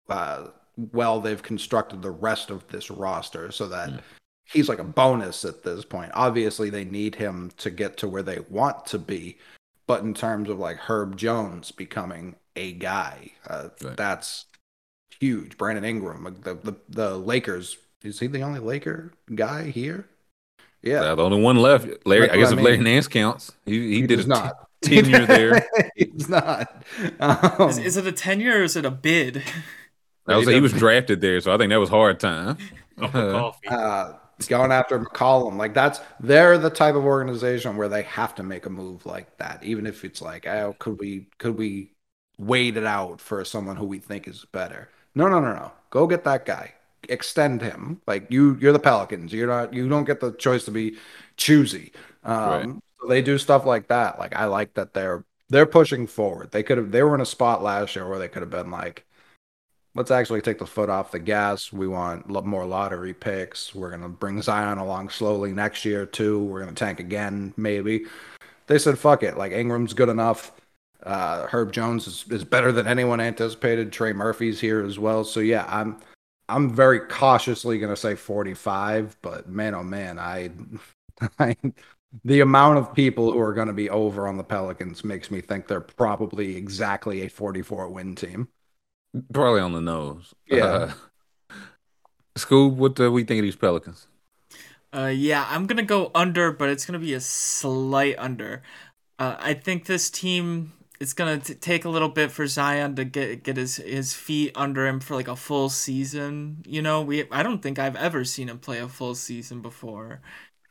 uh, 0.09 0.45
well 0.93 1.21
they've 1.21 1.43
constructed 1.43 2.01
the 2.01 2.13
rest 2.13 2.49
of 2.49 2.67
this 2.69 2.91
roster, 2.91 3.53
so 3.53 3.69
that 3.69 3.91
Yeah. 3.91 4.01
He's 4.53 4.69
like 4.69 4.79
a 4.79 4.85
bonus 4.85 5.45
at 5.45 5.63
this 5.63 5.85
point. 5.85 6.11
Obviously, 6.15 6.71
they 6.71 6.85
need 6.85 7.17
him 7.17 7.51
to 7.59 7.71
get 7.71 7.97
to 7.99 8.09
where 8.09 8.23
they 8.23 8.41
want 8.49 8.87
to 8.87 8.99
be, 8.99 9.39
but 9.87 10.03
in 10.03 10.15
terms 10.15 10.49
of 10.49 10.59
like 10.59 10.77
Herb 10.79 11.17
Jones 11.17 11.71
becoming 11.73 12.37
a 12.57 12.73
guy, 12.73 13.33
uh, 13.49 13.69
Right. 13.83 13.97
that's 13.97 14.47
huge. 15.21 15.57
Brandon 15.59 15.85
Ingram, 15.85 16.25
like 16.25 16.43
the, 16.43 16.55
the 16.55 16.75
the 16.89 17.17
Lakers. 17.19 17.77
Is 18.03 18.21
he 18.21 18.27
the 18.29 18.43
only 18.43 18.61
Laker 18.61 19.13
guy 19.35 19.71
here? 19.71 20.07
Yeah, 20.83 21.03
Yeah, 21.03 21.15
the 21.17 21.25
only 21.25 21.41
one 21.41 21.57
left. 21.57 21.89
Larry, 22.07 22.27
That's 22.29 22.33
I 22.35 22.37
guess 22.37 22.51
what 22.51 22.59
I 22.59 22.61
if 22.61 22.65
Larry. 22.65 22.79
Nance 22.79 23.09
counts, 23.09 23.53
he, 23.65 23.95
he, 23.97 24.07
did 24.07 24.17
does 24.17 24.27
a 24.27 24.29
not. 24.29 24.69
t- 24.83 25.03
tenure 25.03 25.27
there. 25.27 25.67
He's 25.97 26.29
not. 26.29 26.85
Um, 27.19 27.71
Is, 27.71 27.79
is 27.79 27.97
it 27.97 28.07
a 28.07 28.13
tenure 28.13 28.59
or 28.61 28.63
is 28.63 28.77
it 28.77 28.85
a 28.85 28.91
bid? 28.91 29.43
I 30.29 30.37
was 30.37 30.47
he 30.47 30.61
was 30.61 30.73
drafted 30.73 31.21
there, 31.21 31.41
so 31.41 31.53
I 31.53 31.57
think 31.59 31.71
that 31.71 31.81
was 31.81 31.89
hard 31.89 32.21
time. 32.21 32.59
Cup 33.01 33.57
of 33.69 34.17
uh, 34.41 34.45
going 34.49 34.73
after 34.73 34.99
McCollum. 34.99 35.57
Like 35.57 35.75
that's 35.75 36.01
they're 36.21 36.59
the 36.59 36.71
type 36.71 36.95
of 36.95 37.05
organization 37.05 37.77
where 37.77 37.89
they 37.89 38.03
have 38.03 38.35
to 38.37 38.43
make 38.43 38.67
a 38.67 38.71
move 38.71 39.07
like 39.07 39.37
that, 39.39 39.63
even 39.65 39.87
if 39.87 40.05
it's 40.05 40.21
like, 40.23 40.47
oh, 40.47 40.77
could 40.79 40.99
we 41.01 41.29
could 41.39 41.57
we 41.59 41.93
wait 42.39 42.77
it 42.77 42.85
out 42.85 43.21
for 43.21 43.45
someone 43.45 43.77
who 43.77 43.87
we 43.87 43.99
think 43.99 44.29
is 44.29 44.45
better? 44.53 44.91
No, 45.15 45.29
no, 45.29 45.41
no, 45.41 45.55
no. 45.55 45.73
Go 45.91 46.07
get 46.07 46.25
that 46.25 46.45
guy. 46.45 46.75
Extend 47.09 47.63
him. 47.63 48.01
Like 48.07 48.27
you, 48.31 48.57
you're 48.61 48.73
the 48.73 48.79
Pelicans. 48.79 49.33
You're 49.33 49.47
not. 49.47 49.73
You 49.73 49.89
don't 49.89 50.05
get 50.05 50.21
the 50.21 50.33
choice 50.33 50.65
to 50.65 50.71
be 50.71 50.99
choosy. 51.37 51.93
Um, 52.25 52.43
Right. 52.45 52.83
so 53.01 53.09
they 53.09 53.23
do 53.23 53.39
stuff 53.39 53.65
like 53.65 53.89
that. 53.89 54.19
Like 54.19 54.35
I 54.37 54.47
like 54.47 54.75
that 54.75 54.93
they're 54.95 55.25
they're 55.49 55.67
pushing 55.67 56.07
forward. 56.07 56.51
They 56.51 56.63
could 56.63 56.79
have. 56.79 56.91
They 56.93 57.03
were 57.03 57.15
in 57.15 57.21
a 57.21 57.27
spot 57.27 57.63
last 57.63 57.95
year 57.97 58.09
where 58.09 58.19
they 58.19 58.29
could 58.29 58.43
have 58.43 58.51
been 58.51 58.71
like, 58.71 59.06
let's 59.97 60.11
actually 60.11 60.43
take 60.43 60.59
the 60.59 60.67
foot 60.67 60.91
off 60.91 61.11
the 61.11 61.19
gas. 61.19 61.73
We 61.73 61.89
want 61.89 62.29
more 62.29 62.67
lottery 62.67 63.15
picks. 63.15 63.75
We're 63.75 63.89
going 63.89 64.03
to 64.03 64.09
bring 64.09 64.41
Zion 64.43 64.79
along 64.79 65.09
slowly 65.09 65.53
next 65.53 65.85
year, 65.85 66.05
too. 66.05 66.45
We're 66.45 66.63
going 66.63 66.75
to 66.75 66.79
tank 66.79 67.01
again, 67.01 67.55
maybe. 67.57 68.05
They 68.67 68.79
said, 68.79 68.99
fuck 68.99 69.23
it. 69.23 69.39
Like, 69.39 69.53
Ingram's 69.53 69.95
good 69.95 70.11
enough. 70.11 70.53
Uh, 71.03 71.47
Herb 71.47 71.73
Jones 71.73 72.07
is, 72.07 72.25
is 72.31 72.45
better 72.45 72.73
than 72.73 72.87
anyone 72.87 73.21
anticipated. 73.21 73.91
Trey 73.91 74.13
Murphy's 74.13 74.61
here 74.61 74.85
as 74.85 74.99
well. 74.99 75.25
So, 75.25 75.41
yeah, 75.41 75.65
I'm. 75.69 75.99
I'm 76.49 76.73
very 76.73 77.01
cautiously 77.01 77.81
going 77.81 77.93
to 77.93 78.01
say 78.01 78.15
45, 78.15 79.17
but 79.21 79.49
man, 79.49 79.75
oh 79.75 79.83
man, 79.83 80.17
I, 80.17 80.51
I, 81.41 81.57
the 82.23 82.39
amount 82.39 82.79
of 82.79 82.95
people 82.95 83.33
who 83.33 83.41
are 83.41 83.53
going 83.53 83.67
to 83.67 83.73
be 83.73 83.91
over 83.91 84.29
on 84.29 84.37
the 84.37 84.45
Pelicans 84.45 85.03
makes 85.03 85.29
me 85.29 85.41
think 85.41 85.67
they're 85.67 85.81
probably 85.81 86.57
exactly 86.57 87.23
a 87.23 87.29
44 87.29 87.89
win 87.89 88.15
team. 88.15 88.47
Probably 89.33 89.61
on 89.61 89.73
the 89.73 89.81
nose. 89.81 90.35
Yeah. 90.47 90.65
Uh, 90.65 90.93
Scoob, 92.37 92.75
what 92.75 92.95
do 92.95 93.11
we 93.11 93.25
think 93.25 93.39
of 93.39 93.45
these 93.45 93.57
Pelicans? 93.57 94.07
Uh, 94.95 95.07
yeah, 95.07 95.47
I'm 95.49 95.67
gonna 95.67 95.83
go 95.83 96.11
under, 96.15 96.53
but 96.53 96.69
it's 96.69 96.87
gonna 96.87 96.99
be 96.99 97.15
a 97.15 97.21
slight 97.21 98.17
under. 98.19 98.63
Uh, 99.19 99.37
I 99.39 99.55
think 99.55 99.87
this 99.87 100.11
team 100.11 100.73
it's 101.01 101.13
gonna 101.13 101.39
t- 101.39 101.55
take 101.55 101.85
a 101.85 101.89
little 101.89 102.09
bit 102.09 102.31
for 102.31 102.47
Zion 102.47 102.97
to 102.97 103.05
get 103.05 103.43
get 103.43 103.57
his 103.57 103.77
his 103.77 104.15
feet 104.15 104.53
under 104.55 104.87
him 104.87 105.01
for 105.01 105.15
like 105.15 105.29
a 105.29 105.37
full 105.37 105.69
season. 105.69 106.63
You 106.67 106.83
know, 106.83 107.03
we 107.03 107.25
I 107.31 107.43
don't 107.43 107.63
think 107.63 107.79
I've 107.79 107.97
ever 107.97 108.25
seen 108.25 108.49
him 108.49 108.59
play 108.59 108.79
a 108.79 108.89
full 108.89 109.15
season 109.15 109.61
before. 109.61 110.21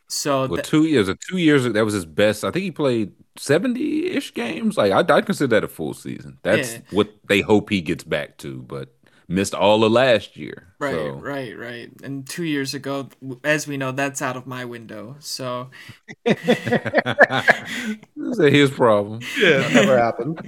So 0.07 0.41
Well, 0.47 0.57
th- 0.57 0.61
two 0.61 0.85
years. 0.85 1.09
Two 1.29 1.37
years. 1.37 1.63
That 1.71 1.85
was 1.85 1.93
his 1.93 2.05
best. 2.05 2.43
I 2.43 2.51
think 2.51 2.63
he 2.63 2.71
played 2.71 3.13
seventy 3.37 4.07
ish 4.11 4.33
games. 4.33 4.77
Like 4.77 4.91
I, 4.91 5.15
I 5.15 5.21
consider 5.21 5.47
that 5.47 5.63
a 5.63 5.67
full 5.67 5.93
season. 5.93 6.37
That's 6.43 6.73
Yeah. 6.73 6.79
what 6.91 7.09
they 7.27 7.41
hope 7.41 7.69
he 7.69 7.81
gets 7.81 8.03
back 8.03 8.37
to, 8.39 8.61
but 8.63 8.89
missed 9.27 9.55
all 9.55 9.83
of 9.83 9.91
last 9.91 10.37
year. 10.37 10.73
right, 10.79 10.93
So, 10.93 11.09
right, 11.13 11.57
right. 11.57 11.89
And 12.03 12.27
two 12.27 12.43
years 12.43 12.75
ago, 12.75 13.09
as 13.43 13.67
we 13.67 13.75
know, 13.77 13.91
that's 13.91 14.21
out 14.21 14.37
of 14.37 14.45
my 14.45 14.65
window. 14.65 15.15
So 15.19 15.69
That's 16.25 16.39
his 18.39 18.69
problem. 18.71 19.19
That 19.41 19.71
never 19.73 19.97
happened. 19.97 20.39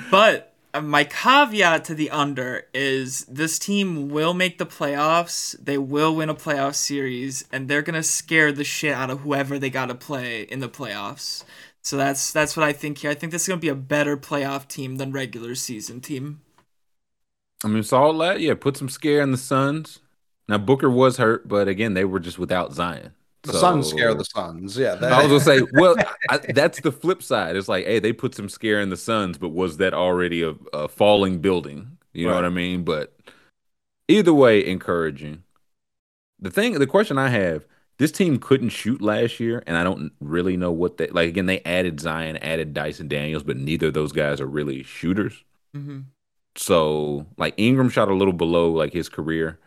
But 0.10 0.52
Uh, 0.76 0.82
my 0.82 1.04
caveat 1.04 1.84
to 1.84 1.94
the 1.94 2.10
under 2.10 2.66
is 2.74 3.24
this 3.24 3.58
team 3.58 4.10
will 4.10 4.34
make 4.34 4.58
the 4.58 4.66
playoffs. 4.66 5.56
They 5.58 5.78
will 5.78 6.14
win 6.14 6.28
a 6.28 6.34
playoff 6.34 6.74
series, 6.74 7.44
and 7.50 7.66
they're 7.66 7.80
gonna 7.80 8.02
scare 8.02 8.52
the 8.52 8.64
shit 8.64 8.92
out 8.92 9.08
of 9.08 9.20
whoever 9.20 9.58
they 9.58 9.70
gotta 9.70 9.94
play 9.94 10.42
in 10.42 10.60
the 10.60 10.68
playoffs. 10.68 11.44
So 11.82 11.96
that's 11.96 12.30
that's 12.30 12.58
what 12.58 12.66
I 12.66 12.74
think 12.74 12.98
here. 12.98 13.10
I 13.10 13.14
think 13.14 13.32
this 13.32 13.42
is 13.42 13.48
gonna 13.48 13.60
be 13.60 13.70
a 13.70 13.74
better 13.74 14.18
playoff 14.18 14.68
team 14.68 14.96
than 14.96 15.12
regular 15.12 15.54
season 15.54 16.02
team. 16.02 16.42
I 17.64 17.68
mean, 17.68 17.82
saw 17.82 18.02
all 18.02 18.18
that. 18.18 18.40
Yeah, 18.40 18.54
put 18.54 18.76
some 18.76 18.90
scare 18.90 19.22
in 19.22 19.30
the 19.30 19.38
Suns. 19.38 20.00
Now 20.46 20.58
Booker 20.58 20.90
was 20.90 21.16
hurt, 21.16 21.48
but 21.48 21.68
again, 21.68 21.94
they 21.94 22.04
were 22.04 22.20
just 22.20 22.38
without 22.38 22.74
Zion. 22.74 23.12
The 23.46 23.52
So- 23.52 23.60
Suns 23.60 23.88
scare 23.88 24.12
the 24.14 24.24
Suns. 24.24 24.76
Yeah. 24.76 24.94
I 25.00 25.24
was 25.26 25.44
gonna 25.44 25.60
say, 25.60 25.66
well, 25.72 25.94
I, 26.30 26.38
that's 26.38 26.80
the 26.80 26.92
flip 26.92 27.22
side. 27.22 27.56
It's 27.56 27.68
like, 27.68 27.86
hey, 27.86 27.98
they 27.98 28.12
put 28.12 28.34
some 28.34 28.48
scare 28.48 28.80
in 28.80 28.90
the 28.90 28.96
Suns, 28.96 29.38
but 29.38 29.50
was 29.50 29.76
that 29.78 29.94
already 29.94 30.42
a, 30.42 30.54
a 30.72 30.88
falling 30.88 31.38
building? 31.40 31.96
You 32.12 32.26
know 32.28 32.34
what 32.34 32.44
I 32.44 32.48
mean? 32.50 32.82
But 32.82 33.14
either 34.08 34.32
way, 34.32 34.66
encouraging. 34.66 35.42
The 36.40 36.50
thing, 36.50 36.72
the 36.78 36.86
question 36.86 37.18
I 37.18 37.28
have, 37.28 37.66
this 37.98 38.12
team 38.12 38.38
couldn't 38.38 38.70
shoot 38.70 39.00
last 39.00 39.38
year, 39.40 39.62
and 39.66 39.76
I 39.76 39.84
don't 39.84 40.12
really 40.20 40.56
know 40.56 40.70
what 40.72 40.96
they 40.98 41.06
like. 41.08 41.28
Again, 41.28 41.46
they 41.46 41.60
added 41.64 42.00
Zion, 42.00 42.36
added 42.38 42.74
Dyson 42.74 43.08
Daniels, 43.08 43.42
but 43.42 43.56
neither 43.56 43.86
of 43.88 43.94
those 43.94 44.12
guys 44.12 44.40
are 44.40 44.46
really 44.46 44.82
shooters. 44.82 45.44
hmm 45.74 46.00
So, 46.56 47.26
like 47.36 47.54
Ingram 47.56 47.88
shot 47.90 48.08
a 48.08 48.14
little 48.14 48.34
below 48.34 48.70
like 48.72 48.92
his 48.92 49.08
career 49.08 49.58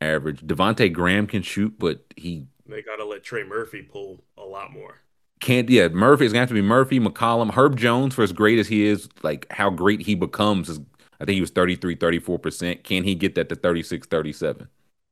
average. 0.00 0.40
Devonte' 0.40 0.92
Graham 0.92 1.26
can 1.26 1.42
shoot, 1.42 1.74
but 1.78 2.04
he 2.16 2.46
They 2.68 2.82
gotta 2.82 3.04
let 3.04 3.24
Trey 3.24 3.42
Murphy 3.42 3.82
pull 3.82 4.22
a 4.36 4.44
lot 4.44 4.72
more. 4.72 5.00
can't 5.40 5.68
yeah 5.70 5.88
murphy 5.88 6.26
is 6.26 6.32
gonna 6.32 6.40
have 6.40 6.48
to 6.48 6.54
be 6.54 6.62
murphy 6.62 6.98
mccollum 6.98 7.52
herb 7.52 7.76
jones 7.76 8.14
for 8.14 8.22
as 8.22 8.32
great 8.32 8.58
as 8.58 8.66
he 8.66 8.84
is 8.86 9.08
like 9.22 9.46
how 9.52 9.70
great 9.70 10.00
he 10.00 10.14
becomes 10.14 10.68
is 10.68 10.80
i 11.20 11.24
think 11.24 11.34
he 11.36 11.40
was 11.40 11.50
33 11.50 11.94
34% 11.96 12.82
can 12.82 13.04
he 13.04 13.14
get 13.14 13.34
that 13.36 13.48
to 13.48 13.54
36 13.54 14.06
37 14.08 14.68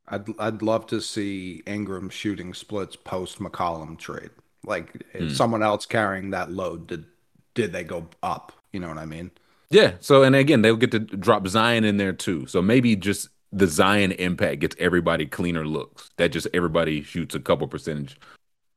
I'd 0.09 0.29
I'd 0.41 0.63
love 0.63 0.87
to 0.89 1.01
see 1.01 1.63
Ingram 1.67 2.09
shooting 2.11 2.55
splits 2.55 2.97
post 2.97 3.39
McCollum 3.39 3.99
trade. 3.99 4.31
Like 4.65 5.05
if 5.15 5.31
Hmm. 5.31 5.35
someone 5.35 5.63
else 5.63 5.87
carrying 5.87 6.31
that 6.31 6.51
load, 6.51 6.87
did 6.89 7.07
did 7.55 7.73
they 7.73 7.85
go 7.85 8.09
up? 8.23 8.53
You 8.73 8.81
know 8.81 8.89
what 8.89 8.99
I 8.99 9.07
mean? 9.07 9.31
yeah 9.71 9.95
so 10.01 10.23
and 10.23 10.37
again 10.37 10.63
they'll 10.63 10.77
get 10.77 10.91
to 10.93 10.99
drop 11.01 11.47
zion 11.49 11.85
in 11.85 11.97
there 11.97 12.13
too 12.13 12.47
so 12.47 12.63
maybe 12.63 12.95
just 12.97 13.29
the 13.57 13.67
zion 13.67 14.13
impact 14.13 14.61
gets 14.61 14.77
everybody 14.79 15.27
cleaner 15.27 15.67
looks 15.67 16.11
that 16.17 16.29
just 16.29 16.47
everybody 16.53 17.03
shoots 17.03 17.35
a 17.35 17.41
couple 17.41 17.67
percentage 17.67 18.19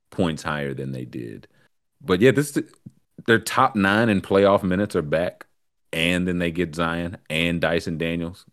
points 0.10 0.44
higher 0.44 0.74
than 0.74 0.92
they 0.92 1.06
did 1.06 1.48
but 2.02 2.22
yeah 2.22 2.32
this 2.32 2.58
their 3.28 3.40
top 3.40 3.76
nine 3.76 4.10
in 4.10 4.22
playoff 4.22 4.64
minutes 4.64 4.96
are 4.96 5.02
back 5.02 5.46
and 5.92 6.28
then 6.28 6.40
they 6.40 6.52
get 6.52 6.76
zion 6.76 7.18
and 7.30 7.62
dyson 7.62 7.98
daniels 7.98 8.46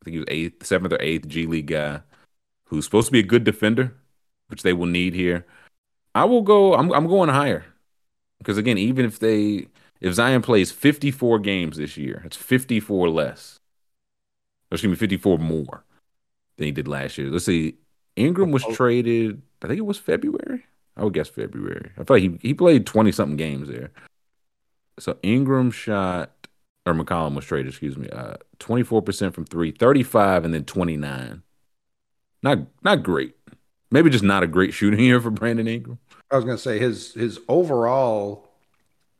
I 0.00 0.04
think 0.04 0.14
he 0.14 0.18
was 0.20 0.28
eighth, 0.28 0.66
seventh 0.66 0.92
or 0.92 1.00
eighth 1.00 1.26
G 1.26 1.46
League 1.46 1.66
guy 1.66 2.00
who's 2.66 2.84
supposed 2.84 3.06
to 3.06 3.12
be 3.12 3.20
a 3.20 3.24
good 3.24 3.44
defender, 3.44 3.96
which 4.48 4.62
they 4.62 4.72
will 4.72 4.86
need 4.86 5.14
here. 5.14 5.46
I 6.14 6.24
will 6.24 6.42
go. 6.42 6.74
I'm 6.74 6.92
I'm 6.92 7.06
going 7.08 7.28
higher 7.28 7.64
because 8.38 8.58
again, 8.58 8.78
even 8.78 9.04
if 9.04 9.18
they 9.18 9.68
if 10.00 10.14
Zion 10.14 10.42
plays 10.42 10.70
54 10.70 11.38
games 11.40 11.76
this 11.76 11.96
year, 11.96 12.22
it's 12.24 12.36
54 12.36 13.08
less. 13.10 13.58
Excuse 14.72 14.90
me, 14.90 14.96
54 14.96 15.38
more 15.38 15.84
than 16.56 16.66
he 16.66 16.72
did 16.72 16.88
last 16.88 17.16
year. 17.18 17.30
Let's 17.30 17.44
see. 17.44 17.76
Ingram 18.16 18.50
was 18.50 18.64
Oh. 18.64 18.74
traded. 18.74 19.42
I 19.62 19.68
think 19.68 19.78
it 19.78 19.82
was 19.86 19.98
February. 19.98 20.64
I 20.96 21.04
would 21.04 21.12
guess 21.12 21.28
February. 21.28 21.90
I 21.98 22.04
feel 22.04 22.16
like 22.16 22.22
he 22.22 22.38
he 22.48 22.54
played 22.54 22.86
20 22.86 23.12
something 23.12 23.36
games 23.36 23.68
there. 23.68 23.90
So 24.98 25.18
Ingram 25.22 25.70
shot 25.70 26.48
or 26.86 26.94
McCollum 26.94 27.34
was 27.34 27.44
traded, 27.44 27.68
excuse 27.68 27.96
me, 27.98 28.08
uh, 28.10 28.36
24% 28.60 29.34
from 29.34 29.44
three, 29.44 29.72
35, 29.72 30.44
and 30.44 30.54
then 30.54 30.64
29. 30.64 31.42
Not 32.42 32.58
not 32.82 33.02
great. 33.02 33.34
Maybe 33.90 34.08
just 34.10 34.24
not 34.24 34.42
a 34.42 34.46
great 34.46 34.72
shooting 34.72 35.00
year 35.04 35.20
for 35.20 35.30
Brandon 35.30 35.68
Ingram. 35.68 35.98
I 36.30 36.36
was 36.36 36.44
gonna 36.44 36.58
say 36.58 36.78
his 36.78 37.12
his 37.14 37.38
overall 37.48 38.48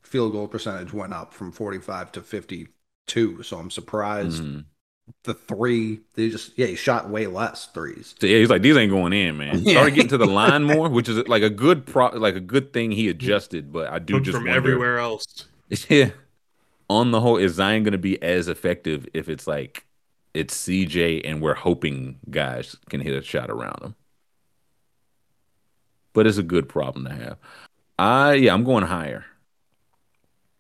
field 0.02 0.32
goal 0.32 0.48
percentage 0.48 0.92
went 0.92 1.12
up 1.12 1.34
from 1.34 1.52
forty 1.52 1.78
five 1.78 2.10
to 2.12 2.22
fifty 2.22 2.68
two. 3.06 3.42
So 3.42 3.58
I'm 3.58 3.70
surprised 3.70 4.42
Mhm. 4.42 4.64
The 5.24 5.34
three. 5.34 6.00
They 6.14 6.30
just 6.30 6.56
yeah, 6.56 6.66
he 6.66 6.76
shot 6.76 7.08
way 7.08 7.26
less 7.26 7.66
threes. 7.66 8.14
So 8.20 8.26
yeah, 8.26 8.38
he's 8.38 8.50
like 8.50 8.62
these 8.62 8.76
ain't 8.76 8.90
going 8.90 9.12
in, 9.12 9.36
man. 9.36 9.58
Yeah. 9.66 9.74
Started 9.74 9.94
getting 9.94 10.10
to 10.10 10.18
the 10.18 10.26
line 10.26 10.64
more, 10.64 10.88
which 10.88 11.08
is 11.08 11.26
like 11.28 11.42
a 11.42 11.50
good 11.50 11.86
pro, 11.86 12.08
like 12.10 12.36
a 12.36 12.40
good 12.40 12.72
thing 12.72 12.92
he 12.92 13.08
adjusted. 13.08 13.72
But 13.72 13.90
I 13.92 13.98
do 13.98 14.14
Took 14.14 14.24
just 14.24 14.36
from 14.36 14.44
wonder, 14.44 14.56
everywhere 14.56 14.98
else. 14.98 15.46
Yeah. 15.88 16.10
On 16.88 17.10
the 17.10 17.20
whole, 17.20 17.36
is 17.36 17.54
Zion 17.54 17.82
going 17.82 17.90
to 17.92 17.98
be 17.98 18.22
as 18.22 18.46
effective 18.46 19.08
if 19.12 19.28
it's 19.28 19.48
like 19.48 19.84
it's 20.34 20.56
CJ 20.56 21.22
and 21.24 21.42
we're 21.42 21.54
hoping 21.54 22.20
guys 22.30 22.76
can 22.88 23.00
hit 23.00 23.12
a 23.12 23.22
shot 23.22 23.50
around 23.50 23.82
him? 23.82 23.94
But 26.12 26.28
it's 26.28 26.38
a 26.38 26.44
good 26.44 26.68
problem 26.68 27.04
to 27.06 27.12
have. 27.12 27.38
I 27.98 28.34
yeah, 28.34 28.54
I'm 28.54 28.62
going 28.62 28.84
higher 28.84 29.24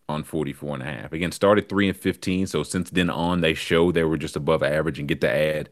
on 0.08 0.22
44 0.22 0.74
and 0.74 0.82
a 0.82 0.86
half. 0.86 1.12
Again, 1.12 1.32
started 1.32 1.68
3 1.68 1.88
and 1.88 1.96
15, 1.96 2.46
so 2.46 2.62
since 2.62 2.90
then 2.90 3.10
on 3.10 3.40
they 3.40 3.54
show 3.54 3.90
they 3.90 4.04
were 4.04 4.16
just 4.16 4.36
above 4.36 4.62
average 4.62 4.98
and 4.98 5.08
get 5.08 5.20
to 5.22 5.30
add 5.30 5.68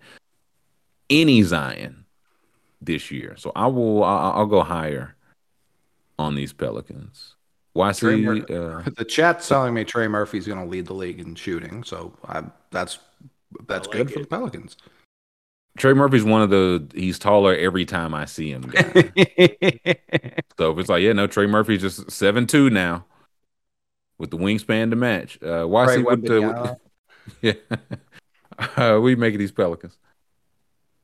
any 1.09 1.43
Zion 1.43 2.05
this 2.81 3.11
year. 3.11 3.37
So 3.37 3.53
I 3.55 3.67
will 3.69 4.03
I- 4.03 4.31
I'll 4.31 4.47
go 4.47 4.63
higher 4.63 5.15
on 6.19 6.35
these 6.35 6.53
Pelicans. 6.53 7.35
Why 7.73 7.93
Trey 7.93 8.17
see 8.17 8.23
Mur- 8.23 8.81
uh, 8.87 8.91
The 8.97 9.05
chat's 9.05 9.49
telling 9.49 9.75
me 9.75 9.85
Trey 9.85 10.07
Murphy's 10.09 10.47
going 10.47 10.61
to 10.61 10.65
lead 10.67 10.87
the 10.87 10.95
league 10.95 11.19
in 11.19 11.35
shooting, 11.35 11.83
so 11.83 12.17
I, 12.27 12.45
that's 12.71 12.99
that's 13.67 13.89
I 13.89 13.93
good 13.93 14.07
like 14.07 14.15
for 14.15 14.21
the 14.21 14.27
Pelicans. 14.27 14.77
Trey 15.77 15.93
Murphy's 15.93 16.23
one 16.23 16.41
of 16.41 16.51
the 16.51 16.87
he's 16.95 17.19
taller 17.19 17.53
every 17.57 17.85
time 17.85 18.15
I 18.15 18.27
see 18.27 18.51
him. 18.51 18.73
So 20.57 20.71
if 20.71 20.79
it's 20.79 20.89
like, 20.89 21.03
yeah, 21.03 21.13
no, 21.13 21.27
Trey 21.27 21.47
Murphy's 21.47 21.81
just 21.81 22.09
seven 22.13 22.47
two 22.47 22.71
now 22.71 23.05
with 24.19 24.31
the 24.31 24.39
wingspan 24.39 24.91
to 24.91 24.97
match. 24.97 25.39
Uh 25.43 25.65
why 25.67 25.87
Trey 25.87 25.97
see 25.97 26.03
what 26.03 26.25
the 26.25 26.43
Wembanyama. 26.43 26.77
yeah. 27.43 27.55
uh, 28.77 29.01
we 29.03 29.17
making 29.17 29.39
these 29.39 29.53
Pelicans. 29.53 29.99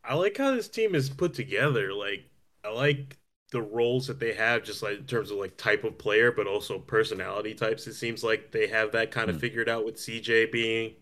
I 0.04 0.14
like 0.14 0.36
how 0.36 0.50
this 0.54 0.68
team 0.68 0.94
is 0.94 1.10
put 1.10 1.34
together. 1.34 1.92
Like, 1.92 2.24
I 2.64 2.70
like 2.70 3.18
the 3.50 3.62
roles 3.62 4.06
that 4.06 4.20
they 4.20 4.32
have, 4.34 4.62
just 4.64 4.82
like 4.82 4.98
in 4.98 5.06
terms 5.06 5.30
of 5.30 5.38
like 5.38 5.56
type 5.56 5.84
of 5.84 5.98
player, 5.98 6.32
but 6.32 6.46
also 6.46 6.78
personality 6.78 7.54
types. 7.54 7.86
It 7.86 7.94
seems 7.94 8.22
like 8.24 8.50
they 8.52 8.66
have 8.68 8.92
that 8.92 9.10
kind 9.10 9.28
of 9.30 9.36
Mm. 9.36 9.40
figured 9.40 9.68
out 9.68 9.84
with 9.84 9.98
CJ 9.98 10.46
being 10.46 10.94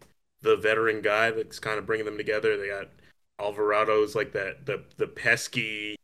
the 0.43 0.57
veteran 0.57 1.03
guy 1.03 1.31
that's 1.31 1.59
kind 1.59 1.79
of 1.79 1.87
bringing 1.87 2.07
them 2.07 2.17
together. 2.17 2.57
They 2.57 2.69
got 2.69 2.89
Alvarado's 3.41 4.15
like 4.15 4.33
that 4.33 4.67
the 4.67 4.85
the 4.97 5.07
pesky, 5.09 5.97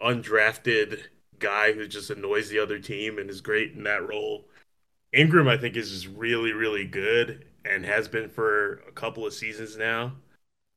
undrafted 0.00 1.04
guy 1.38 1.72
who 1.72 1.86
just 1.88 2.10
annoys 2.10 2.48
the 2.48 2.58
other 2.58 2.78
team 2.78 3.18
and 3.18 3.30
is 3.30 3.40
great 3.40 3.72
in 3.72 3.84
that 3.84 4.06
role. 4.08 4.46
Ingram, 5.12 5.48
I 5.48 5.56
think, 5.56 5.76
is 5.76 5.90
just 5.90 6.06
really, 6.16 6.52
really 6.52 6.86
good 6.86 7.46
and 7.64 7.84
has 7.84 8.08
been 8.08 8.28
for 8.28 8.82
a 8.88 8.92
couple 8.92 9.26
of 9.26 9.34
seasons 9.34 9.76
now. 9.76 10.12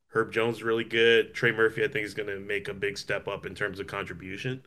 Herb 0.10 0.32
Jones 0.32 0.64
really 0.64 0.84
good. 0.84 1.34
Trey 1.34 1.52
Murphy, 1.52 1.84
I 1.84 1.88
think, 1.88 2.06
is 2.06 2.14
going 2.14 2.30
to 2.30 2.40
make 2.40 2.68
a 2.68 2.74
big 2.74 2.98
step 2.98 3.28
up 3.28 3.46
in 3.46 3.56
terms 3.56 3.80
of 3.80 3.88
contribution. 3.88 4.66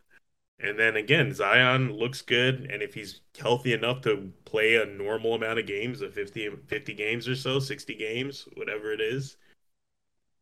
And 0.60 0.78
then 0.78 0.96
again, 0.96 1.32
Zion 1.32 1.92
looks 1.92 2.20
good, 2.20 2.68
and 2.70 2.82
if 2.82 2.92
he's 2.92 3.20
healthy 3.38 3.72
enough 3.72 4.00
to 4.02 4.32
play 4.44 4.74
a 4.76 4.86
normal 4.86 5.34
amount 5.34 5.60
of 5.60 5.66
games, 5.66 6.00
of 6.02 6.12
50, 6.12 6.50
50 6.66 6.94
games 6.94 7.28
or 7.28 7.36
so, 7.36 7.60
60 7.60 7.94
games, 7.94 8.48
whatever 8.56 8.92
it 8.92 9.00
is, 9.00 9.36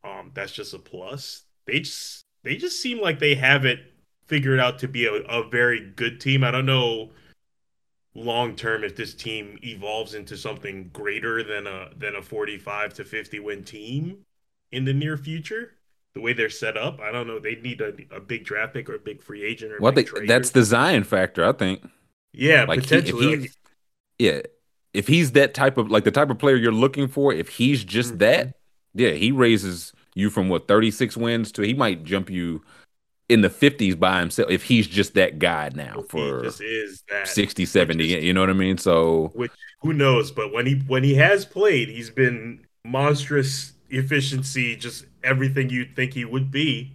um, 0.02 0.30
that's 0.34 0.52
just 0.52 0.72
a 0.72 0.78
plus. 0.78 1.42
They 1.66 1.80
just 1.80 2.22
they 2.44 2.56
just 2.56 2.80
seem 2.80 3.00
like 3.00 3.18
they 3.18 3.34
have 3.34 3.64
it 3.64 3.80
figured 4.26 4.60
out 4.60 4.78
to 4.78 4.88
be 4.88 5.06
a, 5.06 5.14
a 5.14 5.48
very 5.48 5.92
good 5.96 6.20
team. 6.20 6.44
I 6.44 6.50
don't 6.50 6.66
know 6.66 7.10
long 8.16 8.56
term 8.56 8.84
if 8.84 8.96
this 8.96 9.14
team 9.14 9.58
evolves 9.62 10.14
into 10.14 10.36
something 10.36 10.90
greater 10.92 11.42
than 11.44 11.66
a 11.66 11.90
than 11.96 12.16
a 12.16 12.22
45 12.22 12.94
to 12.94 13.04
50 13.04 13.40
win 13.40 13.64
team 13.64 14.18
in 14.72 14.84
the 14.84 14.94
near 14.94 15.16
future 15.16 15.74
the 16.14 16.20
way 16.20 16.32
they're 16.32 16.50
set 16.50 16.76
up 16.76 17.00
i 17.00 17.12
don't 17.12 17.26
know 17.26 17.38
they 17.38 17.56
need 17.56 17.80
a, 17.80 17.94
a 18.14 18.20
big 18.20 18.44
draft 18.44 18.74
pick 18.74 18.88
or 18.88 18.94
a 18.96 18.98
big 19.00 19.22
free 19.22 19.44
agent 19.44 19.72
or 19.72 19.80
Well, 19.80 19.92
I 19.92 19.94
big 19.94 20.04
think 20.04 20.08
trade 20.08 20.26
that's 20.26 20.50
the 20.50 20.62
Zion 20.64 21.04
factor, 21.04 21.44
I 21.44 21.52
think. 21.52 21.84
yeah 22.32 22.66
Like 22.66 22.84
he, 22.84 23.08
if 23.08 23.18
potentially 23.18 23.20
he's 23.20 23.56
yeah, 24.18 24.42
if 24.94 25.08
he's 25.08 25.32
that 25.32 25.54
type 25.54 25.78
of 25.78 25.90
like 25.90 26.04
the 26.04 26.12
type 26.12 26.30
of 26.30 26.38
player 26.38 26.56
you're 26.56 26.72
looking 26.72 27.08
for, 27.08 27.32
if 27.32 27.50
he's 27.50 27.84
just 27.84 28.14
Mhm. 28.14 28.18
that, 28.20 28.54
yeah, 28.94 29.12
he 29.12 29.32
raises 29.32 29.92
you 30.14 30.30
from 30.30 30.48
what 30.48 30.68
36 30.68 31.16
wins 31.16 31.52
to 31.52 31.62
he 31.62 31.74
might 31.74 32.04
jump 32.04 32.30
you 32.30 32.62
in 33.28 33.40
the 33.40 33.48
50s 33.50 33.98
by 33.98 34.20
himself 34.20 34.50
if 34.50 34.62
he's 34.62 34.86
just 34.86 35.14
that 35.14 35.38
guy 35.38 35.70
now 35.74 36.04
for 36.08 36.38
he 36.38 36.44
just 36.44 36.60
is 36.60 37.02
that 37.08 37.26
60 37.26 37.64
70 37.64 37.98
which 38.04 38.12
is- 38.12 38.24
you 38.24 38.32
know 38.32 38.40
what 38.40 38.50
i 38.50 38.54
mean? 38.54 38.78
So 38.78 39.32
which 39.34 39.52
who 39.82 39.92
knows? 39.92 40.30
But 40.30 40.52
when 40.52 40.66
he 40.66 40.74
when 40.86 41.04
he 41.04 41.14
has 41.16 41.44
played 41.44 41.88
he's 41.88 42.10
been 42.10 42.66
monstrous 42.84 43.72
efficiency 43.90 44.76
just 44.76 45.04
everything 45.22 45.70
you'd 45.70 45.94
think 45.96 46.14
he 46.14 46.24
would 46.24 46.50
be. 46.50 46.92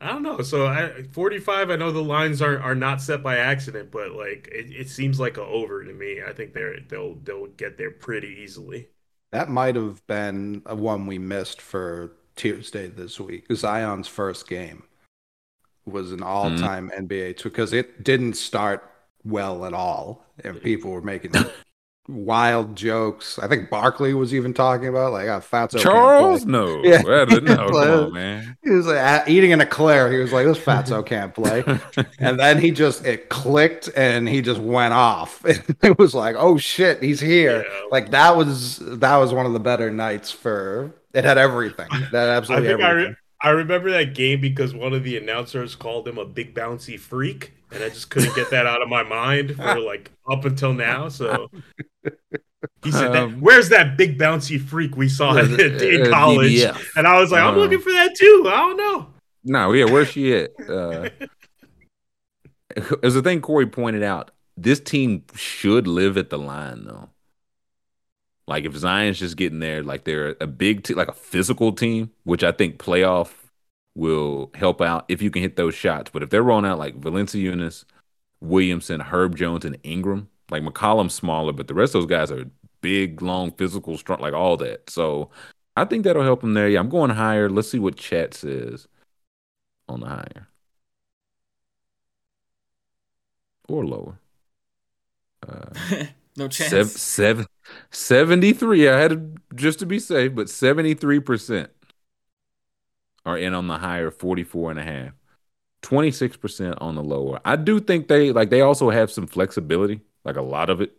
I 0.00 0.08
don't 0.12 0.22
know. 0.22 0.42
So 0.42 0.66
I, 0.66 1.02
45 1.10 1.70
i 1.70 1.76
know 1.76 1.90
the 1.90 2.02
lines 2.02 2.40
are 2.40 2.58
are 2.60 2.74
not 2.74 3.02
set 3.02 3.22
by 3.22 3.36
accident 3.38 3.90
but 3.90 4.12
like 4.12 4.48
it, 4.52 4.70
it 4.70 4.88
seems 4.88 5.18
like 5.18 5.36
a 5.36 5.42
over 5.42 5.84
to 5.84 5.92
me. 5.92 6.20
I 6.26 6.32
think 6.32 6.54
they're 6.54 6.80
they'll 6.88 7.16
they'll 7.24 7.48
get 7.48 7.78
there 7.78 7.90
pretty 7.90 8.38
easily. 8.42 8.88
That 9.32 9.48
might 9.50 9.74
have 9.76 10.06
been 10.06 10.62
a 10.66 10.74
one 10.74 11.06
we 11.06 11.18
missed 11.18 11.60
for 11.60 12.12
Tuesday 12.36 12.86
this 12.86 13.18
week. 13.20 13.44
Zion's 13.52 14.08
first 14.08 14.48
game 14.48 14.84
was 15.88 16.12
an 16.12 16.22
all-time 16.22 16.90
NBA 16.96 17.36
tw- 17.36 17.44
because 17.44 17.72
it 17.72 18.04
didn't 18.04 18.34
start 18.34 18.88
well 19.24 19.64
at 19.64 19.72
all, 19.72 20.24
and 20.44 20.60
people 20.62 20.90
were 20.90 21.02
making 21.02 21.32
wild 22.08 22.74
jokes. 22.74 23.38
I 23.38 23.46
think 23.46 23.68
Barkley 23.68 24.14
was 24.14 24.34
even 24.34 24.54
talking 24.54 24.88
about 24.88 25.12
like, 25.12 25.28
"Ah, 25.28 25.40
Fatso 25.40 25.78
charles 25.78 26.44
play." 26.44 26.52
no 26.52 26.82
Yeah. 26.82 27.02
Well, 27.02 27.26
no 27.42 28.04
on 28.06 28.12
man 28.12 28.56
He 28.64 28.70
was 28.70 28.86
like 28.86 29.28
eating 29.28 29.52
an 29.52 29.60
eclair. 29.60 30.10
He 30.10 30.18
was 30.18 30.32
like, 30.32 30.46
"This 30.46 30.58
Fatso 30.58 31.04
can't 31.06 31.34
play." 31.34 31.62
And 32.18 32.40
then 32.40 32.60
he 32.60 32.70
just 32.70 33.04
it 33.04 33.28
clicked 33.28 33.90
and 33.94 34.28
he 34.28 34.40
just 34.40 34.60
went 34.60 34.94
off. 34.94 35.44
it 35.82 35.98
was 35.98 36.14
like, 36.14 36.34
oh 36.38 36.56
shit, 36.56 37.02
he's 37.02 37.20
here. 37.20 37.62
Yeah. 37.62 37.80
Like 37.90 38.10
that 38.10 38.36
was 38.36 38.78
that 38.78 39.16
was 39.18 39.32
one 39.32 39.46
of 39.46 39.52
the 39.52 39.60
better 39.60 39.90
nights 39.90 40.30
for 40.30 40.94
it 41.12 41.24
had 41.24 41.38
everything. 41.38 41.88
That 42.12 42.28
absolutely 42.28 42.68
I, 42.68 42.90
everything. 42.90 43.16
Re- 43.44 43.48
I 43.48 43.50
remember 43.50 43.90
that 43.90 44.14
game 44.14 44.40
because 44.40 44.74
one 44.74 44.92
of 44.92 45.04
the 45.04 45.16
announcers 45.16 45.74
called 45.74 46.06
him 46.08 46.18
a 46.18 46.24
big 46.24 46.54
bouncy 46.54 46.98
freak 46.98 47.52
and 47.70 47.84
i 47.84 47.88
just 47.90 48.08
couldn't 48.10 48.34
get 48.34 48.50
that 48.50 48.66
out 48.66 48.80
of 48.80 48.88
my 48.88 49.02
mind 49.02 49.54
for 49.54 49.78
like 49.80 50.10
up 50.30 50.44
until 50.44 50.72
now 50.72 51.08
so. 51.08 51.50
He 52.82 52.90
said 52.90 53.12
that 53.12 53.22
Um, 53.24 53.40
where's 53.40 53.68
that 53.68 53.96
big 53.96 54.18
bouncy 54.18 54.58
freak 54.60 54.96
we 54.96 55.08
saw 55.08 55.36
in, 55.36 55.60
in 55.60 56.06
Uh, 56.06 56.10
college? 56.10 56.52
DBF. 56.52 56.86
and 56.96 57.06
i 57.06 57.20
was 57.20 57.30
like 57.30 57.42
i'm 57.42 57.54
Uh, 57.54 57.58
looking 57.58 57.80
for 57.80 57.92
that 57.92 58.14
too. 58.16 58.44
I 58.46 58.56
don't 58.56 58.76
know. 58.76 59.06
No 59.44 59.72
yeah 59.72 59.84
where's 59.84 60.08
she 60.08 60.34
at? 60.34 60.50
Uh 60.68 61.08
as 63.02 63.14
the 63.14 63.22
thing 63.22 63.40
corey 63.40 63.66
pointed 63.66 64.02
out 64.02 64.30
this 64.56 64.80
team 64.80 65.22
should 65.34 65.86
live 65.86 66.16
at 66.16 66.30
the 66.30 66.38
line 66.38 66.84
though 66.84 67.08
like 68.48 68.64
if 68.64 68.74
zion's 68.74 69.18
just 69.18 69.36
getting 69.36 69.60
there 69.60 69.82
like 69.82 70.04
they're 70.04 70.34
a 70.40 70.46
big 70.46 70.82
team 70.82 70.96
like 70.96 71.08
a 71.08 71.12
physical 71.12 71.72
team 71.72 72.10
which 72.24 72.42
i 72.42 72.50
think 72.50 72.78
playoff 72.78 73.30
will 73.98 74.50
help 74.54 74.80
out 74.80 75.04
if 75.08 75.20
you 75.20 75.28
can 75.30 75.42
hit 75.42 75.56
those 75.56 75.74
shots. 75.74 76.10
But 76.12 76.22
if 76.22 76.30
they're 76.30 76.42
rolling 76.42 76.64
out 76.64 76.78
like 76.78 76.98
Valanciunas, 77.00 77.84
williamson 78.40 79.00
herb 79.00 79.34
jones 79.34 79.64
and 79.64 79.76
ingram 79.82 80.28
like 80.48 80.62
mccollum's 80.62 81.12
smaller 81.12 81.52
but 81.52 81.66
the 81.66 81.74
rest 81.74 81.92
of 81.92 82.02
those 82.02 82.08
guys 82.08 82.30
are 82.30 82.44
big 82.80 83.20
long 83.20 83.50
physical 83.50 83.98
strong 83.98 84.20
like 84.20 84.32
all 84.34 84.56
that. 84.58 84.88
So 84.88 85.30
i 85.76 85.84
think 85.84 86.04
that'll 86.04 86.22
help 86.22 86.40
them 86.40 86.54
there. 86.54 86.68
Yeah 86.68 86.80
i'm 86.80 86.88
going 86.88 87.10
higher. 87.10 87.50
Let's 87.50 87.70
see 87.70 87.80
what 87.80 87.96
chat 87.96 88.34
says 88.34 88.86
on 89.88 90.00
the 90.00 90.06
higher. 90.06 90.48
Or 93.68 93.84
lower. 93.84 94.18
Uh, 95.46 96.04
no 96.36 96.48
chance. 96.48 96.70
sev- 96.70 96.90
seven, 96.90 97.46
73. 97.90 98.88
I 98.88 98.98
had 98.98 99.10
to, 99.10 99.34
just 99.54 99.78
to 99.80 99.86
be 99.86 99.98
safe, 99.98 100.34
but 100.34 100.48
73% 100.48 101.68
are 103.24 103.38
in 103.38 103.54
on 103.54 103.66
the 103.66 103.78
higher 103.78 104.10
44 104.10 104.70
and 104.72 104.80
a 104.80 104.84
half. 104.84 105.12
26% 105.82 106.76
on 106.80 106.94
the 106.96 107.02
lower. 107.02 107.40
I 107.44 107.56
do 107.56 107.78
think 107.80 108.08
they 108.08 108.32
like 108.32 108.50
they 108.50 108.62
also 108.62 108.90
have 108.90 109.10
some 109.10 109.26
flexibility, 109.26 110.00
like 110.24 110.36
a 110.36 110.42
lot 110.42 110.70
of 110.70 110.80
it. 110.80 110.96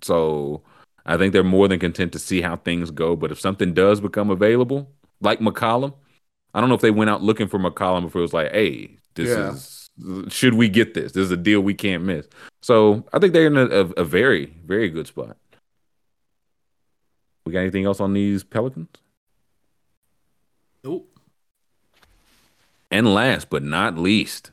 So 0.00 0.62
I 1.04 1.16
think 1.16 1.32
they're 1.32 1.44
more 1.44 1.68
than 1.68 1.78
content 1.78 2.12
to 2.12 2.18
see 2.18 2.40
how 2.40 2.56
things 2.56 2.90
go. 2.90 3.14
But 3.14 3.30
if 3.30 3.38
something 3.38 3.74
does 3.74 4.00
become 4.00 4.30
available, 4.30 4.90
like 5.20 5.40
McCollum, 5.40 5.94
I 6.54 6.60
don't 6.60 6.68
know 6.70 6.74
if 6.74 6.80
they 6.80 6.90
went 6.90 7.10
out 7.10 7.22
looking 7.22 7.46
for 7.48 7.58
McCollum 7.58 8.06
if 8.06 8.14
it 8.16 8.20
was 8.20 8.32
like, 8.32 8.52
hey, 8.52 8.98
this 9.14 9.28
Yeah. 9.28 9.50
is 9.52 9.82
should 10.28 10.54
we 10.54 10.68
get 10.70 10.94
this? 10.94 11.12
This 11.12 11.24
is 11.24 11.30
a 11.30 11.36
deal 11.36 11.60
we 11.60 11.74
can't 11.74 12.02
miss. 12.02 12.26
So 12.62 13.04
I 13.12 13.18
think 13.18 13.34
they're 13.34 13.46
in 13.46 13.56
a, 13.58 13.66
a, 13.66 13.84
a 13.98 14.04
very, 14.04 14.46
very 14.64 14.88
good 14.88 15.06
spot. 15.06 15.36
We 17.44 17.52
got 17.52 17.60
anything 17.60 17.84
else 17.84 18.00
on 18.00 18.12
these 18.12 18.44
Pelicans? 18.44 18.88
Nope. 20.84 21.08
And 22.90 23.12
last 23.14 23.48
but 23.50 23.62
not 23.62 23.96
least, 23.96 24.50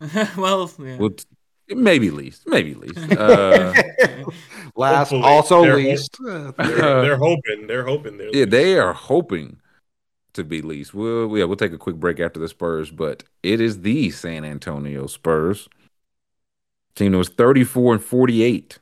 well, 0.36 0.70
yeah. 0.78 0.96
well, 0.96 1.10
t- 1.10 1.24
maybe 1.74 2.10
least, 2.10 2.42
maybe 2.46 2.74
least. 2.74 2.98
Uh, 3.18 3.72
Last, 4.78 5.08
Hopefully, 5.10 5.22
also 5.22 5.62
they're- 5.62 5.76
least. 5.76 6.18
they're, 6.22 6.52
they're 6.58 7.16
hoping 7.16 7.66
they're 7.66 7.84
hoping 7.86 8.18
they're 8.18 8.34
yeah, 8.34 8.44
they 8.44 8.78
are 8.78 8.92
hoping 8.92 9.58
to 10.34 10.44
be 10.44 10.60
least. 10.60 10.92
We'll 10.92 11.34
yeah, 11.36 11.44
we'll 11.44 11.56
take 11.56 11.72
a 11.72 11.78
quick 11.78 11.96
break 11.96 12.20
after 12.20 12.38
the 12.38 12.48
Spurs, 12.48 12.90
but 12.90 13.24
it 13.42 13.58
is 13.60 13.80
the 13.82 14.10
San 14.10 14.44
Antonio 14.44 15.06
Spurs. 15.06 15.68
Team 16.94 17.12
that 17.12 17.18
was 17.18 17.28
34 17.30 17.94
and 17.94 18.04
48 18.04 18.78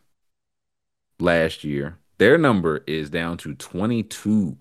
last 1.20 1.62
year. 1.64 1.96
Their 2.24 2.38
number 2.38 2.82
is 2.86 3.10
down 3.10 3.36
to 3.36 3.54
22 3.54 4.56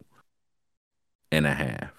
and 1.31 1.45
a 1.47 1.53
half. 1.53 1.93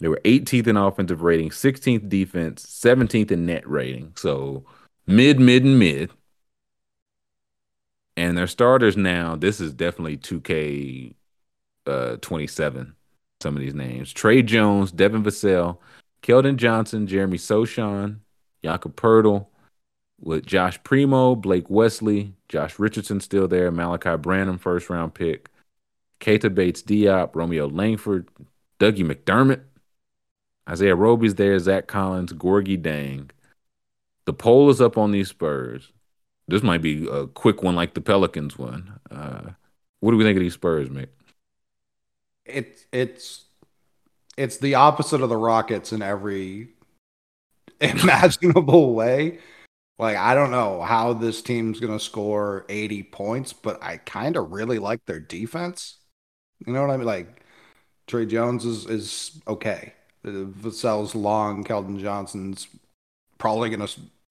They 0.00 0.08
were 0.08 0.20
18th 0.24 0.66
in 0.66 0.76
offensive 0.76 1.22
rating, 1.22 1.50
16th 1.50 2.08
defense, 2.08 2.66
17th 2.66 3.30
in 3.30 3.46
net 3.46 3.62
rating. 3.70 4.14
So 4.16 4.64
mid, 5.06 5.38
mid, 5.38 5.62
and 5.62 5.78
mid. 5.78 6.10
And 8.16 8.36
their 8.36 8.48
starters 8.48 8.96
now, 8.96 9.36
this 9.36 9.60
is 9.60 9.72
definitely 9.72 10.16
2K 10.16 11.14
uh, 11.86 12.16
27, 12.16 12.96
some 13.40 13.54
of 13.54 13.62
these 13.62 13.74
names. 13.74 14.12
Tre 14.12 14.42
Jones, 14.42 14.90
Devin 14.90 15.22
Vassell, 15.22 15.78
Keldon 16.20 16.56
Johnson, 16.56 17.06
Jeremy 17.06 17.38
Sochan, 17.38 18.16
Jakob 18.64 18.96
Poeltl, 18.96 19.46
with 20.24 20.46
Josh 20.46 20.82
Primo, 20.82 21.34
Blake 21.34 21.68
Wesley, 21.68 22.32
Josh 22.48 22.78
Richardson 22.78 23.20
still 23.20 23.46
there, 23.46 23.70
Malaki 23.70 24.20
Branham, 24.20 24.58
first 24.58 24.88
round 24.88 25.14
pick, 25.14 25.50
Keita 26.20 26.52
Bates 26.52 26.82
Diop, 26.82 27.34
Romeo 27.34 27.68
Langford, 27.68 28.28
Dougie 28.80 29.04
McDermott, 29.04 29.60
Isaiah 30.68 30.96
Roby's 30.96 31.34
there, 31.34 31.58
Zach 31.58 31.86
Collins, 31.86 32.32
Gorgui 32.32 32.80
Dieng. 32.80 33.30
The 34.24 34.32
poll 34.32 34.70
is 34.70 34.80
up 34.80 34.96
on 34.96 35.12
these 35.12 35.28
Spurs. 35.28 35.92
This 36.48 36.62
might 36.62 36.80
be 36.80 37.06
a 37.06 37.26
quick 37.26 37.62
one 37.62 37.74
like 37.74 37.92
the 37.92 38.00
Pelicans 38.00 38.58
one. 38.58 38.98
Uh, 39.10 39.50
what 40.00 40.10
do 40.10 40.16
we 40.16 40.24
think 40.24 40.36
of 40.36 40.42
these 40.42 40.54
Spurs, 40.54 40.88
Mick? 40.88 41.08
It's 42.46 42.86
it's 42.92 43.44
it's 44.36 44.58
the 44.58 44.74
opposite 44.74 45.20
of 45.20 45.28
the 45.28 45.36
Rockets 45.36 45.92
in 45.92 46.02
every 46.02 46.68
imaginable 47.80 48.94
way. 48.94 49.38
Like 49.98 50.16
I 50.16 50.34
don't 50.34 50.50
know 50.50 50.82
how 50.82 51.12
this 51.12 51.40
team's 51.42 51.80
gonna 51.80 52.00
score 52.00 52.66
80 52.68 53.04
points, 53.04 53.52
but 53.52 53.82
I 53.82 53.98
kind 53.98 54.36
of 54.36 54.52
really 54.52 54.78
like 54.78 55.04
their 55.06 55.20
defense. 55.20 55.98
You 56.66 56.72
know 56.72 56.82
what 56.82 56.90
I 56.90 56.96
mean? 56.96 57.06
Like 57.06 57.42
Tre 58.06 58.26
Jones 58.26 58.64
is 58.64 58.86
is 58.86 59.40
okay. 59.46 59.94
Vassell's 60.24 61.14
long. 61.14 61.64
Keldon 61.64 62.00
Johnson's 62.00 62.66
probably 63.38 63.70
gonna 63.70 63.88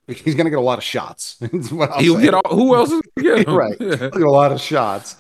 he's 0.07 0.35
gonna 0.35 0.49
get 0.49 0.59
a 0.59 0.61
lot 0.61 0.77
of 0.77 0.83
shots. 0.83 1.37
He'll 1.99 2.19
get 2.19 2.33
all, 2.33 2.41
who 2.49 2.75
else 2.75 2.91
is 2.91 3.01
get 3.17 3.47
right? 3.47 3.75
He'll 3.79 3.97
get 3.97 4.21
a 4.21 4.31
lot 4.31 4.51
of 4.51 4.59
shots. 4.59 5.17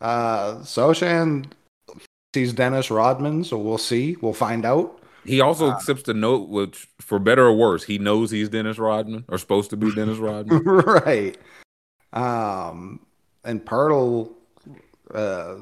Uh, 0.00 0.56
Sochan 0.58 1.50
sees 2.34 2.52
Dennis 2.52 2.90
Rodman, 2.90 3.44
so 3.44 3.58
we'll 3.58 3.78
see. 3.78 4.16
We'll 4.20 4.32
find 4.32 4.64
out. 4.64 4.99
He 5.24 5.40
also 5.40 5.68
uh, 5.68 5.72
accepts 5.72 6.04
the 6.04 6.14
note, 6.14 6.48
which, 6.48 6.88
for 7.00 7.18
better 7.18 7.46
or 7.46 7.52
worse, 7.52 7.84
he 7.84 7.98
knows 7.98 8.30
he's 8.30 8.48
Dennis 8.48 8.78
Rodman 8.78 9.24
or 9.28 9.38
supposed 9.38 9.70
to 9.70 9.76
be 9.76 9.94
Dennis 9.94 10.18
Rodman. 10.18 10.62
right. 10.64 11.36
Um, 12.12 13.00
and 13.44 13.64
Poeltl, 13.64 14.32
uh, 15.14 15.56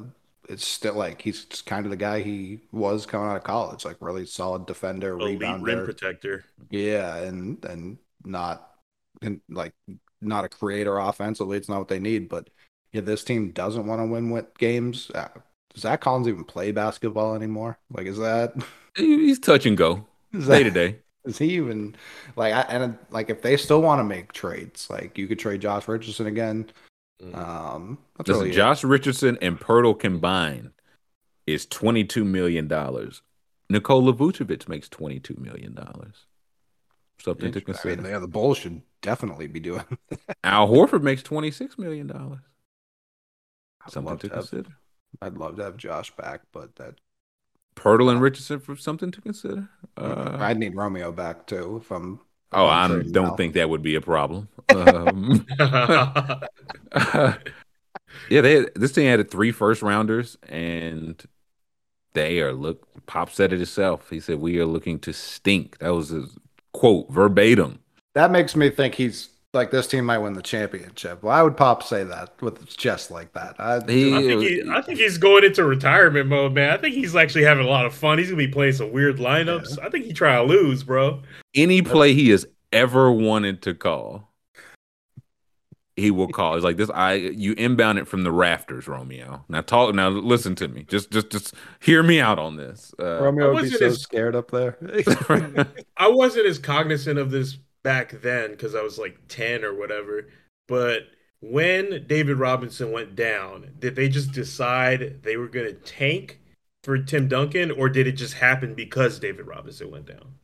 it's 0.47 0.65
still 0.65 0.95
like 0.95 1.21
he's 1.21 1.45
kind 1.65 1.85
of 1.85 1.91
the 1.91 1.97
guy 1.97 2.21
he 2.21 2.59
was 2.71 3.05
coming 3.05 3.29
out 3.29 3.37
of 3.37 3.43
college, 3.43 3.85
like 3.85 3.97
really 3.99 4.25
solid 4.25 4.65
defender, 4.65 5.17
Elite 5.19 5.39
rebounder, 5.39 5.63
rim 5.63 5.85
protector. 5.85 6.43
Yeah, 6.69 7.17
and 7.17 7.63
and 7.65 7.97
not 8.25 8.71
and 9.21 9.41
like 9.49 9.73
not 10.21 10.45
a 10.45 10.49
creator 10.49 10.97
offensively. 10.97 11.57
It's 11.57 11.69
not 11.69 11.79
what 11.79 11.87
they 11.87 11.99
need, 11.99 12.29
but 12.29 12.49
yeah, 12.91 13.01
this 13.01 13.23
team 13.23 13.51
doesn't 13.51 13.85
want 13.85 14.01
to 14.01 14.07
win 14.07 14.31
with 14.31 14.57
games. 14.57 15.11
Uh, 15.13 15.27
does 15.73 15.83
Zach 15.83 16.01
Collins 16.01 16.27
even 16.27 16.43
play 16.43 16.71
basketball 16.71 17.35
anymore? 17.35 17.77
Like, 17.91 18.07
is 18.07 18.17
that 18.17 18.55
he's 18.95 19.39
touch 19.39 19.65
and 19.65 19.77
go 19.77 20.05
day 20.33 20.63
to 20.63 20.71
day? 20.71 20.99
Is 21.25 21.37
he 21.37 21.55
even 21.55 21.95
like? 22.35 22.53
I, 22.53 22.61
and 22.61 22.97
like, 23.11 23.29
if 23.29 23.41
they 23.41 23.57
still 23.57 23.81
want 23.81 23.99
to 23.99 24.03
make 24.03 24.31
trades, 24.31 24.89
like 24.89 25.17
you 25.17 25.27
could 25.27 25.39
trade 25.39 25.61
Josh 25.61 25.87
Richardson 25.87 26.27
again. 26.27 26.71
Mm. 27.21 27.35
Um, 27.35 27.97
that's 28.17 28.29
Listen, 28.29 28.43
really 28.43 28.55
Josh 28.55 28.83
it. 28.83 28.87
Richardson 28.87 29.37
and 29.41 29.59
Poeltl 29.59 29.99
combined 29.99 30.71
is 31.45 31.65
twenty 31.65 32.03
two 32.03 32.23
million 32.23 32.67
dollars. 32.67 33.21
Nikola 33.69 34.13
Vucevic 34.13 34.67
makes 34.69 34.87
twenty 34.87 35.19
two 35.19 35.35
million 35.37 35.73
dollars. 35.73 36.25
Something 37.19 37.51
to 37.51 37.61
consider. 37.61 37.99
I 37.99 38.03
mean, 38.03 38.11
yeah, 38.13 38.19
the 38.19 38.27
Bulls 38.27 38.59
should 38.59 38.81
definitely 39.01 39.47
be 39.47 39.59
doing. 39.59 39.83
Al 40.45 40.69
Horford 40.69 41.03
makes 41.03 41.21
twenty 41.21 41.51
six 41.51 41.77
million 41.77 42.07
dollars. 42.07 42.39
Something 43.89 44.17
to, 44.19 44.29
to 44.29 44.33
consider. 44.35 44.69
I'd 45.21 45.37
love 45.37 45.57
to 45.57 45.63
have 45.63 45.75
Josh 45.75 46.15
back, 46.15 46.41
but 46.53 46.75
that 46.77 46.95
Poeltl 47.79 48.11
and 48.11 48.21
Richardson 48.21 48.59
for 48.59 48.75
something 48.75 49.11
to 49.11 49.21
consider. 49.21 49.69
Uh, 49.97 50.37
I'd 50.39 50.57
need 50.57 50.75
Romeo 50.75 51.11
back 51.11 51.45
too 51.47 51.77
if 51.77 51.91
I'm 51.91 52.21
Oh, 52.51 52.65
I 52.65 52.87
don't 53.11 53.35
now. 53.35 53.37
think 53.37 53.53
that 53.53 53.69
would 53.69 53.81
be 53.83 53.95
a 53.95 54.01
problem. 54.01 54.49
Um, 54.71 55.45
yeah, 58.29 58.41
they 58.41 58.65
this 58.75 58.91
team 58.91 59.07
added 59.07 59.31
three 59.31 59.51
first 59.51 59.81
rounders, 59.81 60.37
and 60.47 61.23
they 62.13 62.41
are 62.41 62.53
look. 62.53 62.87
Pop 63.07 63.31
said 63.31 63.53
it 63.53 63.57
himself. 63.57 64.09
He 64.09 64.19
said 64.19 64.39
we 64.39 64.59
are 64.59 64.65
looking 64.65 64.99
to 65.01 65.13
stink. 65.13 65.79
That 65.79 65.91
was 65.95 66.09
his 66.09 66.37
quote 66.73 67.09
verbatim. 67.11 67.79
That 68.15 68.31
makes 68.31 68.55
me 68.55 68.69
think 68.69 68.95
he's 68.95 69.29
like 69.53 69.71
this 69.71 69.87
team 69.87 70.05
might 70.05 70.19
win 70.19 70.33
the 70.33 70.41
championship. 70.41 71.23
Why 71.23 71.41
would 71.41 71.57
Pop 71.57 71.81
say 71.83 72.03
that 72.03 72.39
with 72.41 72.63
his 72.63 72.75
chest 72.75 73.09
like 73.09 73.33
that? 73.33 73.55
I, 73.59 73.79
he, 73.87 74.13
I, 74.15 74.21
think 74.21 74.41
he, 74.41 74.63
I, 74.69 74.81
think 74.81 74.99
he's 74.99 75.17
going 75.17 75.43
into 75.43 75.63
retirement 75.63 76.27
mode, 76.27 76.53
man. 76.53 76.71
I 76.71 76.77
think 76.77 76.93
he's 76.93 77.15
actually 77.15 77.45
having 77.45 77.65
a 77.65 77.69
lot 77.69 77.85
of 77.85 77.93
fun. 77.93 78.19
He's 78.19 78.27
gonna 78.27 78.37
be 78.37 78.47
playing 78.47 78.73
some 78.73 78.91
weird 78.91 79.17
lineups. 79.17 79.77
Yeah. 79.77 79.85
I 79.85 79.89
think 79.89 80.05
he 80.05 80.13
try 80.13 80.35
to 80.35 80.43
lose, 80.43 80.83
bro. 80.83 81.21
Any 81.55 81.81
play 81.81 82.13
he 82.13 82.29
has 82.29 82.45
ever 82.71 83.11
wanted 83.11 83.63
to 83.63 83.73
call, 83.73 84.29
he 85.95 86.11
will 86.11 86.27
call. 86.27 86.55
It's 86.55 86.63
like 86.63 86.77
this. 86.77 86.91
I 86.91 87.13
you 87.13 87.53
inbound 87.53 87.97
it 87.97 88.07
from 88.07 88.23
the 88.23 88.31
rafters, 88.31 88.87
Romeo. 88.87 89.43
Now 89.49 89.61
talk. 89.61 89.95
Now 89.95 90.09
listen 90.09 90.53
to 90.55 90.67
me. 90.67 90.83
Just 90.83 91.09
just 91.09 91.31
just 91.31 91.55
hear 91.79 92.03
me 92.03 92.21
out 92.21 92.37
on 92.37 92.55
this. 92.55 92.93
Uh, 92.99 93.23
Romeo 93.23 93.53
would 93.53 93.63
be 93.63 93.69
so 93.69 93.87
as, 93.87 94.01
scared 94.01 94.35
up 94.35 94.51
there. 94.51 94.77
I 95.97 96.07
wasn't 96.07 96.45
as 96.45 96.59
cognizant 96.59 97.17
of 97.17 97.31
this 97.31 97.57
back 97.83 98.21
then 98.21 98.51
because 98.51 98.75
I 98.75 98.81
was 98.81 98.97
like 98.97 99.17
10 99.27 99.63
or 99.63 99.73
whatever. 99.73 100.27
But 100.67 101.03
when 101.41 102.05
David 102.07 102.37
Robinson 102.37 102.91
went 102.91 103.15
down, 103.15 103.71
did 103.79 103.95
they 103.95 104.09
just 104.09 104.31
decide 104.31 105.23
they 105.23 105.37
were 105.37 105.47
going 105.47 105.67
to 105.67 105.73
tank 105.73 106.39
for 106.83 106.97
Tim 106.97 107.27
Duncan 107.27 107.71
or 107.71 107.89
did 107.89 108.07
it 108.07 108.13
just 108.13 108.35
happen 108.35 108.73
because 108.73 109.19
David 109.19 109.47
Robinson 109.47 109.91
went 109.91 110.05
down? 110.05 110.35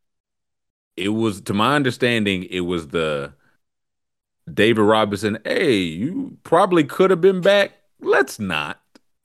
It 0.98 1.10
was, 1.10 1.42
to 1.42 1.54
my 1.54 1.76
understanding, 1.76 2.44
it 2.44 2.62
was 2.62 2.88
the 2.90 3.34
David 4.52 4.84
Robinson, 4.84 5.40
hey, 5.44 5.74
you 5.74 6.38
probably 6.44 6.84
could 6.84 7.10
have 7.10 7.22
been 7.22 7.42
back. 7.42 7.74
Let's 8.00 8.40
not. 8.40 8.80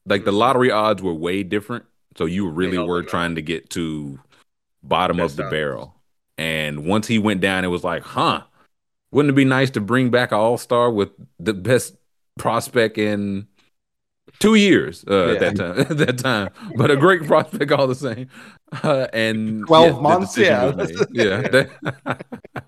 Like 0.07 0.25
the 0.25 0.31
mm-hmm. 0.31 0.39
lottery 0.39 0.71
odds 0.71 1.03
were 1.03 1.15
way 1.15 1.43
different. 1.43 1.85
So 2.17 2.25
you 2.25 2.49
really 2.49 2.79
were 2.79 3.03
trying 3.03 3.37
to 3.37 3.43
get 3.43 3.71
to 3.71 4.19
bottom 4.83 5.19
Best 5.19 5.33
of 5.33 5.37
the 5.37 5.45
odds. 5.45 5.51
barrel. 5.51 5.95
And 6.41 6.87
once 6.87 7.07
he 7.07 7.19
went 7.19 7.43
down, 7.43 7.67
it 7.67 7.69
was 7.69 7.85
like, 7.85 8.03
huh, 8.03 8.45
wouldn't 9.13 9.35
it 9.35 9.37
be 9.37 9.45
nice 9.45 9.69
to 9.73 9.81
bring 9.81 10.09
back 10.09 10.33
an 10.33 10.39
all 10.39 10.57
star 10.57 10.91
with 10.91 11.11
the 11.39 11.53
best 11.53 11.95
prospect 12.39 12.97
in 12.97 13.47
two 14.39 14.55
years 14.55 15.05
uh, 15.07 15.27
yeah. 15.27 15.33
at 15.33 15.41
that 15.41 15.57
time? 15.57 15.81
at 15.81 15.89
that 15.99 16.19
time, 16.19 16.49
but 16.79 16.91
a 16.91 16.97
great 16.97 17.27
prospect 17.27 17.71
all 17.73 17.87
the 17.87 17.95
same. 17.95 18.31
Uh, 18.83 19.07
and 19.13 19.67
twelve 19.67 19.97
yeah, 19.97 20.01
months, 20.01 20.39
yeah, 20.39 20.73
yeah. 21.13 21.41
That, 21.51 22.25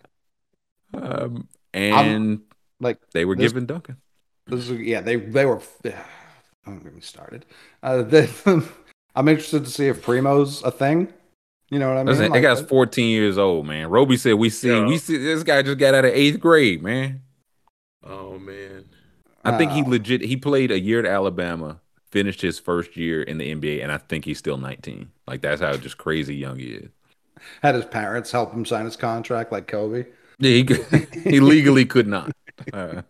um, 0.92 1.48
and 1.72 1.94
I'm, 1.94 2.42
like 2.78 2.98
they 3.12 3.24
were 3.24 3.36
this, 3.36 3.52
given 3.52 3.64
Duncan. 3.64 3.96
This 4.48 4.68
is, 4.68 4.80
yeah, 4.80 5.00
they 5.00 5.16
they 5.16 5.46
were. 5.46 5.62
Yeah, 5.82 6.04
don't 6.66 6.94
get 6.94 7.02
started. 7.02 7.46
Uh, 7.82 8.02
they, 8.02 8.28
I'm 8.44 9.28
interested 9.28 9.64
to 9.64 9.70
see 9.70 9.88
if 9.88 10.04
Primo's 10.04 10.62
a 10.62 10.70
thing. 10.70 11.12
You 11.72 11.78
know 11.78 11.88
what 11.88 11.96
I 11.96 12.00
mean? 12.00 12.06
Listen, 12.08 12.30
like, 12.30 12.42
that 12.42 12.56
guy's 12.56 12.60
14 12.60 13.10
years 13.10 13.38
old, 13.38 13.66
man. 13.66 13.88
Roby 13.88 14.18
said 14.18 14.34
we 14.34 14.50
see 14.50 14.68
yeah. 14.68 14.84
we 14.84 14.98
see 14.98 15.16
this 15.16 15.42
guy 15.42 15.62
just 15.62 15.78
got 15.78 15.94
out 15.94 16.04
of 16.04 16.12
eighth 16.12 16.38
grade, 16.38 16.82
man. 16.82 17.22
Oh 18.04 18.38
man. 18.38 18.84
I 19.42 19.56
think 19.56 19.72
he 19.72 19.82
legit 19.82 20.20
he 20.20 20.36
played 20.36 20.70
a 20.70 20.78
year 20.78 20.98
at 20.98 21.06
Alabama, 21.06 21.80
finished 22.10 22.42
his 22.42 22.58
first 22.58 22.94
year 22.94 23.22
in 23.22 23.38
the 23.38 23.54
NBA, 23.54 23.82
and 23.82 23.90
I 23.90 23.96
think 23.96 24.26
he's 24.26 24.36
still 24.36 24.58
19. 24.58 25.10
Like 25.26 25.40
that's 25.40 25.62
how 25.62 25.74
just 25.78 25.96
crazy 25.96 26.36
young 26.36 26.58
he 26.58 26.72
is. 26.72 26.90
Had 27.62 27.74
his 27.74 27.86
parents 27.86 28.30
help 28.30 28.52
him 28.52 28.66
sign 28.66 28.84
his 28.84 28.96
contract 28.96 29.50
like 29.50 29.66
Kobe. 29.66 30.04
Yeah, 30.40 30.50
he, 30.50 31.20
he 31.30 31.40
legally 31.40 31.86
could 31.86 32.06
not. 32.06 32.32
Uh, 32.70 33.00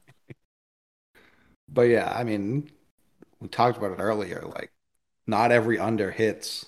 but 1.68 1.82
yeah, 1.82 2.14
I 2.16 2.22
mean, 2.22 2.70
we 3.40 3.48
talked 3.48 3.76
about 3.76 3.90
it 3.90 4.00
earlier. 4.00 4.44
Like, 4.46 4.70
not 5.26 5.50
every 5.50 5.80
under 5.80 6.12
hits 6.12 6.66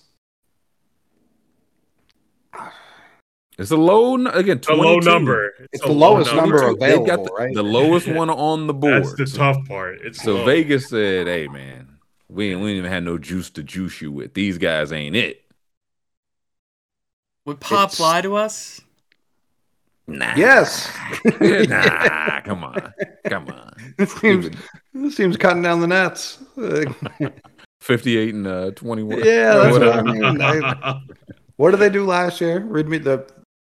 It's 3.56 3.70
a 3.70 3.76
low 3.76 4.14
again. 4.26 4.60
A 4.68 4.74
low 4.74 4.98
number. 4.98 5.46
It's, 5.60 5.68
it's 5.74 5.84
the 5.84 5.92
lowest 5.92 6.34
number, 6.34 6.56
number 6.58 6.84
available. 6.84 7.04
They 7.04 7.10
got 7.10 7.24
the, 7.24 7.32
right? 7.32 7.54
the 7.54 7.62
lowest 7.62 8.08
one 8.08 8.28
on 8.28 8.66
the 8.66 8.74
board. 8.74 9.04
That's 9.04 9.14
the 9.14 9.26
so, 9.26 9.38
tough 9.38 9.64
part. 9.68 10.00
It's 10.02 10.22
so 10.22 10.34
low. 10.34 10.44
Vegas 10.44 10.88
said, 10.88 11.28
"Hey 11.28 11.46
man, 11.46 11.98
We 12.28 12.50
ain't, 12.50 12.60
we 12.60 12.70
ain't 12.70 12.78
even 12.78 12.90
had 12.90 13.04
no 13.04 13.16
juice 13.16 13.50
to 13.50 13.62
juice 13.62 14.00
you 14.00 14.10
with. 14.10 14.34
These 14.34 14.58
guys 14.58 14.90
ain't 14.92 15.14
it. 15.14 15.44
Would 17.46 17.60
Pop 17.60 17.90
It's- 17.90 18.00
lie 18.00 18.22
to 18.22 18.36
us? 18.36 18.80
Nah. 20.06 20.34
Yes. 20.36 20.92
nah. 21.40 22.40
Come 22.44 22.64
on. 22.64 22.92
Come 23.26 23.48
on. 23.48 23.72
This 23.96 24.14
team's, 24.20 24.50
this 24.92 25.16
team's 25.16 25.36
cutting 25.38 25.62
down 25.62 25.80
the 25.80 25.86
nets. 25.86 26.38
58 27.80 28.34
and 28.34 28.46
uh, 28.46 28.70
21. 28.72 29.18
Yeah, 29.18 29.54
that's 29.54 29.78
what 29.78 29.88
I 29.88 30.02
mean. 30.02 30.42
I- 30.42 31.00
what 31.56 31.70
did 31.72 31.80
they 31.80 31.90
do 31.90 32.04
last 32.04 32.40
year? 32.40 32.60
Read 32.60 32.88
me 32.88 32.98
the. 32.98 33.26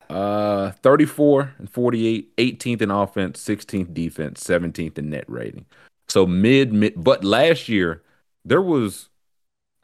Uh, 0.09 0.73
34 0.83 1.55
and 1.59 1.71
48, 1.71 2.37
18th 2.37 2.83
in 2.83 2.91
offense, 2.91 3.43
16th 3.45 3.95
defense, 3.95 4.43
17th 4.43 4.99
in 4.99 5.11
net 5.11 5.25
rating. 5.29 5.67
So 6.09 6.27
mid, 6.27 6.73
mid, 6.73 6.95
but 6.97 7.23
last 7.23 7.69
year 7.69 8.03
there 8.45 8.61
was 8.61 9.09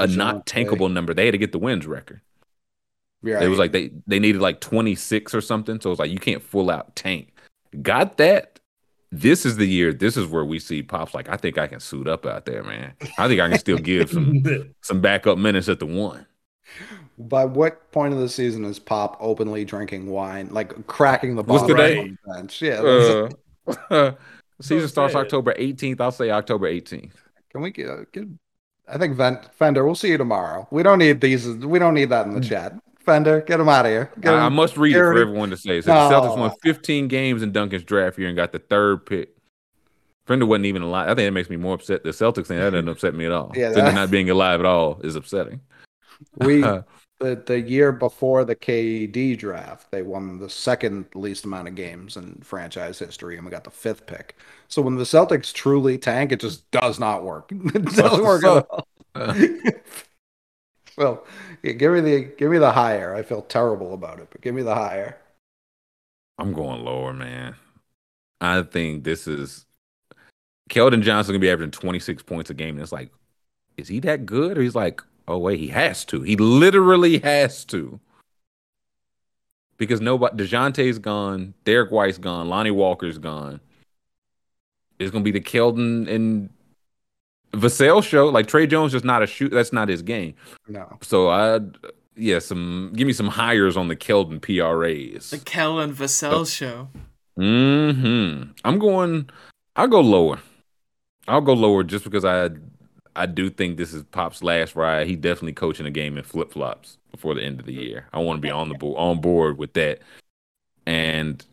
a 0.00 0.06
not 0.08 0.44
Dejounte. 0.44 0.66
tankable 0.66 0.92
number. 0.92 1.14
They 1.14 1.26
had 1.26 1.32
to 1.32 1.38
get 1.38 1.52
the 1.52 1.60
wins 1.60 1.86
record. 1.86 2.20
Yeah, 3.22 3.40
It 3.40 3.48
was 3.48 3.58
like 3.58 3.70
they 3.72 3.92
they 4.06 4.18
needed 4.18 4.40
like 4.40 4.60
26 4.60 5.32
or 5.34 5.40
something. 5.40 5.80
So 5.80 5.90
it 5.90 5.92
was 5.92 5.98
like 6.00 6.10
you 6.10 6.18
can't 6.18 6.42
full 6.42 6.70
out 6.70 6.94
tank. 6.96 7.32
Got 7.80 8.16
that. 8.18 8.58
This 9.12 9.46
is 9.46 9.56
the 9.56 9.66
year. 9.66 9.92
This 9.92 10.16
is 10.16 10.26
where 10.26 10.44
we 10.44 10.58
see 10.58 10.82
pops 10.82 11.14
like 11.14 11.28
I 11.28 11.36
think 11.36 11.56
I 11.56 11.68
can 11.68 11.78
suit 11.80 12.08
up 12.08 12.26
out 12.26 12.46
there, 12.46 12.64
man. 12.64 12.94
I 13.16 13.28
think 13.28 13.40
I 13.40 13.48
can 13.48 13.58
still 13.58 13.78
give 13.78 14.10
some 14.10 14.42
some 14.82 15.00
backup 15.00 15.38
minutes 15.38 15.68
at 15.68 15.78
the 15.78 15.86
one. 15.86 16.26
By 17.18 17.44
what 17.46 17.90
point 17.92 18.12
of 18.12 18.20
the 18.20 18.28
season 18.28 18.64
is 18.64 18.78
Pop 18.78 19.16
openly 19.20 19.64
drinking 19.64 20.06
wine, 20.10 20.48
like 20.50 20.86
cracking 20.86 21.34
the 21.36 21.42
What's 21.42 21.62
bottle 21.62 21.76
today? 21.76 21.98
on 22.00 22.18
the 22.26 22.32
bench? 22.34 22.62
Yeah. 22.62 22.80
that's- 22.82 23.32
Uh, 23.90 24.12
season 24.60 24.88
starts 24.88 25.12
saying. 25.14 25.24
October 25.24 25.52
18th. 25.54 26.00
I'll 26.00 26.12
say 26.12 26.30
October 26.30 26.70
18th. 26.70 27.12
Can 27.50 27.62
we 27.62 27.70
get, 27.70 28.12
get? 28.12 28.24
I 28.88 28.96
think 28.98 29.16
Vent, 29.16 29.52
Fender. 29.54 29.84
We'll 29.84 29.94
see 29.96 30.08
you 30.10 30.18
tomorrow. 30.18 30.68
We 30.70 30.82
don't 30.84 30.98
need 30.98 31.20
these. 31.20 31.48
We 31.48 31.78
don't 31.80 31.94
need 31.94 32.10
that 32.10 32.26
in 32.26 32.34
the 32.34 32.40
chat. 32.40 32.74
Fender, 33.00 33.40
get 33.40 33.58
him 33.60 33.68
out 33.68 33.86
of 33.86 33.90
here. 33.92 34.10
Get 34.20 34.32
Hmm. 34.34 34.40
I, 34.40 34.46
I 34.46 34.48
must 34.48 34.76
read 34.76 34.94
it 34.94 34.98
for 35.00 35.16
everyone 35.18 35.50
to 35.50 35.56
say. 35.56 35.80
So 35.80 35.86
the 35.92 36.14
Celtics 36.14 36.36
No. 36.36 36.42
won 36.42 36.52
15 36.62 37.08
games 37.08 37.42
in 37.42 37.50
Duncan's 37.52 37.84
draft 37.84 38.18
year 38.18 38.28
and 38.28 38.36
got 38.36 38.52
the 38.52 38.58
third 38.60 39.04
pick. 39.06 39.30
Fender 40.26 40.46
wasn't 40.46 40.66
even 40.66 40.82
alive. 40.82 41.08
I 41.08 41.14
think 41.14 41.26
it 41.28 41.32
makes 41.32 41.48
me 41.50 41.56
more 41.56 41.74
upset. 41.74 42.02
The 42.04 42.10
Celtics 42.10 42.46
thing 42.46 42.58
that 42.58 42.70
doesn't 42.70 42.88
upset 42.88 43.14
me 43.14 43.26
at 43.26 43.32
all. 43.32 43.52
Yeah, 43.56 43.72
Fender 43.72 43.92
not 43.92 44.10
being 44.10 44.30
alive 44.30 44.60
at 44.60 44.66
all 44.66 45.00
is 45.02 45.16
upsetting. 45.16 45.60
we 46.36 46.62
the 47.18 47.42
the 47.46 47.60
year 47.60 47.92
before 47.92 48.44
the 48.44 48.56
KD 48.56 49.38
draft, 49.38 49.90
they 49.90 50.02
won 50.02 50.38
the 50.38 50.50
second 50.50 51.06
least 51.14 51.44
amount 51.44 51.68
of 51.68 51.74
games 51.74 52.16
in 52.16 52.40
franchise 52.42 52.98
history, 52.98 53.36
and 53.36 53.44
we 53.44 53.50
got 53.50 53.64
the 53.64 53.70
fifth 53.70 54.06
pick. 54.06 54.36
So 54.68 54.82
when 54.82 54.96
the 54.96 55.04
Celtics 55.04 55.52
truly 55.52 55.98
tank, 55.98 56.32
it 56.32 56.40
just 56.40 56.70
does 56.70 56.98
not 56.98 57.24
work. 57.24 57.50
It 57.74 57.84
doesn't 57.84 58.24
work 58.24 58.44
at 58.44 58.66
all. 58.70 58.86
well, 60.98 61.26
yeah, 61.62 61.72
give 61.72 61.92
me 61.92 62.00
the 62.00 62.20
give 62.36 62.50
me 62.50 62.58
the 62.58 62.72
higher. 62.72 63.14
I 63.14 63.22
feel 63.22 63.42
terrible 63.42 63.94
about 63.94 64.20
it, 64.20 64.28
but 64.30 64.40
give 64.40 64.54
me 64.54 64.62
the 64.62 64.74
higher. 64.74 65.16
I'm 66.38 66.52
going 66.52 66.84
lower, 66.84 67.14
man. 67.14 67.56
I 68.40 68.62
think 68.62 69.04
this 69.04 69.26
is 69.26 69.64
Keldon 70.70 71.02
Johnson 71.02 71.32
gonna 71.32 71.40
be 71.40 71.50
averaging 71.50 71.70
26 71.70 72.22
points 72.24 72.50
a 72.50 72.54
game. 72.54 72.74
And 72.74 72.82
it's 72.82 72.92
like, 72.92 73.10
is 73.76 73.88
he 73.88 74.00
that 74.00 74.26
good? 74.26 74.58
Or 74.58 74.62
he's 74.62 74.74
like, 74.74 75.00
oh 75.28 75.38
wait, 75.38 75.60
he 75.60 75.68
has 75.68 76.04
to. 76.06 76.22
He 76.22 76.36
literally 76.36 77.18
has 77.18 77.64
to. 77.66 78.00
Because 79.78 80.00
nobody 80.00 80.44
DeJounte's 80.44 80.98
gone, 80.98 81.52
Derrick 81.64 81.90
White's 81.90 82.18
gone, 82.18 82.48
Lonnie 82.48 82.70
Walker's 82.70 83.18
gone. 83.18 83.60
It's 84.98 85.10
gonna 85.10 85.24
be 85.24 85.32
the 85.32 85.40
Keldon 85.40 86.08
and 86.08 86.48
Vassell 87.52 88.02
show. 88.02 88.28
Like 88.28 88.46
Tre 88.46 88.66
Jones 88.66 88.92
just 88.92 89.04
not 89.04 89.22
a 89.22 89.26
shoot. 89.26 89.50
That's 89.50 89.72
not 89.72 89.88
his 89.88 90.02
game. 90.02 90.34
No, 90.68 90.98
So 91.02 91.28
I 91.28 91.60
yeah, 92.16 92.38
some 92.38 92.92
give 92.96 93.06
me 93.06 93.12
some 93.12 93.28
hires 93.28 93.76
on 93.76 93.88
the 93.88 93.96
Keldon 93.96 94.40
PRAs. 94.40 95.30
The 95.30 95.38
Kel 95.38 95.78
and 95.78 95.94
Vassell 95.94 96.50
show. 96.50 96.88
Hmm. 97.36 98.44
I'm 98.64 98.78
going. 98.78 99.28
I'll 99.76 99.88
go 99.88 100.00
lower. 100.00 100.38
I'll 101.28 101.42
go 101.42 101.52
lower 101.52 101.84
just 101.84 102.04
because 102.04 102.24
I 102.24 102.48
I 103.16 103.26
do 103.26 103.50
think 103.50 103.76
this 103.76 103.92
is 103.92 104.04
Pop's 104.04 104.42
last 104.42 104.76
ride. 104.76 105.06
He 105.06 105.16
definitely 105.16 105.54
coaching 105.54 105.86
a 105.86 105.90
game 105.90 106.16
in 106.16 106.22
flip 106.22 106.52
flops 106.52 106.98
before 107.10 107.34
the 107.34 107.42
end 107.42 107.58
of 107.58 107.66
the 107.66 107.72
year. 107.72 108.06
I 108.12 108.18
want 108.18 108.38
to 108.38 108.42
be 108.42 108.50
on 108.50 108.68
the 108.68 108.74
board 108.74 108.98
on 108.98 109.20
board 109.20 109.58
with 109.58 109.72
that. 109.72 110.00
And 110.86 111.44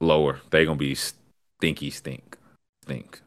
lower, 0.00 0.40
they're 0.50 0.64
gonna 0.64 0.76
be 0.76 0.94
stinky 0.94 1.90
stink 1.90 2.38
stink. 2.84 3.20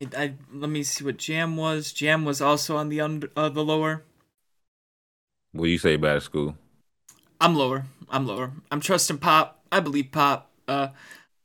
It, 0.00 0.14
I 0.16 0.34
let 0.52 0.70
me 0.70 0.82
see 0.82 1.04
what 1.04 1.16
Jam 1.16 1.56
was. 1.56 1.92
Jam 1.92 2.24
was 2.24 2.40
also 2.40 2.76
on 2.76 2.88
the 2.88 3.00
under 3.00 3.30
uh, 3.36 3.48
the 3.48 3.64
lower. 3.64 4.04
What 5.52 5.64
do 5.64 5.70
you 5.70 5.78
say 5.78 5.94
about 5.94 6.16
it, 6.16 6.22
school? 6.22 6.56
I'm 7.40 7.54
lower. 7.54 7.84
I'm 8.08 8.26
lower. 8.26 8.52
I'm 8.70 8.80
trusting 8.80 9.18
Pop. 9.18 9.60
I 9.70 9.80
believe 9.80 10.10
Pop. 10.12 10.50
Uh, 10.66 10.88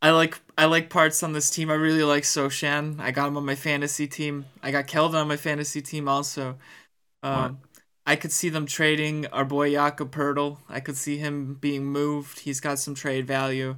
I 0.02 0.12
like 0.12 0.40
I 0.58 0.66
like 0.66 0.90
parts 0.90 1.24
on 1.24 1.34
this 1.34 1.50
team. 1.50 1.70
I 1.70 1.74
really 1.76 2.04
like 2.04 2.24
Sochan. 2.24 3.00
I 3.00 3.12
got 3.12 3.28
him 3.28 3.38
on 3.38 3.46
my 3.46 3.56
fantasy 3.56 4.08
team. 4.08 4.46
I 4.64 4.72
got 4.72 4.88
Kelvin 4.88 5.20
on 5.20 5.28
my 5.28 5.38
fantasy 5.38 5.82
team 5.82 6.08
also. 6.08 6.58
Um, 7.22 7.60
I 8.06 8.16
could 8.16 8.32
see 8.32 8.50
them 8.50 8.66
trading 8.66 9.28
our 9.28 9.46
boy 9.46 9.72
Jakob 9.72 10.12
Poeltl. 10.12 10.58
I 10.70 10.80
could 10.80 10.98
see 10.98 11.18
him 11.18 11.56
being 11.56 11.86
moved. 11.86 12.40
He's 12.40 12.60
got 12.60 12.80
some 12.80 12.96
trade 12.96 13.28
value. 13.28 13.76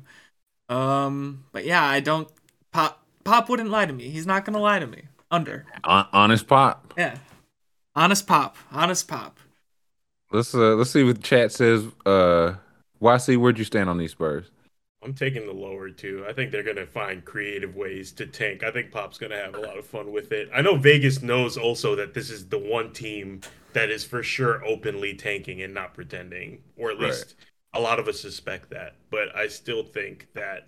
Um, 0.69 1.45
but 1.51 1.65
yeah, 1.65 1.83
I 1.83 1.99
don't. 1.99 2.29
Pop 2.71 3.03
Pop 3.23 3.49
wouldn't 3.49 3.69
lie 3.69 3.85
to 3.85 3.93
me. 3.93 4.09
He's 4.09 4.27
not 4.27 4.45
gonna 4.45 4.59
lie 4.59 4.79
to 4.79 4.87
me. 4.87 5.03
Under. 5.31 5.65
Hon- 5.83 6.07
Honest 6.13 6.47
Pop. 6.47 6.93
Yeah. 6.97 7.17
Honest 7.95 8.27
Pop. 8.27 8.57
Honest 8.71 9.07
Pop. 9.07 9.39
Let's 10.31 10.53
uh 10.53 10.75
let's 10.75 10.91
see 10.91 11.03
what 11.03 11.15
the 11.15 11.21
chat 11.21 11.51
says. 11.51 11.85
Uh, 12.05 12.55
YC, 13.01 13.37
where'd 13.37 13.57
you 13.57 13.65
stand 13.65 13.89
on 13.89 13.97
these 13.97 14.11
Spurs? 14.11 14.49
I'm 15.03 15.13
taking 15.13 15.47
the 15.47 15.53
lower 15.53 15.89
two. 15.89 16.25
I 16.29 16.33
think 16.33 16.51
they're 16.51 16.61
gonna 16.63 16.85
find 16.85 17.25
creative 17.25 17.75
ways 17.75 18.11
to 18.13 18.27
tank. 18.27 18.63
I 18.63 18.69
think 18.71 18.91
Pop's 18.91 19.17
gonna 19.17 19.37
have 19.37 19.55
a 19.55 19.59
lot 19.59 19.77
of 19.77 19.85
fun 19.85 20.11
with 20.11 20.31
it. 20.31 20.49
I 20.53 20.61
know 20.61 20.75
Vegas 20.75 21.21
knows 21.23 21.57
also 21.57 21.95
that 21.95 22.13
this 22.13 22.29
is 22.29 22.47
the 22.47 22.59
one 22.59 22.93
team 22.93 23.41
that 23.73 23.89
is 23.89 24.03
for 24.03 24.21
sure 24.21 24.63
openly 24.65 25.15
tanking 25.15 25.61
and 25.63 25.73
not 25.73 25.93
pretending, 25.95 26.61
or 26.77 26.91
at 26.91 26.97
Right. 26.99 27.07
least 27.07 27.35
a 27.73 27.79
lot 27.79 27.99
of 27.99 28.07
us 28.07 28.19
suspect 28.19 28.69
that. 28.71 28.95
But 29.09 29.35
I 29.35 29.47
still 29.47 29.81
think 29.83 30.27
that 30.35 30.67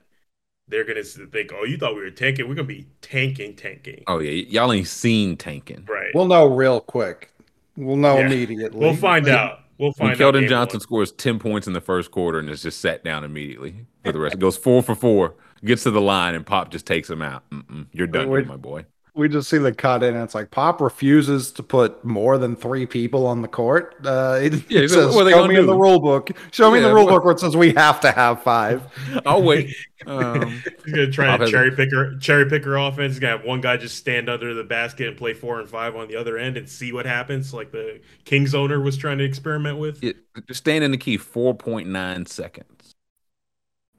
they're 0.67 0.85
gonna 0.85 1.03
think, 1.03 1.51
"Oh, 1.53 1.65
you 1.65 1.77
thought 1.77 1.93
we 1.95 2.01
were 2.01 2.09
tanking? 2.09 2.47
We're 2.47 2.55
gonna 2.55 2.67
be 2.67 2.87
tanking, 3.01 3.55
tanking." 3.55 4.03
Oh 4.07 4.17
yeah, 4.19 4.31
y- 4.31 4.45
y'all 4.49 4.73
ain't 4.73 4.87
seen 4.87 5.37
tanking. 5.37 5.83
Right. 5.87 6.09
we'll 6.15 6.27
know 6.27 6.47
real 6.47 6.79
quick. 6.79 7.29
We'll 7.75 7.97
know 7.97 8.17
Yeah. 8.17 8.27
immediately. 8.27 8.79
we'll 8.79 8.95
find 8.95 9.27
out. 9.27 9.59
We'll 9.83 9.91
When 9.97 10.15
find 10.15 10.21
out. 10.21 10.33
Keldon 10.33 10.39
game 10.41 10.49
Johnson 10.49 10.77
one. 10.77 10.81
scores 10.81 11.11
10 11.11 11.39
points 11.39 11.67
in 11.67 11.73
the 11.73 11.81
first 11.81 12.11
quarter 12.11 12.39
and 12.39 12.49
is 12.49 12.63
just 12.63 12.79
sat 12.79 13.03
down 13.03 13.23
immediately 13.23 13.85
for 14.03 14.11
the 14.13 14.19
rest. 14.19 14.35
It 14.35 14.39
goes 14.39 14.55
four 14.57 14.81
for 14.81 14.95
four, 14.95 15.35
gets 15.65 15.83
to 15.83 15.91
the 15.91 16.01
line, 16.01 16.35
and 16.35 16.45
Pop 16.45 16.71
just 16.71 16.85
takes 16.85 17.09
him 17.09 17.21
out. 17.21 17.43
Mm-mm, 17.49 17.87
you're 17.91 18.07
done, 18.07 18.29
Wait. 18.29 18.41
here, 18.41 18.47
my 18.49 18.55
boy. 18.57 18.85
We 19.15 19.29
just 19.29 19.47
see 19.47 19.59
the 19.59 19.71
cut 19.71 20.01
in, 20.01 20.15
and 20.15 20.23
it's 20.23 20.33
like 20.33 20.49
Pop 20.49 20.81
refuses 20.81 21.51
to 21.51 21.61
put 21.61 22.03
more 22.03 22.39
than 22.39 22.55
three 22.55 22.87
people 22.87 23.27
on 23.27 23.43
the 23.43 23.47
court. 23.47 23.95
Uh, 24.03 24.39
it, 24.41 24.53
Yeah, 24.71 24.79
it 24.83 24.89
says, 24.89 25.13
what 25.13 25.25
they 25.25 25.31
"Show 25.31 25.41
gonna 25.41 25.49
me 25.53 25.55
in 25.59 25.61
do?" 25.61 25.67
the 25.67 25.77
rule 25.77 25.99
book. 25.99 26.31
Show 26.51 26.71
me 26.71 26.79
Yeah, 26.79 26.87
the 26.87 26.95
rule 26.95 27.05
book 27.05 27.23
where 27.23 27.33
it 27.33 27.39
says 27.39 27.55
we 27.55 27.73
have 27.73 27.99
to 27.99 28.11
have 28.11 28.41
five. 28.41 28.81
I'll 29.25 29.43
wait. 29.43 29.75
Um, 30.05 30.61
He's 30.83 30.93
gonna 30.93 31.09
try 31.09 31.37
to 31.37 31.45
a- 31.45 31.49
cherry 31.49 31.71
picker 31.71 32.17
cherry 32.17 32.49
picker 32.49 32.75
offense. 32.75 33.13
He's 33.13 33.19
gonna 33.19 33.37
have 33.37 33.45
one 33.45 33.61
guy 33.61 33.77
just 33.77 33.95
stand 33.95 34.27
under 34.29 34.53
the 34.53 34.65
basket 34.65 35.07
and 35.07 35.15
play 35.15 35.33
four 35.33 35.61
and 35.61 35.69
five 35.69 35.95
on 35.95 36.09
the 36.09 36.17
other 36.17 36.37
end 36.37 36.57
and 36.57 36.67
see 36.67 36.91
what 36.91 37.05
happens, 37.05 37.53
like 37.53 37.71
the 37.71 38.01
Kings 38.25 38.53
owner 38.53 38.81
was 38.81 38.97
trying 38.97 39.19
to 39.19 39.23
experiment 39.23 39.77
with. 39.77 40.03
it, 40.03 40.17
just 40.45 40.57
stand 40.57 40.83
in 40.83 40.91
the 40.91 40.97
key 40.97 41.17
4.9 41.17 42.27
seconds. 42.27 42.95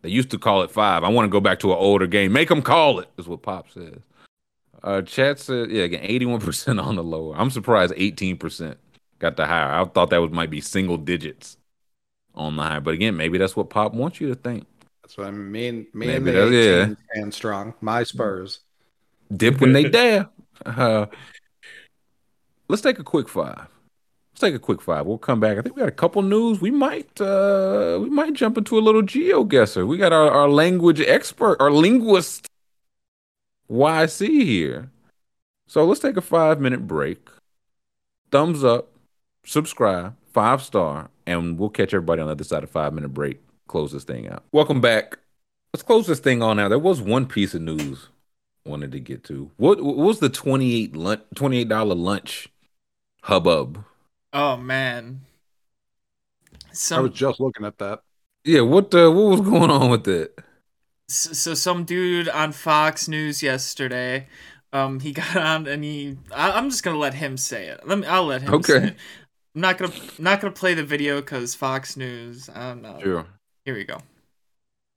They 0.02 0.10
used 0.10 0.30
to 0.32 0.38
call 0.38 0.60
it 0.62 0.70
five. 0.70 1.04
I 1.04 1.08
want 1.08 1.24
to 1.24 1.30
go 1.30 1.40
back 1.40 1.58
to 1.60 1.72
an 1.72 1.78
older 1.78 2.06
game. 2.06 2.34
Make 2.34 2.50
them 2.50 2.60
call 2.60 2.98
it, 2.98 3.08
is 3.16 3.26
what 3.26 3.40
Pop 3.40 3.70
says. 3.70 4.00
Uh, 4.84 5.00
chat 5.00 5.38
said, 5.38 5.70
yeah, 5.70 5.84
again, 5.84 6.02
81% 6.02 6.82
on 6.82 6.96
the 6.96 7.02
lower. 7.02 7.34
I'm 7.34 7.48
surprised 7.48 7.94
18% 7.94 8.76
got 9.18 9.36
the 9.36 9.46
higher. 9.46 9.80
I 9.80 9.84
thought 9.86 10.10
that 10.10 10.18
was 10.20 10.30
might 10.30 10.50
be 10.50 10.60
single 10.60 10.98
digits 10.98 11.56
on 12.34 12.56
the 12.56 12.62
high. 12.62 12.80
But 12.80 12.92
again, 12.92 13.16
maybe 13.16 13.38
that's 13.38 13.56
what 13.56 13.70
Pop 13.70 13.94
wants 13.94 14.20
you 14.20 14.28
to 14.28 14.34
think. 14.34 14.66
That's 15.02 15.16
what 15.16 15.28
I 15.28 15.30
mean. 15.30 15.86
Me 15.94 16.06
Maybe 16.06 16.16
and 16.16 16.26
the 16.26 16.32
yeah. 16.50 16.82
18 16.82 16.96
stand 17.14 17.34
strong. 17.34 17.74
My 17.80 18.02
Spurs. 18.04 18.60
Dip 19.34 19.60
when 19.60 19.72
they 19.72 19.88
dare. 19.88 20.28
Uh, 20.66 21.06
let's 22.68 22.82
take 22.82 22.98
a 22.98 23.04
quick 23.04 23.28
five. 23.28 23.66
Let's 24.32 24.40
take 24.40 24.54
a 24.54 24.58
quick 24.58 24.82
five. 24.82 25.06
We'll 25.06 25.18
come 25.18 25.40
back. 25.40 25.56
I 25.56 25.62
think 25.62 25.76
we 25.76 25.80
got 25.80 25.88
a 25.88 25.92
couple 25.92 26.20
news. 26.22 26.60
We 26.60 26.70
might 26.70 27.20
uh 27.20 27.98
we 28.02 28.10
might 28.10 28.34
jump 28.34 28.58
into 28.58 28.78
a 28.78 28.80
little 28.80 29.02
GeoGuessr. 29.02 29.86
We 29.86 29.96
got 29.96 30.12
our, 30.12 30.30
our 30.30 30.48
language 30.48 31.00
expert, 31.00 31.56
our 31.60 31.70
linguist 31.70 32.46
YC 33.70 34.26
here. 34.44 34.90
So 35.66 35.84
let's 35.84 36.00
take 36.00 36.16
a 36.16 36.20
five 36.20 36.60
minute 36.60 36.86
break. 36.86 37.28
Thumbs 38.30 38.64
up, 38.64 38.90
subscribe, 39.44 40.14
five 40.32 40.62
star, 40.62 41.10
and 41.26 41.58
we'll 41.58 41.70
catch 41.70 41.94
everybody 41.94 42.20
on 42.20 42.26
the 42.26 42.32
other 42.32 42.44
side 42.44 42.62
of 42.62 42.70
five 42.70 42.92
minute 42.92 43.14
break. 43.14 43.40
Close 43.66 43.92
this 43.92 44.04
thing 44.04 44.28
out. 44.28 44.44
Welcome 44.52 44.80
back. 44.80 45.18
Let's 45.72 45.82
close 45.82 46.06
this 46.06 46.20
thing 46.20 46.42
on 46.42 46.60
out. 46.60 46.68
There 46.68 46.78
was 46.78 47.00
one 47.00 47.26
piece 47.26 47.54
of 47.54 47.62
news 47.62 48.08
I 48.64 48.70
wanted 48.70 48.92
to 48.92 49.00
get 49.00 49.24
to. 49.24 49.50
What, 49.56 49.82
what 49.82 49.96
was 49.96 50.20
the 50.20 50.28
28 50.28 50.94
lunch, 50.94 51.22
$28 51.34 51.96
lunch 51.96 52.48
hubbub? 53.22 53.84
Oh 54.32 54.56
man. 54.56 55.22
I 56.90 57.00
was 57.00 57.12
just 57.12 57.40
looking 57.40 57.64
at 57.64 57.78
that. 57.78 58.00
Yeah, 58.44 58.60
what 58.60 58.94
uh, 58.94 59.10
what 59.10 59.30
was 59.30 59.40
going 59.40 59.70
on 59.70 59.90
with 59.90 60.04
that? 60.04 60.32
S- 61.08 61.38
so 61.38 61.54
some 61.54 61.84
dude 61.84 62.28
on 62.28 62.52
Fox 62.52 63.08
News 63.08 63.42
yesterday, 63.42 64.26
um, 64.72 65.00
he 65.00 65.12
got 65.22 65.36
on 65.36 65.66
and 65.66 65.84
he. 65.84 66.18
I, 66.32 66.52
I'm 66.52 66.70
just 66.70 66.82
gonna 66.82 66.98
let 66.98 67.14
him 67.14 67.36
say 67.36 67.66
it. 67.66 67.86
Let 67.86 67.98
me. 67.98 68.06
I'll 68.06 68.26
let 68.26 68.42
him. 68.42 68.62
Say 68.62 68.74
Okay. 68.76 68.86
it. 68.88 68.96
I'm 69.54 69.60
not 69.60 69.78
gonna 69.78 69.92
not 70.18 70.40
gonna 70.40 70.52
play 70.52 70.74
the 70.74 70.82
video 70.84 71.20
because 71.20 71.54
Fox 71.54 71.96
News. 71.96 72.48
I 72.48 72.68
don't 72.70 72.82
know. 72.82 72.98
Sure. 73.02 73.26
Here 73.64 73.74
we 73.74 73.84
go. 73.84 73.96
I 73.96 74.02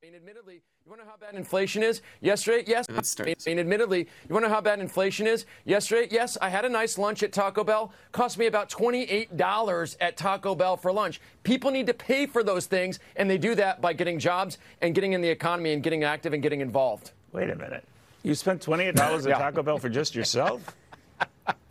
mean, 0.06 0.16
admittedly, 0.16 0.61
you 0.88 0.92
want 0.92 1.02
to 1.02 1.06
know 1.06 1.12
how 1.12 1.18
bad 1.18 1.36
inflation 1.38 1.84
is? 1.84 2.02
Yesterday, 2.22 2.64
yes. 2.66 2.86
I 3.20 3.24
mean, 3.50 3.60
admittedly, 3.60 4.08
you 4.30 4.34
want 4.34 4.46
to 4.46 4.48
know 4.48 4.56
how 4.56 4.62
bad 4.62 4.80
inflation 4.80 5.28
is? 5.28 5.46
Yesterday, 5.66 6.08
yes, 6.10 6.38
I 6.42 6.48
had 6.48 6.64
a 6.64 6.70
nice 6.70 6.98
lunch 6.98 7.24
at 7.24 7.34
Taco 7.34 7.66
Bell. 7.66 7.92
Cost 8.14 8.38
me 8.38 8.46
about 8.46 8.70
$28 8.70 9.98
at 10.00 10.16
Taco 10.16 10.56
Bell 10.56 10.78
for 10.78 10.94
lunch. 10.94 11.20
People 11.44 11.72
need 11.72 11.88
to 11.88 11.94
pay 11.94 12.26
for 12.26 12.42
those 12.42 12.68
things, 12.68 13.00
and 13.18 13.30
they 13.30 13.38
do 13.38 13.54
that 13.56 13.82
by 13.82 13.92
getting 13.92 14.18
jobs 14.18 14.60
and 14.82 14.96
getting 14.96 15.12
in 15.12 15.20
the 15.20 15.28
economy 15.28 15.74
and 15.74 15.84
getting 15.84 16.06
active 16.06 16.32
and 16.32 16.42
getting 16.42 16.62
involved. 16.62 17.12
Wait 17.34 17.50
a 17.50 17.56
minute. 17.56 17.84
You 18.24 18.34
spent 18.34 18.62
twenty-eight 18.62 18.96
dollars 18.96 19.26
at 19.26 19.32
Yeah. 19.32 19.40
Taco 19.40 19.64
Bell 19.64 19.80
for 19.80 19.90
just 19.90 20.16
yourself? 20.16 20.74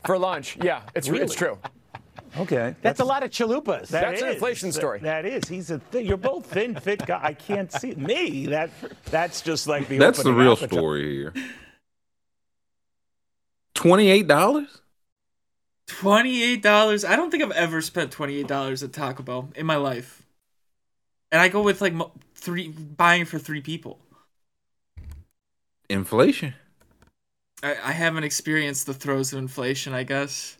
For 0.04 0.18
lunch, 0.18 0.58
yeah, 0.62 0.82
it's 0.94 1.08
Really? 1.08 1.24
it's 1.24 1.34
true. 1.34 1.56
Okay, 2.38 2.74
That's 2.82 3.00
a 3.00 3.04
lot 3.04 3.22
of 3.22 3.30
chalupas. 3.30 3.88
that 3.88 4.02
That's 4.02 4.20
an 4.22 4.28
is. 4.28 4.34
inflation 4.34 4.68
That- 4.68 4.74
story. 4.74 4.98
That 5.00 5.24
is. 5.24 5.48
He's 5.48 5.70
a. 5.70 5.78
Th- 5.78 6.06
you're 6.06 6.16
both 6.18 6.46
thin, 6.46 6.74
fit 6.78 7.06
guy. 7.06 7.20
I 7.22 7.32
can't 7.32 7.72
see 7.72 7.94
me. 7.94 8.46
That. 8.46 8.70
That's 9.06 9.40
just 9.40 9.66
like 9.66 9.88
the. 9.88 9.98
That's 9.98 10.22
the 10.22 10.32
real 10.32 10.52
appetite. 10.52 10.72
story 10.72 11.14
here. 11.14 11.32
$28? 13.74 14.66
Twenty-eight 15.88 16.62
dollars. 16.62 17.04
I 17.04 17.14
don't 17.14 17.30
think 17.30 17.44
I've 17.44 17.52
ever 17.52 17.80
spent 17.80 18.10
twenty-eight 18.10 18.48
dollars 18.48 18.82
at 18.82 18.92
Taco 18.92 19.22
Bell 19.22 19.50
in 19.54 19.66
my 19.66 19.76
life, 19.76 20.22
and 21.30 21.40
I 21.40 21.46
go 21.48 21.62
with 21.62 21.80
like 21.80 21.94
three 22.34 22.68
buying 22.68 23.24
for 23.24 23.38
three 23.38 23.60
people. 23.60 24.00
Inflation. 25.88 26.54
I, 27.62 27.76
I 27.84 27.92
haven't 27.92 28.24
experienced 28.24 28.86
the 28.86 28.94
throes 28.94 29.32
of 29.32 29.38
inflation. 29.38 29.94
I 29.94 30.02
guess. 30.02 30.56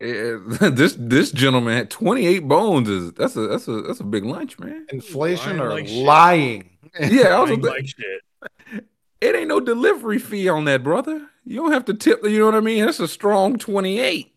Eh, 0.00 0.36
this 0.70 0.96
this 0.98 1.30
gentleman 1.30 1.76
had 1.76 1.90
28 1.90 2.40
bones 2.48 2.88
is 2.88 3.12
that's 3.12 3.36
a 3.36 3.46
that's 3.48 3.68
a 3.68 3.82
that's 3.82 4.00
a 4.00 4.04
big 4.04 4.24
lunch, 4.24 4.58
man. 4.58 4.86
Inflation 4.90 5.58
Lying 5.58 5.60
or 5.60 5.70
like 5.70 5.88
shit. 5.88 6.04
lying? 6.04 6.70
Yeah, 6.98 7.28
I 7.28 7.40
was 7.40 7.50
Lying 7.50 7.62
like, 7.62 7.72
like 7.72 7.86
shit. 7.86 8.84
it 9.20 9.34
ain't 9.34 9.48
no 9.48 9.60
delivery 9.60 10.18
fee 10.18 10.48
on 10.48 10.64
that, 10.64 10.82
brother. 10.82 11.26
You 11.44 11.56
don't 11.56 11.72
have 11.72 11.84
to 11.86 11.94
tip, 11.94 12.22
you 12.24 12.38
know 12.38 12.46
what 12.46 12.54
I 12.54 12.60
mean? 12.60 12.84
That's 12.84 13.00
a 13.00 13.08
strong 13.08 13.58
28. 13.58 14.32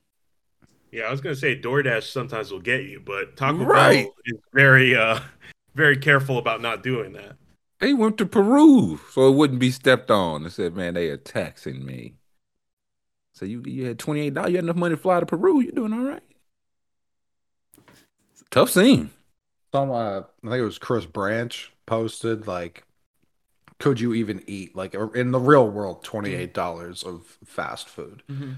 Yeah, 0.91 1.03
I 1.03 1.11
was 1.11 1.21
gonna 1.21 1.35
say 1.35 1.59
DoorDash 1.59 2.11
sometimes 2.11 2.51
will 2.51 2.59
get 2.59 2.83
you, 2.83 2.99
but 2.99 3.35
Taco 3.37 3.63
Right. 3.63 4.05
Bell 4.05 4.13
is 4.25 4.39
very 4.53 4.95
uh 4.95 5.19
very 5.75 5.97
careful 5.97 6.37
about 6.37 6.61
not 6.61 6.83
doing 6.83 7.13
that. 7.13 7.37
They 7.79 7.93
went 7.93 8.17
to 8.17 8.25
Peru 8.25 8.99
so 9.11 9.27
it 9.29 9.35
wouldn't 9.35 9.59
be 9.59 9.71
stepped 9.71 10.11
on. 10.11 10.43
They 10.43 10.49
said, 10.49 10.75
man, 10.75 10.93
they 10.93 11.09
are 11.09 11.17
taxing 11.17 11.85
me. 11.85 12.15
So 13.33 13.45
you 13.45 13.61
you 13.65 13.85
had 13.85 13.99
twenty 13.99 14.21
eight 14.21 14.33
dollars. 14.33 14.51
You 14.51 14.57
had 14.57 14.65
enough 14.65 14.75
money 14.75 14.95
to 14.95 15.01
fly 15.01 15.19
to 15.19 15.25
Peru. 15.25 15.59
You're 15.61 15.71
doing 15.71 15.93
all 15.93 16.03
right. 16.03 16.23
Tough 18.51 18.69
scene. 18.69 19.09
Some, 19.73 19.89
uh, 19.91 20.19
I 20.19 20.23
think 20.43 20.53
it 20.53 20.61
was 20.61 20.77
Chris 20.77 21.05
Branch 21.07 21.71
posted 21.87 22.45
like, 22.45 22.83
could 23.79 23.99
you 23.99 24.13
even 24.13 24.43
eat 24.45 24.75
like 24.75 24.93
in 25.15 25.31
the 25.31 25.39
real 25.39 25.67
world 25.67 26.03
twenty 26.03 26.35
eight 26.35 26.53
dollars 26.53 27.01
of 27.03 27.37
fast 27.43 27.89
food? 27.89 28.21
Mhm. 28.29 28.55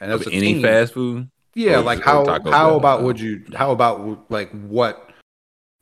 And 0.00 0.12
as 0.12 0.26
any 0.28 0.40
teen- 0.40 0.62
fast 0.62 0.94
food. 0.94 1.28
Yeah, 1.56 1.78
like 1.78 2.00
how 2.02 2.26
how 2.26 2.38
Bell. 2.40 2.76
about 2.76 3.02
would 3.02 3.20
you 3.20 3.44
how 3.54 3.70
about 3.72 4.30
like 4.30 4.50
what 4.50 5.10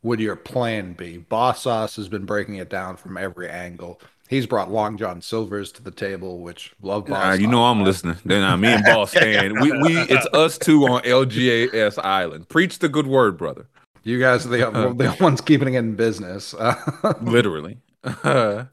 would 0.02 0.20
your 0.20 0.36
plan 0.36 0.92
be? 0.94 1.16
Boss 1.18 1.62
Sauce 1.62 1.96
has 1.96 2.08
been 2.08 2.24
breaking 2.26 2.56
it 2.56 2.68
down 2.68 2.96
from 2.96 3.16
every 3.16 3.48
angle. 3.48 4.00
He's 4.32 4.46
brought 4.46 4.70
Long 4.70 4.96
John 4.96 5.20
Silver's 5.20 5.70
to 5.72 5.82
the 5.82 5.90
table, 5.90 6.40
which 6.40 6.72
love 6.80 7.06
Boss. 7.06 7.22
Nah, 7.24 7.32
you 7.34 7.46
know 7.46 7.64
I'm 7.64 7.84
listening. 7.84 8.16
Then 8.24 8.42
uh, 8.42 8.56
me 8.56 8.68
and 8.68 8.84
Boss 8.84 9.10
Stan, 9.10 9.60
we 9.60 9.70
we 9.72 9.98
it's 9.98 10.26
us 10.32 10.56
two 10.58 10.84
on 10.86 11.02
LGAS 11.02 11.98
Island. 12.02 12.48
Preach 12.48 12.78
the 12.78 12.88
good 12.88 13.06
word, 13.06 13.36
brother. 13.36 13.66
You 14.04 14.18
guys 14.18 14.46
are 14.46 14.48
the, 14.48 14.94
the 14.96 15.16
ones 15.20 15.40
keeping 15.40 15.74
it 15.74 15.78
in 15.78 15.94
business. 15.96 16.54
Literally. 17.22 17.78
Uh, 18.04 18.64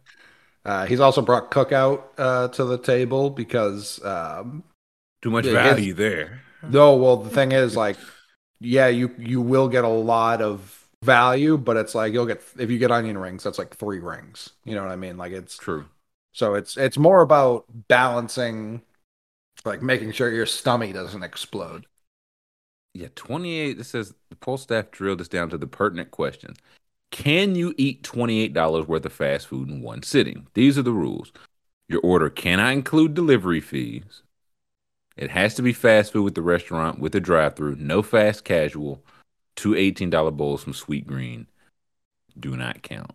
Uh, 0.66 0.86
he's 0.86 1.00
also 1.00 1.22
brought 1.22 1.52
Cookout 1.52 2.04
uh, 2.18 2.48
to 2.50 2.66
the 2.66 2.78
table 2.78 3.30
because 3.30 4.04
um, 4.04 4.64
too 5.22 5.30
much 5.32 5.46
Yeah, 5.46 5.64
his- 5.64 5.72
value 5.76 5.94
there. 5.94 6.42
no, 6.68 6.96
well 6.96 7.18
the 7.18 7.30
thing 7.30 7.52
is 7.54 7.76
like, 7.78 7.96
yeah, 8.60 8.88
you 8.88 9.10
you 9.18 9.40
will 9.42 9.70
get 9.70 9.84
a 9.86 9.88
lot 9.88 10.42
of 10.42 10.79
value, 11.04 11.58
but 11.58 11.78
it's 11.78 11.96
like 11.96 12.14
you'll 12.14 12.26
get 12.26 12.42
if 12.58 12.70
you 12.70 12.78
get 12.78 12.92
onion 12.92 13.18
rings, 13.18 13.44
that's 13.44 13.58
like 13.58 13.76
three 13.76 14.00
rings. 14.00 14.52
You 14.66 14.76
know 14.76 14.84
what 14.84 14.92
I 14.92 14.96
mean? 14.96 15.18
Like 15.18 15.32
it's 15.32 15.58
True. 15.58 15.86
So 16.34 16.56
it's 16.56 16.78
it's 16.78 16.98
more 16.98 17.22
about 17.22 17.66
balancing, 17.88 18.82
like 19.66 19.82
making 19.82 20.12
sure 20.12 20.32
your 20.32 20.46
stomach 20.46 20.94
doesn't 20.94 21.24
explode. 21.24 21.86
Yeah, 22.94 23.08
28. 23.16 23.80
It 23.80 23.84
says 23.84 24.14
the 24.30 24.36
poll 24.36 24.58
staff 24.58 24.92
drilled 24.92 25.20
this 25.20 25.28
down 25.28 25.50
to 25.50 25.58
the 25.58 25.68
pertinent 25.68 26.12
question. 26.12 26.56
Can 27.12 27.56
you 27.56 27.74
eat 27.78 28.04
$28 28.04 28.88
worth 28.88 29.06
of 29.06 29.14
fast 29.14 29.48
food 29.48 29.70
in 29.70 29.82
one 29.82 30.04
sitting? 30.04 30.48
These 30.54 30.78
are 30.78 30.84
the 30.84 30.92
rules. 30.92 31.32
Your 31.88 32.02
order 32.02 32.30
cannot 32.30 32.74
include 32.74 33.16
delivery 33.16 33.62
fees. 33.62 34.22
It 35.18 35.32
has 35.32 35.56
to 35.56 35.62
be 35.62 35.74
fast 35.74 36.14
food 36.14 36.24
with 36.24 36.36
the 36.36 36.42
restaurant 36.42 37.00
with 37.00 37.16
a 37.16 37.20
drive 37.20 37.56
through, 37.56 37.76
no 37.76 38.02
fast 38.02 38.46
casual. 38.46 39.04
Two 39.60 39.72
$18 39.72 40.38
bowls 40.38 40.64
from 40.64 40.72
Sweetgreen 40.72 41.46
do 42.40 42.56
not 42.56 42.82
count. 42.82 43.12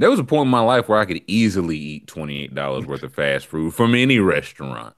There 0.00 0.10
was 0.10 0.18
a 0.18 0.24
point 0.24 0.46
in 0.46 0.50
my 0.50 0.62
life 0.62 0.88
where 0.88 0.98
I 0.98 1.04
could 1.04 1.22
easily 1.28 1.76
eat 1.78 2.06
$28 2.08 2.86
worth 2.86 3.04
of 3.04 3.14
fast 3.14 3.46
food 3.46 3.72
from 3.72 3.94
any 3.94 4.18
restaurant. 4.18 4.94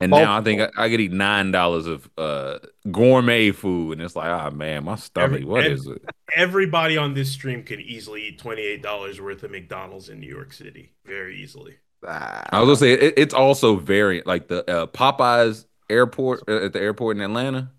And 0.00 0.10
now 0.10 0.36
I 0.36 0.40
think 0.42 0.60
I, 0.62 0.70
I 0.76 0.88
could 0.90 1.00
eat 1.00 1.12
nine 1.12 1.52
dollars 1.52 1.86
of 1.86 2.10
uh, 2.18 2.58
gourmet 2.90 3.52
food, 3.52 3.92
and 3.92 4.02
it's 4.02 4.16
like, 4.16 4.28
ah 4.28 4.50
man, 4.50 4.84
my 4.84 4.96
stomach. 4.96 5.30
Every- 5.40 5.44
What 5.44 5.64
ev- 5.64 5.72
is 5.72 5.86
it? 5.86 6.02
Everybody 6.34 6.96
on 6.96 7.14
this 7.14 7.30
stream 7.30 7.62
could 7.62 7.80
easily 7.80 8.24
eat 8.24 8.38
twenty 8.38 8.62
eight 8.62 8.82
dollars 8.82 9.20
worth 9.20 9.42
of 9.44 9.52
McDonald's 9.52 10.08
in 10.08 10.18
New 10.20 10.26
York 10.28 10.52
City, 10.52 10.92
very 11.06 11.40
easily. 11.40 11.76
Ah, 12.06 12.44
I 12.50 12.60
was 12.60 12.66
gonna 12.66 12.76
say 12.76 12.92
it, 13.06 13.14
it's 13.16 13.32
also 13.32 13.76
very 13.76 14.22
like 14.26 14.48
the 14.48 14.68
uh, 14.70 14.86
Popeyes 14.86 15.64
airport 15.88 16.42
uh, 16.46 16.64
at 16.64 16.72
the 16.74 16.80
airport 16.80 17.16
in 17.16 17.22
Atlanta. 17.22 17.70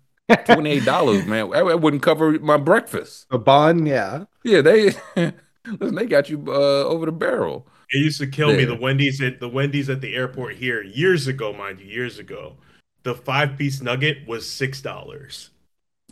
Twenty 0.44 0.70
eight 0.70 0.84
dollars, 0.84 1.24
man. 1.26 1.50
That, 1.50 1.64
that 1.64 1.80
wouldn't 1.80 2.02
cover 2.02 2.38
my 2.38 2.56
breakfast. 2.56 3.26
A 3.30 3.38
bun, 3.38 3.86
yeah. 3.86 4.24
Yeah, 4.44 4.60
they 4.60 4.92
listen, 5.66 5.94
they 5.94 6.06
got 6.06 6.28
you 6.28 6.44
uh, 6.48 6.84
over 6.84 7.06
the 7.06 7.12
barrel. 7.12 7.66
It 7.90 7.98
used 7.98 8.20
to 8.20 8.26
kill 8.26 8.54
me. 8.54 8.64
The 8.64 8.74
Wendy's 8.76 9.20
at 9.22 9.40
the 9.40 9.48
Wendy's 9.48 9.88
at 9.88 10.00
the 10.02 10.14
airport 10.14 10.56
here 10.56 10.82
years 10.82 11.26
ago, 11.26 11.52
mind 11.52 11.80
you, 11.80 11.86
years 11.86 12.18
ago. 12.18 12.56
The 13.04 13.14
five 13.14 13.56
piece 13.56 13.80
nugget 13.80 14.26
was 14.26 14.48
six 14.48 14.82
dollars. 14.82 15.50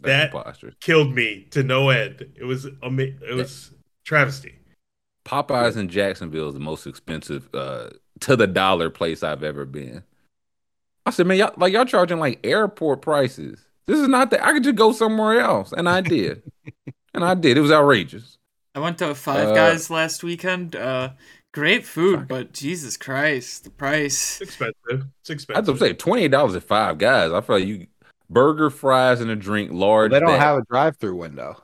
That- 0.03 0.31
preposterous. 0.31 0.75
Killed 0.81 1.15
me 1.15 1.47
to 1.51 1.63
no 1.63 1.91
end. 1.91 2.27
It 2.37 2.45
was 2.45 2.67
ama- 2.83 3.03
It 3.03 3.35
was 3.35 3.73
travesty. 4.05 4.55
Popeyes 5.27 5.77
in 5.77 5.89
Jacksonville 5.89 6.49
is 6.49 6.55
the 6.55 6.61
most 6.61 6.87
expensive 6.87 7.49
uh, 7.53 7.91
to 8.21 8.37
the 8.37 8.47
dollar 8.47 8.91
place 8.91 9.23
I've 9.25 9.43
ever 9.43 9.65
been. 9.65 10.05
I 11.05 11.11
said, 11.11 11.27
man, 11.27 11.37
y'all 11.39 11.53
like 11.57 11.73
y'all 11.73 11.85
charging 11.85 12.19
like 12.19 12.41
airport 12.45 13.03
prices. 13.03 13.66
This 13.87 14.01
is 14.01 14.09
not 14.09 14.31
that. 14.31 14.45
I 14.45 14.53
could 14.53 14.65
just 14.65 14.77
go 14.77 14.93
somewhere 14.93 15.41
else, 15.41 15.73
and 15.73 15.89
I 15.89 16.01
did, 16.01 16.43
and 17.15 17.25
I 17.25 17.35
did. 17.35 17.57
It 17.57 17.61
was 17.61 17.71
outrageous. 17.73 18.39
I 18.75 18.81
went 18.81 18.99
to 18.99 19.15
Five 19.15 19.49
Uh, 19.49 19.55
Guys 19.55 19.91
last 19.91 20.23
weekend. 20.25 20.75
Uh, 20.77 21.11
great 21.55 21.87
food, 21.87 22.27
but 22.29 22.53
Jesus 22.53 22.97
Christ, 22.97 23.65
the 23.65 23.71
price. 23.71 24.41
It's 24.41 24.51
expensive. 24.51 25.07
It's 25.21 25.31
I 25.31 25.33
expensive. 25.33 25.67
have 25.67 25.75
to 25.79 25.79
say, 25.79 25.93
twenty 25.95 26.25
eight 26.25 26.31
dollars 26.33 26.55
at 26.57 26.65
Five 26.65 26.99
Guys. 26.99 27.33
I 27.33 27.41
feel 27.41 27.57
like 27.59 27.67
you 27.67 27.87
burger, 28.29 28.71
fries, 28.71 29.21
and 29.21 29.31
a 29.31 29.37
drink, 29.37 29.71
large. 29.73 30.11
They 30.11 30.19
don't 30.21 30.31
that- 30.31 30.41
have 30.41 30.59
a 30.59 30.63
drive-through 30.69 31.15
window. 31.17 31.63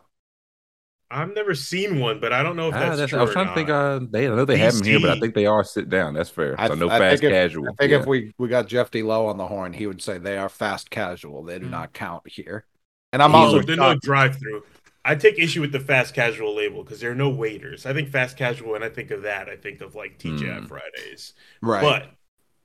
I've 1.13 1.35
never 1.35 1.55
seen 1.55 1.99
one, 2.01 2.19
but 2.21 2.33
I 2.33 2.43
don't 2.43 2.57
know 2.57 2.69
if 2.69 2.75
Ah, 2.75 2.79
that's, 2.79 2.91
that's- 2.93 3.11
true. 3.11 3.19
I 3.19 3.23
was 3.23 3.31
or 3.31 3.33
trying 3.35 3.49
to 3.49 3.55
think. 3.55 3.69
not. 3.69 3.75
Uh, 3.75 4.01
they, 4.11 4.27
I 4.27 4.35
know 4.35 4.45
they 4.45 4.57
have 4.59 4.75
them 4.75 4.85
here, 4.85 5.01
but 5.01 5.11
I 5.11 5.21
think 5.21 5.35
they 5.35 5.47
are 5.47 5.63
sit 5.63 5.89
down. 5.91 6.15
That's 6.15 6.31
fair. 6.31 6.55
I- 6.59 6.69
so 6.69 6.75
no 6.75 6.89
I 6.89 6.99
fast 6.99 7.21
think 7.21 7.33
if- 7.33 7.37
casual. 7.37 7.69
I 7.69 7.73
think 7.79 7.91
Yeah. 7.93 8.01
if 8.01 8.07
we 8.07 8.33
we 8.39 8.49
got 8.49 8.67
Jeff 8.67 8.91
D. 8.91 9.03
Lowe 9.03 9.27
on 9.27 9.37
the 9.37 9.47
horn, 9.47 9.73
he 9.73 9.87
would 9.87 10.01
say 10.03 10.19
they 10.19 10.39
are 10.39 10.49
fast 10.49 10.91
casual. 10.91 11.43
They 11.45 11.59
do 11.59 11.67
Mm. 11.67 11.71
not 11.71 11.93
count 11.93 12.23
here. 12.27 12.65
And 13.13 13.23
I'm 13.23 13.31
He 13.31 13.37
also 13.37 13.57
would- 13.59 13.67
There's 13.67 13.79
no 13.79 13.95
drive 14.03 14.37
through. 14.39 14.63
I 15.05 15.17
take 15.17 15.39
issue 15.39 15.61
with 15.61 15.73
the 15.73 15.81
fast 15.81 16.15
casual 16.15 16.55
label 16.55 16.85
because 16.85 17.01
there 17.01 17.11
are 17.11 17.15
no 17.17 17.29
waiters. 17.29 17.87
I 17.87 17.93
think 17.93 18.09
fast 18.11 18.37
casual, 18.37 18.71
when 18.73 18.83
I 18.85 18.89
think 18.89 19.11
of 19.11 19.23
that, 19.23 19.49
I 19.49 19.57
think 19.57 19.81
of 19.81 19.95
like 19.97 20.17
TGI 20.19 20.61
Hmm. 20.61 20.67
Fridays. 20.67 21.35
right. 21.61 21.83
But 21.83 22.11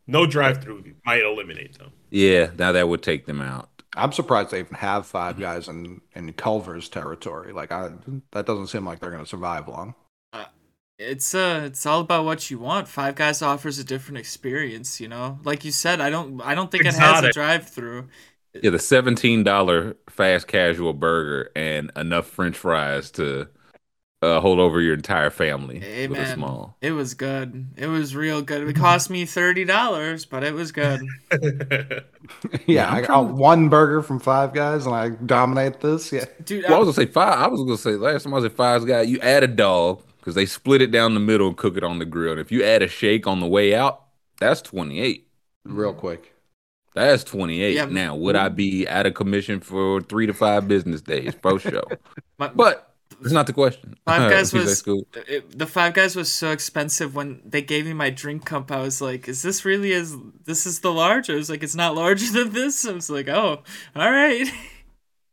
no 0.06 0.26
drive 0.26 0.62
through 0.64 0.84
might 1.06 1.22
eliminate 1.24 1.78
them. 1.80 1.92
yeah, 2.12 2.52
now 2.58 2.72
that 2.72 2.88
would 2.88 3.02
take 3.02 3.26
them 3.26 3.42
out. 3.42 3.70
I'm 3.98 4.12
surprised 4.12 4.52
they 4.52 4.60
even 4.60 4.76
have 4.76 5.06
five 5.06 5.40
guys 5.40 5.68
in 5.68 6.02
in 6.16 6.32
Culver's 6.34 6.90
territory. 6.90 7.52
Like 7.54 7.72
I, 7.72 7.92
that 8.32 8.46
doesn't 8.46 8.68
seem 8.68 8.86
like 8.86 9.00
they're 9.00 9.12
going 9.12 9.24
to 9.24 9.30
survive 9.30 9.68
long. 9.68 9.96
it's 11.00 11.36
uh 11.36 11.64
it's 11.66 11.86
all 11.86 12.02
about 12.02 12.26
what 12.26 12.50
you 12.50 12.60
want. 12.60 12.88
Five 12.88 13.16
Guys 13.16 13.42
offers 13.42 13.80
a 13.80 13.84
different 13.84 14.18
experience, 14.20 15.00
you 15.00 15.08
know. 15.08 15.40
Like 15.44 15.66
you 15.66 15.72
said, 15.72 16.00
I 16.02 16.10
don't 16.10 16.42
I 16.42 16.56
don't 16.56 16.72
think 16.72 16.86
it 16.86 16.94
has 16.96 17.24
a 17.24 17.32
drive-through. 17.32 18.08
Yeah, 18.62 18.72
the 18.72 18.80
seventeen 18.80 19.44
dollar 19.44 19.98
fast 20.10 20.48
casual 20.48 20.94
burger 20.94 21.52
and 21.56 21.92
enough 21.96 22.28
French 22.28 22.58
fries 22.58 23.12
to 23.12 23.48
uh, 24.22 24.40
hold 24.42 24.60
over 24.60 24.82
your 24.82 24.94
entire 24.96 25.30
family 25.30 25.80
Hey 25.80 26.08
with 26.08 26.18
a 26.20 26.34
small. 26.34 26.76
it 26.82 26.92
was 26.92 27.14
good. 27.14 27.68
It 27.78 27.88
was 27.88 28.16
real 28.16 28.42
good. 28.42 28.68
It 28.68 28.76
cost 28.76 29.10
me 29.10 29.26
thirty 29.26 29.64
dollars, 29.66 30.26
but 30.26 30.44
it 30.44 30.54
was 30.54 30.72
good. 30.72 31.02
yeah, 32.66 32.90
I'm 32.90 32.96
I 33.04 33.08
got 33.08 33.28
one 33.34 33.70
burger 33.70 34.02
from 34.02 34.20
Five 34.20 34.54
Guys 34.54 34.86
and 34.86 34.96
I 34.96 35.10
dominate 35.10 35.80
this. 35.82 36.12
Yeah. 36.12 36.26
Dude, 36.44 36.64
Well, 36.64 36.74
I 36.74 36.76
I- 36.76 36.80
was 36.80 36.96
gonna 36.96 37.08
say 37.08 37.12
five. 37.12 37.40
I 37.40 37.48
was 37.48 37.62
gonna 37.62 37.78
say 37.78 37.92
last 37.92 38.24
time 38.24 38.34
I 38.34 38.38
was 38.38 38.46
at 38.46 38.54
Five's 38.54 38.86
Guy, 38.86 39.02
you 39.02 39.20
add 39.20 39.44
a 39.44 39.48
dog 39.48 40.02
because 40.20 40.36
they 40.36 40.46
split 40.46 40.82
it 40.82 40.92
down 40.92 41.14
the 41.14 41.20
middle 41.20 41.48
and 41.48 41.58
cook 41.58 41.78
it 41.78 41.84
on 41.84 42.00
the 42.00 42.06
grill. 42.06 42.32
And 42.34 42.42
if 42.42 42.52
you 42.52 42.64
add 42.64 42.82
a 42.82 42.88
shake 42.88 43.28
on 43.28 43.40
the 43.40 43.48
way 43.48 43.74
out, 43.76 44.04
that's 44.40 44.62
twenty 44.62 45.00
eight. 45.00 45.28
Real 45.64 45.94
quick. 45.94 46.34
That's 46.96 47.24
twenty 47.24 47.62
eight. 47.62 47.76
Yeah. 47.76 47.86
Now, 47.86 48.16
would 48.16 48.36
I 48.36 48.50
be 48.50 48.88
out 48.88 49.06
of 49.06 49.14
commission 49.14 49.60
for 49.60 50.02
three 50.02 50.26
to 50.26 50.34
five 50.34 50.68
business 50.68 51.02
days 51.02 51.36
post 51.36 51.66
show? 51.66 51.84
my- 52.40 52.48
but 52.50 52.96
it's 53.22 53.32
not 53.32 53.48
the 53.48 53.54
question. 53.54 53.96
Five 54.06 54.30
Guys 54.36 54.54
was 54.54 54.78
School. 54.78 55.08
it, 55.28 55.58
the 55.58 55.66
Five 55.68 55.94
Guys 55.94 56.16
was 56.16 56.32
so 56.32 56.52
expensive 56.52 57.16
when 57.16 57.42
they 57.46 57.62
gave 57.62 57.86
me 57.86 57.94
my 57.94 58.10
drink 58.10 58.46
cup. 58.46 58.72
I 58.72 58.80
was 58.80 59.02
like, 59.02 59.28
"Is 59.28 59.42
this 59.42 59.66
really 59.66 59.94
as 59.94 60.16
this 60.46 60.66
is 60.66 60.80
the 60.82 60.92
large?" 60.94 61.30
I 61.30 61.36
was 61.36 61.50
like, 61.50 61.64
"It's 61.64 61.76
not 61.76 61.96
larger 61.96 62.32
than 62.32 62.54
this." 62.54 62.88
I 62.88 62.92
was 62.94 63.10
like, 63.10 63.28
"Oh, 63.28 63.64
all 63.96 64.12
right." 64.12 64.46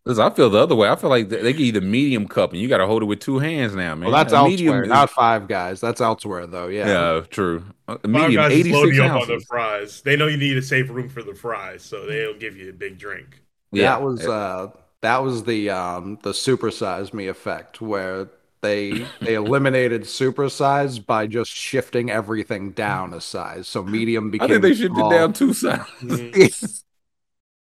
Listen, 0.06 0.22
I 0.22 0.28
feel 0.34 0.50
the 0.50 0.58
other 0.58 0.74
way. 0.74 0.86
I 0.90 0.96
feel 0.96 1.08
like 1.08 1.30
they 1.30 1.40
they 1.40 1.52
give 1.54 1.62
you 1.64 1.72
the 1.72 1.80
medium 1.80 2.28
cup 2.28 2.52
and 2.52 2.60
you 2.60 2.68
got 2.68 2.76
to 2.76 2.86
hold 2.86 3.00
it 3.02 3.06
with 3.06 3.20
two 3.20 3.38
hands 3.38 3.74
now, 3.74 3.94
man. 3.94 4.10
Well, 4.10 4.12
that's 4.12 4.34
A 4.34 4.36
elsewhere, 4.36 4.82
is- 4.82 4.88
not 4.90 5.08
Five 5.08 5.48
Guys. 5.48 5.80
That's 5.80 6.02
elsewhere, 6.02 6.46
though. 6.46 6.66
Yeah. 6.66 6.86
Yeah, 7.16 7.20
true. 7.30 7.64
Uh, 7.88 7.96
Five 8.12 8.34
guys 8.34 8.52
is 8.52 8.70
loading 8.70 8.94
you 8.96 9.02
up 9.02 9.22
on 9.22 9.28
the 9.28 9.40
fries. 9.48 10.02
They 10.02 10.16
know 10.16 10.26
you 10.26 10.36
need 10.36 10.54
to 10.54 10.62
save 10.62 10.90
room 10.90 11.08
for 11.08 11.22
the 11.22 11.34
fries, 11.34 11.82
so 11.82 12.04
they'll 12.06 12.34
give 12.36 12.54
you 12.54 12.68
a 12.68 12.72
big 12.74 12.98
drink. 12.98 13.40
Yeah, 13.72 13.84
That 13.92 14.02
was 14.02 14.26
uh 14.26 14.72
that 15.04 15.22
was 15.22 15.44
the 15.44 15.70
um 15.70 16.18
the 16.22 16.30
supersize 16.30 17.12
me 17.12 17.28
effect 17.28 17.80
where 17.80 18.28
they 18.62 19.06
they 19.20 19.34
eliminated 19.34 20.02
supersize 20.02 21.04
by 21.04 21.26
just 21.26 21.50
shifting 21.50 22.10
everything 22.10 22.70
down 22.70 23.12
a 23.12 23.20
size. 23.20 23.68
So 23.68 23.82
medium 23.82 24.30
became. 24.30 24.46
I 24.46 24.48
think 24.48 24.62
they 24.62 24.74
shifted 24.74 24.96
small. 24.96 25.10
down 25.10 25.32
two 25.34 25.52
sizes. 25.52 26.84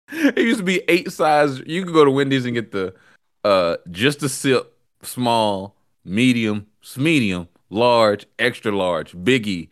it 0.12 0.38
used 0.38 0.58
to 0.58 0.64
be 0.64 0.82
eight 0.88 1.10
size. 1.10 1.60
You 1.66 1.84
could 1.84 1.94
go 1.94 2.04
to 2.04 2.10
Wendy's 2.10 2.44
and 2.44 2.54
get 2.54 2.70
the 2.70 2.94
uh 3.42 3.78
just 3.90 4.22
a 4.22 4.28
sip, 4.28 4.72
small, 5.02 5.74
medium, 6.04 6.68
medium, 6.96 7.48
large, 7.68 8.26
extra 8.38 8.70
large, 8.70 9.12
biggie, 9.12 9.70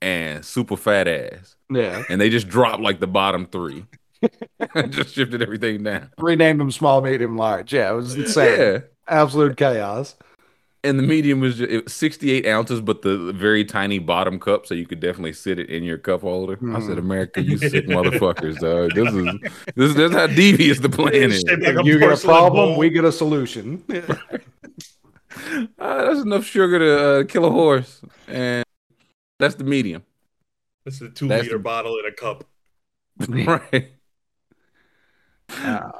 and 0.00 0.42
super 0.42 0.78
fat 0.78 1.06
ass. 1.06 1.56
Yeah. 1.70 2.04
And 2.08 2.18
they 2.18 2.30
just 2.30 2.48
dropped 2.48 2.82
like 2.82 3.00
the 3.00 3.06
bottom 3.06 3.46
three. 3.46 3.84
just 4.90 5.14
shifted 5.14 5.42
everything 5.42 5.82
down. 5.82 6.10
Renamed 6.18 6.60
them 6.60 6.70
small, 6.70 7.00
medium, 7.00 7.36
large. 7.36 7.72
Yeah, 7.72 7.90
it 7.92 7.94
was 7.94 8.14
insane. 8.14 8.58
Yeah. 8.60 8.78
Absolute 9.08 9.56
chaos. 9.56 10.16
And 10.84 10.98
the 10.98 11.02
medium 11.04 11.38
was 11.40 11.58
just, 11.58 11.70
it 11.70 11.84
was 11.84 11.92
68 11.92 12.44
ounces, 12.44 12.80
but 12.80 13.02
the 13.02 13.32
very 13.32 13.64
tiny 13.64 14.00
bottom 14.00 14.40
cup, 14.40 14.66
so 14.66 14.74
you 14.74 14.84
could 14.84 14.98
definitely 14.98 15.32
sit 15.32 15.60
it 15.60 15.70
in 15.70 15.84
your 15.84 15.96
cup 15.96 16.22
holder. 16.22 16.58
I 16.74 16.80
said, 16.80 16.98
America, 16.98 17.40
you 17.40 17.56
sick 17.58 17.86
motherfuckers, 17.86 18.58
dog. 18.58 18.92
This 18.94 19.14
is 19.14 19.52
this 19.76 19.90
is 19.90 19.94
that's 19.94 20.12
how 20.12 20.26
devious 20.26 20.80
the 20.80 20.88
plan 20.88 21.14
is. 21.30 21.44
Like 21.44 21.84
you 21.86 22.00
get 22.00 22.12
a 22.12 22.16
problem, 22.16 22.70
bowl. 22.70 22.78
we 22.78 22.90
get 22.90 23.04
a 23.04 23.12
solution. 23.12 23.84
Uh, 25.78 26.04
that's 26.06 26.20
enough 26.20 26.44
sugar 26.44 26.78
to 26.78 27.00
uh, 27.20 27.24
kill 27.24 27.46
a 27.46 27.50
horse, 27.50 28.02
and 28.28 28.64
that's 29.38 29.54
the 29.54 29.64
medium, 29.64 30.02
This 30.84 30.96
is 30.96 31.02
a 31.02 31.08
two 31.08 31.26
That's 31.26 31.44
liter 31.44 31.56
the- 31.56 31.62
bottle 31.62 31.98
in 31.98 32.04
a 32.04 32.12
cup. 32.12 32.44
right? 33.28 33.92
Uh, 35.60 35.90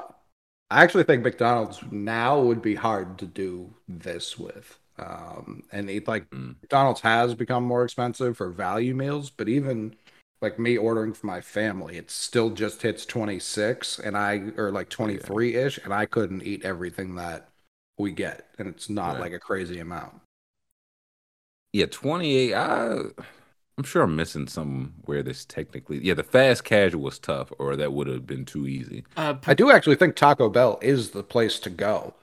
I 0.71 0.83
actually 0.83 1.03
think 1.05 1.23
McDonald's 1.23 1.81
now 1.91 2.39
would 2.41 2.61
be 2.61 2.75
hard 2.75 3.19
to 3.19 3.25
do 3.27 3.75
this 3.87 4.37
with. 4.39 4.79
Um, 4.99 5.63
and 5.71 5.89
it, 5.89 6.07
like 6.07 6.27
Mm. 6.33 6.55
McDonald's 6.63 7.01
has 7.01 7.35
become 7.35 7.63
more 7.63 7.83
expensive 7.83 8.37
for 8.37 8.49
value 8.51 8.95
meals, 8.95 9.29
but 9.29 9.49
even 9.49 9.95
like 10.41 10.59
me 10.59 10.77
ordering 10.77 11.13
for 11.13 11.27
my 11.27 11.41
family, 11.41 11.97
it 11.97 12.11
still 12.11 12.51
just 12.51 12.81
hits 12.83 13.05
26 13.05 13.99
and 13.99 14.17
I 14.17 14.51
or 14.57 14.71
like 14.71 14.89
23 14.89 15.55
ish, 15.55 15.79
and 15.79 15.93
I 15.93 16.05
couldn't 16.07 16.43
eat 16.43 16.65
everything 16.65 17.15
that 17.15 17.49
we 17.97 18.11
get, 18.11 18.49
and 18.59 18.67
it's 18.67 18.89
not 18.89 19.17
Right. 19.17 19.19
like 19.19 19.33
a 19.33 19.39
crazy 19.39 19.79
amount. 19.79 20.21
Yeah, 21.71 21.87
28. 21.87 22.53
I, 22.53 22.99
I'm 23.77 23.83
sure 23.83 24.03
I'm 24.03 24.15
missing 24.15 24.47
somewhere 24.47 25.23
this 25.23 25.45
technically. 25.45 25.99
Yeah, 26.03 26.13
the 26.13 26.23
fast 26.23 26.63
casual 26.63 27.01
was 27.01 27.17
tough, 27.17 27.51
or 27.57 27.75
that 27.75 27.91
would 27.93 28.07
have 28.07 28.27
been 28.27 28.45
too 28.45 28.67
easy. 28.67 29.03
Uh, 29.17 29.35
I 29.47 29.53
do 29.53 29.71
actually 29.71 29.95
think 29.95 30.15
Taco 30.15 30.49
Bell 30.49 30.77
is 30.81 31.11
the 31.11 31.23
place 31.23 31.59
to 31.59 31.69
go. 31.69 32.13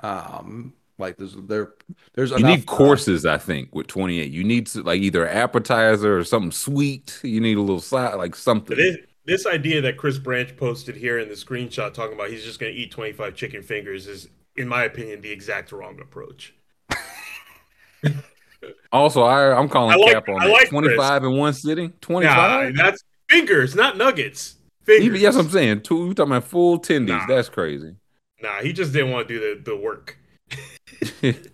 Um, 0.00 0.72
like 0.98 1.16
there's 1.16 1.36
there 1.36 1.74
there's 2.14 2.30
You 2.30 2.38
enough, 2.38 2.50
need 2.50 2.68
uh, 2.68 2.72
courses, 2.72 3.24
I 3.26 3.38
think, 3.38 3.74
with 3.74 3.86
28. 3.86 4.32
You 4.32 4.42
need 4.42 4.66
to, 4.68 4.82
like 4.82 5.00
either 5.00 5.28
appetizer 5.28 6.18
or 6.18 6.24
something 6.24 6.50
sweet. 6.50 7.20
You 7.22 7.40
need 7.40 7.56
a 7.56 7.60
little 7.60 7.80
side, 7.80 8.14
like 8.14 8.34
something. 8.34 8.76
This, 8.76 8.96
this 9.26 9.46
idea 9.46 9.80
that 9.82 9.96
Chris 9.96 10.18
Branch 10.18 10.56
posted 10.56 10.96
here 10.96 11.18
in 11.18 11.28
the 11.28 11.34
screenshot 11.34 11.92
talking 11.92 12.14
about 12.14 12.30
he's 12.30 12.44
just 12.44 12.58
going 12.58 12.72
to 12.72 12.78
eat 12.78 12.90
25 12.90 13.34
chicken 13.34 13.62
fingers 13.62 14.06
is, 14.06 14.28
in 14.56 14.68
my 14.68 14.84
opinion, 14.84 15.20
the 15.20 15.30
exact 15.30 15.72
wrong 15.72 16.00
approach. 16.00 16.54
Also, 18.92 19.22
I, 19.22 19.56
I'm 19.58 19.68
calling 19.68 19.94
I 19.94 19.96
like- 19.96 20.12
cap 20.12 20.28
on 20.28 20.40
I 20.42 20.46
that. 20.46 20.52
like 20.52 20.68
25 20.70 21.24
in 21.24 21.36
one 21.36 21.52
sitting. 21.52 21.88
Nah, 21.88 21.94
25. 22.00 22.76
that's 22.76 23.02
fingers, 23.28 23.74
not 23.74 23.96
nuggets. 23.96 24.56
Fingers. 24.84 25.04
Even, 25.06 25.20
yes, 25.20 25.36
I'm 25.36 25.48
saying. 25.50 25.82
Two, 25.82 26.06
you 26.06 26.14
talking 26.14 26.32
about 26.32 26.44
full 26.44 26.78
tendies. 26.78 27.08
Nah. 27.08 27.26
That's 27.26 27.48
crazy. 27.48 27.96
Nah, 28.42 28.60
he 28.60 28.72
just 28.72 28.92
didn't 28.92 29.10
want 29.12 29.26
to 29.28 29.34
do 29.34 29.40
the, 29.56 29.70
the 29.72 29.76
work. 29.76 30.16
I 30.52 31.32
think 31.32 31.50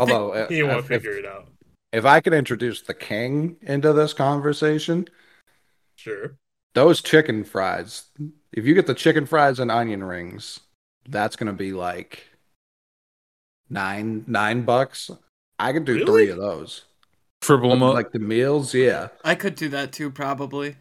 Although 0.00 0.30
uh, 0.32 0.48
He 0.48 0.56
didn't 0.56 0.70
want 0.70 0.82
to 0.82 0.88
figure 0.88 1.12
it 1.12 1.26
out. 1.26 1.48
if 1.92 2.04
I 2.06 2.20
could 2.20 2.32
introduce 2.32 2.80
the 2.82 2.94
king 2.94 3.56
into 3.62 3.92
this 3.92 4.12
conversation, 4.14 5.06
Sure. 5.96 6.36
those 6.74 7.02
chicken 7.02 7.44
fries. 7.44 8.06
If 8.52 8.64
you 8.64 8.74
get 8.74 8.86
the 8.86 8.94
chicken 8.94 9.26
fries 9.26 9.58
and 9.60 9.70
onion 9.70 10.02
rings, 10.02 10.60
that's 11.08 11.36
gonna 11.36 11.52
be 11.52 11.72
like 11.72 12.26
nine 13.68 14.24
nine 14.26 14.62
bucks. 14.62 15.10
I 15.62 15.72
could 15.72 15.84
do 15.84 15.94
Really? 15.94 16.06
three 16.06 16.28
of 16.30 16.38
those. 16.38 16.82
Triple 17.40 17.70
them 17.70 17.82
up. 17.82 17.94
Like 17.94 18.12
the 18.12 18.18
meals, 18.18 18.72
yeah. 18.74 19.08
I 19.24 19.34
could 19.34 19.54
do 19.56 19.68
that 19.70 19.92
too, 19.92 20.10
probably. 20.10 20.76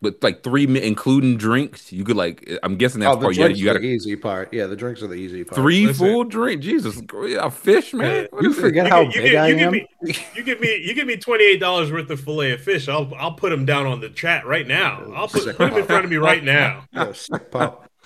with 0.00 0.22
like 0.22 0.42
three, 0.42 0.64
including 0.82 1.36
drinks. 1.36 1.92
You 1.92 2.04
could 2.04 2.16
like, 2.16 2.50
I'm 2.62 2.76
guessing 2.76 3.00
that's 3.00 3.12
oh, 3.12 3.16
the 3.16 3.22
part. 3.26 3.36
You, 3.36 3.42
drinks 3.44 3.60
you 3.60 3.66
got 3.66 3.74
the 3.74 3.86
easy 3.86 4.16
part. 4.16 4.52
Yeah, 4.52 4.66
the 4.66 4.74
drinks 4.76 5.02
are 5.02 5.06
the 5.08 5.14
easy 5.14 5.44
part. 5.44 5.54
three 5.56 5.86
Listen. 5.86 6.06
full 6.06 6.24
drink. 6.24 6.62
Jesus, 6.62 7.00
a 7.38 7.50
fish, 7.50 7.92
man. 7.94 8.26
What 8.30 8.42
You 8.42 8.50
is 8.50 8.58
it? 8.58 8.60
forget 8.62 8.86
You 8.86 8.90
how 8.90 9.04
get- 9.04 9.14
you 9.14 9.22
big 9.22 9.30
get- 9.32 9.42
I 9.44 9.48
you 9.48 9.54
give 9.56 9.66
am. 9.66 9.72
me- 9.72 9.88
You 10.34 10.42
give 10.42 10.60
me 10.60 10.82
you 10.84 10.94
give 10.94 11.06
me 11.06 11.16
twenty 11.18 11.44
eight 11.44 11.60
dollars 11.60 11.92
worth 11.92 12.10
of 12.10 12.20
fillet 12.20 12.52
of 12.52 12.60
fish. 12.62 12.88
I'll 12.88 13.12
I'll 13.16 13.34
put 13.34 13.50
them 13.50 13.64
down 13.64 13.86
on 13.86 14.00
the 14.00 14.08
chat 14.08 14.44
right 14.46 14.66
now. 14.66 15.02
Oh, 15.06 15.12
I'll 15.12 15.28
put, 15.28 15.44
put 15.44 15.58
them 15.58 15.76
in 15.76 15.84
front 15.84 16.04
of 16.04 16.10
me 16.10 16.16
right 16.16 16.42
now. 16.42 16.84
Yeah, 16.92 17.12
sick. 17.12 17.50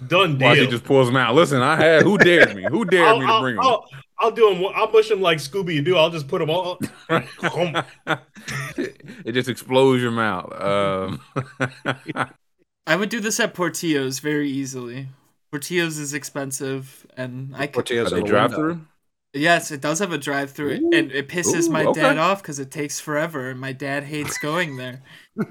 Done 0.06 0.36
deal. 0.36 0.48
Watch, 0.48 0.58
he 0.58 0.66
just 0.66 0.84
pulls 0.84 1.06
them 1.08 1.16
out. 1.16 1.34
Listen, 1.34 1.62
I 1.62 1.76
had. 1.76 2.02
Who 2.02 2.18
dared 2.18 2.54
me? 2.54 2.64
Who 2.68 2.84
dared 2.84 3.08
I'll, 3.08 3.18
me 3.20 3.26
to 3.26 3.32
I'll, 3.32 3.40
bring 3.40 3.56
them? 3.56 3.64
I'll, 3.64 3.84
I'll 4.18 4.30
do 4.30 4.52
them. 4.52 4.64
I'll 4.74 4.88
push 4.88 5.08
them 5.08 5.20
like 5.20 5.38
Scooby 5.38 5.84
Doo. 5.84 5.96
I'll 5.96 6.10
just 6.10 6.28
put 6.28 6.38
them 6.38 6.50
all. 6.50 6.78
it 8.76 9.32
just 9.32 9.48
explodes 9.48 10.02
your 10.02 10.10
mouth. 10.10 10.52
Um, 10.60 11.20
I 12.86 12.96
would 12.96 13.08
do 13.08 13.20
this 13.20 13.38
at 13.40 13.54
Portillo's 13.54 14.20
very 14.20 14.48
easily. 14.48 15.08
Portillo's 15.50 15.98
is 15.98 16.14
expensive, 16.14 17.06
and 17.16 17.54
I 17.54 17.66
could. 17.66 17.86
Tortillas 17.86 18.12
are 18.12 18.16
in 18.16 18.22
they 18.22 18.26
the 18.26 18.32
drive 18.32 18.54
through. 18.54 18.80
Yes, 19.36 19.70
it 19.70 19.82
does 19.82 19.98
have 19.98 20.12
a 20.12 20.18
drive-through, 20.18 20.90
and 20.94 21.12
it 21.12 21.28
pisses 21.28 21.68
Ooh, 21.68 21.72
my 21.72 21.84
okay. 21.84 22.00
dad 22.00 22.18
off 22.18 22.42
because 22.42 22.58
it 22.58 22.70
takes 22.70 22.98
forever, 22.98 23.50
and 23.50 23.60
my 23.60 23.72
dad 23.72 24.04
hates 24.04 24.38
going 24.38 24.76
there. 24.76 25.02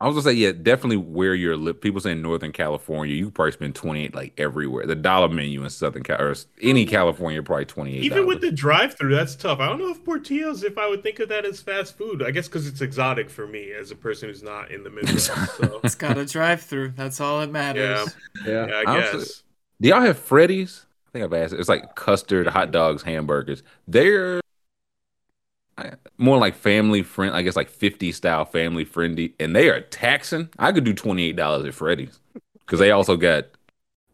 I 0.00 0.06
was 0.06 0.14
gonna 0.14 0.22
say, 0.22 0.32
yeah, 0.34 0.52
definitely 0.52 0.98
where 0.98 1.34
you're 1.34 1.56
li- 1.56 1.72
people 1.72 2.00
say 2.00 2.12
in 2.12 2.22
Northern 2.22 2.52
California, 2.52 3.14
you 3.16 3.32
probably 3.32 3.50
spend 3.50 3.74
28 3.74 4.14
like 4.14 4.32
everywhere. 4.38 4.86
The 4.86 4.94
dollar 4.94 5.28
menu 5.28 5.64
in 5.64 5.70
Southern 5.70 6.04
Cal 6.04 6.22
or 6.22 6.34
any 6.62 6.86
California, 6.86 7.42
probably 7.42 7.64
28. 7.64 8.04
Even 8.04 8.26
with 8.26 8.40
the 8.40 8.52
drive-through, 8.52 9.16
that's 9.16 9.34
tough. 9.34 9.58
I 9.58 9.66
don't 9.66 9.80
know 9.80 9.90
if 9.90 10.04
Portillo's, 10.04 10.62
if 10.62 10.78
I 10.78 10.88
would 10.88 11.02
think 11.02 11.18
of 11.18 11.28
that 11.30 11.44
as 11.44 11.60
fast 11.60 11.98
food. 11.98 12.22
I 12.22 12.30
guess 12.30 12.46
because 12.46 12.68
it's 12.68 12.80
exotic 12.80 13.28
for 13.28 13.48
me 13.48 13.72
as 13.72 13.90
a 13.90 13.96
person 13.96 14.28
who's 14.28 14.42
not 14.44 14.70
in 14.70 14.84
the 14.84 14.90
Midwest. 14.90 15.32
So 15.56 15.80
It's 15.82 15.96
got 15.96 16.16
a 16.16 16.24
drive-through. 16.24 16.90
That's 16.94 17.20
all 17.20 17.40
that 17.40 17.50
matters. 17.50 18.14
Yeah. 18.46 18.52
Yeah. 18.52 18.66
yeah, 18.68 18.74
I 18.74 18.84
Honestly- 18.92 19.18
guess. 19.18 19.42
Do 19.80 19.88
y'all 19.88 20.00
have 20.02 20.18
Freddy's? 20.18 20.86
I 21.08 21.10
think 21.10 21.24
I've 21.24 21.32
asked. 21.32 21.54
It's 21.54 21.68
like 21.68 21.96
custard, 21.96 22.46
hot 22.46 22.70
dogs, 22.70 23.02
hamburgers. 23.02 23.64
They're 23.88 24.36
I- 24.36 24.40
more 26.16 26.38
like 26.38 26.54
family 26.54 27.02
friend. 27.02 27.34
I 27.34 27.42
guess 27.42 27.56
like 27.56 27.70
50 27.70 28.12
style 28.12 28.44
family 28.44 28.84
friendly, 28.84 29.34
and 29.38 29.54
they 29.54 29.68
are 29.68 29.80
taxing. 29.80 30.48
I 30.58 30.72
could 30.72 30.84
do 30.84 30.94
28 30.94 31.36
dollars 31.36 31.66
at 31.66 31.74
Freddy's 31.74 32.20
because 32.60 32.78
they 32.78 32.90
also 32.90 33.16
got 33.16 33.46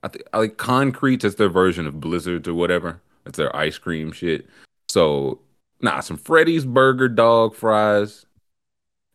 I 0.03 0.09
think 0.09 0.25
like 0.33 0.57
concrete. 0.57 1.23
That's 1.23 1.37
their 1.37 1.49
version 1.49 1.87
of 1.87 2.01
Blizzards 2.01 2.49
or 2.49 2.55
whatever. 2.55 3.01
That's 3.25 3.39
their 3.39 3.55
ice 3.55 3.79
cream 3.79 4.13
shit. 4.13 4.49
So 4.89 5.41
Nah, 5.85 6.01
some 6.01 6.17
Freddy's 6.17 6.65
burger, 6.65 7.09
dog 7.09 7.55
fries, 7.55 8.25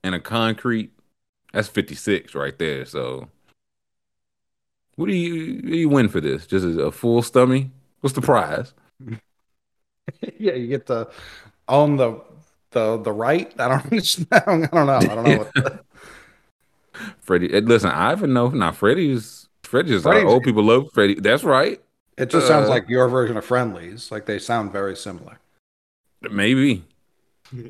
and 0.03 0.14
a 0.14 0.19
concrete. 0.19 0.92
That's 1.52 1.68
56 1.68 2.36
right 2.36 2.56
there. 2.60 2.86
So 2.86 3.28
what 4.95 5.08
do 5.08 5.16
you 5.16 5.56
what 5.56 5.72
do 5.72 5.78
you 5.78 5.90
win 5.90 6.10
for 6.10 6.22
this? 6.22 6.45
Just 6.45 6.66
a 6.66 6.92
full 6.92 7.24
stomach? 7.24 7.68
What's 8.02 8.14
the 8.14 8.22
prize? 8.22 8.76
yeah, 10.38 10.53
you 10.53 10.68
get 10.68 10.86
the 10.86 11.10
on 11.68 11.98
the 11.98 12.22
the 12.72 12.98
the 12.98 13.12
right. 13.12 13.54
I 13.60 13.68
don't 13.68 14.28
I 14.32 14.40
don't, 14.40 14.64
I 14.64 14.68
don't 14.68 14.86
know. 14.88 14.94
I 14.94 15.06
don't 15.06 15.24
know 15.24 15.38
what 15.40 15.54
the, 15.54 15.80
Freddie. 17.22 17.54
eh, 17.54 17.62
Listen, 17.64 17.90
I 17.92 18.12
even 18.12 18.34
know. 18.34 18.50
Now, 18.50 18.72
Freddie's 18.72 19.48
Freddie's 19.64 20.06
our 20.06 20.14
Freddy's- 20.14 20.32
old 20.32 20.44
people 20.44 20.64
love 20.64 20.90
Freddie. 20.94 21.16
That's 21.16 21.44
right. 21.44 21.80
it 22.18 22.30
just 22.30 22.48
sounds 22.48 22.68
Uh, 22.68 22.72
like 22.72 22.90
your 22.90 23.08
version 23.08 23.38
of 23.38 23.46
friendlies. 23.46 24.12
Like 24.12 24.26
they 24.26 24.40
sound 24.40 24.72
very 24.72 24.96
similar. 24.96 25.40
Maybe. 26.30 26.84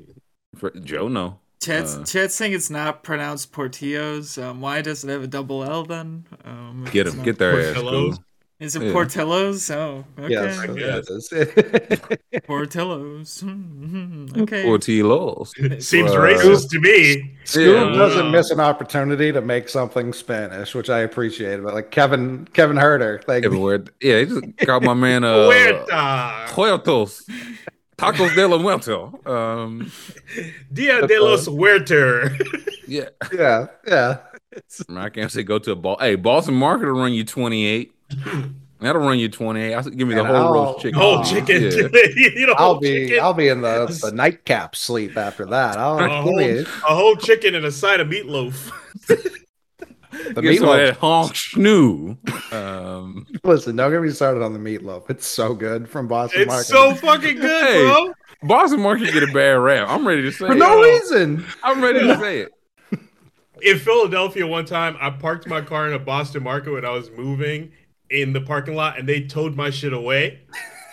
Fre- 0.56 0.69
Joe, 0.84 1.08
no. 1.08 1.40
Chat's, 1.61 1.95
Uh, 1.98 2.03
Chat's 2.06 2.34
saying 2.36 2.53
it's 2.53 2.69
not 2.69 3.03
pronounced 3.03 3.52
Portillo's. 3.52 4.38
Um, 4.38 4.61
why 4.61 4.82
does 4.82 5.03
it 5.03 5.10
have 5.10 5.24
a 5.24 5.28
double 5.28 5.64
L 5.64 5.84
then? 5.84 6.26
Um, 6.45 6.86
Get 6.92 7.02
it's 7.06 7.11
them. 7.11 7.18
not- 7.19 7.26
Get 7.26 7.38
their 7.38 7.60
ass. 7.60 7.74
Portillo's? 7.76 8.16
Cool. 8.16 8.24
Is 8.59 8.75
it 8.75 8.81
yeah. 8.83 8.91
Portillo's? 8.91 9.71
Oh, 9.71 10.03
okay. 10.19 10.33
Yes, 10.33 10.59
I 10.59 10.65
it 10.67 11.09
is. 11.09 12.39
Portillo's. 12.45 13.41
Mhm, 13.41 14.38
okay. 14.41 14.63
Portillo's. 14.63 15.53
Seems 15.85 16.11
Uh, 16.11 16.15
racist 16.17 16.69
to 16.71 16.79
me. 16.81 17.35
School 17.45 17.63
Yeah. 17.91 17.95
doesn't 17.97 18.31
miss 18.31 18.51
an 18.51 18.59
opportunity 18.59 19.31
to 19.31 19.39
make 19.41 19.69
something 19.69 20.11
Spanish, 20.11 20.75
which 20.75 20.89
I 20.89 20.99
appreciate. 20.99 21.63
But 21.63 21.73
like 21.73 21.91
Kevin 21.91 22.47
Kevin 22.53 22.75
Huerter, 22.75 23.25
like 23.29 23.45
Everywhere. 23.45 23.85
Yeah, 24.01 24.19
he 24.19 24.25
just 24.25 24.55
got 24.57 24.83
my 24.83 24.93
man 24.93 25.23
uh 25.23 25.47
Huerta. 25.47 26.47
Huertos. 26.49 27.29
Tacos 27.97 28.35
de 28.35 28.45
la 28.45 28.57
Muerto. 28.57 29.19
Um 29.25 29.89
Dia 30.73 31.07
de 31.07 31.17
los 31.21 31.47
Huerter. 31.47 32.35
yeah. 32.88 33.07
yeah, 33.33 33.67
yeah. 33.88 34.17
I 34.97 35.09
can't 35.09 35.31
say 35.31 35.43
go 35.43 35.59
to 35.59 35.71
a 35.71 35.75
ball. 35.75 35.95
Hey, 35.99 36.15
Boston 36.15 36.55
Market 36.55 36.88
will 36.88 36.99
run 36.99 37.13
you 37.13 37.23
28. 37.23 37.93
That'll 38.81 39.01
run 39.01 39.19
you 39.19 39.27
28. 39.27 39.73
I 39.75 39.81
said, 39.81 39.97
give 39.97 40.07
me 40.07 40.13
the 40.13 40.21
And 40.21 40.27
whole 40.29 40.38
I'll- 40.38 40.53
roast 40.53 40.79
chicken. 40.81 40.99
Whole 40.99 41.21
chicken. 41.23 41.63
Yeah. 41.63 42.01
you 42.15 42.47
know, 42.47 42.53
I'll 42.57 42.65
whole 42.73 42.79
be 42.79 43.07
chicken. 43.07 43.19
I'll 43.23 43.33
be 43.33 43.49
in 43.49 43.59
the, 43.61 43.88
the 44.01 44.11
nightcap 44.15 44.73
sleep 44.75 45.17
after 45.17 45.45
that. 45.47 45.77
I'll 45.77 45.99
a 45.99 46.07
whole, 46.21 46.39
a 46.39 46.63
whole 46.85 47.15
chicken 47.17 47.55
and 47.55 47.65
a 47.65 47.71
side 47.73 47.99
of 47.99 48.07
meatloaf. 48.07 48.71
the 49.07 50.41
Get 50.41 50.61
meatloaf. 50.61 50.77
that 50.88 50.97
honk 50.97 51.33
schnoo. 51.33 52.53
Um, 52.53 53.27
Listen, 53.43 53.75
don't 53.75 53.91
get 53.91 54.01
me 54.01 54.09
started 54.11 54.41
on 54.43 54.53
the 54.53 54.59
meatloaf. 54.59 55.09
It's 55.09 55.27
so 55.27 55.53
good 55.53 55.89
from 55.89 56.07
Boston 56.07 56.41
It's 56.43 56.47
Market. 56.47 56.65
so 56.67 56.95
fucking 56.95 57.35
good, 57.35 57.63
Hey. 57.67 57.81
bro. 57.83 58.13
Boston 58.43 58.79
Market 58.79 59.11
get 59.11 59.23
a 59.23 59.27
bad 59.33 59.57
rap. 59.57 59.89
I'm 59.89 60.07
ready 60.07 60.21
to 60.21 60.31
say 60.31 60.45
it. 60.45 60.47
for 60.49 60.53
it. 60.55 60.57
no 60.59 60.81
reason. 60.81 61.45
I'm 61.63 61.81
ready 61.83 61.99
to 61.99 62.17
say 62.17 62.39
it. 62.41 62.51
In 63.61 63.77
Philadelphia, 63.77 64.47
one 64.47 64.63
time 64.63 64.95
I 65.01 65.09
parked 65.09 65.45
my 65.47 65.59
car 65.59 65.85
in 65.88 65.93
a 65.93 65.99
Boston 65.99 66.43
market 66.43 66.71
when 66.71 66.85
I 66.85 66.91
was 66.91 67.11
moving 67.11 67.73
in 68.09 68.33
the 68.33 68.41
parking 68.41 68.75
lot, 68.75 68.97
and 68.99 69.07
they 69.07 69.21
towed 69.21 69.55
my 69.55 69.69
shit 69.69 69.93
away. 69.93 70.39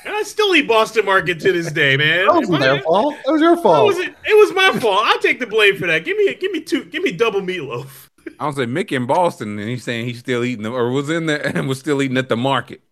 And 0.05 0.15
I 0.15 0.23
still 0.23 0.55
eat 0.55 0.69
Boston 0.69 1.05
Market 1.05 1.41
to 1.41 1.53
this 1.53 1.73
day, 1.73 1.97
man. 1.97 2.27
That 2.27 2.35
wasn't 2.35 2.61
their 2.61 2.81
fault. 2.83 3.15
That 3.25 3.33
was 3.33 3.41
your 3.41 3.57
fault. 3.57 3.87
was 3.89 3.99
it? 3.99 4.15
It 4.25 4.37
was 4.39 4.55
my 4.55 4.79
fault. 4.79 5.01
I 5.05 5.17
take 5.21 5.41
the 5.41 5.47
blame 5.49 5.77
for 5.77 5.87
that. 5.89 6.05
Give 6.05 6.17
me, 6.17 6.33
give 6.37 6.53
me 6.53 6.61
two, 6.61 6.85
give 6.85 7.03
me 7.03 7.11
double 7.13 7.41
meatloaf. 7.41 8.07
I 8.39 8.47
was 8.47 8.57
like 8.59 8.69
Mickey 8.69 8.95
in 8.97 9.07
Boston, 9.07 9.59
and 9.59 9.69
he's 9.69 9.83
saying 9.83 10.07
he's 10.07 10.19
still 10.21 10.45
eating 10.45 10.63
them, 10.63 10.75
or 10.75 10.91
was 10.91 11.11
in 11.11 11.27
there 11.27 11.45
and 11.57 11.67
was 11.69 11.79
still 11.81 12.01
eating 12.03 12.17
at 12.19 12.29
the 12.29 12.37
market. 12.37 12.83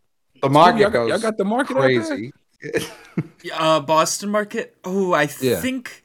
The 0.42 0.48
market 0.48 0.80
y'all, 0.80 0.90
got- 0.90 0.92
goes 0.92 1.08
y'all 1.10 1.18
got 1.20 1.36
the 1.36 1.44
market 1.44 1.76
out 1.76 1.82
there? 1.82 2.02
crazy. 2.02 2.32
Uh, 3.56 3.78
Boston 3.80 4.30
Market. 4.30 4.76
Oh, 4.84 5.12
I 5.12 5.28
Yeah. 5.40 5.60
think, 5.60 6.02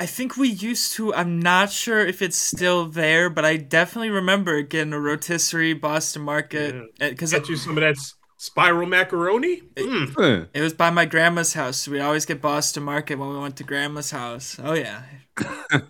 I 0.00 0.06
think 0.06 0.36
we 0.38 0.48
used 0.48 0.94
to. 0.94 1.14
I'm 1.14 1.38
not 1.38 1.70
sure 1.70 2.00
if 2.00 2.22
it's 2.22 2.36
still 2.38 2.86
there, 2.86 3.28
but 3.28 3.44
I 3.44 3.58
definitely 3.58 4.08
remember 4.10 4.62
getting 4.62 4.94
a 4.94 4.98
rotisserie 4.98 5.74
Boston 5.74 6.22
Market 6.22 6.74
because 6.98 7.32
Get 7.32 7.48
you 7.50 7.56
some 7.56 7.76
of 7.76 7.82
that 7.82 7.96
spiral 8.38 8.86
macaroni. 8.86 9.60
Mm. 9.76 10.14
Huh. 10.16 10.46
it 10.54 10.62
was 10.62 10.72
by 10.72 10.88
my 10.88 11.04
grandma's 11.04 11.52
house. 11.52 11.76
So 11.76 11.92
we'd 11.92 12.00
always 12.00 12.24
get 12.24 12.40
Boston 12.40 12.82
Market 12.82 13.18
when 13.18 13.28
we 13.28 13.38
went 13.38 13.56
to 13.58 13.64
grandma's 13.64 14.10
house. 14.10 14.58
Oh 14.62 14.72
yeah. 14.72 15.02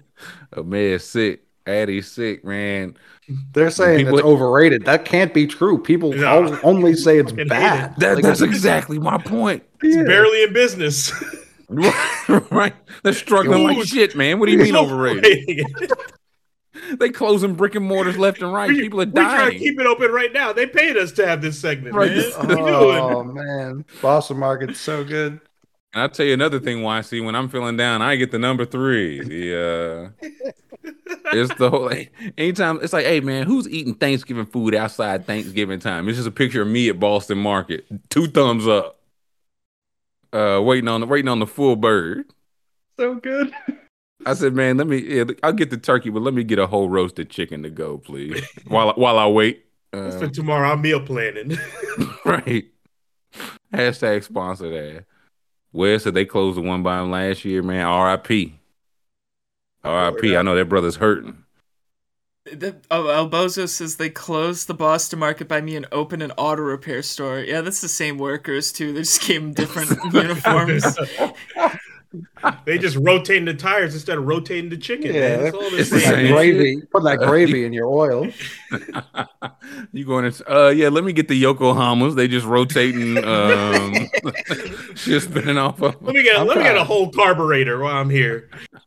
Oh 0.53 0.65
man, 0.65 0.99
sick. 0.99 1.45
Addie's 1.67 2.11
sick, 2.11 2.45
man. 2.45 2.97
They're 3.53 3.71
saying 3.71 3.99
People- 4.07 4.19
it's 4.19 4.27
overrated. 4.27 4.85
That 4.85 5.05
can't 5.05 5.33
be 5.33 5.47
true. 5.47 5.81
People 5.81 6.13
No. 6.13 6.59
only 6.63 6.95
say 6.95 7.19
it's 7.19 7.31
Fucking 7.31 7.45
hate 7.45 7.49
bad. 7.49 7.95
That, 7.99 8.17
Like, 8.17 8.25
that's 8.25 8.41
exactly 8.43 8.99
my 8.99 9.17
point. 9.19 9.63
It's 9.83 9.97
yeah. 9.97 10.03
barely 10.03 10.43
in 10.43 10.53
business. 10.53 11.13
right? 12.51 12.75
They're 13.03 13.13
struggling 13.13 13.65
like 13.65 13.87
shit, 13.87 14.17
man. 14.17 14.39
What 14.39 14.47
do 14.47 14.53
you 14.53 14.59
mean 14.59 14.77
overrated? 14.77 15.25
overrated. 15.25 15.93
They 16.99 17.11
closing 17.11 17.55
brick 17.55 17.75
and 17.75 17.85
mortars 17.85 18.17
left 18.17 18.41
and 18.43 18.53
right. 18.53 18.69
we, 18.69 18.81
People 18.81 19.03
are 19.03 19.05
we 19.07 19.13
try 19.13 19.45
to 19.45 19.51
dying. 19.51 19.59
keep 19.59 19.79
it 19.79 19.87
open 19.87 20.11
right 20.11 20.33
now. 20.33 20.53
They 20.53 20.67
paid 20.67 20.97
us 20.97 21.13
to 21.13 21.27
have 21.27 21.43
this 21.43 21.59
segment, 21.59 21.95
Right. 21.95 22.11
man. 22.11 22.31
What 22.33 22.51
are 22.51 22.51
you 22.51 22.57
doing? 22.57 22.99
Oh 22.99 23.25
man, 23.25 23.85
Boston 24.01 24.39
Market's 24.39 24.81
so 24.81 25.05
good. 25.05 25.41
And 25.93 26.03
I'll 26.03 26.09
tell 26.09 26.27
you 26.27 26.33
another 26.33 26.59
thing 26.59 26.83
why 26.83 27.01
see 27.03 27.21
when 27.21 27.35
I'm 27.35 27.49
feeling 27.49 27.77
down, 27.77 28.03
I 28.03 28.17
get 28.17 28.31
the 28.31 28.39
number 28.39 28.65
three. 28.65 29.21
The 29.23 30.13
uh 30.23 30.27
it's 31.33 31.55
the 31.57 31.71
whole 31.71 31.87
Like, 31.87 32.13
anytime 32.39 32.79
it's 32.83 32.93
like, 32.93 33.05
hey 33.05 33.21
man, 33.21 33.47
who's 33.47 33.69
eating 33.69 33.95
Thanksgiving 33.95 34.47
food 34.47 34.75
outside 34.75 35.27
Thanksgiving 35.27 35.81
time? 35.81 36.09
It's 36.09 36.17
just 36.19 36.29
a 36.29 36.33
picture 36.33 36.63
of 36.63 36.69
me 36.69 36.89
at 36.89 36.99
Boston 36.99 37.39
Market. 37.39 37.85
Two 38.11 38.27
thumbs 38.29 38.67
up. 38.67 39.00
Uh 40.33 40.61
waiting 40.63 40.89
on 40.89 41.01
the 41.01 41.07
waiting 41.07 41.29
on 41.29 41.39
the 41.39 41.47
full 41.47 41.77
bird. 41.77 42.27
So 42.97 43.15
good. 43.15 43.53
I 44.27 44.35
said, 44.35 44.55
man, 44.55 44.77
let 44.77 44.87
me 44.87 44.99
yeah, 44.99 45.25
I'll 45.43 45.53
get 45.53 45.71
the 45.71 45.79
turkey, 45.79 46.11
but 46.11 46.23
let 46.23 46.35
me 46.35 46.45
get 46.45 46.59
a 46.59 46.67
whole 46.67 46.89
roasted 46.89 47.31
chicken 47.31 47.63
to 47.63 47.71
go, 47.71 47.99
please. 47.99 48.43
while 48.67 48.93
while 48.93 49.19
I 49.19 49.27
wait. 49.27 49.65
Uh, 49.93 50.11
for 50.19 50.29
tomorrow. 50.29 50.71
I'm 50.71 50.83
meal 50.83 51.01
planning. 51.01 51.59
right. 52.25 52.67
Hashtag 53.73 54.25
sponsor 54.25 54.69
that. 54.69 55.05
Where 55.73 55.99
said 55.99 56.15
they 56.15 56.25
closed 56.25 56.59
the 56.59 56.63
one 56.63 56.83
by 56.83 57.01
him 57.01 57.11
last 57.11 57.45
year, 57.45 57.63
man. 57.63 57.87
R.I.P. 57.87 58.59
R.I.P. 59.85 60.37
I 60.37 60.43
know 60.43 60.55
that 60.55 60.69
brother's 60.69 60.97
hurting. 60.97 61.45
The, 62.53 62.77
oh, 62.91 63.11
Albozo 63.11 63.67
says 63.67 63.97
they 63.97 64.11
closed 64.11 64.67
the 64.67 64.75
Boston 64.75 65.19
Market 65.19 65.49
by 65.49 65.61
me 65.61 65.77
and 65.77 65.87
opened 65.93 66.23
an 66.23 66.33
auto 66.33 66.63
repair 66.63 67.03
store. 67.03 67.41
Yeah, 67.41 67.61
that's 67.61 67.81
the 67.81 67.89
same 67.89 68.19
workers 68.19 68.73
too. 68.73 68.93
They 68.93 69.01
just 69.01 69.23
gave 69.23 69.41
them 69.41 69.53
different 69.53 69.91
uniforms. 70.13 70.99
they 72.65 72.79
just 72.79 72.97
rotating 72.97 73.45
the 73.45 73.55
tires 73.55 73.95
instead 73.95 74.19
of 74.19 74.25
rotating 74.25 74.69
the 74.69 74.77
chicken. 74.77 75.15
Yeah, 75.15 75.37
man. 75.37 75.43
That's 75.45 75.55
all 75.55 75.75
it's 75.75 75.91
the 75.91 75.97
Put 75.97 76.05
that 76.05 76.15
same 76.15 76.33
gravy. 76.33 76.83
Put 76.93 77.05
that 77.05 77.19
gravy 77.19 77.65
in 77.65 77.73
your 77.73 77.87
oil. 77.87 78.29
you 79.93 80.05
going 80.05 80.31
to 80.31 80.53
uh 80.53 80.69
yeah, 80.71 80.89
let 80.89 81.05
me 81.05 81.13
get 81.13 81.29
the 81.29 81.41
Yokohamas. 81.41 82.17
They 82.17 82.27
just 82.27 82.47
rotating 82.47 83.19
um 83.19 83.95
just 84.95 85.31
spinning 85.31 85.59
off 85.59 85.81
of 85.83 86.03
Let 86.03 86.15
me 86.15 86.23
get 86.23 86.39
I'm 86.39 86.47
let 86.47 86.59
me 86.59 86.65
get 86.65 86.77
a 86.77 86.85
whole 86.85 87.11
carburetor 87.13 87.79
while 87.79 87.97
I'm 87.97 88.11
here. 88.11 88.51
I'm 88.73 88.81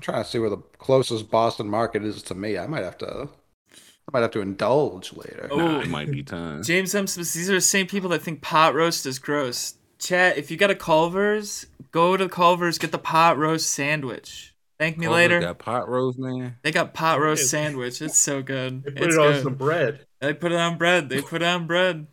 trying 0.00 0.24
to 0.24 0.28
see 0.28 0.38
where 0.38 0.50
the 0.50 0.62
closest 0.82 1.30
Boston 1.30 1.68
Market 1.68 2.04
is 2.04 2.22
to 2.24 2.34
me. 2.34 2.58
I 2.58 2.66
might 2.66 2.84
have 2.84 2.98
to. 2.98 3.28
I 3.72 4.10
might 4.12 4.22
have 4.22 4.32
to 4.32 4.40
indulge 4.40 5.12
later. 5.12 5.48
Oh. 5.50 5.56
Nah, 5.56 5.80
it 5.80 5.88
might 5.88 6.10
be 6.10 6.22
time. 6.24 6.62
James 6.62 6.94
M. 6.94 7.06
says 7.06 7.32
these 7.32 7.48
are 7.48 7.54
the 7.54 7.60
same 7.60 7.86
people 7.86 8.10
that 8.10 8.22
think 8.22 8.42
pot 8.42 8.74
roast 8.74 9.06
is 9.06 9.18
gross. 9.18 9.74
Chat, 9.98 10.36
if 10.36 10.50
you 10.50 10.56
got 10.56 10.70
a 10.70 10.74
Culver's, 10.74 11.66
go 11.92 12.16
to 12.16 12.28
Culver's, 12.28 12.78
get 12.78 12.90
the 12.90 12.98
pot 12.98 13.38
roast 13.38 13.70
sandwich. 13.70 14.54
Thank 14.78 14.98
me 14.98 15.06
Culver's 15.06 15.16
later. 15.16 15.40
Got 15.40 15.58
pot 15.58 15.88
roast, 15.88 16.18
man. 16.18 16.56
They 16.62 16.72
got 16.72 16.92
pot 16.92 17.20
roast 17.20 17.48
sandwich. 17.48 18.02
It's 18.02 18.18
so 18.18 18.42
good. 18.42 18.82
They 18.82 18.90
put 18.90 19.02
it's 19.06 19.14
it 19.14 19.20
on 19.20 19.32
good. 19.34 19.42
some 19.44 19.54
bread. 19.54 20.06
They 20.20 20.34
put 20.34 20.50
it 20.50 20.58
on 20.58 20.76
bread. 20.76 21.08
They 21.08 21.22
put 21.22 21.42
it 21.42 21.46
on 21.46 21.68
bread. 21.68 22.08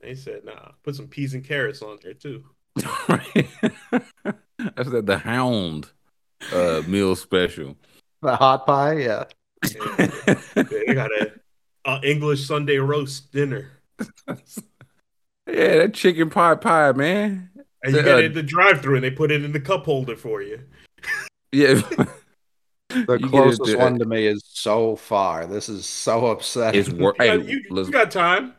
They 0.00 0.16
said, 0.16 0.44
nah, 0.44 0.72
put 0.82 0.96
some 0.96 1.06
peas 1.06 1.32
and 1.32 1.44
carrots 1.44 1.80
on 1.80 1.98
there 2.02 2.14
too. 2.14 2.44
Right. 3.08 3.48
That's 4.58 4.90
the, 4.90 5.02
the 5.02 5.18
hound 5.18 5.90
uh 6.52 6.82
meal 6.86 7.14
special. 7.14 7.76
The 8.26 8.36
hot 8.36 8.66
pie, 8.66 8.98
yeah. 8.98 9.24
They 10.54 10.94
got 10.94 11.10
a, 11.10 11.32
a 11.84 12.00
English 12.04 12.46
Sunday 12.46 12.76
roast 12.78 13.32
dinner. 13.32 13.72
Yeah, 15.48 15.78
that 15.78 15.94
chicken 15.94 16.30
pot 16.30 16.60
pie, 16.60 16.92
man. 16.92 17.50
And 17.82 17.94
you 17.94 18.00
Uh, 18.00 18.04
get 18.04 18.18
it 18.20 18.24
in 18.26 18.32
the 18.32 18.44
drive 18.44 18.80
through 18.80 18.94
and 18.94 19.04
they 19.04 19.10
put 19.10 19.32
it 19.32 19.44
in 19.44 19.50
the 19.52 19.58
cup 19.60 19.84
holder 19.84 20.16
for 20.16 20.40
you. 20.40 20.60
Yeah. 21.54 21.74
The 21.74 22.08
You 22.88 23.18
get 23.18 23.24
it 23.24 23.28
closest 23.30 23.64
to- 23.66 23.76
one 23.76 23.98
to 23.98 24.04
me 24.06 24.26
is 24.26 24.42
so 24.46 24.94
far. 24.96 25.46
This 25.46 25.68
is 25.68 25.84
so 25.84 26.26
upsetting. 26.28 26.80
It's 26.80 26.88
work. 26.90 27.16
You, 27.18 27.24
Hey, 27.24 27.36
got, 27.38 27.46
you, 27.48 27.62
you 27.70 27.90
got 27.90 28.10
time. 28.10 28.54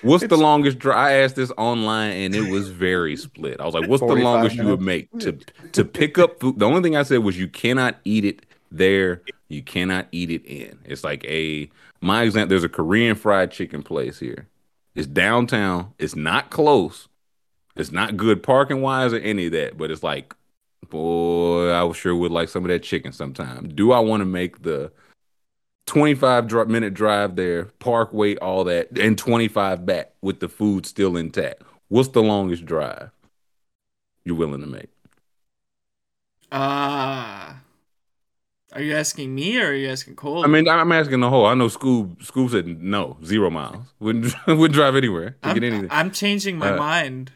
what's 0.00 0.26
the 0.26 0.36
longest 0.38 0.78
drive? 0.80 0.96
I 0.96 1.12
asked 1.22 1.36
this 1.36 1.52
online, 1.58 2.12
and 2.12 2.34
it 2.34 2.50
was 2.50 2.70
very 2.70 3.14
split. 3.16 3.60
I 3.60 3.64
was 3.66 3.74
like, 3.74 3.88
"What's 3.88 4.00
the 4.00 4.06
45 4.08 4.24
longest 4.24 4.56
you 4.56 4.66
would 4.68 4.80
make 4.80 5.08
to 5.20 5.32
to 5.72 5.84
pick 5.84 6.18
up 6.18 6.40
food?" 6.40 6.58
The 6.58 6.66
only 6.66 6.80
thing 6.82 6.96
I 6.96 7.02
said 7.04 7.18
was, 7.18 7.38
"You 7.38 7.46
cannot 7.48 7.98
eat 8.04 8.24
it 8.24 8.44
there. 8.76 9.22
You 9.48 9.62
cannot 9.62 10.08
eat 10.12 10.30
it 10.30 10.44
in." 10.44 10.78
It's 10.84 11.04
like 11.04 11.24
a 11.24 11.70
my 12.00 12.22
example. 12.22 12.48
There's 12.48 12.64
a 12.64 12.68
Korean 12.68 13.14
fried 13.14 13.50
chicken 13.50 13.82
place 13.82 14.18
here. 14.18 14.48
It's 14.94 15.06
downtown. 15.06 15.94
It's 15.98 16.16
not 16.16 16.50
close. 16.50 17.08
It's 17.76 17.92
not 17.92 18.16
good 18.16 18.42
parking 18.42 18.82
wise 18.82 19.12
or 19.12 19.18
any 19.18 19.46
of 19.46 19.52
that, 19.52 19.78
but 19.78 19.90
it's 19.90 20.02
like 20.02 20.34
boy, 20.92 21.72
I 21.72 21.90
sure 21.92 22.14
would 22.14 22.30
like 22.30 22.48
some 22.48 22.64
of 22.64 22.68
that 22.68 22.82
chicken 22.82 23.12
sometime. 23.12 23.68
Do 23.74 23.92
I 23.92 23.98
want 24.00 24.20
to 24.20 24.26
make 24.26 24.62
the 24.62 24.92
25 25.86 26.46
dri- 26.46 26.66
minute 26.66 26.94
drive 26.94 27.34
there, 27.34 27.64
park, 27.78 28.12
wait, 28.12 28.38
all 28.38 28.64
that, 28.64 28.96
and 28.98 29.16
25 29.16 29.86
back 29.86 30.12
with 30.20 30.40
the 30.40 30.48
food 30.48 30.86
still 30.86 31.16
intact? 31.16 31.62
What's 31.88 32.10
the 32.10 32.22
longest 32.22 32.66
drive 32.66 33.10
you're 34.24 34.36
willing 34.36 34.60
to 34.60 34.66
make? 34.66 34.90
Ah. 36.52 37.56
Are 38.72 38.82
you 38.82 38.94
asking 38.96 39.34
me 39.34 39.58
or 39.60 39.68
are 39.68 39.74
you 39.74 39.88
asking 39.88 40.16
Cole? 40.16 40.44
I 40.44 40.48
mean, 40.48 40.68
I'm 40.68 40.90
asking 40.92 41.20
the 41.20 41.30
whole. 41.30 41.46
I 41.46 41.54
know 41.54 41.68
school 41.68 42.16
school 42.20 42.48
said 42.48 42.66
no, 42.66 43.16
zero 43.24 43.48
miles. 43.50 43.86
Wouldn't 44.00 44.34
wouldn't 44.46 44.72
drive 44.72 44.96
anywhere 44.96 45.36
to 45.42 45.50
I'm, 45.50 45.54
get 45.54 45.62
anything. 45.62 45.90
I'm 45.90 46.10
changing 46.10 46.58
my 46.58 46.70
Uh, 46.70 46.76
mind 46.78 47.32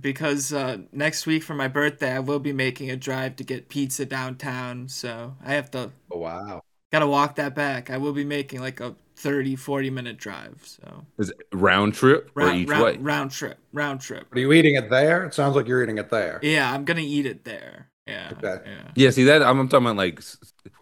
because 0.00 0.52
uh, 0.52 0.78
next 0.92 1.26
week 1.26 1.42
for 1.42 1.54
my 1.54 1.68
birthday, 1.68 2.12
I 2.12 2.20
will 2.20 2.38
be 2.38 2.52
making 2.52 2.90
a 2.90 2.96
drive 2.96 3.36
to 3.36 3.44
get 3.44 3.68
pizza 3.68 4.06
downtown. 4.06 4.88
So 4.88 5.36
I 5.44 5.54
have 5.54 5.70
to 5.72 5.92
Oh, 6.10 6.18
wow. 6.18 6.62
gotta 6.92 7.06
walk 7.06 7.36
that 7.36 7.54
back. 7.54 7.90
I 7.90 7.98
will 7.98 8.12
be 8.12 8.24
making 8.24 8.60
like 8.60 8.80
a 8.80 8.96
30, 9.16 9.56
40 9.56 9.90
minute 9.90 10.18
drive. 10.18 10.62
So 10.66 11.06
Is 11.18 11.30
it 11.30 11.36
round 11.52 11.94
trip 11.94 12.30
or 12.36 12.50
each 12.50 12.68
round, 12.68 12.74
way? 12.74 12.96
round 13.04 13.30
trip, 13.30 13.58
round 13.72 14.00
trip. 14.00 14.28
Are 14.32 14.38
you 14.38 14.52
eating 14.52 14.74
it 14.76 14.90
there? 14.90 15.24
It 15.24 15.34
sounds 15.34 15.56
like 15.56 15.66
you're 15.66 15.82
eating 15.82 15.98
it 15.98 16.10
there. 16.10 16.40
Yeah, 16.40 16.72
I'm 16.72 16.84
gonna 16.84 17.00
eat 17.02 17.26
it 17.26 17.44
there. 17.44 17.90
Yeah. 18.06 18.32
Okay. 18.32 18.62
Yeah. 18.64 18.90
Yeah, 18.94 19.10
see 19.10 19.24
that 19.24 19.42
I'm, 19.42 19.58
I'm 19.58 19.68
talking 19.68 19.86
about 19.86 19.96
like, 19.96 20.22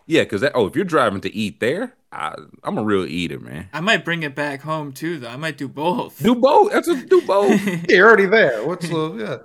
yeah, 0.06 0.22
because 0.22 0.42
that. 0.42 0.52
Oh, 0.54 0.66
if 0.66 0.76
you're 0.76 0.84
driving 0.84 1.20
to 1.22 1.34
eat 1.34 1.60
there, 1.60 1.94
I, 2.12 2.34
I'm 2.62 2.76
a 2.78 2.84
real 2.84 3.06
eater, 3.06 3.40
man. 3.40 3.68
I 3.72 3.80
might 3.80 4.04
bring 4.04 4.22
it 4.22 4.34
back 4.34 4.60
home 4.62 4.92
too, 4.92 5.18
though. 5.18 5.28
I 5.28 5.36
might 5.36 5.56
do 5.56 5.66
both. 5.68 6.22
Do 6.22 6.34
both. 6.34 6.72
That's 6.72 6.88
a 6.88 7.02
do 7.06 7.22
both. 7.22 7.66
yeah, 7.66 7.80
You're 7.88 8.08
already 8.08 8.26
there. 8.26 8.66
What's 8.66 8.88
the 8.88 9.14
yeah? 9.18 9.36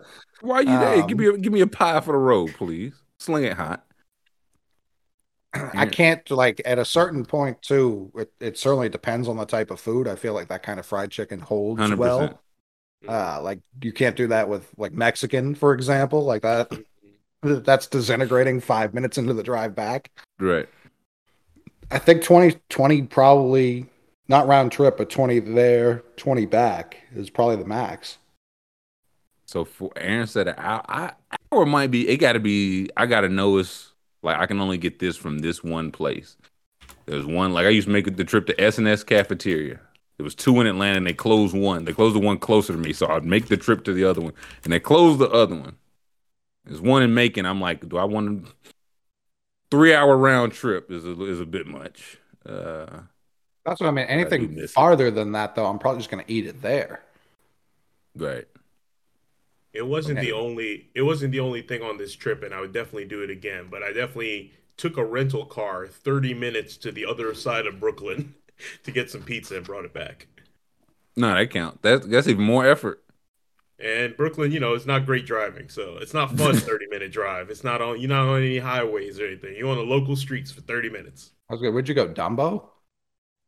Why 0.41 0.57
are 0.57 0.63
you 0.63 0.77
there? 0.79 1.01
Um, 1.01 1.07
Give 1.07 1.17
me 1.17 1.27
a, 1.27 1.37
give 1.37 1.53
me 1.53 1.61
a 1.61 1.67
pie 1.67 1.99
for 2.01 2.11
the 2.11 2.17
road, 2.17 2.53
please. 2.55 2.93
Sling 3.17 3.43
it 3.45 3.53
hot. 3.53 3.85
I 5.53 5.87
can't 5.87 6.29
like 6.29 6.61
at 6.63 6.77
a 6.77 6.85
certain 6.85 7.25
point 7.25 7.61
too. 7.61 8.11
It, 8.15 8.31
it 8.39 8.57
certainly 8.57 8.87
depends 8.87 9.27
on 9.27 9.37
the 9.37 9.45
type 9.45 9.71
of 9.71 9.79
food. 9.79 10.07
I 10.07 10.15
feel 10.15 10.33
like 10.33 10.49
that 10.49 10.61
kind 10.63 10.79
of 10.79 10.85
fried 10.85 11.11
chicken 11.11 11.39
holds 11.39 11.81
100%. 11.81 11.97
well. 11.97 12.41
Uh, 13.07 13.41
like 13.41 13.59
you 13.81 13.91
can't 13.91 14.15
do 14.15 14.27
that 14.27 14.47
with 14.47 14.69
like 14.77 14.91
Mexican, 14.91 15.55
for 15.55 15.73
example. 15.73 16.23
Like 16.23 16.43
that, 16.43 16.71
that's 17.41 17.87
disintegrating 17.87 18.59
five 18.59 18.93
minutes 18.93 19.17
into 19.17 19.33
the 19.33 19.43
drive 19.43 19.75
back. 19.75 20.11
Right. 20.39 20.67
I 21.91 21.99
think 21.99 22.23
20, 22.23 22.59
20 22.69 23.03
probably 23.03 23.87
not 24.29 24.47
round 24.47 24.71
trip, 24.71 24.95
but 24.95 25.09
twenty 25.09 25.39
there, 25.39 26.03
twenty 26.15 26.45
back 26.45 26.97
is 27.13 27.29
probably 27.29 27.57
the 27.57 27.65
max. 27.65 28.19
So 29.47 29.65
for 29.65 29.91
Aaron 29.97 30.27
said 30.27 30.47
an 30.47 30.55
hour, 30.57 30.83
I, 30.87 31.11
hour 31.51 31.65
might 31.65 31.89
be. 31.89 32.07
It 32.07 32.17
got 32.17 32.33
to 32.33 32.39
be. 32.39 32.89
I 32.95 33.07
got 33.07 33.21
to 33.21 33.29
know 33.29 33.57
it's 33.57 33.91
like 34.21 34.37
I 34.37 34.45
can 34.45 34.61
only 34.61 34.77
get 34.77 34.99
this 34.99 35.17
from 35.17 35.39
this 35.39 35.63
one 35.63 35.91
place. 35.91 36.37
There's 37.07 37.25
one 37.25 37.53
like 37.53 37.65
I 37.65 37.69
used 37.69 37.87
to 37.87 37.91
make 37.91 38.15
the 38.15 38.23
trip 38.23 38.45
to 38.45 38.61
S 38.61 38.77
and 38.77 38.87
S 38.87 39.03
cafeteria. 39.03 39.79
There 40.17 40.23
was 40.23 40.35
two 40.35 40.61
in 40.61 40.67
Atlanta, 40.67 40.97
and 40.97 41.07
they 41.07 41.13
closed 41.13 41.57
one. 41.57 41.85
They 41.85 41.93
closed 41.93 42.15
the 42.15 42.19
one 42.19 42.37
closer 42.37 42.73
to 42.73 42.79
me, 42.79 42.93
so 42.93 43.07
I'd 43.07 43.25
make 43.25 43.47
the 43.47 43.57
trip 43.57 43.83
to 43.85 43.93
the 43.93 44.03
other 44.03 44.21
one, 44.21 44.33
and 44.63 44.71
they 44.71 44.79
closed 44.79 45.17
the 45.17 45.29
other 45.29 45.55
one. 45.55 45.75
There's 46.69 46.81
one 46.81 47.03
in 47.03 47.13
Macon. 47.15 47.45
I'm 47.47 47.61
like, 47.61 47.89
do 47.89 47.97
I 47.97 48.05
want 48.05 48.45
to? 48.47 48.71
Three 49.71 49.93
hour 49.93 50.17
round 50.17 50.53
trip 50.53 50.91
is 50.91 51.05
a, 51.05 51.21
is 51.25 51.39
a 51.39 51.45
bit 51.45 51.67
much. 51.67 52.17
Uh, 52.45 53.01
That's 53.65 53.79
what 53.81 53.87
I 53.87 53.91
mean. 53.91 54.05
do 54.37 54.45
Anything 54.45 54.49
miss 54.49 54.77
it. 54.79 54.85
farther 54.85 55.11
than 55.11 55.31
that, 55.33 55.55
though, 55.55 55.65
I'm 55.67 55.79
probably 55.79 55.99
just 55.99 56.09
gonna 56.09 56.25
eat 56.27 56.45
it 56.45 56.61
there. 56.61 57.03
right. 58.15 58.47
It 59.73 59.87
wasn't 59.87 60.19
Okay. 60.19 60.19
the 60.19 60.31
only 60.31 60.91
it 60.93 61.01
wasn't 61.01 61.31
the 61.31 61.39
only 61.39 61.63
thing 61.63 61.81
on 61.81 61.97
this 61.97 62.13
trip, 62.15 62.43
and 62.43 62.53
I 62.53 62.61
would 62.61 62.71
definitely 62.71 63.05
do 63.05 63.23
it 63.23 63.31
again. 63.31 63.67
But 63.67 63.81
I 63.81 63.91
definitely 63.91 64.53
took 64.77 64.95
a 64.95 65.03
rental 65.03 65.43
car 65.47 65.87
30 65.87 66.35
minutes 66.35 66.77
to 66.77 66.91
the 66.91 67.05
other 67.07 67.33
side 67.33 67.65
of 67.65 67.79
Brooklyn 67.79 68.35
to 68.83 68.91
get 68.91 69.09
some 69.09 69.23
pizza 69.23 69.57
and 69.57 69.65
brought 69.65 69.85
it 69.85 69.93
back. 69.93 70.27
No, 71.15 71.33
that 71.33 71.49
count. 71.51 71.81
That's 71.81 72.05
that's 72.07 72.27
even 72.27 72.43
more 72.43 72.65
effort. 72.65 73.03
And 73.83 74.15
Brooklyn, 74.17 74.51
you 74.51 74.59
know, 74.59 74.73
it's 74.73 74.85
not 74.85 75.05
great 75.05 75.25
driving, 75.25 75.69
so 75.69 75.97
it's 76.01 76.13
not 76.13 76.35
fun 76.37 76.55
30 76.57 76.87
minute 76.87 77.11
drive. 77.11 77.49
It's 77.49 77.63
not 77.63 77.81
on 77.81 77.99
you're 77.99 78.09
not 78.09 78.27
on 78.27 78.41
any 78.41 78.57
highways 78.59 79.19
or 79.19 79.27
anything. 79.27 79.55
You're 79.55 79.69
on 79.69 79.77
the 79.77 79.83
local 79.83 80.15
streets 80.15 80.51
for 80.51 80.61
30 80.61 80.89
minutes. 80.89 81.31
I 81.49 81.53
was 81.53 81.61
good. 81.61 81.71
Where'd 81.73 81.87
you 81.87 81.95
go, 81.95 82.07
Dumbo? 82.09 82.67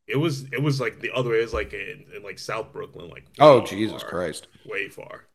It 0.07 0.17
was 0.17 0.43
it 0.51 0.61
was 0.61 0.79
like 0.79 0.99
the 0.99 1.11
other 1.13 1.31
way. 1.31 1.39
It 1.39 1.43
was 1.43 1.53
like 1.53 1.73
in, 1.73 2.05
in 2.15 2.23
like 2.23 2.39
South 2.39 2.71
Brooklyn, 2.73 3.09
like 3.09 3.25
Oh 3.39 3.61
Jesus 3.65 4.01
far, 4.01 4.09
Christ! 4.09 4.47
way 4.65 4.87
far. 4.89 5.25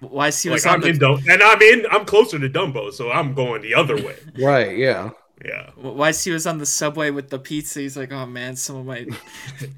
Why 0.00 0.30
see 0.30 0.48
Like 0.48 0.56
what's 0.56 0.66
on 0.66 0.74
I'm 0.76 0.80
the 0.80 0.88
in 0.88 0.98
Dum- 0.98 1.22
and 1.28 1.42
I'm 1.42 1.60
in 1.62 1.86
I'm 1.90 2.04
closer 2.06 2.38
to 2.38 2.48
Dumbo, 2.48 2.92
so 2.92 3.10
I'm 3.10 3.34
going 3.34 3.62
the 3.62 3.74
other 3.74 3.96
way. 3.96 4.16
Right? 4.40 4.76
Yeah. 4.76 5.10
Yeah. 5.44 5.70
Why 5.76 6.12
he 6.12 6.30
was 6.30 6.46
on 6.46 6.58
the 6.58 6.66
subway 6.66 7.10
with 7.10 7.30
the 7.30 7.38
pizza? 7.38 7.80
He's 7.80 7.96
like, 7.96 8.12
oh 8.12 8.26
man, 8.26 8.56
someone 8.56 8.86
might 8.86 9.08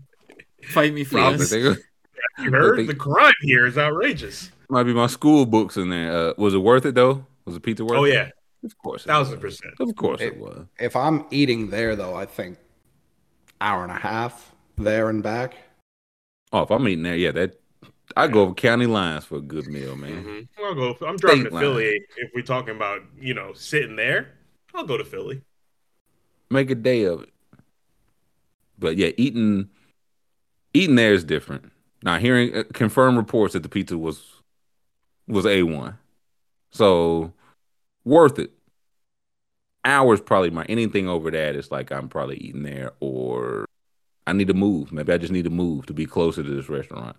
fight 0.64 0.92
me 0.92 1.05
for 1.05 1.16
Probably. 1.18 1.39
this. 1.39 1.78
They- 2.38 2.44
You 2.44 2.50
heard 2.50 2.78
they- 2.78 2.86
the 2.86 2.94
crime 2.94 3.32
here 3.42 3.66
is 3.66 3.76
outrageous. 3.78 4.50
might 4.68 4.84
be 4.84 4.94
my 4.94 5.06
school 5.06 5.44
books 5.46 5.76
in 5.76 5.90
there. 5.90 6.12
Uh, 6.12 6.34
was 6.38 6.54
it 6.54 6.58
worth 6.58 6.86
it 6.86 6.94
though? 6.94 7.26
Was 7.44 7.54
the 7.54 7.60
pizza 7.60 7.84
worth 7.84 7.98
Oh 7.98 8.04
it? 8.04 8.14
yeah, 8.14 8.30
Of 8.64 8.76
course. 8.78 9.04
thousand 9.04 9.40
percent. 9.40 9.74
Of 9.80 9.94
course 9.96 10.20
It- 10.20 10.34
it 10.34 10.38
was. 10.38 10.66
If 10.78 10.96
I'm 10.96 11.24
eating 11.30 11.70
there, 11.70 11.94
though, 11.96 12.14
I 12.14 12.24
think 12.26 12.58
hour 13.60 13.82
and 13.82 13.92
a 13.92 13.96
half 13.96 14.54
there 14.78 15.10
and 15.10 15.22
back. 15.22 15.54
Oh, 16.52 16.62
if 16.62 16.70
I'm 16.70 16.86
eating 16.88 17.02
there, 17.02 17.16
yeah, 17.16 17.32
that 17.32 17.58
I 18.16 18.28
go 18.28 18.42
over 18.42 18.54
county 18.54 18.86
lines 18.86 19.24
for 19.24 19.36
a 19.36 19.40
good 19.40 19.66
meal, 19.68 19.96
man. 19.96 20.24
Mhm. 20.24 20.48
I'll 20.58 20.74
go. 20.74 20.90
I'm 21.06 21.16
driving 21.16 21.40
State 21.42 21.48
to 21.48 21.54
line. 21.54 21.62
Philly. 21.62 22.00
If 22.18 22.30
we're 22.34 22.42
talking 22.42 22.76
about 22.76 23.02
you 23.20 23.32
know 23.34 23.52
sitting 23.54 23.96
there, 23.96 24.32
I'll 24.74 24.84
go 24.86 24.96
to 24.98 25.04
Philly. 25.04 25.42
Make 26.50 26.70
a 26.70 26.74
day 26.74 27.04
of 27.04 27.22
it. 27.22 27.30
But 28.78 28.96
yeah, 28.96 29.10
eating 29.16 29.70
eating 30.74 30.96
there 30.96 31.12
is 31.14 31.24
different. 31.24 31.72
Now, 32.02 32.18
hearing 32.18 32.55
uh, 32.55 32.64
confirmed 32.72 33.16
reports 33.16 33.55
that 33.55 33.62
the 33.62 33.68
pizza 33.68 33.97
was 33.97 34.22
was 35.28 35.47
a 35.47 35.62
one, 35.62 35.98
so 36.72 37.32
worth 38.05 38.39
it. 38.39 38.52
Hours 39.84 40.20
probably 40.20 40.50
my 40.50 40.64
anything 40.66 41.08
over 41.08 41.31
that 41.32 41.56
is 41.56 41.72
like 41.72 41.90
I'm 41.90 42.08
probably 42.08 42.36
eating 42.36 42.62
there, 42.62 42.92
or 43.00 43.64
I 44.26 44.32
need 44.32 44.48
to 44.48 44.55
move. 44.55 44.92
Maybe 44.92 45.12
I 45.12 45.18
just 45.18 45.32
need 45.32 45.44
to 45.44 45.50
move 45.50 45.86
to 45.86 45.92
be 45.92 46.06
closer 46.06 46.42
to 46.42 46.50
this 46.50 46.68
restaurant. 46.68 47.16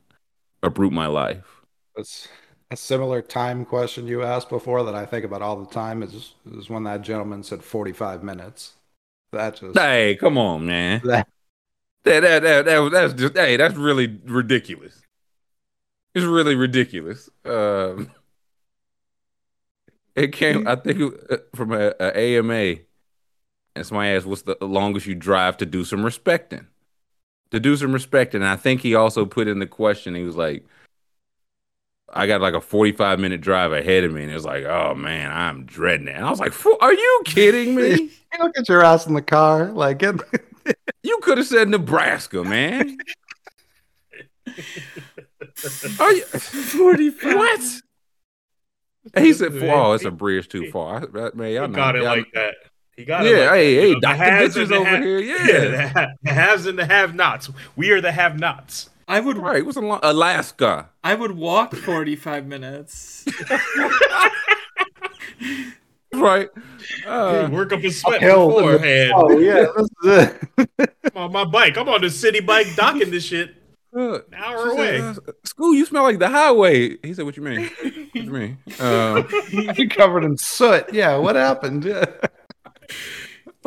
Uproot 0.64 0.94
my 0.94 1.08
life. 1.08 1.62
It's 1.96 2.28
a 2.72 2.78
similar 2.78 3.22
time 3.22 3.66
question 3.66 4.08
you 4.08 4.24
asked 4.24 4.50
before 4.50 4.84
that 4.84 4.96
I 4.96 5.06
think 5.06 5.26
about 5.26 5.42
all 5.42 5.58
the 5.58 5.72
time. 5.72 6.02
Is 6.04 6.36
is 6.52 6.70
when 6.70 6.84
that 6.84 7.02
gentleman 7.02 7.44
said 7.44 7.64
45 7.64 8.24
minutes. 8.24 8.74
That 9.32 9.56
just 9.56 9.76
Hey, 9.78 10.16
come 10.20 10.38
on, 10.38 10.66
man. 10.66 11.02
that 11.04 11.28
That 12.04 12.20
that 12.22 12.44
that, 12.44 12.66
that 12.66 12.90
that's 12.92 13.14
just 13.14 13.38
hey, 13.38 13.58
that's 13.58 13.76
really 13.76 14.20
ridiculous. 14.26 15.02
It's 16.14 16.26
really 16.26 16.56
ridiculous. 16.56 17.30
Um, 17.46 18.12
it 20.16 20.32
came, 20.32 20.68
I 20.68 20.76
think, 20.76 21.00
it, 21.00 21.32
uh, 21.32 21.38
from 21.56 21.72
a, 21.72 21.94
a 22.00 22.38
AMA, 22.38 22.76
and 23.76 23.86
somebody 23.86 24.10
asked, 24.10 24.26
"What's 24.26 24.44
the 24.44 24.58
longest 24.62 25.08
you 25.08 25.16
drive 25.16 25.58
to 25.58 25.66
do 25.66 25.84
some 25.84 26.04
respecting?" 26.04 26.68
To 27.52 27.60
do 27.60 27.76
some 27.76 27.94
respecting, 27.94 28.42
and 28.42 28.50
I 28.50 28.56
think 28.56 28.82
he 28.82 28.96
also 28.96 29.26
put 29.26 29.48
in 29.48 29.60
the 29.60 29.66
question. 29.66 30.14
He 30.14 30.24
was 30.24 30.36
like, 30.36 30.66
"I 32.12 32.28
got 32.28 32.42
like 32.42 32.54
a 32.54 32.62
forty-five 32.62 33.20
minute 33.20 33.42
drive 33.42 33.72
ahead 33.72 34.04
of 34.04 34.12
me," 34.12 34.24
and 34.24 34.32
it 34.32 34.36
was 34.36 34.46
like, 34.46 34.66
"Oh 34.66 34.94
man, 34.94 35.32
I'm 35.32 35.66
dreading 35.66 36.08
it." 36.08 36.16
And 36.16 36.26
I 36.26 36.30
was 36.30 36.40
like, 36.40 36.54
"Are 36.82 36.94
you 36.94 37.22
kidding 37.26 37.76
me?" 37.76 37.92
you 37.92 38.10
look 38.40 38.58
at 38.58 38.70
your 38.70 38.84
ass 38.84 39.08
in 39.08 39.14
the 39.14 39.22
car 39.22 39.72
like 39.72 40.04
it, 40.04 40.20
You 41.04 41.20
could 41.22 41.38
have 41.38 41.48
said 41.48 41.70
Nebraska, 41.70 42.44
man. 42.44 42.98
Are 46.00 46.14
you, 46.14 46.24
45. 46.24 47.36
what? 47.36 47.62
And 49.14 49.26
he 49.26 49.34
said, 49.34 49.52
"Oh, 49.64 49.94
it's 49.94 50.06
a 50.06 50.12
bridge 50.12 50.48
too 50.48 50.72
far." 50.72 50.98
I, 51.14 51.28
I- 51.28 51.32
man, 51.34 51.52
y'all 51.52 51.64
He 51.64 51.68
know, 51.72 51.76
got 51.76 51.96
it 51.96 52.04
y'all- 52.04 52.18
like 52.18 52.32
that. 52.34 52.56
He 52.96 53.06
got 53.06 53.26
it. 53.26 53.32
Yeah, 53.32 53.38
like 53.40 53.50
that. 53.50 53.56
hey, 53.56 53.74
You 53.74 53.82
hey, 53.82 53.88
know, 53.88 53.94
the 53.96 54.00
Dr. 54.02 54.16
haves 54.18 54.56
Bitches 54.56 54.68
the 54.70 54.76
over 54.76 54.90
ha- 54.90 55.02
here, 55.02 55.20
yeah. 55.20 55.60
the, 55.72 55.88
ha- 55.90 56.08
the 56.22 56.32
haves 56.34 56.66
and 56.68 56.78
the 56.80 56.86
have-nots. 56.86 57.50
We 57.76 57.92
are 57.92 58.02
the 58.02 58.12
have-nots. 58.12 58.90
I 59.08 59.20
would 59.20 59.38
right. 59.38 59.66
What's 59.66 59.78
Ala- 59.78 60.00
Alaska? 60.04 60.90
I 61.04 61.16
would 61.16 61.32
walk 61.32 61.74
45 61.76 62.46
minutes. 62.46 63.26
Right. 66.20 66.50
Uh, 67.08 67.50
Work 67.52 67.74
up 67.74 67.84
a 67.84 67.90
sweat 67.90 68.18
Uphill 68.18 68.48
beforehand. 68.50 69.12
oh 69.16 69.38
yeah, 69.40 69.66
this 69.76 69.90
is 70.04 70.38
it. 70.78 70.94
I'm 71.16 71.18
on 71.24 71.32
my 71.32 71.44
bike. 71.46 71.78
I'm 71.78 71.90
on 71.90 72.02
the 72.02 72.10
city 72.10 72.40
bike 72.40 72.68
docking 72.76 73.10
this 73.10 73.26
shit. 73.26 73.56
uh, 73.96 74.16
An 74.16 74.22
hour 74.36 74.68
she 74.68 74.72
away. 74.76 74.98
said, 75.00 75.18
uh, 75.28 75.32
School, 75.44 75.74
you 75.74 75.86
smell 75.86 76.04
like 76.04 76.20
the 76.20 76.30
highway. 76.30 76.98
He 77.02 77.14
said, 77.14 77.26
"What 77.26 77.36
you 77.38 77.44
mean? 77.44 77.70
What 77.82 78.16
you 78.16 78.32
mean?" 78.32 78.58
Uh, 78.80 79.24
you 79.52 79.90
covered 79.90 80.24
in 80.24 80.38
soot. 80.38 80.94
Yeah, 80.94 81.18
what 81.18 81.36
happened? 81.36 81.84
Yeah. 81.86 82.06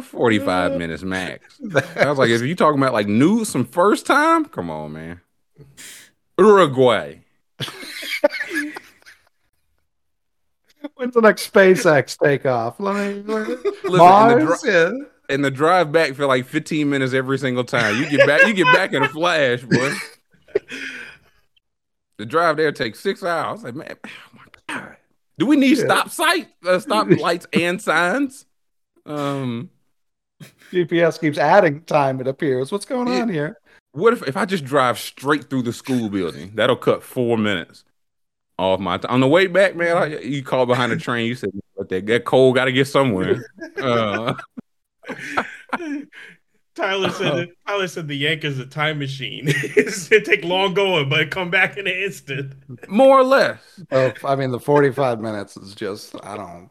Forty-five 0.01 0.77
minutes 0.79 1.03
max. 1.03 1.59
I 1.97 2.09
was 2.09 2.19
like, 2.19 2.29
if 2.31 2.43
you 2.43 2.55
talking 2.55 2.79
about 2.81 2.93
like 2.93 3.09
new 3.09 3.45
some 3.45 3.65
first 3.65 4.07
time, 4.07 4.45
come 4.45 4.71
on, 4.71 4.93
man. 4.93 5.21
Uruguay. 6.39 7.17
When's 10.95 11.15
the 11.15 11.21
next 11.21 11.53
SpaceX 11.53 12.19
takeoff? 12.19 12.79
Let 12.81 12.95
me 12.95 13.23
Listen, 13.23 13.59
and 13.59 13.93
the 13.93 13.97
Mars. 13.99 14.63
dri- 14.63 14.73
yeah. 14.73 14.91
and 15.29 15.45
the 15.45 15.51
drive 15.51 15.93
back 15.93 16.15
for 16.15 16.27
like 16.27 16.47
15 16.47 16.89
minutes 16.89 17.13
every 17.15 17.39
single 17.39 17.65
time. 17.65 17.97
You 17.99 18.09
get 18.09 18.27
back, 18.27 18.47
you 18.47 18.55
get 18.55 18.73
back 18.73 18.93
in 18.93 19.03
a 19.03 19.09
flash, 19.09 19.63
boy. 19.63 19.93
The 22.19 22.25
drive 22.27 22.57
there 22.57 22.73
takes 22.73 23.01
six 23.01 23.23
hours. 23.23 23.63
Like, 23.63 23.75
man, 23.75 23.95
oh 24.07 24.09
my 24.35 24.75
god. 24.75 24.97
Do 25.39 25.45
we 25.47 25.57
need 25.57 25.77
Yeah. 25.77 25.85
stop 25.85 26.11
sight, 26.11 26.49
uh, 26.67 26.79
stop 26.79 27.09
lights 27.11 27.47
and 27.53 27.81
signs? 27.81 28.47
Um, 29.05 29.69
GPS 30.73 31.21
keeps 31.21 31.37
adding 31.39 31.83
time. 31.83 32.21
It 32.21 32.27
appears. 32.27 32.73
What's 32.73 32.87
going 32.87 33.09
Yeah. 33.09 33.23
on 33.23 33.29
here? 33.29 33.59
what 33.93 34.13
if 34.13 34.23
if 34.29 34.37
I 34.37 34.45
just 34.45 34.65
drive 34.67 34.99
straight 34.99 35.49
through 35.49 35.63
the 35.63 35.73
school 35.73 36.09
building? 36.11 36.53
That'll 36.55 36.77
cut 36.77 37.03
four 37.03 37.39
minutes 37.39 37.85
off 38.59 38.81
my 38.81 38.99
time. 38.99 39.11
On 39.13 39.21
the 39.21 39.29
way 39.29 39.47
back, 39.47 39.77
man, 39.77 39.97
I, 39.97 40.19
you 40.21 40.43
called 40.43 40.69
behind 40.69 40.93
the 40.93 40.97
train. 40.97 41.27
You 41.27 41.35
said, 41.35 41.51
"But 41.77 41.89
that, 41.89 42.07
that 42.07 42.25
coal 42.25 42.53
got 42.53 42.67
to 42.67 42.73
get 42.73 42.87
somewhere." 42.87 43.45
Uh, 43.77 44.35
Tyler 46.77 47.11
said 47.11 47.49
Tyler 47.67 47.89
said 47.89 48.07
the 48.07 48.15
Yankees 48.15 48.59
a 48.59 48.67
time 48.67 48.99
machine. 48.99 49.45
it 49.49 50.25
take 50.27 50.45
long 50.45 50.75
going, 50.75 51.09
but 51.09 51.21
it 51.21 51.31
come 51.31 51.51
back 51.51 51.79
in 51.79 51.87
an 51.87 51.95
instant. 51.95 52.53
more 52.89 53.19
or 53.19 53.25
less. 53.25 53.59
Oh, 53.91 54.13
I 54.25 54.37
mean, 54.37 54.51
the 54.51 54.61
45 54.61 55.21
minutes 55.21 55.57
is 55.57 55.75
just, 55.75 56.15
I 56.23 56.37
don't, 56.37 56.71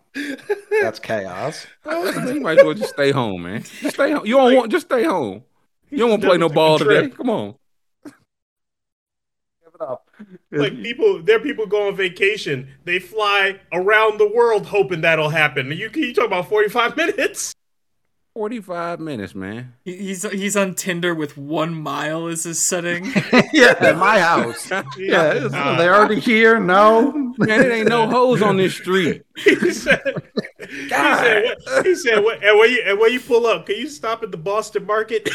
that's 0.80 1.00
chaos. 1.00 1.66
you 1.86 2.40
might 2.40 2.60
as 2.60 2.64
well 2.64 2.76
just 2.76 2.94
stay 2.94 3.12
home, 3.12 3.42
man. 3.42 3.64
Just 3.64 3.96
stay 3.96 4.12
home. 4.12 4.26
You 4.26 4.38
don't 4.38 4.56
want 4.56 4.72
just 4.72 4.86
stay 4.86 5.06
home. 5.06 5.44
You 5.90 5.98
don't 5.98 6.12
want 6.12 6.22
to 6.22 6.28
play 6.28 6.38
no 6.38 6.50
Never 6.50 6.50
took 6.50 6.52
a 6.52 6.56
ball 6.56 6.80
today. 6.80 7.10
Come 7.10 7.30
on. 7.32 7.56
Give 10.18 10.28
it 10.52 10.56
up. 10.56 10.60
Like 10.62 10.84
people, 10.84 11.22
there 11.24 11.38
are 11.38 11.40
people 11.40 11.66
go 11.66 11.88
on 11.88 11.96
vacation. 11.96 12.70
They 12.86 13.00
fly 13.00 13.60
around 13.74 14.20
the 14.20 14.28
world 14.28 14.66
hoping 14.68 15.02
that'll 15.02 15.30
happen. 15.30 15.72
You 15.72 15.90
can 15.90 16.04
you 16.04 16.14
talk 16.14 16.26
about 16.26 16.48
forty 16.50 16.70
five 16.70 16.96
minutes. 16.98 17.54
45 18.36 19.00
minutes, 19.00 19.34
man. 19.34 19.76
He- 19.86 19.96
He's 19.96 20.30
he's 20.30 20.58
on 20.58 20.76
Tinder 20.76 21.16
with 21.16 21.38
one 21.38 21.74
mile 21.74 22.28
as 22.28 22.44
his 22.44 22.62
setting. 22.62 23.06
yeah, 23.54 23.76
at 23.80 23.98
my 23.98 24.20
house. 24.20 24.70
Yeah, 24.98 25.32
is- 25.34 25.54
are 25.54 25.78
they 25.78 25.88
already 25.88 26.20
here? 26.20 26.60
No. 26.60 27.14
Man, 27.38 27.62
it 27.62 27.72
ain't 27.72 27.88
no 27.88 28.10
hoes 28.10 28.42
on 28.42 28.58
this 28.58 28.74
street. 28.76 29.22
he 29.38 29.56
said, 29.72 30.02
he 30.70 30.90
said, 30.90 31.56
what, 31.66 31.86
he 31.86 31.96
said, 31.96 32.20
what, 32.26 32.44
and 32.44 32.60
when 32.60 32.72
you 32.72 32.82
and 32.86 33.00
when 33.00 33.14
you 33.14 33.22
pull 33.22 33.46
up, 33.46 33.66
can 33.68 33.78
you 33.78 33.88
stop 33.88 34.22
at 34.22 34.32
the 34.32 34.38
Boston 34.38 34.86
Market? 34.86 35.30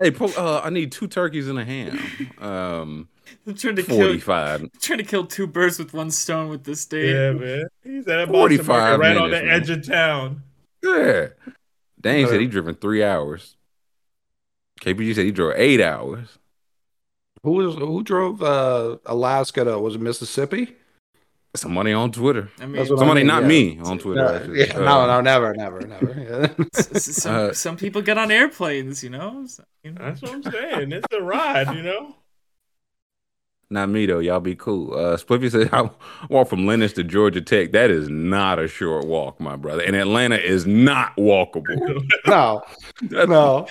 Hey, 0.00 0.12
pull, 0.12 0.30
uh, 0.36 0.60
I 0.62 0.70
need 0.70 0.92
two 0.92 1.08
turkeys 1.08 1.48
and 1.48 1.58
a 1.58 1.64
ham. 1.64 1.98
Um, 2.38 3.08
I'm 3.46 3.54
trying 3.54 3.76
to 3.76 3.82
kill 3.82 3.96
45. 3.96 4.68
trying 4.80 4.98
to 4.98 5.04
kill 5.04 5.26
two 5.26 5.46
birds 5.46 5.78
with 5.78 5.92
one 5.94 6.10
stone 6.10 6.48
with 6.48 6.64
this 6.64 6.84
date. 6.86 7.12
yeah, 7.14 7.32
man. 7.32 7.64
He's 7.84 8.06
at 8.08 8.20
a 8.20 8.26
45 8.26 8.66
Market 8.66 8.98
right 8.98 9.16
on 9.16 9.30
the 9.30 9.36
man. 9.42 9.48
edge 9.48 9.70
of 9.70 9.86
town. 9.86 10.42
Yeah. 10.82 11.28
Dang 12.00 12.26
said 12.26 12.36
Uh, 12.36 12.40
he 12.40 12.46
driven 12.46 12.74
three 12.74 13.04
hours. 13.04 13.56
KPG 14.80 15.14
said 15.14 15.24
he 15.26 15.32
drove 15.32 15.54
eight 15.56 15.80
hours. 15.80 16.38
Who 17.42 17.52
was 17.52 17.74
who 17.74 18.02
drove 18.02 18.42
uh, 18.42 18.96
Alaska 19.06 19.64
to 19.64 19.78
was 19.78 19.94
it 19.96 20.00
Mississippi? 20.00 20.76
Somebody 21.56 21.92
on 21.92 22.12
Twitter. 22.12 22.48
I 22.60 22.66
mean, 22.66 22.76
That's 22.76 22.90
what 22.90 22.96
I 22.96 23.00
Somebody, 23.00 23.20
mean, 23.22 23.26
not 23.26 23.42
yeah. 23.42 23.48
me, 23.48 23.80
on 23.80 23.98
Twitter. 23.98 24.24
Uh, 24.24 24.36
actually. 24.38 24.60
yeah, 24.60 24.76
Uh, 24.76 24.80
no, 24.84 25.06
no, 25.06 25.20
never, 25.20 25.52
never, 25.54 25.80
never. 25.80 26.14
Yeah. 26.56 26.64
s- 26.76 26.94
s- 26.94 27.16
some 27.16 27.34
Uh, 27.34 27.52
some 27.52 27.76
people 27.76 28.02
get 28.02 28.18
on 28.18 28.30
airplanes, 28.30 29.02
you 29.02 29.10
know. 29.10 29.44
So, 29.48 29.64
you 29.82 29.90
know. 29.92 30.04
That's 30.04 30.22
what 30.22 30.32
I'm 30.32 30.42
saying. 30.44 30.92
It's 30.92 31.06
a 31.12 31.20
ride, 31.20 31.74
you 31.74 31.82
know. 31.82 32.14
Not 33.72 33.88
me 33.88 34.04
though. 34.06 34.18
Y'all 34.18 34.40
be 34.40 34.56
cool. 34.56 34.92
Uh, 34.94 35.16
Spliffy 35.16 35.50
said 35.50 35.70
I 35.72 35.88
walk 36.28 36.48
from 36.48 36.66
Lenox 36.66 36.92
to 36.94 37.04
Georgia 37.04 37.40
Tech. 37.40 37.70
That 37.70 37.90
is 37.90 38.08
not 38.08 38.58
a 38.58 38.66
short 38.66 39.06
walk, 39.06 39.40
my 39.40 39.54
brother. 39.54 39.82
And 39.82 39.94
Atlanta 39.94 40.36
is 40.36 40.66
not 40.66 41.16
walkable. 41.16 42.02
no, 42.26 42.62
no. 43.26 43.66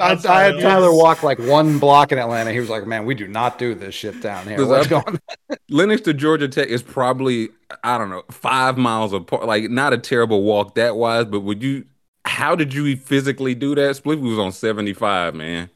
I, 0.00 0.18
I 0.26 0.42
had 0.44 0.60
Tyler 0.60 0.94
walk 0.94 1.22
like 1.22 1.38
one 1.38 1.78
block 1.78 2.10
in 2.10 2.18
Atlanta. 2.18 2.52
He 2.52 2.60
was 2.60 2.70
like, 2.70 2.86
"Man, 2.86 3.04
we 3.04 3.14
do 3.14 3.28
not 3.28 3.58
do 3.58 3.74
this 3.74 3.94
shit 3.94 4.22
down 4.22 4.46
here." 4.46 4.64
What's 4.66 4.86
I- 4.86 4.88
going?" 4.88 5.04
on? 5.50 5.56
Lenox 5.68 6.00
to 6.02 6.14
Georgia 6.14 6.48
Tech 6.48 6.68
is 6.68 6.82
probably 6.82 7.50
I 7.84 7.98
don't 7.98 8.08
know 8.08 8.22
five 8.30 8.78
miles 8.78 9.12
apart. 9.12 9.44
Like 9.44 9.70
not 9.70 9.92
a 9.92 9.98
terrible 9.98 10.42
walk 10.42 10.76
that 10.76 10.96
wise, 10.96 11.26
but 11.26 11.40
would 11.40 11.62
you? 11.62 11.84
How 12.24 12.54
did 12.54 12.72
you 12.72 12.96
physically 12.96 13.54
do 13.54 13.74
that? 13.74 13.96
Spliffy 13.96 14.22
was 14.22 14.38
on 14.38 14.52
seventy 14.52 14.94
five, 14.94 15.34
man. 15.34 15.68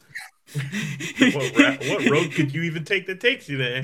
what, 1.35 1.59
ra- 1.59 1.77
what 1.89 2.11
road 2.11 2.33
could 2.33 2.55
you 2.55 2.63
even 2.63 2.85
take 2.85 3.07
that 3.07 3.21
takes 3.21 3.49
you 3.49 3.57
there? 3.59 3.83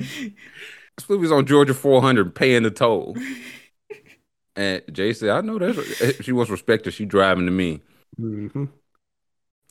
Spliffy 0.99 1.19
was 1.19 1.31
on 1.31 1.45
Georgia 1.45 1.73
four 1.73 2.01
hundred, 2.01 2.35
paying 2.35 2.63
the 2.63 2.71
toll. 2.71 3.17
And 4.55 4.83
Jay 4.91 5.13
said, 5.13 5.29
"I 5.29 5.41
know 5.41 5.57
that 5.57 6.17
she 6.21 6.31
wants 6.31 6.51
respect. 6.51 6.85
If 6.87 6.93
she 6.93 7.05
driving 7.05 7.45
to 7.45 7.51
me, 7.51 7.81
Mhm. 8.21 8.69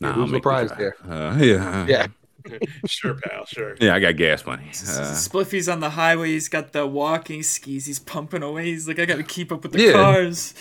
nah, 0.01 0.11
who's 0.13 0.21
I'll 0.23 0.27
make 0.27 0.31
the 0.31 0.33
the 0.33 0.39
prize 0.41 0.67
drive. 0.69 0.79
there? 0.79 0.95
Uh, 1.09 1.37
yeah, 1.37 1.85
Yeah. 1.87 2.07
Sure, 2.87 3.13
pal. 3.15 3.45
Sure. 3.45 3.77
yeah. 3.79 3.95
I 3.95 4.01
got 4.01 4.17
gas 4.17 4.45
money. 4.45 4.65
S- 4.69 4.99
Uh, 4.99 5.13
Spliffy's 5.15 5.69
on 5.69 5.79
the 5.79 5.91
highway. 5.91 6.31
He's 6.31 6.49
got 6.49 6.73
the 6.73 6.85
walking 6.85 7.41
skis. 7.41 7.85
He's 7.85 7.99
pumping 7.99 8.43
away. 8.43 8.65
He's 8.65 8.85
like, 8.85 8.99
I 8.99 9.05
got 9.05 9.15
to 9.15 9.23
keep 9.23 9.49
up 9.53 9.63
with 9.63 9.71
the 9.71 9.81
Yeah. 9.81 9.93
cars. 9.93 10.53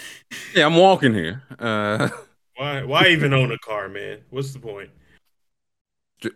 yeah, 0.54 0.64
I'm 0.66 0.76
walking 0.76 1.12
here. 1.12 1.42
Uh, 1.58 2.08
Why? 2.56 2.84
Why 2.84 3.08
even 3.08 3.32
own 3.34 3.50
a 3.50 3.58
car, 3.58 3.88
man? 3.88 4.18
What's 4.30 4.52
the 4.52 4.60
point? 4.60 4.90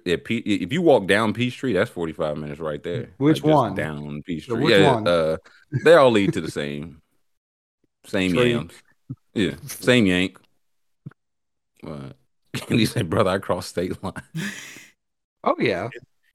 Yeah, 0.04 0.16
P, 0.24 0.38
if 0.38 0.72
you 0.72 0.82
walk 0.82 1.06
down 1.06 1.32
Peachtree, 1.32 1.72
that's 1.72 1.90
45 1.90 2.36
minutes 2.38 2.60
right 2.60 2.82
there. 2.82 3.10
Which 3.18 3.36
just 3.36 3.46
one? 3.46 3.74
Down 3.74 4.22
Peachtree. 4.22 4.60
which 4.62 4.74
yeah, 4.74 4.94
one? 4.94 5.06
Uh, 5.08 5.36
they 5.84 5.94
all 5.94 6.10
lead 6.10 6.32
to 6.34 6.40
the 6.40 6.50
same, 6.50 7.00
same 8.04 8.32
Tree. 8.32 8.50
yams. 8.52 8.72
Yeah, 9.34 9.54
same 9.66 10.06
yank. 10.06 10.38
But 11.82 12.16
he 12.68 12.86
said, 12.86 13.10
"Brother, 13.10 13.30
I 13.30 13.38
crossed 13.38 13.68
state 13.70 14.02
line." 14.02 14.14
Oh 15.44 15.54
yeah, 15.58 15.88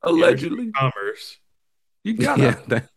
Allegedly. 0.03 0.71
Commerce. 0.71 1.37
you 2.03 2.13
got 2.17 2.39
Yeah. 2.39 2.53
to 2.53 2.69
that- 2.69 2.89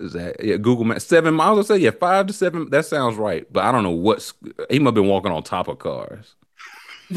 Is 0.00 0.12
that 0.14 0.44
yeah? 0.44 0.56
Google 0.56 0.84
Maps 0.84 1.04
seven 1.04 1.34
miles. 1.34 1.70
I 1.70 1.76
say 1.76 1.80
yeah, 1.82 1.90
five 1.90 2.26
to 2.26 2.32
seven. 2.32 2.68
That 2.70 2.86
sounds 2.86 3.16
right, 3.16 3.50
but 3.52 3.64
I 3.64 3.72
don't 3.72 3.82
know 3.84 3.90
what's. 3.90 4.34
He 4.70 4.78
must 4.78 4.88
have 4.88 4.94
been 4.94 5.06
walking 5.08 5.32
on 5.32 5.42
top 5.42 5.68
of 5.68 5.78
cars. 5.78 6.34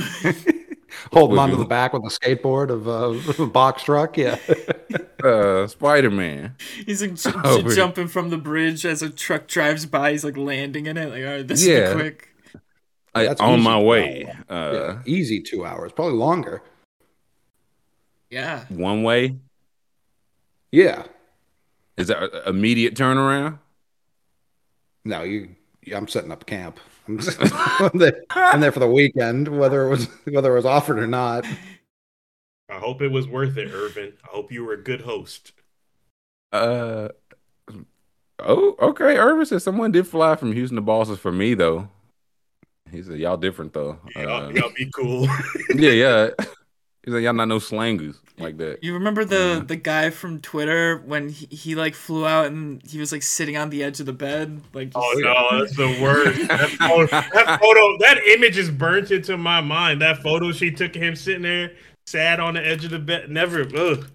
Holding 1.11 1.37
Would 1.37 1.41
onto 1.43 1.55
the 1.57 1.65
back 1.65 1.93
with 1.93 2.03
a 2.03 2.07
skateboard 2.09 2.69
of 2.69 2.87
uh, 2.87 3.43
a 3.43 3.47
box 3.47 3.83
truck. 3.83 4.17
Yeah. 4.17 4.37
Uh, 5.23 5.67
Spider 5.67 6.11
Man. 6.11 6.55
He's 6.85 7.01
like 7.01 7.15
j- 7.15 7.31
j- 7.31 7.37
Oh, 7.43 7.61
really? 7.61 7.75
jumping 7.75 8.07
from 8.07 8.29
the 8.29 8.37
bridge 8.37 8.85
as 8.85 9.01
a 9.01 9.09
truck 9.09 9.47
drives 9.47 9.85
by. 9.85 10.11
He's 10.11 10.23
like 10.23 10.37
landing 10.37 10.85
in 10.87 10.97
it. 10.97 11.09
Like, 11.09 11.23
all 11.23 11.31
right, 11.37 11.47
this 11.47 11.65
Yeah. 11.65 11.89
is 11.89 11.93
quick. 11.95 12.29
That's 13.13 13.39
on 13.39 13.61
my 13.61 13.79
way. 13.79 14.25
yeah. 14.27 14.53
Uh, 14.55 14.97
Easy 15.05 15.41
two 15.41 15.65
hours, 15.65 15.91
probably 15.93 16.15
longer. 16.17 16.61
Yeah. 18.29 18.65
one 18.69 19.03
way. 19.03 19.37
Yeah. 20.71 21.03
Is 21.97 22.07
that 22.07 22.47
immediate 22.47 22.95
turnaround? 22.95 23.59
No, 25.05 25.23
you. 25.23 25.55
I'm 25.95 26.07
setting 26.07 26.31
up 26.31 26.45
camp. 26.45 26.79
I'm, 27.07 27.99
there, 28.59 28.71
for 28.71 28.79
the 28.79 28.89
weekend, 28.91 29.47
whether 29.47 29.85
it 29.85 29.89
was 29.89 30.05
whether 30.25 30.53
it 30.53 30.55
was 30.55 30.65
offered 30.65 30.97
or 30.97 31.07
not. 31.07 31.45
I 32.69 32.79
hope 32.79 33.01
it 33.01 33.11
was 33.11 33.27
worth 33.27 33.57
it, 33.57 33.71
Irvin. 33.71 34.13
I 34.23 34.27
hope 34.27 34.51
you 34.51 34.65
were 34.65 34.73
a 34.73 34.81
good 34.81 35.01
host. 35.01 35.51
Uh. 36.51 37.09
Oh, 38.39 38.75
okay. 38.79 39.17
Irvin 39.17 39.45
said 39.45 39.61
someone 39.61 39.91
did 39.91 40.07
fly 40.07 40.35
from 40.35 40.51
Houston 40.51 40.75
to 40.75 40.81
Boston 40.81 41.15
for 41.15 41.31
me 41.31 41.53
though. 41.53 41.89
He 42.91 43.01
said 43.01 43.19
y'all 43.19 43.37
different 43.37 43.73
though. 43.73 43.99
Y'all, 44.15 44.45
Uh, 44.45 44.49
y'all 44.49 44.73
be 44.75 44.89
cool. 44.91 45.27
yeah, 45.75 45.91
yeah. 45.91 46.29
He 47.05 47.11
like, 47.11 47.23
y'all 47.23 47.33
not 47.33 47.47
no 47.47 47.59
slangers 47.59 48.15
like 48.39 48.57
that. 48.57 48.83
You 48.83 48.95
remember 48.95 49.23
the 49.23 49.35
Yeah. 49.59 49.63
the 49.65 49.75
guy 49.75 50.09
from 50.09 50.41
Twitter 50.41 50.97
when 51.05 51.29
he, 51.29 51.45
he 51.55 51.75
like 51.75 51.93
flew 51.93 52.25
out 52.25 52.47
and 52.47 52.81
he 52.83 52.99
was 52.99 53.11
like 53.11 53.21
sitting 53.21 53.55
on 53.57 53.69
the 53.69 53.83
edge 53.83 53.99
of 53.99 54.07
the 54.07 54.13
bed, 54.13 54.59
like 54.73 54.91
Oh 54.95 55.13
just- 55.13 55.23
no, 55.23 55.59
that's 55.59 55.77
the 55.77 56.01
worst. 56.01 56.47
That 56.47 56.69
photo, 56.79 57.05
that 57.05 57.59
photo, 57.61 57.97
that 57.99 58.17
image 58.25 58.57
is 58.57 58.71
burnt 58.71 59.11
into 59.11 59.37
my 59.37 59.61
mind. 59.61 60.01
That 60.01 60.23
photo 60.23 60.51
she 60.51 60.71
took 60.71 60.95
of 60.95 61.01
him 61.01 61.15
sitting 61.15 61.43
there, 61.43 61.73
sad 62.07 62.39
on 62.39 62.55
the 62.55 62.65
edge 62.65 62.83
of 62.85 62.89
the 62.91 62.99
bed. 62.99 63.29
Never. 63.29 63.61
Ugh. 63.61 64.07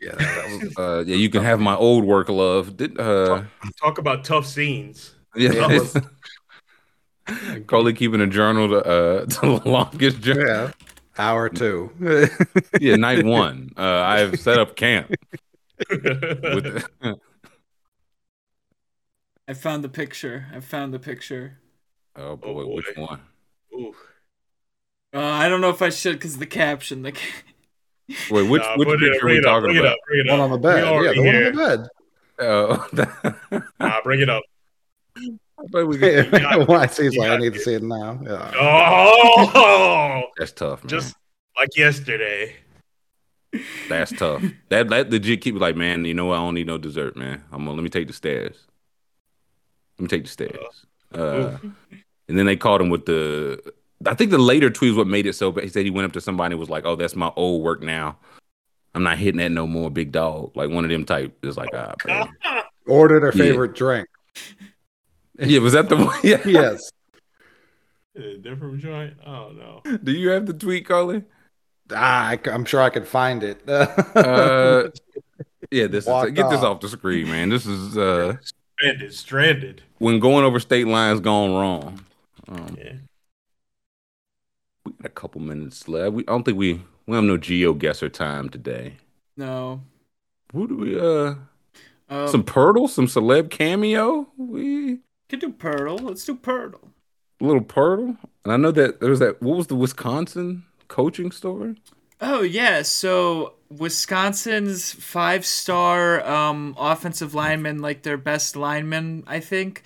Yeah, 0.00 0.12
that 0.14 0.60
was, 0.62 0.78
uh, 0.78 1.04
yeah. 1.06 1.16
You 1.16 1.28
can 1.28 1.42
have 1.42 1.60
my 1.60 1.74
old 1.74 2.04
work, 2.04 2.28
love. 2.28 2.76
Did 2.76 2.98
uh, 3.00 3.42
Talk 3.80 3.98
about 3.98 4.24
tough 4.24 4.46
scenes. 4.46 5.14
yeah. 5.36 5.50
That 5.50 5.68
was- 5.68 5.96
Coley 7.66 7.92
keeping 7.92 8.22
a 8.22 8.26
journal 8.26 8.68
to 8.68 8.76
uh 8.78 9.26
to 9.26 9.40
the 9.60 9.68
longest 9.68 10.20
journal. 10.22 10.46
Yeah. 10.46 10.70
Hour 11.18 11.48
two. 11.48 11.90
Yeah, 12.80 12.96
night 12.96 13.24
one. 13.24 13.70
Uh, 13.76 13.82
I've 13.82 14.38
set 14.40 14.58
up 14.58 14.76
camp. 14.76 15.10
With 15.90 16.86
I 19.48 19.54
found 19.54 19.82
the 19.82 19.88
picture. 19.88 20.46
I 20.54 20.60
found 20.60 20.92
the 20.94 20.98
picture. 20.98 21.58
oh 22.16 22.36
boy, 22.36 22.52
boy. 22.64 22.74
which 22.74 22.96
one? 22.96 23.20
Ooh. 23.74 23.94
Uh, 25.14 25.20
I 25.20 25.48
don't 25.48 25.60
know 25.62 25.70
if 25.70 25.80
I 25.82 25.88
should 25.88 26.14
because 26.16 26.36
the 26.38 26.46
caption. 26.46 27.02
The 27.02 27.12
ca- 27.12 27.42
Wait, 28.30 28.48
which 28.48 28.62
Nah, 28.62 28.76
which 28.76 28.88
put 28.88 29.02
it- 29.02 29.12
picture 29.12 29.16
are 29.16 29.20
bring 29.20 29.34
we 29.34 29.38
it 29.38 29.46
up, 29.46 29.62
talking 29.62 29.78
about? 29.78 29.92
up, 29.92 29.98
one 30.26 30.40
on 30.40 30.50
the 30.50 30.58
bed. 30.58 30.84
Yeah, 31.04 31.12
the 31.12 31.18
one 31.18 31.26
here. 31.34 31.46
on 31.46 31.52
the 31.56 31.58
bed. 31.78 31.88
Oh, 32.40 32.86
Nah, 33.80 34.00
bring 34.02 34.20
it 34.20 34.28
up. 34.30 34.42
I 35.58 35.66
thought 35.72 35.86
we 35.86 35.98
could- 36.02 36.30
when 36.68 36.80
I 36.80 36.86
see 36.86 37.06
it's 37.06 37.14
You 37.16 37.22
like 37.22 37.30
I 37.30 37.36
need 37.38 37.54
to 37.54 37.60
see 37.60 37.74
it 37.74 37.82
now. 37.82 38.18
Yeah. 38.22 38.52
Oh, 38.58 40.22
That's 40.38 40.52
tough, 40.52 40.84
man. 40.84 40.88
just 40.88 41.16
like 41.58 41.76
yesterday. 41.76 42.56
That's 43.88 44.12
tough. 44.12 44.42
That 44.68 44.88
that 44.90 45.10
legit 45.10 45.40
keep 45.40 45.54
like, 45.56 45.74
man. 45.76 46.04
You 46.04 46.14
know 46.14 46.26
what? 46.26 46.34
I 46.36 46.42
don't 46.42 46.54
need 46.54 46.66
no 46.66 46.78
dessert, 46.78 47.16
man. 47.16 47.42
I'm 47.50 47.60
gonna 47.64 47.72
let 47.72 47.82
me 47.82 47.88
take 47.88 48.06
the 48.06 48.12
stairs. 48.12 48.56
Let 49.98 50.02
me 50.02 50.08
take 50.08 50.24
the 50.24 50.30
stairs. 50.30 50.86
Uh, 51.12 51.56
and 52.28 52.38
then 52.38 52.44
they 52.46 52.56
called 52.56 52.80
him 52.80 52.90
with 52.90 53.06
the. 53.06 53.60
I 54.06 54.14
think 54.14 54.30
the 54.30 54.38
later 54.38 54.70
tweet 54.70 54.90
was 54.90 54.98
what 54.98 55.06
made 55.06 55.26
it 55.26 55.32
so. 55.34 55.50
But 55.50 55.64
he 55.64 55.70
said 55.70 55.84
he 55.84 55.90
went 55.90 56.04
up 56.06 56.12
to 56.12 56.20
somebody 56.20 56.52
and 56.52 56.60
was 56.60 56.68
like, 56.70 56.84
"Oh, 56.84 56.94
that's 56.94 57.16
my 57.16 57.32
old 57.36 57.62
work 57.64 57.82
now. 57.82 58.18
I'm 58.94 59.02
not 59.02 59.16
hitting 59.18 59.38
that 59.38 59.50
no 59.50 59.66
more, 59.66 59.90
big 59.90 60.12
dog." 60.12 60.54
Like 60.54 60.68
one 60.70 60.84
of 60.84 60.90
them 60.90 61.04
type 61.06 61.36
is 61.44 61.56
like, 61.56 61.70
ah, 61.74 61.94
man. 62.06 62.28
Order 62.86 63.18
their 63.20 63.32
Yeah. 63.34 63.50
favorite 63.50 63.74
drink. 63.74 64.06
Yeah. 65.38 65.60
Was 65.60 65.72
that 65.74 65.88
the 65.88 65.96
one? 65.96 66.18
Yeah. 66.24 66.42
Yes. 66.46 66.90
A 68.16 68.36
different 68.38 68.78
joint. 68.80 69.14
Oh 69.24 69.50
no. 69.52 69.82
Do 70.02 70.12
you 70.12 70.30
have 70.30 70.46
the 70.46 70.52
tweet, 70.52 70.86
Carly? 70.86 71.22
Ah, 71.92 72.30
I, 72.30 72.38
am 72.50 72.64
sure 72.64 72.80
I 72.82 72.90
could 72.90 73.06
find 73.06 73.42
it. 73.42 73.62
Uh, 73.68 74.90
yeah. 75.70 75.86
This 75.86 76.04
is 76.04 76.08
Walked 76.08 76.34
get 76.34 76.50
this 76.50 76.60
off. 76.60 76.76
off 76.76 76.80
the 76.80 76.88
screen, 76.88 77.28
man. 77.28 77.48
This 77.50 77.66
is 77.66 77.96
uh 77.96 78.36
Stranded. 78.78 79.14
Stranded. 79.14 79.82
when 79.98 80.18
going 80.20 80.44
over 80.44 80.58
state 80.60 80.86
lines 80.86 81.20
gone 81.20 81.52
wrong. 81.52 82.04
Um, 82.48 82.76
Yeah. 82.78 82.92
We 84.84 84.92
got 84.92 85.06
a 85.06 85.08
couple 85.10 85.40
minutes 85.40 85.86
left. 85.88 86.12
We 86.14 86.22
I 86.22 86.32
don't 86.32 86.44
think 86.44 86.58
we 86.58 86.80
we 87.06 87.14
have 87.14 87.24
no 87.24 87.36
GeoGuessr 87.38 88.12
time 88.12 88.48
today. 88.48 88.94
No. 89.36 89.82
Who 90.52 90.66
do 90.66 90.76
we 90.76 90.98
uh 90.98 91.34
Um, 92.10 92.28
some 92.28 92.42
Poeltl, 92.42 92.88
some 92.88 93.06
celeb 93.06 93.50
cameo? 93.50 94.26
We 94.36 95.00
could 95.28 95.40
do 95.40 95.52
Poeltl. 95.52 96.02
Let's 96.02 96.24
do 96.24 96.34
Poeltl. 96.36 96.90
a 97.40 97.44
little 97.44 97.62
Poeltl. 97.62 98.16
And 98.44 98.52
I 98.52 98.56
know 98.56 98.70
that 98.72 99.00
there 99.00 99.10
was 99.10 99.18
that 99.20 99.42
what 99.42 99.56
was 99.56 99.66
the 99.68 99.76
Wisconsin 99.76 100.64
coaching 100.88 101.30
story? 101.30 101.76
Oh 102.20 102.42
yeah, 102.42 102.82
so 102.82 103.54
Wisconsin's 103.70 104.92
five-star 104.92 106.26
um, 106.26 106.74
offensive 106.78 107.34
lineman, 107.34 107.78
like 107.80 108.02
their 108.02 108.16
best 108.16 108.56
lineman, 108.56 109.22
I 109.26 109.40
think. 109.40 109.84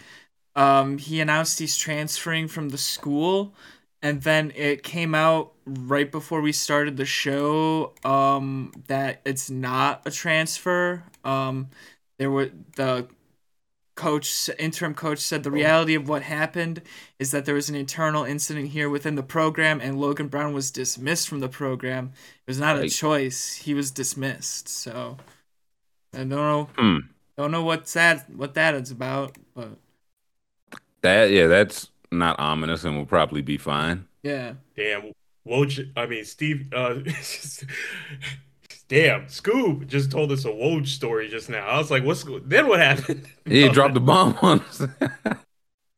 Um, 0.55 0.99
he 0.99 1.21
announced 1.21 1.59
he's 1.59 1.77
transferring 1.77 2.49
from 2.49 2.71
the 2.71 2.79
school, 2.79 3.55
and 4.01 4.23
then 4.23 4.53
it 4.55 4.83
came 4.83 5.15
out 5.15 5.53
right 5.67 6.11
before 6.11 6.41
we 6.41 6.53
started 6.53 6.97
the 6.97 7.05
show 7.05 7.93
um, 8.05 8.73
that 8.87 9.21
it's 9.25 9.51
not 9.51 10.03
a 10.07 10.11
transfer. 10.11 11.05
Um, 11.25 11.69
there 12.19 12.31
were 12.31 12.51
the 12.77 13.09
coach 13.95 14.49
interim 14.59 14.95
coach 14.95 15.19
said 15.19 15.43
the 15.43 15.51
reality 15.51 15.95
of 15.95 16.09
what 16.09 16.23
happened 16.23 16.81
is 17.19 17.31
that 17.31 17.45
there 17.45 17.55
was 17.55 17.69
an 17.69 17.75
internal 17.75 18.25
incident 18.25 18.69
here 18.69 18.89
within 18.89 19.17
the 19.17 19.23
program 19.23 19.81
and 19.81 20.01
Logan 20.01 20.29
Brown 20.29 20.55
was 20.55 20.71
dismissed 20.71 21.29
from 21.29 21.41
the 21.41 21.49
program. 21.49 22.13
It 22.47 22.51
was 22.51 22.59
not 22.59 22.79
a 22.79 22.89
choice. 22.89 23.55
He 23.57 23.75
was 23.75 23.91
dismissed. 23.91 24.69
So 24.69 25.19
I 26.15 26.19
don't 26.19 26.31
know 26.31 26.69
Hmm. 26.77 26.97
don't 27.37 27.51
know 27.51 27.63
what's 27.65 27.93
that 27.93 28.31
what 28.31 28.55
that 28.55 28.75
is 28.75 28.91
about, 28.91 29.37
but 29.55 29.77
That 31.03 31.31
yeah, 31.31 31.47
that's 31.47 31.91
not 32.11 32.39
ominous 32.41 32.85
and 32.85 32.97
will 32.97 33.07
probably 33.07 33.43
be 33.43 33.59
fine. 33.59 34.07
yeah. 34.23 34.55
Damn. 34.77 35.13
Woj. 35.47 35.91
I 35.97 36.07
mean, 36.07 36.25
Steve. 36.25 36.73
Uh, 36.73 37.01
damn. 38.93 39.23
Scoob 39.27 39.87
just 39.87 40.11
told 40.11 40.31
us 40.33 40.45
a 40.45 40.49
Woj 40.49 40.87
story 40.87 41.29
just 41.29 41.49
now. 41.49 41.67
I 41.67 41.79
was 41.79 41.91
like, 41.91 42.05
what's 42.05 42.25
then? 42.25 42.69
What 42.69 42.81
happened? 42.81 43.27
He 43.45 43.69
dropped 43.69 43.95
the 43.95 44.01
bomb 44.01 44.39
on 44.43 44.61
us. 44.61 44.83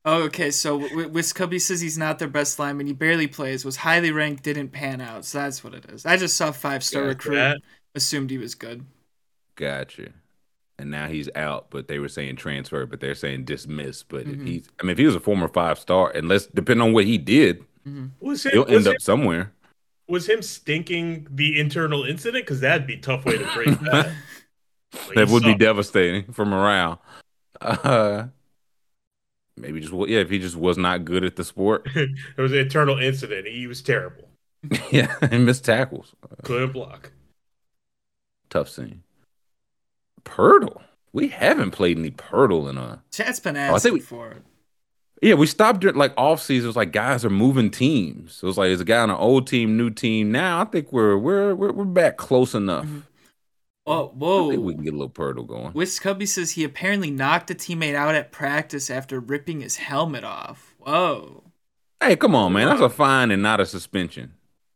Oh, 0.04 0.22
okay. 0.24 0.50
So 0.50 0.80
w- 0.80 1.08
Wiscubby 1.10 1.60
says 1.60 1.80
he's 1.80 1.98
not 1.98 2.18
their 2.18 2.28
best 2.28 2.58
lineman. 2.58 2.86
He 2.86 2.92
barely 2.92 3.26
plays. 3.26 3.64
Was 3.64 3.76
highly 3.76 4.12
ranked. 4.12 4.42
Didn't 4.44 4.68
pan 4.70 5.00
out. 5.00 5.24
So 5.24 5.38
that's 5.38 5.62
what 5.64 5.74
it 5.74 5.84
is. 5.90 6.06
I 6.06 6.16
just 6.16 6.36
saw 6.36 6.52
five 6.52 6.82
star 6.84 7.04
recruit. 7.04 7.34
that- 7.36 7.58
Assumed 7.96 8.30
he 8.30 8.38
was 8.38 8.54
good. 8.54 8.84
gotcha. 9.56 10.08
And 10.78 10.90
now 10.90 11.06
he's 11.06 11.28
out, 11.36 11.66
but 11.70 11.86
they 11.86 12.00
were 12.00 12.08
saying 12.08 12.34
transfer, 12.36 12.84
but 12.86 12.98
they're 13.00 13.14
saying 13.14 13.44
dismissed. 13.44 14.08
But 14.08 14.22
if 14.22 14.38
Mhm. 14.38 14.46
he's 14.48 14.68
I 14.80 14.82
mean 14.82 14.90
if 14.90 14.98
he 14.98 15.06
was 15.06 15.14
a 15.14 15.20
former 15.20 15.46
five 15.48 15.78
star, 15.78 16.10
unless 16.10 16.46
depending 16.46 16.82
on 16.86 16.92
what 16.92 17.04
he 17.04 17.16
did, 17.18 17.64
Was 18.20 18.44
him, 18.44 18.52
he'll 18.52 18.64
was, 18.64 18.72
end 18.74 18.86
him, 18.86 18.92
up 18.94 19.00
somewhere. 19.00 19.52
Was 20.06 20.28
him 20.28 20.42
stinking 20.42 21.26
the 21.30 21.58
internal 21.58 22.04
incident? 22.04 22.44
Because 22.44 22.60
that'd 22.60 22.86
be 22.86 22.94
a 22.94 23.00
tough 23.00 23.24
way 23.24 23.38
to 23.38 23.44
break 23.54 23.78
that. 23.80 24.12
Like, 25.06 25.14
that 25.14 25.28
he 25.28 25.32
would 25.32 25.42
be 25.42 25.54
devastating 25.54 26.32
for 26.32 26.44
morale. 26.44 27.00
Uh, 27.60 28.26
maybe 29.56 29.80
just 29.80 29.92
yeah, 29.92 30.18
if 30.20 30.28
he 30.30 30.38
just 30.38 30.56
was 30.56 30.76
not 30.76 31.04
good 31.04 31.24
at 31.24 31.36
the 31.36 31.44
sport, 31.44 31.86
It 31.94 32.10
was 32.36 32.52
an 32.52 32.58
internal 32.58 32.98
incident. 32.98 33.46
He 33.48 33.66
was 33.66 33.80
terrible. 33.82 34.28
yeah, 34.90 35.14
and 35.22 35.44
missed 35.46 35.64
tackles. 35.64 36.14
Couldn't 36.42 36.72
block. 36.72 37.12
Tough 38.50 38.68
scene. 38.68 39.02
Poeltl. 40.24 40.82
We 41.12 41.28
haven't 41.28 41.70
played 41.72 41.98
any 41.98 42.10
Poeltl 42.10 42.68
in 42.70 42.76
a. 42.78 43.02
Chat's 43.10 43.40
been 43.40 43.56
Oh, 43.56 43.60
I 43.60 43.62
asking 43.64 43.80
think 43.80 43.94
we- 43.94 44.00
for 44.00 44.30
it. 44.32 44.42
Yeah, 45.22 45.34
we 45.34 45.46
stopped 45.46 45.80
during 45.80 45.96
like 45.96 46.12
off 46.16 46.42
season. 46.42 46.66
It 46.66 46.68
was 46.68 46.76
like 46.76 46.92
guys 46.92 47.24
are 47.24 47.30
moving 47.30 47.70
teams. 47.70 48.34
So 48.34 48.46
it 48.46 48.48
was 48.48 48.58
like 48.58 48.70
it's 48.70 48.82
a 48.82 48.84
guy 48.84 48.98
on 48.98 49.10
an 49.10 49.16
old 49.16 49.46
team, 49.46 49.76
new 49.76 49.90
team. 49.90 50.30
Now 50.32 50.60
I 50.60 50.64
think 50.64 50.92
we're 50.92 51.16
we're 51.16 51.54
we're, 51.54 51.72
we're 51.72 51.84
back 51.84 52.16
close 52.16 52.54
enough. 52.54 52.86
Oh, 53.86 54.08
I 54.08 54.10
whoa. 54.12 54.50
think 54.50 54.62
we 54.64 54.74
can 54.74 54.82
get 54.84 54.94
a 54.94 54.96
little 54.96 55.10
Poeltl 55.10 55.46
going. 55.46 55.72
Wiscubby 55.72 56.26
says 56.26 56.52
he 56.52 56.64
apparently 56.64 57.10
knocked 57.10 57.50
a 57.50 57.54
teammate 57.54 57.94
out 57.94 58.14
at 58.14 58.32
practice 58.32 58.90
after 58.90 59.20
ripping 59.20 59.60
his 59.60 59.76
helmet 59.76 60.24
off. 60.24 60.74
Whoa. 60.78 61.44
Hey, 62.00 62.16
come 62.16 62.34
on, 62.34 62.52
man. 62.54 62.68
That's 62.68 62.80
a 62.80 62.88
fine 62.88 63.30
and 63.30 63.42
not 63.42 63.60
a 63.60 63.66
suspension. 63.66 64.34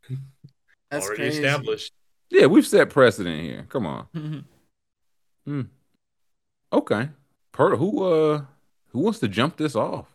That's 0.90 1.06
Already 1.06 1.22
crazy. 1.22 1.42
established. 1.42 1.92
Yeah, 2.30 2.46
we've 2.46 2.66
set 2.66 2.90
precedent 2.90 3.42
here. 3.42 3.66
Come 3.70 3.86
on. 3.86 4.06
Mhm. 4.14 4.44
Hmm. 5.46 5.60
Okay. 6.72 7.08
Per 7.52 7.76
who 7.76 8.04
uh 8.04 8.42
who 8.88 9.00
wants 9.00 9.18
to 9.20 9.28
jump 9.28 9.56
this 9.56 9.74
off? 9.74 10.06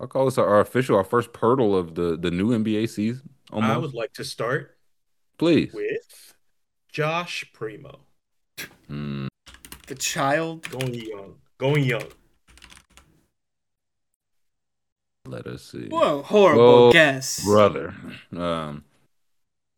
I'll 0.00 0.06
call 0.06 0.24
this 0.24 0.38
our, 0.38 0.46
our 0.46 0.60
official, 0.60 0.96
our 0.96 1.04
first 1.04 1.32
Poeltl 1.32 1.78
of 1.78 1.94
the 1.94 2.16
the 2.16 2.30
new 2.30 2.48
NBA 2.50 2.88
season. 2.88 3.28
Almost. 3.52 3.72
I 3.72 3.76
would 3.76 3.94
like 3.94 4.12
to 4.14 4.24
start 4.24 4.78
Please. 5.38 5.72
with 5.74 6.34
Josh 6.90 7.44
Primo. 7.52 8.00
Hmm. 8.86 9.28
the 9.86 9.94
child. 9.94 10.68
Going 10.70 10.94
young. 10.94 11.34
Going 11.58 11.84
young. 11.84 12.04
let 15.26 15.46
us 15.46 15.62
see. 15.62 15.86
Whoa, 15.88 16.22
horrible 16.22 16.64
Whoa, 16.64 16.92
guess. 16.92 17.44
Brother. 17.44 17.94
Um 18.34 18.84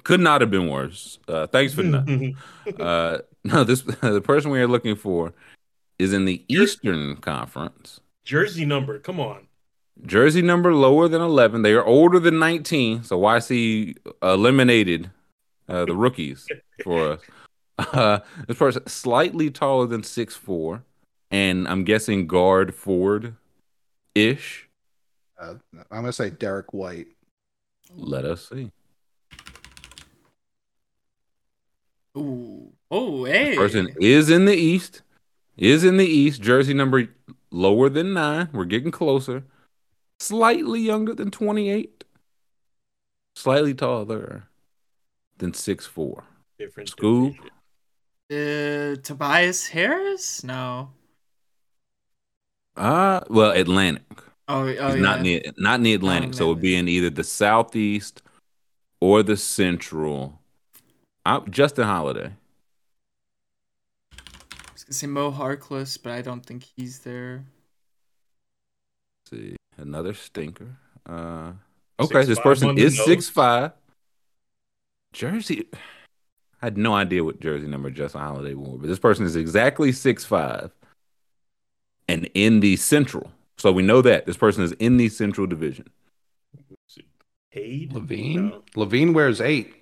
could 0.04 0.20
not 0.20 0.40
have 0.40 0.50
been 0.50 0.68
worse. 0.68 1.18
Uh 1.26 1.46
thanks 1.48 1.74
for 1.74 1.82
nothing. 1.82 2.36
uh 2.80 3.18
no, 3.44 3.64
this 3.64 3.82
the 4.00 4.20
person 4.20 4.50
we 4.50 4.60
are 4.60 4.68
looking 4.68 4.96
for 4.96 5.34
is 5.98 6.12
in 6.12 6.24
the 6.24 6.44
Eastern 6.48 7.16
Conference. 7.16 8.00
Jersey 8.24 8.64
number. 8.64 8.98
Come 8.98 9.18
on. 9.18 9.48
Jersey 10.04 10.42
number 10.42 10.74
lower 10.74 11.08
than 11.08 11.20
11. 11.20 11.62
They 11.62 11.72
are 11.72 11.84
older 11.84 12.18
than 12.18 12.38
19. 12.38 13.04
So 13.04 13.18
YC 13.20 13.96
eliminated 14.22 15.10
uh, 15.68 15.84
the 15.84 15.94
rookies 15.94 16.46
for 16.84 17.12
us. 17.12 17.20
Uh, 17.78 18.18
this 18.46 18.58
person 18.58 18.86
slightly 18.86 19.50
taller 19.50 19.86
than 19.86 20.02
six 20.02 20.36
four, 20.36 20.84
and 21.30 21.66
I'm 21.66 21.84
guessing 21.84 22.26
guard 22.26 22.74
forward 22.74 23.34
ish. 24.14 24.68
Uh, 25.40 25.54
I'm 25.90 26.02
gonna 26.02 26.12
say 26.12 26.30
Derrick 26.30 26.72
White. 26.72 27.08
Let 27.94 28.24
us 28.24 28.48
see. 28.48 28.70
Ooh. 32.16 32.72
Oh, 32.90 33.24
hey. 33.24 33.56
Person 33.56 33.94
is 34.00 34.30
in 34.30 34.44
the 34.44 34.54
East. 34.54 35.02
Is 35.56 35.82
in 35.82 35.96
the 35.96 36.06
East. 36.06 36.42
Jersey 36.42 36.74
number 36.74 37.08
lower 37.50 37.88
than 37.88 38.12
nine. 38.12 38.48
We're 38.52 38.66
getting 38.66 38.90
closer. 38.90 39.44
Slightly 40.22 40.80
younger 40.80 41.14
than 41.16 41.32
28. 41.32 42.04
Slightly 43.34 43.74
taller 43.74 44.44
than 45.38 45.52
six 45.52 45.84
four. 45.84 46.22
Different. 46.60 46.92
Scoob. 46.92 47.38
division. 48.30 48.98
Uh, 48.98 49.02
Tobias 49.02 49.66
Harris? 49.66 50.44
No. 50.44 50.90
Uh 52.76 53.22
well, 53.30 53.50
Atlantic. 53.50 54.04
Oh, 54.46 54.60
oh 54.60 54.66
He's 54.66 54.78
yeah. 54.78 55.00
not 55.00 55.22
near 55.22 55.42
not 55.58 55.80
in 55.80 55.82
the 55.82 55.94
Atlantic, 55.94 56.34
so 56.34 56.44
it 56.44 56.48
would 56.50 56.60
be 56.60 56.76
in 56.76 56.86
either 56.86 57.10
the 57.10 57.24
southeast 57.24 58.22
or 59.00 59.24
the 59.24 59.36
central. 59.36 60.38
I, 61.26 61.40
Justin 61.50 61.86
Holiday. 61.86 62.30
I 64.12 64.72
was 64.72 64.84
gonna 64.84 64.94
say 64.94 65.08
Mo 65.08 65.32
Harkless, 65.32 66.00
but 66.00 66.12
I 66.12 66.22
don't 66.22 66.46
think 66.46 66.64
he's 66.76 67.00
there. 67.00 67.44
Let's 69.32 69.42
see 69.42 69.56
another 69.82 70.14
stinker. 70.14 70.76
Uh, 71.08 71.52
okay, 72.00 72.24
this 72.24 72.38
6'5" 72.38 72.42
person 72.42 72.72
is 72.78 72.96
nose. 72.98 73.06
six 73.06 73.28
five. 73.28 73.72
Jersey. 75.12 75.66
I 76.62 76.66
had 76.66 76.78
no 76.78 76.94
idea 76.94 77.24
what 77.24 77.40
jersey 77.40 77.66
number 77.66 77.90
Justin 77.90 78.20
Holiday 78.22 78.54
wore, 78.54 78.78
but 78.78 78.86
this 78.88 78.98
person 79.00 79.26
is 79.26 79.36
exactly 79.36 79.92
six 79.92 80.24
five. 80.24 80.70
and 82.08 82.28
in 82.34 82.60
the 82.60 82.76
Central. 82.76 83.30
So 83.58 83.72
we 83.72 83.82
know 83.82 84.02
that 84.02 84.26
this 84.26 84.36
person 84.36 84.64
is 84.64 84.72
in 84.72 84.96
the 84.96 85.08
Central 85.08 85.46
Division. 85.46 85.88
Paid? 87.52 87.92
LaVine. 87.92 88.34
No. 88.50 88.62
LaVine 88.76 89.14
wears 89.14 89.40
eight. 89.40 89.74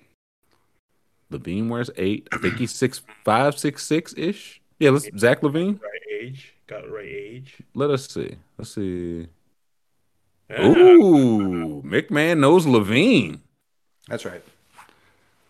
LaVine 1.31 1.69
wears 1.69 1.89
eight. 1.97 2.27
I 2.33 2.37
think 2.37 2.57
he's 2.57 2.73
six 2.73 3.01
five, 3.23 3.57
six 3.57 3.85
six 3.85 4.13
ish. 4.17 4.61
Yeah, 4.79 4.89
let's 4.91 5.09
Zach 5.17 5.41
LaVine. 5.41 5.81
Right 5.81 6.01
age. 6.21 6.53
Got 6.67 6.83
the 6.83 6.89
right 6.91 7.05
age. 7.07 7.57
Let 7.75 7.89
us 7.91 8.07
see. 8.09 8.35
Let's 8.57 8.75
see. 8.75 9.27
Yeah. 10.51 10.65
Ooh, 10.67 11.81
McMahon 11.83 12.39
knows 12.39 12.65
LaVine. 12.65 13.39
That's 14.07 14.25
right. 14.25 14.43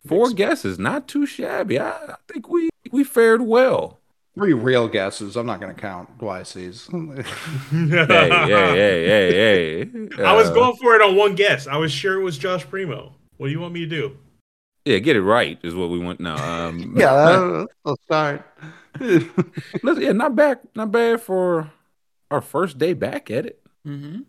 Four 0.07 0.31
guesses, 0.31 0.79
not 0.79 1.07
too 1.07 1.25
shabby. 1.25 1.79
I, 1.79 1.89
I 1.91 2.15
think 2.27 2.49
we 2.49 2.69
we 2.91 3.03
fared 3.03 3.41
well. 3.41 3.99
Three 4.35 4.53
real 4.53 4.87
guesses. 4.87 5.35
I'm 5.35 5.45
not 5.45 5.59
going 5.59 5.75
to 5.75 5.79
count 5.79 6.17
YC's. 6.19 6.87
Hey, 7.71 8.29
hey, 8.29 8.71
hey, 8.71 9.05
hey, 9.05 9.85
hey. 9.85 10.23
I 10.23 10.33
was 10.33 10.49
Uh, 10.49 10.53
going 10.53 10.75
for 10.77 10.95
it 10.95 11.01
on 11.01 11.15
one 11.15 11.35
guess. 11.35 11.67
I 11.67 11.75
was 11.77 11.91
sure 11.91 12.19
it 12.19 12.23
was 12.23 12.37
Josh 12.37 12.65
Primo. 12.67 13.13
What 13.37 13.47
do 13.47 13.51
you 13.51 13.59
want 13.59 13.73
me 13.73 13.81
to 13.81 13.85
do? 13.87 14.17
Yeah, 14.85 14.97
get 14.99 15.15
it 15.15 15.21
right 15.21 15.59
is 15.63 15.75
what 15.75 15.89
we 15.89 15.99
want. 15.99 16.19
No, 16.19 16.35
um, 16.35 16.95
yeah, 16.97 17.13
that- 17.13 17.67
that's 17.85 17.99
a 17.99 18.03
start. 18.03 19.99
yeah, 19.99 20.11
not 20.13 20.35
bad, 20.35 20.59
not 20.75 20.91
bad 20.91 21.21
for 21.21 21.69
our 22.31 22.41
first 22.41 22.77
day 22.77 22.93
back 22.93 23.29
at 23.29 23.45
it. 23.45 23.61
Mm-hmm. 23.85 24.21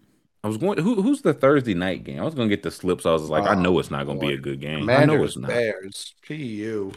I 0.45 0.49
was 0.49 0.57
going. 0.57 0.79
Who, 0.79 1.03
who's 1.03 1.23
the 1.23 1.33
Thursday 1.35 1.75
night 1.75 2.05
game? 2.05 2.21
I 2.21 2.25
was 2.25 2.35
gonna 2.35 2.49
get 2.49 2.63
the 2.63 2.71
slips. 2.71 3.07
I 3.07 3.13
was 3.13 3.29
like, 3.31 3.45
I 3.45 3.55
Oh, 3.55 3.61
know 3.61 3.79
it's 3.79 3.91
not 3.91 4.07
gonna 4.07 4.19
be 4.19 4.33
a 4.33 4.39
good 4.39 4.61
game. 4.61 4.89
I 4.91 5.05
know 5.05 5.13
Commanders, 5.13 5.31
it's 5.31 5.37
not. 5.39 5.49
Bears, 5.49 6.15
PU. 6.27 6.93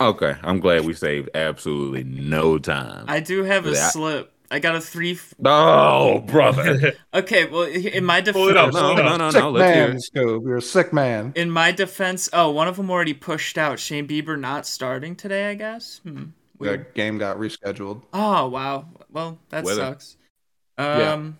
Okay, 0.00 0.34
I'm 0.42 0.60
glad 0.60 0.84
we 0.84 0.92
saved 0.92 1.30
absolutely 1.34 2.04
no 2.04 2.58
time. 2.58 3.06
I 3.08 3.20
do 3.20 3.42
have 3.44 3.66
a 3.66 3.70
Yeah. 3.72 3.88
slip. 3.88 4.32
I 4.48 4.60
got 4.60 4.76
a 4.76 4.80
three. 4.80 5.12
F- 5.14 5.34
oh, 5.44 6.20
brother! 6.20 6.92
okay, 7.14 7.46
well, 7.46 7.62
in 7.64 8.04
my 8.04 8.20
Pull 8.20 8.48
it 8.48 8.56
up, 8.56 8.70
defense, 8.70 8.74
no, 8.74 8.80
Slow 8.80 8.94
no, 8.94 9.02
down. 9.02 9.18
no, 9.18 9.30
sick 9.32 9.40
no. 9.40 9.50
Let's 9.50 9.76
man. 10.14 10.24
Scoob. 10.24 10.44
You're 10.44 10.56
a 10.58 10.62
sick 10.62 10.92
man. 10.92 11.32
in 11.34 11.50
my 11.50 11.72
defense, 11.72 12.28
oh, 12.32 12.50
one 12.52 12.68
of 12.68 12.76
them 12.76 12.88
already 12.88 13.14
pushed 13.14 13.58
out. 13.58 13.80
Shane 13.80 14.06
Bieber 14.06 14.38
not 14.38 14.64
starting 14.64 15.16
today, 15.16 15.50
I 15.50 15.54
guess. 15.54 16.00
Hmm. 16.04 16.26
The 16.60 16.86
game 16.94 17.18
got 17.18 17.38
rescheduled. 17.38 18.02
Oh 18.12 18.48
wow. 18.48 18.86
Well, 19.10 19.38
that 19.48 19.64
Weather. 19.64 19.80
sucks. 19.80 20.16
Um. 20.78 21.38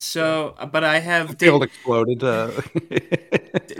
So, 0.00 0.54
but 0.70 0.84
I 0.84 1.00
have 1.00 1.36
Da- 1.38 1.46
Field 1.46 1.64
exploded. 1.64 2.22
Uh, 2.22 2.52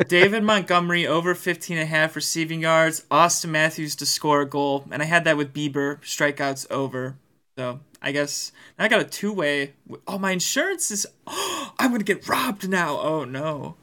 David 0.09 0.43
Montgomery 0.43 1.07
over 1.07 1.35
15 1.35 1.79
and 1.79 1.85
a 1.85 1.87
half 1.87 2.17
receiving 2.17 2.61
yards. 2.61 3.05
Auston 3.11 3.51
Matthews 3.51 3.95
to 3.97 4.07
score 4.07 4.41
a 4.41 4.47
goal, 4.47 4.85
and 4.91 5.01
I 5.01 5.05
had 5.05 5.25
that 5.25 5.37
with 5.37 5.55
Bieber 5.55 6.01
strikeouts 6.01 6.71
over. 6.71 7.17
So 7.57 7.81
I 8.03 8.13
guess 8.13 8.53
I 8.79 8.89
got 8.89 9.01
a 9.01 9.05
two 9.05 9.33
way. 9.33 9.75
Oh, 10.07 10.19
my 10.19 10.33
insurance 10.33 10.91
is. 10.91 11.07
Oh, 11.27 11.73
I'm 11.79 11.93
gonna 11.93 12.05
get 12.05 12.29
robbed 12.29 12.69
now. 12.69 12.99
Oh 12.99 13.25
no. 13.25 13.77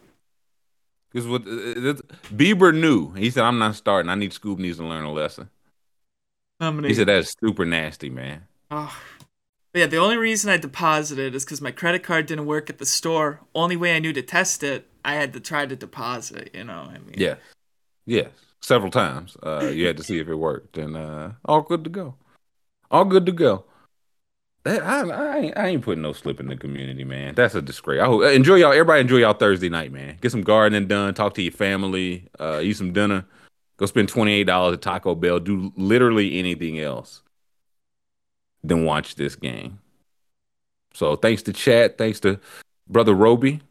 Because 1.11 1.27
what 1.27 1.43
uh, 1.47 1.51
uh, 1.51 1.93
Bieber 2.33 2.77
knew. 2.77 3.13
He 3.13 3.29
said, 3.29 3.43
"I'm 3.45 3.57
not 3.57 3.75
starting. 3.75 4.09
I 4.09 4.15
need 4.15 4.33
Scoop 4.33 4.59
needs 4.59 4.77
to 4.77 4.83
learn 4.85 5.05
a 5.05 5.13
lesson." 5.13 5.49
He 6.59 6.93
said, 6.93 7.07
"That's 7.07 7.33
super 7.39 7.63
nasty, 7.63 8.09
man." 8.09 8.47
Oh. 8.71 8.93
But 9.75 9.79
yeah, 9.79 9.87
the 9.87 9.97
only 9.97 10.15
reason 10.15 10.49
I 10.49 10.55
deposited 10.55 11.35
is 11.35 11.43
because 11.43 11.59
my 11.59 11.71
credit 11.71 12.01
card 12.01 12.27
didn't 12.27 12.45
work 12.45 12.69
at 12.69 12.77
the 12.77 12.85
store. 12.85 13.41
Only 13.53 13.75
way 13.75 13.93
I 13.93 13.99
knew 13.99 14.13
to 14.13 14.21
test 14.21 14.63
it, 14.63 14.87
I 15.03 15.15
had 15.15 15.33
to 15.33 15.41
try 15.41 15.65
to 15.65 15.75
deposit. 15.75 16.49
You 16.53 16.63
know, 16.63 16.87
I 16.89 16.99
mean. 16.99 17.15
Yes, 17.17 17.39
yes, 18.05 18.29
several 18.61 18.89
times. 18.89 19.35
Uh, 19.43 19.69
you 19.73 19.85
had 19.85 19.97
to 19.97 20.03
see 20.03 20.17
if 20.19 20.29
it 20.29 20.35
worked, 20.35 20.77
and 20.77 20.95
uh, 20.95 21.31
all 21.43 21.61
good 21.61 21.83
to 21.83 21.89
go. 21.89 22.15
All 22.89 23.03
good 23.03 23.25
to 23.25 23.33
go. 23.33 23.65
I, 24.65 24.77
I, 24.77 25.37
ain't, 25.39 25.57
I 25.57 25.67
ain't 25.67 25.81
putting 25.81 26.03
no 26.03 26.13
slip 26.13 26.39
in 26.39 26.47
the 26.47 26.55
community, 26.55 27.03
man. 27.03 27.35
That's 27.35 27.53
a 27.53 27.61
disgrace. 27.61 28.01
I 28.01 28.05
hope, 28.05 28.23
enjoy 28.23 28.55
y'all. 28.55 28.71
Everybody 28.71 29.01
enjoy 29.01 29.17
y'all 29.17 29.33
Thursday 29.33 29.67
night, 29.67 29.91
man. 29.91 30.17
Get 30.21 30.31
some 30.31 30.43
gardening 30.43 30.87
done. 30.87 31.13
Talk 31.15 31.33
to 31.33 31.41
your 31.41 31.51
family. 31.51 32.29
Uh, 32.39 32.61
eat 32.63 32.77
some 32.77 32.93
dinner. 32.93 33.25
Go 33.75 33.87
spend 33.87 34.07
twenty 34.07 34.35
eight 34.35 34.45
dollars 34.45 34.75
at 34.75 34.81
Taco 34.81 35.15
Bell. 35.15 35.41
Do 35.41 35.73
literally 35.75 36.39
anything 36.39 36.79
else 36.79 37.23
than 38.67 38.85
watch 38.85 39.15
this 39.15 39.35
game. 39.35 39.79
So 40.93 41.15
thanks 41.15 41.41
to 41.43 41.53
chat. 41.53 41.97
Thanks 41.97 42.19
to 42.21 42.39
brother 42.87 43.13
Roby. 43.13 43.61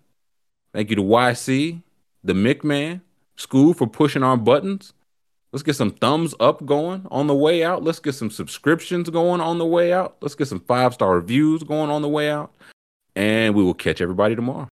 Thank 0.73 0.91
you 0.91 0.97
to 0.97 1.03
YC, 1.03 1.83
the 2.23 2.33
McMahon, 2.33 3.01
School 3.37 3.75
for 3.75 3.87
pushing 3.87 4.23
our 4.23 4.37
buttons. 4.37 4.93
Let's 5.53 5.63
get 5.63 5.77
some 5.77 5.91
thumbs 5.91 6.35
up 6.41 6.65
going 6.67 7.07
on 7.11 7.27
the 7.27 7.35
way 7.35 7.65
out. 7.65 7.83
Let's 7.83 8.01
get 8.01 8.15
some 8.15 8.31
subscriptions 8.31 9.09
going 9.11 9.41
on 9.41 9.59
the 9.59 9.67
way 9.67 9.93
out. 9.93 10.17
Let's 10.21 10.35
get 10.35 10.49
some 10.49 10.61
five 10.61 10.95
star 10.95 11.15
reviews 11.15 11.63
going 11.63 11.91
on 11.91 12.03
the 12.03 12.09
way 12.09 12.31
out. 12.31 12.53
And 13.17 13.55
we 13.55 13.63
will 13.63 13.75
catch 13.75 14.01
everybody 14.01 14.35
tomorrow. 14.35 14.63